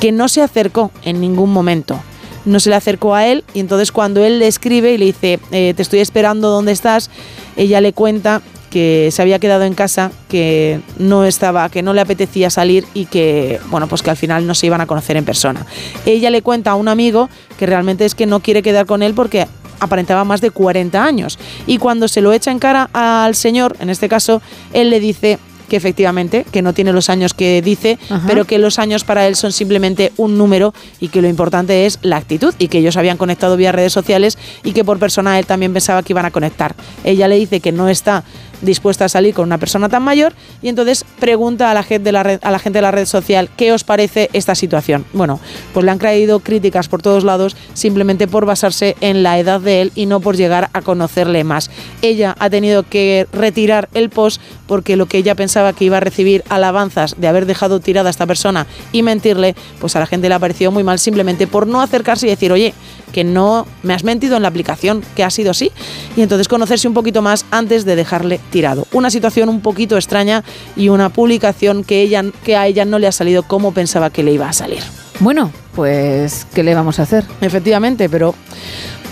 que 0.00 0.12
no 0.12 0.28
se 0.28 0.42
acercó 0.42 0.90
en 1.04 1.20
ningún 1.20 1.52
momento. 1.52 1.98
No 2.44 2.60
se 2.60 2.70
le 2.70 2.76
acercó 2.76 3.14
a 3.14 3.26
él 3.26 3.44
y 3.54 3.60
entonces 3.60 3.90
cuando 3.90 4.24
él 4.24 4.38
le 4.38 4.46
escribe 4.46 4.92
y 4.92 4.98
le 4.98 5.06
dice, 5.06 5.40
eh, 5.50 5.74
te 5.74 5.82
estoy 5.82 5.98
esperando, 5.98 6.48
¿dónde 6.48 6.70
estás? 6.70 7.10
Ella 7.56 7.80
le 7.80 7.92
cuenta 7.92 8.40
que 8.70 9.10
se 9.12 9.22
había 9.22 9.38
quedado 9.38 9.64
en 9.64 9.74
casa, 9.74 10.10
que 10.28 10.80
no 10.98 11.24
estaba, 11.24 11.68
que 11.68 11.82
no 11.82 11.92
le 11.92 12.00
apetecía 12.00 12.50
salir 12.50 12.84
y 12.94 13.06
que, 13.06 13.60
bueno, 13.68 13.86
pues 13.86 14.02
que 14.02 14.10
al 14.10 14.16
final 14.16 14.46
no 14.46 14.54
se 14.54 14.66
iban 14.66 14.80
a 14.80 14.86
conocer 14.86 15.16
en 15.16 15.24
persona. 15.24 15.64
Ella 16.04 16.30
le 16.30 16.42
cuenta 16.42 16.72
a 16.72 16.74
un 16.74 16.88
amigo 16.88 17.28
que 17.58 17.66
realmente 17.66 18.04
es 18.04 18.14
que 18.14 18.26
no 18.26 18.40
quiere 18.40 18.62
quedar 18.62 18.86
con 18.86 19.02
él 19.02 19.14
porque 19.14 19.46
aparentaba 19.80 20.24
más 20.24 20.40
de 20.40 20.50
40 20.50 21.02
años. 21.02 21.38
Y 21.66 21.78
cuando 21.78 22.08
se 22.08 22.20
lo 22.20 22.32
echa 22.32 22.50
en 22.50 22.58
cara 22.58 22.90
al 22.92 23.34
señor, 23.34 23.76
en 23.80 23.90
este 23.90 24.08
caso, 24.08 24.42
él 24.72 24.90
le 24.90 25.00
dice 25.00 25.38
que 25.68 25.76
efectivamente, 25.76 26.46
que 26.52 26.62
no 26.62 26.72
tiene 26.72 26.92
los 26.92 27.10
años 27.10 27.34
que 27.34 27.60
dice, 27.60 27.98
Ajá. 28.08 28.22
pero 28.26 28.44
que 28.44 28.58
los 28.58 28.78
años 28.78 29.04
para 29.04 29.26
él 29.26 29.36
son 29.36 29.52
simplemente 29.52 30.12
un 30.16 30.38
número 30.38 30.72
y 31.00 31.08
que 31.08 31.20
lo 31.20 31.28
importante 31.28 31.86
es 31.86 31.98
la 32.02 32.16
actitud 32.16 32.54
y 32.58 32.68
que 32.68 32.78
ellos 32.78 32.96
habían 32.96 33.16
conectado 33.16 33.56
vía 33.56 33.72
redes 33.72 33.92
sociales 33.92 34.38
y 34.62 34.72
que 34.72 34.84
por 34.84 34.98
persona 34.98 35.38
él 35.38 35.46
también 35.46 35.72
pensaba 35.72 36.02
que 36.02 36.12
iban 36.12 36.24
a 36.24 36.30
conectar. 36.30 36.74
Ella 37.04 37.28
le 37.28 37.36
dice 37.36 37.60
que 37.60 37.72
no 37.72 37.88
está 37.88 38.24
dispuesta 38.60 39.04
a 39.04 39.08
salir 39.08 39.34
con 39.34 39.44
una 39.44 39.58
persona 39.58 39.88
tan 39.88 40.02
mayor 40.02 40.34
y 40.62 40.68
entonces 40.68 41.04
pregunta 41.18 41.70
a 41.70 41.74
la 41.74 41.82
gente 41.82 42.04
de 42.04 42.12
la 42.12 42.22
red, 42.22 42.40
a 42.42 42.50
la 42.50 42.58
gente 42.58 42.78
de 42.78 42.82
la 42.82 42.90
red 42.90 43.06
social 43.06 43.48
qué 43.56 43.72
os 43.72 43.84
parece 43.84 44.30
esta 44.32 44.54
situación. 44.54 45.04
Bueno, 45.12 45.40
pues 45.72 45.84
le 45.84 45.90
han 45.90 45.98
caído 45.98 46.40
críticas 46.40 46.88
por 46.88 47.02
todos 47.02 47.24
lados 47.24 47.56
simplemente 47.74 48.26
por 48.26 48.46
basarse 48.46 48.96
en 49.00 49.22
la 49.22 49.38
edad 49.38 49.60
de 49.60 49.82
él 49.82 49.92
y 49.94 50.06
no 50.06 50.20
por 50.20 50.36
llegar 50.36 50.70
a 50.72 50.82
conocerle 50.82 51.44
más. 51.44 51.70
Ella 52.02 52.36
ha 52.38 52.50
tenido 52.50 52.82
que 52.82 53.26
retirar 53.32 53.88
el 53.94 54.10
post 54.10 54.40
porque 54.66 54.96
lo 54.96 55.06
que 55.06 55.18
ella 55.18 55.34
pensaba 55.34 55.72
que 55.72 55.84
iba 55.84 55.98
a 55.98 56.00
recibir 56.00 56.44
alabanzas 56.48 57.14
de 57.18 57.28
haber 57.28 57.46
dejado 57.46 57.80
tirada 57.80 58.08
a 58.08 58.10
esta 58.10 58.26
persona 58.26 58.66
y 58.92 59.02
mentirle, 59.02 59.54
pues 59.80 59.96
a 59.96 60.00
la 60.00 60.06
gente 60.06 60.28
le 60.28 60.34
ha 60.34 60.38
parecido 60.38 60.70
muy 60.70 60.84
mal 60.84 60.98
simplemente 60.98 61.46
por 61.46 61.66
no 61.66 61.80
acercarse 61.80 62.26
y 62.26 62.30
decir, 62.30 62.52
oye, 62.52 62.74
que 63.12 63.24
no 63.24 63.66
me 63.82 63.94
has 63.94 64.04
mentido 64.04 64.36
en 64.36 64.42
la 64.42 64.48
aplicación, 64.48 65.02
que 65.14 65.24
ha 65.24 65.30
sido 65.30 65.50
así, 65.50 65.72
y 66.16 66.22
entonces 66.22 66.48
conocerse 66.48 66.86
un 66.88 66.94
poquito 66.94 67.22
más 67.22 67.44
antes 67.50 67.84
de 67.84 67.96
dejarle 67.96 68.40
tirado. 68.50 68.86
Una 68.92 69.10
situación 69.10 69.48
un 69.48 69.60
poquito 69.60 69.96
extraña 69.96 70.42
y 70.76 70.88
una 70.88 71.08
publicación 71.08 71.84
que, 71.84 72.02
ella, 72.02 72.24
que 72.44 72.56
a 72.56 72.66
ella 72.66 72.84
no 72.84 72.98
le 72.98 73.06
ha 73.06 73.12
salido 73.12 73.42
como 73.42 73.72
pensaba 73.72 74.10
que 74.10 74.22
le 74.22 74.32
iba 74.32 74.48
a 74.48 74.52
salir. 74.52 74.80
Bueno, 75.20 75.50
pues, 75.74 76.46
¿qué 76.54 76.62
le 76.62 76.74
vamos 76.74 76.98
a 76.98 77.02
hacer? 77.04 77.24
Efectivamente, 77.40 78.08
pero 78.08 78.34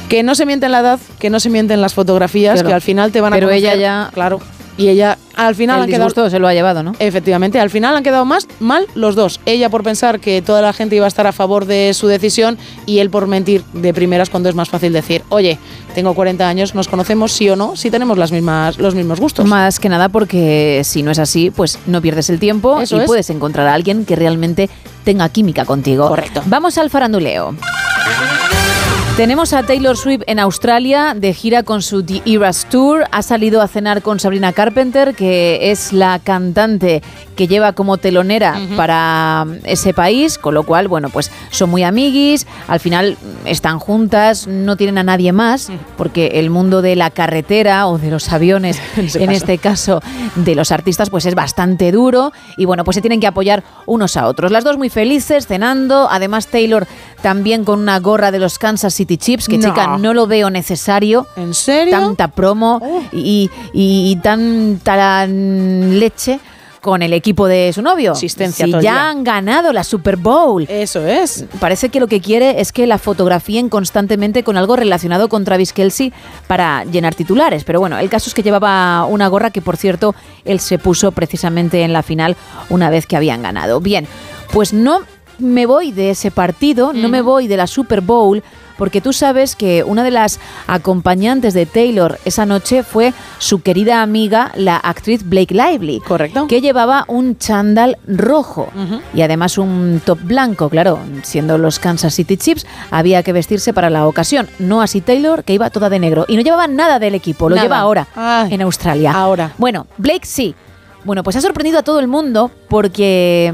que 0.08 0.22
no 0.22 0.34
se 0.34 0.44
miente 0.44 0.66
en 0.66 0.72
la 0.72 0.80
edad, 0.80 1.00
que 1.18 1.30
no 1.30 1.40
se 1.40 1.48
miente 1.48 1.72
en 1.74 1.80
las 1.80 1.94
fotografías, 1.94 2.54
Claro. 2.56 2.68
que 2.68 2.74
al 2.74 2.82
final 2.82 3.10
te 3.10 3.20
van 3.22 3.32
a 3.32 3.36
Pero 3.36 3.50
ella 3.50 3.74
ya- 3.74 4.10
Claro. 4.12 4.38
Y 4.76 4.88
ella 4.88 5.18
al 5.36 5.54
final 5.54 5.76
El 5.78 5.84
han 5.84 5.90
quedado 5.90 6.30
se 6.30 6.38
lo 6.38 6.48
ha 6.48 6.54
llevado, 6.54 6.82
¿no? 6.82 6.92
Efectivamente, 6.98 7.60
al 7.60 7.70
final 7.70 7.96
han 7.96 8.02
quedado 8.02 8.24
más 8.24 8.48
mal 8.60 8.86
los 8.94 9.14
dos. 9.14 9.40
Ella 9.46 9.68
por 9.68 9.82
pensar 9.82 10.20
que 10.20 10.42
toda 10.42 10.62
la 10.62 10.72
gente 10.72 10.96
iba 10.96 11.04
a 11.04 11.08
estar 11.08 11.26
a 11.26 11.32
favor 11.32 11.66
de 11.66 11.92
su 11.94 12.06
decisión 12.06 12.58
y 12.86 12.98
él 12.98 13.10
por 13.10 13.26
mentir 13.26 13.62
de 13.72 13.94
primeras 13.94 14.30
cuando 14.30 14.48
es 14.48 14.54
más 14.54 14.68
fácil 14.68 14.92
decir, 14.92 15.22
oye, 15.28 15.58
tengo 15.94 16.14
40 16.14 16.48
años, 16.48 16.74
nos 16.74 16.88
conocemos 16.88 17.32
sí 17.32 17.48
o 17.50 17.56
no, 17.56 17.76
si 17.76 17.90
tenemos 17.90 18.18
las 18.18 18.32
mismas, 18.32 18.78
los 18.78 18.94
mismos 18.94 19.20
gustos. 19.20 19.46
Más 19.46 19.78
que 19.78 19.88
nada 19.88 20.08
porque 20.08 20.82
si 20.84 21.02
no 21.02 21.10
es 21.10 21.18
así, 21.18 21.50
pues 21.50 21.78
no 21.86 22.00
pierdes 22.02 22.30
el 22.30 22.38
tiempo 22.38 22.80
Eso 22.80 22.96
y 22.96 23.00
es. 23.00 23.06
puedes 23.06 23.30
encontrar 23.30 23.66
a 23.66 23.74
alguien 23.74 24.04
que 24.04 24.16
realmente 24.16 24.68
tenga 25.04 25.28
química 25.28 25.64
contigo. 25.64 26.08
Correcto. 26.08 26.42
Vamos 26.46 26.78
al 26.78 26.90
faranduleo. 26.90 27.54
Tenemos 29.16 29.52
a 29.52 29.62
Taylor 29.62 29.96
Swift 29.96 30.22
en 30.26 30.40
Australia 30.40 31.14
de 31.14 31.32
gira 31.34 31.62
con 31.62 31.82
su 31.82 32.02
The 32.02 32.20
Eras 32.26 32.66
Tour. 32.68 33.04
Ha 33.12 33.22
salido 33.22 33.62
a 33.62 33.68
cenar 33.68 34.02
con 34.02 34.18
Sabrina 34.18 34.52
Carpenter, 34.52 35.14
que 35.14 35.70
es 35.70 35.92
la 35.92 36.18
cantante 36.18 37.00
que 37.36 37.46
lleva 37.46 37.72
como 37.74 37.96
telonera 37.98 38.56
para 38.76 39.46
ese 39.64 39.94
país, 39.94 40.38
con 40.38 40.54
lo 40.54 40.64
cual, 40.64 40.88
bueno, 40.88 41.10
pues 41.10 41.30
son 41.50 41.70
muy 41.70 41.82
amiguis, 41.82 42.46
al 42.68 42.80
final 42.80 43.16
están 43.44 43.78
juntas, 43.78 44.46
no 44.46 44.76
tienen 44.76 44.98
a 44.98 45.02
nadie 45.02 45.32
más, 45.32 45.70
porque 45.96 46.26
el 46.34 46.50
mundo 46.50 46.80
de 46.82 46.96
la 46.96 47.10
carretera 47.10 47.86
o 47.88 47.98
de 47.98 48.10
los 48.10 48.32
aviones, 48.32 48.80
en 48.96 49.06
caso. 49.06 49.30
este 49.30 49.58
caso 49.58 50.02
de 50.36 50.54
los 50.54 50.70
artistas, 50.72 51.10
pues 51.10 51.26
es 51.26 51.34
bastante 51.34 51.92
duro 51.92 52.32
y 52.56 52.64
bueno, 52.64 52.84
pues 52.84 52.96
se 52.96 53.00
tienen 53.00 53.20
que 53.20 53.26
apoyar 53.26 53.64
unos 53.86 54.16
a 54.16 54.26
otros. 54.26 54.52
Las 54.52 54.64
dos 54.64 54.76
muy 54.76 54.88
felices, 54.88 55.46
cenando, 55.46 56.08
además 56.10 56.48
Taylor 56.48 56.86
también 57.22 57.64
con 57.64 57.80
una 57.80 57.98
gorra 58.00 58.30
de 58.30 58.38
los 58.38 58.58
Kansas 58.58 58.94
City 58.94 59.03
Chips, 59.06 59.48
que 59.48 59.58
No. 59.58 59.68
chica, 59.68 59.96
no 59.98 60.14
lo 60.14 60.26
veo 60.26 60.50
necesario. 60.50 61.26
¿En 61.36 61.54
serio? 61.54 61.98
Tanta 61.98 62.28
promo 62.28 62.80
y, 63.12 63.50
y, 63.72 64.10
y 64.12 64.16
tanta 64.22 65.26
leche 65.26 66.40
con 66.80 67.00
el 67.00 67.14
equipo 67.14 67.46
de 67.46 67.72
su 67.72 67.80
novio. 67.80 68.12
Asistencia 68.12 68.66
Si 68.66 68.72
ya 68.72 68.78
día. 68.80 69.08
han 69.08 69.24
ganado 69.24 69.72
la 69.72 69.82
Super 69.84 70.16
Bowl. 70.16 70.66
Eso 70.68 71.06
es. 71.06 71.46
Parece 71.58 71.88
que 71.88 71.98
lo 71.98 72.08
que 72.08 72.20
quiere 72.20 72.60
es 72.60 72.72
que 72.72 72.86
la 72.86 72.98
fotografíen 72.98 73.70
constantemente 73.70 74.42
con 74.44 74.58
algo 74.58 74.76
relacionado 74.76 75.30
con 75.30 75.44
Travis 75.44 75.72
Kelsey 75.72 76.12
para 76.46 76.84
llenar 76.84 77.14
titulares. 77.14 77.64
Pero 77.64 77.80
bueno, 77.80 77.98
el 77.98 78.10
caso 78.10 78.28
es 78.28 78.34
que 78.34 78.42
llevaba 78.42 79.06
una 79.06 79.28
gorra 79.28 79.50
que, 79.50 79.62
por 79.62 79.78
cierto, 79.78 80.14
él 80.44 80.60
se 80.60 80.78
puso 80.78 81.10
precisamente 81.12 81.82
en 81.84 81.94
la 81.94 82.02
final 82.02 82.36
una 82.68 82.90
vez 82.90 83.06
que 83.06 83.16
habían 83.16 83.42
ganado. 83.42 83.80
Bien, 83.80 84.06
pues 84.52 84.74
no 84.74 85.00
me 85.38 85.64
voy 85.64 85.90
de 85.90 86.10
ese 86.10 86.30
partido, 86.30 86.92
no 86.92 87.08
me 87.08 87.22
voy 87.22 87.48
de 87.48 87.56
la 87.56 87.66
Super 87.66 88.02
Bowl. 88.02 88.42
Porque 88.76 89.00
tú 89.00 89.12
sabes 89.12 89.56
que 89.56 89.84
una 89.84 90.02
de 90.02 90.10
las 90.10 90.40
acompañantes 90.66 91.54
de 91.54 91.66
Taylor 91.66 92.18
esa 92.24 92.46
noche 92.46 92.82
fue 92.82 93.14
su 93.38 93.62
querida 93.62 94.02
amiga, 94.02 94.52
la 94.56 94.76
actriz 94.76 95.28
Blake 95.28 95.54
Lively. 95.54 96.00
Correcto. 96.00 96.46
Que 96.46 96.60
llevaba 96.60 97.04
un 97.08 97.38
chándal 97.38 97.98
rojo 98.06 98.68
y 99.14 99.22
además 99.22 99.58
un 99.58 100.00
top 100.04 100.18
blanco, 100.22 100.68
claro, 100.68 100.98
siendo 101.22 101.58
los 101.58 101.78
Kansas 101.78 102.14
City 102.14 102.36
Chiefs, 102.36 102.66
había 102.90 103.22
que 103.22 103.32
vestirse 103.32 103.72
para 103.72 103.90
la 103.90 104.06
ocasión. 104.06 104.48
No 104.58 104.82
así 104.82 105.00
Taylor, 105.00 105.44
que 105.44 105.54
iba 105.54 105.70
toda 105.70 105.88
de 105.90 105.98
negro. 105.98 106.24
Y 106.28 106.36
no 106.36 106.42
llevaba 106.42 106.66
nada 106.66 106.98
del 106.98 107.14
equipo, 107.14 107.48
lo 107.48 107.56
Nada. 107.56 107.64
lleva 107.66 107.78
ahora, 107.78 108.08
Ay. 108.14 108.52
en 108.54 108.62
Australia. 108.62 109.12
Ahora. 109.12 109.52
Bueno, 109.58 109.86
Blake 109.98 110.26
sí. 110.26 110.54
Bueno, 111.04 111.22
pues 111.22 111.36
ha 111.36 111.40
sorprendido 111.40 111.78
a 111.78 111.82
todo 111.82 112.00
el 112.00 112.08
mundo 112.08 112.50
porque 112.68 113.52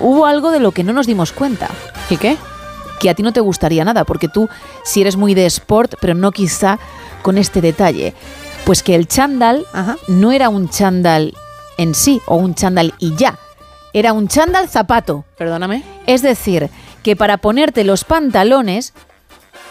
hubo 0.00 0.26
algo 0.26 0.50
de 0.50 0.60
lo 0.60 0.72
que 0.72 0.84
no 0.84 0.92
nos 0.92 1.06
dimos 1.06 1.32
cuenta. 1.32 1.68
¿Y 2.08 2.16
qué? 2.16 2.36
Que 3.04 3.10
a 3.10 3.14
ti 3.14 3.22
no 3.22 3.34
te 3.34 3.40
gustaría 3.40 3.84
nada, 3.84 4.04
porque 4.04 4.28
tú 4.28 4.48
si 4.82 5.02
eres 5.02 5.18
muy 5.18 5.34
de 5.34 5.44
sport, 5.44 5.96
pero 6.00 6.14
no 6.14 6.32
quizá 6.32 6.78
con 7.20 7.36
este 7.36 7.60
detalle. 7.60 8.14
Pues 8.64 8.82
que 8.82 8.94
el 8.94 9.06
chándal 9.06 9.66
no 10.08 10.32
era 10.32 10.48
un 10.48 10.70
chándal 10.70 11.34
en 11.76 11.94
sí, 11.94 12.22
o 12.24 12.36
un 12.36 12.54
chándal 12.54 12.94
y 12.98 13.14
ya. 13.14 13.38
Era 13.92 14.14
un 14.14 14.26
chándal 14.26 14.70
zapato. 14.70 15.26
Perdóname. 15.36 15.82
Es 16.06 16.22
decir, 16.22 16.70
que 17.02 17.14
para 17.14 17.36
ponerte 17.36 17.84
los 17.84 18.04
pantalones, 18.04 18.94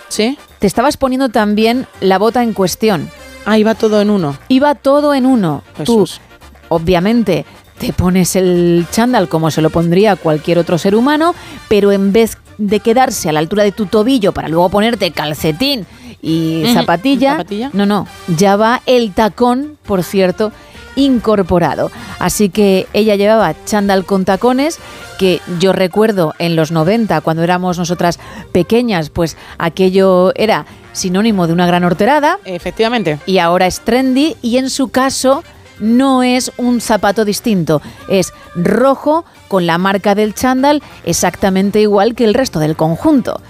¿Sí? 0.10 0.38
te 0.60 0.68
estabas 0.68 0.98
poniendo 0.98 1.30
también 1.30 1.88
la 2.02 2.20
bota 2.20 2.44
en 2.44 2.54
cuestión. 2.54 3.10
Ah, 3.48 3.58
iba 3.58 3.74
todo 3.74 4.00
en 4.00 4.12
uno. 4.12 4.38
Iba 4.48 4.76
todo 4.76 5.16
en 5.16 5.26
uno. 5.26 5.64
Jesús. 5.76 6.22
Tú, 6.22 6.76
obviamente, 6.76 7.48
te 7.80 7.94
pones 7.94 8.36
el 8.36 8.86
chándal 8.92 9.28
como 9.28 9.50
se 9.50 9.64
lo 9.64 9.72
pondría 9.72 10.18
cualquier 10.18 10.60
otro 10.60 10.78
ser 10.78 10.94
humano, 10.94 11.34
pero 11.68 11.92
en 11.92 12.14
vez 12.14 12.38
de 12.58 12.80
quedarse 12.80 13.30
a 13.30 13.32
la 13.32 13.40
altura 13.40 13.64
de 13.64 13.72
tu 13.72 13.86
tobillo 13.86 14.32
para 14.32 14.48
luego 14.48 14.70
ponerte 14.70 15.12
calcetín 15.12 15.86
y 16.22 16.64
zapatilla, 16.74 17.32
Zapatilla. 17.32 17.70
no, 17.74 17.86
no, 17.86 18.08
ya 18.38 18.56
va 18.56 18.82
el 18.86 19.14
tacón, 19.14 19.78
por 19.86 20.04
cierto, 20.04 20.52
incorporado. 20.96 21.92
Así 22.20 22.50
que 22.50 22.88
ella 22.94 23.16
llevaba 23.16 23.54
chándal 23.66 24.06
con 24.06 24.26
tacones, 24.26 24.80
que 25.20 25.42
yo 25.60 25.74
recuerdo 25.74 26.34
en 26.40 26.56
los 26.56 26.72
90, 26.72 27.22
cuando 27.22 27.44
éramos 27.44 27.78
nosotras 27.78 28.20
pequeñas, 28.52 29.10
pues 29.10 29.38
aquello 29.58 30.32
era 30.36 30.66
sinónimo 30.94 31.48
de 31.48 31.54
una 31.54 31.68
gran 31.68 31.84
horterada. 31.84 32.40
Efectivamente. 32.46 33.20
Y 33.26 33.40
ahora 33.40 33.68
es 33.68 33.82
trendy 33.82 34.36
y 34.42 34.58
en 34.58 34.70
su 34.70 34.90
caso 34.90 35.44
no 35.80 36.24
es 36.24 36.52
un 36.58 36.82
zapato 36.82 37.26
distinto, 37.26 37.82
es 38.08 38.34
rojo 38.56 39.26
con 39.48 39.66
la 39.66 39.78
marca 39.78 40.16
del 40.16 40.34
chándal 40.34 40.82
exactamente 41.04 41.82
igual 41.82 42.16
que 42.16 42.26
el 42.26 42.34
resto 42.34 42.60
del 42.60 42.76
conjunto. 42.76 43.42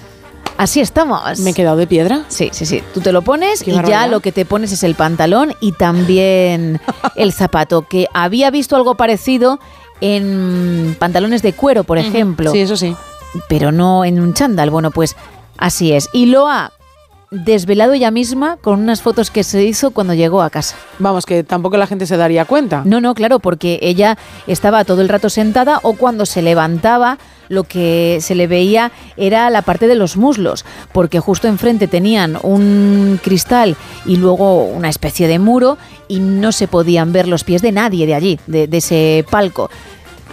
Así 0.58 0.82
estamos. 0.82 1.40
¿Me 1.40 1.50
he 1.50 1.54
quedado 1.54 1.78
de 1.78 1.88
piedra? 1.88 2.26
Sí, 2.28 2.50
sí, 2.52 2.66
sí. 2.66 2.84
Tú 2.94 3.02
te 3.02 3.12
lo 3.12 3.22
pones 3.24 3.64
Qué 3.64 3.72
y 3.72 3.82
ya 3.88 4.08
lo 4.08 4.20
que 4.20 4.32
te 4.32 4.46
pones 4.46 4.72
es 4.72 4.84
el 4.84 4.96
pantalón 4.96 5.54
y 5.60 5.72
también 5.72 6.80
el 7.16 7.34
zapato, 7.34 7.88
que 7.88 8.08
había 8.14 8.52
visto 8.52 8.76
algo 8.76 8.96
parecido 8.96 9.60
en 10.00 10.96
pantalones 11.00 11.42
de 11.42 11.54
cuero, 11.54 11.84
por 11.84 11.98
ejemplo. 11.98 12.52
Sí, 12.52 12.60
eso 12.60 12.78
sí. 12.78 12.96
Pero 13.50 13.72
no 13.72 14.06
en 14.06 14.20
un 14.20 14.34
chándal. 14.34 14.70
Bueno, 14.70 14.92
pues 14.92 15.16
así 15.58 15.92
es. 15.94 16.10
Y 16.14 16.28
lo 16.28 16.48
ha 16.48 16.72
desvelado 17.34 17.94
ella 17.94 18.12
misma 18.12 18.58
con 18.58 18.80
unas 18.80 19.02
fotos 19.02 19.32
que 19.32 19.44
se 19.44 19.64
hizo 19.64 19.92
cuando 19.92 20.14
llegó 20.14 20.42
a 20.42 20.50
casa. 20.50 20.76
Vamos, 21.00 21.26
que 21.26 21.44
tampoco 21.44 21.78
la 21.78 21.88
gente 21.88 22.06
se 22.06 22.18
daría 22.18 22.46
cuenta. 22.46 22.84
No, 22.86 23.02
no, 23.02 23.14
claro, 23.16 23.40
porque 23.40 23.80
ella 23.82 24.18
estaba 24.48 24.86
todo 24.86 25.02
el 25.02 25.10
rato 25.10 25.30
sentada 25.30 25.80
o 25.84 25.94
cuando 25.94 26.26
se 26.26 26.42
levantaba 26.42 27.18
lo 27.50 27.64
que 27.66 28.20
se 28.22 28.36
le 28.36 28.48
veía 28.48 28.92
era 29.18 29.50
la 29.50 29.62
parte 29.62 29.88
de 29.88 29.96
los 29.96 30.18
muslos, 30.18 30.66
porque 30.92 31.20
justo 31.20 31.48
enfrente 31.48 31.88
tenían 31.88 32.38
un 32.42 33.20
cristal 33.22 33.76
y 34.06 34.16
luego 34.16 34.64
una 34.66 34.90
especie 34.90 35.28
de 35.28 35.40
muro 35.40 35.78
y 36.08 36.20
no 36.20 36.52
se 36.52 36.68
podían 36.68 37.12
ver 37.12 37.28
los 37.28 37.44
pies 37.44 37.62
de 37.62 37.72
nadie 37.72 38.06
de 38.06 38.16
allí, 38.16 38.40
de, 38.48 38.68
de 38.68 38.78
ese 38.78 39.26
palco. 39.30 39.70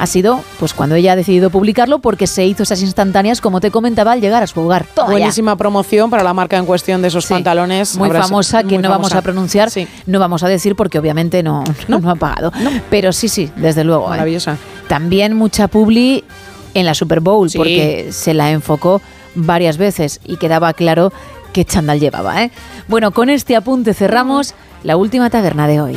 Ha 0.01 0.07
sido 0.07 0.43
pues 0.59 0.73
cuando 0.73 0.95
ella 0.95 1.13
ha 1.13 1.17
decidido 1.17 1.51
publicarlo 1.51 1.99
porque 1.99 2.27
se 2.27 2.47
hizo 2.47 2.63
esas 2.63 2.81
instantáneas, 2.81 3.43
como 3.43 3.61
te 3.61 3.71
comentaba, 3.71 4.13
al 4.13 4.23
llegar 4.23 4.43
a 4.43 4.47
su 4.47 4.59
hogar. 4.59 4.87
Toma 4.95 5.09
ya. 5.09 5.13
Buenísima 5.13 5.57
promoción 5.57 6.09
para 6.09 6.23
la 6.23 6.33
marca 6.33 6.57
en 6.57 6.65
cuestión 6.65 7.03
de 7.03 7.09
esos 7.09 7.27
pantalones. 7.27 7.99
Muy 7.99 8.09
Habrá- 8.09 8.23
famosa, 8.23 8.63
que 8.63 8.77
muy 8.77 8.79
no 8.79 8.89
vamos 8.89 9.15
a 9.15 9.21
pronunciar, 9.21 9.69
no 10.07 10.19
vamos 10.19 10.43
a 10.43 10.49
decir 10.49 10.75
porque 10.75 10.99
obviamente 10.99 11.43
no, 11.43 11.65
no, 11.89 12.11
ha 12.11 12.15
pagado. 12.15 12.51
Pero 12.89 13.13
sí, 13.13 13.29
sí, 13.29 13.51
desde 13.57 13.85
luego. 13.85 14.07
¿eh? 14.07 14.11
Maravillosa. 14.11 14.57
También 14.89 15.37
mucha 15.37 15.69
publi 15.69 16.25
en 16.73 16.87
la 16.87 16.95
Super 16.95 17.21
Bowl, 17.21 17.51
porque 17.55 18.09
se 18.11 18.33
la 18.33 18.51
enfocó 18.53 19.03
varias 19.35 19.77
veces 19.77 20.19
y 20.25 20.39
quedaba 20.39 20.73
claro 20.73 21.13
qué 21.53 21.67
chándal 21.67 22.01
llevaba. 22.01 22.43
¿eh? 22.43 22.51
Bueno, 22.89 23.11
con 23.11 23.29
este 23.29 23.55
apunte 23.55 23.93
cerramos 23.93 24.55
la 24.83 24.97
última 24.97 25.29
taberna 25.29 25.67
de 25.69 25.83
hoy. 25.83 25.97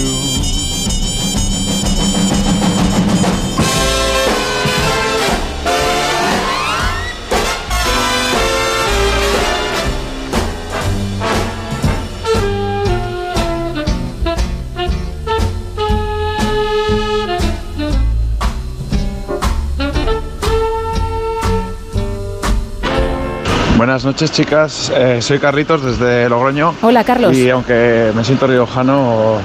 Buenas 23.81 24.05
noches, 24.05 24.31
chicas. 24.31 24.93
Eh, 24.95 25.23
soy 25.23 25.39
Carlitos 25.39 25.83
desde 25.83 26.29
Logroño. 26.29 26.75
Hola, 26.83 27.03
Carlos. 27.03 27.35
Y 27.35 27.49
aunque 27.49 28.11
me 28.15 28.23
siento 28.23 28.45
riojano, 28.45 29.39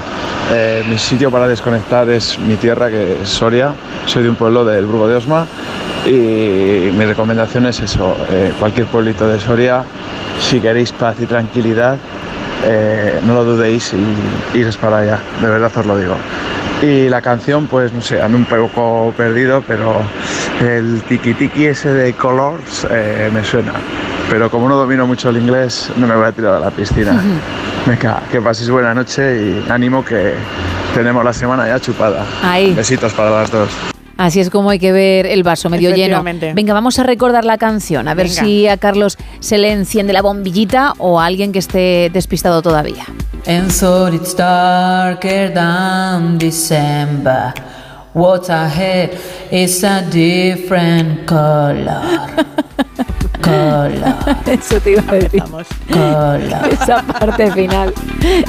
eh, 0.53 0.83
mi 0.87 0.95
sitio 0.99 1.31
para 1.31 1.47
desconectar 1.47 2.07
es 2.11 2.37
mi 2.37 2.55
tierra, 2.55 2.87
que 2.87 3.23
es 3.23 3.29
Soria. 3.29 3.73
Soy 4.05 4.21
de 4.21 4.29
un 4.29 4.35
pueblo 4.35 4.63
del 4.63 4.85
Burgo 4.85 5.07
de 5.07 5.15
Osma. 5.15 5.47
Y 6.05 6.91
mi 6.95 7.03
recomendación 7.05 7.65
es 7.65 7.79
eso: 7.79 8.15
eh, 8.29 8.53
cualquier 8.59 8.85
pueblito 8.85 9.27
de 9.27 9.39
Soria, 9.39 9.83
si 10.39 10.59
queréis 10.59 10.91
paz 10.91 11.15
y 11.19 11.25
tranquilidad, 11.25 11.97
eh, 12.63 13.19
no 13.25 13.33
lo 13.33 13.43
dudéis 13.43 13.91
y 14.53 14.59
iros 14.59 14.77
para 14.77 14.99
allá. 14.99 15.19
De 15.41 15.47
verdad 15.47 15.71
os 15.75 15.85
lo 15.87 15.97
digo. 15.97 16.15
Y 16.83 17.09
la 17.09 17.23
canción, 17.23 17.65
pues 17.65 17.91
no 17.91 18.03
sé, 18.03 18.21
ando 18.21 18.37
un 18.37 18.45
poco 18.45 19.11
perdido, 19.17 19.63
pero 19.67 19.95
el 20.61 21.01
tiki 21.09 21.33
tiki 21.33 21.65
ese 21.65 21.91
de 21.91 22.13
Colors 22.13 22.85
eh, 22.91 23.31
me 23.33 23.43
suena. 23.43 23.73
Pero 24.29 24.51
como 24.51 24.67
no 24.67 24.75
domino 24.75 25.07
mucho 25.07 25.29
el 25.29 25.37
inglés, 25.37 25.89
no 25.95 26.05
me 26.05 26.15
voy 26.15 26.25
a 26.25 26.31
tirar 26.31 26.55
a 26.55 26.59
la 26.59 26.71
piscina. 26.71 27.23
Venga, 27.85 28.21
que 28.29 28.41
paséis 28.41 28.69
buena 28.69 28.93
noche 28.93 29.41
y 29.41 29.71
ánimo 29.71 30.03
que 30.03 30.33
tenemos 30.93 31.23
la 31.23 31.31
semana 31.31 31.67
ya 31.67 31.79
chupada. 31.79 32.25
Ahí. 32.43 32.73
Besitos 32.73 33.13
para 33.13 33.31
las 33.31 33.51
dos. 33.51 33.69
Así 34.17 34.39
es 34.39 34.49
como 34.49 34.71
hay 34.71 34.79
que 34.79 34.91
ver 34.91 35.27
el 35.27 35.43
vaso 35.43 35.69
medio 35.69 35.95
lleno. 35.95 36.23
Venga, 36.23 36.73
vamos 36.73 36.97
a 36.99 37.03
recordar 37.03 37.45
la 37.45 37.57
canción, 37.57 38.07
a 38.07 38.15
ver 38.15 38.27
Venga. 38.27 38.41
si 38.41 38.67
a 38.67 38.77
Carlos 38.77 39.17
se 39.39 39.59
le 39.59 39.71
enciende 39.71 40.11
la 40.11 40.23
bombillita 40.23 40.93
o 40.97 41.21
a 41.21 41.25
alguien 41.25 41.51
que 41.51 41.59
esté 41.59 42.09
despistado 42.11 42.61
todavía. 42.61 43.05
And 43.45 43.71
so 43.71 44.07
it's 44.07 44.35
darker 44.35 45.53
than 45.53 46.37
December. 46.37 47.53
What's 48.13 48.49
ahead 48.49 49.11
is 49.51 49.83
a 49.83 50.01
different 50.11 51.27
color. 51.27 52.01
Color. 53.41 53.91
Eso 54.45 54.79
te 54.79 54.91
iba 54.91 55.03
a 55.07 55.13
decir. 55.15 55.43
Color. 55.91 56.41
Esa 56.71 57.01
parte 57.03 57.51
final 57.51 57.93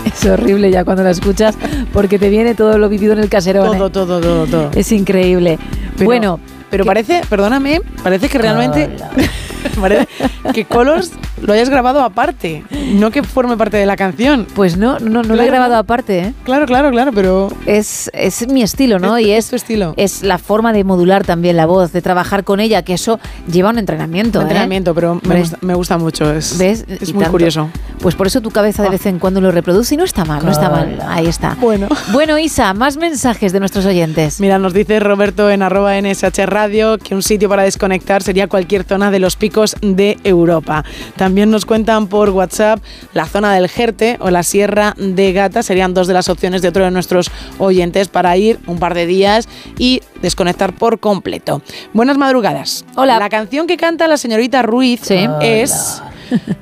es 0.05 0.25
horrible 0.27 0.71
ya 0.71 0.85
cuando 0.85 1.03
la 1.03 1.11
escuchas 1.11 1.57
porque 1.93 2.19
te 2.19 2.29
viene 2.29 2.55
todo 2.55 2.79
lo 2.79 2.89
vivido 2.89 3.13
en 3.13 3.21
el 3.21 3.29
caserón. 3.29 3.67
Todo, 3.77 3.87
¿eh? 3.87 3.91
todo, 3.91 4.21
todo, 4.21 4.47
todo. 4.47 4.71
Es 4.75 4.91
increíble. 4.93 5.59
Pero- 5.97 6.05
bueno, 6.07 6.41
Pero 6.71 6.85
parece, 6.85 7.23
perdóname, 7.29 7.81
parece 8.03 8.29
que 8.29 8.39
realmente 8.39 8.91
parece 9.81 10.09
que 10.53 10.65
Colors 10.65 11.13
lo 11.41 11.53
hayas 11.53 11.69
grabado 11.69 12.03
aparte, 12.03 12.65
no 12.95 13.11
que 13.11 13.23
forme 13.23 13.57
parte 13.57 13.77
de 13.77 13.87
la 13.87 13.97
canción. 13.97 14.47
Pues 14.55 14.77
no, 14.77 14.99
no, 14.99 15.23
no 15.23 15.35
lo 15.37 15.43
he 15.43 15.47
grabado 15.47 15.77
aparte, 15.77 16.19
¿eh? 16.19 16.35
Claro, 16.45 16.67
claro, 16.67 16.91
claro, 16.91 17.13
pero 17.13 17.49
es, 17.67 18.11
es 18.13 18.47
mi 18.49 18.63
estilo, 18.63 18.99
¿no? 18.99 19.19
y 19.19 19.31
es, 19.31 19.53
estilo. 19.53 19.95
es 19.97 20.23
la 20.23 20.39
forma 20.39 20.73
de 20.73 20.85
modular 20.85 21.25
también 21.25 21.57
la 21.57 21.67
voz, 21.67 21.93
de 21.93 22.03
trabajar 22.03 22.45
con 22.45 22.61
ella, 22.61 22.83
que 22.83 22.95
eso 22.95 23.21
lleva 23.51 23.71
un 23.71 23.79
entrenamiento. 23.79 24.41
¿eh? 24.41 24.43
entrenamiento, 24.43 24.95
pero 24.95 25.21
me 25.23 25.41
gusta, 25.41 25.59
me 25.61 25.75
gusta 25.75 25.99
mucho, 25.99 26.33
es, 26.33 26.59
¿Ves? 26.59 26.85
es 26.89 27.13
muy 27.13 27.23
tanto. 27.23 27.33
curioso. 27.33 27.71
Pues 28.01 28.15
por 28.15 28.27
eso 28.27 28.41
tu 28.41 28.51
cabeza 28.51 28.83
de 28.83 28.91
vez 28.91 29.07
en 29.07 29.19
cuando 29.19 29.41
lo 29.41 29.51
reproduce 29.51 29.95
y 29.95 29.97
no 29.97 30.05
está 30.05 30.25
mal, 30.25 30.45
no 30.45 30.51
está 30.51 30.71
mal. 30.71 30.99
Ahí 31.09 31.27
está. 31.27 31.57
Bueno. 31.61 31.89
Bueno, 32.13 32.39
Isa, 32.39 32.73
más 32.75 32.97
mensajes 32.97 33.53
de 33.53 33.61
nuestros 33.61 33.85
oyentes. 33.85 34.41
Mira, 34.41 34.59
nos 34.59 34.73
dice 34.73 34.99
Roberto 34.99 35.51
en 35.51 35.63
arroba 35.63 36.01
NSH 36.01 36.47
Radio 36.47 36.97
que 36.99 37.15
un 37.15 37.23
sitio 37.23 37.49
para 37.49 37.63
desconectar 37.63 38.23
sería 38.23 38.49
cualquier 38.49 38.85
zona 38.85 39.11
de 39.11 39.19
los 39.19 39.37
picos 39.37 39.58
de 39.81 40.19
Europa. 40.25 40.85
También 41.17 41.51
nos 41.51 41.67
cuentan 41.67 42.07
por 42.07 42.31
WhatsApp 42.31 42.81
la 43.15 43.27
zona 43.27 43.55
del 43.55 43.69
Jerte 43.69 44.17
o 44.21 44.31
la 44.31 44.43
Sierra 44.43 44.95
de 44.97 45.33
Gata. 45.33 45.63
Serían 45.63 45.95
dos 45.95 46.07
de 46.07 46.15
las 46.15 46.29
opciones 46.29 46.63
de 46.63 46.69
otro 46.69 46.85
de 46.85 46.91
nuestros 46.91 47.31
oyentes 47.59 48.09
para 48.09 48.37
ir 48.37 48.59
un 48.67 48.79
par 48.79 48.95
de 48.95 49.07
días 49.07 49.49
y 49.79 50.03
desconectar 50.23 50.75
por 50.75 51.01
completo. 51.01 51.63
Buenas 51.93 52.19
madrugadas. 52.19 52.85
Hola. 52.97 53.19
La 53.19 53.29
canción 53.29 53.67
que 53.67 53.77
canta 53.77 54.07
la 54.07 54.17
señorita 54.17 54.63
Ruiz 54.63 55.11
es... 55.11 56.03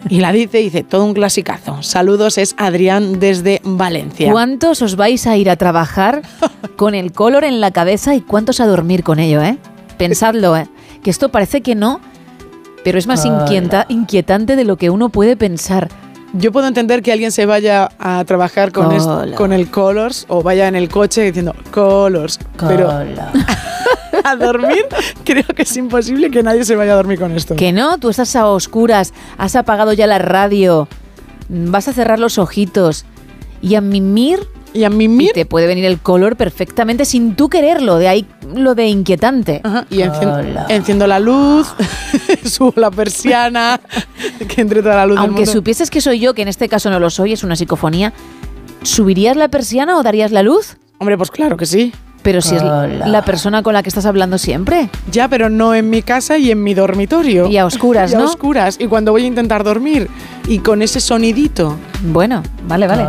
Y 0.09 0.21
la 0.21 0.33
dice, 0.33 0.59
dice, 0.59 0.85
todo 0.85 1.05
un 1.05 1.15
clasicazo. 1.15 1.83
Saludos, 1.83 2.39
es 2.39 2.55
Adrián 2.57 3.19
desde 3.19 3.61
Valencia. 3.65 4.31
¿Cuántos 4.31 4.81
os 4.83 4.97
vais 4.97 5.27
a 5.27 5.37
ir 5.37 5.51
a 5.51 5.57
trabajar 5.57 6.23
con 6.77 6.95
el 6.95 7.13
color 7.13 7.45
en 7.45 7.61
la 7.61 7.73
cabeza 7.73 8.15
y 8.15 8.21
cuántos 8.21 8.61
a 8.61 8.67
dormir 8.67 9.03
con 9.03 9.19
ello, 9.19 9.43
eh? 9.43 9.59
Pensadlo, 9.99 10.57
eh. 10.57 10.69
Que 11.03 11.11
esto 11.11 11.31
parece 11.31 11.63
que 11.63 11.75
no, 11.75 12.01
pero 12.87 13.01
es 13.01 13.09
más 13.09 13.25
inquieta- 13.25 13.85
inquietante 13.89 14.55
de 14.55 14.63
lo 14.65 14.77
que 14.77 14.91
uno 14.91 15.09
puede 15.09 15.37
pensar. 15.37 15.89
Yo 16.35 16.53
puedo 16.53 16.69
entender 16.69 17.03
que 17.03 17.11
alguien 17.11 17.33
se 17.33 17.45
vaya 17.45 17.89
a 17.99 18.25
trabajar 18.25 18.71
con, 18.71 18.97
Color. 18.97 19.35
con 19.35 19.53
el 19.53 19.69
Colors 19.73 20.25
o 20.29 20.41
vaya 20.45 20.69
en 20.69 20.77
el 20.77 20.89
coche 20.89 21.23
diciendo 21.23 21.53
Colors, 21.73 22.39
pero 22.61 22.89
a 24.25 24.37
dormir 24.37 24.85
creo 25.25 25.43
que 25.55 25.63
es 25.63 25.77
imposible 25.77 26.31
que 26.31 26.45
nadie 26.45 26.65
se 26.65 26.77
vaya 26.77 26.93
a 26.93 26.97
dormir 26.97 27.19
con 27.19 27.33
esto. 27.33 27.57
Que 27.57 27.73
no, 27.73 27.99
tú 27.99 28.09
estás 28.11 28.37
a 28.37 28.47
oscuras, 28.47 29.13
has 29.37 29.57
apagado 29.57 29.93
ya 29.95 30.07
la 30.07 30.19
radio, 30.19 30.87
vas 31.49 31.89
a 31.89 31.93
cerrar 31.93 32.21
los 32.21 32.39
ojitos 32.39 33.05
y 33.61 33.75
a 33.75 33.81
mimir. 33.81 34.39
Y 34.75 34.85
a 34.85 34.91
mimir. 34.91 35.31
te 35.33 35.47
puede 35.47 35.67
venir 35.67 35.87
el 35.87 35.99
color 35.99 36.37
perfectamente 36.37 37.07
sin 37.07 37.35
tú 37.35 37.49
quererlo, 37.49 37.97
de 37.97 38.09
ahí 38.09 38.27
lo 38.55 38.75
de 38.75 38.89
inquietante. 38.89 39.63
Y 39.89 40.01
encien- 40.01 40.67
enciendo 40.69 41.07
la 41.07 41.19
luz, 41.19 41.67
subo 42.51 42.73
la 42.77 42.91
persiana, 42.91 43.81
que 44.49 44.61
entre 44.61 44.83
toda 44.83 44.97
la 44.97 45.07
luz 45.07 45.17
del 45.17 45.25
Aunque 45.25 45.41
mundo. 45.43 45.53
supieses 45.53 45.91
que 45.91 46.01
soy 46.01 46.21
yo, 46.21 46.35
que 46.35 46.43
en 46.43 46.49
este 46.49 46.69
caso 46.69 46.91
no 46.91 46.99
lo 47.01 47.11
soy, 47.11 47.33
es 47.33 47.45
una 47.45 47.57
psicofonía, 47.57 48.13
¿subirías 48.83 49.37
la 49.37 49.49
persiana 49.49 49.97
o 49.97 50.03
darías 50.03 50.33
la 50.33 50.43
luz? 50.43 50.77
Hombre, 50.99 51.17
pues 51.19 51.31
claro 51.31 51.57
que 51.57 51.67
sí. 51.67 51.93
Pero 52.23 52.41
si 52.41 52.57
es 52.57 52.63
Hola. 52.63 53.07
la 53.07 53.23
persona 53.25 53.63
con 53.63 53.73
la 53.75 53.85
que 53.85 53.89
estás 53.89 54.05
hablando 54.05 54.37
siempre. 54.37 54.89
Ya, 55.13 55.29
pero 55.29 55.49
no 55.49 55.77
en 55.77 55.89
mi 55.91 56.03
casa 56.03 56.37
y 56.39 56.51
en 56.51 56.61
mi 56.61 56.75
dormitorio. 56.75 57.47
Y 57.47 57.57
a 57.57 57.65
oscuras, 57.67 58.11
Y 58.13 58.15
a 58.17 58.19
¿no? 58.19 58.25
oscuras. 58.25 58.79
Y 58.81 58.89
cuando 58.89 59.13
voy 59.13 59.23
a 59.23 59.27
intentar 59.27 59.63
dormir. 59.63 60.09
Y 60.49 60.59
con 60.59 60.83
ese 60.83 60.99
sonidito. 60.99 61.77
Bueno, 62.03 62.43
vale, 62.67 62.89
vale. 62.89 63.05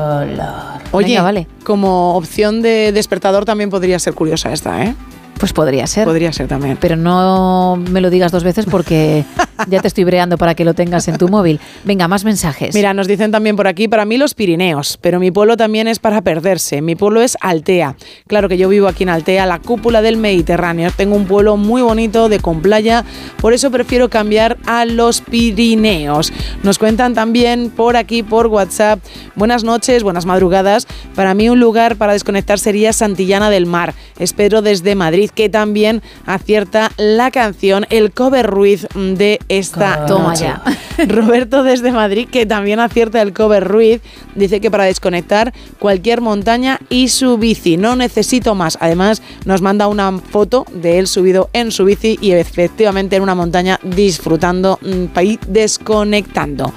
Oye, 0.91 1.07
Venga, 1.07 1.23
vale. 1.23 1.47
como 1.63 2.15
opción 2.15 2.61
de 2.61 2.91
despertador 2.91 3.43
también 3.43 3.71
podría 3.71 3.97
ser 3.97 4.13
curiosa 4.13 4.53
esta, 4.53 4.83
¿eh? 4.83 4.93
Pues 5.39 5.53
podría 5.53 5.85
ser. 5.87 6.05
Podría 6.05 6.33
ser 6.33 6.47
también. 6.47 6.77
Pero 6.79 6.95
no 6.95 7.77
me 7.91 8.01
lo 8.01 8.09
digas 8.09 8.31
dos 8.31 8.43
veces 8.43 8.65
porque 8.65 9.23
ya 9.67 9.81
te 9.81 9.87
estoy 9.87 10.03
breando 10.03 10.37
para 10.37 10.55
que 10.55 10.65
lo 10.65 10.73
tengas 10.73 11.07
en 11.07 11.17
tu 11.17 11.27
móvil. 11.27 11.59
Venga, 11.83 12.07
más 12.07 12.23
mensajes. 12.23 12.73
Mira, 12.73 12.93
nos 12.93 13.07
dicen 13.07 13.31
también 13.31 13.55
por 13.55 13.67
aquí, 13.67 13.87
para 13.87 14.05
mí 14.05 14.17
los 14.17 14.33
Pirineos, 14.33 14.97
pero 15.01 15.19
mi 15.19 15.31
pueblo 15.31 15.57
también 15.57 15.87
es 15.87 15.99
para 15.99 16.21
perderse. 16.21 16.81
Mi 16.81 16.95
pueblo 16.95 17.21
es 17.21 17.37
Altea. 17.41 17.95
Claro 18.27 18.49
que 18.49 18.57
yo 18.57 18.69
vivo 18.69 18.87
aquí 18.87 19.03
en 19.03 19.09
Altea, 19.09 19.45
la 19.45 19.59
cúpula 19.59 20.01
del 20.01 20.17
Mediterráneo. 20.17 20.91
Tengo 20.95 21.15
un 21.15 21.25
pueblo 21.25 21.57
muy 21.57 21.81
bonito, 21.81 22.29
de 22.29 22.39
con 22.39 22.61
playa, 22.61 23.05
por 23.41 23.53
eso 23.53 23.71
prefiero 23.71 24.09
cambiar 24.09 24.57
a 24.65 24.85
los 24.85 25.21
Pirineos. 25.21 26.31
Nos 26.63 26.79
cuentan 26.79 27.13
también 27.13 27.69
por 27.69 27.95
aquí, 27.97 28.23
por 28.23 28.47
WhatsApp, 28.47 28.99
buenas 29.35 29.63
noches, 29.63 30.03
buenas 30.03 30.25
madrugadas. 30.25 30.87
Para 31.15 31.33
mí 31.33 31.49
un 31.49 31.59
lugar 31.59 31.95
para 31.95 32.13
desconectar 32.13 32.59
sería 32.59 32.93
Santillana 32.93 33.49
del 33.49 33.65
Mar. 33.65 33.93
Espero 34.19 34.61
desde 34.61 34.95
Madrid, 34.95 35.26
que 35.31 35.49
también 35.49 36.01
acierta 36.25 36.91
la 36.97 37.31
canción, 37.31 37.85
el 37.89 38.11
cover 38.11 38.47
Ruiz 38.47 38.87
de 38.95 39.39
esta 39.49 40.05
Toma 40.05 40.29
noche. 40.29 40.45
ya. 40.45 40.63
Roberto 41.07 41.63
desde 41.63 41.91
Madrid, 41.91 42.27
que 42.29 42.45
también 42.45 42.79
acierta 42.79 43.21
el 43.21 43.33
cover 43.33 43.63
Ruiz, 43.63 44.01
dice 44.35 44.59
que 44.59 44.71
para 44.71 44.85
desconectar 44.85 45.53
cualquier 45.79 46.21
montaña 46.21 46.79
y 46.89 47.09
su 47.09 47.37
bici. 47.37 47.77
No 47.77 47.95
necesito 47.95 48.55
más. 48.55 48.77
Además, 48.81 49.21
nos 49.45 49.61
manda 49.61 49.87
una 49.87 50.17
foto 50.17 50.65
de 50.73 50.99
él 50.99 51.07
subido 51.07 51.49
en 51.53 51.71
su 51.71 51.85
bici 51.85 52.17
y 52.21 52.31
efectivamente 52.31 53.15
en 53.15 53.23
una 53.23 53.35
montaña 53.35 53.79
disfrutando 53.83 54.79
mm, 54.81 55.19
y 55.23 55.39
desconectando. 55.47 56.73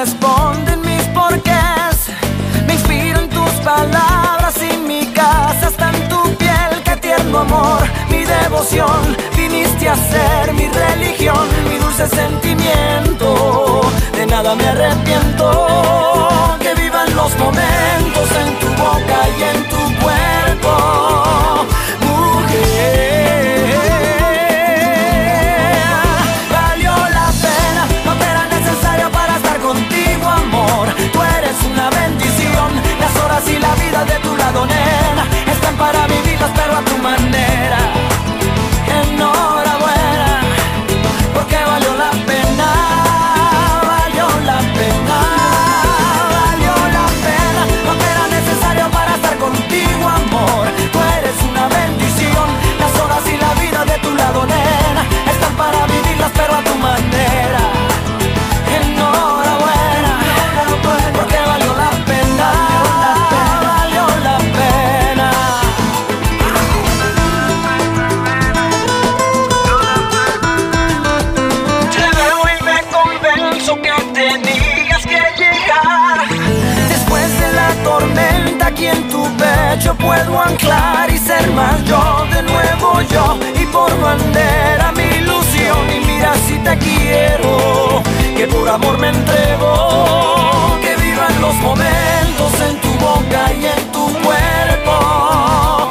Responden 0.04 0.80
mis 0.82 1.04
porqués. 1.16 1.96
Me 2.66 2.74
inspiran 2.74 3.26
tus 3.30 3.52
palabras 3.70 4.54
y 4.70 4.76
mi 4.76 5.06
casa 5.20 5.68
está 5.68 5.86
en 5.94 6.08
tu 6.10 6.20
piel. 6.36 6.72
Qué 6.84 6.94
tierno 6.96 7.38
amor, 7.38 7.82
mi 8.10 8.22
devoción. 8.24 9.00
Viniste 9.36 9.88
a 9.88 9.96
ser 10.12 10.52
mi 10.52 10.66
religión, 10.68 11.44
mi 11.68 11.76
dulce 11.78 12.06
sentimiento. 12.20 13.80
De 14.16 14.26
nada 14.26 14.54
me 14.54 14.66
arrepiento. 14.68 15.46
Que 16.60 16.72
vivan 16.82 17.08
los 17.20 17.32
momentos 17.44 18.26
en 18.42 18.48
tu 18.60 18.68
boca 18.82 19.18
y 19.38 19.42
en 19.52 19.58
tu 19.72 19.82
cuerpo. 20.02 20.72
Horas 33.34 33.48
y 33.48 33.58
la 33.58 33.74
vida 33.74 34.04
de 34.04 34.18
tu 34.20 34.36
lado, 34.36 34.66
nena, 34.66 35.26
están 35.50 35.76
para 35.76 36.06
vivirlas, 36.06 36.50
pero 36.54 36.73
pecho 79.84 79.94
puedo 79.96 80.40
anclar 80.40 81.10
y 81.10 81.18
ser 81.18 81.50
más 81.52 81.84
yo, 81.84 82.26
de 82.32 82.42
nuevo 82.42 83.02
yo. 83.02 83.38
Y 83.60 83.66
por 83.66 83.90
bandera 84.00 84.92
mi 84.92 85.02
ilusión. 85.02 85.78
Y 85.90 86.06
mira 86.06 86.32
si 86.46 86.56
te 86.58 86.76
quiero, 86.78 88.02
que 88.36 88.46
por 88.46 88.68
amor 88.68 88.98
me 88.98 89.08
entrego. 89.08 90.78
Que 90.80 90.96
vivan 91.02 91.40
los 91.40 91.54
momentos 91.56 92.52
en 92.68 92.80
tu 92.80 92.92
boca 92.94 93.52
y 93.52 93.66
en 93.66 93.92
tu 93.92 94.06
cuerpo. 94.22 95.90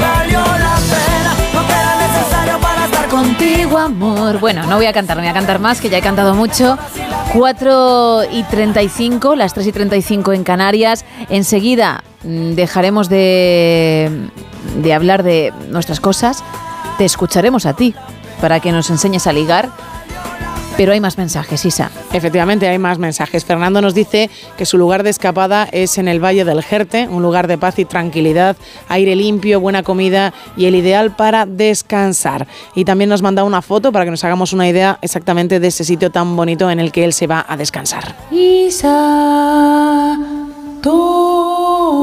Valió 0.00 0.40
la 0.40 0.76
pena, 0.92 1.34
no 1.52 1.60
era 1.60 1.96
necesario 2.06 2.58
para 2.60 2.84
estar 2.84 3.08
Contigo, 3.08 3.78
amor. 3.78 4.38
Bueno, 4.38 4.64
no 4.66 4.76
voy 4.76 4.86
a 4.86 4.92
cantar, 4.92 5.16
no 5.16 5.22
voy 5.22 5.30
a 5.30 5.34
cantar 5.34 5.58
más, 5.58 5.80
que 5.80 5.90
ya 5.90 5.98
he 5.98 6.02
cantado 6.02 6.34
mucho. 6.34 6.78
4 7.32 8.24
y 8.32 8.42
35, 8.42 9.36
las 9.36 9.54
3 9.54 9.68
y 9.68 9.72
35 9.72 10.32
en 10.32 10.42
Canarias. 10.42 11.04
Enseguida 11.28 12.02
mm, 12.24 12.54
dejaremos 12.54 13.08
de, 13.08 14.28
de 14.82 14.92
hablar 14.94 15.22
de 15.22 15.52
nuestras 15.68 16.00
cosas. 16.00 16.42
Te 16.98 17.04
escucharemos 17.04 17.66
a 17.66 17.74
ti 17.74 17.94
para 18.40 18.58
que 18.58 18.72
nos 18.72 18.90
enseñes 18.90 19.28
a 19.28 19.32
ligar. 19.32 19.70
Pero 20.80 20.92
hay 20.92 21.00
más 21.00 21.18
mensajes, 21.18 21.62
Isa. 21.66 21.90
Efectivamente, 22.10 22.66
hay 22.66 22.78
más 22.78 22.98
mensajes. 22.98 23.44
Fernando 23.44 23.82
nos 23.82 23.92
dice 23.92 24.30
que 24.56 24.64
su 24.64 24.78
lugar 24.78 25.02
de 25.02 25.10
escapada 25.10 25.68
es 25.70 25.98
en 25.98 26.08
el 26.08 26.24
Valle 26.24 26.46
del 26.46 26.62
Jerte, 26.62 27.06
un 27.06 27.22
lugar 27.22 27.48
de 27.48 27.58
paz 27.58 27.78
y 27.78 27.84
tranquilidad, 27.84 28.56
aire 28.88 29.14
limpio, 29.14 29.60
buena 29.60 29.82
comida 29.82 30.32
y 30.56 30.64
el 30.64 30.74
ideal 30.74 31.14
para 31.14 31.44
descansar. 31.44 32.46
Y 32.74 32.86
también 32.86 33.10
nos 33.10 33.20
manda 33.20 33.44
una 33.44 33.60
foto 33.60 33.92
para 33.92 34.06
que 34.06 34.10
nos 34.10 34.24
hagamos 34.24 34.54
una 34.54 34.66
idea 34.70 34.98
exactamente 35.02 35.60
de 35.60 35.68
ese 35.68 35.84
sitio 35.84 36.10
tan 36.10 36.34
bonito 36.34 36.70
en 36.70 36.80
el 36.80 36.92
que 36.92 37.04
él 37.04 37.12
se 37.12 37.26
va 37.26 37.44
a 37.46 37.58
descansar. 37.58 38.16
Isa, 38.30 40.18
Tom, 40.80 42.00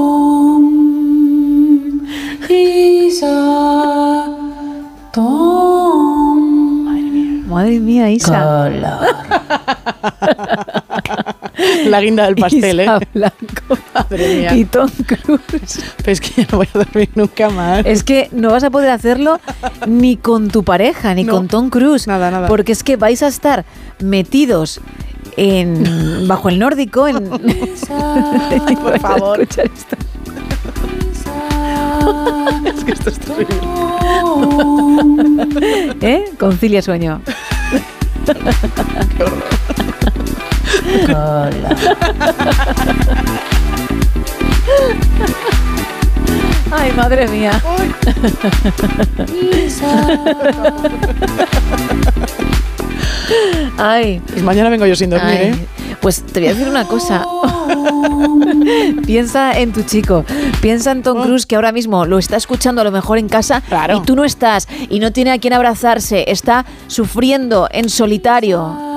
Isa, 2.47 4.06
mía, 7.79 8.09
Isa. 8.09 8.69
La 11.87 12.01
guinda 12.01 12.25
del 12.25 12.35
pastel, 12.35 12.81
Isa 12.81 12.97
¿eh? 12.97 13.07
Blanco. 13.13 13.77
Madre 13.93 14.35
mía. 14.37 14.55
Y 14.55 14.65
Tom 14.65 14.89
Cruise. 15.07 15.83
Pues 16.03 16.07
es 16.07 16.21
que 16.21 16.41
ya 16.43 16.47
no 16.51 16.57
voy 16.59 16.67
a 16.73 16.77
dormir 16.77 17.09
nunca 17.15 17.49
más. 17.49 17.85
Es 17.85 18.03
que 18.03 18.29
no 18.31 18.51
vas 18.51 18.63
a 18.63 18.69
poder 18.69 18.89
hacerlo 18.91 19.39
ni 19.87 20.17
con 20.17 20.49
tu 20.49 20.63
pareja, 20.63 21.13
ni 21.15 21.23
No. 21.23 21.33
con 21.33 21.47
Tom 21.47 21.69
Cruise. 21.69 22.07
Nada, 22.07 22.29
nada. 22.31 22.47
Porque 22.47 22.71
es 22.71 22.83
que 22.83 22.95
vais 22.95 23.23
a 23.23 23.27
estar 23.27 23.65
metidos 23.99 24.79
en 25.35 26.27
bajo 26.27 26.49
el 26.49 26.59
nórdico 26.59 27.07
en 27.07 27.29
Por 27.29 28.99
favor. 28.99 29.41
Escuchar 29.41 29.65
esto. 29.73 29.95
Es 32.65 32.83
que 32.83 32.91
esto 32.91 33.09
es 33.09 33.19
terrible. 33.19 33.57
¿Eh? 36.01 36.25
Concilia 36.39 36.81
sueño. 36.81 37.21
Ay, 46.71 46.91
madre 46.97 47.27
mía. 47.29 47.61
Ay. 47.63 47.93
Pues 54.27 54.43
mañana 54.43 54.69
vengo 54.69 54.85
yo 54.85 54.95
sin 54.95 55.09
dormir, 55.09 55.37
Ay, 55.39 55.47
¿eh? 55.47 55.67
Pues 56.01 56.21
te 56.23 56.39
voy 56.39 56.49
a 56.49 56.53
decir 56.53 56.67
una 56.67 56.85
cosa. 56.85 57.25
piensa 59.05 59.57
en 59.57 59.71
tu 59.73 59.83
chico. 59.83 60.25
Piensa 60.61 60.91
en 60.91 60.99
Oh. 60.99 61.03
Tom 61.03 61.23
Cruise 61.23 61.45
que 61.45 61.55
ahora 61.55 61.71
mismo 61.71 62.05
lo 62.05 62.17
está 62.17 62.37
escuchando 62.37 62.81
a 62.81 62.83
lo 62.83 62.91
mejor 62.91 63.17
en 63.17 63.29
casa 63.29 63.61
y 63.95 64.01
tú 64.01 64.15
no 64.15 64.23
estás 64.25 64.67
y 64.89 64.99
no 64.99 65.11
tiene 65.11 65.31
a 65.31 65.39
quien 65.39 65.53
abrazarse. 65.53 66.25
Está 66.27 66.65
sufriendo 66.87 67.67
en 67.71 67.89
solitario. 67.89 68.75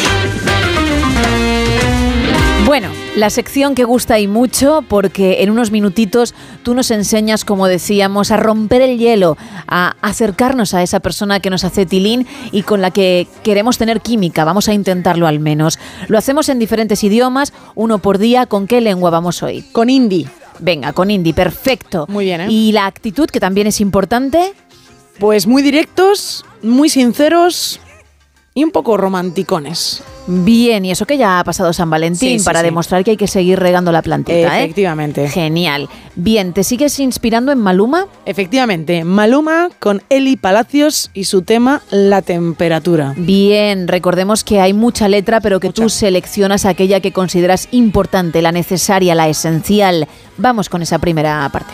Bueno, 2.66 2.90
la 3.16 3.30
sección 3.30 3.76
que 3.76 3.84
gusta 3.84 4.20
y 4.20 4.28
mucho 4.28 4.84
porque 4.88 5.44
en 5.44 5.52
unos 5.52 5.72
minutitos 5.72 6.34
tú 6.64 6.74
nos 6.74 6.92
enseñas, 6.92 7.46
como 7.46 7.68
decíamos, 7.68 8.32
a 8.32 8.38
romper 8.38 8.82
el 8.82 8.98
hielo, 8.98 9.38
a 9.68 9.96
acercarnos 10.02 10.74
a 10.74 10.82
esa 10.82 11.00
persona 11.00 11.40
que 11.40 11.52
nos 11.52 11.64
hace 11.64 11.86
tilín 11.86 12.28
y 12.52 12.64
con 12.64 12.82
la 12.82 12.92
que 12.92 13.28
queremos 13.44 13.78
tener 13.78 14.02
química. 14.02 14.46
Vamos 14.46 14.68
a 14.68 14.74
intentarlo 14.74 15.28
al 15.28 15.40
menos. 15.40 15.80
Lo 16.08 16.18
hacemos 16.18 16.50
en 16.50 16.60
diferentes 16.60 17.04
idiomas, 17.04 17.54
uno 17.76 18.00
por 18.00 18.18
día. 18.18 18.48
¿Con 18.48 18.68
qué 18.68 18.82
lengua 18.82 19.12
vamos 19.12 19.44
hoy? 19.44 19.62
Con 19.72 19.90
hindi. 19.90 20.28
Venga, 20.60 20.94
con 20.94 21.12
hindi, 21.12 21.34
perfecto. 21.34 22.06
Muy 22.08 22.26
bien, 22.26 22.42
¿eh? 22.42 22.48
Y 22.50 22.72
la 22.72 22.86
actitud, 22.86 23.28
que 23.28 23.40
también 23.40 23.68
es 23.68 23.82
importante. 23.82 24.54
Pues 25.20 25.48
muy 25.48 25.62
directos, 25.62 26.46
muy 26.62 26.90
sinceros 26.90 27.80
y 28.58 28.64
un 28.64 28.72
poco 28.72 28.96
romanticones. 28.96 30.02
Bien, 30.28 30.86
y 30.86 30.92
eso 30.92 31.06
que 31.06 31.18
ya 31.18 31.40
ha 31.40 31.44
pasado 31.44 31.74
San 31.74 31.90
Valentín 31.90 32.30
Sí, 32.30 32.40
sí, 32.40 32.46
para 32.46 32.62
sí. 32.62 32.66
demostrar 32.66 33.04
que 33.04 33.12
hay 33.12 33.18
que 33.18 33.28
seguir 33.28 33.60
regando 33.60 33.92
la 33.92 34.02
plantita, 34.02 34.60
¿eh? 34.60 34.64
Efectivamente. 34.64 35.28
Genial. 35.28 35.90
Bien, 36.16 36.54
¿te 36.54 36.64
sigues 36.64 36.98
inspirando 37.02 37.52
en 37.52 37.60
Maluma? 37.60 38.08
Efectivamente, 38.26 39.04
Maluma 39.04 39.68
con 39.80 40.02
Eli 40.08 40.38
Palacios 40.38 41.12
y 41.14 41.26
su 41.26 41.42
tema 41.42 41.82
La 41.92 42.22
temperatura. 42.22 43.14
Bien, 43.18 43.90
recordemos 43.90 44.46
que 44.46 44.62
hay 44.62 44.72
mucha 44.72 45.10
letra, 45.10 45.42
pero 45.42 45.60
que 45.60 45.74
tú 45.74 45.90
seleccionas 45.90 46.66
aquella 46.66 47.02
que 47.02 47.12
consideras 47.12 47.68
importante, 47.72 48.42
la 48.42 48.54
necesaria, 48.54 49.16
la 49.16 49.28
esencial. 49.28 50.08
Vamos 50.38 50.70
con 50.70 50.82
esa 50.82 50.98
primera 51.00 51.48
parte. 51.52 51.74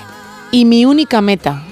Y 0.52 0.66
mi 0.66 0.86
única 0.86 1.22
meta. 1.22 1.64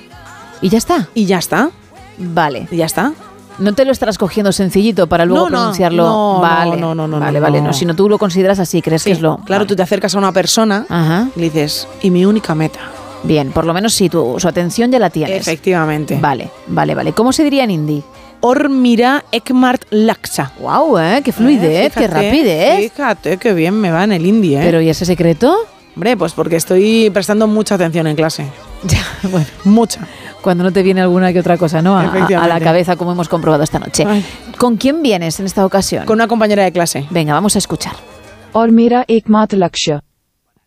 ¿Y 0.62 0.70
ya 0.70 0.78
está? 0.78 1.10
¿Y 1.16 1.26
ya 1.26 1.40
está? 1.40 1.72
Vale. 2.20 2.68
¿Y 2.70 2.78
ya 2.78 2.86
está? 2.86 3.14
No 3.60 3.74
te 3.74 3.86
lo 3.86 3.92
estarás 3.92 4.18
cogiendo 4.18 4.52
sencillito 4.52 5.08
para 5.08 5.26
luego 5.26 5.46
No, 5.46 5.50
no, 5.50 5.58
pronunciarlo. 5.58 6.04
no, 6.04 6.40
vale, 6.42 6.78
no, 6.78 6.96
no, 6.96 7.08
no, 7.08 7.20
vale, 7.20 7.40
no, 7.40 7.44
vale. 7.44 7.62
no. 7.62 7.68
No, 7.68 7.74
si 7.74 7.86
no 7.86 7.96
tú 7.96 8.08
lo 8.10 8.18
consideras 8.18 8.60
así, 8.60 8.82
crees 8.82 9.04
que 9.04 9.10
Sí, 9.12 9.18
es 9.18 9.22
lo. 9.22 9.38
Claro, 9.38 9.60
vale. 9.62 9.68
tú 9.68 9.76
te 9.76 9.84
acercas 9.84 10.16
a 10.16 10.18
una 10.18 10.32
persona 10.32 10.86
y 11.36 11.40
le 11.40 11.46
dices, 11.50 11.88
y 12.02 12.10
mi 12.10 12.26
única 12.26 12.56
meta. 12.56 12.80
Bien, 13.24 13.52
por 13.52 13.66
lo 13.66 13.74
menos 13.74 13.94
sí, 13.94 14.08
tu, 14.10 14.36
su 14.40 14.48
atención 14.48 14.92
ya 14.92 14.98
la 15.00 15.10
tienes. 15.10 15.42
Efectivamente. 15.42 16.18
Vale, 16.22 16.50
vale, 16.68 16.96
vale. 16.96 17.12
¿Cómo 17.14 17.34
se 17.34 17.44
diría 17.44 17.66
en 17.66 17.72
hindi? 17.72 18.04
Ormira 18.42 19.26
Ekmart 19.34 19.84
Laksa. 19.90 20.54
Wow, 20.62 20.98
¿eh? 20.98 21.22
Qué 21.24 21.34
fluidez, 21.34 21.94
qué 21.94 22.08
rapidez. 22.08 22.92
Fíjate 22.92 23.38
qué 23.38 23.54
bien 23.54 23.74
me 23.76 23.92
va 23.92 24.06
en 24.06 24.14
el 24.14 24.26
hindi, 24.26 24.56
¿eh? 24.56 24.62
Pero 24.64 24.80
¿y 24.80 24.88
ese 24.90 25.06
secreto? 25.06 25.54
Hombre, 25.96 26.16
pues 26.16 26.32
porque 26.32 26.56
estoy 26.56 27.10
prestando 27.10 27.46
mucha 27.48 27.76
atención 27.76 28.08
en 28.08 28.16
clase. 28.16 28.46
Ya, 28.84 29.02
bueno. 29.24 29.46
Mucha 29.66 30.08
cuando 30.42 30.64
no 30.64 30.72
te 30.72 30.84
viene 30.84 31.01
alguna 31.01 31.34
que 31.34 31.40
otra 31.40 31.58
cosa 31.58 31.82
¿no? 31.82 31.98
a, 31.98 32.48
la 32.48 32.59
cabeza, 32.59 32.95
como 32.95 33.11
hemos 33.11 33.30
comprobado 33.30 33.64
esta 33.64 33.80
noche. 33.80 34.06
¿Con 34.58 34.77
quién 34.77 35.01
vienes 35.01 35.40
en 35.40 35.45
esta 35.45 35.66
ocasión? 35.66 36.06
Con 36.06 36.16
una 36.16 36.27
compañera 36.27 36.64
de 36.64 36.72
clase. 36.72 37.06
Venga, 37.09 37.34
vamos 37.34 37.56
a 37.56 37.59
escuchar. 37.59 37.93
Olmira 38.53 39.06
Ekmat 39.08 39.53
Laksha. 39.53 40.03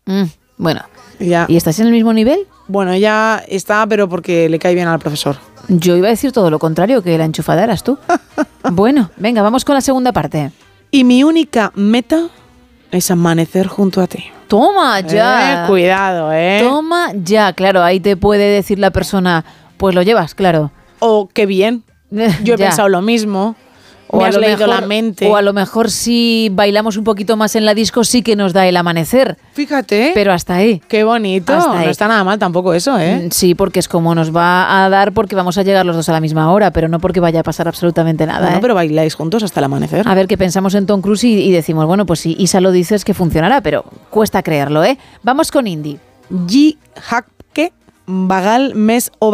Mm, 0.05 0.23
bueno. 0.57 0.81
Ya. 1.19 1.45
¿Y 1.47 1.57
estás 1.57 1.79
en 1.79 1.87
el 1.87 1.91
mismo 1.91 2.13
nivel? 2.13 2.47
Bueno, 2.67 2.91
ella 2.91 3.43
está, 3.47 3.85
pero 3.87 4.09
porque 4.09 4.49
le 4.49 4.59
cae 4.59 4.73
bien 4.73 4.87
al 4.87 4.99
profesor. 4.99 5.37
Yo 5.67 5.95
iba 5.95 6.07
a 6.07 6.11
decir 6.11 6.31
todo 6.31 6.49
lo 6.49 6.59
contrario, 6.59 7.01
que 7.01 7.17
la 7.17 7.25
enchufada 7.25 7.63
eras 7.63 7.83
tú. 7.83 7.97
bueno, 8.71 9.11
venga, 9.17 9.41
vamos 9.41 9.63
con 9.65 9.75
la 9.75 9.81
segunda 9.81 10.11
parte. 10.11 10.51
Y 10.91 11.03
mi 11.03 11.23
única 11.23 11.71
meta 11.75 12.27
es 12.91 13.09
amanecer 13.11 13.67
junto 13.67 14.01
a 14.01 14.07
ti. 14.07 14.25
Toma 14.47 14.99
ya. 14.99 15.63
Eh, 15.63 15.67
cuidado, 15.67 16.31
eh. 16.31 16.59
Toma 16.61 17.11
ya, 17.15 17.53
claro, 17.53 17.81
ahí 17.81 17.99
te 17.99 18.15
puede 18.15 18.43
decir 18.43 18.77
la 18.77 18.91
persona, 18.91 19.43
pues 19.83 19.95
lo 19.95 20.01
llevas, 20.01 20.33
claro. 20.33 20.71
O 20.99 21.27
qué 21.33 21.45
bien. 21.45 21.83
Yo 22.45 22.53
he 22.53 22.57
pensado 22.57 22.87
lo 22.87 23.01
mismo. 23.01 23.57
me 24.13 24.23
has 24.23 24.33
lo 24.33 24.39
leído 24.39 24.59
mejor, 24.59 24.81
la 24.81 24.87
mente. 24.87 25.27
O 25.27 25.35
a 25.35 25.41
lo 25.41 25.51
mejor 25.51 25.91
si 25.91 26.49
bailamos 26.53 26.95
un 26.95 27.03
poquito 27.03 27.35
más 27.35 27.57
en 27.57 27.65
la 27.65 27.73
disco 27.73 28.05
sí 28.05 28.21
que 28.21 28.37
nos 28.37 28.53
da 28.53 28.65
el 28.65 28.77
amanecer. 28.77 29.37
Fíjate. 29.51 30.11
Pero 30.13 30.31
hasta 30.31 30.55
ahí. 30.55 30.81
Qué 30.87 31.03
bonito. 31.03 31.53
Hasta 31.53 31.79
ahí. 31.79 31.83
No 31.83 31.91
está 31.91 32.07
nada 32.07 32.23
mal 32.23 32.39
tampoco 32.39 32.73
eso, 32.73 32.97
¿eh? 32.97 33.25
Mm, 33.25 33.31
Sí, 33.31 33.55
porque 33.55 33.79
es 33.79 33.89
como 33.89 34.15
nos 34.15 34.33
va 34.33 34.85
a 34.85 34.89
dar 34.89 35.11
porque 35.11 35.35
vamos 35.35 35.57
a 35.57 35.63
llegar 35.63 35.85
los 35.85 35.97
dos 35.97 36.07
a 36.07 36.13
la 36.13 36.21
misma 36.21 36.49
hora, 36.53 36.71
pero 36.71 36.87
no 36.87 37.01
porque 37.01 37.19
vaya 37.19 37.41
a 37.41 37.43
pasar 37.43 37.67
absolutamente 37.67 38.25
nada. 38.25 38.39
Bueno, 38.39 38.55
¿eh? 38.59 38.61
pero 38.61 38.75
bailáis 38.75 39.15
juntos 39.15 39.43
hasta 39.43 39.59
el 39.59 39.65
amanecer. 39.65 40.07
A 40.07 40.15
ver, 40.15 40.27
que 40.27 40.37
pensamos 40.37 40.75
en 40.75 40.85
Tom 40.85 41.01
Cruise 41.01 41.25
y, 41.25 41.41
y 41.41 41.51
decimos, 41.51 41.87
bueno, 41.87 42.05
pues 42.05 42.21
si 42.21 42.37
Isa 42.39 42.61
lo 42.61 42.71
dice 42.71 42.95
es 42.95 43.03
que 43.03 43.13
funcionará, 43.13 43.59
pero 43.59 43.83
cuesta 44.09 44.43
creerlo, 44.43 44.81
¿eh? 44.85 44.97
Vamos 45.23 45.51
con 45.51 45.67
Indy. 45.67 45.99
G. 46.31 46.77
Hakke 47.09 47.73
Bagal 48.05 48.75
Mes 48.75 49.11
o 49.19 49.31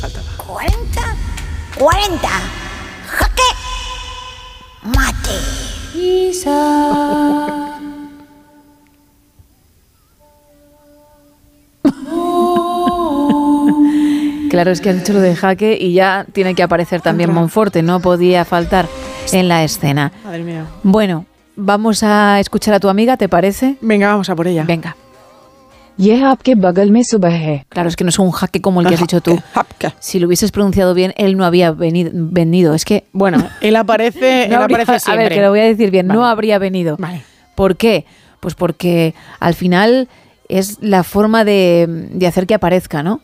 Sí. 0.00 0.06
40. 0.46 1.16
40. 1.76 2.28
Jaque. 3.08 3.42
Mate. 4.84 5.98
Isa. 5.98 7.78
Claro, 14.50 14.70
es 14.70 14.80
que 14.80 14.90
has 14.90 14.96
dicho 14.96 15.12
lo 15.12 15.20
de 15.20 15.34
jaque 15.34 15.76
y 15.80 15.92
ya 15.94 16.26
tiene 16.32 16.54
que 16.54 16.62
aparecer 16.62 17.00
también 17.00 17.32
Monforte, 17.32 17.82
no 17.82 18.00
podía 18.00 18.44
faltar 18.44 18.86
en 19.32 19.48
la 19.48 19.64
escena. 19.64 20.12
Madre 20.24 20.44
mía. 20.44 20.64
Bueno, 20.84 21.26
vamos 21.56 22.02
a 22.02 22.38
escuchar 22.40 22.74
a 22.74 22.80
tu 22.80 22.88
amiga, 22.88 23.16
¿te 23.16 23.28
parece? 23.28 23.76
Venga, 23.80 24.08
vamos 24.08 24.30
a 24.30 24.36
por 24.36 24.46
ella. 24.46 24.64
Venga. 24.64 24.96
Yeh 25.98 26.22
bagal. 26.56 26.92
Claro, 27.68 27.88
es 27.88 27.96
que 27.96 28.04
no 28.04 28.10
es 28.10 28.18
un 28.20 28.30
jaque 28.30 28.62
como 28.62 28.80
el 28.80 28.86
que 28.86 28.94
has 28.94 29.00
dicho 29.00 29.20
tú. 29.20 29.38
Si 29.98 30.20
lo 30.20 30.28
hubieses 30.28 30.52
pronunciado 30.52 30.94
bien, 30.94 31.12
él 31.16 31.36
no 31.36 31.44
había 31.44 31.72
venido. 31.72 32.74
Es 32.74 32.84
que. 32.84 33.04
Bueno, 33.12 33.48
él 33.60 33.74
aparece, 33.76 34.46
no 34.50 34.56
él 34.56 34.62
aparece 34.62 35.00
siempre. 35.00 35.24
A 35.24 35.28
ver, 35.28 35.34
que 35.34 35.42
lo 35.42 35.50
voy 35.50 35.60
a 35.60 35.64
decir 35.64 35.90
bien. 35.90 36.06
No 36.06 36.24
habría 36.24 36.58
venido. 36.58 36.96
Vale. 36.98 37.22
¿Por 37.56 37.76
qué? 37.76 38.06
Pues 38.38 38.54
porque 38.54 39.14
al 39.40 39.54
final 39.54 40.08
es 40.48 40.78
la 40.80 41.02
forma 41.02 41.44
de, 41.44 42.08
hacer 42.26 42.46
que 42.46 42.54
aparezca, 42.54 43.02
¿no? 43.02 43.20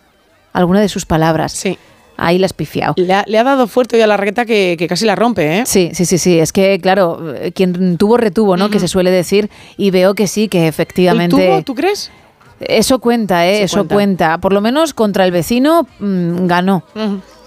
Alguna 0.52 0.80
de 0.80 0.88
sus 0.88 1.06
palabras. 1.06 1.52
Sí. 1.52 1.78
Ahí 2.16 2.38
la 2.38 2.46
has 2.46 2.52
pifiado. 2.52 2.94
Le 2.96 3.38
ha, 3.38 3.44
dado 3.44 3.66
fuerte 3.66 3.96
hoy 3.96 4.02
a 4.02 4.06
la 4.06 4.16
raqueta 4.16 4.44
que, 4.44 4.84
casi 4.88 5.04
la 5.04 5.16
rompe, 5.16 5.58
¿eh? 5.58 5.62
Sí, 5.66 5.90
sí, 5.94 6.04
sí, 6.04 6.18
sí. 6.18 6.38
Es 6.38 6.52
que, 6.52 6.78
claro, 6.80 7.34
quien 7.54 7.96
tuvo, 7.96 8.16
retuvo, 8.16 8.56
¿no? 8.56 8.70
Que 8.70 8.80
se 8.80 8.88
suele 8.88 9.10
decir. 9.10 9.50
Y 9.76 9.90
veo 9.90 10.14
que 10.14 10.26
sí, 10.26 10.48
que 10.48 10.66
efectivamente. 10.68 11.36
¿El 11.36 11.50
tubo, 11.50 11.62
tú 11.62 11.74
crees? 11.74 12.10
Eso 12.60 12.98
cuenta, 12.98 13.46
¿eh? 13.46 13.62
Eso 13.62 13.78
cuenta. 13.78 13.94
cuenta. 13.94 14.38
Por 14.38 14.52
lo 14.52 14.60
menos 14.60 14.94
contra 14.94 15.24
el 15.24 15.32
vecino 15.32 15.86
mm, 15.98 16.46
ganó. 16.46 16.84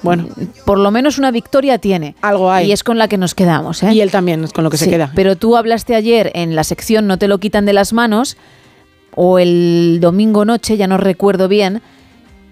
Bueno. 0.04 0.28
Por 0.66 0.78
lo 0.78 0.92
menos 0.92 1.18
una 1.18 1.32
victoria 1.32 1.80
tiene. 1.80 2.16
Algo 2.22 2.52
hay. 2.52 2.68
Y 2.68 2.72
es 2.72 2.84
con 2.84 2.98
la 2.98 3.08
que 3.08 3.18
nos 3.18 3.34
quedamos, 3.34 3.82
¿eh? 3.84 3.94
Y 3.94 4.02
él 4.02 4.12
también 4.12 4.44
es 4.44 4.54
con 4.54 4.64
lo 4.64 4.70
que 4.70 4.78
se 4.78 4.90
queda. 4.90 5.12
Pero 5.16 5.36
tú 5.36 5.58
hablaste 5.58 5.96
ayer 5.96 6.32
en 6.36 6.56
la 6.56 6.64
sección 6.64 7.08
No 7.08 7.18
te 7.18 7.28
lo 7.28 7.40
quitan 7.40 7.66
de 7.66 7.74
las 7.74 7.94
manos, 7.94 8.38
o 9.16 9.40
el 9.40 10.00
domingo 10.00 10.46
noche, 10.46 10.78
ya 10.78 10.88
no 10.88 10.98
recuerdo 10.98 11.48
bien, 11.48 11.82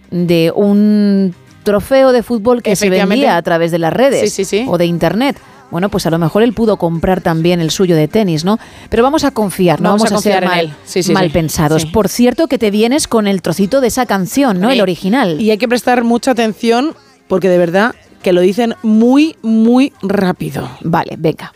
de 0.09 0.51
un 0.55 1.35
trofeo 1.63 2.11
de 2.11 2.23
fútbol 2.23 2.61
que 2.63 2.75
se 2.75 2.89
vendía 2.89 3.37
a 3.37 3.41
través 3.41 3.71
de 3.71 3.79
las 3.79 3.93
redes 3.93 4.21
Sí, 4.21 4.45
sí, 4.45 4.45
sí. 4.45 4.65
o 4.67 4.77
de 4.77 4.85
internet. 4.85 5.37
Bueno, 5.71 5.89
pues 5.89 6.05
a 6.05 6.09
lo 6.09 6.17
mejor 6.19 6.43
él 6.43 6.53
pudo 6.53 6.77
comprar 6.77 7.21
también 7.21 7.59
el 7.59 7.71
suyo 7.71 7.95
de 7.95 8.07
tenis, 8.07 8.45
¿no? 8.45 8.59
Pero 8.89 9.03
vamos 9.03 9.23
a 9.23 9.31
confiar, 9.31 9.81
no 9.81 9.89
Vamos 9.89 10.03
vamos, 10.03 10.25
a 10.25 10.29
a, 10.29 10.33
ser 10.33 10.43
en 10.43 10.49
mal, 10.49 10.59
él. 10.59 10.73
Sí, 10.85 11.03
sí, 11.03 11.11
mal 11.11 11.25
sí. 11.25 11.31
pensados. 11.31 11.81
Sí. 11.81 11.87
Por 11.87 12.07
cierto, 12.07 12.47
que 12.47 12.57
te 12.57 12.71
vienes 12.71 13.07
con 13.07 13.27
el 13.27 13.41
trocito 13.41 13.81
de 13.81 13.87
esa 13.87 14.05
canción, 14.05 14.59
¿no? 14.59 14.69
Sí. 14.69 14.75
El 14.75 14.81
original. 14.81 15.41
Y 15.41 15.51
hay 15.51 15.57
que 15.57 15.67
prestar 15.67 16.03
mucha 16.03 16.31
atención 16.31 16.95
porque 17.27 17.49
de 17.49 17.57
verdad 17.57 17.95
que 18.21 18.33
lo 18.33 18.41
dicen 18.41 18.75
muy, 18.81 19.35
muy 19.41 19.93
rápido. 20.01 20.69
Vale, 20.81 21.15
venga. 21.17 21.53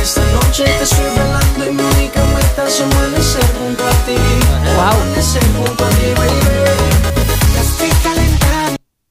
Esta 0.00 0.22
noche 0.32 0.64
te 0.64 0.84
estoy 0.84 1.68
y 1.68 1.72
mi 1.72 1.82
única 1.82 2.24
meta 2.24 2.66
es 2.66 2.80
amanecer 2.80 3.44
junto 3.58 3.84
a 3.86 3.90
ti. 4.06 4.16
Amanecer 4.78 5.42
junto 5.56 5.84
a 5.84 5.88
ti, 5.90 6.06
baby. 6.16 7.15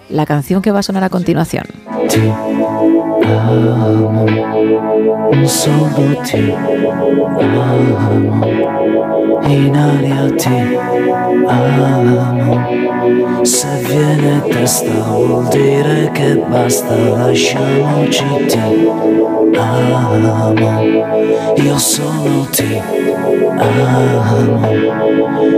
la 0.10 0.26
canción 0.26 0.62
que 0.62 0.72
va 0.72 0.80
a 0.80 0.84
sonar 0.84 1.04
a 1.04 1.10
continuación. 1.10 1.66
Solo 5.46 6.22
ti 6.24 6.54
amo, 7.52 8.46
in 9.48 9.76
aria 9.76 10.36
ti 10.38 10.78
amo. 11.48 12.66
Se 13.44 13.68
viene 13.88 14.42
testa 14.50 15.00
dire 15.52 16.12
che 16.14 16.44
basta, 16.50 16.96
lasciamoci 16.96 18.26
ti 18.48 18.60
amo. 19.58 20.82
Io 21.56 21.78
solo 21.78 22.48
ti 22.52 22.82
amo, 23.58 24.68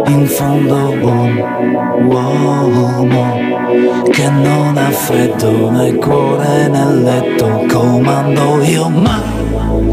in 0.08 0.26
fondo 0.28 0.94
buon 1.00 1.60
uomo 2.12 3.50
che 4.12 4.30
non 4.42 4.78
ha 4.78 4.90
freddo 4.92 5.70
né 5.72 5.94
cuore 5.96 6.68
né 6.68 6.86
letto, 6.86 7.66
comando 7.72 8.62
io 8.64 8.90
ma 8.90 9.22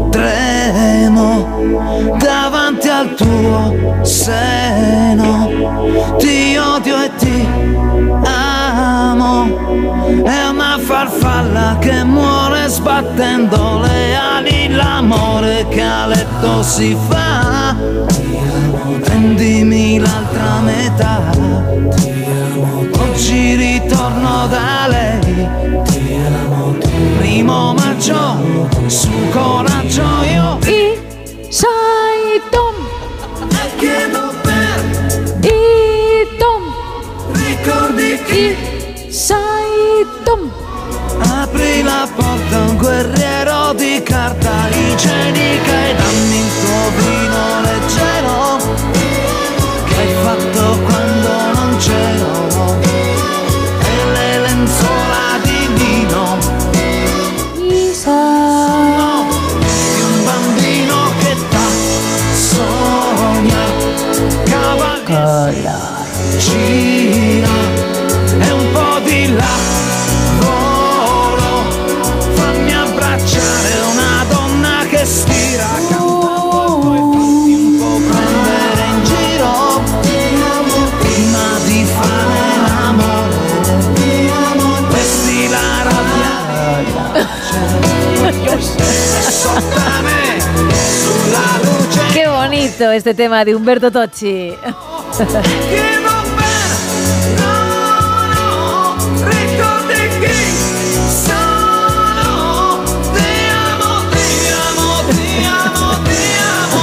tremo 0.09 1.45
davanti 2.17 2.87
al 2.89 3.13
tuo 3.15 4.03
seno, 4.03 5.49
ti 6.17 6.57
odio 6.57 7.03
e 7.03 7.11
ti 7.17 7.47
amo, 8.23 9.45
è 10.23 10.47
una 10.49 10.77
farfalla 10.79 11.77
che 11.79 12.03
muore 12.03 12.67
sbattendo 12.67 13.79
le 13.81 14.15
ali, 14.15 14.69
l'amore 14.69 15.65
che 15.69 15.81
a 15.81 16.07
letto 16.07 16.63
si 16.63 16.95
fa, 17.07 17.75
prendimi 19.03 19.99
l'altra 19.99 20.59
metà, 20.61 21.21
oggi 23.17 23.55
ritorno 23.55 24.47
da 24.47 24.85
lei, 24.87 25.49
primo 27.17 27.73
maggio, 27.73 28.69
su 28.85 29.09
coraggio 29.31 30.03
io. 30.31 30.59
Y 30.67 30.99
sai 31.49 32.39
Tom, 32.51 32.75
chiedo 33.79 34.33
per 34.43 34.79
y 35.41 36.27
Tom, 36.37 36.63
ricordi 37.33 38.19
chi? 38.27 38.55
Sai 39.09 40.05
Tom. 40.23 40.51
Apri 41.41 41.81
la 41.81 42.07
porta 42.15 42.57
un 42.69 42.77
guerriero 42.77 43.73
di 43.73 43.99
carta 44.03 44.69
igienica 44.69 45.87
e 45.87 45.95
dammi 45.95 46.37
il 46.37 46.49
tuo 46.61 46.91
vino 46.97 47.66
Qué 92.13 92.27
bonito 92.27 92.91
este 92.91 93.13
tema 93.13 93.43
de 93.45 93.55
Humberto 93.55 93.91
Tocci. 93.91 94.53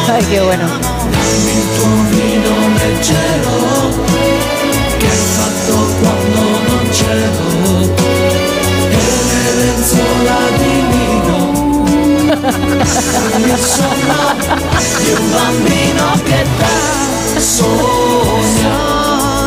Ay, 0.09 0.25
qué 0.31 0.41
bueno. 0.41 0.65
Il 13.37 13.59
sonno 13.59 14.35
di 14.99 15.11
un 15.13 15.31
bambino 15.31 16.05
che 16.23 16.47
da 16.59 17.41
sogna 17.41 18.77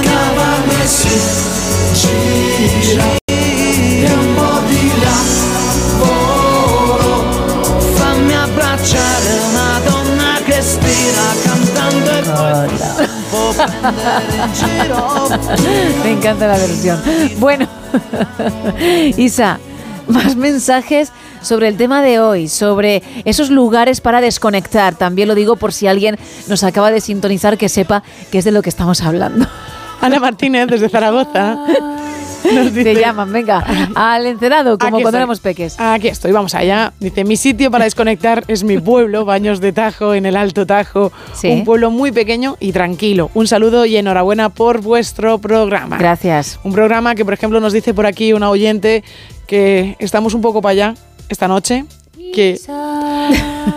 cavalli 0.01 0.81
e 0.81 0.87
si 0.87 1.09
gira 1.93 3.15
e 3.25 4.11
un 4.11 4.35
po' 4.35 4.59
di 4.67 4.91
lavoro 5.99 7.11
fammi 7.95 8.35
abbracciare 8.35 9.39
una 9.49 9.79
donna 9.85 10.39
che 10.43 10.61
stira 10.61 11.35
cantando 11.43 12.09
e 12.11 12.21
poi 12.23 12.67
giro 14.53 15.27
Me 16.03 16.09
encanta 16.09 16.47
la 16.47 16.57
versión. 16.57 17.01
Bueno, 17.37 17.67
Isa, 19.17 19.59
más 20.07 20.35
mensajes 20.35 21.11
sobre 21.41 21.67
el 21.67 21.77
tema 21.77 22.01
de 22.01 22.19
hoy, 22.19 22.47
sobre 22.47 23.03
esos 23.25 23.49
lugares 23.49 24.01
para 24.01 24.21
desconectar. 24.21 24.95
También 24.95 25.27
lo 25.27 25.35
digo 25.35 25.55
por 25.55 25.73
si 25.73 25.87
alguien 25.87 26.17
nos 26.47 26.63
acaba 26.63 26.91
de 26.91 27.01
sintonizar 27.01 27.57
que 27.57 27.69
sepa 27.69 28.03
que 28.31 28.39
es 28.39 28.45
de 28.45 28.51
lo 28.51 28.61
que 28.61 28.69
estamos 28.69 29.01
hablando. 29.01 29.47
Ana 30.01 30.19
Martínez, 30.19 30.67
desde 30.67 30.89
Zaragoza. 30.89 31.57
Nos 32.53 32.71
Te 32.71 32.83
dice, 32.83 32.95
llaman, 32.95 33.33
venga, 33.33 33.65
al 33.95 34.25
encerado, 34.25 34.77
como 34.77 34.91
cuando 34.91 35.09
estoy. 35.09 35.17
éramos 35.17 35.39
peques. 35.39 35.79
Aquí 35.79 36.07
estoy, 36.07 36.31
vamos 36.31 36.55
allá. 36.55 36.93
Dice, 36.99 37.25
mi 37.25 37.35
sitio 37.35 37.69
para 37.71 37.83
desconectar 37.85 38.43
es 38.47 38.63
mi 38.63 38.77
pueblo, 38.77 39.25
Baños 39.25 39.59
de 39.59 39.73
Tajo, 39.73 40.13
en 40.13 40.25
el 40.25 40.37
Alto 40.37 40.65
Tajo. 40.65 41.11
Sí. 41.33 41.49
Un 41.49 41.65
pueblo 41.65 41.91
muy 41.91 42.11
pequeño 42.11 42.55
y 42.59 42.71
tranquilo. 42.71 43.31
Un 43.33 43.47
saludo 43.47 43.85
y 43.85 43.97
enhorabuena 43.97 44.49
por 44.49 44.81
vuestro 44.81 45.39
programa. 45.39 45.97
Gracias. 45.97 46.59
Un 46.63 46.71
programa 46.71 47.15
que, 47.15 47.25
por 47.25 47.33
ejemplo, 47.33 47.59
nos 47.59 47.73
dice 47.73 47.93
por 47.93 48.05
aquí 48.05 48.31
una 48.31 48.49
oyente 48.49 49.03
que 49.45 49.95
estamos 49.99 50.33
un 50.33 50.41
poco 50.41 50.61
para 50.61 50.71
allá 50.71 50.93
esta 51.29 51.47
noche. 51.47 51.85
Que, 52.33 52.59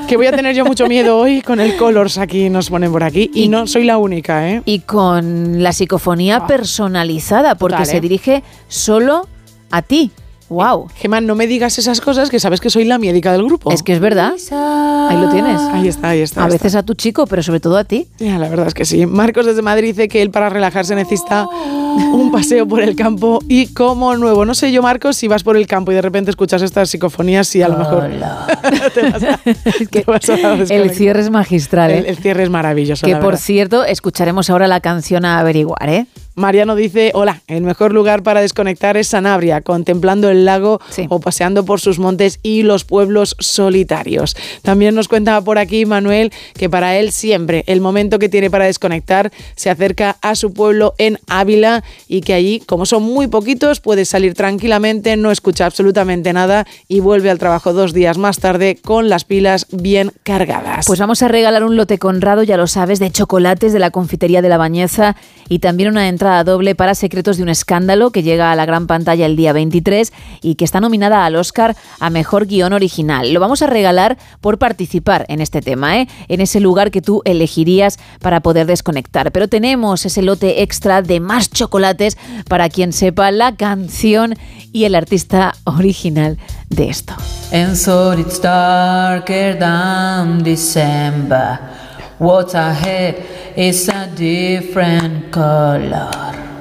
que 0.08 0.16
voy 0.16 0.26
a 0.26 0.32
tener 0.32 0.54
yo 0.54 0.64
mucho 0.64 0.86
miedo 0.86 1.16
hoy 1.16 1.40
con 1.40 1.60
el 1.60 1.76
Colors 1.76 2.18
aquí, 2.18 2.50
nos 2.50 2.68
ponen 2.68 2.90
por 2.90 3.04
aquí. 3.04 3.30
Y, 3.32 3.48
no 3.48 3.66
soy 3.66 3.84
la 3.84 3.96
única, 3.96 4.50
¿eh? 4.50 4.62
Y 4.64 4.80
con 4.80 5.62
la 5.62 5.72
psicofonía 5.72 6.46
personalizada, 6.46 7.54
porque 7.54 7.76
Total, 7.76 7.86
se 7.86 7.96
¿eh? 7.98 8.00
dirige 8.00 8.42
solo 8.68 9.28
a 9.70 9.82
ti. 9.82 10.10
¡Wow! 10.50 10.88
Gemma, 10.96 11.20
no 11.20 11.34
me 11.36 11.46
digas 11.46 11.78
esas 11.78 12.00
cosas 12.00 12.28
que 12.28 12.38
sabes 12.40 12.60
que 12.60 12.68
soy 12.70 12.84
la 12.84 12.98
médica 12.98 13.32
del 13.32 13.44
grupo. 13.44 13.70
Es 13.72 13.82
que 13.82 13.92
es 13.92 14.00
verdad. 14.00 14.32
Ahí 14.52 15.16
lo 15.16 15.30
tienes. 15.30 15.60
Ahí 15.60 15.86
está, 15.88 16.08
ahí 16.10 16.20
está. 16.20 16.40
A 16.40 16.44
ahí 16.44 16.48
está. 16.48 16.64
veces 16.64 16.74
a 16.74 16.82
tu 16.82 16.94
chico, 16.94 17.26
pero 17.26 17.42
sobre 17.42 17.60
todo 17.60 17.76
a 17.78 17.84
ti. 17.84 18.08
Ya, 18.18 18.36
la 18.38 18.48
verdad 18.48 18.66
es 18.66 18.74
que 18.74 18.84
sí. 18.84 19.06
Marcos 19.06 19.46
desde 19.46 19.62
Madrid 19.62 19.88
dice 19.90 20.08
que 20.08 20.20
él 20.22 20.30
para 20.30 20.48
relajarse 20.50 20.94
necesita 20.96 21.46
un 21.48 22.30
paseo 22.32 22.66
por 22.66 22.82
el 22.82 22.96
campo 22.96 23.38
y 23.48 23.68
como 23.68 24.16
nuevo. 24.16 24.44
No 24.44 24.54
sé 24.54 24.72
yo, 24.72 24.82
Marcos, 24.82 25.16
si 25.16 25.28
vas 25.28 25.42
por 25.44 25.56
el 25.56 25.66
campo 25.68 25.92
y 25.92 25.94
de 25.94 26.02
repente 26.02 26.30
escuchas 26.30 26.62
estas 26.62 26.90
psicofonías 26.90 27.54
y 27.54 27.62
a 27.62 27.68
lo 27.68 27.78
mejor 27.78 28.08
te 28.94 29.10
vas 29.10 29.22
a, 29.22 29.38
te 29.90 30.04
vas 30.04 30.28
a 30.30 30.52
El 30.54 30.90
cierre 30.90 31.20
es 31.20 31.30
magistral. 31.30 31.90
¿eh? 31.92 31.98
El- 31.98 32.06
el 32.06 32.16
cierre 32.18 32.42
es 32.42 32.50
maravilloso. 32.50 33.06
que 33.06 33.14
por 33.16 33.36
cierto, 33.36 33.84
escucharemos 33.84 34.50
ahora 34.50 34.66
la 34.66 34.80
canción 34.80 35.24
a 35.24 35.38
averiguar, 35.38 35.88
¿eh? 35.88 36.06
Mariano 36.36 36.76
dice, 36.76 37.10
hola, 37.14 37.42
el 37.48 37.62
mejor 37.62 37.92
lugar 37.92 38.22
para 38.22 38.40
desconectar 38.40 38.96
es 38.96 39.08
Sanabria, 39.08 39.60
contemplando 39.60 40.30
el 40.30 40.44
lago 40.44 40.80
o 41.08 41.20
paseando 41.20 41.64
por 41.64 41.80
sus 41.80 41.98
montes 41.98 42.38
y 42.42 42.62
los 42.62 42.84
pueblos 42.84 43.36
solitarios. 43.38 44.36
También 44.62 44.94
nos 44.94 45.08
cuenta 45.08 45.40
por 45.42 45.58
aquí 45.58 45.84
Manuel 45.86 46.32
que 46.54 46.70
para 46.70 46.96
él 46.96 47.12
siempre 47.12 47.64
el 47.66 47.80
momento 47.80 48.18
que 48.18 48.28
tiene 48.28 48.50
para 48.50 48.66
desconectar 48.66 49.32
se 49.56 49.70
acerca 49.70 50.16
a 50.22 50.34
su 50.34 50.52
pueblo 50.52 50.94
en 50.98 51.18
Ávila 51.26 51.82
y 52.08 52.20
que 52.20 52.34
allí, 52.34 52.60
como 52.60 52.86
son 52.86 53.02
muy 53.02 53.26
poquitos, 53.26 53.80
puede 53.80 54.04
salir 54.04 54.34
tranquilamente, 54.34 55.16
no 55.16 55.30
escucha 55.30 55.66
absolutamente 55.66 56.32
nada 56.32 56.66
y 56.88 57.00
vuelve 57.00 57.30
al 57.30 57.38
trabajo 57.38 57.72
dos 57.72 57.92
días 57.92 58.18
más 58.18 58.38
tarde 58.38 58.78
con 58.82 59.08
las 59.08 59.24
pilas 59.24 59.66
bien 59.72 60.12
cargadas. 60.22 60.86
Pues 60.86 61.00
vamos 61.00 61.22
a 61.22 61.28
regalar 61.28 61.64
un 61.64 61.76
lote 61.76 61.98
conrado, 61.98 62.44
ya 62.44 62.56
lo 62.56 62.66
sabes, 62.66 62.98
de 62.98 63.10
chocolates 63.10 63.72
de 63.72 63.78
la 63.78 63.90
confitería 63.90 64.42
de 64.42 64.48
la 64.48 64.58
Bañeza 64.58 65.16
y 65.48 65.58
también 65.58 65.90
una 65.90 66.08
entrada 66.08 66.19
doble 66.20 66.74
para 66.74 66.94
Secretos 66.94 67.38
de 67.38 67.42
un 67.42 67.48
Escándalo 67.48 68.10
que 68.10 68.22
llega 68.22 68.52
a 68.52 68.56
la 68.56 68.66
gran 68.66 68.86
pantalla 68.86 69.24
el 69.24 69.36
día 69.36 69.54
23 69.54 70.12
y 70.42 70.56
que 70.56 70.66
está 70.66 70.78
nominada 70.78 71.24
al 71.24 71.34
Oscar 71.36 71.74
a 71.98 72.10
Mejor 72.10 72.46
Guión 72.46 72.74
Original. 72.74 73.32
Lo 73.32 73.40
vamos 73.40 73.62
a 73.62 73.66
regalar 73.66 74.18
por 74.42 74.58
participar 74.58 75.24
en 75.28 75.40
este 75.40 75.62
tema, 75.62 75.98
¿eh? 75.98 76.08
en 76.28 76.42
ese 76.42 76.60
lugar 76.60 76.90
que 76.90 77.00
tú 77.00 77.22
elegirías 77.24 77.98
para 78.20 78.40
poder 78.40 78.66
desconectar. 78.66 79.32
Pero 79.32 79.48
tenemos 79.48 80.04
ese 80.04 80.20
lote 80.20 80.62
extra 80.62 81.00
de 81.00 81.20
más 81.20 81.50
chocolates 81.50 82.18
para 82.48 82.68
quien 82.68 82.92
sepa 82.92 83.30
la 83.30 83.56
canción 83.56 84.34
y 84.72 84.84
el 84.84 84.94
artista 84.94 85.54
original 85.64 86.36
de 86.68 86.90
esto. 86.90 87.14
And 87.52 87.74
so 87.74 88.12
it's 88.12 88.40
darker 88.40 89.58
than 89.58 90.44
December. 90.44 91.79
What's 92.20 92.54
ahead 92.54 93.16
is 93.56 93.88
a 93.88 94.06
different 94.14 95.30
color. 95.30 96.10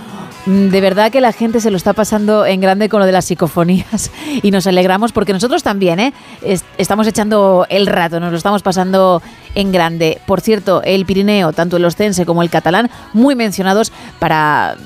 Mm, 0.47 0.69
De 0.69 0.81
verdad 0.81 1.11
que 1.11 1.21
la 1.21 1.33
gente 1.33 1.61
se 1.61 1.71
lo 1.71 1.77
está 1.77 1.93
pasando 1.93 2.47
en 2.47 2.61
grande 2.61 2.89
con 2.89 3.01
lo 3.01 3.07
de 3.07 3.13
las 3.13 3.25
psicofonías 3.25 4.11
y 4.43 4.51
nos 4.51 4.67
alegramos 4.67 5.13
porque 5.13 5.33
nosotros 5.33 5.63
también 5.63 5.99
¿eh? 6.01 6.13
Es- 6.43 6.65
estamos 6.79 7.07
echando 7.07 7.67
el 7.69 7.87
rato, 7.87 8.21
nos 8.21 8.31
lo 8.31 8.37
estamos 8.37 8.63
pasando 8.63 9.23
en 9.55 9.73
grande. 9.73 10.21
Por 10.27 10.41
cierto, 10.41 10.83
el 10.85 11.05
Pirineo, 11.07 11.53
tanto 11.53 11.77
el 11.77 11.85
ostense 11.85 12.25
como 12.27 12.43
el 12.43 12.51
catalán, 12.51 12.91
muy 13.13 13.35
mencionados 13.35 13.93
para 14.19 14.77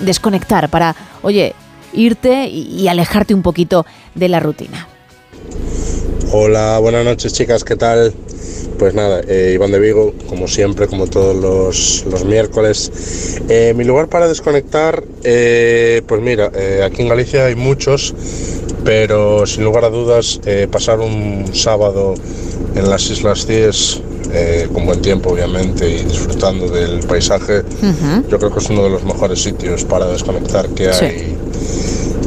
mm, 0.00 0.04
desconectar, 0.04 0.68
para, 0.68 0.94
oye, 1.22 1.54
irte 1.92 2.48
y 2.48 2.86
alejarte 2.88 3.34
un 3.34 3.42
poquito 3.42 3.86
de 4.14 4.28
la 4.28 4.40
rutina. 4.40 4.86
Hola, 6.30 6.78
buenas 6.78 7.06
noches 7.06 7.32
chicas, 7.32 7.64
¿qué 7.64 7.74
tal? 7.74 8.12
Pues 8.78 8.92
nada, 8.94 9.22
eh, 9.26 9.52
Iván 9.54 9.72
de 9.72 9.78
Vigo, 9.78 10.12
como 10.28 10.46
siempre, 10.46 10.86
como 10.86 11.06
todos 11.06 11.34
los, 11.34 12.04
los 12.10 12.24
miércoles. 12.24 13.40
Eh, 13.48 13.72
mi 13.74 13.84
lugar 13.84 14.08
para 14.08 14.28
desconectar, 14.28 15.02
eh, 15.24 16.02
pues 16.06 16.20
mira, 16.20 16.52
aquí 16.84 17.02
en 17.02 17.08
Galicia 17.08 17.46
hay 17.46 17.54
muchos, 17.54 18.14
pero 18.84 19.46
sin 19.46 19.64
lugar 19.64 19.86
a 19.86 19.90
dudas, 19.90 20.38
pasar 20.70 21.00
un 21.00 21.46
sábado 21.54 22.14
en 22.74 22.90
las 22.90 23.10
Islas 23.10 23.46
Cíes, 23.46 24.02
eh, 24.32 24.68
con 24.74 24.84
buen 24.84 25.00
tiempo 25.00 25.30
obviamente 25.30 25.88
y 25.88 26.04
disfrutando 26.04 26.68
del 26.68 27.00
paisaje, 27.00 27.62
yo 28.28 28.38
creo 28.38 28.52
que 28.52 28.58
es 28.58 28.68
uno 28.68 28.84
de 28.84 28.90
los 28.90 29.02
mejores 29.02 29.42
sitios 29.42 29.84
para 29.84 30.06
desconectar 30.06 30.68
que 30.68 30.90
hay, 30.90 31.34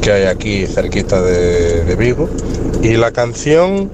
que 0.01 0.11
hay 0.11 0.23
aquí 0.23 0.65
cerquita 0.65 1.21
de, 1.21 1.83
de 1.83 1.95
Vigo. 1.95 2.27
Y 2.81 2.97
la 2.97 3.11
canción 3.11 3.91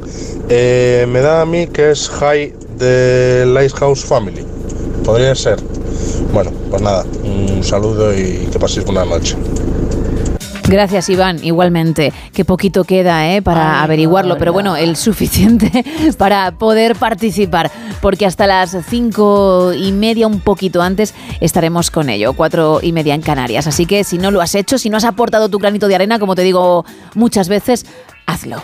eh, 0.49 1.06
me 1.09 1.19
da 1.19 1.41
a 1.41 1.45
mí 1.45 1.67
que 1.67 1.91
es 1.91 2.09
High 2.09 2.53
de 2.77 3.45
Lighthouse 3.45 4.06
Family. 4.06 4.45
Podría 5.03 5.35
ser. 5.35 5.59
Bueno, 6.33 6.51
pues 6.69 6.82
nada, 6.82 7.06
un 7.24 7.64
saludo 7.64 8.14
y 8.14 8.48
que 8.51 8.59
paséis 8.59 8.85
buena 8.85 9.06
noche. 9.06 9.35
Gracias, 10.67 11.09
Iván. 11.09 11.43
Igualmente, 11.43 12.11
qué 12.33 12.43
poquito 12.43 12.83
queda 12.83 13.33
¿eh? 13.33 13.41
para 13.41 13.82
averiguarlo, 13.83 14.38
pero 14.38 14.51
bueno, 14.51 14.75
el 14.75 14.98
suficiente 14.98 15.85
para 16.17 16.51
poder 16.51 16.95
participar, 16.95 17.72
porque 18.01 18.25
hasta 18.25 18.48
las 18.48 18.75
cinco 18.90 19.72
y 19.74 19.93
media, 19.93 20.27
un 20.27 20.41
poquito 20.41 20.82
antes, 20.82 21.14
estaremos 21.40 21.90
con 21.90 22.09
ello, 22.09 22.33
cuatro 22.33 22.80
y 22.82 22.91
media 22.91 23.16
en 23.16 23.22
Canarias. 23.22 23.66
Así 23.66 23.85
que 23.85 24.03
si 24.03 24.17
no 24.17 24.30
lo 24.30 24.41
has 24.41 24.56
hecho, 24.56 24.77
si 24.77 24.90
no 24.90 24.98
has 24.98 25.06
aportado 25.06 25.48
tu 25.48 25.57
granito 25.57 25.88
de 25.88 25.95
arena, 25.95 26.19
como 26.19 26.35
te 26.35 26.41
digo 26.41 26.85
muchas 27.16 27.48
veces, 27.48 27.85
hazlo. 28.25 28.61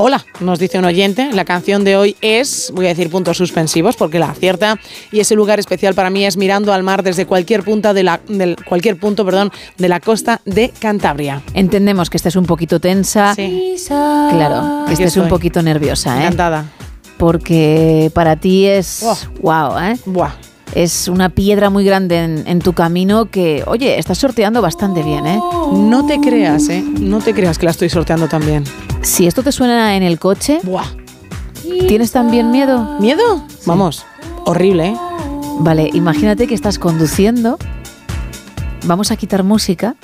Hola, 0.00 0.24
nos 0.38 0.60
dice 0.60 0.78
un 0.78 0.84
oyente, 0.84 1.32
la 1.32 1.44
canción 1.44 1.82
de 1.82 1.96
hoy 1.96 2.14
es, 2.20 2.70
voy 2.72 2.86
a 2.86 2.90
decir 2.90 3.10
puntos 3.10 3.36
suspensivos 3.36 3.96
porque 3.96 4.20
la 4.20 4.30
acierta, 4.30 4.78
y 5.10 5.18
ese 5.18 5.34
lugar 5.34 5.58
especial 5.58 5.92
para 5.94 6.08
mí 6.08 6.24
es 6.24 6.36
mirando 6.36 6.72
al 6.72 6.84
mar 6.84 7.02
desde 7.02 7.26
cualquier 7.26 7.64
punta 7.64 7.92
de 7.92 8.04
la, 8.04 8.20
del, 8.28 8.54
cualquier 8.64 8.96
punto, 8.96 9.24
perdón, 9.24 9.50
de 9.76 9.88
la 9.88 9.98
costa 9.98 10.40
de 10.44 10.68
Cantabria. 10.78 11.42
Entendemos 11.52 12.10
que 12.10 12.16
estés 12.16 12.36
un 12.36 12.46
poquito 12.46 12.78
tensa. 12.78 13.34
Claro, 14.30 14.84
que 14.86 14.92
estés 14.92 15.16
un 15.16 15.26
poquito 15.26 15.62
nerviosa, 15.62 16.14
¿eh? 16.18 16.26
Encantada. 16.26 16.66
Porque 17.16 18.12
para 18.14 18.36
ti 18.36 18.66
es. 18.66 19.04
wow, 19.42 19.78
¿eh? 19.80 19.96
Es 20.76 21.08
una 21.08 21.28
piedra 21.28 21.70
muy 21.70 21.84
grande 21.84 22.22
en, 22.22 22.44
en 22.46 22.60
tu 22.60 22.72
camino 22.72 23.32
que, 23.32 23.64
oye, 23.66 23.98
estás 23.98 24.18
sorteando 24.18 24.62
bastante 24.62 25.02
bien, 25.02 25.26
¿eh? 25.26 25.40
No 25.72 26.06
te 26.06 26.20
creas, 26.20 26.68
¿eh? 26.68 26.84
No 27.00 27.18
te 27.18 27.34
creas 27.34 27.58
que 27.58 27.64
la 27.64 27.72
estoy 27.72 27.88
sorteando 27.88 28.28
también. 28.28 28.62
Si 29.02 29.26
esto 29.26 29.42
te 29.42 29.52
suena 29.52 29.96
en 29.96 30.02
el 30.02 30.18
coche, 30.18 30.60
¿tienes 31.88 32.12
también 32.12 32.50
miedo? 32.50 32.98
¿Miedo? 33.00 33.42
Vamos, 33.66 34.04
horrible, 34.44 34.88
¿eh? 34.88 34.96
Vale, 35.60 35.90
imagínate 35.92 36.46
que 36.46 36.54
estás 36.54 36.78
conduciendo, 36.78 37.58
vamos 38.86 39.10
a 39.10 39.16
quitar 39.16 39.42
música, 39.42 39.96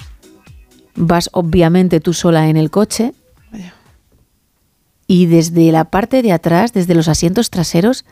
vas 0.97 1.31
obviamente 1.33 2.01
tú 2.01 2.13
sola 2.13 2.49
en 2.49 2.57
el 2.57 2.71
coche 2.71 3.15
y 5.07 5.27
desde 5.27 5.71
la 5.71 5.85
parte 5.85 6.23
de 6.23 6.33
atrás, 6.33 6.73
desde 6.73 6.95
los 6.95 7.09
asientos 7.09 7.51
traseros, 7.51 8.05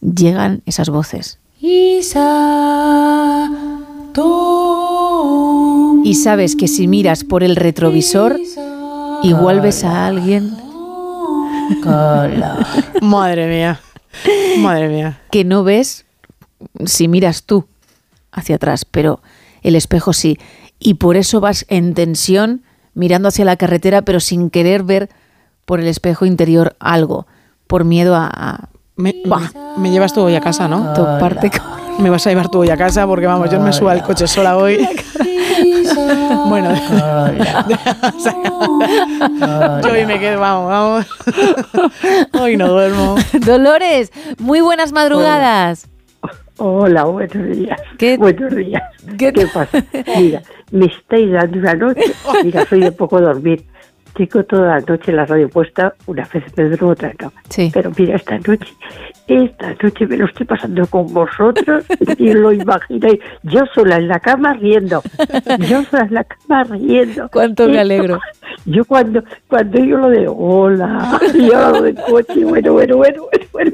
llegan 0.00 0.62
esas 0.66 0.90
voces. 0.90 1.38
Y 6.04 6.14
sabes 6.14 6.54
que 6.56 6.68
si 6.68 6.86
miras 6.86 7.24
por 7.24 7.42
el 7.42 7.56
retrovisor, 7.56 8.38
igual 9.22 9.60
ves 9.60 9.84
a 9.84 10.06
alguien 10.06 10.56
Madre 13.02 13.46
mía. 13.48 13.80
Madre 14.58 14.88
mía. 14.88 15.18
que 15.30 15.44
no 15.44 15.64
ves 15.64 16.04
si 16.84 17.08
miras 17.08 17.42
tú 17.44 17.66
hacia 18.32 18.56
atrás, 18.56 18.84
pero 18.84 19.20
el 19.62 19.74
espejo 19.76 20.12
sí. 20.12 20.38
Y 20.78 20.94
por 20.94 21.16
eso 21.16 21.40
vas 21.40 21.64
en 21.68 21.94
tensión 21.94 22.62
mirando 22.94 23.28
hacia 23.28 23.44
la 23.44 23.56
carretera, 23.56 24.02
pero 24.02 24.20
sin 24.20 24.50
querer 24.50 24.82
ver 24.82 25.08
por 25.64 25.80
el 25.80 25.86
espejo 25.88 26.24
interior 26.26 26.76
algo, 26.78 27.26
por 27.66 27.84
miedo 27.84 28.14
a... 28.14 28.26
a- 28.32 28.68
Me, 28.96 29.14
me 29.76 29.90
llevas 29.90 30.12
tú 30.14 30.22
hoy 30.22 30.34
a 30.34 30.40
casa, 30.40 30.68
¿no? 30.68 30.92
Toparte 30.94 31.50
Me 31.98 32.08
vas 32.10 32.26
a 32.26 32.30
llevar 32.30 32.48
tú 32.48 32.60
hoy 32.60 32.70
a 32.70 32.76
casa 32.76 33.06
porque 33.06 33.26
vamos, 33.26 33.50
yo 33.50 33.58
no 33.58 33.64
me 33.64 33.72
subo 33.72 33.88
al 33.90 34.02
coche 34.02 34.26
sola 34.26 34.56
hoy. 34.56 34.78
bueno, 36.48 36.74
yo 39.82 39.92
hoy 39.92 40.04
me 40.04 40.20
quedo, 40.20 40.40
vamos, 40.40 40.68
vamos. 40.68 41.06
hoy 42.38 42.56
no 42.56 42.68
duermo. 42.68 43.14
Dolores, 43.32 44.12
muy 44.38 44.60
buenas 44.60 44.92
madrugadas. 44.92 45.88
Hola, 46.58 47.04
buenos 47.04 47.56
días. 47.56 47.80
¿Qué? 47.98 48.18
Buenos 48.18 48.54
días. 48.54 48.82
¿Qué, 49.18 49.32
pasa? 49.52 49.84
Mira, 50.18 50.42
me 50.70 50.86
estáis 50.86 51.32
dando 51.32 51.58
una 51.58 51.74
noche. 51.74 52.14
Mira, 52.44 52.64
soy 52.66 52.80
de 52.80 52.92
poco 52.92 53.20
dormir. 53.20 53.66
Tengo 54.16 54.44
toda 54.44 54.68
la 54.76 54.80
noche 54.80 55.12
la 55.12 55.26
radio 55.26 55.48
puesta, 55.48 55.92
una 56.06 56.26
vez 56.32 56.42
me 56.56 56.64
duermo, 56.64 56.88
otra 56.88 57.12
no. 57.20 57.30
Sí. 57.50 57.70
Pero 57.72 57.90
mira, 57.98 58.16
esta 58.16 58.38
noche, 58.38 58.72
esta 59.26 59.74
noche 59.82 60.06
me 60.06 60.16
lo 60.16 60.24
estoy 60.24 60.46
pasando 60.46 60.86
con 60.86 61.12
vosotros 61.12 61.84
y 62.18 62.32
lo 62.32 62.50
imagináis. 62.52 63.20
Yo 63.42 63.60
sola 63.74 63.96
en 63.96 64.08
la 64.08 64.18
cama 64.20 64.54
riendo. 64.54 65.02
Yo 65.68 65.82
sola 65.84 66.04
en 66.04 66.14
la 66.14 66.24
cama 66.24 66.64
riendo. 66.64 67.28
Cuánto 67.30 67.68
me 67.68 67.78
alegro. 67.78 68.18
Yo 68.64 68.84
cuando, 68.86 69.22
cuando 69.48 69.78
yo 69.84 69.98
lo 69.98 70.08
de 70.08 70.26
hola, 70.28 71.20
y 71.34 71.52
ahora 71.52 71.70
lo 71.72 71.82
del 71.82 71.96
coche, 71.96 72.42
bueno, 72.44 72.72
bueno, 72.72 72.96
bueno, 72.96 73.22
bueno, 73.30 73.42
bueno. 73.52 73.72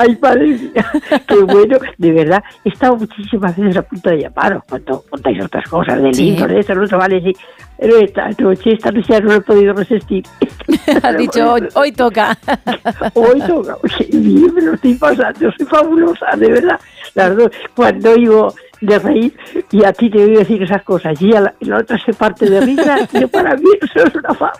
Ay, 0.00 0.16
padre 0.16 0.46
mía, 0.48 0.86
qué 1.28 1.36
bueno. 1.44 1.78
De 1.98 2.10
verdad, 2.12 2.42
he 2.64 2.70
estado 2.70 2.96
muchísimas 2.96 3.56
veces 3.56 3.76
a 3.76 3.82
punto 3.82 4.10
de 4.10 4.22
llamaros 4.22 4.62
cuando 4.68 5.04
contáis 5.08 5.42
otras 5.44 5.68
cosas 5.68 6.02
del 6.02 6.14
Sí. 6.14 6.32
libro, 6.32 6.48
de 6.48 6.58
eso, 6.60 6.74
no 6.74 6.98
vale, 6.98 7.20
sí. 7.22 7.32
Pero 7.78 7.96
esta 7.98 8.28
noche, 8.38 8.74
esta 8.74 8.92
noche 8.92 9.12
ya 9.12 9.20
no 9.20 9.32
he 9.32 9.40
podido 9.40 9.74
resistir. 9.74 10.24
Has 11.02 11.16
dicho, 11.16 11.52
hoy, 11.52 11.68
hoy 11.74 11.92
toca. 11.92 12.38
Hoy 13.14 13.40
toca, 13.40 13.76
bien 14.10 14.54
me 14.54 14.62
lo 14.62 14.74
estoy 14.74 14.94
pasando, 14.94 15.50
soy 15.56 15.66
fabulosa, 15.66 16.26
de 16.36 16.48
verdad. 16.48 16.80
Las 17.14 17.36
dos, 17.36 17.50
cuando 17.74 18.10
oigo 18.10 18.54
de 18.82 18.98
reír 18.98 19.34
y 19.70 19.84
a 19.84 19.92
ti 19.92 20.10
te 20.10 20.22
oigo 20.22 20.40
decir 20.40 20.62
esas 20.62 20.82
cosas 20.82 21.20
y 21.22 21.34
a 21.34 21.40
la, 21.40 21.54
y 21.60 21.66
la 21.66 21.78
otra 21.78 21.98
se 22.04 22.12
parte 22.12 22.50
de 22.50 22.60
risa, 22.60 23.08
yo 23.20 23.28
para 23.28 23.56
mí 23.56 23.68
eso 23.80 24.06
es 24.06 24.14
una 24.14 24.34
fama. 24.34 24.52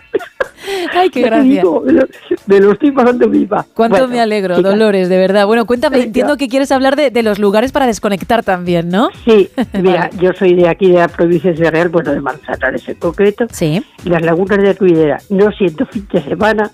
Ay, 0.93 1.09
qué 1.09 1.21
gracia. 1.23 1.43
digo, 1.43 1.81
me, 1.85 1.91
lo, 1.91 2.07
me 2.47 2.59
lo 2.59 2.71
estoy 2.71 2.91
pasando 2.91 3.29
viva. 3.29 3.65
Cuánto 3.73 3.97
Bueno, 3.97 4.07
me 4.07 4.21
alegro, 4.21 4.61
Dolores, 4.61 5.09
de 5.09 5.17
verdad. 5.17 5.45
Bueno, 5.45 5.65
cuéntame, 5.65 6.01
entiendo 6.01 6.37
que 6.37 6.47
quieres 6.47 6.71
hablar 6.71 6.95
de, 6.95 7.11
de 7.11 7.21
los 7.21 7.37
lugares 7.37 7.71
para 7.71 7.85
desconectar 7.85 8.43
también, 8.43 8.89
¿no? 8.89 9.09
Sí, 9.25 9.49
mira, 9.73 10.09
yo 10.19 10.31
soy 10.33 10.55
de 10.55 10.69
aquí, 10.69 10.87
de 10.89 10.99
la 10.99 11.09
provincia 11.09 11.51
de 11.51 11.69
Real, 11.69 11.89
bueno, 11.89 12.13
de 12.13 12.21
Manzanares 12.21 12.87
en 12.87 12.95
concreto. 12.95 13.45
Sí. 13.51 13.83
Las 14.05 14.21
lagunas 14.21 14.57
de 14.59 14.73
Ruidera, 14.73 15.17
no 15.29 15.51
siendo 15.51 15.85
fin 15.85 16.07
de 16.11 16.21
semana, 16.21 16.71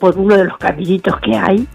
por 0.00 0.16
uno 0.18 0.36
de 0.36 0.44
los 0.44 0.56
caminitos 0.58 1.14
que 1.20 1.36
hay, 1.36 1.66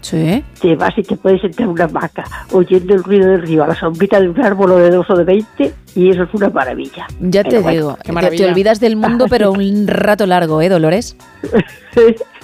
te 0.60 0.76
vas 0.76 0.96
y 0.96 1.02
te 1.02 1.16
puedes 1.16 1.40
sentar 1.40 1.62
en 1.62 1.68
una 1.68 1.84
hamaca, 1.84 2.24
oyendo 2.52 2.94
el 2.94 3.04
ruido 3.04 3.28
del 3.28 3.42
río, 3.42 3.64
a 3.64 3.68
la 3.68 3.74
sombrita 3.74 4.20
de 4.20 4.28
un 4.28 4.40
árbol 4.40 4.72
o 4.72 4.76
de 4.78 4.90
dos 4.90 5.08
o 5.10 5.14
de 5.16 5.24
veinte, 5.24 5.74
y 5.94 6.10
eso 6.10 6.22
es 6.24 6.28
una 6.34 6.48
maravilla. 6.50 7.06
Ya 7.20 7.44
te 7.44 7.58
bueno, 7.58 7.70
digo, 7.70 7.98
te- 8.30 8.46
olvidas 8.50 8.80
del 8.80 8.96
mundo, 8.96 9.26
pero 9.28 9.52
un 9.52 9.86
rato 9.86 10.26
largo, 10.26 10.60
¿eh, 10.62 10.68
Dolores? 10.68 11.16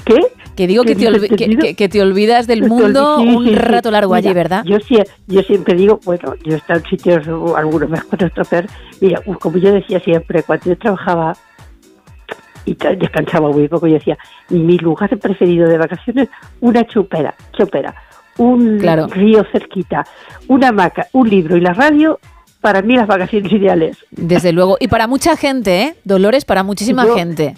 ¿Qué? 0.05 0.21
Que 0.57 0.67
digo 0.67 0.83
que 0.83 0.95
¿Qué 0.95 1.07
te, 1.07 1.11
dices, 1.11 1.23
olvi- 1.23 1.29
que, 1.29 1.45
entendido? 1.45 1.61
que- 1.63 1.75
que 1.77 1.89
te 1.89 2.03
olvidas 2.03 2.47
del 2.47 2.63
mundo 2.69 3.19
Sí, 3.21 3.29
un 3.29 3.45
sí, 3.47 3.55
rato 3.55 3.91
largo 3.91 4.15
allí, 4.15 4.33
¿verdad? 4.33 4.65
Yo, 4.65 4.77
sie- 4.81 5.07
yo 5.27 5.41
siempre 5.43 5.75
digo, 5.75 6.01
bueno, 6.05 6.35
yo 6.45 6.55
he 6.55 6.57
estado 6.59 6.81
en 6.81 6.87
sitios, 6.87 7.27
algunos 7.57 7.89
mejores, 7.89 8.31
otros 8.31 8.49
peor. 8.49 8.67
Mira, 9.01 9.21
como 9.41 9.57
yo 9.59 9.73
decía 9.73 10.01
siempre, 10.01 10.43
cuando 10.43 10.67
yo 10.67 10.77
trabajaba 10.77 11.35
y 12.65 12.75
descansaba 12.75 13.51
muy 13.51 13.69
poco. 13.69 13.87
Yo 13.87 13.95
decía, 13.95 14.19
mi 14.51 14.79
lugar 14.79 15.17
preferido 15.19 15.69
de 15.69 15.79
vacaciones, 15.79 16.29
una 16.61 16.85
chupera, 16.87 17.35
chopera, 17.57 17.95
un 18.39 18.79
Claro. 18.79 19.07
río 19.09 19.45
cerquita, 19.53 20.05
una 20.49 20.69
hamaca, 20.69 21.07
un 21.13 21.29
libro 21.29 21.57
y 21.57 21.61
la 21.61 21.73
radio, 21.73 22.19
para 22.61 22.83
mí 22.83 22.95
las 22.97 23.07
vacaciones 23.07 23.51
ideales. 23.53 23.97
Desde 24.11 24.53
luego. 24.53 24.77
Y 24.81 24.89
para 24.89 25.07
mucha 25.07 25.37
gente, 25.37 25.83
¿eh? 25.83 25.95
Dolores 26.05 26.45
para 26.45 26.63
muchísima 26.63 27.05
Yo- 27.07 27.15
gente. 27.17 27.55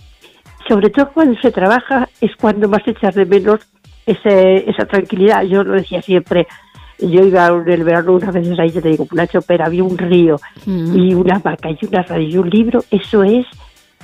Sobre 0.69 0.91
todo 0.91 1.11
cuando 1.13 1.39
se 1.41 1.51
trabaja 1.51 2.09
es 2.21 2.31
cuando 2.37 2.69
más 2.69 2.87
echas 2.87 3.15
de 3.17 3.27
menos 3.27 3.61
ese, 4.07 4.71
esa 4.71 4.87
tranquilidad. 4.87 5.43
Yo 5.43 5.65
lo 5.65 5.75
decía 5.75 6.01
siempre. 6.03 6.47
Yo 7.01 7.25
iba 7.25 7.49
en 7.49 7.69
el 7.69 7.83
verano 7.83 8.13
unas 8.13 8.33
veces 8.33 8.57
ahí, 8.61 8.71
yo 8.71 8.81
te 8.81 8.91
digo, 8.91 9.07
una 9.11 9.27
chopera, 9.27 9.67
había 9.67 9.83
un 9.83 9.99
río 9.99 10.37
Mm. 10.67 10.97
y 10.97 11.15
una 11.15 11.35
hamaca 11.37 11.69
y 11.71 11.79
una 11.85 12.03
radio 12.03 12.29
y 12.29 12.37
un 12.39 12.49
libro. 12.49 12.85
Eso 12.93 13.25
es, 13.25 13.45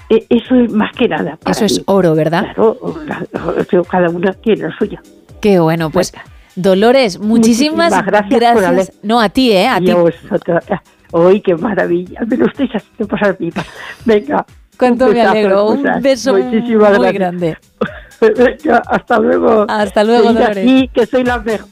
eso 0.09 0.55
es 0.55 0.73
más 0.73 0.93
que 0.97 1.09
nada. 1.09 1.37
para 1.37 1.53
Eso 1.53 1.65
es 1.65 1.78
mí. 1.78 1.85
oro, 1.87 2.15
¿verdad? 2.15 2.53
Claro, 2.55 3.85
cada 3.91 4.09
uno 4.11 4.33
tiene 4.35 4.62
lo 4.69 4.73
suyo. 4.73 4.99
Qué 5.41 5.59
bueno, 5.61 5.91
pues 5.91 6.12
Dolores, 6.57 7.19
muchísimas, 7.20 7.93
Muchísimas 7.93 8.07
gracias 8.07 8.53
por 8.55 8.65
haber- 8.65 8.93
No, 9.03 9.20
a 9.20 9.28
ti, 9.28 9.53
¿eh? 9.53 9.69
A 9.69 9.78
ti. 9.81 9.93
¡Ay, 11.12 11.41
qué 11.41 11.55
maravilla! 11.57 12.20
Me 12.27 12.37
lo 12.37 12.47
estáis 12.47 12.70
haciendo 12.75 13.07
pasar 13.09 13.37
pipa. 13.37 13.65
Venga. 14.05 14.45
Cuánto 14.78 15.07
me 15.07 15.15
besazo, 15.15 15.31
alegro. 15.31 15.67
Un 15.70 15.83
beso 16.03 16.33
Muchísimas 16.35 16.91
muy 16.91 16.99
gracias. 16.99 17.12
grande. 17.15 17.57
Venga, 18.20 18.83
hasta 18.87 19.19
luego. 19.20 19.67
Hasta 19.69 20.05
luego, 20.05 20.33
Dolores. 20.33 20.59
así, 20.59 20.91
que 20.93 21.07
soy 21.07 21.25
la 21.25 21.39
mejor. 21.39 21.69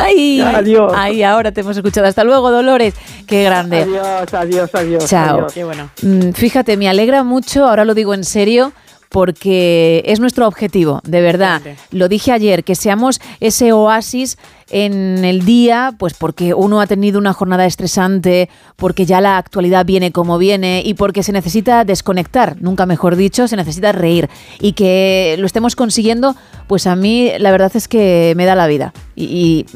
Ay, 0.00 0.40
Adiós. 0.40 0.92
ay, 0.96 1.22
ahora 1.22 1.52
te 1.52 1.60
hemos 1.60 1.76
escuchado. 1.76 2.06
Hasta 2.06 2.24
luego, 2.24 2.50
Dolores. 2.50 2.94
Qué 3.26 3.44
grande. 3.44 3.82
Adiós, 3.82 4.34
adiós, 4.34 4.70
adiós. 4.74 5.06
Chao. 5.06 5.46
adiós. 5.48 5.76
Mm, 6.02 6.30
Fíjate, 6.32 6.76
me 6.76 6.88
alegra 6.88 7.24
mucho, 7.24 7.66
ahora 7.66 7.84
lo 7.84 7.94
digo 7.94 8.14
en 8.14 8.24
serio, 8.24 8.72
porque 9.08 10.02
es 10.06 10.20
nuestro 10.20 10.46
objetivo, 10.46 11.00
de 11.04 11.20
verdad. 11.20 11.62
Lo 11.90 12.08
dije 12.08 12.32
ayer, 12.32 12.64
que 12.64 12.74
seamos 12.74 13.20
ese 13.40 13.72
oasis 13.72 14.36
en 14.70 15.24
el 15.24 15.46
día, 15.46 15.94
pues 15.98 16.12
porque 16.12 16.52
uno 16.52 16.80
ha 16.82 16.86
tenido 16.86 17.18
una 17.18 17.32
jornada 17.32 17.64
estresante, 17.64 18.50
porque 18.76 19.06
ya 19.06 19.20
la 19.22 19.38
actualidad 19.38 19.86
viene 19.86 20.12
como 20.12 20.36
viene 20.36 20.82
y 20.84 20.92
porque 20.94 21.22
se 21.22 21.32
necesita 21.32 21.84
desconectar, 21.84 22.56
nunca 22.60 22.84
mejor 22.84 23.16
dicho, 23.16 23.48
se 23.48 23.56
necesita 23.56 23.92
reír. 23.92 24.28
Y 24.60 24.72
que 24.72 25.36
lo 25.38 25.46
estemos 25.46 25.74
consiguiendo, 25.74 26.36
pues 26.66 26.86
a 26.86 26.96
mí 26.96 27.30
la 27.38 27.50
verdad 27.50 27.72
es 27.74 27.88
que 27.88 28.34
me 28.36 28.44
da 28.44 28.54
la 28.54 28.66
vida. 28.66 28.92
Y, 29.16 29.24
y 29.24 29.66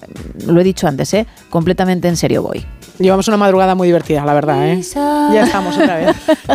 lo 0.47 0.61
he 0.61 0.65
dicho 0.65 0.87
antes, 0.87 1.15
¿eh? 1.15 1.27
completamente 1.49 2.09
en 2.09 2.17
serio 2.19 2.43
voy. 2.43 2.65
Llevamos 2.99 3.27
una 3.29 3.39
madrugada 3.39 3.75
muy 3.75 3.89
divertida, 3.89 4.25
la 4.27 4.35
verdad, 4.35 4.69
¿eh? 4.69 4.83
Ya 5.33 5.45
estamos 5.45 5.75
otra 5.77 5.97
vez. 5.97 6.17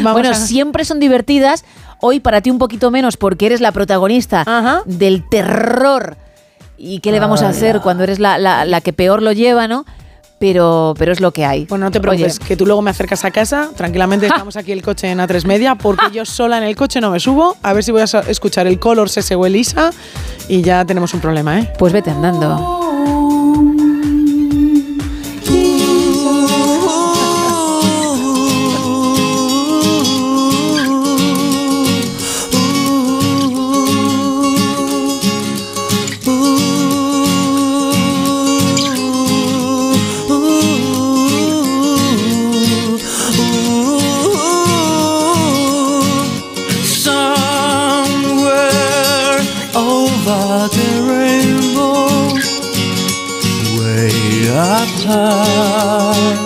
Vamos 0.00 0.12
bueno, 0.12 0.30
a- 0.30 0.34
siempre 0.34 0.84
son 0.84 1.00
divertidas. 1.00 1.64
Hoy 2.04 2.18
para 2.20 2.40
ti 2.40 2.50
un 2.50 2.58
poquito 2.58 2.90
menos 2.90 3.16
porque 3.16 3.46
eres 3.46 3.60
la 3.60 3.70
protagonista 3.72 4.42
del 4.86 5.26
terror. 5.28 6.16
¿Y 6.76 6.98
qué 6.98 7.12
le 7.12 7.20
vamos 7.20 7.42
a 7.42 7.48
hacer 7.50 7.80
cuando 7.80 8.02
eres 8.02 8.18
la, 8.18 8.38
la- 8.38 8.64
la 8.64 8.80
que 8.80 8.92
peor 8.92 9.22
lo 9.22 9.30
lleva, 9.32 9.68
no? 9.68 9.84
Pero, 10.40 10.94
pero 10.98 11.12
es 11.12 11.20
lo 11.20 11.30
que 11.30 11.44
hay. 11.44 11.66
Bueno, 11.66 11.84
no 11.84 11.92
te 11.92 12.00
preocupes, 12.00 12.40
que 12.40 12.56
tú 12.56 12.66
luego 12.66 12.82
me 12.82 12.90
acercas 12.90 13.24
a 13.24 13.30
casa, 13.30 13.70
tranquilamente 13.76 14.26
estamos 14.34 14.56
aquí 14.56 14.72
el 14.72 14.82
coche 14.82 15.08
en 15.08 15.18
A3 15.20 15.44
Media, 15.46 15.76
porque 15.76 16.06
yo 16.12 16.24
sola 16.24 16.58
en 16.58 16.64
el 16.64 16.74
coche 16.74 17.00
no 17.00 17.12
me 17.12 17.20
subo, 17.20 17.56
a 17.62 17.72
ver 17.72 17.84
si 17.84 17.92
voy 17.92 18.00
a 18.00 18.04
escuchar 18.26 18.66
el 18.66 18.80
Color 18.80 19.08
Sese 19.08 19.36
o 19.36 19.46
Elisa 19.46 19.92
y 20.48 20.60
ya 20.62 20.84
tenemos 20.84 21.14
un 21.14 21.20
problema, 21.20 21.60
¿eh? 21.60 21.72
Pues 21.78 21.92
vete 21.92 22.10
andando. 22.10 22.91
High, 55.12 56.36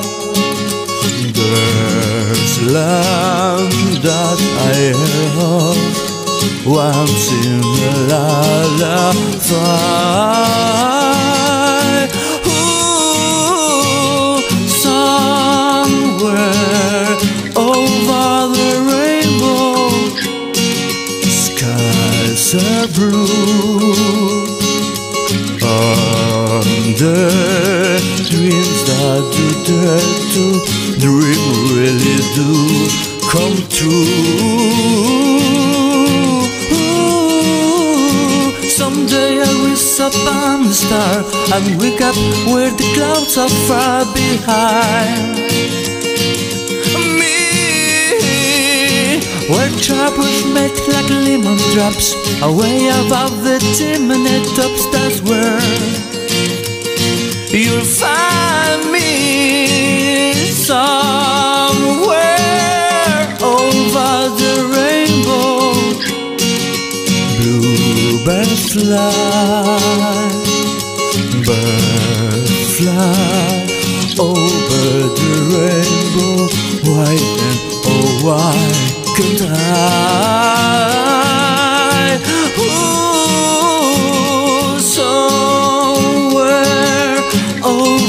there's 1.38 2.54
land 2.74 3.72
that 4.06 4.38
I 4.70 4.76
heard 5.34 5.96
once 6.66 7.26
in 7.44 7.60
a 7.62 7.94
lullaby. 8.10 9.06
Ooh, 12.54 14.36
somewhere 14.84 16.32
over 17.70 18.28
the 18.56 18.72
rainbow. 18.90 19.78
Skies 21.44 22.46
are 22.54 22.88
blue 22.96 24.06
Under 26.58 27.65
dreams 28.48 28.84
that 28.86 29.22
do 29.34 29.46
dare 29.66 30.10
to 30.32 30.44
dream 31.02 31.44
really 31.74 32.18
do 32.38 32.50
come 33.26 33.58
true. 33.74 34.06
Someday 38.70 39.42
I'll 39.42 39.66
rise 39.66 39.98
up 39.98 40.14
on 40.30 40.62
the 40.62 40.74
star 40.74 41.24
And 41.54 41.80
wake 41.80 42.00
up 42.00 42.14
where 42.46 42.70
the 42.70 42.86
clouds 42.94 43.36
are 43.36 43.54
far 43.66 44.04
behind. 44.14 45.42
Me 47.18 47.34
where 49.50 49.70
troubles 49.78 50.44
melt 50.54 50.78
like 50.88 51.10
lemon 51.10 51.58
drops 51.72 52.14
Away 52.42 52.88
above 52.88 53.42
the 53.42 53.58
chimney 53.76 54.38
tops 54.54 54.86
That's 54.92 55.20
where 55.22 56.05
You'll 57.50 57.84
find 57.84 58.90
me 58.90 60.32
Somewhere 60.42 62.16
over 63.40 64.28
the 64.40 64.54
rainbow. 64.74 65.72
Bluebirds 67.38 68.72
fly 68.72 70.28
Birds 71.46 72.56
fly 72.76 73.66
over 74.18 74.86
the 75.18 75.32
rainbow 75.54 76.36
White 76.90 77.34
and 77.48 77.60
oh 77.86 78.08
why 78.24 78.58
can't 79.16 79.42
I 79.42 81.05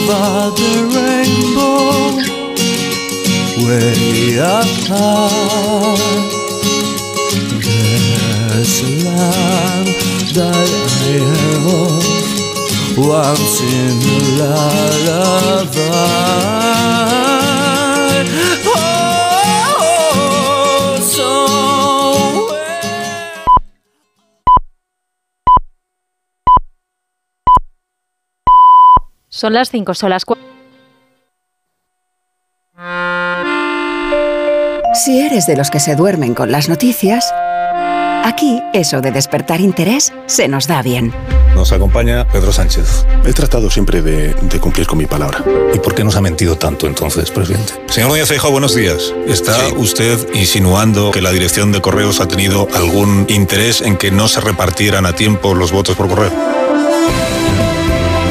over 0.10 0.56
the 0.56 0.74
rainbow 0.96 2.16
Way 3.68 4.40
up 4.40 4.72
high 4.88 6.24
There's 8.50 8.78
a 8.82 8.86
land 9.06 9.88
that 10.34 10.40
I 10.40 11.12
heard 11.12 11.66
of 11.68 12.06
once 12.98 13.62
in 13.62 13.98
a 14.02 14.42
lullaby. 15.10 16.08
Son 29.38 29.54
las 29.54 29.70
5, 29.70 29.94
son 29.94 30.10
las 30.10 30.26
4. 30.26 30.44
Si 34.96 35.20
eres 35.20 35.46
de 35.46 35.56
los 35.56 35.70
que 35.70 35.80
se 35.80 35.96
duermen 35.96 36.34
con 36.34 36.52
las 36.52 36.70
noticias, 36.70 37.32
aquí 38.24 38.60
eso 38.74 39.00
de 39.00 39.12
despertar 39.12 39.62
interés 39.62 40.12
se 40.26 40.48
nos 40.48 40.66
da 40.66 40.82
bien. 40.82 41.14
Nos 41.54 41.72
acompaña 41.72 42.28
Pedro 42.28 42.52
Sánchez. 42.52 43.06
He 43.26 43.34
tratado 43.34 43.70
siempre 43.70 44.02
de, 44.02 44.34
de 44.34 44.60
cumplir 44.60 44.88
con 44.88 44.98
mi 44.98 45.06
palabra. 45.06 45.44
¿Y 45.72 45.78
por 45.78 45.94
qué 45.94 46.04
nos 46.04 46.16
ha 46.16 46.22
mentido 46.22 46.58
tanto 46.58 46.88
entonces, 46.88 47.30
presidente? 47.30 47.74
Señor 47.90 48.10
Núñez 48.10 48.28
Feijóo, 48.28 48.50
buenos 48.50 48.74
días. 48.74 49.14
¿Está 49.28 49.68
usted 49.78 50.34
insinuando 50.34 51.12
que 51.12 51.22
la 51.22 51.32
dirección 51.32 51.72
de 51.72 51.80
correos 51.80 52.22
ha 52.22 52.28
tenido 52.28 52.68
algún 52.74 53.28
interés 53.30 53.82
en 53.82 53.98
que 53.98 54.10
no 54.10 54.28
se 54.28 54.42
repartieran 54.42 55.06
a 55.06 55.14
tiempo 55.14 55.54
los 55.54 55.72
votos 55.72 55.96
por 55.96 56.08
correo? 56.08 56.57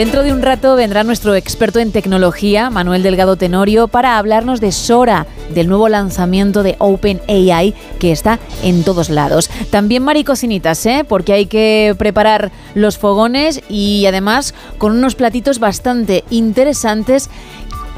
Dentro 0.00 0.22
de 0.22 0.32
un 0.32 0.40
rato 0.40 0.76
vendrá 0.76 1.04
nuestro 1.04 1.34
experto 1.34 1.78
en 1.78 1.92
tecnología, 1.92 2.70
Manuel 2.70 3.02
Delgado 3.02 3.36
Tenorio, 3.36 3.86
para 3.86 4.16
hablarnos 4.16 4.58
de 4.58 4.72
Sora, 4.72 5.26
del 5.50 5.68
nuevo 5.68 5.90
lanzamiento 5.90 6.62
de 6.62 6.76
OpenAI 6.78 7.74
que 7.98 8.10
está 8.10 8.38
en 8.62 8.82
todos 8.82 9.10
lados. 9.10 9.50
También 9.68 10.02
maricocinitas, 10.02 10.86
¿eh? 10.86 11.04
porque 11.06 11.34
hay 11.34 11.44
que 11.44 11.94
preparar 11.98 12.50
los 12.74 12.96
fogones 12.96 13.60
y 13.68 14.06
además 14.06 14.54
con 14.78 14.92
unos 14.92 15.16
platitos 15.16 15.58
bastante 15.58 16.24
interesantes 16.30 17.28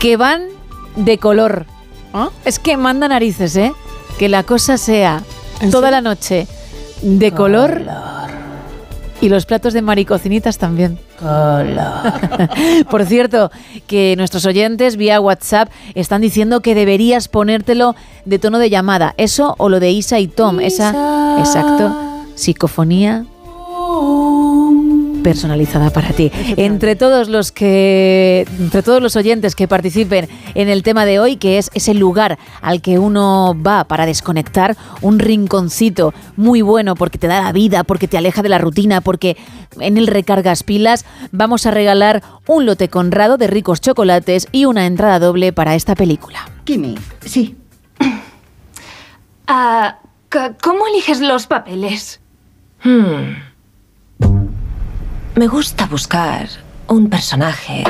que 0.00 0.16
van 0.16 0.46
de 0.96 1.18
color. 1.18 1.66
Es 2.44 2.58
que 2.58 2.76
manda 2.76 3.06
narices, 3.06 3.54
¿eh? 3.54 3.72
Que 4.18 4.28
la 4.28 4.42
cosa 4.42 4.76
sea 4.76 5.22
toda 5.70 5.92
la 5.92 6.00
noche 6.00 6.48
de 7.00 7.30
color. 7.30 7.82
Y 9.22 9.28
los 9.28 9.46
platos 9.46 9.72
de 9.72 9.80
maricocinitas 9.82 10.58
también. 10.58 10.98
Por 12.90 13.06
cierto, 13.06 13.50
que 13.86 14.14
nuestros 14.16 14.44
oyentes 14.44 14.96
vía 14.96 15.20
WhatsApp 15.20 15.70
están 15.94 16.20
diciendo 16.20 16.60
que 16.60 16.74
deberías 16.74 17.28
ponértelo 17.28 17.94
de 18.24 18.38
tono 18.38 18.58
de 18.58 18.68
llamada. 18.68 19.14
Eso 19.16 19.54
o 19.58 19.68
lo 19.68 19.78
de 19.78 19.92
Isa 19.92 20.18
y 20.18 20.26
Tom. 20.26 20.58
Esa, 20.58 21.38
exacto, 21.38 21.94
psicofonía 22.34 23.24
personalizada 25.22 25.90
para 25.90 26.10
ti. 26.10 26.30
Entre 26.56 26.96
todos 26.96 27.28
los 27.28 27.52
que 27.52 28.46
entre 28.58 28.82
todos 28.82 29.02
los 29.02 29.16
oyentes 29.16 29.54
que 29.54 29.68
participen 29.68 30.28
en 30.54 30.68
el 30.68 30.82
tema 30.82 31.04
de 31.04 31.18
hoy, 31.18 31.36
que 31.36 31.58
es 31.58 31.70
ese 31.74 31.94
lugar 31.94 32.38
al 32.60 32.82
que 32.82 32.98
uno 32.98 33.56
va 33.66 33.84
para 33.84 34.06
desconectar, 34.06 34.76
un 35.00 35.18
rinconcito 35.18 36.12
muy 36.36 36.62
bueno 36.62 36.94
porque 36.94 37.18
te 37.18 37.26
da 37.26 37.42
la 37.42 37.52
vida, 37.52 37.84
porque 37.84 38.08
te 38.08 38.18
aleja 38.18 38.42
de 38.42 38.48
la 38.48 38.58
rutina, 38.58 39.00
porque 39.00 39.36
en 39.80 39.96
él 39.96 40.06
recargas 40.06 40.62
pilas, 40.62 41.04
vamos 41.30 41.66
a 41.66 41.70
regalar 41.70 42.22
un 42.46 42.66
lote 42.66 42.88
conrado 42.88 43.36
de 43.36 43.46
ricos 43.46 43.80
chocolates 43.80 44.48
y 44.52 44.64
una 44.64 44.86
entrada 44.86 45.18
doble 45.18 45.52
para 45.52 45.74
esta 45.74 45.94
película. 45.94 46.50
Kimi, 46.64 46.96
sí. 47.24 47.56
Ah, 49.46 49.98
¿Cómo 50.62 50.86
eliges 50.86 51.20
los 51.20 51.46
papeles? 51.46 52.20
Hmm. 52.82 53.51
Me 55.34 55.46
gusta 55.46 55.86
buscar 55.86 56.46
un 56.88 57.08
personaje 57.08 57.84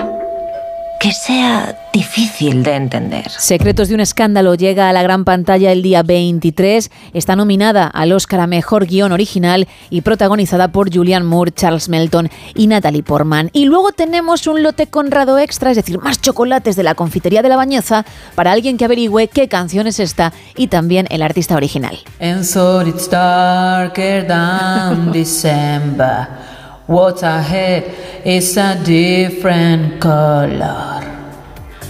que 1.00 1.10
sea 1.12 1.76
difícil 1.92 2.62
de 2.62 2.76
entender. 2.76 3.28
Secretos 3.28 3.88
de 3.88 3.96
un 3.96 4.00
escándalo 4.00 4.54
llega 4.54 4.88
a 4.88 4.92
la 4.92 5.02
gran 5.02 5.24
pantalla 5.24 5.72
el 5.72 5.82
día 5.82 6.04
23. 6.04 6.92
Está 7.12 7.34
nominada 7.34 7.88
al 7.88 8.12
Oscar 8.12 8.38
a 8.38 8.46
Mejor 8.46 8.86
Guión 8.86 9.10
Original 9.10 9.66
y 9.90 10.02
protagonizada 10.02 10.68
por 10.68 10.94
Julianne 10.94 11.26
Moore, 11.26 11.50
Charles 11.50 11.88
Melton 11.88 12.30
y 12.54 12.68
Natalie 12.68 13.02
Portman. 13.02 13.50
Y 13.52 13.64
luego 13.64 13.90
tenemos 13.90 14.46
un 14.46 14.62
lote 14.62 14.86
conrado 14.86 15.40
extra, 15.40 15.72
es 15.72 15.76
decir, 15.76 15.98
más 15.98 16.20
chocolates 16.20 16.76
de 16.76 16.84
la 16.84 16.94
confitería 16.94 17.42
de 17.42 17.48
la 17.48 17.56
Bañeza 17.56 18.04
para 18.36 18.52
alguien 18.52 18.76
que 18.76 18.84
averigüe 18.84 19.26
qué 19.26 19.48
canción 19.48 19.88
es 19.88 19.98
esta 19.98 20.32
y 20.56 20.68
también 20.68 21.08
el 21.10 21.22
artista 21.22 21.56
original. 21.56 21.98
And 22.20 22.44
so 22.44 22.80
it's 22.86 23.10
darker 23.10 24.24
than 24.28 25.10
December. 25.12 26.51
What's 26.86 27.22
ahead 27.22 28.26
is 28.26 28.56
a 28.56 28.82
different 28.82 30.00
color. 30.00 31.11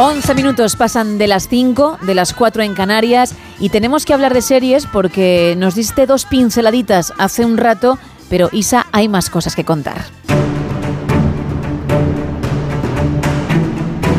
11 0.04 0.34
minutos 0.34 0.76
pasan 0.76 1.20
de 1.20 1.28
las 1.28 1.48
5, 1.48 2.00
de 2.02 2.16
las 2.16 2.34
4 2.34 2.64
en 2.64 2.74
Canarias 2.74 3.36
y 3.60 3.70
tenemos 3.70 4.04
que 4.04 4.16
hablar 4.16 4.34
de 4.34 4.42
series 4.42 4.88
porque 4.88 5.54
nos 5.60 5.76
diste 5.76 6.08
dos 6.08 6.26
pinceladitas 6.26 7.14
hace 7.20 7.46
un 7.46 7.56
rato, 7.58 8.00
pero 8.28 8.50
Isa, 8.52 8.88
hay 8.94 9.08
más 9.08 9.30
cosas 9.30 9.56
que 9.56 9.64
contar. 9.64 10.06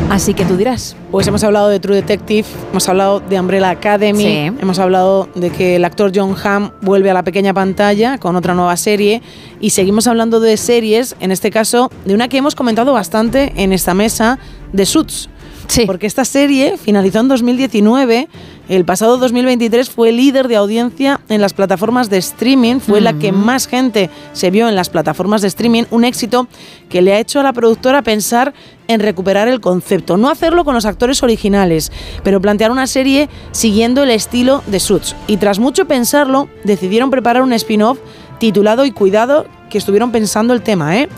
Así 0.09 0.33
que 0.33 0.45
tú 0.45 0.55
dirás. 0.55 0.95
Pues 1.11 1.27
hemos 1.27 1.43
hablado 1.43 1.67
de 1.67 1.81
True 1.81 1.95
Detective, 1.97 2.47
hemos 2.71 2.87
hablado 2.87 3.19
de 3.19 3.37
Umbrella 3.37 3.71
Academy, 3.71 4.23
Sí. 4.23 4.51
hemos 4.61 4.79
hablado 4.79 5.27
de 5.35 5.49
que 5.49 5.75
el 5.75 5.83
actor 5.83 6.13
John 6.15 6.33
Hamm 6.41 6.71
vuelve 6.81 7.09
a 7.09 7.13
la 7.13 7.23
pequeña 7.23 7.53
pantalla 7.53 8.19
con 8.19 8.37
otra 8.37 8.53
nueva 8.53 8.77
serie 8.77 9.21
y 9.59 9.71
seguimos 9.71 10.07
hablando 10.07 10.39
de 10.39 10.55
series, 10.55 11.17
en 11.19 11.31
este 11.31 11.51
caso 11.51 11.91
de 12.05 12.13
una 12.13 12.29
que 12.29 12.37
hemos 12.37 12.55
comentado 12.55 12.93
bastante 12.93 13.51
en 13.57 13.73
esta 13.73 13.93
mesa, 13.93 14.39
de 14.71 14.85
Suits. 14.85 15.29
Porque 15.85 16.07
esta 16.07 16.25
serie 16.25 16.77
finalizó 16.77 17.19
en 17.19 17.27
2019, 17.27 18.27
el 18.69 18.85
pasado 18.85 19.17
2023 19.17 19.89
fue 19.89 20.11
líder 20.11 20.47
de 20.47 20.55
audiencia 20.55 21.19
en 21.29 21.41
las 21.41 21.53
plataformas 21.53 22.09
de 22.09 22.17
streaming, 22.17 22.79
fue 22.79 23.01
la 23.01 23.13
que 23.13 23.31
más 23.31 23.67
gente 23.67 24.09
se 24.33 24.51
vio 24.51 24.69
en 24.69 24.75
las 24.75 24.89
plataformas 24.89 25.41
de 25.41 25.47
streaming, 25.47 25.83
un 25.91 26.05
éxito 26.05 26.47
que 26.89 27.01
le 27.01 27.13
ha 27.13 27.19
hecho 27.19 27.39
a 27.39 27.43
la 27.43 27.53
productora 27.53 28.01
pensar 28.01 28.53
en 28.87 28.99
recuperar 28.99 29.47
el 29.47 29.61
concepto, 29.61 30.17
no 30.17 30.29
hacerlo 30.29 30.65
con 30.65 30.75
los 30.75 30.85
actores 30.85 31.23
originales, 31.23 31.91
pero 32.23 32.41
plantear 32.41 32.71
una 32.71 32.87
serie 32.87 33.29
siguiendo 33.51 34.03
el 34.03 34.11
estilo 34.11 34.63
de 34.67 34.79
Suits. 34.79 35.15
Y 35.27 35.37
tras 35.37 35.59
mucho 35.59 35.85
pensarlo, 35.85 36.49
decidieron 36.63 37.09
preparar 37.09 37.41
un 37.43 37.53
spin-off 37.53 37.99
titulado 38.39 38.85
y 38.85 38.91
cuidado 38.91 39.45
que 39.69 39.77
estuvieron 39.77 40.11
pensando 40.11 40.53
el 40.53 40.61
tema, 40.61 40.97
¿eh? 40.97 41.09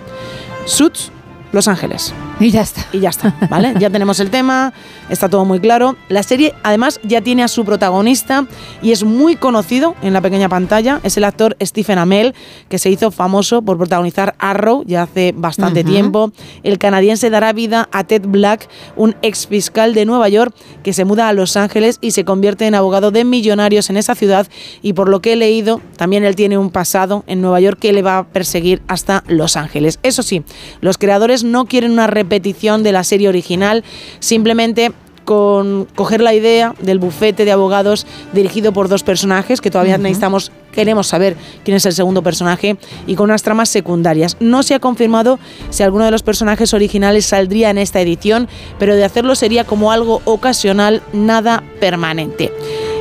Suits 0.66 1.12
Los 1.56 1.70
Ángeles. 1.70 2.14
Y 2.38 2.52
ya 2.52 2.62
está. 2.62 2.86
Y 2.92 3.00
ya 3.00 3.10
está, 3.10 3.34
¿vale? 3.50 3.74
ya 3.80 3.90
tenemos 3.90 4.20
el 4.20 4.30
tema, 4.30 4.74
está 5.10 5.30
todo 5.30 5.46
muy 5.46 5.62
claro. 5.62 5.96
La 6.10 6.22
serie 6.22 6.54
además 6.64 7.00
ya 7.02 7.22
tiene 7.22 7.44
a 7.44 7.48
su 7.48 7.64
protagonista 7.64 8.46
y 8.82 8.92
es 8.92 9.06
muy 9.06 9.38
conocido 9.38 9.96
en 10.02 10.12
la 10.12 10.20
pequeña 10.20 10.50
pantalla. 10.50 11.00
Es 11.04 11.16
el 11.16 11.24
actor 11.24 11.56
Stephen 11.64 11.98
Amell, 11.98 12.36
que 12.68 12.78
se 12.78 12.90
hizo 12.90 13.10
famoso 13.10 13.62
por 13.62 13.78
protagonizar 13.78 14.36
Arrow 14.38 14.84
ya 14.86 15.04
hace 15.04 15.34
bastante 15.34 15.86
tiempo. 15.86 16.34
El 16.64 16.78
canadiense 16.78 17.30
dará 17.30 17.54
vida 17.54 17.88
a 17.94 18.04
Ted 18.04 18.24
Black, 18.28 18.68
un 18.98 19.16
ex 19.22 19.48
fiscal 19.48 19.94
de 19.94 20.06
Nueva 20.06 20.28
York 20.28 20.54
que 20.84 20.92
se 20.92 21.06
muda 21.06 21.30
a 21.30 21.34
Los 21.34 21.56
Ángeles 21.56 22.00
y 22.02 22.12
se 22.12 22.26
convierte 22.26 22.68
en 22.68 22.76
abogado 22.76 23.12
de 23.12 23.24
millonarios 23.24 23.90
en 23.90 23.96
esa 23.96 24.14
ciudad. 24.14 24.46
Y 24.82 24.92
por 24.92 25.08
lo 25.08 25.22
que 25.22 25.34
he 25.34 25.36
leído, 25.38 25.80
también 25.96 26.26
él 26.26 26.36
tiene 26.36 26.58
un 26.58 26.70
pasado 26.70 27.24
en 27.28 27.40
Nueva 27.40 27.62
York 27.62 27.80
que 27.80 27.94
le 27.94 28.02
va 28.02 28.18
a 28.18 28.28
perseguir 28.28 28.82
hasta 28.90 29.24
Los 29.28 29.56
Ángeles. 29.56 30.00
Eso 30.04 30.22
sí, 30.22 30.44
los 30.82 30.98
creadores 30.98 31.45
no 31.52 31.66
quieren 31.66 31.92
una 31.92 32.08
repetición 32.08 32.84
de 32.84 32.92
la 32.92 33.04
serie 33.04 33.30
original, 33.30 33.84
simplemente 34.20 34.92
con 35.26 35.88
coger 35.96 36.22
la 36.22 36.34
idea 36.34 36.76
del 36.80 37.00
bufete 37.00 37.46
de 37.46 37.52
abogados 37.52 38.06
dirigido 38.32 38.72
por 38.72 38.88
dos 38.88 39.04
personajes 39.04 39.60
que 39.60 39.72
todavía 39.72 39.98
necesitamos 39.98 40.52
queremos 40.72 41.08
saber 41.08 41.36
quién 41.64 41.78
es 41.78 41.86
el 41.86 41.94
segundo 41.94 42.22
personaje 42.22 42.78
y 43.08 43.16
con 43.16 43.26
unas 43.26 43.42
tramas 43.42 43.70
secundarias. 43.70 44.38
No 44.40 44.62
se 44.62 44.76
ha 44.76 44.80
confirmado 44.80 45.40
si 45.72 45.82
alguno 45.82 46.06
de 46.06 46.12
los 46.12 46.22
personajes 46.22 46.74
originales 46.74 47.26
saldría 47.26 47.70
en 47.70 47.78
esta 47.78 48.02
edición, 48.02 48.48
pero 48.78 48.96
de 48.96 49.06
hacerlo 49.06 49.36
sería 49.36 49.64
como 49.64 49.92
algo 49.92 50.22
ocasional, 50.26 51.02
nada 51.14 51.64
permanente. 51.80 52.52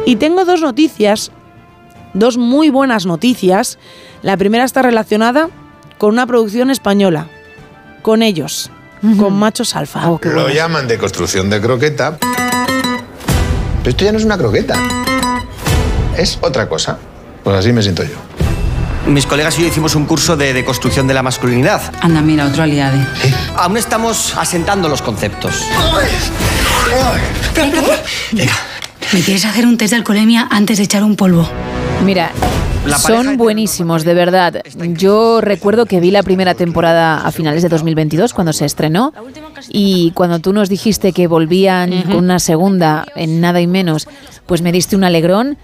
Y 0.07 0.17
tengo 0.17 0.45
dos 0.45 0.63
noticias, 0.63 1.33
dos 2.15 2.39
muy 2.39 2.71
buenas 2.71 3.05
noticias. 3.05 3.79
La 4.23 4.37
primera 4.37 4.65
está 4.65 4.81
relacionada 4.81 5.51
con 5.99 6.11
una 6.11 6.27
producción 6.27 6.71
española, 6.71 7.29
con 8.05 8.23
ellos, 8.23 8.71
con 9.19 9.33
Machos 9.33 9.75
Alfa. 9.75 10.07
Lo 10.25 10.51
llaman 10.51 10.87
de 10.87 10.99
construcción 10.99 11.49
de 11.49 11.59
croqueta. 11.59 12.19
Pero 12.21 13.91
esto 13.91 14.05
ya 14.05 14.13
no 14.13 14.19
es 14.19 14.27
una 14.27 14.37
croqueta. 14.37 14.77
Es 16.15 16.39
otra 16.43 16.69
cosa. 16.69 16.99
Pues 17.43 17.57
así 17.57 17.73
me 17.73 17.83
siento 17.83 18.03
yo. 18.05 18.17
Mis 19.07 19.25
colegas 19.25 19.59
y 19.59 19.63
yo 19.63 19.69
hicimos 19.69 19.95
un 19.95 20.05
curso 20.05 20.37
de, 20.37 20.53
de 20.53 20.67
construcción 20.67 21.07
de 21.07 21.15
la 21.15 21.23
masculinidad. 21.23 21.81
Anda, 22.03 22.21
mira, 22.21 22.45
otro 22.47 22.63
aliade. 22.63 23.07
Aún 23.57 23.79
estamos 23.79 24.35
asentando 24.37 24.87
los 24.91 25.01
conceptos. 25.01 25.65
¿Me 29.15 29.21
quieres 29.23 29.47
hacer 29.47 29.65
un 29.65 29.79
test 29.79 29.93
de 29.93 29.97
alcoholemia 29.97 30.47
antes 30.51 30.77
de 30.77 30.85
echar 30.85 31.05
un 31.05 31.17
polvo? 31.17 31.49
Mira, 32.05 32.33
son 32.99 33.39
buenísimos, 33.39 34.05
de 34.05 34.13
verdad. 34.13 34.63
Yo 34.93 35.41
recuerdo 35.41 35.87
que 35.87 36.01
vi 36.01 36.11
la 36.11 36.23
primera 36.23 36.55
temporada 36.55 37.27
a 37.27 37.31
finales 37.33 37.63
de 37.63 37.71
2022, 37.71 38.35
cuando 38.35 38.53
se 38.53 38.67
estrenó, 38.67 39.13
y 39.71 40.11
cuando 40.11 40.39
tú 40.39 40.53
nos 40.53 40.69
dijiste 40.69 41.13
que 41.13 41.27
volvían 41.27 42.03
con 42.03 42.17
una 42.17 42.39
segunda 42.39 43.07
en 43.17 43.41
nada 43.41 43.61
y 43.63 43.67
menos, 43.67 44.07
pues 44.45 44.61
me 44.61 44.71
diste 44.71 44.97
un 44.97 45.05
alegrón. 45.05 45.57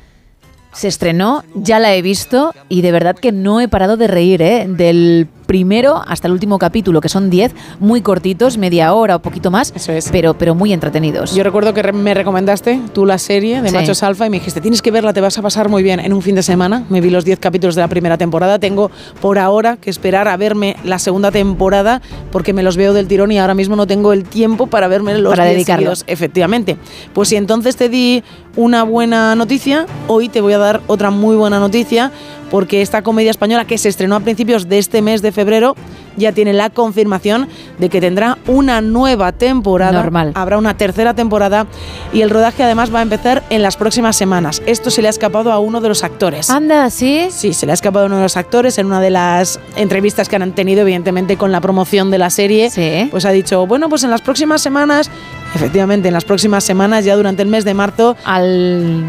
Se 0.73 0.89
estrenó, 0.89 1.43
ya 1.55 1.79
la 1.81 1.95
he 1.95 2.01
visto 2.01 2.55
y 2.69 2.83
de 2.83 2.93
verdad 2.93 3.17
que 3.17 3.33
no 3.33 3.61
he 3.61 3.67
parado 3.67 3.97
de 3.97 4.07
reír, 4.07 4.41
¿eh? 4.41 4.67
Del 4.69 5.27
primero 5.55 6.01
hasta 6.07 6.29
el 6.29 6.33
último 6.33 6.61
capítulo, 6.61 7.01
que 7.01 7.09
son 7.09 7.29
10, 7.29 7.53
muy 7.81 8.03
cortitos, 8.03 8.57
media 8.57 8.95
hora 8.95 9.17
o 9.17 9.19
poquito 9.19 9.51
más, 9.51 9.75
pero, 10.13 10.35
pero 10.35 10.55
muy 10.55 10.73
entretenidos. 10.73 11.35
Yo 11.35 11.43
recuerdo 11.43 11.75
que 11.75 11.83
re- 11.83 11.93
me 11.93 12.15
recomendaste 12.15 12.81
tú 12.95 13.05
la 13.05 13.19
serie 13.19 13.61
de 13.61 13.69
Sí. 13.71 13.75
Machos 13.75 14.05
Alfa 14.05 14.27
y 14.29 14.31
me 14.31 14.39
dijiste, 14.39 14.61
tienes 14.61 14.81
que 14.81 14.93
verla, 14.93 15.13
te 15.13 15.21
vas 15.21 15.37
a 15.39 15.43
pasar 15.43 15.69
muy 15.69 15.83
bien 15.83 15.99
en 15.99 16.13
un 16.13 16.23
fin 16.23 16.37
de 16.37 16.45
semana. 16.45 16.85
Me 16.89 17.01
vi 17.01 17.11
los 17.11 17.25
10 17.25 17.41
capítulos 17.41 17.75
de 17.75 17.81
la 17.81 17.89
primera 17.89 18.17
temporada. 18.17 18.61
Tengo 18.61 18.93
por 19.21 19.41
ahora 19.41 19.77
que 19.77 19.91
esperar 19.91 20.29
a 20.29 20.37
verme 20.37 20.77
la 20.85 21.01
segunda 21.01 21.33
temporada 21.33 22.01
porque 22.31 22.53
me 22.53 22.63
los 22.63 22.77
veo 22.77 22.93
del 22.93 23.09
tirón 23.09 23.33
y 23.33 23.41
ahora 23.41 23.55
mismo 23.55 23.75
no 23.75 23.89
tengo 23.89 24.13
el 24.13 24.23
tiempo 24.23 24.69
para 24.69 24.87
verme 24.87 25.19
los 25.19 25.33
Para 25.33 25.47
10 25.47 25.55
dedicarlo. 25.57 25.97
seguidos, 25.97 26.05
Efectivamente. 26.07 26.77
Pues 27.13 27.29
si 27.29 27.35
entonces 27.35 27.75
te 27.75 27.89
di 27.89 28.23
una 28.55 28.85
buena 28.85 29.35
noticia, 29.35 29.87
hoy 30.07 30.29
te 30.29 30.41
voy 30.43 30.53
a 30.53 30.59
dar 30.59 30.81
otra 30.87 31.11
muy 31.11 31.35
buena 31.35 31.59
noticia 31.59 32.13
porque 32.51 32.83
esta 32.83 33.03
comedia 33.03 33.31
española 33.31 33.65
que 33.65 33.79
se 33.79 33.89
estrenó 33.89 34.17
a 34.17 34.21
principios 34.21 34.69
de 34.69 34.79
este 34.79 35.03
mes 35.03 35.23
de 35.23 35.33
febrero 35.33 35.77
ya 36.17 36.33
tiene 36.33 36.53
la 36.53 36.71
confirmación 36.71 37.49
de 37.79 37.89
que 37.89 38.01
tendrá 38.01 38.39
una 38.47 38.81
nueva 38.81 39.33
temporada. 39.33 39.93
Normal. 39.93 40.33
Habrá 40.35 40.59
una 40.59 40.77
tercera 40.77 41.15
temporada 41.15 41.67
y 42.13 42.23
el 42.23 42.31
rodaje 42.31 42.63
además 42.63 42.95
va 42.95 42.99
a 42.99 43.03
empezar 43.03 43.43
en 43.51 43.63
las 43.63 43.77
próximas 43.77 44.17
semanas. 44.17 44.63
Esto 44.67 44.91
se 44.91 45.03
le 45.03 45.09
ha 45.09 45.11
escapado 45.11 45.53
a 45.53 45.59
uno 45.59 45.81
de 45.81 45.89
los 45.89 46.05
actores. 46.05 46.51
Anda, 46.51 46.91
¿sí? 46.91 47.29
Sí, 47.31 47.53
se 47.53 47.67
le 47.67 47.73
ha 47.73 47.75
escapado 47.75 48.05
a 48.05 48.07
uno 48.07 48.17
de 48.17 48.23
los 48.23 48.37
actores 48.37 48.79
en 48.79 48.87
una 48.87 49.01
de 49.01 49.11
las 49.11 49.61
entrevistas 49.77 50.29
que 50.29 50.37
han 50.37 50.53
tenido, 50.53 50.83
evidentemente, 50.83 51.37
con 51.37 51.53
la 51.53 51.61
promoción 51.61 52.11
de 52.11 52.19
la 52.19 52.31
serie. 52.31 52.71
Pues 53.11 53.25
ha 53.25 53.31
dicho, 53.31 53.67
bueno, 53.67 53.89
pues 53.89 54.05
en 54.05 54.11
las 54.11 54.21
próximas 54.21 54.61
semanas, 54.61 55.11
efectivamente, 55.55 56.09
en 56.09 56.15
las 56.15 56.25
próximas 56.25 56.65
semanas, 56.65 57.05
ya 57.05 57.17
durante 57.17 57.43
el 57.43 57.49
mes 57.49 57.65
de 57.65 57.75
marzo, 57.75 58.17
al 58.25 59.05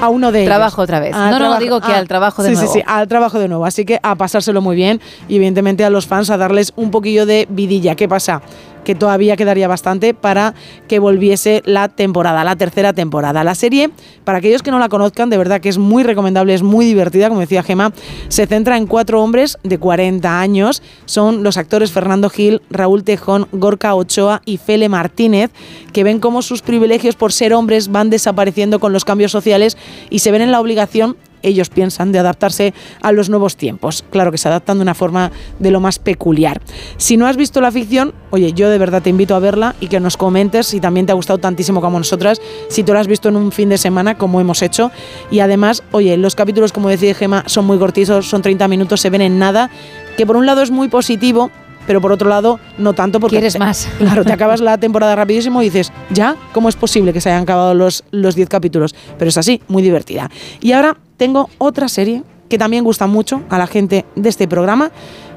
a 0.00 0.08
uno 0.08 0.32
de 0.32 0.40
ellos. 0.40 0.48
Trabajo 0.48 0.82
otra 0.82 1.00
vez. 1.00 1.14
Al 1.14 1.30
No, 1.30 1.38
no, 1.38 1.58
digo 1.58 1.80
que 1.80 1.92
al 1.92 2.08
trabajo 2.08 2.42
de 2.42 2.50
sí, 2.50 2.54
nuevo. 2.54 2.72
Sí, 2.72 2.78
sí, 2.80 2.84
al 2.86 3.08
trabajo 3.08 3.38
de 3.38 3.48
nuevo. 3.48 3.64
Así 3.66 3.84
que 3.84 3.98
a 4.02 4.14
pasárselo 4.14 4.60
muy 4.60 4.76
bien 4.76 5.00
y 5.28 5.36
evidentemente 5.36 5.84
a 5.84 5.90
los 5.90 6.06
fans 6.06 6.30
a 6.30 6.36
darles 6.36 6.72
un 6.76 6.90
poquillo 6.90 7.26
de 7.26 7.46
vidilla. 7.50 7.94
¿Qué 7.94 8.08
pasa? 8.08 8.42
Que 8.88 8.94
todavía 8.94 9.36
quedaría 9.36 9.68
bastante 9.68 10.14
para 10.14 10.54
que 10.88 10.98
volviese 10.98 11.60
la 11.66 11.90
temporada, 11.90 12.42
la 12.42 12.56
tercera 12.56 12.94
temporada. 12.94 13.44
La 13.44 13.54
serie, 13.54 13.90
para 14.24 14.38
aquellos 14.38 14.62
que 14.62 14.70
no 14.70 14.78
la 14.78 14.88
conozcan, 14.88 15.28
de 15.28 15.36
verdad 15.36 15.60
que 15.60 15.68
es 15.68 15.76
muy 15.76 16.04
recomendable, 16.04 16.54
es 16.54 16.62
muy 16.62 16.86
divertida, 16.86 17.28
como 17.28 17.40
decía 17.40 17.62
Gema, 17.62 17.92
se 18.28 18.46
centra 18.46 18.78
en 18.78 18.86
cuatro 18.86 19.22
hombres 19.22 19.58
de 19.62 19.76
40 19.76 20.40
años. 20.40 20.82
Son 21.04 21.42
los 21.42 21.58
actores 21.58 21.92
Fernando 21.92 22.30
Gil, 22.30 22.62
Raúl 22.70 23.04
Tejón, 23.04 23.46
Gorka 23.52 23.94
Ochoa 23.94 24.40
y 24.46 24.56
Fele 24.56 24.88
Martínez, 24.88 25.50
que 25.92 26.02
ven 26.02 26.18
cómo 26.18 26.40
sus 26.40 26.62
privilegios 26.62 27.14
por 27.14 27.30
ser 27.30 27.52
hombres 27.52 27.92
van 27.92 28.08
desapareciendo 28.08 28.80
con 28.80 28.94
los 28.94 29.04
cambios 29.04 29.32
sociales 29.32 29.76
y 30.08 30.20
se 30.20 30.30
ven 30.30 30.40
en 30.40 30.50
la 30.50 30.62
obligación 30.62 31.18
ellos 31.42 31.68
piensan 31.68 32.12
de 32.12 32.18
adaptarse 32.18 32.74
a 33.00 33.12
los 33.12 33.28
nuevos 33.28 33.56
tiempos. 33.56 34.04
Claro 34.10 34.30
que 34.32 34.38
se 34.38 34.48
adaptan 34.48 34.78
de 34.78 34.82
una 34.82 34.94
forma 34.94 35.30
de 35.58 35.70
lo 35.70 35.80
más 35.80 35.98
peculiar. 35.98 36.60
Si 36.96 37.16
no 37.16 37.26
has 37.26 37.36
visto 37.36 37.60
la 37.60 37.70
ficción, 37.70 38.14
oye, 38.30 38.52
yo 38.52 38.70
de 38.70 38.78
verdad 38.78 39.02
te 39.02 39.10
invito 39.10 39.34
a 39.34 39.38
verla 39.38 39.74
y 39.80 39.88
que 39.88 40.00
nos 40.00 40.16
comentes 40.16 40.66
si 40.66 40.80
también 40.80 41.06
te 41.06 41.12
ha 41.12 41.14
gustado 41.14 41.38
tantísimo 41.38 41.80
como 41.80 41.98
nosotras, 41.98 42.40
si 42.68 42.82
tú 42.82 42.92
la 42.94 43.00
has 43.00 43.06
visto 43.06 43.28
en 43.28 43.36
un 43.36 43.52
fin 43.52 43.68
de 43.68 43.78
semana 43.78 44.16
como 44.16 44.40
hemos 44.40 44.62
hecho. 44.62 44.90
Y 45.30 45.40
además, 45.40 45.82
oye, 45.92 46.16
los 46.16 46.34
capítulos, 46.34 46.72
como 46.72 46.88
decía 46.88 47.14
Gema, 47.14 47.44
son 47.46 47.66
muy 47.66 47.78
cortitos, 47.78 48.28
son 48.28 48.42
30 48.42 48.68
minutos, 48.68 49.00
se 49.00 49.10
ven 49.10 49.22
en 49.22 49.38
nada, 49.38 49.70
que 50.16 50.26
por 50.26 50.36
un 50.36 50.46
lado 50.46 50.62
es 50.62 50.70
muy 50.70 50.88
positivo, 50.88 51.50
pero 51.88 52.00
por 52.00 52.12
otro 52.12 52.28
lado 52.28 52.60
no 52.78 52.92
tanto 52.92 53.18
porque 53.18 53.36
Quieres 53.36 53.54
te- 53.54 53.58
más. 53.58 53.88
Claro, 53.98 54.24
te 54.24 54.32
acabas 54.38 54.60
la 54.60 54.78
temporada 54.78 55.16
rapidísimo 55.16 55.60
y 55.62 55.64
dices, 55.64 55.90
¿ya? 56.10 56.36
¿Cómo 56.52 56.68
es 56.68 56.76
posible 56.76 57.12
que 57.12 57.20
se 57.20 57.30
hayan 57.30 57.42
acabado 57.42 57.74
los 57.74 58.04
los 58.12 58.36
10 58.36 58.48
capítulos? 58.48 58.94
Pero 59.18 59.30
es 59.30 59.36
así, 59.38 59.60
muy 59.66 59.82
divertida. 59.82 60.30
Y 60.60 60.70
ahora 60.72 60.96
tengo 61.16 61.50
otra 61.58 61.88
serie 61.88 62.22
que 62.48 62.58
también 62.58 62.84
gusta 62.84 63.06
mucho 63.08 63.42
a 63.50 63.58
la 63.58 63.66
gente 63.66 64.04
de 64.14 64.28
este 64.28 64.46
programa 64.46 64.90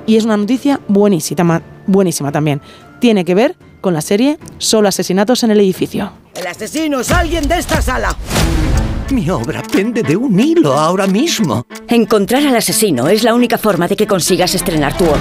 y 0.06 0.18
es 0.18 0.26
una 0.26 0.38
noticia 0.38 0.80
buenísima, 0.88 1.62
buenísima 1.88 2.32
también. 2.32 2.62
Tiene 3.00 3.26
que 3.26 3.34
ver 3.34 3.56
con 3.82 3.94
la 3.96 4.02
serie 4.02 4.38
Solo 4.60 4.88
asesinatos 4.90 5.44
en 5.44 5.52
el 5.52 5.60
edificio. 5.60 6.12
El 6.36 6.46
asesino 6.48 7.00
es 7.00 7.12
alguien 7.12 7.48
de 7.48 7.58
esta 7.58 7.82
sala. 7.82 8.16
Mi 9.10 9.30
obra 9.30 9.62
pende 9.64 10.04
de 10.04 10.16
un 10.16 10.40
hilo 10.40 10.74
ahora 10.80 11.06
mismo. 11.08 11.66
Encontrar 11.88 12.46
al 12.48 12.56
asesino 12.56 13.10
es 13.10 13.24
la 13.24 13.34
única 13.34 13.58
forma 13.58 13.88
de 13.88 13.96
que 13.98 14.08
consigas 14.08 14.56
estrenar 14.56 14.96
tu 14.98 15.04
obra. 15.06 15.20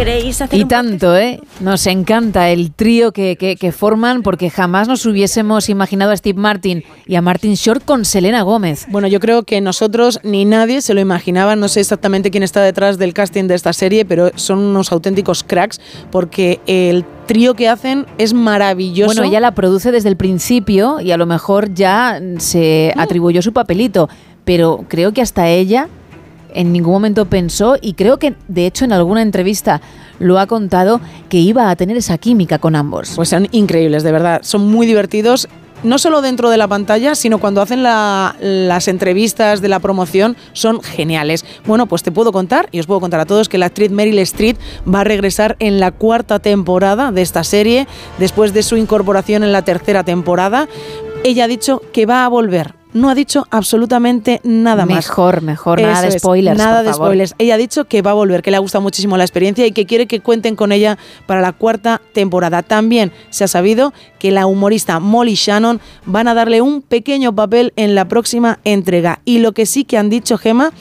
¿Queréis 0.00 0.40
hacer 0.40 0.58
Y 0.58 0.62
un 0.62 0.68
tanto, 0.68 1.14
¿eh? 1.14 1.40
Nos 1.60 1.86
encanta 1.86 2.48
el 2.48 2.72
trío 2.72 3.12
que, 3.12 3.36
que- 3.36 3.56
que 3.56 3.70
forman 3.70 4.22
porque 4.22 4.48
jamás 4.48 4.88
nos 4.88 5.04
hubiésemos 5.04 5.68
imaginado 5.68 6.12
a 6.12 6.16
Steve 6.16 6.40
Martin 6.40 6.82
y 7.06 7.16
a 7.16 7.20
Martin 7.20 7.52
Short 7.52 7.84
con 7.84 8.06
Selena 8.06 8.40
Gómez. 8.40 8.86
Bueno, 8.88 9.08
yo 9.08 9.20
creo 9.20 9.42
que 9.42 9.60
nosotros 9.60 10.18
ni 10.22 10.46
nadie 10.46 10.80
se 10.80 10.94
lo 10.94 11.02
imaginaba. 11.02 11.54
No 11.54 11.68
sé 11.68 11.80
exactamente 11.80 12.30
quién 12.30 12.42
está 12.42 12.62
detrás 12.62 12.96
del 12.96 13.12
casting 13.12 13.44
de 13.44 13.54
esta 13.56 13.74
serie, 13.74 14.06
pero 14.06 14.30
son 14.36 14.60
unos 14.60 14.90
auténticos 14.90 15.44
cracks 15.44 15.82
porque 16.10 16.60
el 16.66 17.04
trío 17.26 17.52
que 17.52 17.68
hacen 17.68 18.06
es 18.16 18.32
maravilloso. 18.32 19.12
Bueno, 19.14 19.24
ella 19.24 19.40
la 19.40 19.54
produce 19.54 19.92
desde 19.92 20.08
el 20.08 20.16
principio 20.16 21.00
y 21.00 21.10
a 21.10 21.18
lo 21.18 21.26
mejor 21.26 21.74
ya 21.74 22.18
se 22.38 22.94
atribuyó 22.96 23.42
su 23.42 23.52
papelito, 23.52 24.08
pero 24.46 24.86
creo 24.88 25.12
que 25.12 25.20
hasta 25.20 25.48
ella 25.48 25.88
en 26.54 26.72
ningún 26.72 26.92
momento 26.92 27.24
pensó 27.26 27.76
y 27.80 27.94
creo 27.94 28.18
que 28.18 28.34
de 28.48 28.66
hecho 28.66 28.84
en 28.84 28.92
alguna 28.92 29.22
entrevista 29.22 29.80
lo 30.18 30.38
ha 30.38 30.46
contado 30.46 31.00
que 31.28 31.38
iba 31.38 31.70
a 31.70 31.76
tener 31.76 31.96
esa 31.96 32.18
química 32.18 32.58
con 32.58 32.76
ambos. 32.76 33.12
Pues 33.16 33.28
son 33.30 33.48
increíbles, 33.52 34.02
de 34.02 34.12
verdad. 34.12 34.40
Son 34.42 34.66
muy 34.70 34.86
divertidos. 34.86 35.48
No 35.82 35.96
solo 35.96 36.20
dentro 36.20 36.50
de 36.50 36.58
la 36.58 36.68
pantalla, 36.68 37.14
sino 37.14 37.38
cuando 37.38 37.62
hacen 37.62 37.82
la- 37.82 38.36
las 38.38 38.86
entrevistas 38.86 39.62
de 39.62 39.68
la 39.68 39.78
promoción, 39.78 40.36
son 40.52 40.82
geniales. 40.82 41.46
Bueno, 41.64 41.86
pues 41.86 42.02
te 42.02 42.12
puedo 42.12 42.32
contar, 42.32 42.68
y 42.70 42.80
os 42.80 42.86
puedo 42.86 43.00
contar 43.00 43.18
a 43.20 43.24
todos, 43.24 43.48
que 43.48 43.56
la 43.56 43.64
actriz 43.64 43.90
Meryl 43.90 44.18
Streep 44.18 44.58
va 44.86 45.00
a 45.00 45.04
regresar 45.04 45.56
en 45.58 45.80
la 45.80 45.90
cuarta 45.90 46.38
temporada 46.38 47.12
de 47.12 47.22
esta 47.22 47.44
serie, 47.44 47.86
después 48.18 48.52
de 48.52 48.62
su 48.62 48.76
incorporación 48.76 49.42
en 49.42 49.52
la 49.52 49.62
tercera 49.62 50.04
temporada. 50.04 50.68
Ella 51.24 51.44
ha 51.44 51.48
dicho 51.48 51.80
que 51.94 52.04
va 52.04 52.26
a 52.26 52.28
volver. 52.28 52.74
No 52.92 53.08
ha 53.08 53.14
dicho 53.14 53.46
absolutamente 53.50 54.40
nada 54.42 54.84
más. 54.84 55.06
Mejor, 55.06 55.42
mejor, 55.42 55.80
nada 55.80 56.02
de 56.02 56.08
es, 56.08 56.18
spoilers, 56.18 56.58
Nada 56.58 56.78
por 56.78 56.84
de 56.84 56.90
favor. 56.90 57.06
spoilers. 57.06 57.34
Ella 57.38 57.54
ha 57.54 57.58
dicho 57.58 57.84
que 57.84 58.02
va 58.02 58.10
a 58.10 58.14
volver, 58.14 58.42
que 58.42 58.50
le 58.50 58.56
ha 58.56 58.60
gustado 58.60 58.82
muchísimo 58.82 59.16
la 59.16 59.24
experiencia 59.24 59.64
y 59.66 59.72
que 59.72 59.86
quiere 59.86 60.06
que 60.06 60.20
cuenten 60.20 60.56
con 60.56 60.72
ella 60.72 60.98
para 61.26 61.40
la 61.40 61.52
cuarta 61.52 62.00
temporada. 62.12 62.62
También 62.62 63.12
se 63.30 63.44
ha 63.44 63.48
sabido 63.48 63.92
que 64.18 64.32
la 64.32 64.46
humorista 64.46 64.98
Molly 64.98 65.34
Shannon 65.34 65.80
van 66.04 66.26
a 66.28 66.34
darle 66.34 66.62
un 66.62 66.82
pequeño 66.82 67.34
papel 67.34 67.72
en 67.76 67.94
la 67.94 68.06
próxima 68.08 68.58
entrega. 68.64 69.20
Y 69.24 69.38
lo 69.38 69.52
que 69.52 69.66
sí 69.66 69.84
que 69.84 69.96
han 69.96 70.10
dicho, 70.10 70.36
Gema, 70.36 70.72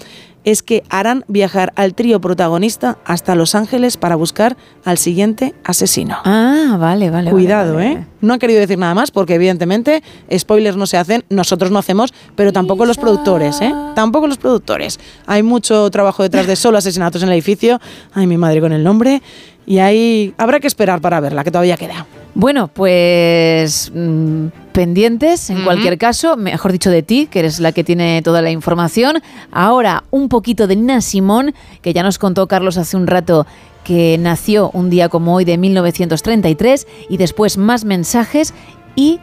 es 0.43 0.63
que 0.63 0.83
harán 0.89 1.25
viajar 1.27 1.73
al 1.75 1.93
trío 1.93 2.21
protagonista 2.21 2.97
hasta 3.05 3.35
Los 3.35 3.55
Ángeles 3.55 3.97
para 3.97 4.15
buscar 4.15 4.57
al 4.85 4.97
siguiente 4.97 5.53
asesino. 5.63 6.17
Ah, 6.23 6.77
vale, 6.79 7.09
vale. 7.09 7.31
Cuidado, 7.31 7.75
vale, 7.75 7.91
¿eh? 7.91 8.05
No 8.21 8.33
han 8.33 8.39
querido 8.39 8.59
decir 8.59 8.77
nada 8.77 8.93
más 8.93 9.11
porque 9.11 9.35
evidentemente 9.35 10.03
spoilers 10.35 10.77
no 10.77 10.87
se 10.87 10.97
hacen, 10.97 11.23
nosotros 11.29 11.71
no 11.71 11.79
hacemos, 11.79 12.13
pero 12.35 12.51
tampoco 12.53 12.85
los 12.85 12.97
productores, 12.97 13.61
¿eh? 13.61 13.73
Tampoco 13.95 14.27
los 14.27 14.37
productores. 14.37 14.99
Hay 15.25 15.43
mucho 15.43 15.89
trabajo 15.89 16.23
detrás 16.23 16.47
de 16.47 16.55
solo 16.55 16.77
asesinatos 16.77 17.21
en 17.23 17.29
el 17.29 17.33
edificio. 17.33 17.79
Ay, 18.13 18.27
mi 18.27 18.37
madre 18.37 18.61
con 18.61 18.73
el 18.73 18.83
nombre. 18.83 19.21
Y 19.65 19.79
ahí 19.79 20.33
habrá 20.37 20.59
que 20.59 20.67
esperar 20.67 20.99
para 20.99 21.19
verla, 21.19 21.43
que 21.43 21.51
todavía 21.51 21.77
queda. 21.77 22.05
Bueno, 22.39 22.69
pues 22.69 23.91
mm, 23.93 24.45
pendientes 24.71 25.49
en 25.49 25.61
cualquier 25.65 25.97
caso, 25.97 26.37
mejor 26.37 26.71
dicho 26.71 26.89
de 26.89 27.03
ti, 27.03 27.27
que 27.29 27.39
eres 27.39 27.59
la 27.59 27.73
que 27.73 27.83
tiene 27.83 28.21
toda 28.21 28.41
la 28.41 28.49
información. 28.49 29.21
Ahora 29.51 30.05
un 30.09 30.29
poquito 30.29 30.65
de 30.65 30.77
Nina 30.77 31.01
Simón, 31.01 31.53
que 31.81 31.91
ya 31.91 32.01
nos 32.01 32.17
contó 32.17 32.47
Carlos 32.47 32.77
hace 32.77 32.95
un 32.95 33.07
rato 33.07 33.45
que 33.83 34.17
nació 34.17 34.71
un 34.71 34.89
día 34.89 35.09
como 35.09 35.35
hoy 35.35 35.43
de 35.43 35.57
1933 35.57 36.87
y 37.09 37.17
después 37.17 37.57
más 37.57 37.83
mensajes 37.83 38.53
y 38.95 39.19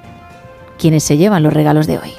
quienes 0.79 1.03
se 1.03 1.17
llevan 1.17 1.43
los 1.43 1.55
regalos 1.55 1.87
de 1.87 1.97
hoy. 1.97 2.13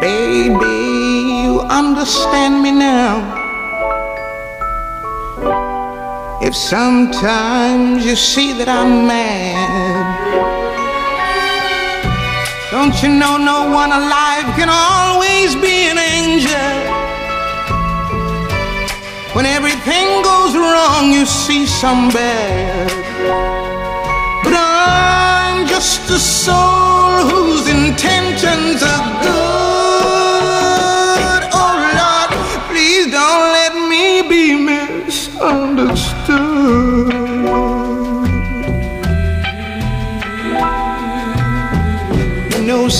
Baby, 0.00 1.44
you 1.44 1.60
understand 1.70 2.62
me 2.62 2.72
now. 2.72 3.43
If 6.40 6.54
sometimes 6.54 8.04
you 8.04 8.16
see 8.16 8.52
that 8.58 8.68
I'm 8.68 9.06
mad, 9.06 10.04
don't 12.70 12.94
you 13.02 13.08
know 13.08 13.36
no 13.38 13.70
one 13.70 13.92
alive 13.92 14.44
can 14.58 14.68
always 14.68 15.54
be 15.54 15.88
an 15.88 15.98
angel? 15.98 16.94
When 19.34 19.46
everything 19.46 20.22
goes 20.22 20.54
wrong, 20.54 21.12
you 21.12 21.24
see 21.24 21.66
some 21.66 22.08
bad. 22.10 22.90
But 24.42 24.54
I'm 24.54 25.66
just 25.66 26.10
a 26.10 26.18
soul 26.18 27.30
whose 27.30 27.68
intentions 27.68 28.82
are 28.82 29.22
good. 29.22 29.43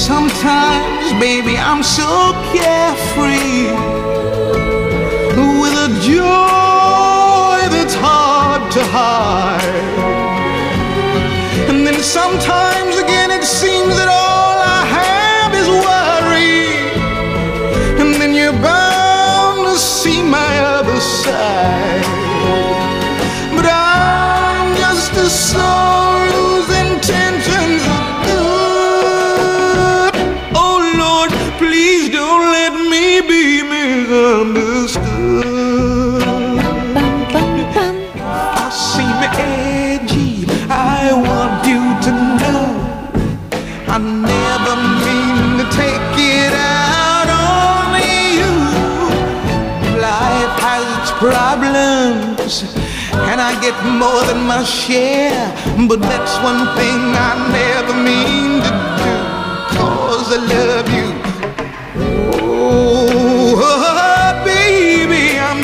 Sometimes, 0.05 1.13
baby, 1.19 1.57
I'm 1.57 1.83
so 1.83 2.33
carefree 2.53 3.94
and 53.35 53.43
I 53.43 53.61
get 53.61 53.75
more 53.85 54.23
than 54.29 54.47
my 54.47 54.63
share. 54.63 55.53
But 55.89 56.01
that's 56.01 56.39
one 56.39 56.63
thing 56.79 57.01
I 57.29 57.33
never 57.51 57.95
mean 58.09 58.63
to 58.63 58.71
do. 59.03 59.15
Oh, 59.81 60.41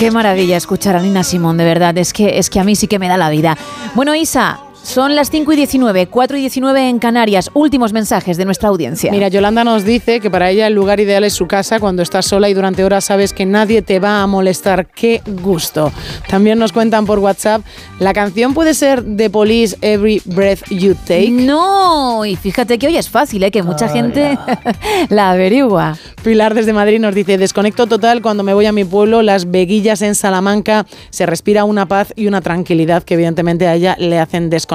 Qué 0.00 0.10
maravilla 0.10 0.56
escuchar 0.56 0.96
a 0.96 1.00
Nina 1.00 1.22
Simón, 1.22 1.58
de 1.58 1.64
verdad, 1.64 1.96
es 1.98 2.12
que, 2.12 2.38
es 2.38 2.48
que 2.48 2.58
a 2.58 2.64
mí 2.64 2.74
sí 2.74 2.88
que 2.88 2.98
me 2.98 3.06
da 3.06 3.16
la 3.18 3.28
vida. 3.28 3.56
Bueno, 3.94 4.14
Isa, 4.14 4.58
son 4.82 5.14
las 5.14 5.30
5 5.30 5.52
y 5.52 5.56
19, 5.56 6.06
4 6.06 6.36
y 6.36 6.40
19 6.40 6.88
en 6.88 6.98
Canarias. 6.98 7.50
Últimos 7.54 7.92
mensajes 7.92 8.36
de 8.36 8.44
nuestra 8.44 8.68
audiencia. 8.68 9.10
Mira, 9.10 9.28
Yolanda 9.28 9.62
nos 9.64 9.84
dice 9.84 10.20
que 10.20 10.30
para 10.30 10.50
ella 10.50 10.66
el 10.66 10.74
lugar 10.74 11.00
ideal 11.00 11.24
es 11.24 11.34
su 11.34 11.46
casa 11.46 11.80
cuando 11.80 12.02
estás 12.02 12.26
sola 12.26 12.48
y 12.48 12.54
durante 12.54 12.82
horas 12.82 13.04
sabes 13.04 13.32
que 13.32 13.46
nadie 13.46 13.82
te 13.82 14.00
va 14.00 14.22
a 14.22 14.26
molestar. 14.26 14.86
¡Qué 14.86 15.22
gusto! 15.42 15.92
También 16.28 16.58
nos 16.58 16.72
cuentan 16.72 17.06
por 17.06 17.18
WhatsApp, 17.18 17.62
la 17.98 18.12
canción 18.12 18.54
puede 18.54 18.74
ser 18.74 19.04
de 19.04 19.30
Police 19.30 19.76
Every 19.80 20.22
Breath 20.24 20.68
You 20.70 20.94
Take. 20.94 21.30
No, 21.30 22.24
y 22.24 22.36
fíjate 22.36 22.78
que 22.78 22.86
hoy 22.86 22.96
es 22.96 23.08
fácil, 23.08 23.42
¿eh? 23.42 23.50
que 23.50 23.62
mucha 23.62 23.88
gente 23.88 24.38
la 25.08 25.32
averigua. 25.32 25.98
Pilar 26.22 26.54
desde 26.54 26.72
Madrid 26.72 27.00
nos 27.00 27.14
dice, 27.14 27.38
desconecto 27.38 27.86
total 27.86 28.22
cuando 28.22 28.42
me 28.42 28.54
voy 28.54 28.66
a 28.66 28.72
mi 28.72 28.84
pueblo, 28.84 29.22
las 29.22 29.50
veguillas 29.50 30.02
en 30.02 30.14
Salamanca, 30.14 30.86
se 31.10 31.26
respira 31.26 31.64
una 31.64 31.86
paz 31.86 32.12
y 32.16 32.26
una 32.26 32.40
tranquilidad 32.40 33.02
que 33.02 33.14
evidentemente 33.14 33.66
a 33.66 33.74
ella 33.74 33.96
le 33.98 34.18
hacen 34.18 34.50
desconectar. 34.50 34.69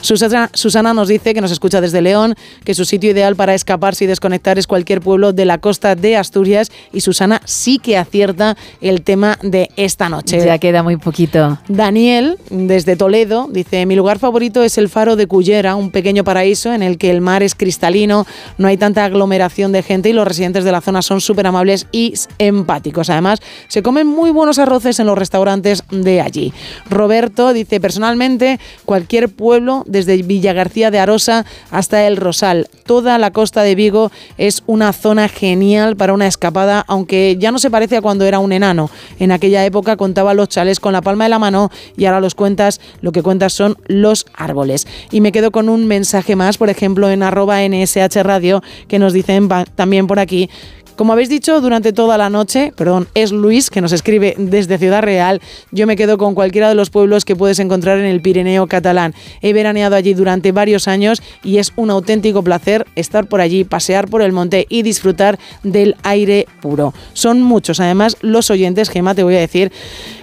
Susana, 0.00 0.50
Susana 0.52 0.94
nos 0.94 1.08
dice 1.08 1.34
que 1.34 1.40
nos 1.40 1.50
escucha 1.50 1.80
desde 1.80 2.02
León, 2.02 2.34
que 2.64 2.74
su 2.74 2.84
sitio 2.84 3.10
ideal 3.10 3.36
para 3.36 3.54
escaparse 3.54 4.04
y 4.04 4.06
desconectar 4.06 4.58
es 4.58 4.66
cualquier 4.66 5.00
pueblo 5.00 5.32
de 5.32 5.44
la 5.44 5.58
costa 5.58 5.94
de 5.94 6.16
Asturias 6.16 6.70
y 6.92 7.00
Susana 7.00 7.40
sí 7.44 7.78
que 7.78 7.96
acierta 7.96 8.56
el 8.80 9.02
tema 9.02 9.38
de 9.42 9.70
esta 9.76 10.08
noche. 10.08 10.44
Ya 10.44 10.58
queda 10.58 10.82
muy 10.82 10.96
poquito. 10.96 11.58
Daniel, 11.68 12.38
desde 12.50 12.96
Toledo, 12.96 13.48
dice, 13.50 13.86
mi 13.86 13.96
lugar 13.96 14.18
favorito 14.18 14.62
es 14.62 14.78
el 14.78 14.88
faro 14.88 15.16
de 15.16 15.26
Cullera, 15.26 15.76
un 15.76 15.90
pequeño 15.90 16.24
paraíso 16.24 16.72
en 16.72 16.82
el 16.82 16.98
que 16.98 17.10
el 17.10 17.20
mar 17.20 17.42
es 17.42 17.54
cristalino, 17.54 18.26
no 18.58 18.68
hay 18.68 18.76
tanta 18.76 19.04
aglomeración 19.04 19.72
de 19.72 19.82
gente 19.82 20.08
y 20.08 20.12
los 20.12 20.26
residentes 20.26 20.64
de 20.64 20.72
la 20.72 20.80
zona 20.80 21.02
son 21.02 21.20
súper 21.20 21.46
amables 21.46 21.86
y 21.92 22.14
empáticos. 22.38 23.10
Además, 23.10 23.40
se 23.68 23.82
comen 23.82 24.06
muy 24.06 24.30
buenos 24.30 24.58
arroces 24.58 24.98
en 25.00 25.06
los 25.06 25.16
restaurantes 25.16 25.84
de 25.90 26.20
allí. 26.20 26.52
Roberto 26.90 27.52
dice, 27.52 27.80
personalmente, 27.80 28.58
cualquier 28.84 29.03
pueblo, 29.28 29.84
desde 29.86 30.22
Villa 30.22 30.52
García 30.52 30.90
de 30.90 30.98
Arosa 30.98 31.44
hasta 31.70 32.06
El 32.06 32.16
Rosal, 32.16 32.68
toda 32.84 33.18
la 33.18 33.32
costa 33.32 33.62
de 33.62 33.74
Vigo 33.74 34.10
es 34.38 34.62
una 34.66 34.92
zona 34.92 35.28
genial 35.28 35.96
para 35.96 36.12
una 36.12 36.26
escapada, 36.26 36.84
aunque 36.86 37.36
ya 37.38 37.52
no 37.52 37.58
se 37.58 37.70
parece 37.70 37.96
a 37.96 38.02
cuando 38.02 38.24
era 38.24 38.38
un 38.38 38.52
enano. 38.52 38.90
En 39.18 39.32
aquella 39.32 39.64
época 39.64 39.96
contaba 39.96 40.34
los 40.34 40.48
chales 40.48 40.80
con 40.80 40.92
la 40.92 41.02
palma 41.02 41.24
de 41.24 41.30
la 41.30 41.38
mano 41.38 41.70
y 41.96 42.04
ahora 42.04 42.20
los 42.20 42.34
cuentas, 42.34 42.80
lo 43.00 43.12
que 43.12 43.22
cuentas 43.22 43.52
son 43.52 43.76
los 43.86 44.26
árboles. 44.34 44.86
Y 45.10 45.20
me 45.20 45.32
quedo 45.32 45.50
con 45.50 45.68
un 45.68 45.86
mensaje 45.86 46.36
más, 46.36 46.58
por 46.58 46.70
ejemplo, 46.70 47.10
en 47.10 47.22
arroba 47.22 47.60
NSH 47.66 48.22
Radio, 48.22 48.62
que 48.88 48.98
nos 48.98 49.12
dicen 49.12 49.48
también 49.74 50.06
por 50.06 50.18
aquí 50.18 50.50
como 50.96 51.12
habéis 51.12 51.28
dicho 51.28 51.60
durante 51.60 51.92
toda 51.92 52.18
la 52.18 52.30
noche, 52.30 52.72
perdón, 52.76 53.08
es 53.14 53.32
Luis 53.32 53.70
que 53.70 53.80
nos 53.80 53.92
escribe 53.92 54.34
desde 54.38 54.78
Ciudad 54.78 55.02
Real. 55.02 55.40
Yo 55.70 55.86
me 55.86 55.96
quedo 55.96 56.18
con 56.18 56.34
cualquiera 56.34 56.68
de 56.68 56.74
los 56.74 56.90
pueblos 56.90 57.24
que 57.24 57.36
puedes 57.36 57.58
encontrar 57.58 57.98
en 57.98 58.04
el 58.04 58.20
Pirineo 58.20 58.66
catalán. 58.66 59.14
He 59.42 59.52
veraneado 59.52 59.96
allí 59.96 60.14
durante 60.14 60.52
varios 60.52 60.88
años 60.88 61.22
y 61.42 61.58
es 61.58 61.72
un 61.76 61.90
auténtico 61.90 62.42
placer 62.42 62.86
estar 62.94 63.26
por 63.26 63.40
allí, 63.40 63.64
pasear 63.64 64.08
por 64.08 64.22
el 64.22 64.32
monte 64.32 64.66
y 64.68 64.82
disfrutar 64.82 65.38
del 65.62 65.96
aire 66.02 66.46
puro. 66.60 66.94
Son 67.12 67.42
muchos, 67.42 67.80
además, 67.80 68.16
los 68.20 68.50
oyentes, 68.50 68.88
Gema, 68.88 69.14
te 69.14 69.22
voy 69.22 69.36
a 69.36 69.40
decir, 69.40 69.72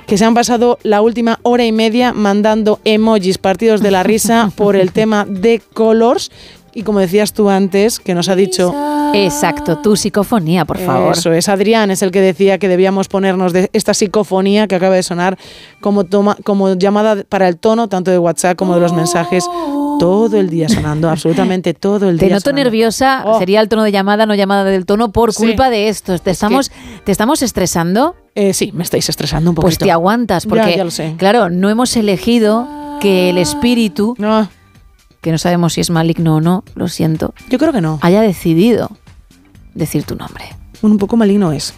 que 0.07 0.17
se 0.17 0.25
han 0.25 0.33
pasado 0.33 0.77
la 0.83 1.01
última 1.01 1.39
hora 1.43 1.65
y 1.65 1.71
media 1.71 2.11
mandando 2.11 2.79
emojis 2.83 3.37
partidos 3.37 3.81
de 3.81 3.91
la 3.91 4.03
risa 4.03 4.51
por 4.55 4.75
el 4.75 4.91
tema 4.93 5.25
de 5.25 5.61
Colors. 5.73 6.31
Y 6.73 6.83
como 6.83 6.99
decías 6.99 7.33
tú 7.33 7.49
antes, 7.49 7.99
que 7.99 8.13
nos 8.15 8.29
ha 8.29 8.35
dicho 8.35 8.73
Exacto, 9.13 9.79
tu 9.79 9.97
psicofonía, 9.97 10.63
por 10.63 10.77
favor. 10.77 11.17
eso 11.17 11.33
es, 11.33 11.49
Adrián 11.49 11.91
es 11.91 12.01
el 12.01 12.11
que 12.11 12.21
decía 12.21 12.57
que 12.59 12.69
debíamos 12.69 13.09
ponernos 13.09 13.51
de 13.51 13.69
esta 13.73 13.93
psicofonía 13.93 14.67
que 14.67 14.75
acaba 14.75 14.95
de 14.95 15.03
sonar 15.03 15.37
como, 15.81 16.05
toma, 16.05 16.37
como 16.45 16.73
llamada 16.75 17.23
para 17.27 17.49
el 17.49 17.57
tono, 17.57 17.89
tanto 17.89 18.09
de 18.09 18.17
WhatsApp 18.17 18.55
como 18.55 18.73
de 18.75 18.79
los 18.79 18.93
mensajes, 18.93 19.43
todo 19.99 20.37
el 20.37 20.49
día 20.49 20.69
sonando, 20.69 21.09
absolutamente 21.11 21.73
todo 21.73 22.07
el 22.09 22.17
Te 22.17 22.27
día. 22.27 22.35
noto 22.35 22.51
sonando. 22.51 22.63
nerviosa, 22.63 23.23
sería 23.37 23.59
el 23.59 23.67
tono 23.67 23.83
de 23.83 23.91
llamada, 23.91 24.25
no 24.25 24.33
llamada 24.33 24.63
del 24.63 24.85
tono, 24.85 25.11
por 25.11 25.33
Sí. 25.33 25.43
culpa 25.45 25.69
de 25.69 25.89
esto. 25.89 26.17
¿Te 26.19 26.31
estamos, 26.31 26.71
¿te 27.03 27.11
estamos 27.11 27.41
estresando? 27.41 28.15
Eh, 28.33 28.53
sí, 28.53 28.71
me 28.73 28.83
estáis 28.83 29.09
estresando 29.09 29.49
un 29.49 29.55
Pues 29.55 29.75
poquito. 29.75 29.85
te 29.87 29.91
aguantas, 29.91 30.45
porque, 30.45 30.77
ya 30.77 30.85
lo 30.85 30.91
sé. 30.91 31.15
claro, 31.17 31.49
no 31.49 31.69
hemos 31.69 31.97
elegido 31.97 32.65
que 33.01 33.29
el 33.29 33.37
espíritu, 33.39 34.15
que 35.21 35.31
no 35.31 35.37
sabemos 35.37 35.73
si 35.73 35.81
es 35.81 35.89
maligno 35.89 36.35
o 36.37 36.41
no, 36.41 36.63
lo 36.75 36.87
siento, 36.87 37.33
Yo 37.49 37.57
creo 37.59 37.71
que 37.71 37.81
no. 37.81 37.99
haya 38.01 38.21
decidido 38.21 38.89
decir 39.75 40.03
tu 40.03 40.15
nombre. 40.15 40.45
Un 40.81 40.97
poco 40.97 41.15
maligno 41.15 41.51
es. 41.51 41.73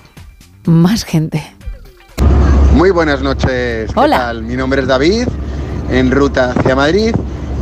Más 0.66 1.04
gente. 1.04 1.44
Muy 2.76 2.90
buenas 2.92 3.22
noches. 3.22 3.92
¿Qué 3.94 4.00
Hola. 4.00 4.18
tal? 4.18 4.44
Mi 4.44 4.56
nombre 4.56 4.82
es 4.82 4.88
David, 4.88 5.28
en 5.92 6.10
ruta 6.12 6.54
hacia 6.56 6.76
Madrid. 6.76 7.14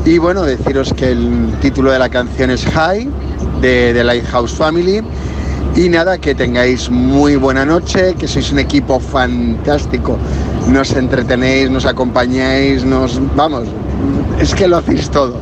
Y 0.05 0.17
bueno, 0.19 0.43
deciros 0.43 0.93
que 0.93 1.11
el 1.11 1.53
título 1.61 1.91
de 1.91 1.99
la 1.99 2.09
canción 2.09 2.51
es 2.51 2.63
High, 2.65 3.09
de 3.61 3.91
The 3.93 4.03
Lighthouse 4.03 4.53
Family. 4.53 5.01
Y 5.75 5.89
nada, 5.89 6.17
que 6.17 6.35
tengáis 6.35 6.89
muy 6.89 7.37
buena 7.37 7.65
noche, 7.65 8.13
que 8.15 8.27
sois 8.27 8.51
un 8.51 8.59
equipo 8.59 8.99
fantástico. 8.99 10.17
Nos 10.67 10.91
entretenéis, 10.91 11.69
nos 11.71 11.85
acompañáis, 11.85 12.83
nos... 12.83 13.19
Vamos, 13.35 13.67
es 14.39 14.53
que 14.53 14.67
lo 14.67 14.77
hacéis 14.77 15.09
todo. 15.09 15.39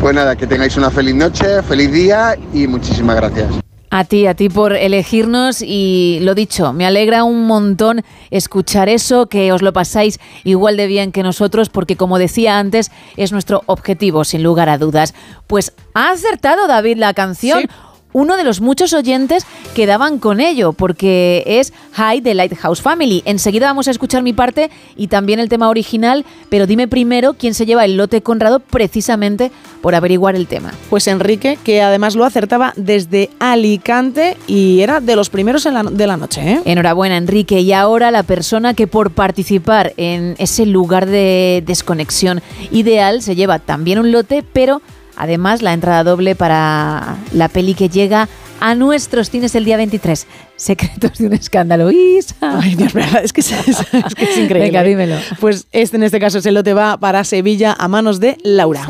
Pues 0.00 0.14
nada, 0.14 0.36
que 0.36 0.46
tengáis 0.46 0.76
una 0.76 0.90
feliz 0.90 1.14
noche, 1.14 1.62
feliz 1.62 1.90
día 1.90 2.36
y 2.54 2.66
muchísimas 2.68 3.16
gracias. 3.16 3.48
A 3.90 4.04
ti, 4.04 4.26
a 4.26 4.34
ti 4.34 4.48
por 4.48 4.74
elegirnos 4.74 5.62
y 5.62 6.18
lo 6.20 6.34
dicho, 6.34 6.72
me 6.74 6.86
alegra 6.86 7.24
un 7.24 7.46
montón 7.46 8.04
escuchar 8.30 8.88
eso, 8.88 9.28
que 9.28 9.50
os 9.50 9.62
lo 9.62 9.72
pasáis 9.72 10.20
igual 10.44 10.76
de 10.76 10.86
bien 10.86 11.10
que 11.10 11.22
nosotros, 11.22 11.70
porque 11.70 11.96
como 11.96 12.18
decía 12.18 12.58
antes, 12.58 12.92
es 13.16 13.32
nuestro 13.32 13.62
objetivo, 13.66 14.24
sin 14.24 14.42
lugar 14.42 14.68
a 14.68 14.76
dudas. 14.78 15.14
Pues 15.46 15.72
ha 15.94 16.10
acertado 16.10 16.66
David 16.66 16.98
la 16.98 17.14
canción. 17.14 17.62
Uno 18.12 18.36
de 18.36 18.44
los 18.44 18.60
muchos 18.60 18.92
oyentes 18.94 19.44
que 19.74 19.86
daban 19.86 20.18
con 20.18 20.40
ello, 20.40 20.72
porque 20.72 21.44
es 21.46 21.72
High 21.92 22.20
de 22.22 22.34
Lighthouse 22.34 22.80
Family. 22.80 23.22
Enseguida 23.26 23.66
vamos 23.66 23.86
a 23.86 23.90
escuchar 23.90 24.22
mi 24.22 24.32
parte 24.32 24.70
y 24.96 25.08
también 25.08 25.40
el 25.40 25.48
tema 25.48 25.68
original, 25.68 26.24
pero 26.48 26.66
dime 26.66 26.88
primero 26.88 27.34
quién 27.34 27.54
se 27.54 27.66
lleva 27.66 27.84
el 27.84 27.96
lote 27.96 28.22
Conrado 28.22 28.60
precisamente 28.60 29.52
por 29.82 29.94
averiguar 29.94 30.34
el 30.36 30.46
tema. 30.46 30.72
Pues 30.90 31.06
Enrique, 31.06 31.58
que 31.62 31.82
además 31.82 32.16
lo 32.16 32.24
acertaba 32.24 32.72
desde 32.76 33.30
Alicante 33.38 34.36
y 34.46 34.80
era 34.80 35.00
de 35.00 35.14
los 35.14 35.28
primeros 35.30 35.66
en 35.66 35.74
la- 35.74 35.82
de 35.84 36.06
la 36.06 36.16
noche. 36.16 36.40
¿eh? 36.52 36.60
Enhorabuena, 36.64 37.16
Enrique. 37.16 37.60
Y 37.60 37.72
ahora 37.72 38.10
la 38.10 38.22
persona 38.22 38.74
que 38.74 38.86
por 38.86 39.10
participar 39.10 39.92
en 39.96 40.34
ese 40.38 40.64
lugar 40.66 41.06
de 41.06 41.62
desconexión 41.66 42.40
ideal 42.70 43.22
se 43.22 43.36
lleva 43.36 43.58
también 43.58 43.98
un 43.98 44.10
lote, 44.12 44.42
pero 44.52 44.80
además 45.18 45.62
la 45.62 45.72
entrada 45.72 46.04
doble 46.04 46.34
para 46.34 47.16
la 47.32 47.48
peli 47.48 47.74
que 47.74 47.88
llega 47.88 48.28
a 48.60 48.74
nuestros 48.74 49.30
cines 49.30 49.54
el 49.54 49.64
día 49.64 49.76
23. 49.76 50.26
Secretos 50.56 51.18
de 51.18 51.26
un 51.26 51.32
escándalo. 51.32 51.90
Isa. 51.90 52.34
Ay, 52.40 52.74
Dios 52.74 52.94
mío, 52.94 53.04
es 53.22 53.32
que 53.32 53.40
es, 53.40 53.48
que 54.16 54.24
es 54.24 54.38
increíble. 54.38 54.60
Venga, 54.60 54.82
dímelo. 54.82 55.16
Pues 55.40 55.66
este 55.72 55.96
en 55.96 56.02
este 56.04 56.20
caso 56.20 56.38
ese 56.38 56.50
lote 56.52 56.74
va 56.74 56.96
para 56.96 57.24
Sevilla 57.24 57.76
a 57.78 57.88
manos 57.88 58.20
de 58.20 58.38
Laura. 58.42 58.86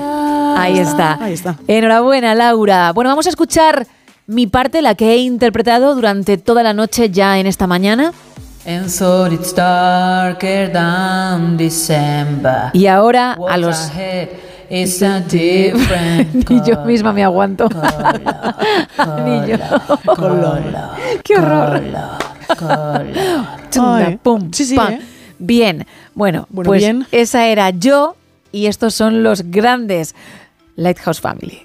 Ahí 0.56 0.78
está. 0.78 1.22
Ahí 1.22 1.32
está. 1.34 1.56
Enhorabuena, 1.66 2.34
Laura. 2.34 2.92
Bueno, 2.92 3.10
vamos 3.10 3.26
a 3.26 3.30
escuchar 3.30 3.86
mi 4.26 4.46
parte, 4.46 4.82
la 4.82 4.94
que 4.94 5.12
he 5.12 5.16
interpretado 5.18 5.94
durante 5.94 6.36
toda 6.36 6.62
la 6.62 6.74
noche 6.74 7.10
ya 7.10 7.38
en 7.38 7.46
esta 7.46 7.66
mañana. 7.66 8.12
And 8.66 8.88
so 8.90 9.26
it's 9.26 9.54
darker 9.54 10.70
than 10.70 11.56
December. 11.56 12.70
Y 12.74 12.86
ahora 12.86 13.38
a 13.48 13.56
los... 13.56 13.90
a 14.70 15.20
different 15.20 16.34
Ni 16.50 16.60
yo 16.62 16.84
misma 16.84 17.12
me 17.12 17.24
aguanto. 17.24 17.68
Ni 19.24 19.50
yo. 19.50 19.56
¡Qué 21.24 21.36
horror! 21.36 21.82
Chunda, 23.70 24.18
pum, 24.22 24.50
sí, 24.52 24.64
sí, 24.64 24.76
pam. 24.76 24.92
¿eh? 24.94 25.00
Bien, 25.38 25.86
bueno, 26.14 26.46
Bueno, 26.50 26.68
pues 26.68 26.80
bien. 26.82 27.06
esa 27.12 27.46
era 27.46 27.70
yo 27.70 28.16
y 28.52 28.66
estos 28.66 28.94
son 28.94 29.22
los 29.22 29.42
grandes 29.50 30.14
Lighthouse 30.76 31.20
Family. 31.20 31.62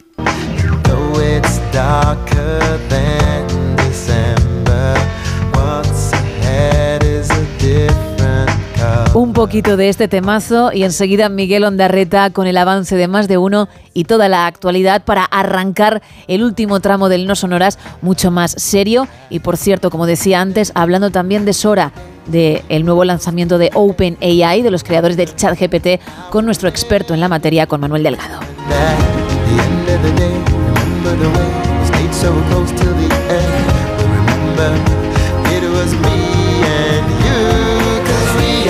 Un 9.14 9.34
poquito 9.34 9.78
de 9.78 9.90
este 9.90 10.08
temazo 10.08 10.72
y 10.74 10.84
enseguida 10.84 11.30
Miguel 11.30 11.64
Ondarreta 11.64 12.32
con 12.32 12.48
el 12.48 12.58
avance 12.58 12.96
de 12.96 13.08
más 13.08 13.28
de 13.28 13.38
uno 13.38 13.70
y 13.94 14.06
toda 14.06 14.28
la 14.28 14.48
actualidad 14.48 15.04
para 15.06 15.24
arrancar 15.26 16.02
el 16.28 16.44
último 16.44 16.80
tramo 16.80 17.10
del 17.10 17.28
No 17.28 17.36
Sonoras 17.36 17.78
mucho 18.02 18.32
más 18.32 18.52
serio. 18.52 19.08
Y 19.30 19.40
por 19.40 19.58
cierto, 19.58 19.90
como 19.90 20.06
decía 20.06 20.42
antes, 20.42 20.72
hablando 20.76 21.12
también 21.12 21.46
de 21.46 21.54
Sora, 21.54 21.92
del 22.28 22.86
nuevo 22.86 23.04
lanzamiento 23.04 23.58
de 23.58 23.70
OpenAI, 23.74 24.62
de 24.62 24.72
los 24.72 24.84
creadores 24.84 25.18
del 25.18 25.36
chat 25.36 25.60
GPT, 25.60 26.02
con 26.30 26.46
nuestro 26.46 26.70
experto 26.70 27.14
en 27.14 27.20
la 27.20 27.28
materia, 27.28 27.68
con 27.68 27.82
Manuel 27.82 28.04
Delgado. 28.04 28.40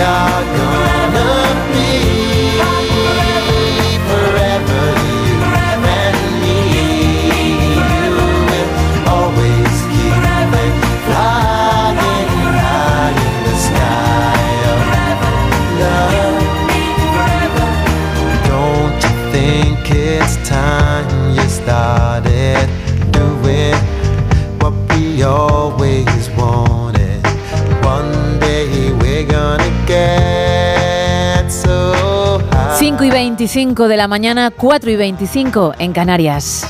Cause 0.04 0.93
25 33.44 33.90
de 33.90 33.98
la 33.98 34.08
mañana, 34.08 34.52
4 34.52 34.90
y 34.90 34.96
25 34.96 35.74
en 35.78 35.92
Canarias. 35.92 36.66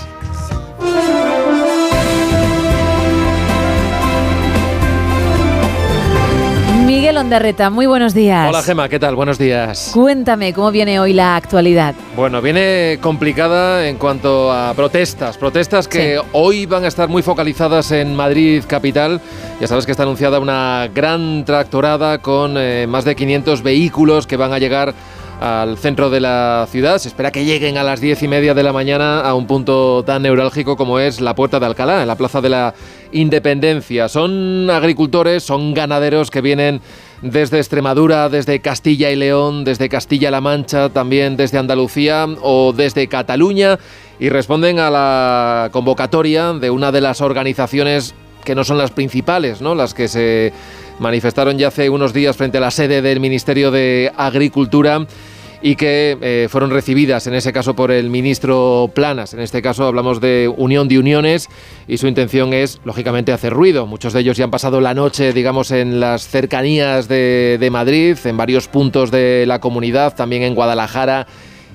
Miguel 6.88 7.18
Ondarreta, 7.18 7.69
muy 7.69 7.85
buenos 7.85 8.16
días. 8.16 8.50
Hola 8.50 8.64
Gema, 8.64 8.90
¿qué 8.90 8.98
tal? 8.98 9.16
Buenos 9.16 9.38
días. 9.38 9.92
Cuéntame 9.93 10.52
cómo 10.52 10.72
viene 10.72 11.00
hoy 11.00 11.14
la 11.14 11.35
actualidad. 11.35 11.93
Bueno, 12.16 12.42
viene 12.42 12.98
complicada 13.02 13.88
en 13.88 13.98
cuanto 13.98 14.52
a 14.52 14.74
protestas. 14.74 15.38
Protestas 15.38 15.88
que 15.88 16.19
hoy 16.32 16.66
van 16.66 16.85
a 16.85 16.88
estar 16.88 17.08
muy 17.08 17.22
focalizadas 17.22 17.92
en 17.92 18.16
Madrid 18.16 18.64
capital. 18.66 19.22
Ya 19.61 19.68
sabes 19.68 19.85
que 19.85 19.92
está 19.92 20.03
anunciada 20.03 20.40
una 20.40 20.90
gran 20.92 21.45
tractorada 21.45 22.18
con 22.18 22.56
eh, 22.58 22.88
más 22.88 23.06
de 23.06 23.16
500 23.16 23.61
vehículos 23.61 24.26
que 24.26 24.38
van 24.38 24.53
a 24.53 24.58
llegar 24.58 24.95
al 25.40 25.78
centro 25.78 26.10
de 26.10 26.20
la 26.20 26.68
ciudad. 26.70 26.98
Se 26.98 27.08
espera 27.08 27.32
que 27.32 27.45
lleguen 27.45 27.78
a 27.78 27.84
las 27.84 28.02
diez 28.02 28.24
y 28.24 28.28
media 28.28 28.53
de 28.53 28.64
la 28.64 28.74
mañana 28.74 29.22
a 29.22 29.34
un 29.36 29.48
punto 29.48 30.03
tan 30.06 30.22
neurálgico 30.22 30.78
como 30.78 31.00
es 31.00 31.22
la 31.22 31.36
Puerta 31.36 31.60
de 31.60 31.66
Alcalá, 31.66 32.02
en 32.02 32.08
la 32.08 32.16
Plaza 32.16 32.42
de 32.42 32.50
la 32.50 32.74
Independencia. 33.12 34.10
Son 34.10 34.70
agricultores, 34.70 35.44
son 35.44 35.74
ganaderos 35.74 36.32
que 36.32 36.42
vienen 36.42 36.82
desde 37.22 37.58
Extremadura, 37.58 38.30
desde 38.30 38.60
Castilla 38.60 39.10
y 39.10 39.16
León, 39.16 39.64
desde 39.64 39.90
Castilla-La 39.90 40.42
Mancha, 40.42 40.90
también 40.90 41.38
desde 41.38 41.58
Andalucía 41.58 42.28
o 42.42 42.74
desde 42.74 43.08
Cataluña 43.08 43.80
y 44.20 44.30
responden 44.30 44.80
a 44.80 44.90
la 44.90 45.70
convocatoria 45.72 46.53
de 46.53 46.70
una 46.70 46.92
de 46.92 47.02
las 47.02 47.22
organizaciones 47.22 48.14
que 48.44 48.56
no 48.56 48.64
son 48.64 48.78
las 48.78 48.92
principales, 48.92 49.62
¿no? 49.62 49.74
Las 49.74 49.94
que 49.94 50.08
se 50.08 50.53
manifestaron 51.00 51.58
ya 51.58 51.70
hace 51.70 51.90
unos 51.90 52.14
días 52.14 52.36
frente 52.36 52.58
a 52.58 52.62
la 52.62 52.72
sede 52.72 53.02
del 53.02 53.20
Ministerio 53.20 53.72
de 53.72 54.12
Agricultura 54.16 55.06
y 55.62 55.78
que 55.78 56.18
eh, 56.22 56.48
fueron 56.50 56.72
recibidas 56.72 57.26
en 57.26 57.34
ese 57.36 57.54
caso 57.54 57.74
por 57.74 57.90
el 57.90 58.10
ministro 58.10 58.92
Planas. 58.94 59.34
En 59.34 59.40
este 59.40 59.62
caso 59.62 59.86
hablamos 59.86 60.20
de 60.20 60.54
Unión 60.58 60.90
de 60.90 61.00
Uniones 61.00 61.48
y 61.88 61.98
su 61.98 62.08
intención 62.08 62.54
es, 62.54 62.82
lógicamente, 62.84 63.32
hacer 63.32 63.54
ruido. 63.54 63.88
Muchos 63.88 64.12
de 64.12 64.20
ellos 64.20 64.36
ya 64.36 64.44
han 64.44 64.52
pasado 64.52 64.82
la 64.82 64.94
noche, 64.94 65.32
digamos, 65.32 65.72
en 65.72 66.02
las 66.02 66.28
cercanías 66.28 67.08
de, 67.08 67.58
de 67.60 67.70
Madrid, 67.72 68.18
en 68.26 68.36
varios 68.36 68.68
puntos 68.68 69.10
de 69.10 69.46
la 69.48 69.60
comunidad, 69.60 70.16
también 70.16 70.44
en 70.44 70.54
Guadalajara 70.54 71.28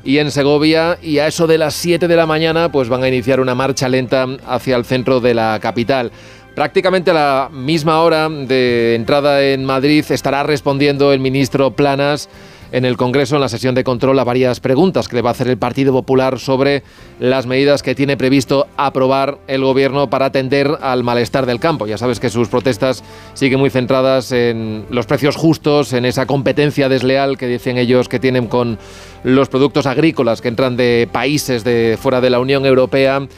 y 0.05 0.19
en 0.19 0.31
Segovia 0.31 0.99
y 1.03 1.19
a 1.19 1.27
eso 1.27 1.47
de 1.47 1.59
las 1.59 1.75
7 1.75 2.09
de 2.09 2.17
la 2.17 2.27
mañana 2.27 2.71
pues 2.71 2.89
van 2.89 3.03
a 3.03 3.09
iniciar 3.09 3.41
una 3.41 3.55
marcha 3.55 3.89
lenta 3.89 4.27
hacia 4.47 4.77
el 4.77 4.85
centro 4.85 5.21
de 5.21 5.35
la 5.35 5.59
capital. 5.61 6.13
Prácticamente 6.59 7.13
a 7.13 7.15
la 7.15 7.51
misma 7.53 8.01
hora 8.03 8.29
de 8.29 8.97
entrada 8.97 9.45
en 9.45 9.65
Madrid 9.65 10.05
estará 10.11 10.43
respondiendo 10.43 11.13
el 11.13 11.21
ministro 11.21 11.71
Planas 11.71 12.29
en 12.73 12.85
el 12.85 12.97
Congreso 12.97 13.37
en 13.37 13.43
la 13.43 13.49
sesión 13.49 13.77
de 13.77 13.85
control 13.85 14.19
a 14.19 14.25
varias 14.25 14.59
preguntas 14.59 15.07
que 15.07 15.15
le 15.15 15.23
va 15.23 15.31
a 15.31 15.35
hacer 15.35 15.47
el 15.47 15.57
Partido 15.57 15.93
Popular 15.93 16.41
sobre 16.41 16.83
las 17.21 17.47
medidas 17.47 17.85
que 17.85 17.95
tiene 17.95 18.17
previsto 18.17 18.67
aprobar 18.77 19.39
el 19.47 19.63
gobierno 19.63 20.11
para 20.11 20.27
atender 20.27 20.69
al 20.81 21.05
malestar 21.05 21.47
del 21.47 21.61
campo. 21.61 21.87
Ya 21.87 21.97
sabes 21.97 22.19
que 22.19 22.29
sus 22.29 22.49
protestas 22.49 23.05
siguen 23.35 23.61
muy 23.61 23.71
centradas 23.71 24.33
en 24.33 24.85
los 24.91 25.07
precios 25.07 25.37
justos, 25.37 25.93
en 25.93 26.05
esa 26.07 26.27
competencia 26.27 26.89
desleal 26.89 27.39
que 27.39 27.47
dicen 27.47 27.79
ellos 27.79 28.09
que 28.09 28.19
tienen 28.19 28.49
con 28.49 28.81
los 29.23 29.49
productos 29.49 29.87
agrícolas 29.87 30.41
que 30.41 30.49
entran 30.49 30.77
de 30.77 31.09
países 31.13 31.63
de 31.63 31.97
fuera 32.03 32.21
de 32.21 32.31
la 32.31 32.41
Unión 32.41 32.67
Europea 32.67 33.29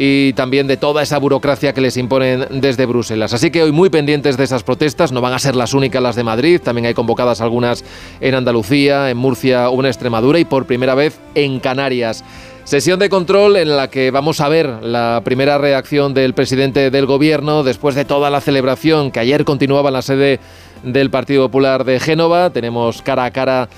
y 0.00 0.32
también 0.34 0.68
de 0.68 0.76
toda 0.76 1.02
esa 1.02 1.18
burocracia 1.18 1.74
que 1.74 1.80
les 1.80 1.96
imponen 1.96 2.46
desde 2.52 2.86
Bruselas. 2.86 3.34
Así 3.34 3.50
que 3.50 3.64
hoy 3.64 3.72
muy 3.72 3.90
pendientes 3.90 4.36
de 4.36 4.44
esas 4.44 4.62
protestas, 4.62 5.10
no 5.10 5.20
van 5.20 5.32
a 5.32 5.40
ser 5.40 5.56
las 5.56 5.74
únicas 5.74 6.00
las 6.00 6.14
de 6.14 6.22
Madrid, 6.22 6.60
también 6.62 6.86
hay 6.86 6.94
convocadas 6.94 7.40
algunas 7.40 7.84
en 8.20 8.36
Andalucía, 8.36 9.10
en 9.10 9.16
Murcia 9.16 9.68
o 9.70 9.80
en 9.80 9.86
Extremadura 9.86 10.38
y 10.38 10.44
por 10.44 10.66
primera 10.66 10.94
vez 10.94 11.18
en 11.34 11.58
Canarias. 11.58 12.24
Sesión 12.62 13.00
de 13.00 13.08
control 13.08 13.56
en 13.56 13.76
la 13.76 13.88
que 13.88 14.10
vamos 14.12 14.40
a 14.40 14.48
ver 14.48 14.68
la 14.82 15.22
primera 15.24 15.58
reacción 15.58 16.14
del 16.14 16.34
presidente 16.34 16.90
del 16.90 17.06
gobierno 17.06 17.64
después 17.64 17.94
de 17.94 18.04
toda 18.04 18.30
la 18.30 18.40
celebración 18.40 19.10
que 19.10 19.20
ayer 19.20 19.44
continuaba 19.44 19.88
en 19.88 19.94
la 19.94 20.02
sede 20.02 20.38
del 20.84 21.10
Partido 21.10 21.46
Popular 21.46 21.84
de 21.84 21.98
Génova. 21.98 22.50
Tenemos 22.50 23.02
cara 23.02 23.24
a 23.24 23.30
cara 23.30 23.68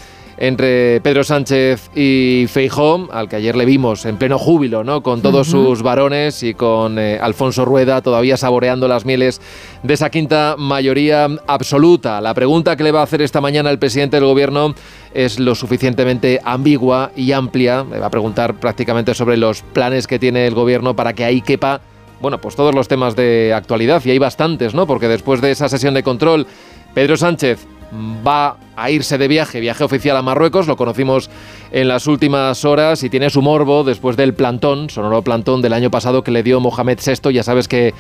entre 0.41 1.03
Pedro 1.03 1.23
Sánchez 1.23 1.91
y 1.95 2.47
Feijó, 2.49 3.09
al 3.13 3.29
que 3.29 3.37
ayer 3.37 3.55
le 3.55 3.67
vimos 3.67 4.07
en 4.07 4.17
pleno 4.17 4.39
júbilo, 4.39 4.83
¿no? 4.83 5.03
Con 5.03 5.21
todos 5.21 5.49
sus 5.49 5.83
varones 5.83 6.43
y 6.43 6.55
con 6.55 6.99
eh, 6.99 7.19
Alfonso 7.21 7.67
Rueda 7.67 8.01
todavía 8.01 8.39
saboreando 8.39 8.89
las 8.89 9.05
mieles 9.05 9.43
de 9.83 9.93
esa 9.95 10.09
quinta 10.09 10.57
mayoría 10.57 11.29
absoluta. 11.47 12.23
La 12.23 12.33
pregunta 12.33 12.75
que 12.75 12.85
le 12.85 12.91
va 12.91 13.01
a 13.01 13.05
hacer 13.05 13.21
esta 13.21 13.43
mañana 13.43 13.71
el 13.71 13.79
presidente 13.79 14.17
del 14.17 14.25
gobierno 14.25 14.75
es 15.13 15.39
lo 15.39 15.55
suficientemente 15.55 16.41
ambigua 16.43 17.13
y 17.15 17.33
amplia. 17.33 17.85
Le 17.85 17.99
va 17.99 18.07
a 18.07 18.11
preguntar 18.11 18.55
prácticamente 18.55 19.13
sobre 19.13 19.37
los 19.37 19.61
planes 19.61 20.07
que 20.07 20.19
tiene 20.19 20.47
el 20.47 20.55
gobierno 20.55 20.97
para 20.97 21.13
que 21.13 21.25
ahí 21.25 21.43
quepa 21.43 21.83
bueno, 22.23 22.39
pues 22.39 22.55
todos 22.55 22.75
los 22.75 22.87
temas 22.87 23.17
de 23.17 23.55
actualidad, 23.55 24.03
y 24.05 24.11
hay 24.11 24.19
bastantes, 24.19 24.75
¿no? 24.75 24.87
Porque 24.87 25.09
después 25.09 25.41
de 25.41 25.53
esa 25.53 25.71
sesión 25.71 25.95
de 25.95 26.03
control, 26.03 26.47
Pedro 26.93 27.17
Sánchez 27.17 27.67
va 27.93 28.57
a 28.77 28.91
irse 28.91 29.19
de 29.19 29.29
viaje, 29.29 29.61
viaje 29.61 29.85
oficial 29.85 30.17
a 30.17 30.23
Marruecos, 30.23 30.67
lo 30.67 30.77
conocimos 30.77 31.31
en 31.73 31.89
las 31.89 32.07
últimas 32.07 32.65
horas 32.65 33.03
y 33.03 33.11
tiene 33.11 33.31
su 33.31 33.43
morbo 33.43 33.85
después 33.85 34.17
del 34.17 34.35
plantón, 34.35 34.91
sonoro 34.91 35.23
plantón 35.23 35.63
del 35.63 35.73
año 35.73 35.91
pasado 35.91 36.23
que 36.23 36.31
le 36.31 36.43
dio 36.43 36.61
Mohamed 36.61 36.99
VI, 37.05 37.33
ya 37.33 37.43
sabes 37.43 37.69
que 37.69 37.95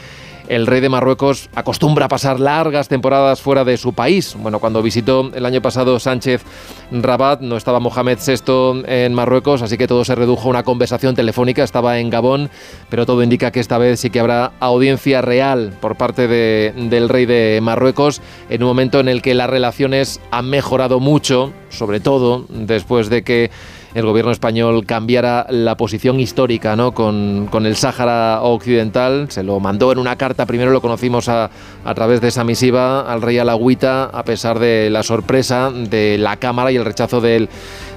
el 0.50 0.66
rey 0.66 0.80
de 0.80 0.88
Marruecos 0.88 1.48
acostumbra 1.54 2.06
a 2.06 2.08
pasar 2.08 2.40
largas 2.40 2.88
temporadas 2.88 3.40
fuera 3.40 3.64
de 3.64 3.76
su 3.76 3.92
país. 3.92 4.34
Bueno, 4.36 4.58
cuando 4.58 4.82
visitó 4.82 5.30
el 5.32 5.46
año 5.46 5.62
pasado 5.62 6.00
Sánchez 6.00 6.42
Rabat, 6.90 7.40
no 7.40 7.56
estaba 7.56 7.78
Mohamed 7.78 8.18
VI 8.18 8.82
en 8.86 9.14
Marruecos, 9.14 9.62
así 9.62 9.78
que 9.78 9.86
todo 9.86 10.04
se 10.04 10.16
redujo 10.16 10.48
a 10.48 10.50
una 10.50 10.62
conversación 10.64 11.14
telefónica, 11.14 11.62
estaba 11.62 12.00
en 12.00 12.10
Gabón, 12.10 12.50
pero 12.88 13.06
todo 13.06 13.22
indica 13.22 13.52
que 13.52 13.60
esta 13.60 13.78
vez 13.78 14.00
sí 14.00 14.10
que 14.10 14.18
habrá 14.18 14.50
audiencia 14.58 15.22
real 15.22 15.72
por 15.80 15.94
parte 15.96 16.26
de- 16.26 16.72
del 16.76 17.08
rey 17.08 17.26
de 17.26 17.60
Marruecos, 17.62 18.20
en 18.48 18.64
un 18.64 18.68
momento 18.70 18.98
en 18.98 19.08
el 19.08 19.22
que 19.22 19.34
las 19.34 19.48
relaciones 19.48 20.20
han 20.32 20.50
mejorado 20.50 20.98
mucho, 20.98 21.52
sobre 21.68 22.00
todo 22.00 22.44
después 22.48 23.08
de 23.08 23.22
que 23.22 23.52
el 23.94 24.04
gobierno 24.04 24.30
español 24.30 24.86
cambiara 24.86 25.46
la 25.50 25.76
posición 25.76 26.20
histórica 26.20 26.76
¿no? 26.76 26.92
con, 26.92 27.48
con 27.50 27.66
el 27.66 27.76
Sáhara 27.76 28.42
Occidental. 28.42 29.26
Se 29.30 29.42
lo 29.42 29.58
mandó 29.60 29.90
en 29.92 29.98
una 29.98 30.16
carta, 30.16 30.46
primero 30.46 30.70
lo 30.70 30.80
conocimos 30.80 31.28
a, 31.28 31.50
a 31.84 31.94
través 31.94 32.20
de 32.20 32.28
esa 32.28 32.44
misiva 32.44 33.00
al 33.00 33.22
rey 33.22 33.38
Alagüita, 33.38 34.04
a 34.04 34.24
pesar 34.24 34.58
de 34.58 34.90
la 34.90 35.02
sorpresa 35.02 35.70
de 35.70 36.18
la 36.18 36.36
Cámara 36.36 36.70
y 36.70 36.76
el 36.76 36.84
rechazo 36.84 37.20
del, 37.20 37.48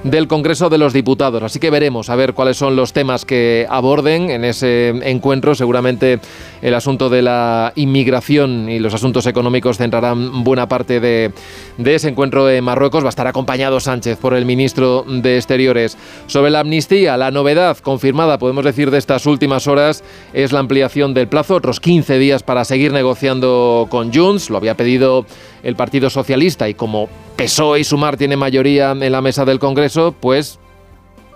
del 0.04 0.28
Congreso 0.28 0.70
de 0.70 0.78
los 0.78 0.94
Diputados. 0.94 1.44
Así 1.44 1.60
que 1.60 1.70
veremos 1.70 2.10
a 2.10 2.16
ver 2.16 2.34
cuáles 2.34 2.58
son 2.58 2.76
los 2.76 2.94
temas 2.94 3.26
que 3.26 3.68
aborden 3.70 4.30
en 4.30 4.46
ese 4.46 4.90
encuentro. 5.04 5.54
Seguramente 5.56 6.20
el 6.62 6.74
asunto 6.74 7.10
de 7.10 7.22
la 7.22 7.72
inmigración 7.76 8.70
y 8.70 8.80
los 8.80 8.94
asuntos 8.94 9.28
económicos 9.28 9.78
centrarán 9.78 10.44
buena 10.44 10.68
parte 10.68 11.00
de, 11.00 11.32
de 11.78 11.96
ese 11.96 12.10
encuentro 12.10 12.50
en 12.50 12.64
Marruecos. 12.64 13.04
Va 13.04 13.08
a 13.08 13.10
estar 13.10 13.28
acompañado 13.28 13.80
Sánchez 13.80 14.18
por 14.18 14.34
el 14.34 14.46
ministro 14.46 15.06
de 15.08 15.36
Exteriores. 15.38 15.83
Sobre 16.28 16.52
la 16.52 16.62
amnistía, 16.62 17.18
la 17.18 17.32
novedad 17.32 17.78
confirmada, 17.78 18.38
podemos 18.38 18.64
decir, 18.64 18.92
de 18.92 18.98
estas 18.98 19.26
últimas 19.26 19.68
horas 19.68 20.04
es 20.34 20.52
la 20.52 20.60
ampliación 20.60 21.14
del 21.14 21.28
plazo, 21.28 21.56
otros 21.56 21.80
15 21.80 22.18
días 22.18 22.44
para 22.44 22.66
seguir 22.66 22.92
negociando 22.92 23.88
con 23.90 24.14
Junts. 24.14 24.50
Lo 24.50 24.58
había 24.58 24.76
pedido 24.76 25.26
el 25.64 25.76
Partido 25.76 26.10
Socialista 26.10 26.70
y 26.70 26.74
como 26.74 27.10
PSOE 27.36 27.82
y 27.82 27.84
Sumar 27.84 28.18
tienen 28.18 28.40
mayoría 28.40 28.92
en 28.92 29.12
la 29.12 29.22
mesa 29.22 29.46
del 29.46 29.60
Congreso, 29.60 30.16
pues 30.20 30.60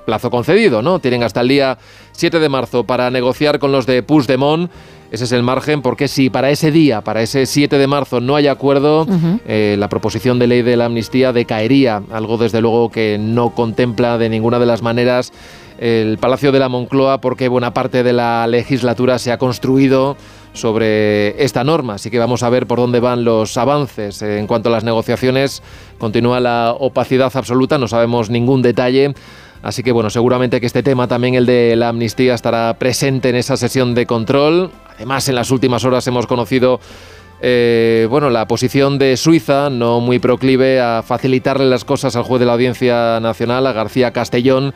plazo 0.08 0.32
concedido, 0.32 0.82
¿no? 0.82 1.00
Tienen 1.00 1.22
hasta 1.24 1.42
el 1.42 1.50
día 1.50 1.77
7 2.14 2.40
de 2.40 2.48
marzo 2.48 2.85
para 2.85 3.11
negociar 3.11 3.59
con 3.59 3.74
los 3.74 3.85
de 3.85 4.03
Puigdemont. 4.03 4.72
Ese 5.11 5.24
es 5.24 5.32
el 5.32 5.44
margen, 5.44 5.82
porque 5.82 6.08
si 6.08 6.30
para 6.30 6.50
ese 6.50 6.72
día, 6.72 7.02
para 7.02 7.22
ese 7.22 7.45
7 7.45 7.77
de 7.77 7.88
marzo, 7.88 8.19
no 8.19 8.36
hay 8.36 8.48
acuerdo, 8.48 9.08
eh, 9.48 9.76
la 9.80 9.88
proposición 9.88 10.38
de 10.38 10.48
ley 10.48 10.61
de 10.61 10.76
la 10.76 10.86
amnistía 10.86 11.32
decaería, 11.32 12.02
algo 12.11 12.38
desde 12.38 12.61
luego 12.61 12.90
que 12.90 13.18
no 13.19 13.52
contempla 13.52 14.18
de 14.18 14.30
ninguna 14.30 14.60
de 14.60 14.66
las 14.66 14.82
maneras 14.82 15.32
el 15.80 16.18
Palacio 16.18 16.52
de 16.52 16.60
la 16.60 16.69
Moncloa, 16.69 17.22
porque 17.22 17.48
buena 17.48 17.74
parte 17.74 18.03
de 18.03 18.14
la 18.14 18.48
legislatura 18.48 19.19
se 19.19 19.32
ha 19.32 19.38
construido 19.38 20.18
sobre 20.53 21.44
esta 21.44 21.64
norma. 21.64 21.95
Así 21.95 22.10
que 22.10 22.19
vamos 22.19 22.44
a 22.44 22.50
ver 22.50 22.68
por 22.68 22.80
dónde 22.80 23.00
van 23.00 23.24
los 23.24 23.58
avances. 23.58 24.22
En 24.22 24.48
cuanto 24.48 24.69
a 24.69 24.72
las 24.72 24.84
negociaciones, 24.84 25.61
continúa 26.00 26.40
la 26.40 26.76
opacidad 26.77 27.32
absoluta, 27.36 27.77
no 27.77 27.88
sabemos 27.88 28.30
ningún 28.30 28.61
detalle. 28.61 29.14
Así 29.64 29.84
que 29.84 29.92
bueno, 29.92 30.10
seguramente 30.10 30.60
que 30.60 30.66
este 30.68 30.84
tema, 30.84 31.08
también 31.08 31.36
el 31.36 31.45
de 31.45 31.76
la 31.76 31.90
amnistía, 31.90 32.34
estará 32.34 32.74
presente 32.77 33.30
en 33.30 33.36
esa 33.36 33.58
sesión 33.58 33.95
de 33.95 34.06
control. 34.06 34.72
Además, 34.95 35.27
en 35.30 35.36
las 35.36 35.52
últimas 35.52 35.84
horas 35.84 36.08
hemos 36.08 36.27
conocido 36.27 36.80
eh, 37.40 38.08
bueno, 38.10 38.30
la 38.30 38.48
posición 38.48 38.98
de 38.98 39.16
Suiza, 39.16 39.69
no 39.69 40.00
muy 40.00 40.19
proclive 40.19 40.82
a 40.82 41.03
facilitarle 41.03 41.66
las 41.68 41.86
cosas 41.86 42.16
al 42.16 42.24
juez 42.24 42.40
de 42.40 42.45
la 42.48 42.53
Audiencia 42.53 43.19
Nacional, 43.19 43.68
a 43.68 43.74
García 43.74 44.11
Castellón, 44.11 44.74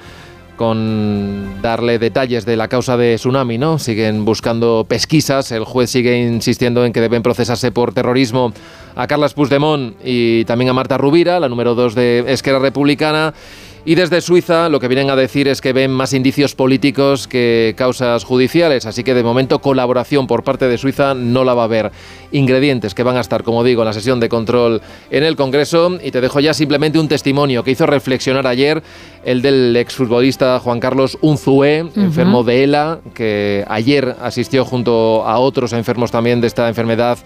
con 0.58 1.60
darle 1.64 1.98
detalles 1.98 2.46
de 2.46 2.56
la 2.56 2.68
causa 2.68 2.98
de 2.98 3.16
Tsunami, 3.16 3.58
¿no? 3.58 3.80
Siguen 3.80 4.26
buscando 4.26 4.86
pesquisas, 4.88 5.52
el 5.52 5.64
juez 5.64 5.90
sigue 5.90 6.22
insistiendo 6.22 6.86
en 6.86 6.94
que 6.94 7.02
deben 7.02 7.24
procesarse 7.24 7.72
por 7.72 7.96
terrorismo 7.96 8.54
a 8.96 9.08
Carles 9.08 9.34
Puigdemont 9.34 9.96
y 10.04 10.46
también 10.46 10.70
a 10.70 10.74
Marta 10.74 11.00
Rubira, 11.00 11.40
la 11.40 11.50
número 11.50 11.74
dos 11.74 11.96
de 11.96 12.26
Esquerra 12.28 12.60
Republicana. 12.60 13.34
Y 13.84 13.96
desde 13.96 14.22
Suiza 14.22 14.70
lo 14.70 14.80
que 14.80 14.88
vienen 14.88 15.10
a 15.10 15.16
decir 15.16 15.48
es 15.48 15.60
que 15.60 15.74
ven 15.74 15.90
más 15.90 16.14
indicios 16.14 16.54
políticos 16.54 17.28
que 17.28 17.74
causas 17.76 18.24
judiciales, 18.24 18.86
así 18.86 19.04
que 19.04 19.16
de 19.16 19.24
momento 19.24 19.60
colaboración 19.60 20.28
por 20.28 20.44
parte 20.44 20.68
de 20.68 20.78
Suiza 20.78 21.16
no 21.16 21.44
la 21.44 21.56
va 21.56 21.64
a 21.64 21.66
haber. 21.66 21.92
Ingredientes 22.32 22.94
que 22.94 23.02
van 23.02 23.18
a 23.18 23.22
estar, 23.22 23.44
como 23.44 23.64
digo, 23.64 23.82
en 23.82 23.88
la 23.88 23.94
sesión 23.94 24.20
de 24.20 24.30
control 24.30 24.82
en 25.10 25.24
el 25.24 25.36
Congreso. 25.36 25.98
Y 26.04 26.12
te 26.12 26.22
dejo 26.22 26.40
ya 26.40 26.54
simplemente 26.54 27.00
un 27.00 27.08
testimonio 27.08 27.64
que 27.64 27.72
hizo 27.72 27.88
reflexionar 27.88 28.46
ayer 28.46 28.84
el 29.26 29.42
del 29.42 29.76
exfutbolista 29.76 30.60
Juan 30.60 30.80
Carlos 30.80 31.18
Unzué, 31.22 31.80
enfermo 31.96 32.44
de 32.44 32.64
ELA, 32.64 33.00
que 33.16 33.66
ayer 33.68 34.16
asistió 34.22 34.64
junto 34.64 35.26
a 35.26 35.40
otros 35.40 35.74
enfermos 35.74 36.12
también 36.12 36.40
de 36.40 36.48
esta 36.48 36.68
enfermedad 36.68 37.18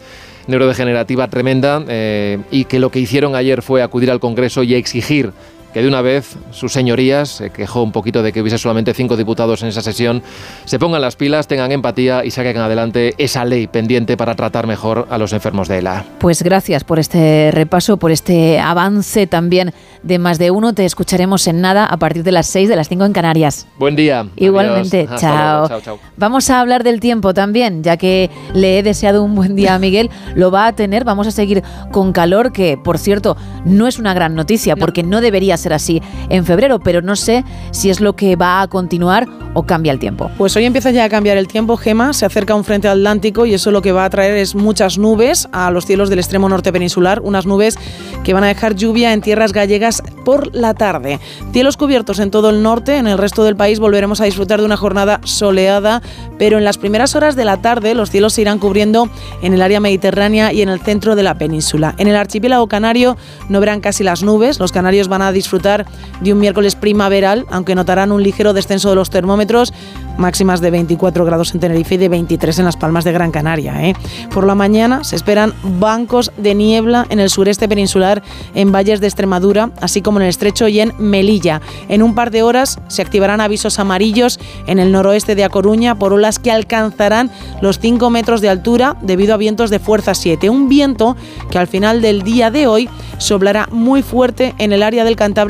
neurodegenerativa 0.48 1.28
tremenda 1.28 1.84
eh, 1.88 2.40
y 2.52 2.66
que 2.66 2.80
lo 2.80 2.92
que 2.92 3.00
hicieron 3.00 3.36
ayer 3.36 3.62
fue 3.62 3.82
acudir 3.82 4.12
al 4.12 4.20
Congreso 4.20 4.64
y 4.64 4.76
exigir 4.76 5.32
que 5.76 5.82
de 5.82 5.90
una 5.90 6.02
vez 6.02 6.38
sus 6.52 6.72
señorías, 6.72 7.28
se 7.28 7.50
quejó 7.50 7.84
un 7.84 7.92
poquito 7.92 8.24
de 8.24 8.32
que 8.32 8.40
hubiese 8.42 8.58
solamente 8.58 8.94
cinco 8.94 9.18
diputados 9.18 9.62
en 9.62 9.68
esa 9.68 9.82
sesión, 9.82 10.24
se 10.64 10.80
pongan 10.80 11.02
las 11.02 11.18
pilas, 11.18 11.48
tengan 11.48 11.74
empatía 11.74 12.24
y 12.24 12.32
saquen 12.32 12.56
adelante 12.60 13.14
esa 13.18 13.44
ley 13.44 13.68
pendiente 13.68 14.16
para 14.16 14.36
tratar 14.36 14.68
mejor 14.68 15.06
a 15.10 15.18
los 15.18 15.34
enfermos 15.34 15.68
de 15.68 15.80
ELA. 15.80 16.06
Pues 16.20 16.44
gracias 16.44 16.86
por 16.86 16.98
este 16.98 17.52
repaso, 17.52 17.98
por 17.98 18.12
este 18.12 18.58
avance 18.58 19.28
también 19.28 19.74
de 20.02 20.18
más 20.18 20.40
de 20.40 20.50
uno. 20.50 20.74
Te 20.74 20.86
escucharemos 20.86 21.46
en 21.46 21.60
nada 21.60 21.86
a 21.86 21.98
partir 21.98 22.24
de 22.24 22.32
las 22.32 22.48
6 22.48 22.70
de 22.70 22.78
las 22.78 22.88
5 22.88 23.04
en 23.04 23.12
Canarias. 23.12 23.68
Buen 23.78 23.98
día. 23.98 24.28
Igualmente, 24.38 25.10
chao. 25.18 25.68
Chao, 25.68 25.82
chao. 25.82 26.00
Vamos 26.16 26.50
a 26.50 26.62
hablar 26.62 26.86
del 26.86 27.02
tiempo 27.02 27.34
también, 27.34 27.84
ya 27.84 27.98
que 27.98 28.30
le 28.54 28.80
he 28.80 28.84
deseado 28.84 29.24
un 29.24 29.36
buen 29.36 29.58
día 29.58 29.76
a 29.76 29.80
Miguel, 29.80 30.10
lo 30.36 30.52
va 30.52 30.68
a 30.68 30.74
tener, 30.74 31.04
vamos 31.04 31.28
a 31.28 31.32
seguir 31.32 31.64
con 31.92 32.14
calor, 32.14 32.54
que 32.54 32.78
por 32.82 32.98
cierto 32.98 33.36
no 33.66 33.88
es 33.88 34.00
una 34.00 34.14
gran 34.14 34.36
noticia, 34.36 34.78
porque 34.78 35.04
no 35.04 35.20
debería 35.20 35.58
ser 35.58 35.65
así 35.74 36.02
en 36.30 36.46
febrero, 36.46 36.80
pero 36.80 37.02
no 37.02 37.16
sé 37.16 37.44
si 37.72 37.90
es 37.90 38.00
lo 38.02 38.16
que 38.16 38.36
va 38.36 38.62
a 38.62 38.68
continuar 38.68 39.28
o 39.54 39.64
cambia 39.64 39.92
el 39.92 40.00
tiempo. 40.00 40.30
Pues 40.38 40.56
hoy 40.56 40.66
empieza 40.66 40.92
ya 40.92 41.06
a 41.06 41.10
cambiar 41.10 41.38
el 41.38 41.48
tiempo, 41.48 41.78
Gema. 41.78 42.14
Se 42.14 42.26
acerca 42.26 42.54
un 42.56 42.64
frente 42.64 42.88
atlántico 42.88 43.46
y 43.46 43.54
eso 43.54 43.72
lo 43.72 43.82
que 43.82 43.92
va 43.92 44.06
a 44.06 44.10
traer 44.10 44.36
es 44.36 44.54
muchas 44.54 44.98
nubes 44.98 45.48
a 45.52 45.72
los 45.72 45.86
cielos 45.86 46.10
del 46.10 46.20
extremo 46.20 46.50
norte 46.50 46.74
peninsular. 46.74 47.22
Unas 47.22 47.46
nubes 47.46 47.78
que 48.24 48.34
van 48.34 48.44
a 48.44 48.48
dejar 48.48 48.76
lluvia 48.76 49.14
en 49.14 49.22
tierras 49.22 49.54
gallegas 49.54 50.04
por 50.26 50.54
la 50.54 50.74
tarde. 50.74 51.20
Cielos 51.54 51.78
cubiertos 51.78 52.20
en 52.20 52.32
todo 52.32 52.50
el 52.50 52.64
norte. 52.64 52.98
En 52.98 53.08
el 53.08 53.18
resto 53.18 53.44
del 53.44 53.56
país 53.56 53.80
volveremos 53.80 54.20
a 54.20 54.26
disfrutar 54.26 54.60
de 54.60 54.66
una 54.66 54.78
jornada 54.78 55.22
soleada, 55.24 56.02
pero 56.38 56.58
en 56.58 56.66
las 56.66 56.78
primeras 56.78 57.16
horas 57.16 57.36
de 57.36 57.46
la 57.46 57.62
tarde 57.62 57.96
los 57.96 58.12
cielos 58.12 58.34
se 58.34 58.42
irán 58.42 58.60
cubriendo 58.60 59.10
en 59.42 59.54
el 59.54 59.62
área 59.62 59.80
mediterránea 59.80 60.52
y 60.52 60.62
en 60.62 60.70
el 60.70 60.82
centro 60.82 61.16
de 61.16 61.24
la 61.24 61.38
península. 61.38 61.96
En 61.98 62.08
el 62.08 62.16
archipiélago 62.16 62.68
canario 62.68 63.16
no 63.48 63.62
verán 63.62 63.80
casi 63.80 64.04
las 64.04 64.22
nubes. 64.22 64.60
Los 64.60 64.74
canarios 64.74 65.08
van 65.08 65.22
a 65.22 65.32
disfrutar 65.32 65.55
de 65.62 66.34
un 66.34 66.40
miércoles 66.40 66.76
primaveral, 66.76 67.46
aunque 67.50 67.76
notarán 67.76 68.12
un 68.12 68.24
ligero 68.24 68.54
descenso 68.54 68.90
de 68.90 68.96
los 68.96 69.10
termómetros, 69.10 69.74
máximas 70.18 70.62
de 70.62 70.72
24 70.72 71.26
grados 71.26 71.54
en 71.54 71.60
Tenerife 71.60 71.96
y 71.96 71.98
de 71.98 72.10
23 72.10 72.60
en 72.60 72.66
las 72.66 72.78
Palmas 72.78 73.04
de 73.04 73.12
Gran 73.12 73.32
Canaria. 73.32 73.84
¿eh? 73.84 73.96
Por 74.34 74.46
la 74.46 74.56
mañana 74.56 75.04
se 75.04 75.16
esperan 75.16 75.54
bancos 75.64 76.32
de 76.38 76.56
niebla 76.56 77.06
en 77.10 77.20
el 77.20 77.30
sureste 77.30 77.68
peninsular, 77.68 78.24
en 78.54 78.72
valles 78.72 79.02
de 79.02 79.08
Extremadura, 79.08 79.72
así 79.82 80.02
como 80.02 80.20
en 80.20 80.24
el 80.24 80.30
estrecho 80.30 80.68
y 80.68 80.80
en 80.80 80.94
Melilla. 80.98 81.62
En 81.90 82.02
un 82.02 82.16
par 82.16 82.32
de 82.32 82.44
horas 82.44 82.80
se 82.88 83.02
activarán 83.02 83.42
avisos 83.42 83.80
amarillos 83.80 84.40
en 84.68 84.80
el 84.80 84.92
noroeste 84.92 85.36
de 85.36 85.44
A 85.44 85.50
Coruña 85.50 85.96
por 85.96 86.14
olas 86.14 86.40
que 86.40 86.52
alcanzarán 86.52 87.32
los 87.62 87.80
5 87.80 88.10
metros 88.10 88.42
de 88.42 88.50
altura 88.50 88.98
debido 89.02 89.34
a 89.34 89.38
vientos 89.38 89.70
de 89.70 89.80
fuerza 89.80 90.14
7. 90.14 90.50
Un 90.50 90.70
viento 90.70 91.16
que 91.50 91.58
al 91.58 91.68
final 91.68 92.02
del 92.02 92.24
día 92.24 92.52
de 92.52 92.68
hoy 92.68 92.90
soplará 93.18 93.68
muy 93.72 94.02
fuerte 94.02 94.54
en 94.58 94.74
el 94.74 94.84
área 94.84 95.04
del 95.04 95.16
Cantábrico 95.16 95.45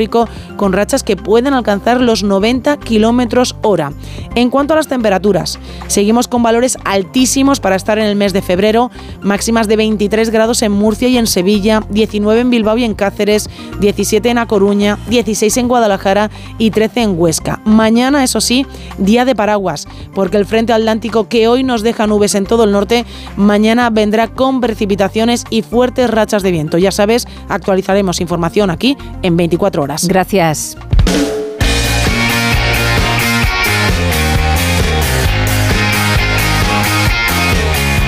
con 0.57 0.73
rachas 0.73 1.03
que 1.03 1.15
pueden 1.15 1.53
alcanzar 1.53 2.01
los 2.01 2.23
90 2.23 2.77
kilómetros 2.77 3.55
hora. 3.61 3.93
En 4.35 4.49
cuanto 4.49 4.73
a 4.73 4.77
las 4.77 4.87
temperaturas, 4.87 5.59
seguimos 5.87 6.27
con 6.27 6.43
valores 6.43 6.77
altísimos 6.83 7.59
para 7.59 7.75
estar 7.75 7.97
en 7.97 8.05
el 8.05 8.15
mes 8.15 8.33
de 8.33 8.41
febrero, 8.41 8.91
máximas 9.21 9.67
de 9.67 9.77
23 9.77 10.29
grados 10.29 10.61
en 10.61 10.71
Murcia 10.71 11.07
y 11.07 11.17
en 11.17 11.27
Sevilla, 11.27 11.81
19 11.89 12.41
en 12.41 12.49
Bilbao 12.49 12.77
y 12.77 12.83
en 12.83 12.93
Cáceres, 12.93 13.49
17 13.79 14.29
en 14.29 14.37
A 14.37 14.47
Coruña, 14.47 14.97
16 15.09 15.57
en 15.57 15.67
Guadalajara 15.67 16.29
y 16.57 16.71
13 16.71 17.01
en 17.01 17.19
Huesca. 17.19 17.61
Mañana, 17.65 18.23
eso 18.23 18.41
sí, 18.41 18.65
día 18.97 19.25
de 19.25 19.35
paraguas, 19.35 19.87
porque 20.13 20.37
el 20.37 20.45
frente 20.45 20.73
atlántico 20.73 21.29
que 21.29 21.47
hoy 21.47 21.63
nos 21.63 21.81
deja 21.81 22.07
nubes 22.07 22.35
en 22.35 22.45
todo 22.45 22.65
el 22.65 22.71
norte, 22.71 23.05
mañana 23.37 23.89
vendrá 23.89 24.27
con 24.27 24.59
precipitaciones 24.59 25.45
y 25.49 25.61
fuertes 25.61 26.09
rachas 26.09 26.43
de 26.43 26.51
viento. 26.51 26.77
Ya 26.77 26.91
sabes, 26.91 27.27
actualizaremos 27.47 28.21
información 28.21 28.69
aquí 28.69 28.97
en 29.21 29.37
24 29.37 29.83
horas. 29.83 29.84
Gracias. 30.07 30.77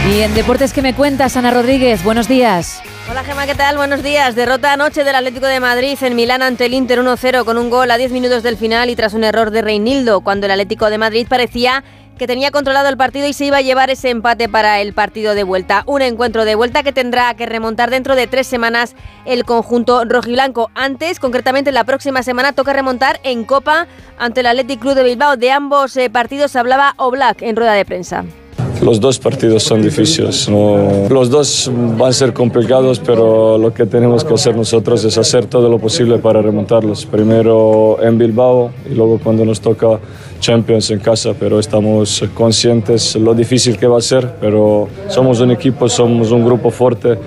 Y 0.10 0.22
en 0.22 0.34
Deportes 0.34 0.72
que 0.74 0.82
me 0.82 0.96
cuentas, 0.96 1.36
Ana 1.36 1.52
Rodríguez, 1.52 2.04
buenos 2.04 2.28
días. 2.28 2.82
Hola 3.10 3.24
Gema, 3.24 3.46
¿qué 3.46 3.56
tal? 3.56 3.78
Buenos 3.78 4.04
días. 4.04 4.36
Derrota 4.36 4.74
anoche 4.74 5.04
del 5.04 5.16
Atlético 5.16 5.46
de 5.46 5.60
Madrid 5.60 5.98
en 6.02 6.16
Milán 6.16 6.42
ante 6.42 6.66
el 6.66 6.74
Inter 6.74 7.00
1-0 7.00 7.46
con 7.46 7.58
un 7.58 7.70
gol 7.70 7.92
a 7.92 7.98
10 7.98 8.12
minutos 8.12 8.42
del 8.42 8.58
final 8.58 8.90
y 8.90 8.96
tras 8.96 9.14
un 9.14 9.24
error 9.24 9.52
de 9.52 9.62
Reinildo, 9.62 10.22
cuando 10.22 10.46
el 10.46 10.52
Atlético 10.52 10.90
de 10.90 10.98
Madrid 10.98 11.28
parecía 11.30 11.84
que 12.18 12.28
tenía 12.28 12.52
controlado 12.52 12.90
el 12.90 12.98
partido 12.98 13.28
y 13.28 13.34
se 13.34 13.46
iba 13.46 13.58
a 13.58 13.62
llevar 13.62 13.90
ese 13.90 14.10
empate 14.10 14.50
para 14.50 14.82
el 14.82 14.94
partido 14.94 15.36
de 15.36 15.44
vuelta. 15.44 15.84
Un 15.86 16.02
encuentro 16.02 16.46
de 16.46 16.56
vuelta 16.56 16.84
que 16.84 16.92
tendrá 16.92 17.34
que 17.36 17.46
remontar 17.46 17.90
dentro 17.90 18.16
de 18.16 18.28
tres 18.28 18.48
semanas 18.48 18.96
el 19.26 19.46
conjunto 19.46 20.04
rojiblanco. 20.06 20.70
Antes, 20.76 21.20
concretamente 21.20 21.72
la 21.72 21.84
próxima 21.84 22.24
semana, 22.24 22.54
toca 22.54 22.74
remontar 22.74 23.20
en 23.24 23.46
Copa 23.46 23.88
ante 24.18 24.42
el 24.42 24.48
Athletic 24.48 24.80
Club 24.80 24.96
de 24.96 25.04
Bilbao. 25.04 25.38
De 25.38 25.52
ambos 25.52 25.96
eh, 25.98 26.10
partidos 26.10 26.56
hablaba 26.56 26.94
Oblak 26.98 27.42
en 27.42 27.56
rueda 27.56 27.74
de 27.74 27.86
prensa. 27.86 28.26
Los 28.82 29.00
dos 29.00 29.18
partidos 29.18 29.64
son 29.64 29.82
difíciles, 29.82 30.48
¿no? 30.48 31.10
los 31.10 31.30
dos 31.30 31.70
van 31.98 32.10
a 32.10 32.14
ser 32.14 32.32
complicados, 32.32 33.00
pero 33.00 33.58
lo 33.58 33.74
que 33.74 33.86
tenemos 33.86 34.24
que 34.24 34.34
hacer 34.34 34.56
nosotros 34.56 35.04
es 35.04 35.18
hacer 35.18 35.46
todo 35.46 35.68
lo 35.68 35.80
posible 35.80 36.20
para 36.20 36.42
remontarlos. 36.42 37.06
Primero 37.06 37.98
en 38.02 38.18
Bilbao 38.18 38.72
y 38.90 38.94
luego 38.94 39.20
cuando 39.24 39.44
nos 39.46 39.60
toca 39.62 40.00
Champions 40.40 40.92
en 40.92 41.00
casa, 41.00 41.34
pero 41.38 41.60
estamos 41.60 42.24
conscientes 42.34 43.16
lo 43.16 43.34
difícil 43.34 43.78
que 43.78 43.88
va 43.88 43.98
a 43.98 44.02
ser, 44.02 44.36
pero 44.40 44.88
somos 45.10 45.40
un 45.40 45.52
equipo, 45.52 45.90
somos 45.90 46.32
un 46.32 46.46
grupo 46.46 46.70
fuerte 46.70 47.18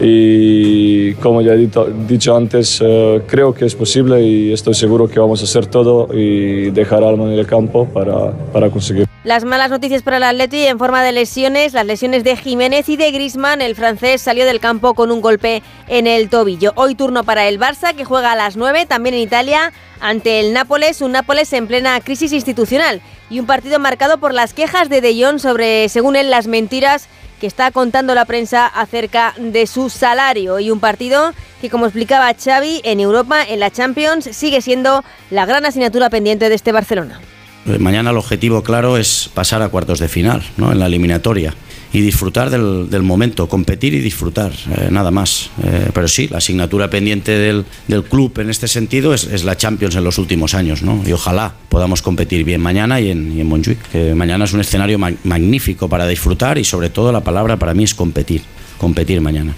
y 0.00 1.14
como 1.14 1.42
ya 1.42 1.52
he 1.52 1.68
dicho 2.08 2.36
antes, 2.36 2.80
eh, 2.82 3.22
creo 3.26 3.52
que 3.52 3.66
es 3.66 3.74
posible 3.74 4.22
y 4.22 4.52
estoy 4.52 4.74
seguro 4.74 5.08
que 5.08 5.20
vamos 5.20 5.40
a 5.42 5.44
hacer 5.44 5.66
todo 5.66 6.08
y 6.12 6.70
dejar 6.70 7.04
alma 7.04 7.24
en 7.24 7.38
el 7.38 7.46
campo 7.46 7.86
para, 7.86 8.32
para 8.52 8.70
conseguir. 8.70 9.06
Las 9.22 9.44
malas 9.44 9.68
noticias 9.68 10.02
para 10.02 10.16
el 10.16 10.22
Atleti 10.22 10.64
en 10.64 10.78
forma 10.78 11.02
de 11.02 11.12
lesiones, 11.12 11.74
las 11.74 11.84
lesiones 11.84 12.24
de 12.24 12.36
Jiménez 12.36 12.88
y 12.88 12.96
de 12.96 13.10
Grisman. 13.10 13.60
El 13.60 13.76
francés 13.76 14.22
salió 14.22 14.46
del 14.46 14.60
campo 14.60 14.94
con 14.94 15.10
un 15.10 15.20
golpe 15.20 15.62
en 15.88 16.06
el 16.06 16.30
tobillo. 16.30 16.72
Hoy 16.76 16.94
turno 16.94 17.22
para 17.22 17.46
el 17.46 17.60
Barça, 17.60 17.94
que 17.94 18.06
juega 18.06 18.32
a 18.32 18.36
las 18.36 18.56
9, 18.56 18.86
también 18.86 19.14
en 19.14 19.20
Italia, 19.20 19.74
ante 20.00 20.40
el 20.40 20.54
Nápoles, 20.54 21.02
un 21.02 21.12
Nápoles 21.12 21.52
en 21.52 21.66
plena 21.66 22.00
crisis 22.00 22.32
institucional. 22.32 23.02
Y 23.28 23.40
un 23.40 23.46
partido 23.46 23.78
marcado 23.78 24.16
por 24.16 24.32
las 24.32 24.54
quejas 24.54 24.88
de 24.88 25.02
De 25.02 25.22
Jong 25.22 25.38
sobre, 25.38 25.90
según 25.90 26.16
él, 26.16 26.30
las 26.30 26.46
mentiras 26.46 27.06
que 27.40 27.48
está 27.48 27.72
contando 27.72 28.14
la 28.14 28.26
prensa 28.26 28.66
acerca 28.66 29.34
de 29.38 29.66
su 29.66 29.90
salario. 29.90 30.60
Y 30.60 30.70
un 30.70 30.78
partido 30.78 31.32
que, 31.60 31.70
como 31.70 31.86
explicaba 31.86 32.32
Xavi, 32.32 32.82
en 32.84 33.00
Europa, 33.00 33.42
en 33.42 33.58
la 33.58 33.70
Champions, 33.70 34.28
sigue 34.32 34.60
siendo 34.60 35.02
la 35.30 35.46
gran 35.46 35.66
asignatura 35.66 36.10
pendiente 36.10 36.48
de 36.48 36.54
este 36.54 36.70
Barcelona. 36.70 37.20
Eh, 37.66 37.78
Mañana 37.78 38.10
el 38.10 38.16
objetivo 38.16 38.62
claro 38.62 38.96
es 38.96 39.30
pasar 39.34 39.62
a 39.62 39.68
cuartos 39.68 39.98
de 39.98 40.08
final, 40.08 40.42
¿no? 40.56 40.70
en 40.70 40.78
la 40.78 40.86
eliminatoria, 40.86 41.54
y 41.92 42.00
disfrutar 42.00 42.50
del, 42.50 42.88
del 42.88 43.02
momento, 43.02 43.48
competir 43.48 43.94
y 43.94 44.00
disfrutar, 44.00 44.52
eh, 44.76 44.88
nada 44.90 45.10
más. 45.10 45.50
Eh, 45.64 45.90
pero 45.92 46.06
sí, 46.08 46.28
la 46.28 46.38
asignatura 46.38 46.88
pendiente 46.88 47.32
del, 47.32 47.64
del 47.88 48.04
club 48.04 48.38
en 48.38 48.50
este 48.50 48.68
sentido 48.68 49.12
es, 49.12 49.24
es 49.24 49.44
la 49.44 49.56
Champions 49.56 49.96
en 49.96 50.04
los 50.04 50.18
últimos 50.18 50.54
años, 50.54 50.82
¿no? 50.82 51.02
y 51.06 51.12
ojalá 51.12 51.54
podamos 51.68 52.02
competir 52.02 52.44
bien 52.44 52.60
mañana 52.60 53.00
y 53.00 53.10
en, 53.10 53.36
y 53.36 53.40
en 53.40 53.50
que 53.92 54.14
mañana 54.14 54.44
es 54.44 54.52
un 54.52 54.60
escenario 54.60 54.98
ma- 54.98 55.12
magnífico 55.24 55.88
para 55.88 56.06
disfrutar 56.06 56.58
y 56.58 56.64
sobre 56.64 56.90
todo 56.90 57.12
la 57.12 57.20
palabra 57.20 57.56
para 57.56 57.74
mí 57.74 57.84
es 57.84 57.94
competir, 57.94 58.42
competir 58.78 59.20
mañana. 59.20 59.54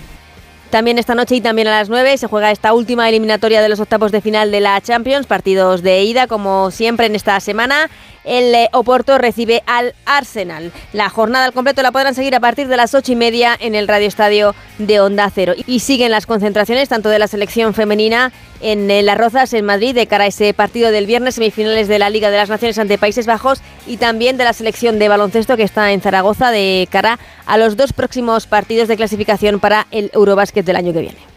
También 0.73 0.99
esta 0.99 1.15
noche 1.15 1.37
y 1.37 1.43
también 1.43 1.69
a 1.69 1.73
las 1.73 1.91
9 1.91 2.17
se 2.17 2.29
juega 2.29 2.51
esta 2.51 2.73
última 2.73 3.07
eliminatoria 3.07 3.61
de 3.61 3.69
los 3.69 3.79
octavos 3.79 4.11
de 4.11 4.23
final 4.23 4.51
de 4.51 4.61
la 4.61 4.81
Champions, 4.81 5.27
partidos 5.27 5.83
de 5.83 6.03
ida 6.03 6.27
como 6.27 6.71
siempre 6.71 7.05
en 7.05 7.15
esta 7.15 7.39
semana. 7.41 7.91
El 8.25 8.55
eh, 8.55 8.71
Oporto 8.73 9.19
recibe 9.19 9.63
al 9.67 9.95
Arsenal. 10.07 10.73
La 10.95 11.11
jornada 11.11 11.45
al 11.45 11.53
completo 11.53 11.83
la 11.83 11.93
podrán 11.93 12.15
seguir 12.15 12.35
a 12.35 12.41
partir 12.41 12.69
de 12.69 12.79
las 12.79 12.95
8 12.95 13.13
y 13.13 13.17
media 13.17 13.55
en 13.61 13.75
el 13.75 13.87
Radio 13.87 14.09
Estadio 14.09 14.55
de 14.79 14.99
Onda 15.01 15.31
Cero. 15.35 15.53
Y 15.67 15.81
siguen 15.81 16.11
las 16.11 16.25
concentraciones 16.25 16.89
tanto 16.89 17.11
de 17.11 17.19
la 17.19 17.29
selección 17.29 17.75
femenina 17.75 18.33
en 18.63 19.05
Las 19.05 19.19
Rozas, 19.19 19.53
en 19.53 19.65
Madrid, 19.65 19.95
de 19.95 20.07
cara 20.07 20.25
a 20.25 20.29
ese 20.29 20.55
partido 20.55 20.91
del 20.91 21.07
viernes, 21.07 21.35
semifinales 21.35 21.89
de 21.89 21.99
la 21.99 22.11
Liga 22.11 22.31
de 22.31 22.37
las 22.37 22.49
Naciones 22.49 22.79
ante 22.79 22.97
Países 22.97 23.27
Bajos, 23.27 23.61
y 23.87 23.97
también 23.97 24.37
de 24.37 24.45
la 24.45 24.53
selección 24.53 24.99
de 24.99 25.09
baloncesto 25.09 25.57
que 25.57 25.65
está 25.65 25.93
en 25.93 26.01
Zaragoza 26.01 26.51
de 26.51 26.89
cara 26.91 27.19
a 27.47 27.59
los 27.59 27.77
dos 27.77 27.93
próximos 27.93 28.47
partidos 28.47 28.89
de 28.89 28.97
clasificación 28.97 29.61
para 29.61 29.87
el 29.91 30.11
Eurobásquet 30.15 30.65
del 30.65 30.77
año 30.77 30.93
que 30.93 31.01
viene. 31.01 31.32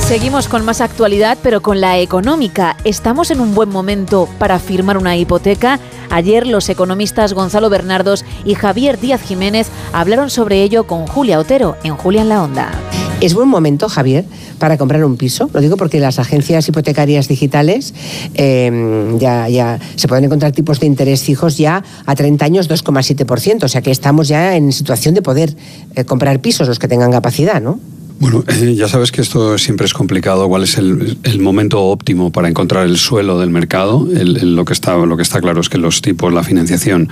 Seguimos 0.00 0.46
con 0.46 0.64
más 0.64 0.80
actualidad, 0.80 1.38
pero 1.42 1.62
con 1.62 1.80
la 1.80 1.98
económica. 1.98 2.76
¿Estamos 2.84 3.30
en 3.30 3.40
un 3.40 3.54
buen 3.54 3.70
momento 3.70 4.28
para 4.38 4.58
firmar 4.58 4.98
una 4.98 5.16
hipoteca? 5.16 5.80
Ayer 6.10 6.46
los 6.46 6.68
economistas 6.68 7.32
Gonzalo 7.32 7.70
Bernardos 7.70 8.24
y 8.44 8.54
Javier 8.54 9.00
Díaz 9.00 9.22
Jiménez 9.22 9.68
hablaron 9.92 10.28
sobre 10.28 10.62
ello 10.62 10.86
con 10.86 11.06
Julia 11.06 11.38
Otero 11.38 11.76
en 11.82 11.96
Julia 11.96 12.20
en 12.20 12.28
la 12.28 12.42
Onda. 12.42 12.70
Es 13.22 13.34
buen 13.34 13.48
momento, 13.48 13.88
Javier, 13.88 14.24
para 14.58 14.76
comprar 14.76 15.04
un 15.04 15.16
piso. 15.16 15.48
Lo 15.54 15.60
digo 15.60 15.76
porque 15.76 16.00
las 16.00 16.18
agencias 16.18 16.68
hipotecarias 16.68 17.28
digitales 17.28 17.94
eh, 18.34 19.16
ya, 19.18 19.48
ya 19.48 19.78
se 19.96 20.08
pueden 20.08 20.24
encontrar 20.24 20.52
tipos 20.52 20.80
de 20.80 20.86
interés 20.86 21.22
fijos 21.22 21.56
ya 21.56 21.84
a 22.04 22.14
30 22.14 22.44
años 22.44 22.68
2,7%. 22.68 23.64
O 23.64 23.68
sea 23.68 23.80
que 23.80 23.90
estamos 23.90 24.28
ya 24.28 24.56
en 24.56 24.72
situación 24.72 25.14
de 25.14 25.22
poder 25.22 25.56
eh, 25.94 26.04
comprar 26.04 26.40
pisos 26.40 26.68
los 26.68 26.78
que 26.78 26.88
tengan 26.88 27.12
capacidad, 27.12 27.62
¿no? 27.62 27.78
Bueno, 28.22 28.44
ya 28.76 28.86
sabes 28.86 29.10
que 29.10 29.20
esto 29.20 29.58
siempre 29.58 29.84
es 29.84 29.92
complicado. 29.94 30.46
¿Cuál 30.48 30.62
es 30.62 30.78
el, 30.78 31.18
el 31.24 31.40
momento 31.40 31.82
óptimo 31.82 32.30
para 32.30 32.48
encontrar 32.48 32.86
el 32.86 32.96
suelo 32.96 33.40
del 33.40 33.50
mercado? 33.50 34.06
El- 34.14 34.36
el- 34.36 34.54
lo, 34.54 34.64
que 34.64 34.72
está, 34.72 34.96
lo 34.96 35.16
que 35.16 35.24
está 35.24 35.40
claro 35.40 35.60
es 35.60 35.68
que 35.68 35.76
los 35.78 36.00
tipos, 36.02 36.32
la 36.32 36.44
financiación, 36.44 37.08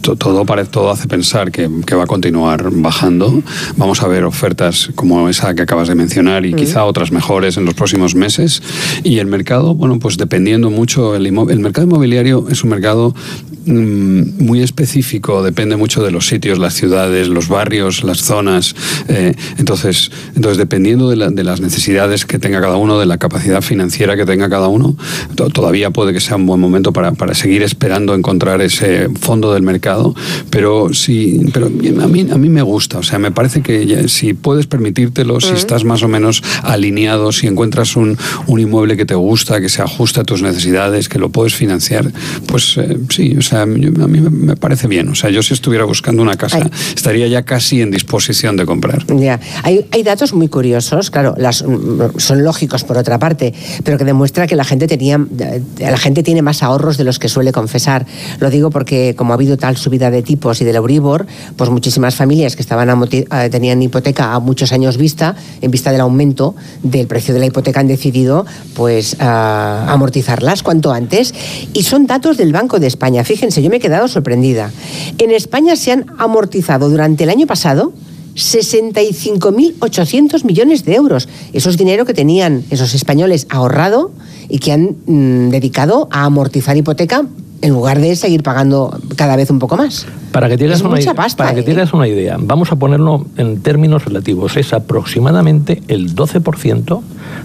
to- 0.00 0.16
todo, 0.16 0.46
parece, 0.46 0.70
todo 0.70 0.90
hace 0.90 1.08
pensar 1.08 1.52
que, 1.52 1.68
que 1.84 1.94
va 1.94 2.04
a 2.04 2.06
continuar 2.06 2.70
bajando. 2.72 3.42
Vamos 3.76 4.02
a 4.02 4.08
ver 4.08 4.24
ofertas 4.24 4.88
como 4.94 5.28
esa 5.28 5.54
que 5.54 5.60
acabas 5.60 5.88
de 5.88 5.94
mencionar 5.94 6.46
y 6.46 6.54
quizá 6.54 6.86
otras 6.86 7.12
mejores 7.12 7.58
en 7.58 7.66
los 7.66 7.74
próximos 7.74 8.14
meses. 8.14 8.62
Y 9.04 9.18
el 9.18 9.26
mercado, 9.26 9.74
bueno, 9.74 9.98
pues 9.98 10.16
dependiendo 10.16 10.70
mucho, 10.70 11.14
el, 11.16 11.26
el 11.26 11.60
mercado 11.60 11.86
inmobiliario 11.86 12.46
es 12.50 12.64
un 12.64 12.70
mercado 12.70 13.14
mm, 13.14 13.55
muy 13.66 14.62
específico, 14.62 15.42
depende 15.42 15.76
mucho 15.76 16.02
de 16.02 16.10
los 16.10 16.26
sitios, 16.28 16.58
las 16.58 16.74
ciudades, 16.74 17.28
los 17.28 17.48
barrios, 17.48 18.04
las 18.04 18.18
zonas. 18.22 18.74
eh, 19.08 19.34
entonces, 19.58 20.10
entonces, 20.34 20.58
dependiendo 20.58 21.08
de, 21.10 21.16
la- 21.16 21.30
de 21.30 21.44
las 21.44 21.60
necesidades 21.60 22.24
que 22.24 22.38
tenga 22.38 22.60
cada 22.60 22.76
uno, 22.76 22.98
de 22.98 23.06
la 23.06 23.18
capacidad 23.18 23.62
financiera 23.62 24.16
que 24.16 24.24
tenga 24.24 24.48
cada 24.48 24.68
uno, 24.68 24.96
to- 25.34 25.50
todavía 25.50 25.90
puede 25.90 26.12
que 26.12 26.20
sea 26.20 26.36
un 26.36 26.46
buen 26.46 26.60
momento 26.60 26.92
para, 26.92 27.12
para 27.12 27.34
seguir 27.34 27.62
esperando 27.62 28.14
encontrar 28.14 28.60
ese 28.62 29.08
fondo 29.20 29.52
del 29.52 29.62
mercado. 29.62 30.14
Pero 30.50 30.94
sí, 30.94 31.40
pero 31.52 31.66
a 31.66 32.06
mí, 32.08 32.26
a 32.30 32.38
mí 32.38 32.48
me 32.48 32.62
gusta. 32.62 32.98
O 32.98 33.02
sea, 33.02 33.18
me 33.18 33.30
parece 33.32 33.62
que 33.62 33.84
ya- 33.86 34.06
si 34.08 34.34
puedes 34.34 34.66
permitírtelo, 34.66 35.40
si 35.40 35.48
estás 35.54 35.84
más 35.84 36.02
o 36.02 36.08
menos 36.08 36.42
alineado, 36.62 37.32
si 37.32 37.46
encuentras 37.46 37.96
un, 37.96 38.16
un 38.46 38.60
inmueble 38.60 38.96
que 38.96 39.06
te 39.06 39.14
gusta, 39.14 39.60
que 39.60 39.68
se 39.68 39.82
ajusta 39.82 40.20
a 40.20 40.24
tus 40.24 40.42
necesidades, 40.42 41.08
que 41.08 41.18
lo 41.18 41.30
puedes 41.30 41.54
financiar, 41.54 42.12
pues 42.46 42.76
eh, 42.76 42.98
sí, 43.10 43.34
o 43.38 43.42
sea, 43.42 43.55
yo- 43.64 44.04
a 44.04 44.08
mí 44.08 44.20
me, 44.20 44.56
parece 44.56 44.86
bien. 44.88 45.08
O 45.08 45.14
sea, 45.14 45.30
yo 45.30 45.42
si 45.42 45.54
estuviera 45.54 45.84
buscando 45.84 46.22
una 46.22 46.36
casa, 46.36 46.68
estaría 46.94 47.26
ya 47.28 47.42
casi 47.44 47.80
en 47.80 47.90
disposición 47.90 48.56
de 48.56 48.66
comprar. 48.66 49.04
Ya, 49.16 49.40
hay, 49.62 49.86
hay 49.92 50.02
datos 50.02 50.32
muy 50.32 50.48
curiosos, 50.48 51.10
claro, 51.10 51.34
las, 51.38 51.62
mm, 51.62 52.18
son 52.18 52.42
lógicos 52.44 52.84
por 52.84 52.98
otra 52.98 53.18
parte, 53.18 53.54
pero 53.84 53.98
que 53.98 54.04
demuestra 54.04 54.46
que 54.46 54.56
la 54.56 54.64
gente 54.64 54.86
tenía, 54.86 55.24
eh, 55.38 55.62
la 55.78 55.96
gente 55.98 56.22
tiene 56.22 56.42
más 56.42 56.62
ahorros 56.62 56.96
de 56.98 57.04
los 57.04 57.18
que 57.18 57.28
suele 57.28 57.52
confesar. 57.52 58.06
Lo 58.40 58.50
digo 58.50 58.70
porque 58.70 59.14
como 59.16 59.32
ha 59.32 59.36
habido 59.36 59.56
tal 59.56 59.76
subida 59.76 60.10
de 60.10 60.22
tipos 60.22 60.60
y 60.60 60.64
del 60.64 60.76
Euribor, 60.76 61.26
pues 61.56 61.70
muchísimas 61.70 62.14
familias 62.14 62.56
que 62.56 62.62
estaban 62.62 62.88
amorti- 62.88 63.26
eh, 63.30 63.48
tenían 63.50 63.80
hipoteca 63.82 64.34
a 64.34 64.40
muchos 64.40 64.72
años 64.72 64.96
vista, 64.96 65.36
en 65.60 65.70
vista 65.70 65.92
del 65.92 66.00
aumento 66.00 66.54
del 66.82 67.06
precio 67.06 67.32
de 67.34 67.40
la 67.40 67.46
hipoteca 67.46 67.80
han 67.80 67.88
decidido 67.88 68.44
pues 68.74 69.16
ah, 69.20 69.86
amortizarlas 69.88 70.62
cuanto 70.62 70.92
antes 70.92 71.34
y 71.72 71.82
son 71.82 72.06
datos 72.06 72.36
del 72.36 72.52
Banco 72.52 72.78
de 72.80 72.86
España. 72.86 73.24
Fíjense, 73.24 73.45
yo 73.54 73.70
me 73.70 73.76
he 73.76 73.80
quedado 73.80 74.08
sorprendida. 74.08 74.72
En 75.18 75.30
España 75.30 75.76
se 75.76 75.92
han 75.92 76.06
amortizado 76.18 76.88
durante 76.88 77.22
el 77.24 77.30
año 77.30 77.46
pasado 77.46 77.92
65.800 78.34 80.44
millones 80.44 80.84
de 80.84 80.94
euros. 80.94 81.28
Eso 81.52 81.70
es 81.70 81.78
dinero 81.78 82.04
que 82.04 82.14
tenían 82.14 82.64
esos 82.70 82.94
españoles 82.94 83.46
ahorrado 83.48 84.10
y 84.48 84.58
que 84.58 84.72
han 84.72 84.96
mm, 85.06 85.50
dedicado 85.50 86.08
a 86.10 86.24
amortizar 86.24 86.76
hipoteca 86.76 87.24
en 87.62 87.72
lugar 87.72 88.00
de 88.00 88.14
seguir 88.16 88.42
pagando 88.42 88.98
cada 89.16 89.36
vez 89.36 89.50
un 89.50 89.58
poco 89.58 89.76
más. 89.76 90.06
Para 90.32 90.48
que 90.48 90.58
tengas, 90.58 90.82
una, 90.82 91.14
pasta, 91.14 91.44
para 91.44 91.54
que 91.54 91.60
¿eh? 91.60 91.64
tengas 91.64 91.92
una 91.94 92.06
idea, 92.06 92.36
vamos 92.38 92.70
a 92.70 92.76
ponerlo 92.76 93.26
en 93.36 93.62
términos 93.62 94.04
relativos. 94.04 94.56
Es 94.56 94.72
aproximadamente 94.72 95.82
el 95.88 96.14
12% 96.14 97.00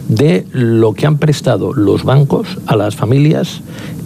de 0.09 0.45
lo 0.51 0.93
que 0.93 1.07
han 1.07 1.17
prestado 1.17 1.73
los 1.73 2.03
bancos 2.03 2.59
a 2.65 2.75
las 2.75 2.95
familias, 2.95 3.61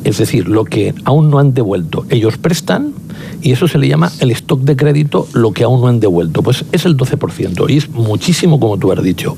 es 0.06 0.20
decir, 0.20 0.48
lo 0.48 0.64
que 0.64 0.94
aún 1.04 1.30
no 1.30 1.40
han 1.40 1.54
devuelto. 1.54 2.06
Ellos 2.10 2.38
prestan 2.38 2.94
y 3.42 3.52
eso 3.52 3.68
se 3.68 3.80
le 3.80 3.88
llama 3.88 4.12
el 4.20 4.32
stock 4.32 4.62
de 4.62 4.76
crédito, 4.76 5.28
lo 5.34 5.52
que 5.52 5.64
aún 5.64 5.82
no 5.82 5.88
han 5.88 6.00
devuelto. 6.00 6.44
Pues 6.44 6.64
es 6.72 6.86
el 6.86 6.96
12% 6.96 7.70
y 7.70 7.78
es 7.78 7.90
muchísimo, 7.90 8.60
como 8.60 8.78
tú 8.78 8.92
has 8.92 9.04
dicho. 9.04 9.36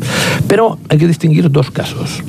Pero 0.48 0.78
hay 0.90 0.98
que 0.98 1.08
distinguir 1.08 1.50
dos 1.50 1.72
casos. 1.72 2.22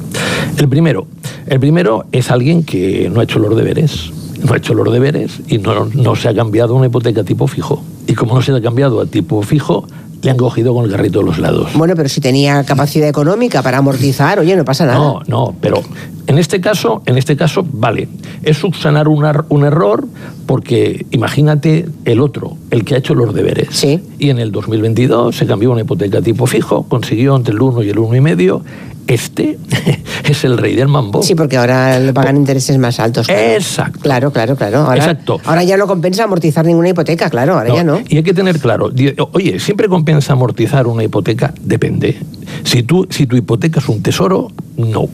El 0.56 0.68
primero, 0.68 1.08
el 1.46 1.58
primero 1.58 2.06
es 2.12 2.30
alguien 2.30 2.62
que 2.62 3.10
no 3.12 3.20
ha 3.20 3.24
hecho 3.24 3.38
los 3.38 3.54
deberes 3.56 4.12
no 4.38 4.52
ha 4.52 4.56
hecho 4.56 4.72
los 4.72 4.92
deberes 4.92 5.40
y 5.48 5.58
no, 5.58 5.86
no 5.86 6.14
se 6.14 6.28
ha 6.28 6.34
cambiado 6.34 6.76
una 6.76 6.86
hipoteca 6.86 7.24
tipo 7.24 7.48
fijo. 7.48 7.82
Y 8.06 8.14
como 8.14 8.36
no 8.36 8.42
se 8.42 8.52
ha 8.52 8.60
cambiado 8.60 9.00
a 9.00 9.06
tipo 9.06 9.42
fijo, 9.42 9.84
le 10.22 10.30
han 10.30 10.36
cogido 10.36 10.74
con 10.74 10.84
el 10.84 10.90
carrito 10.90 11.20
de 11.20 11.26
los 11.26 11.38
lados. 11.38 11.70
Bueno, 11.74 11.94
pero 11.96 12.08
si 12.08 12.20
tenía 12.20 12.64
capacidad 12.64 13.08
económica 13.08 13.62
para 13.62 13.78
amortizar, 13.78 14.38
oye, 14.38 14.56
no 14.56 14.64
pasa 14.64 14.86
nada. 14.86 14.98
No, 14.98 15.20
no, 15.26 15.54
pero 15.60 15.82
en 16.26 16.38
este 16.38 16.60
caso, 16.60 17.02
en 17.06 17.16
este 17.16 17.36
caso, 17.36 17.64
vale, 17.70 18.08
es 18.42 18.58
subsanar 18.58 19.08
un, 19.08 19.24
un 19.48 19.64
error 19.64 20.06
porque 20.46 21.06
imagínate 21.10 21.86
el 22.06 22.20
otro, 22.20 22.56
el 22.70 22.84
que 22.84 22.94
ha 22.94 22.98
hecho 22.98 23.14
los 23.14 23.34
deberes. 23.34 23.84
Y 24.18 24.30
en 24.30 24.38
el 24.38 24.50
2022 24.50 25.36
se 25.36 25.46
cambió 25.46 25.70
una 25.70 25.82
hipoteca 25.82 26.22
tipo 26.22 26.46
fijo, 26.46 26.84
consiguió 26.84 27.36
entre 27.36 27.54
el 27.54 27.60
1 27.60 27.82
y 27.82 27.90
el 27.90 27.96
1,5. 27.96 28.62
Este 29.06 29.58
es 30.24 30.44
el 30.44 30.58
rey 30.58 30.74
del 30.74 30.88
mambo. 30.88 31.22
Sí, 31.22 31.34
porque 31.34 31.56
ahora 31.56 31.98
le 31.98 32.12
pagan 32.12 32.36
intereses 32.36 32.76
más 32.78 33.00
altos. 33.00 33.26
Claro. 33.26 33.40
Exacto. 33.40 34.00
Claro, 34.00 34.30
claro, 34.32 34.56
claro. 34.56 34.78
Ahora, 34.80 34.96
Exacto. 34.96 35.40
ahora 35.44 35.64
ya 35.64 35.76
no 35.76 35.86
compensa 35.86 36.24
amortizar 36.24 36.64
ninguna 36.66 36.90
hipoteca, 36.90 37.30
claro, 37.30 37.54
ahora 37.54 37.74
ya 37.74 37.84
no. 37.84 38.00
Y 38.08 38.18
hay 38.18 38.22
que 38.22 38.34
tener 38.34 38.58
claro, 38.58 38.90
oye, 39.32 39.58
¿siempre 39.60 39.88
compensa 39.88 40.07
amortizar 40.30 40.86
una 40.86 41.04
hipoteca? 41.04 41.54
Depende. 41.60 42.16
Si, 42.64 42.82
tú, 42.82 43.06
si 43.10 43.26
tu 43.26 43.36
hipoteca 43.36 43.80
es 43.80 43.88
un 43.88 44.02
tesoro, 44.02 44.50
no. 44.76 45.08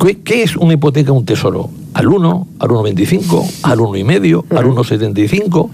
¿Qué, 0.00 0.20
qué 0.20 0.42
es 0.42 0.56
una 0.56 0.74
hipoteca 0.74 1.12
un 1.12 1.24
tesoro? 1.24 1.70
Al 1.94 2.08
1, 2.08 2.48
al 2.58 2.68
1,25, 2.68 3.50
al 3.62 3.78
1,5, 3.78 4.44
al 4.50 4.66
1,75. 4.66 5.70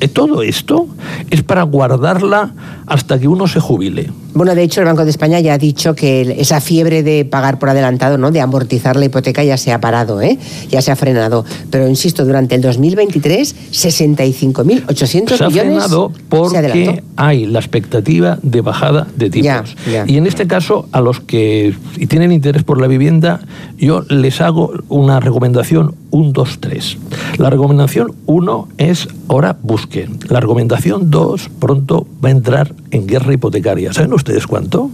Eh, 0.00 0.08
Todo 0.08 0.42
esto 0.42 0.86
es 1.30 1.42
para 1.42 1.62
guardarla 1.62 2.52
hasta 2.86 3.18
que 3.18 3.26
uno 3.26 3.48
se 3.48 3.58
jubile. 3.58 4.10
Bueno, 4.34 4.54
de 4.54 4.62
hecho, 4.62 4.80
el 4.80 4.86
Banco 4.86 5.04
de 5.04 5.10
España 5.10 5.40
ya 5.40 5.54
ha 5.54 5.58
dicho 5.58 5.94
que 5.94 6.36
esa 6.38 6.60
fiebre 6.60 7.02
de 7.02 7.24
pagar 7.24 7.58
por 7.58 7.68
adelantado, 7.68 8.16
¿no? 8.16 8.30
De 8.30 8.40
amortizar 8.40 8.96
la 8.96 9.04
hipoteca 9.04 9.44
ya 9.44 9.58
se 9.58 9.72
ha 9.72 9.80
parado, 9.80 10.22
¿eh? 10.22 10.38
Ya 10.70 10.80
se 10.80 10.90
ha 10.90 10.96
frenado. 10.96 11.44
Pero 11.70 11.86
insisto, 11.86 12.24
durante 12.24 12.54
el 12.54 12.62
2023, 12.62 13.54
65.800 13.72 15.36
Se 15.36 15.44
ha 15.44 15.48
millones 15.48 15.84
frenado 15.84 16.12
porque 16.28 17.02
hay 17.16 17.46
la 17.46 17.58
expectativa 17.58 18.38
de 18.42 18.60
bajada 18.62 19.06
de 19.16 19.30
tipos. 19.30 19.74
Ya, 19.86 19.92
ya. 19.92 20.04
Y 20.06 20.16
en 20.16 20.26
este 20.26 20.46
caso, 20.46 20.88
a 20.92 21.00
los 21.00 21.20
que 21.20 21.74
tienen 22.08 22.32
interés 22.32 22.62
por 22.62 22.80
la 22.80 22.86
vivienda, 22.86 23.40
yo 23.76 24.02
les 24.08 24.40
hago 24.40 24.72
una 24.88 25.20
recomendación 25.20 25.61
1, 26.10 26.32
2, 26.32 26.58
3. 26.60 26.98
La 27.38 27.50
recomendación 27.50 28.12
1 28.26 28.68
es 28.78 29.08
ahora 29.28 29.56
busquen. 29.62 30.18
La 30.28 30.40
recomendación 30.40 31.10
2 31.10 31.50
pronto 31.58 32.06
va 32.24 32.28
a 32.28 32.32
entrar 32.32 32.74
en 32.90 33.06
guerra 33.06 33.32
hipotecaria. 33.32 33.92
¿Saben 33.92 34.12
ustedes 34.12 34.46
cuánto? 34.46 34.90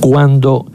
Cuando 0.00 0.66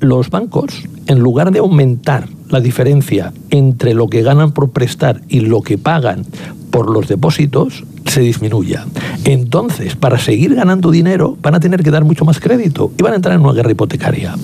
los 0.00 0.30
bancos, 0.30 0.84
en 1.06 1.18
lugar 1.18 1.50
de 1.50 1.60
aumentar 1.60 2.28
la 2.48 2.60
diferencia 2.60 3.32
entre 3.50 3.94
lo 3.94 4.08
que 4.08 4.22
ganan 4.22 4.52
por 4.52 4.70
prestar 4.70 5.20
y 5.28 5.40
lo 5.40 5.62
que 5.62 5.78
pagan 5.78 6.24
por 6.70 6.90
los 6.90 7.08
depósitos, 7.08 7.84
se 8.06 8.20
disminuya. 8.20 8.84
Entonces, 9.24 9.96
para 9.96 10.18
seguir 10.18 10.54
ganando 10.54 10.90
dinero, 10.90 11.36
van 11.40 11.54
a 11.54 11.60
tener 11.60 11.82
que 11.82 11.90
dar 11.90 12.04
mucho 12.04 12.24
más 12.24 12.40
crédito 12.40 12.92
y 12.98 13.02
van 13.02 13.12
a 13.12 13.16
entrar 13.16 13.34
en 13.34 13.42
una 13.42 13.52
guerra 13.52 13.70
hipotecaria. 13.70 14.34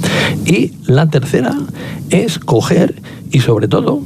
Y 0.46 0.72
la 0.86 1.06
tercera 1.08 1.54
es 2.10 2.38
coger 2.38 2.94
y, 3.30 3.40
sobre 3.40 3.68
todo, 3.68 4.02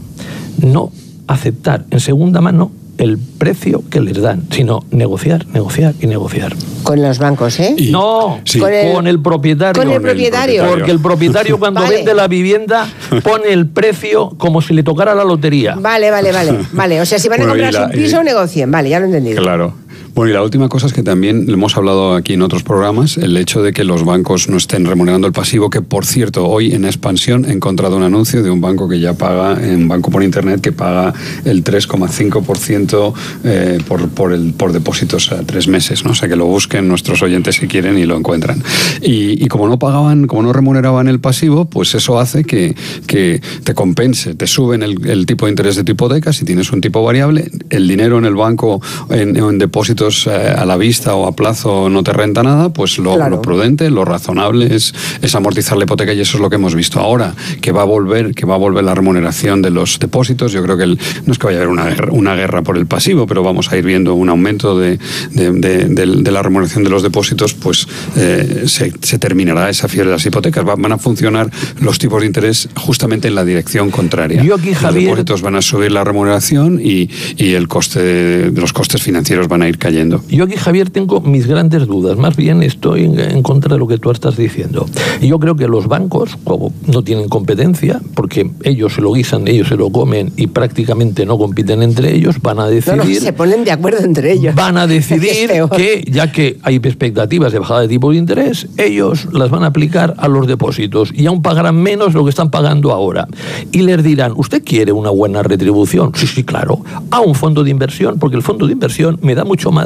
no 0.58 0.90
aceptar 1.26 1.84
en 1.90 2.00
segunda 2.00 2.40
mano 2.40 2.70
el 3.04 3.18
precio 3.18 3.82
que 3.90 4.00
les 4.00 4.20
dan, 4.20 4.44
sino 4.50 4.82
negociar, 4.90 5.46
negociar 5.48 5.94
y 6.00 6.06
negociar. 6.06 6.54
Con 6.82 7.00
los 7.02 7.18
bancos, 7.18 7.60
¿eh? 7.60 7.76
No, 7.90 8.40
Sí. 8.44 8.58
con, 8.58 8.70
Con 8.92 9.06
el, 9.06 9.14
el- 9.16 9.22
propietario. 9.22 9.82
con 9.82 9.90
el 9.92 10.00
propietario. 10.00 10.66
Porque 10.68 10.90
el 10.90 11.00
propietario 11.00 11.58
cuando 11.58 11.80
Vale. 11.82 11.96
vende 11.96 12.14
la 12.14 12.26
vivienda 12.28 12.86
pone 13.22 13.52
el 13.52 13.66
precio 13.68 14.30
como 14.38 14.60
si 14.62 14.74
le 14.74 14.82
tocara 14.82 15.14
la 15.14 15.24
lotería. 15.24 15.74
Vale, 15.76 16.10
vale, 16.10 16.32
vale. 16.32 16.58
Vale, 16.72 17.00
o 17.00 17.06
sea, 17.06 17.18
si 17.18 17.28
van 17.28 17.40
a 17.40 17.44
Bueno, 17.46 17.52
comprarse 17.54 17.78
la- 17.80 17.86
un 17.86 17.92
piso, 17.92 18.20
y- 18.20 18.24
negocien. 18.24 18.70
Vale, 18.70 18.88
ya 18.88 18.98
lo 18.98 19.04
he 19.06 19.08
entendido. 19.08 19.42
Claro. 19.42 19.74
Bueno, 20.14 20.30
y 20.30 20.34
la 20.34 20.44
última 20.44 20.68
cosa 20.68 20.86
es 20.86 20.92
que 20.92 21.02
también 21.02 21.46
hemos 21.48 21.76
hablado 21.76 22.14
aquí 22.14 22.34
en 22.34 22.42
otros 22.42 22.62
programas, 22.62 23.16
el 23.16 23.36
hecho 23.36 23.64
de 23.64 23.72
que 23.72 23.82
los 23.82 24.04
bancos 24.04 24.48
no 24.48 24.56
estén 24.56 24.84
remunerando 24.84 25.26
el 25.26 25.32
pasivo, 25.32 25.70
que 25.70 25.82
por 25.82 26.06
cierto, 26.06 26.46
hoy 26.46 26.72
en 26.72 26.84
expansión 26.84 27.44
he 27.46 27.50
encontrado 27.50 27.96
un 27.96 28.04
anuncio 28.04 28.40
de 28.44 28.48
un 28.48 28.60
banco 28.60 28.88
que 28.88 29.00
ya 29.00 29.14
paga, 29.14 29.58
en 29.60 29.88
banco 29.88 30.12
por 30.12 30.22
internet, 30.22 30.60
que 30.60 30.70
paga 30.70 31.12
el 31.44 31.64
3,5% 31.64 33.12
eh, 33.42 33.78
por, 33.88 34.08
por, 34.10 34.52
por 34.52 34.72
depósitos 34.72 35.32
a 35.32 35.42
tres 35.42 35.66
meses, 35.66 36.04
¿no? 36.04 36.12
O 36.12 36.14
sea, 36.14 36.28
que 36.28 36.36
lo 36.36 36.46
busquen 36.46 36.86
nuestros 36.86 37.20
oyentes 37.20 37.56
si 37.56 37.66
quieren 37.66 37.98
y 37.98 38.04
lo 38.04 38.16
encuentran. 38.16 38.62
Y, 39.02 39.44
y 39.44 39.48
como 39.48 39.66
no 39.66 39.80
pagaban, 39.80 40.28
como 40.28 40.44
no 40.44 40.52
remuneraban 40.52 41.08
el 41.08 41.18
pasivo, 41.18 41.64
pues 41.64 41.92
eso 41.96 42.20
hace 42.20 42.44
que, 42.44 42.76
que 43.08 43.42
te 43.64 43.74
compense, 43.74 44.36
te 44.36 44.46
suben 44.46 44.84
el, 44.84 45.08
el 45.08 45.26
tipo 45.26 45.46
de 45.46 45.50
interés 45.50 45.74
de 45.74 45.82
tu 45.82 45.90
hipoteca, 45.90 46.32
si 46.32 46.44
tienes 46.44 46.70
un 46.70 46.80
tipo 46.80 47.02
variable, 47.02 47.50
el 47.70 47.88
dinero 47.88 48.16
en 48.18 48.26
el 48.26 48.36
banco, 48.36 48.80
en, 49.10 49.36
en 49.36 49.58
depósitos 49.58 50.03
eh, 50.10 50.30
a 50.56 50.64
la 50.64 50.76
vista 50.76 51.14
o 51.14 51.26
a 51.26 51.34
plazo 51.34 51.88
no 51.88 52.02
te 52.02 52.12
renta 52.12 52.42
nada, 52.42 52.68
pues 52.68 52.98
lo, 52.98 53.14
Claro. 53.16 53.36
lo 53.36 53.42
prudente, 53.42 53.90
lo 53.90 54.04
razonable 54.04 54.74
es, 54.74 54.94
es 55.22 55.34
amortizar 55.34 55.76
la 55.78 55.84
hipoteca 55.84 56.12
y 56.12 56.20
eso 56.20 56.36
es 56.36 56.40
lo 56.42 56.50
que 56.50 56.56
hemos 56.56 56.74
visto 56.74 57.00
ahora, 57.00 57.34
que 57.60 57.72
va 57.72 57.82
a 57.82 57.84
volver, 57.84 58.34
que 58.34 58.46
va 58.46 58.54
a 58.54 58.58
volver 58.58 58.84
la 58.84 58.94
remuneración 58.94 59.62
de 59.62 59.70
los 59.70 59.98
depósitos. 59.98 60.52
Yo 60.52 60.62
creo 60.62 60.76
que 60.76 60.84
el- 60.84 60.98
no 61.26 61.32
es 61.32 61.38
que 61.38 61.46
vaya 61.46 61.58
a 61.58 61.62
haber 61.62 61.72
una 61.72 61.84
guerra, 61.86 62.08
una 62.12 62.34
guerra 62.34 62.62
por 62.62 62.76
el 62.76 62.86
pasivo, 62.86 63.26
pero 63.26 63.42
vamos 63.42 63.70
a 63.72 63.76
ir 63.76 63.84
viendo 63.84 64.14
un 64.14 64.28
aumento 64.28 64.78
de, 64.78 64.98
de- 65.32 65.52
de- 65.52 65.84
de- 65.86 66.06
de 66.22 66.30
la 66.32 66.42
remuneración 66.42 66.84
de 66.84 66.90
los 66.90 67.02
depósitos, 67.02 67.54
pues 67.54 67.86
eh, 68.16 68.64
se, 68.66 68.92
se 69.00 69.18
terminará 69.18 69.68
esa 69.70 69.88
fiebre 69.88 70.10
de 70.10 70.16
las 70.16 70.26
hipotecas. 70.26 70.66
Va- 70.66 70.76
van 70.76 70.92
a 70.92 70.98
funcionar 70.98 71.50
los 71.80 71.98
tipos 71.98 72.20
de 72.20 72.26
interés 72.26 72.68
justamente 72.76 73.28
en 73.28 73.34
la 73.34 73.44
dirección 73.44 73.90
contraria. 73.90 74.42
Yo 74.42 74.54
aquí, 74.56 74.70
los 74.70 74.78
Javier- 74.78 75.04
depósitos 75.04 75.42
van 75.42 75.56
a 75.56 75.62
subir 75.62 75.92
la 75.92 76.04
remuneración 76.04 76.80
y, 76.82 77.08
y 77.36 77.54
el 77.54 77.68
coste 77.68 78.00
de, 78.02 78.50
de 78.50 78.60
los 78.60 78.72
costes 78.72 79.02
financieros 79.02 79.48
van 79.48 79.62
a 79.62 79.68
ir 79.68 79.78
cayendo. 79.78 79.93
Yo 80.28 80.44
aquí, 80.44 80.56
Javier, 80.56 80.90
tengo 80.90 81.20
mis 81.20 81.46
grandes 81.46 81.86
dudas. 81.86 82.16
Más 82.16 82.36
bien 82.36 82.62
estoy 82.62 83.04
en, 83.04 83.42
contra 83.42 83.74
de 83.74 83.78
lo 83.78 83.86
que 83.86 83.98
tú 83.98 84.10
estás 84.10 84.36
diciendo. 84.36 84.86
Y 85.20 85.28
yo 85.28 85.38
creo 85.38 85.56
que 85.56 85.68
los 85.68 85.86
bancos, 85.86 86.36
como 86.44 86.72
no 86.86 87.02
tienen 87.02 87.28
competencia, 87.28 88.00
porque 88.14 88.50
ellos 88.62 88.94
se 88.94 89.00
lo 89.00 89.12
guisan, 89.12 89.46
ellos 89.48 89.68
se 89.68 89.76
lo 89.76 89.90
comen 89.90 90.32
y 90.36 90.48
prácticamente 90.48 91.26
no 91.26 91.38
compiten 91.38 91.82
entre 91.82 92.14
ellos, 92.14 92.40
van 92.42 92.58
a 92.58 92.64
No, 92.64 92.70
decidir... 92.70 92.98
no, 92.98 93.20
se 93.20 93.32
ponen 93.32 93.64
de 93.64 93.70
acuerdo 93.72 94.04
entre 94.04 94.32
ellos. 94.32 94.54
Van 94.54 94.76
a 94.76 94.86
decidir 94.88 95.50
que, 95.76 96.04
ya 96.10 96.32
que 96.32 96.58
hay 96.62 96.76
expectativas 96.76 97.52
de 97.52 97.58
bajada 97.58 97.82
de 97.82 97.88
tipo 97.88 98.10
de 98.10 98.16
interés, 98.16 98.66
ellos 98.76 99.28
las 99.32 99.50
van 99.50 99.62
a 99.62 99.66
aplicar 99.66 100.14
a 100.18 100.28
los 100.28 100.46
depósitos 100.46 101.12
y 101.14 101.26
aún 101.26 101.42
pagarán 101.42 101.76
menos 101.76 102.08
de 102.08 102.18
lo 102.18 102.24
que 102.24 102.30
están 102.30 102.50
pagando 102.50 102.92
ahora. 102.92 103.28
Y 103.72 103.82
les 103.82 104.02
dirán, 104.02 104.32
¿usted 104.36 104.62
quiere 104.64 104.92
una 104.92 105.10
buena 105.10 105.42
retribución? 105.42 106.12
Sí, 106.14 106.26
sí, 106.26 106.44
claro. 106.44 106.80
A 107.10 107.20
un 107.20 107.34
fondo 107.34 107.62
de 107.62 107.70
inversión, 107.70 108.18
porque 108.18 108.36
el 108.36 108.42
fondo 108.42 108.66
de 108.66 108.72
inversión 108.72 109.18
me 109.22 109.34
da 109.34 109.44
mucho 109.44 109.70
más 109.70 109.83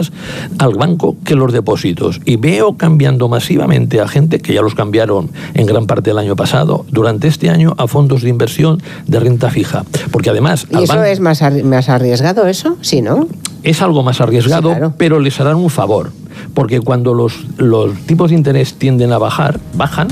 al 0.58 0.74
banco 0.74 1.16
que 1.24 1.34
los 1.34 1.52
depósitos. 1.52 2.20
Y 2.24 2.36
veo 2.36 2.76
cambiando 2.76 3.28
masivamente 3.28 4.00
a 4.00 4.08
gente, 4.08 4.40
que 4.40 4.54
ya 4.54 4.62
los 4.62 4.74
cambiaron 4.74 5.30
en 5.54 5.66
gran 5.66 5.86
parte 5.86 6.10
del 6.10 6.18
año 6.18 6.36
pasado, 6.36 6.84
durante 6.90 7.28
este 7.28 7.50
año 7.50 7.74
a 7.78 7.86
fondos 7.86 8.22
de 8.22 8.28
inversión 8.28 8.82
de 9.06 9.20
renta 9.20 9.50
fija. 9.50 9.84
Porque 10.10 10.30
además... 10.30 10.66
¿Y 10.70 10.82
eso 10.84 10.94
banco- 10.94 11.04
es 11.04 11.20
más, 11.20 11.42
más 11.64 11.88
arriesgado, 11.88 12.46
eso? 12.46 12.76
Sí, 12.80 13.02
¿no? 13.02 13.26
es 13.64 13.82
algo 13.82 14.02
más 14.04 14.20
arriesgado, 14.20 14.94
pero 14.96 15.18
les 15.18 15.40
harán 15.40 15.56
un 15.56 15.68
favor. 15.68 16.10
Porque 16.54 16.80
cuando 16.80 17.12
los, 17.12 17.44
los 17.56 17.92
tipos 18.06 18.30
de 18.30 18.36
interés 18.36 18.74
tienden 18.74 19.12
a 19.12 19.18
bajar, 19.18 19.58
bajan, 19.74 20.08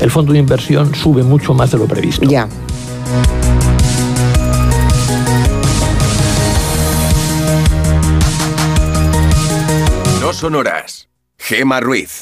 el 0.00 0.10
fondo 0.10 0.32
de 0.32 0.38
inversión 0.38 0.94
sube 0.94 1.22
mucho 1.22 1.52
más 1.52 1.72
de 1.72 1.78
lo 1.78 1.86
previsto. 1.86 2.26
Ya. 2.28 2.48
Sonoras. 10.36 11.08
Gema 11.38 11.80
Ruiz. 11.80 12.20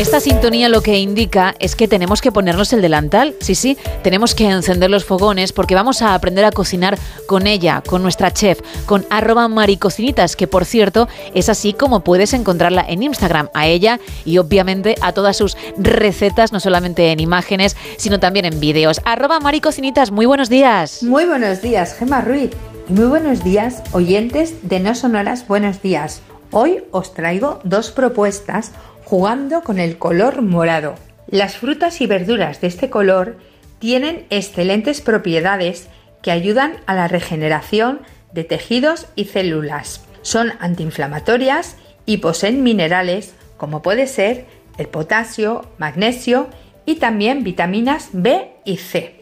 Esta 0.00 0.18
sintonía 0.18 0.70
lo 0.70 0.80
que 0.80 0.98
indica 0.98 1.54
es 1.58 1.76
que 1.76 1.86
tenemos 1.86 2.22
que 2.22 2.32
ponernos 2.32 2.72
el 2.72 2.80
delantal. 2.80 3.34
Sí, 3.40 3.54
sí, 3.54 3.76
tenemos 4.02 4.34
que 4.34 4.48
encender 4.48 4.88
los 4.88 5.04
fogones 5.04 5.52
porque 5.52 5.74
vamos 5.74 6.00
a 6.00 6.14
aprender 6.14 6.46
a 6.46 6.52
cocinar 6.52 6.98
con 7.26 7.46
ella, 7.46 7.82
con 7.86 8.02
nuestra 8.02 8.32
chef, 8.32 8.60
con 8.86 9.04
arroba 9.10 9.46
maricocinitas, 9.48 10.36
que 10.36 10.46
por 10.46 10.64
cierto 10.64 11.06
es 11.34 11.50
así 11.50 11.74
como 11.74 12.00
puedes 12.00 12.32
encontrarla 12.32 12.82
en 12.88 13.02
Instagram, 13.02 13.50
a 13.52 13.66
ella 13.66 14.00
y 14.24 14.38
obviamente 14.38 14.94
a 15.02 15.12
todas 15.12 15.36
sus 15.36 15.58
recetas, 15.76 16.50
no 16.50 16.60
solamente 16.60 17.12
en 17.12 17.20
imágenes, 17.20 17.76
sino 17.98 18.18
también 18.18 18.46
en 18.46 18.58
vídeos. 18.58 19.02
Arroba 19.04 19.38
maricocinitas, 19.38 20.10
muy 20.10 20.24
buenos 20.24 20.48
días. 20.48 21.02
Muy 21.02 21.26
buenos 21.26 21.60
días, 21.60 21.92
Gema 21.92 22.22
Ruiz. 22.22 22.52
Y 22.88 22.94
muy 22.94 23.04
buenos 23.04 23.44
días, 23.44 23.82
oyentes 23.92 24.66
de 24.66 24.80
No 24.80 24.94
Sonoras 24.94 25.46
Buenos 25.46 25.82
Días. 25.82 26.22
Hoy 26.52 26.82
os 26.90 27.14
traigo 27.14 27.60
dos 27.62 27.92
propuestas 27.92 28.72
jugando 29.10 29.62
con 29.62 29.80
el 29.80 29.98
color 29.98 30.40
morado. 30.40 30.94
Las 31.26 31.56
frutas 31.56 32.00
y 32.00 32.06
verduras 32.06 32.60
de 32.60 32.68
este 32.68 32.90
color 32.90 33.38
tienen 33.80 34.24
excelentes 34.30 35.00
propiedades 35.00 35.88
que 36.22 36.30
ayudan 36.30 36.76
a 36.86 36.94
la 36.94 37.08
regeneración 37.08 38.02
de 38.32 38.44
tejidos 38.44 39.08
y 39.16 39.24
células. 39.24 40.04
Son 40.22 40.52
antiinflamatorias 40.60 41.74
y 42.06 42.18
poseen 42.18 42.62
minerales 42.62 43.34
como 43.56 43.82
puede 43.82 44.06
ser 44.06 44.46
el 44.78 44.86
potasio, 44.86 45.68
magnesio 45.76 46.46
y 46.86 46.94
también 46.94 47.42
vitaminas 47.42 48.10
B 48.12 48.52
y 48.64 48.76
C 48.76 49.16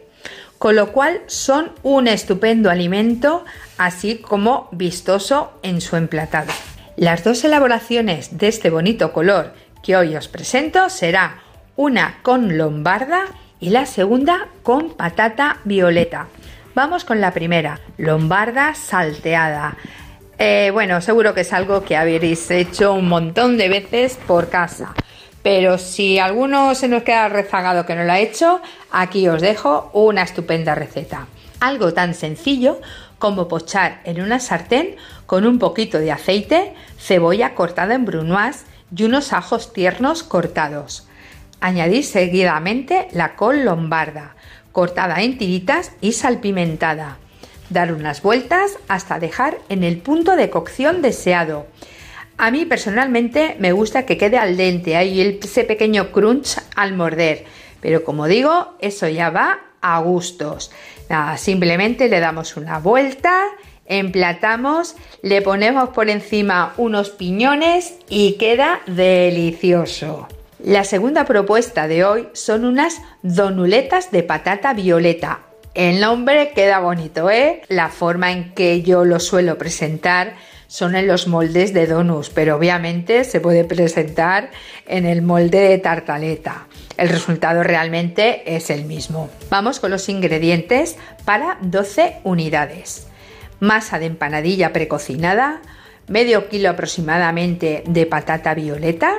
con 0.59 0.75
lo 0.75 0.91
cual 0.91 1.21
son 1.27 1.71
un 1.83 2.09
estupendo 2.09 2.69
alimento, 2.69 3.45
así 3.77 4.17
como 4.17 4.67
vistoso 4.73 5.53
en 5.63 5.79
su 5.79 5.95
emplatado. 5.95 6.51
Las 6.97 7.23
dos 7.23 7.45
elaboraciones 7.45 8.37
de 8.37 8.49
este 8.49 8.69
bonito 8.69 9.13
color 9.13 9.53
que 9.83 9.95
hoy 9.95 10.15
os 10.15 10.27
presento 10.27 10.89
será 10.89 11.41
una 11.75 12.19
con 12.21 12.57
lombarda 12.57 13.25
y 13.59 13.69
la 13.69 13.85
segunda 13.85 14.47
con 14.63 14.91
patata 14.91 15.57
violeta. 15.63 16.27
Vamos 16.75 17.03
con 17.03 17.19
la 17.19 17.31
primera, 17.31 17.79
lombarda 17.97 18.75
salteada. 18.75 19.75
Eh, 20.37 20.69
bueno, 20.71 21.01
seguro 21.01 21.33
que 21.33 21.41
es 21.41 21.51
algo 21.51 21.83
que 21.83 21.97
habréis 21.97 22.49
hecho 22.51 22.93
un 22.93 23.09
montón 23.09 23.57
de 23.57 23.69
veces 23.69 24.17
por 24.27 24.49
casa. 24.49 24.93
Pero 25.41 25.77
si 25.77 26.19
alguno 26.19 26.75
se 26.75 26.87
nos 26.87 27.03
queda 27.03 27.29
rezagado 27.29 27.85
que 27.85 27.95
no 27.95 28.03
lo 28.03 28.11
ha 28.11 28.19
hecho, 28.19 28.61
aquí 28.91 29.27
os 29.27 29.41
dejo 29.41 29.89
una 29.93 30.23
estupenda 30.23 30.75
receta. 30.75 31.27
Algo 31.59 31.93
tan 31.93 32.13
sencillo 32.13 32.79
como 33.17 33.47
pochar 33.47 33.99
en 34.05 34.21
una 34.21 34.39
sartén 34.39 34.95
con 35.25 35.45
un 35.45 35.59
poquito 35.59 35.99
de 35.99 36.11
aceite, 36.11 36.73
cebolla 36.97 37.55
cortada 37.55 37.95
en 37.95 38.05
brunoise 38.05 38.65
y 38.95 39.03
unos 39.03 39.33
ajos 39.33 39.73
tiernos 39.73 40.23
cortados. 40.23 41.07
Añadir 41.61 42.05
seguidamente 42.05 43.07
la 43.11 43.35
col 43.35 43.65
lombarda, 43.65 44.35
cortada 44.71 45.21
en 45.21 45.37
tiritas 45.37 45.91
y 46.01 46.13
salpimentada. 46.13 47.17
Dar 47.69 47.93
unas 47.93 48.21
vueltas 48.21 48.77
hasta 48.87 49.19
dejar 49.19 49.57
en 49.69 49.83
el 49.83 49.97
punto 49.97 50.35
de 50.35 50.49
cocción 50.49 51.01
deseado. 51.01 51.67
A 52.37 52.51
mí 52.51 52.65
personalmente 52.65 53.57
me 53.59 53.73
gusta 53.73 54.05
que 54.05 54.17
quede 54.17 54.37
al 54.37 54.55
dente, 54.55 54.95
hay 54.95 55.39
ese 55.41 55.65
pequeño 55.65 56.11
crunch 56.11 56.57
al 56.75 56.93
morder, 56.93 57.45
pero 57.81 58.03
como 58.03 58.27
digo, 58.27 58.75
eso 58.79 59.07
ya 59.09 59.29
va 59.29 59.59
a 59.81 59.99
gustos. 59.99 60.71
Nada, 61.09 61.37
simplemente 61.37 62.07
le 62.07 62.19
damos 62.19 62.55
una 62.55 62.79
vuelta, 62.79 63.45
emplatamos, 63.89 64.95
le 65.21 65.41
ponemos 65.41 65.89
por 65.89 66.09
encima 66.09 66.73
unos 66.77 67.09
piñones 67.09 67.95
y 68.07 68.33
queda 68.33 68.79
delicioso. 68.87 70.27
La 70.63 70.83
segunda 70.83 71.25
propuesta 71.25 71.87
de 71.87 72.05
hoy 72.05 72.27
son 72.33 72.63
unas 72.63 73.01
donuletas 73.23 74.11
de 74.11 74.23
patata 74.23 74.73
violeta. 74.73 75.41
El 75.73 75.99
nombre 75.99 76.51
queda 76.53 76.79
bonito, 76.79 77.29
¿eh? 77.29 77.61
La 77.67 77.89
forma 77.89 78.31
en 78.31 78.53
que 78.53 78.81
yo 78.81 79.05
lo 79.05 79.19
suelo 79.19 79.57
presentar 79.57 80.35
son 80.67 80.95
en 80.95 81.07
los 81.07 81.27
moldes 81.27 81.73
de 81.73 81.87
donuts, 81.87 82.29
pero 82.29 82.55
obviamente 82.55 83.23
se 83.23 83.39
puede 83.39 83.63
presentar 83.63 84.51
en 84.85 85.05
el 85.05 85.21
molde 85.23 85.61
de 85.61 85.77
tartaleta. 85.79 86.67
El 86.95 87.09
resultado 87.09 87.63
realmente 87.63 88.55
es 88.55 88.69
el 88.69 88.85
mismo. 88.85 89.29
Vamos 89.49 89.79
con 89.79 89.89
los 89.89 90.09
ingredientes 90.09 90.97
para 91.25 91.57
12 91.61 92.17
unidades. 92.23 93.08
Masa 93.59 93.99
de 93.99 94.05
empanadilla 94.05 94.73
precocinada, 94.73 95.61
medio 96.07 96.49
kilo 96.49 96.69
aproximadamente 96.69 97.83
de 97.85 98.05
patata 98.05 98.53
violeta, 98.53 99.13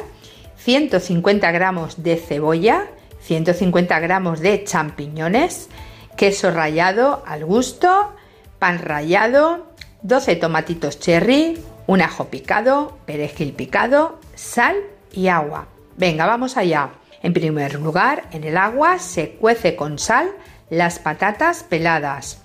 150 0.57 1.51
gramos 1.53 2.03
de 2.03 2.17
cebolla, 2.17 2.87
150 3.23 4.01
gramos 4.01 4.41
de 4.41 4.65
champiñones, 4.65 5.69
queso 6.17 6.51
rallado 6.51 7.23
al 7.27 7.45
gusto, 7.45 8.15
pan 8.59 8.79
rallado, 8.79 9.71
12 10.03 10.37
tomatitos 10.37 10.99
cherry, 10.99 11.59
un 11.87 12.03
ajo 12.03 12.27
picado, 12.27 12.99
perejil 13.07 13.53
picado, 13.53 14.21
sal 14.35 14.77
y 15.13 15.29
agua. 15.29 15.67
Venga, 15.97 16.27
vamos 16.27 16.57
allá. 16.57 16.91
En 17.23 17.33
primer 17.35 17.75
lugar, 17.75 18.25
en 18.33 18.45
el 18.45 18.57
agua 18.57 18.99
se 18.99 19.33
cuece 19.33 19.77
con 19.77 19.99
sal 19.99 20.31
las 20.71 20.99
patatas 20.99 21.63
peladas. 21.63 22.43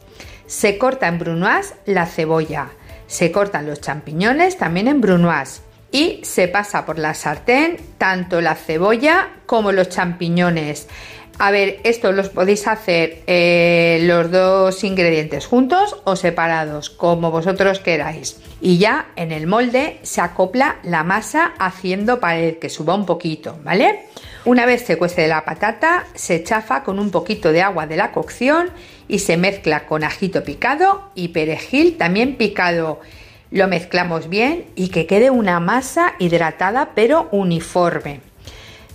Se 0.47 0.77
corta 0.77 1.07
en 1.07 1.19
brunoise 1.19 1.75
la 1.85 2.05
cebolla. 2.05 2.69
Se 3.07 3.31
cortan 3.31 3.67
los 3.67 3.81
champiñones 3.81 4.57
también 4.57 4.87
en 4.87 5.01
brunoise. 5.01 5.61
Y 5.91 6.19
se 6.23 6.47
pasa 6.47 6.85
por 6.85 6.99
la 6.99 7.13
sartén 7.13 7.77
tanto 7.97 8.41
la 8.41 8.55
cebolla 8.55 9.29
como 9.45 9.71
los 9.71 9.89
champiñones. 9.89 10.87
A 11.37 11.51
ver, 11.51 11.79
esto 11.83 12.13
los 12.13 12.29
podéis 12.29 12.65
hacer 12.65 13.21
eh, 13.27 13.99
los 14.03 14.31
dos 14.31 14.83
ingredientes 14.85 15.45
juntos 15.45 15.97
o 16.05 16.15
separados, 16.15 16.89
como 16.89 17.29
vosotros 17.29 17.79
queráis. 17.79 18.37
Y 18.61 18.77
ya 18.77 19.07
en 19.17 19.33
el 19.33 19.45
molde 19.45 19.99
se 20.03 20.21
acopla 20.21 20.77
la 20.83 21.03
masa 21.03 21.53
haciendo 21.59 22.21
pared 22.21 22.57
que 22.57 22.69
suba 22.69 22.95
un 22.95 23.05
poquito, 23.05 23.59
¿vale? 23.65 24.05
Una 24.45 24.65
vez 24.65 24.85
se 24.85 24.97
cuece 24.97 25.27
la 25.27 25.43
patata, 25.43 26.05
se 26.13 26.41
chafa 26.41 26.83
con 26.83 26.99
un 26.99 27.11
poquito 27.11 27.51
de 27.51 27.61
agua 27.61 27.85
de 27.85 27.97
la 27.97 28.11
cocción 28.11 28.69
y 29.09 29.19
se 29.19 29.35
mezcla 29.35 29.87
con 29.87 30.05
ajito 30.05 30.43
picado 30.43 31.09
y 31.15 31.29
perejil 31.29 31.97
también 31.97 32.37
picado. 32.37 33.01
Lo 33.51 33.67
mezclamos 33.67 34.29
bien 34.29 34.65
y 34.75 34.87
que 34.87 35.05
quede 35.05 35.31
una 35.31 35.59
masa 35.59 36.13
hidratada 36.17 36.91
pero 36.95 37.27
uniforme. 37.31 38.21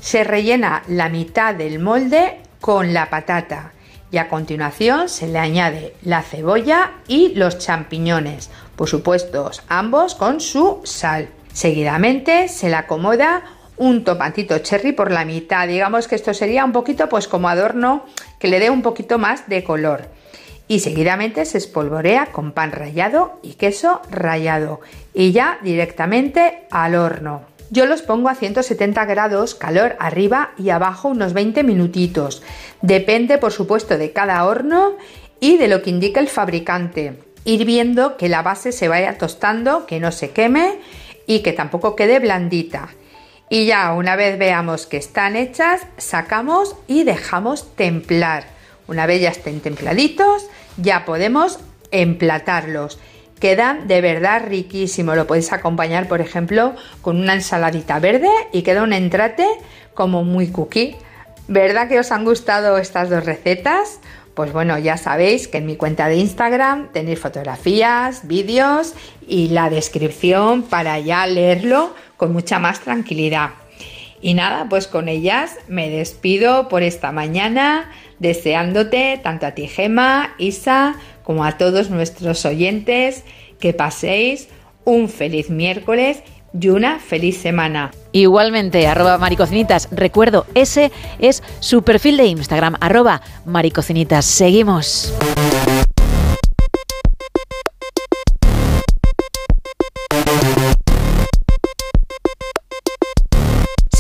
Se 0.01 0.25
rellena 0.25 0.83
la 0.89 1.11
mitad 1.11 1.55
del 1.55 1.79
molde 1.79 2.41
con 2.61 2.95
la 2.95 3.11
patata 3.11 3.73
y 4.11 4.17
a 4.17 4.29
continuación 4.29 5.09
se 5.09 5.29
le 5.29 5.39
añade 5.39 5.95
la 6.03 6.23
cebolla 6.23 6.93
y 7.07 7.35
los 7.35 7.59
champiñones, 7.59 8.51
por 8.77 8.89
supuesto 8.89 9.51
ambos 9.69 10.15
con 10.15 10.41
su 10.41 10.81
sal. 10.85 11.29
Seguidamente 11.53 12.49
se 12.49 12.71
le 12.71 12.77
acomoda 12.77 13.43
un 13.77 14.05
tomatito 14.05 14.59
cherry 14.59 14.93
por 14.93 15.11
la 15.11 15.25
mitad, 15.25 15.69
digamos 15.69 16.09
que 16.09 16.15
esto 16.15 16.35
sería 16.35 16.65
un 16.65 16.73
poquito 16.73 17.09
pues 17.09 17.29
como 17.29 17.49
adorno 17.49 18.05
que 18.39 18.49
le 18.49 18.59
dé 18.59 18.71
un 18.71 18.83
poquito 18.83 19.19
más 19.19 19.49
de 19.49 19.65
color. 19.65 20.09
Y 20.67 20.81
seguidamente 20.81 21.45
se 21.45 21.59
espolvorea 21.59 22.27
con 22.27 22.53
pan 22.53 22.73
rallado 22.73 23.39
y 23.43 23.55
queso 23.55 24.01
rallado 24.11 24.81
y 25.13 25.33
ya 25.33 25.59
directamente 25.63 26.67
al 26.71 26.95
horno. 26.95 27.50
Yo 27.71 27.87
los 27.87 28.03
pongo 28.03 28.29
a 28.29 28.35
170 28.35 29.05
grados, 29.05 29.55
calor 29.55 29.97
arriba 30.01 30.51
y 30.59 30.71
abajo 30.71 31.09
unos 31.09 31.33
20 31.33 31.63
minutitos. 31.63 32.43
Depende, 32.83 33.39
por 33.39 33.53
supuesto, 33.53 33.97
de 33.97 34.13
cada 34.13 34.45
horno 34.45 34.97
y 35.39 35.57
de 35.57 35.69
lo 35.69 35.81
que 35.81 35.91
indica 35.91 36.19
el 36.19 36.29
fabricante. 36.29 37.19
Ir 37.45 37.65
viendo 37.65 38.17
que 38.17 38.29
la 38.29 38.43
base 38.43 38.73
se 38.73 38.89
vaya 38.89 39.19
tostando, 39.19 39.87
que 39.87 40.01
no 40.01 40.11
se 40.11 40.31
queme 40.31 40.81
y 41.29 41.41
que 41.41 41.53
tampoco 41.53 41.95
quede 41.95 42.19
blandita. 42.19 42.89
Y 43.49 43.67
ya 43.67 43.93
una 43.93 44.17
vez 44.17 44.37
veamos 44.37 44.87
que 44.87 44.97
están 44.97 45.37
hechas, 45.37 45.83
sacamos 45.97 46.75
y 46.89 47.05
dejamos 47.05 47.77
templar. 47.77 48.47
Una 48.89 49.07
vez 49.07 49.23
ya 49.23 49.31
estén 49.31 49.61
templaditos, 49.61 50.49
ya 50.77 51.05
podemos 51.05 51.61
emplatarlos. 51.93 52.99
Quedan 53.41 53.89
de 53.89 54.01
verdad 54.01 54.45
riquísimos. 54.47 55.17
Lo 55.17 55.27
podéis 55.27 55.53
acompañar, 55.53 56.09
por 56.09 56.21
ejemplo, 56.21 56.75
con 57.01 57.19
una 57.19 57.35
ensaladita 57.35 57.99
verde 57.99 58.29
y 58.53 58.63
queda 58.63 58.83
un 58.83 58.93
entrate 58.93 59.47
como 59.95 60.25
muy 60.25 60.49
cookie. 60.49 60.97
¿Verdad 61.49 61.89
que 61.89 61.99
os 61.99 62.13
han 62.13 62.25
gustado 62.25 62.79
estas 62.79 63.11
dos 63.11 63.25
recetas? 63.25 64.01
Pues 64.35 64.53
bueno, 64.53 64.79
ya 64.79 64.97
sabéis 64.97 65.49
que 65.49 65.59
en 65.59 65.67
mi 65.67 65.77
cuenta 65.77 66.09
de 66.09 66.17
Instagram 66.17 66.93
tenéis 66.93 67.19
fotografías, 67.19 68.29
vídeos 68.29 68.95
y 69.27 69.49
la 69.49 69.69
descripción 69.71 70.63
para 70.63 70.99
ya 71.01 71.27
leerlo 71.27 71.95
con 72.17 72.33
mucha 72.33 72.59
más 72.59 72.81
tranquilidad. 72.81 73.51
Y 74.23 74.35
nada, 74.35 74.67
pues 74.69 74.87
con 74.87 75.09
ellas 75.09 75.57
me 75.67 75.89
despido 75.89 76.69
por 76.69 76.83
esta 76.83 77.11
mañana, 77.11 77.91
deseándote 78.19 79.19
tanto 79.23 79.47
a 79.47 79.53
ti 79.53 79.67
Gema, 79.67 80.35
Isa, 80.37 80.97
como 81.23 81.45
a 81.45 81.59
todos 81.59 81.91
nuestros 81.91 82.45
oyentes 82.45 83.25
que 83.59 83.73
paséis 83.73 84.49
un 84.85 85.09
feliz 85.09 85.51
miércoles 85.51 86.23
y 86.59 86.69
una 86.69 86.99
feliz 86.99 87.39
semana. 87.39 87.91
Igualmente, 88.13 88.87
arroba 88.87 89.19
maricocinitas. 89.19 89.89
Recuerdo, 89.93 90.47
ese 90.55 90.91
es 91.19 91.43
su 91.61 91.83
perfil 91.83 92.17
de 92.17 92.27
Instagram, 92.27 92.77
arroba 92.81 93.23
maricocinitas. 93.45 94.25
Seguimos. 94.25 95.15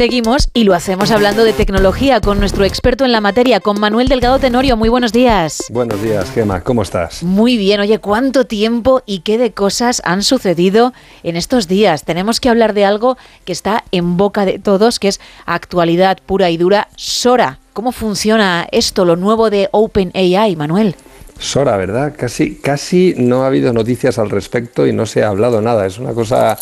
Seguimos 0.01 0.49
y 0.55 0.65
lo 0.65 0.73
hacemos 0.73 1.11
hablando 1.11 1.45
de 1.45 1.53
tecnología 1.53 2.23
con 2.23 2.41
nuestro 2.41 2.65
experto 2.65 3.05
en 3.05 3.13
la 3.13 3.21
materia, 3.21 3.61
con 3.61 3.79
Manuel 3.79 4.09
Delgado 4.09 4.39
Tenorio. 4.39 4.75
Muy 4.75 4.89
buenos 4.89 5.13
días. 5.13 5.65
Buenos 5.69 6.01
días, 6.01 6.31
Gema, 6.33 6.63
¿cómo 6.63 6.81
estás? 6.81 7.23
Muy 7.23 7.59
bien, 7.59 7.81
oye, 7.81 7.99
¿cuánto 7.99 8.47
tiempo 8.47 9.03
y 9.05 9.19
qué 9.19 9.37
de 9.37 9.53
cosas 9.53 10.01
han 10.07 10.23
sucedido 10.23 10.95
en 11.23 11.37
estos 11.37 11.69
días? 11.69 12.05
Tenemos 12.05 12.41
que 12.41 12.49
hablar 12.49 12.73
de 12.73 12.87
algo 12.87 13.19
que 13.45 13.53
está 13.53 13.85
en 13.93 14.17
boca 14.17 14.47
de 14.47 14.59
todos, 14.59 14.99
que 14.99 15.09
es 15.09 15.21
actualidad 15.45 16.17
pura 16.25 16.49
y 16.49 16.57
dura, 16.57 16.89
Sora. 16.97 17.59
¿Cómo 17.75 17.93
funciona 17.93 18.67
esto, 18.73 19.05
lo 19.05 19.17
nuevo 19.17 19.51
de 19.51 19.69
OpenAI, 19.71 20.57
Manuel? 20.57 20.97
Sora, 21.39 21.77
¿verdad? 21.77 22.15
Casi, 22.17 22.57
casi 22.57 23.15
no 23.19 23.43
ha 23.43 23.49
habido 23.49 23.75
noticias 23.75 24.19
al 24.19 24.31
respecto 24.31 24.87
y 24.87 24.95
no 24.95 25.05
se 25.05 25.25
ha 25.25 25.29
hablado 25.29 25.61
nada. 25.61 25.85
Es 25.85 25.99
una 25.99 26.15
cosa 26.15 26.59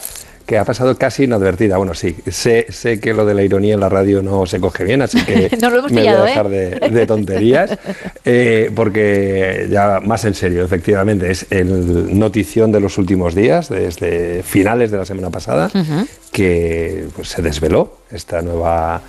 que 0.49 0.57
ha 0.57 0.65
pasado 0.65 0.97
casi 0.97 1.25
inadvertida. 1.25 1.77
Bueno, 1.77 1.93
sí, 1.93 2.17
sé, 2.31 2.65
sé 2.71 2.99
que 2.99 3.13
lo 3.13 3.27
de 3.27 3.35
la 3.35 3.43
ironía 3.43 3.75
en 3.75 3.81
la 3.81 3.91
radio 3.91 4.23
no 4.23 4.47
se 4.47 4.59
coge 4.59 4.83
bien, 4.83 5.03
así 5.03 5.23
que 5.23 5.51
lo 5.61 5.77
hemos 5.77 5.93
me 5.93 6.01
pillado, 6.01 6.21
voy 6.21 6.27
a 6.27 6.31
dejar 6.31 6.47
¿eh? 6.47 6.79
de, 6.81 6.89
de 6.89 7.07
tonterías, 7.07 7.79
eh, 8.25 8.73
porque 8.75 9.69
ya 9.71 10.01
más 10.03 10.25
en 10.25 10.33
serio, 10.33 10.65
efectivamente, 10.65 11.31
es 11.31 11.45
el 11.51 12.19
notición 12.19 12.73
de 12.73 12.81
los 12.81 12.97
últimos 12.97 13.35
días, 13.35 13.69
desde 13.69 14.43
finales 14.43 14.91
de 14.91 14.97
la 14.97 15.05
semana 15.05 15.29
pasada, 15.29 15.71
que 16.33 17.05
pues, 17.15 17.29
se 17.29 17.43
desveló 17.43 17.99
esta 18.11 18.41
nueva 18.41 19.03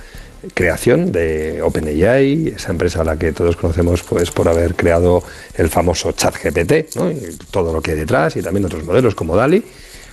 creación 0.53 1.13
de 1.13 1.61
OpenAI, 1.61 2.49
esa 2.49 2.71
empresa 2.71 2.99
a 2.99 3.05
la 3.05 3.17
que 3.17 3.31
todos 3.31 3.55
conocemos 3.55 4.03
pues 4.03 4.29
por 4.31 4.49
haber 4.49 4.75
creado 4.75 5.23
el 5.55 5.69
famoso 5.69 6.11
ChatGPT, 6.11 6.97
¿no? 6.97 7.09
y 7.09 7.37
todo 7.49 7.71
lo 7.71 7.81
que 7.81 7.91
hay 7.91 7.97
detrás 7.97 8.35
y 8.35 8.41
también 8.41 8.65
otros 8.65 8.83
modelos 8.83 9.15
como 9.15 9.37
DALI. 9.37 9.63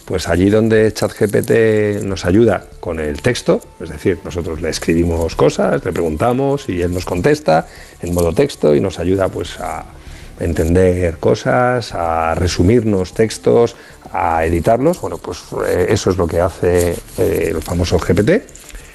Pues 0.07 0.29
allí 0.29 0.51
donde 0.51 0.93
ChatGPT 0.93 2.05
nos 2.05 2.25
ayuda 2.25 2.65
con 2.79 3.01
el 3.01 3.21
texto, 3.21 3.61
es 3.81 3.89
decir, 3.89 4.21
nosotros 4.25 4.63
le 4.63 4.69
escribimos 4.71 5.35
cosas, 5.35 5.85
le 5.85 5.93
preguntamos 5.93 6.69
y 6.69 6.81
él 6.81 6.95
nos 6.95 7.05
contesta 7.05 7.67
en 8.01 8.15
modo 8.15 8.33
texto 8.33 8.77
y 8.77 8.81
nos 8.81 9.01
ayuda 9.01 9.29
pues 9.29 9.59
a 9.59 9.85
entender 10.39 11.19
cosas, 11.19 11.93
a 11.93 12.37
resumirnos 12.37 13.15
textos, 13.15 13.75
a 14.13 14.45
editarlos. 14.45 15.01
Bueno, 15.01 15.19
pues 15.19 15.41
eh, 15.67 15.87
eso 15.89 16.11
es 16.11 16.17
lo 16.17 16.29
que 16.29 16.41
hace 16.41 16.95
eh, 17.19 17.51
el 17.51 17.61
famoso 17.63 17.99
GPT. 17.99 18.43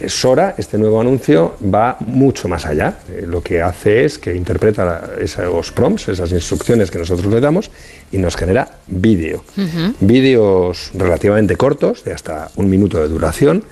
Sora, 0.07 0.55
este 0.57 0.77
nuevo 0.77 0.99
anuncio, 0.99 1.57
va 1.63 1.97
mucho 1.99 2.47
más 2.47 2.65
allá. 2.65 2.99
Eh, 3.09 3.25
lo 3.27 3.41
que 3.41 3.61
hace 3.61 4.05
es 4.05 4.17
que 4.17 4.35
interpreta 4.35 5.11
esos 5.19 5.71
prompts, 5.71 6.09
esas 6.09 6.31
instrucciones 6.31 6.89
que 6.89 6.97
nosotros 6.97 7.31
le 7.31 7.39
damos, 7.39 7.69
y 8.11 8.17
nos 8.17 8.35
genera 8.35 8.79
vídeo. 8.87 9.43
Vídeos 9.99 10.91
relativamente 10.93 11.55
cortos, 11.55 12.03
de 12.03 12.13
hasta 12.13 12.51
un 12.55 12.69
minuto 12.69 12.99
de 12.99 13.07
duración, 13.07 13.63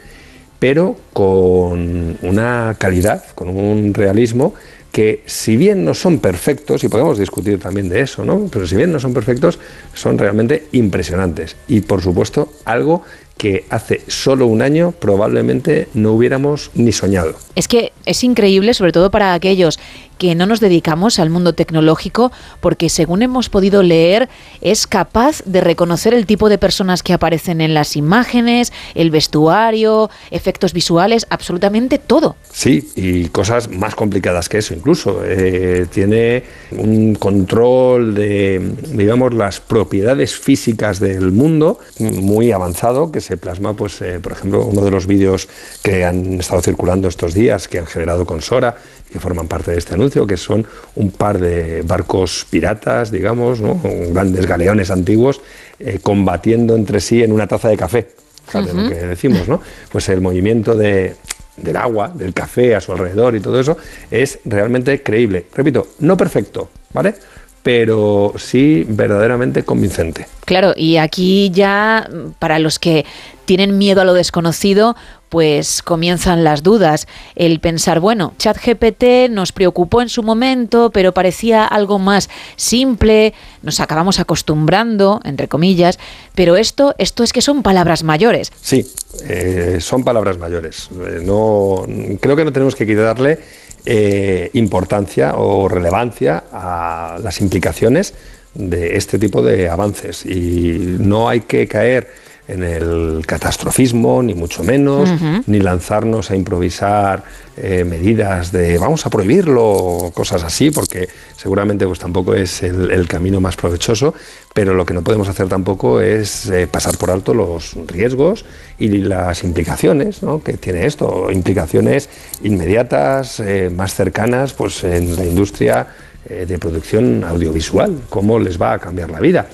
pero 0.59 0.97
con 1.13 2.17
una 2.21 2.75
calidad, 2.77 3.23
con 3.35 3.49
un 3.49 3.93
realismo 3.93 4.53
que 4.91 5.23
si 5.25 5.55
bien 5.55 5.85
no 5.85 5.93
son 5.93 6.19
perfectos, 6.19 6.83
y 6.83 6.89
podemos 6.89 7.17
discutir 7.17 7.59
también 7.59 7.89
de 7.89 8.01
eso, 8.01 8.25
¿no? 8.25 8.47
pero 8.51 8.65
si 8.65 8.75
bien 8.75 8.91
no 8.91 8.99
son 8.99 9.13
perfectos, 9.13 9.59
son 9.93 10.17
realmente 10.17 10.67
impresionantes. 10.71 11.55
Y 11.67 11.81
por 11.81 12.01
supuesto, 12.01 12.51
algo 12.65 13.03
que 13.37 13.65
hace 13.69 14.01
solo 14.07 14.47
un 14.47 14.61
año 14.61 14.91
probablemente 14.91 15.87
no 15.93 16.11
hubiéramos 16.11 16.71
ni 16.73 16.91
soñado. 16.91 17.35
Es 17.55 17.69
que 17.69 17.93
es 18.05 18.23
increíble, 18.23 18.73
sobre 18.73 18.91
todo 18.91 19.11
para 19.11 19.33
aquellos 19.33 19.79
que 20.19 20.35
no 20.35 20.45
nos 20.45 20.59
dedicamos 20.59 21.17
al 21.17 21.31
mundo 21.31 21.53
tecnológico, 21.53 22.31
porque 22.59 22.89
según 22.89 23.23
hemos 23.23 23.49
podido 23.49 23.81
leer, 23.81 24.29
es 24.61 24.85
capaz 24.85 25.41
de 25.45 25.61
reconocer 25.61 26.13
el 26.13 26.27
tipo 26.27 26.49
de 26.49 26.59
personas 26.59 27.01
que 27.01 27.13
aparecen 27.13 27.61
en 27.61 27.73
las 27.73 27.95
imágenes, 27.95 28.71
el 28.93 29.09
vestuario, 29.09 30.11
efectos 30.29 30.73
visuales, 30.73 31.25
absolutamente 31.31 31.97
todo. 31.97 32.35
Sí, 32.51 32.91
y 32.95 33.29
cosas 33.29 33.69
más 33.69 33.95
complicadas 33.95 34.49
que 34.49 34.59
eso 34.59 34.73
incluso. 34.73 35.21
Eh, 35.25 35.87
tiene 35.91 36.43
un 36.71 37.15
control 37.15 38.13
de, 38.13 38.73
digamos, 38.91 39.33
las 39.33 39.61
propiedades 39.61 40.35
físicas 40.35 40.99
del 40.99 41.31
mundo 41.31 41.79
muy 41.99 42.51
avanzado 42.51 43.11
que 43.11 43.21
se 43.21 43.37
plasma, 43.37 43.73
pues, 43.73 44.01
eh, 44.01 44.19
por 44.19 44.33
ejemplo, 44.33 44.65
uno 44.65 44.81
de 44.83 44.91
los 44.91 45.07
vídeos 45.07 45.47
que 45.81 46.03
han 46.03 46.39
estado 46.39 46.61
circulando 46.61 47.07
estos 47.07 47.33
días, 47.33 47.69
que 47.69 47.79
han 47.79 47.85
generado 47.85 48.25
con 48.25 48.41
Sora, 48.41 48.75
que 49.11 49.19
forman 49.19 49.47
parte 49.47 49.71
de 49.71 49.77
este 49.77 49.93
anuncio, 49.93 50.25
que 50.27 50.37
son 50.37 50.65
un 50.95 51.11
par 51.11 51.39
de 51.39 51.81
barcos 51.81 52.45
piratas, 52.49 53.11
digamos, 53.11 53.59
¿no? 53.59 53.79
grandes 54.11 54.45
galeones 54.45 54.91
antiguos, 54.91 55.41
eh, 55.79 55.99
combatiendo 56.01 56.75
entre 56.75 56.99
sí 56.99 57.23
en 57.23 57.31
una 57.31 57.47
taza 57.47 57.69
de 57.69 57.77
café. 57.77 58.07
¿sabes 58.49 58.73
Ujú. 58.73 58.81
lo 58.81 58.89
que 58.89 58.95
decimos, 58.95 59.47
¿no? 59.47 59.61
Pues 59.91 60.09
el 60.09 60.21
movimiento 60.21 60.75
de, 60.75 61.15
del 61.57 61.75
agua, 61.77 62.11
del 62.13 62.33
café 62.33 62.75
a 62.75 62.81
su 62.81 62.91
alrededor 62.91 63.35
y 63.35 63.39
todo 63.39 63.59
eso, 63.59 63.77
es 64.09 64.39
realmente 64.45 65.01
creíble. 65.03 65.45
Repito, 65.53 65.87
no 65.99 66.17
perfecto, 66.17 66.69
¿vale? 66.93 67.15
Pero 67.61 68.33
sí 68.37 68.85
verdaderamente 68.87 69.63
convincente. 69.63 70.27
Claro, 70.45 70.73
y 70.75 70.97
aquí 70.97 71.51
ya 71.51 72.09
para 72.39 72.57
los 72.57 72.79
que 72.79 73.05
tienen 73.45 73.77
miedo 73.77 74.01
a 74.01 74.05
lo 74.05 74.13
desconocido, 74.13 74.95
pues 75.29 75.81
comienzan 75.81 76.43
las 76.43 76.63
dudas. 76.63 77.07
El 77.35 77.59
pensar, 77.59 77.99
bueno, 77.99 78.33
ChatGPT 78.37 79.29
nos 79.29 79.51
preocupó 79.51 80.01
en 80.01 80.09
su 80.09 80.23
momento, 80.23 80.89
pero 80.91 81.13
parecía 81.13 81.65
algo 81.65 81.99
más 81.99 82.29
simple, 82.55 83.33
nos 83.61 83.79
acabamos 83.79 84.19
acostumbrando, 84.19 85.21
entre 85.23 85.47
comillas, 85.47 85.99
pero 86.35 86.57
esto, 86.57 86.95
esto 86.97 87.23
es 87.23 87.31
que 87.31 87.41
son 87.41 87.63
palabras 87.63 88.03
mayores. 88.03 88.51
Sí, 88.61 88.85
eh, 89.27 89.77
son 89.79 90.03
palabras 90.03 90.37
mayores. 90.37 90.89
Eh, 90.91 91.21
no, 91.23 91.85
creo 92.19 92.35
que 92.35 92.45
no 92.45 92.51
tenemos 92.51 92.75
que 92.75 92.85
quitarle 92.85 93.39
eh, 93.85 94.49
importancia 94.53 95.35
o 95.37 95.69
relevancia 95.69 96.43
a 96.51 97.17
las 97.23 97.39
implicaciones 97.39 98.13
de 98.53 98.97
este 98.97 99.19
tipo 99.19 99.41
de 99.41 99.69
avances 99.69 100.25
y 100.25 100.97
no 100.99 101.29
hay 101.29 101.41
que 101.41 101.67
caer 101.67 102.07
en 102.49 102.63
el 102.63 103.23
catastrofismo, 103.27 104.23
ni 104.23 104.33
mucho 104.33 104.63
menos, 104.63 105.09
ni 105.45 105.59
lanzarnos 105.59 106.31
a 106.31 106.35
improvisar 106.35 107.23
eh, 107.55 107.83
medidas 107.83 108.51
de 108.51 108.77
vamos 108.77 109.05
a 109.05 109.09
prohibirlo, 109.09 110.11
cosas 110.13 110.43
así, 110.43 110.71
porque 110.71 111.09
seguramente 111.35 111.85
pues 111.85 111.99
tampoco 111.99 112.33
es 112.33 112.63
el, 112.63 112.89
el 112.89 113.07
camino 113.07 113.39
más 113.39 113.55
provechoso, 113.55 114.15
pero 114.53 114.73
lo 114.73 114.85
que 114.85 114.93
no 114.93 115.03
podemos 115.03 115.27
hacer 115.27 115.47
tampoco 115.47 116.01
es 116.01 116.49
eh, 116.49 116.67
pasar 116.67 116.97
por 116.97 117.11
alto 117.11 117.33
los 117.33 117.75
riesgos 117.85 118.45
y 118.79 118.87
las 118.87 119.43
implicaciones 119.43 120.23
¿no? 120.23 120.41
que 120.41 120.53
tiene 120.53 120.87
esto, 120.87 121.29
implicaciones 121.31 122.09
inmediatas, 122.41 123.39
eh, 123.41 123.69
más 123.69 123.93
cercanas, 123.93 124.53
pues 124.53 124.83
en 124.83 125.15
la 125.15 125.25
industria 125.25 125.87
de 126.27 126.59
producción 126.59 127.23
audiovisual, 127.23 128.01
cómo 128.09 128.39
les 128.39 128.61
va 128.61 128.73
a 128.73 128.79
cambiar 128.79 129.09
la 129.09 129.19
vida. 129.19 129.47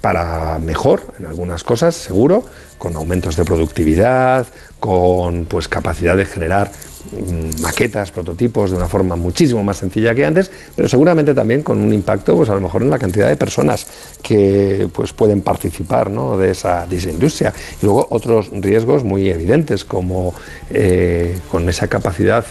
Para 0.00 0.58
mejor, 0.58 1.14
en 1.18 1.26
algunas 1.26 1.64
cosas, 1.64 1.94
seguro, 1.94 2.44
con 2.78 2.94
aumentos 2.96 3.36
de 3.36 3.44
productividad, 3.44 4.46
con 4.80 5.44
pues 5.46 5.68
capacidad 5.68 6.16
de 6.16 6.24
generar 6.24 6.70
mm, 7.12 7.60
maquetas, 7.60 8.10
prototipos 8.10 8.70
de 8.70 8.76
una 8.76 8.86
forma 8.86 9.16
muchísimo 9.16 9.64
más 9.64 9.78
sencilla 9.78 10.14
que 10.14 10.24
antes, 10.24 10.50
pero 10.76 10.88
seguramente 10.88 11.34
también 11.34 11.62
con 11.62 11.80
un 11.80 11.92
impacto, 11.92 12.36
pues 12.36 12.48
a 12.48 12.54
lo 12.54 12.60
mejor 12.60 12.82
en 12.82 12.90
la 12.90 12.98
cantidad 12.98 13.28
de 13.28 13.36
personas 13.36 13.86
que 14.22 14.88
pues 14.92 15.12
pueden 15.12 15.42
participar 15.42 16.10
¿no? 16.10 16.38
de, 16.38 16.52
esa, 16.52 16.86
de 16.86 16.96
industria. 17.10 17.52
Y 17.82 17.86
luego 17.86 18.06
otros 18.10 18.50
riesgos 18.52 19.04
muy 19.04 19.28
evidentes, 19.28 19.84
como 19.84 20.34
eh, 20.70 21.38
con 21.50 21.68
esa 21.68 21.88
capacidad 21.88 22.44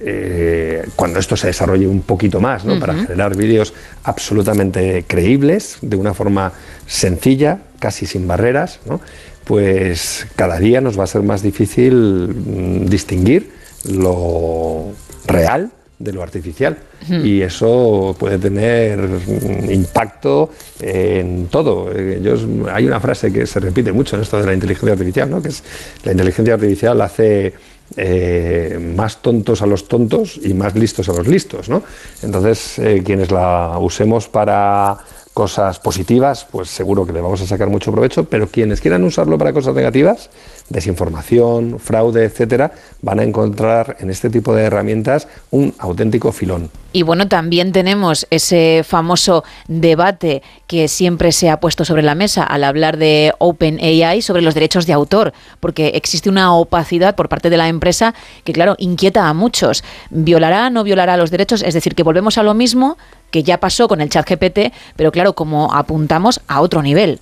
eh, 0.00 0.86
cuando 0.96 1.18
esto 1.18 1.36
se 1.36 1.46
desarrolle 1.48 1.86
un 1.86 2.02
poquito 2.02 2.40
más, 2.40 2.64
¿no? 2.64 2.78
para 2.80 2.94
generar 2.94 3.36
vídeos 3.36 3.72
absolutamente 4.04 5.04
creíbles, 5.06 5.78
de 5.82 5.96
una 5.96 6.14
forma 6.14 6.52
sencilla, 6.86 7.58
casi 7.78 8.06
sin 8.06 8.26
barreras, 8.26 8.80
¿no? 8.86 9.00
pues 9.44 10.26
cada 10.36 10.58
día 10.58 10.80
nos 10.80 10.98
va 10.98 11.04
a 11.04 11.06
ser 11.06 11.22
más 11.22 11.42
difícil 11.42 11.94
mm, 11.94 12.86
distinguir 12.86 13.50
lo 13.88 14.92
real 15.26 15.70
de 15.98 16.12
lo 16.12 16.22
artificial. 16.22 16.78
Y 17.08 17.42
eso 17.42 18.14
puede 18.18 18.38
tener 18.38 18.98
mm, 18.98 19.70
impacto 19.70 20.50
en 20.80 21.46
todo. 21.48 21.92
Yo- 21.94 22.36
hay 22.72 22.86
una 22.86 23.00
frase 23.00 23.32
que 23.32 23.46
se 23.46 23.60
repite 23.60 23.92
mucho 23.92 24.16
en 24.16 24.22
esto 24.22 24.38
de 24.38 24.46
la 24.46 24.54
inteligencia 24.54 24.92
artificial, 24.92 25.30
¿no? 25.30 25.42
que 25.42 25.48
es 25.48 25.62
la 26.04 26.12
inteligencia 26.12 26.54
artificial 26.54 27.00
hace 27.02 27.52
eh, 27.96 28.78
más 28.96 29.22
tontos 29.22 29.62
a 29.62 29.66
los 29.66 29.88
tontos 29.88 30.38
y 30.42 30.54
más 30.54 30.74
listos 30.74 31.08
a 31.08 31.12
los 31.12 31.26
listos. 31.26 31.68
¿no? 31.68 31.82
Entonces, 32.22 32.78
eh, 32.78 33.02
quienes 33.04 33.30
la 33.30 33.78
usemos 33.78 34.28
para 34.28 34.98
cosas 35.34 35.78
positivas, 35.78 36.46
pues 36.50 36.68
seguro 36.68 37.06
que 37.06 37.12
le 37.12 37.20
vamos 37.20 37.40
a 37.40 37.46
sacar 37.46 37.68
mucho 37.68 37.92
provecho, 37.92 38.24
pero 38.24 38.48
quienes 38.48 38.80
quieran 38.80 39.04
usarlo 39.04 39.38
para 39.38 39.52
cosas 39.52 39.74
negativas, 39.74 40.30
desinformación, 40.70 41.78
fraude, 41.78 42.24
etcétera, 42.24 42.72
van 43.02 43.20
a 43.20 43.24
encontrar 43.24 43.96
en 44.00 44.08
este 44.08 44.30
tipo 44.30 44.54
de 44.54 44.62
herramientas 44.62 45.28
un 45.50 45.74
auténtico 45.78 46.32
filón. 46.32 46.70
Y 46.92 47.02
bueno, 47.02 47.28
también 47.28 47.72
tenemos 47.72 48.26
ese 48.30 48.82
famoso 48.86 49.44
debate 49.68 50.42
que 50.66 50.88
siempre 50.88 51.32
se 51.32 51.50
ha 51.50 51.60
puesto 51.60 51.84
sobre 51.84 52.02
la 52.02 52.14
mesa 52.14 52.42
al 52.44 52.64
hablar 52.64 52.96
de 52.96 53.32
OpenAI 53.38 54.22
sobre 54.22 54.42
los 54.42 54.54
derechos 54.54 54.86
de 54.86 54.92
autor, 54.92 55.32
porque 55.60 55.88
existe 55.88 56.30
una 56.30 56.54
opacidad 56.54 57.14
por 57.14 57.28
parte 57.28 57.50
de 57.50 57.56
la 57.56 57.68
empresa 57.68 58.14
que, 58.44 58.52
claro, 58.52 58.76
inquieta 58.78 59.28
a 59.28 59.34
muchos. 59.34 59.84
¿Violará, 60.10 60.70
no 60.70 60.84
violará 60.84 61.16
los 61.16 61.30
derechos? 61.30 61.62
Es 61.62 61.74
decir, 61.74 61.94
que 61.94 62.02
volvemos 62.02 62.38
a 62.38 62.42
lo 62.42 62.54
mismo 62.54 62.96
que 63.30 63.42
ya 63.42 63.58
pasó 63.58 63.88
con 63.88 64.00
el 64.00 64.08
chat 64.08 64.28
GPT, 64.28 64.72
pero 64.96 65.12
claro, 65.12 65.34
como 65.34 65.72
apuntamos 65.74 66.40
a 66.48 66.60
otro 66.60 66.82
nivel. 66.82 67.20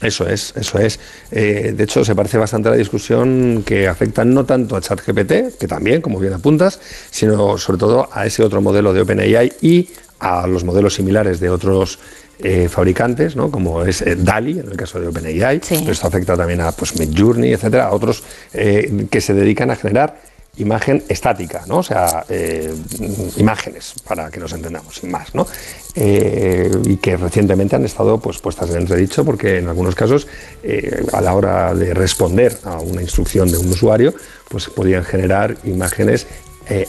Eso 0.00 0.28
es, 0.28 0.52
eso 0.56 0.78
es. 0.78 1.00
Eh, 1.30 1.72
de 1.74 1.84
hecho, 1.84 2.04
se 2.04 2.14
parece 2.14 2.36
bastante 2.36 2.68
a 2.68 2.72
la 2.72 2.76
discusión 2.76 3.62
que 3.64 3.88
afecta 3.88 4.24
no 4.24 4.44
tanto 4.44 4.76
a 4.76 4.80
ChatGPT, 4.80 5.58
que 5.58 5.66
también, 5.66 6.02
como 6.02 6.18
bien 6.18 6.34
apuntas, 6.34 6.78
sino 7.10 7.56
sobre 7.56 7.78
todo 7.78 8.08
a 8.12 8.26
ese 8.26 8.42
otro 8.42 8.60
modelo 8.60 8.92
de 8.92 9.00
OpenAI 9.00 9.52
y 9.62 9.88
a 10.18 10.46
los 10.46 10.64
modelos 10.64 10.94
similares 10.94 11.40
de 11.40 11.48
otros 11.48 11.98
eh, 12.38 12.68
fabricantes, 12.68 13.34
¿no? 13.34 13.50
como 13.50 13.82
es 13.84 14.02
eh, 14.02 14.14
DALI, 14.14 14.60
en 14.60 14.68
el 14.68 14.76
caso 14.76 15.00
de 15.00 15.08
OpenAI, 15.08 15.60
pero 15.66 15.92
esto 15.92 16.06
afecta 16.06 16.36
también 16.36 16.60
a 16.60 16.72
pues, 16.72 16.98
Midjourney, 16.98 17.54
etcétera, 17.54 17.86
a 17.86 17.92
otros 17.92 18.22
eh, 18.52 19.06
que 19.10 19.22
se 19.22 19.32
dedican 19.32 19.70
a 19.70 19.76
generar 19.76 20.20
imagen 20.58 21.02
estática, 21.08 21.62
¿no? 21.66 21.78
O 21.78 21.82
sea, 21.82 22.24
eh, 22.28 22.72
imágenes, 23.36 23.94
para 24.06 24.30
que 24.30 24.40
nos 24.40 24.52
entendamos, 24.52 25.02
más, 25.04 25.34
¿no? 25.34 25.46
Eh, 25.94 26.70
y 26.84 26.96
que 26.96 27.16
recientemente 27.16 27.76
han 27.76 27.84
estado 27.84 28.18
pues, 28.18 28.38
puestas 28.38 28.70
en 28.70 28.78
entredicho 28.78 29.24
porque 29.24 29.58
en 29.58 29.68
algunos 29.68 29.94
casos, 29.94 30.26
eh, 30.62 31.04
a 31.12 31.20
la 31.20 31.34
hora 31.34 31.74
de 31.74 31.94
responder 31.94 32.56
a 32.64 32.80
una 32.80 33.02
instrucción 33.02 33.50
de 33.50 33.58
un 33.58 33.68
usuario, 33.68 34.14
pues 34.48 34.68
podían 34.68 35.04
generar 35.04 35.56
imágenes 35.64 36.26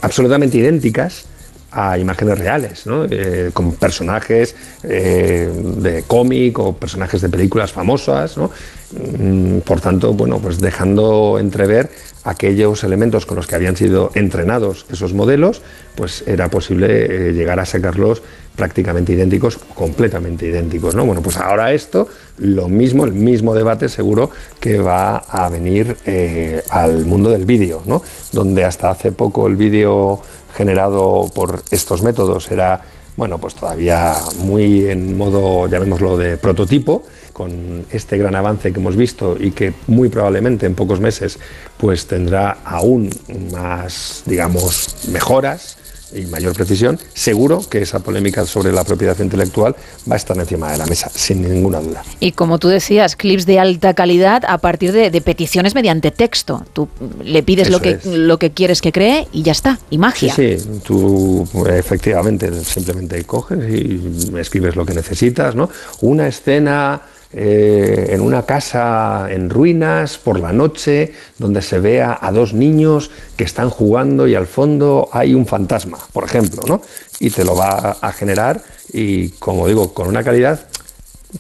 absolutamente 0.02 0.58
idénticas 0.58 1.26
a 1.72 2.00
imágenes 2.00 2.40
reales, 2.40 2.88
¿no? 2.88 3.06
Con 3.54 3.74
personajes 3.74 4.56
de 4.82 6.04
cómic 6.08 6.58
o 6.58 6.74
personajes 6.74 7.22
de 7.22 7.30
películas 7.30 7.72
famosas, 7.72 8.38
¿no? 8.38 8.50
Mm, 8.94 9.60
por 9.60 9.82
tanto, 9.82 10.14
bueno, 10.14 10.40
pues 10.40 10.60
dejando 10.60 11.38
entrever 11.40 11.90
aquellos 12.28 12.84
elementos 12.84 13.26
con 13.26 13.38
los 13.38 13.48
que 13.48 13.56
habían 13.56 13.78
sido 13.78 14.12
entrenados 14.14 14.86
esos 14.92 15.14
modelos, 15.14 15.62
pues 15.96 16.26
era 16.28 16.50
posible 16.50 17.30
eh, 17.30 17.32
llegar 17.32 17.58
a 17.62 17.66
sacarlos 17.66 18.22
prácticamente 18.54 19.14
idénticos, 19.14 19.58
completamente 19.74 20.46
idénticos, 20.46 20.94
¿no? 20.94 21.06
Bueno, 21.06 21.22
pues 21.22 21.38
ahora 21.38 21.72
esto, 21.72 22.10
lo 22.40 22.68
mismo, 22.68 23.06
el 23.06 23.14
mismo 23.14 23.56
debate 23.56 23.88
seguro 23.88 24.30
que 24.60 24.78
va 24.80 25.18
a 25.18 25.48
venir 25.48 25.96
eh, 26.06 26.62
al 26.70 27.06
mundo 27.06 27.30
del 27.30 27.46
vídeo, 27.46 27.82
¿no? 27.86 28.02
Donde 28.34 28.66
hasta 28.66 28.90
hace 28.90 29.14
poco 29.14 29.48
el 29.48 29.56
vídeo 29.56 30.20
generado 30.54 31.32
por 31.34 31.62
estos 31.72 32.02
métodos 32.02 32.52
era, 32.52 32.82
bueno, 33.18 33.40
pues 33.40 33.56
todavía 33.56 34.14
muy 34.38 34.86
en 34.86 35.18
modo, 35.18 35.68
llamémoslo, 35.68 36.18
de 36.18 36.38
prototipo, 36.38 37.04
con 37.34 37.86
este 37.92 38.18
gran 38.18 38.36
avance 38.36 38.72
que 38.72 38.80
hemos 38.80 38.96
visto 38.96 39.36
y 39.40 39.52
que 39.52 39.74
muy 39.88 40.10
probablemente 40.10 40.66
en 40.66 40.76
pocos 40.76 41.00
meses 41.00 41.40
pues 41.78 42.08
tendrá 42.08 42.60
aún 42.64 43.10
más, 43.52 44.24
digamos, 44.26 45.08
mejoras 45.12 45.78
y 46.14 46.26
mayor 46.26 46.54
precisión, 46.54 47.00
seguro 47.14 47.62
que 47.70 47.82
esa 47.82 48.00
polémica 48.00 48.46
sobre 48.46 48.72
la 48.72 48.84
propiedad 48.84 49.18
intelectual 49.20 49.76
va 50.10 50.16
a 50.16 50.18
estar 50.18 50.38
encima 50.38 50.72
de 50.72 50.78
la 50.78 50.86
mesa, 50.86 51.10
sin 51.14 51.42
ninguna 51.42 51.80
duda. 51.80 52.04
Y 52.20 52.32
como 52.32 52.60
tú 52.60 52.68
decías, 52.68 53.16
clips 53.16 53.46
de 53.46 53.60
alta 53.60 53.94
calidad 53.94 54.44
a 54.48 54.58
partir 54.58 54.92
de, 54.92 55.12
de 55.12 55.22
peticiones 55.22 55.76
mediante 55.76 56.12
texto. 56.12 56.64
Tú 56.74 56.88
le 57.24 57.44
pides 57.44 57.70
lo 57.70 57.80
que, 57.80 57.92
es. 57.92 58.06
lo 58.06 58.38
que 58.38 58.52
quieres 58.52 58.82
que 58.82 58.92
cree 58.92 59.28
y 59.32 59.44
ya 59.44 59.52
está. 59.52 59.80
Y 59.90 59.98
magia. 59.98 60.34
Sí, 60.34 60.58
sí, 60.58 60.82
tú 60.84 61.48
efectivamente 61.68 62.52
simplemente 62.64 63.24
coges 63.24 63.60
y 63.70 64.32
escribes 64.38 64.76
lo 64.76 64.86
que 64.86 64.94
necesitas, 64.94 65.56
¿no? 65.56 65.70
Una 66.02 66.28
escena 66.28 67.02
eh, 67.34 68.08
en 68.12 68.22
una 68.22 68.44
casa 68.46 69.28
en 69.30 69.50
ruinas 69.50 70.18
por 70.18 70.40
la 70.40 70.54
noche, 70.54 71.14
donde 71.38 71.62
se 71.62 71.80
vea 71.80 72.18
a 72.22 72.32
dos 72.32 72.54
niños 72.54 73.12
que 73.36 73.44
están 73.44 73.70
jugando 73.70 74.28
y 74.28 74.36
al 74.36 74.48
fondo 74.48 75.10
hay 75.12 75.34
un 75.34 75.46
fantasma, 75.46 75.98
por 76.14 76.24
ejemplo, 76.24 76.62
¿no? 76.68 76.82
Y 77.20 77.30
te 77.30 77.44
lo 77.44 77.56
va 77.56 77.98
a 78.00 78.12
generar 78.14 78.62
y, 78.94 79.30
como 79.30 79.68
digo, 79.68 79.94
con 79.94 80.08
una 80.08 80.24
calidad 80.24 80.68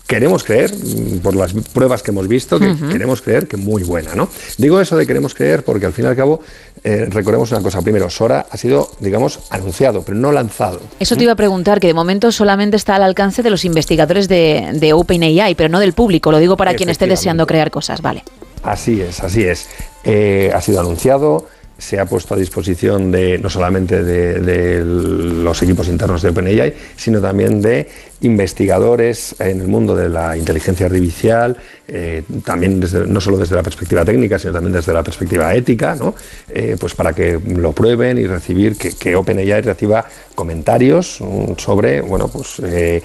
queremos 0.05 0.43
creer, 0.43 0.73
mm, 0.73 1.19
por 1.19 1.35
las 1.35 1.53
pruebas 1.53 2.03
que 2.03 2.11
hemos 2.11 2.27
visto, 2.27 2.59
que 2.59 2.75
queremos 2.91 3.21
creer 3.21 3.47
que 3.47 3.57
muy 3.57 3.83
buena, 3.83 4.15
¿no? 4.15 4.29
Digo 4.57 4.81
eso 4.81 4.97
de 4.97 5.07
queremos 5.07 5.33
creer 5.33 5.63
porque 5.63 5.85
al 5.85 5.93
fin 5.93 6.05
y 6.05 6.07
al 6.09 6.15
cabo 6.15 6.41
eh, 6.87 7.05
recordemos 7.09 7.51
una 7.51 7.61
cosa. 7.61 7.81
Primero, 7.81 8.09
Sora 8.09 8.45
ha 8.49 8.55
sido, 8.55 8.89
digamos, 8.99 9.41
anunciado, 9.49 10.03
pero 10.03 10.17
no 10.17 10.31
lanzado. 10.31 10.79
Eso 11.01 11.17
te 11.17 11.23
iba 11.23 11.33
a 11.33 11.35
preguntar, 11.35 11.81
que 11.81 11.87
de 11.87 11.93
momento 11.93 12.31
solamente 12.31 12.77
está 12.77 12.95
al 12.95 13.03
alcance 13.03 13.43
de 13.43 13.49
los 13.49 13.65
investigadores 13.65 14.29
de, 14.29 14.69
de 14.71 14.93
OpenAI, 14.93 15.53
pero 15.55 15.67
no 15.67 15.81
del 15.81 15.91
público. 15.91 16.31
Lo 16.31 16.37
digo 16.37 16.55
para 16.55 16.75
quien 16.75 16.87
esté 16.87 17.05
deseando 17.05 17.45
crear 17.45 17.71
cosas, 17.71 18.01
vale. 18.01 18.23
Así 18.63 19.01
es, 19.01 19.19
así 19.19 19.43
es. 19.43 19.67
Eh, 20.05 20.49
ha 20.55 20.61
sido 20.61 20.79
anunciado. 20.79 21.49
Se 21.77 21.99
ha 21.99 22.05
puesto 22.05 22.33
a 22.33 22.37
disposición 22.37 23.11
de 23.11 23.37
no 23.37 23.49
solamente 23.49 24.03
de, 24.03 24.83
los 24.83 25.61
equipos 25.61 25.87
internos 25.87 26.21
de 26.21 26.29
OpenAI, 26.29 26.73
sino 26.95 27.21
también 27.21 27.61
de 27.61 27.87
investigadores 28.21 29.35
en 29.39 29.61
el 29.61 29.67
mundo 29.67 29.95
de 29.95 30.09
la 30.09 30.35
inteligencia 30.35 30.87
artificial, 30.87 31.55
eh, 31.87 32.23
también 32.43 32.83
no 33.07 33.21
solo 33.21 33.37
desde 33.37 33.55
la 33.55 33.61
perspectiva 33.61 34.03
técnica, 34.03 34.39
sino 34.39 34.53
también 34.53 34.73
desde 34.73 34.91
la 34.91 35.03
perspectiva 35.03 35.53
ética, 35.53 35.95
¿no? 35.95 36.15
Eh, 36.49 36.75
pues 36.79 36.95
para 36.95 37.13
que 37.13 37.39
lo 37.39 37.73
prueben 37.73 38.17
y 38.17 38.25
recibir, 38.25 38.75
que, 38.75 39.15
OpenAI 39.15 39.61
reciba 39.61 40.05
comentarios 40.33 41.19
mm, 41.21 41.53
sobre 41.57 42.01
bueno, 42.01 42.27
pues, 42.27 42.59
eh, 42.63 43.01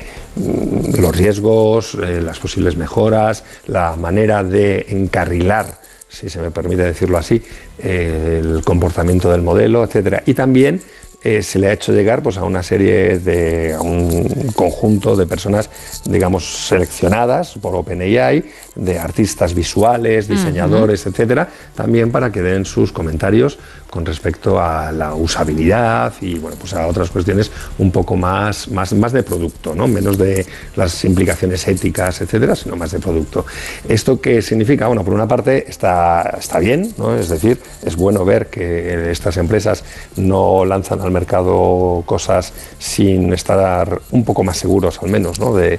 los 0.99 1.15
riesgos, 1.15 1.95
las 1.95 2.39
posibles 2.39 2.77
mejoras, 2.77 3.45
la 3.67 3.97
manera 3.97 4.43
de 4.43 4.87
encarrilar 4.89 5.82
si 6.13 6.29
se 6.29 6.41
me 6.41 6.51
permite 6.51 6.83
decirlo 6.83 7.17
así, 7.17 7.43
eh, 7.79 8.41
el 8.43 8.63
comportamiento 8.65 9.31
del 9.31 9.43
modelo, 9.43 9.83
etcétera. 9.83 10.23
Y 10.27 10.35
también 10.35 10.83
eh, 11.25 11.43
se 11.43 11.59
le 11.59 11.69
ha 11.69 11.73
hecho 11.73 11.93
llegar 11.93 12.23
pues, 12.23 12.37
a 12.37 12.45
una 12.45 12.63
serie 12.63 13.19
de, 13.19 13.75
a 13.75 13.81
un 13.81 14.53
conjunto 14.55 15.17
de 15.17 15.27
personas, 15.27 15.71
digamos, 16.05 16.67
seleccionadas 16.67 17.55
por 17.61 17.75
OpenAI, 17.75 18.45
de 18.75 18.99
artistas 18.99 19.55
visuales, 19.55 20.29
diseñadores, 20.29 21.07
etcétera, 21.07 21.49
también 21.75 22.11
para 22.11 22.33
que 22.33 22.41
den 22.41 22.65
sus 22.65 22.93
comentarios 22.93 23.59
con 23.91 24.07
respecto 24.07 24.59
a 24.59 24.91
la 24.91 25.15
usabilidad 25.15 26.15
y 26.23 26.39
bueno, 26.39 26.57
pues 26.59 26.73
a 26.73 26.87
otras 26.87 27.11
cuestiones 27.11 27.51
un 27.77 27.91
poco 27.91 28.17
más, 28.17 28.69
más, 28.69 28.95
más 28.95 29.13
de 29.13 29.23
producto, 29.23 29.75
¿no? 29.75 29.87
menos 29.87 30.17
de 30.17 30.47
las 30.77 31.05
implicaciones 31.05 31.69
éticas, 31.69 32.23
etcétera, 32.23 32.57
sino 32.57 32.75
más 32.75 32.93
de 32.93 33.01
producto. 33.01 33.45
¿Esto 33.87 34.19
qué 34.19 34.41
significa? 34.41 34.87
Bueno, 34.87 35.05
por 35.05 35.13
una 35.13 35.29
parte 35.29 35.69
está, 35.69 36.37
está 36.39 36.59
bien, 36.59 36.95
¿no? 36.97 37.15
es 37.15 37.29
decir, 37.29 37.61
es 37.85 37.97
bueno 37.97 38.25
ver 38.25 38.47
que 38.47 39.11
estas 39.11 39.37
empresas 39.37 39.85
no 40.17 40.65
lanzan 40.65 41.03
al 41.03 41.11
mercado 41.11 42.03
cosas 42.07 42.55
sin 42.79 43.31
estar 43.35 44.01
un 44.11 44.25
poco 44.25 44.43
más 44.43 44.57
seguros, 44.57 44.99
al 45.03 45.11
menos, 45.11 45.39
¿no? 45.39 45.55
de 45.55 45.79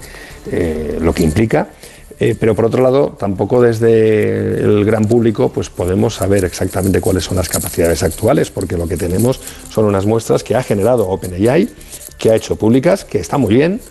eh, 0.52 0.98
lo 1.02 1.14
que 1.14 1.24
implica. 1.24 1.70
Eh, 2.24 2.38
pero 2.40 2.56
por 2.56 2.64
otro 2.64 2.82
lado, 2.82 3.18
tampoco 3.20 3.62
desde 3.62 4.64
el 4.64 4.86
gran 4.86 5.04
público 5.04 5.50
pues 5.50 5.70
podemos 5.70 6.14
saber 6.14 6.46
exactamente 6.46 7.02
cuáles 7.02 7.26
son 7.26 7.36
las 7.36 7.50
capacidades 7.50 8.02
actuales, 8.02 8.50
porque 8.50 8.78
lo 8.78 8.88
que 8.88 8.96
tenemos 8.96 9.42
son 9.70 9.84
unas 9.84 10.06
muestras 10.06 10.42
que 10.42 10.56
ha 10.56 10.64
generado 10.64 11.10
OpenAI, 11.10 11.68
que 12.18 12.32
ha 12.32 12.36
hecho 12.36 12.56
públicas, 12.56 13.04
que 13.04 13.20
está 13.20 13.38
muy 13.38 13.54
bien, 13.54 13.82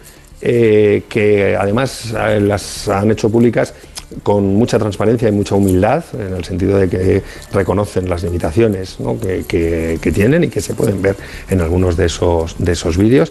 eh, 0.40 1.02
que 1.10 1.56
además 1.60 2.14
eh, 2.18 2.40
las 2.40 2.88
han 2.88 3.10
hecho 3.10 3.28
públicas 3.28 3.74
con 4.22 4.56
mucha 4.56 4.78
transparencia 4.78 5.28
y 5.28 5.32
mucha 5.32 5.54
humildad, 5.54 6.02
en 6.14 6.34
el 6.34 6.44
sentido 6.44 6.78
de 6.78 6.88
que 6.88 7.22
reconocen 7.52 8.08
las 8.08 8.22
limitaciones 8.22 8.96
que, 9.46 10.12
tienen 10.14 10.44
y 10.44 10.48
que 10.48 10.62
se 10.62 10.72
pueden 10.72 11.02
ver 11.02 11.16
en 11.50 11.60
algunos 11.60 11.98
de 11.98 12.06
esos, 12.06 12.56
de 12.58 12.72
esos 12.72 12.96
vídeos. 12.96 13.30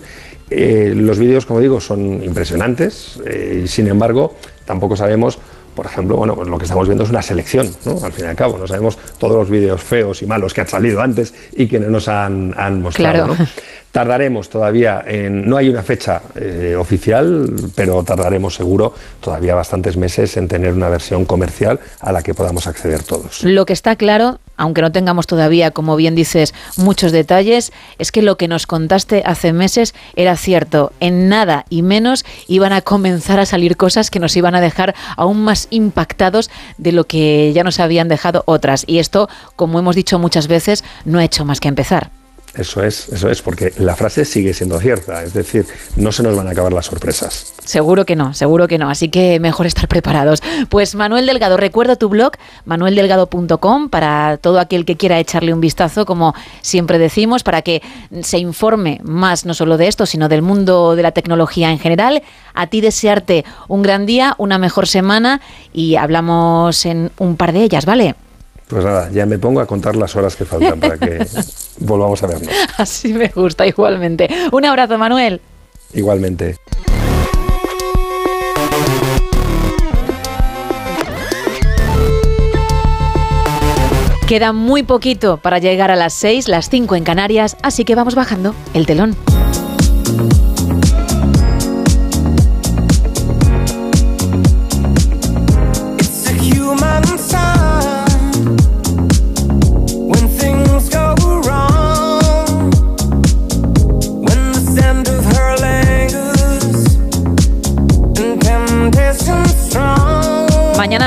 Los 0.49 1.17
vídeos, 1.17 1.45
como 1.45 1.59
digo, 1.59 1.79
son 1.79 2.23
impresionantes 2.23 3.19
sin 3.67 3.87
embargo 3.87 4.35
tampoco 4.65 4.95
sabemos, 4.95 5.39
por 5.75 5.85
ejemplo, 5.85 6.17
bueno, 6.17 6.35
pues 6.35 6.47
lo 6.47 6.57
que 6.57 6.65
estamos 6.65 6.87
viendo 6.87 7.03
es 7.03 7.09
una 7.09 7.21
selección, 7.21 7.69
¿no? 7.85 7.97
Al 8.03 8.11
fin 8.11 8.25
y 8.25 8.27
al 8.27 8.35
cabo, 8.35 8.57
no 8.57 8.67
sabemos 8.67 8.97
todos 9.17 9.35
los 9.35 9.49
vídeos 9.49 9.81
feos 9.81 10.21
y 10.21 10.25
malos 10.25 10.53
que 10.53 10.61
han 10.61 10.67
salido 10.67 11.01
antes 11.01 11.33
y 11.53 11.67
que 11.67 11.79
no 11.79 11.89
nos 11.89 12.07
han, 12.07 12.53
han 12.57 12.81
mostrado. 12.81 13.27
Claro. 13.27 13.35
¿no? 13.39 13.47
Tardaremos 13.91 14.49
todavía 14.49 15.03
en. 15.05 15.49
No 15.49 15.57
hay 15.57 15.69
una 15.69 15.83
fecha 15.83 16.21
eh, 16.35 16.75
oficial, 16.77 17.49
pero 17.75 18.03
tardaremos 18.03 18.55
seguro 18.55 18.93
todavía 19.19 19.53
bastantes 19.53 19.97
meses 19.97 20.37
en 20.37 20.47
tener 20.47 20.73
una 20.73 20.87
versión 20.87 21.25
comercial 21.25 21.79
a 21.99 22.11
la 22.11 22.23
que 22.23 22.33
podamos 22.33 22.67
acceder 22.67 23.03
todos. 23.03 23.43
Lo 23.43 23.65
que 23.65 23.73
está 23.73 23.97
claro, 23.97 24.39
aunque 24.55 24.81
no 24.81 24.93
tengamos 24.93 25.27
todavía, 25.27 25.71
como 25.71 25.97
bien 25.97 26.15
dices, 26.15 26.53
muchos 26.77 27.11
detalles, 27.11 27.73
es 27.99 28.13
que 28.13 28.21
lo 28.21 28.37
que 28.37 28.47
nos 28.47 28.65
contaste 28.65 29.23
hace 29.25 29.51
meses 29.51 29.93
era 30.15 30.37
cierto. 30.37 30.93
En 31.01 31.27
nada 31.27 31.65
y 31.69 31.81
menos 31.81 32.23
iban 32.47 32.71
a 32.71 32.81
comenzar 32.81 33.39
a 33.41 33.45
salir 33.45 33.75
cosas 33.75 34.09
que 34.09 34.19
nos 34.19 34.37
iban 34.37 34.55
a 34.55 34.61
dejar 34.61 34.95
aún 35.17 35.43
más 35.43 35.67
impactados 35.69 36.49
de 36.77 36.93
lo 36.93 37.05
que 37.05 37.51
ya 37.53 37.65
nos 37.65 37.81
habían 37.81 38.07
dejado 38.07 38.43
otras. 38.45 38.85
Y 38.87 38.99
esto, 38.99 39.27
como 39.57 39.79
hemos 39.79 39.97
dicho 39.97 40.17
muchas 40.17 40.47
veces, 40.47 40.85
no 41.03 41.19
ha 41.19 41.25
hecho 41.25 41.43
más 41.43 41.59
que 41.59 41.67
empezar. 41.67 42.20
Eso 42.53 42.83
es, 42.83 43.07
eso 43.09 43.29
es, 43.29 43.41
porque 43.41 43.73
la 43.77 43.95
frase 43.95 44.25
sigue 44.25 44.53
siendo 44.53 44.77
cierta, 44.77 45.23
es 45.23 45.33
decir, 45.33 45.65
no 45.95 46.11
se 46.11 46.21
nos 46.21 46.35
van 46.35 46.49
a 46.49 46.51
acabar 46.51 46.73
las 46.73 46.87
sorpresas. 46.87 47.53
Seguro 47.63 48.05
que 48.05 48.17
no, 48.17 48.33
seguro 48.33 48.67
que 48.67 48.77
no. 48.77 48.89
Así 48.89 49.07
que 49.07 49.39
mejor 49.39 49.67
estar 49.67 49.87
preparados. 49.87 50.43
Pues 50.67 50.93
Manuel 50.93 51.25
Delgado, 51.25 51.55
recuerdo 51.55 51.95
tu 51.95 52.09
blog, 52.09 52.33
manueldelgado.com, 52.65 53.89
para 53.89 54.37
todo 54.37 54.59
aquel 54.59 54.83
que 54.83 54.97
quiera 54.97 55.17
echarle 55.19 55.53
un 55.53 55.61
vistazo, 55.61 56.05
como 56.05 56.35
siempre 56.61 56.99
decimos, 56.99 57.43
para 57.43 57.61
que 57.61 57.81
se 58.21 58.37
informe 58.39 58.99
más 59.03 59.45
no 59.45 59.53
solo 59.53 59.77
de 59.77 59.87
esto, 59.87 60.05
sino 60.05 60.27
del 60.27 60.41
mundo 60.41 60.97
de 60.97 61.03
la 61.03 61.11
tecnología 61.11 61.71
en 61.71 61.79
general. 61.79 62.21
A 62.53 62.67
ti 62.67 62.81
desearte 62.81 63.45
un 63.69 63.81
gran 63.81 64.05
día, 64.05 64.35
una 64.37 64.57
mejor 64.57 64.87
semana 64.87 65.39
y 65.71 65.95
hablamos 65.95 66.85
en 66.85 67.11
un 67.17 67.37
par 67.37 67.53
de 67.53 67.63
ellas, 67.63 67.85
¿vale? 67.85 68.15
Pues 68.71 68.85
nada, 68.85 69.09
ya 69.11 69.25
me 69.25 69.37
pongo 69.37 69.59
a 69.59 69.65
contar 69.65 69.97
las 69.97 70.15
horas 70.15 70.37
que 70.37 70.45
faltan 70.45 70.79
para 70.79 70.97
que 70.97 71.27
volvamos 71.79 72.23
a 72.23 72.27
vernos. 72.27 72.47
Así 72.77 73.13
me 73.13 73.27
gusta 73.27 73.67
igualmente. 73.67 74.29
Un 74.53 74.63
abrazo, 74.63 74.97
Manuel. 74.97 75.41
Igualmente. 75.93 76.55
Queda 84.25 84.53
muy 84.53 84.83
poquito 84.83 85.35
para 85.35 85.59
llegar 85.59 85.91
a 85.91 85.97
las 85.97 86.13
6, 86.13 86.47
las 86.47 86.69
5 86.69 86.95
en 86.95 87.03
Canarias, 87.03 87.57
así 87.63 87.83
que 87.83 87.95
vamos 87.95 88.15
bajando 88.15 88.55
el 88.73 88.85
telón. 88.85 89.17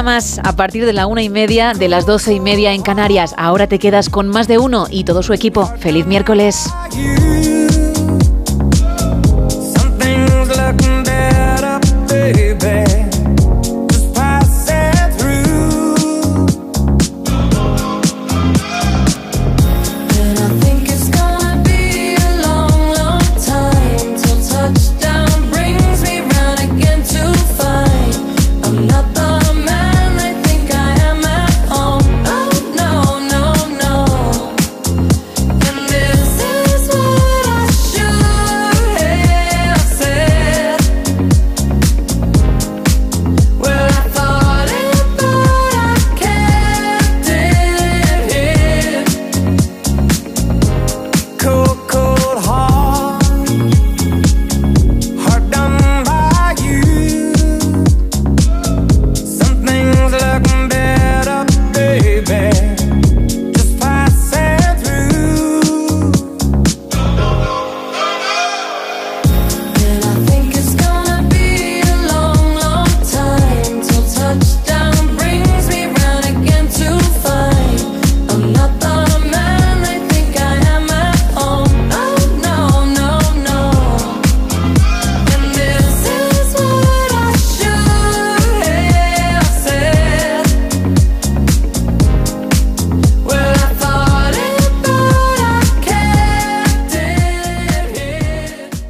Más, 0.04 0.38
a 0.44 0.54
partir 0.54 0.86
de 0.86 0.92
la 0.92 1.06
una 1.06 1.22
y 1.22 1.28
media, 1.28 1.72
de 1.72 1.88
las 1.88 2.06
doce 2.06 2.34
y 2.34 2.40
media 2.40 2.72
en 2.72 2.82
Canarias. 2.82 3.34
Ahora 3.36 3.66
te 3.66 3.78
quedas 3.80 4.08
con 4.08 4.28
más 4.28 4.46
de 4.46 4.58
uno 4.58 4.86
y 4.90 5.04
todo 5.04 5.22
su 5.22 5.32
equipo. 5.32 5.66
¡Feliz 5.78 6.06
miércoles! 6.06 6.72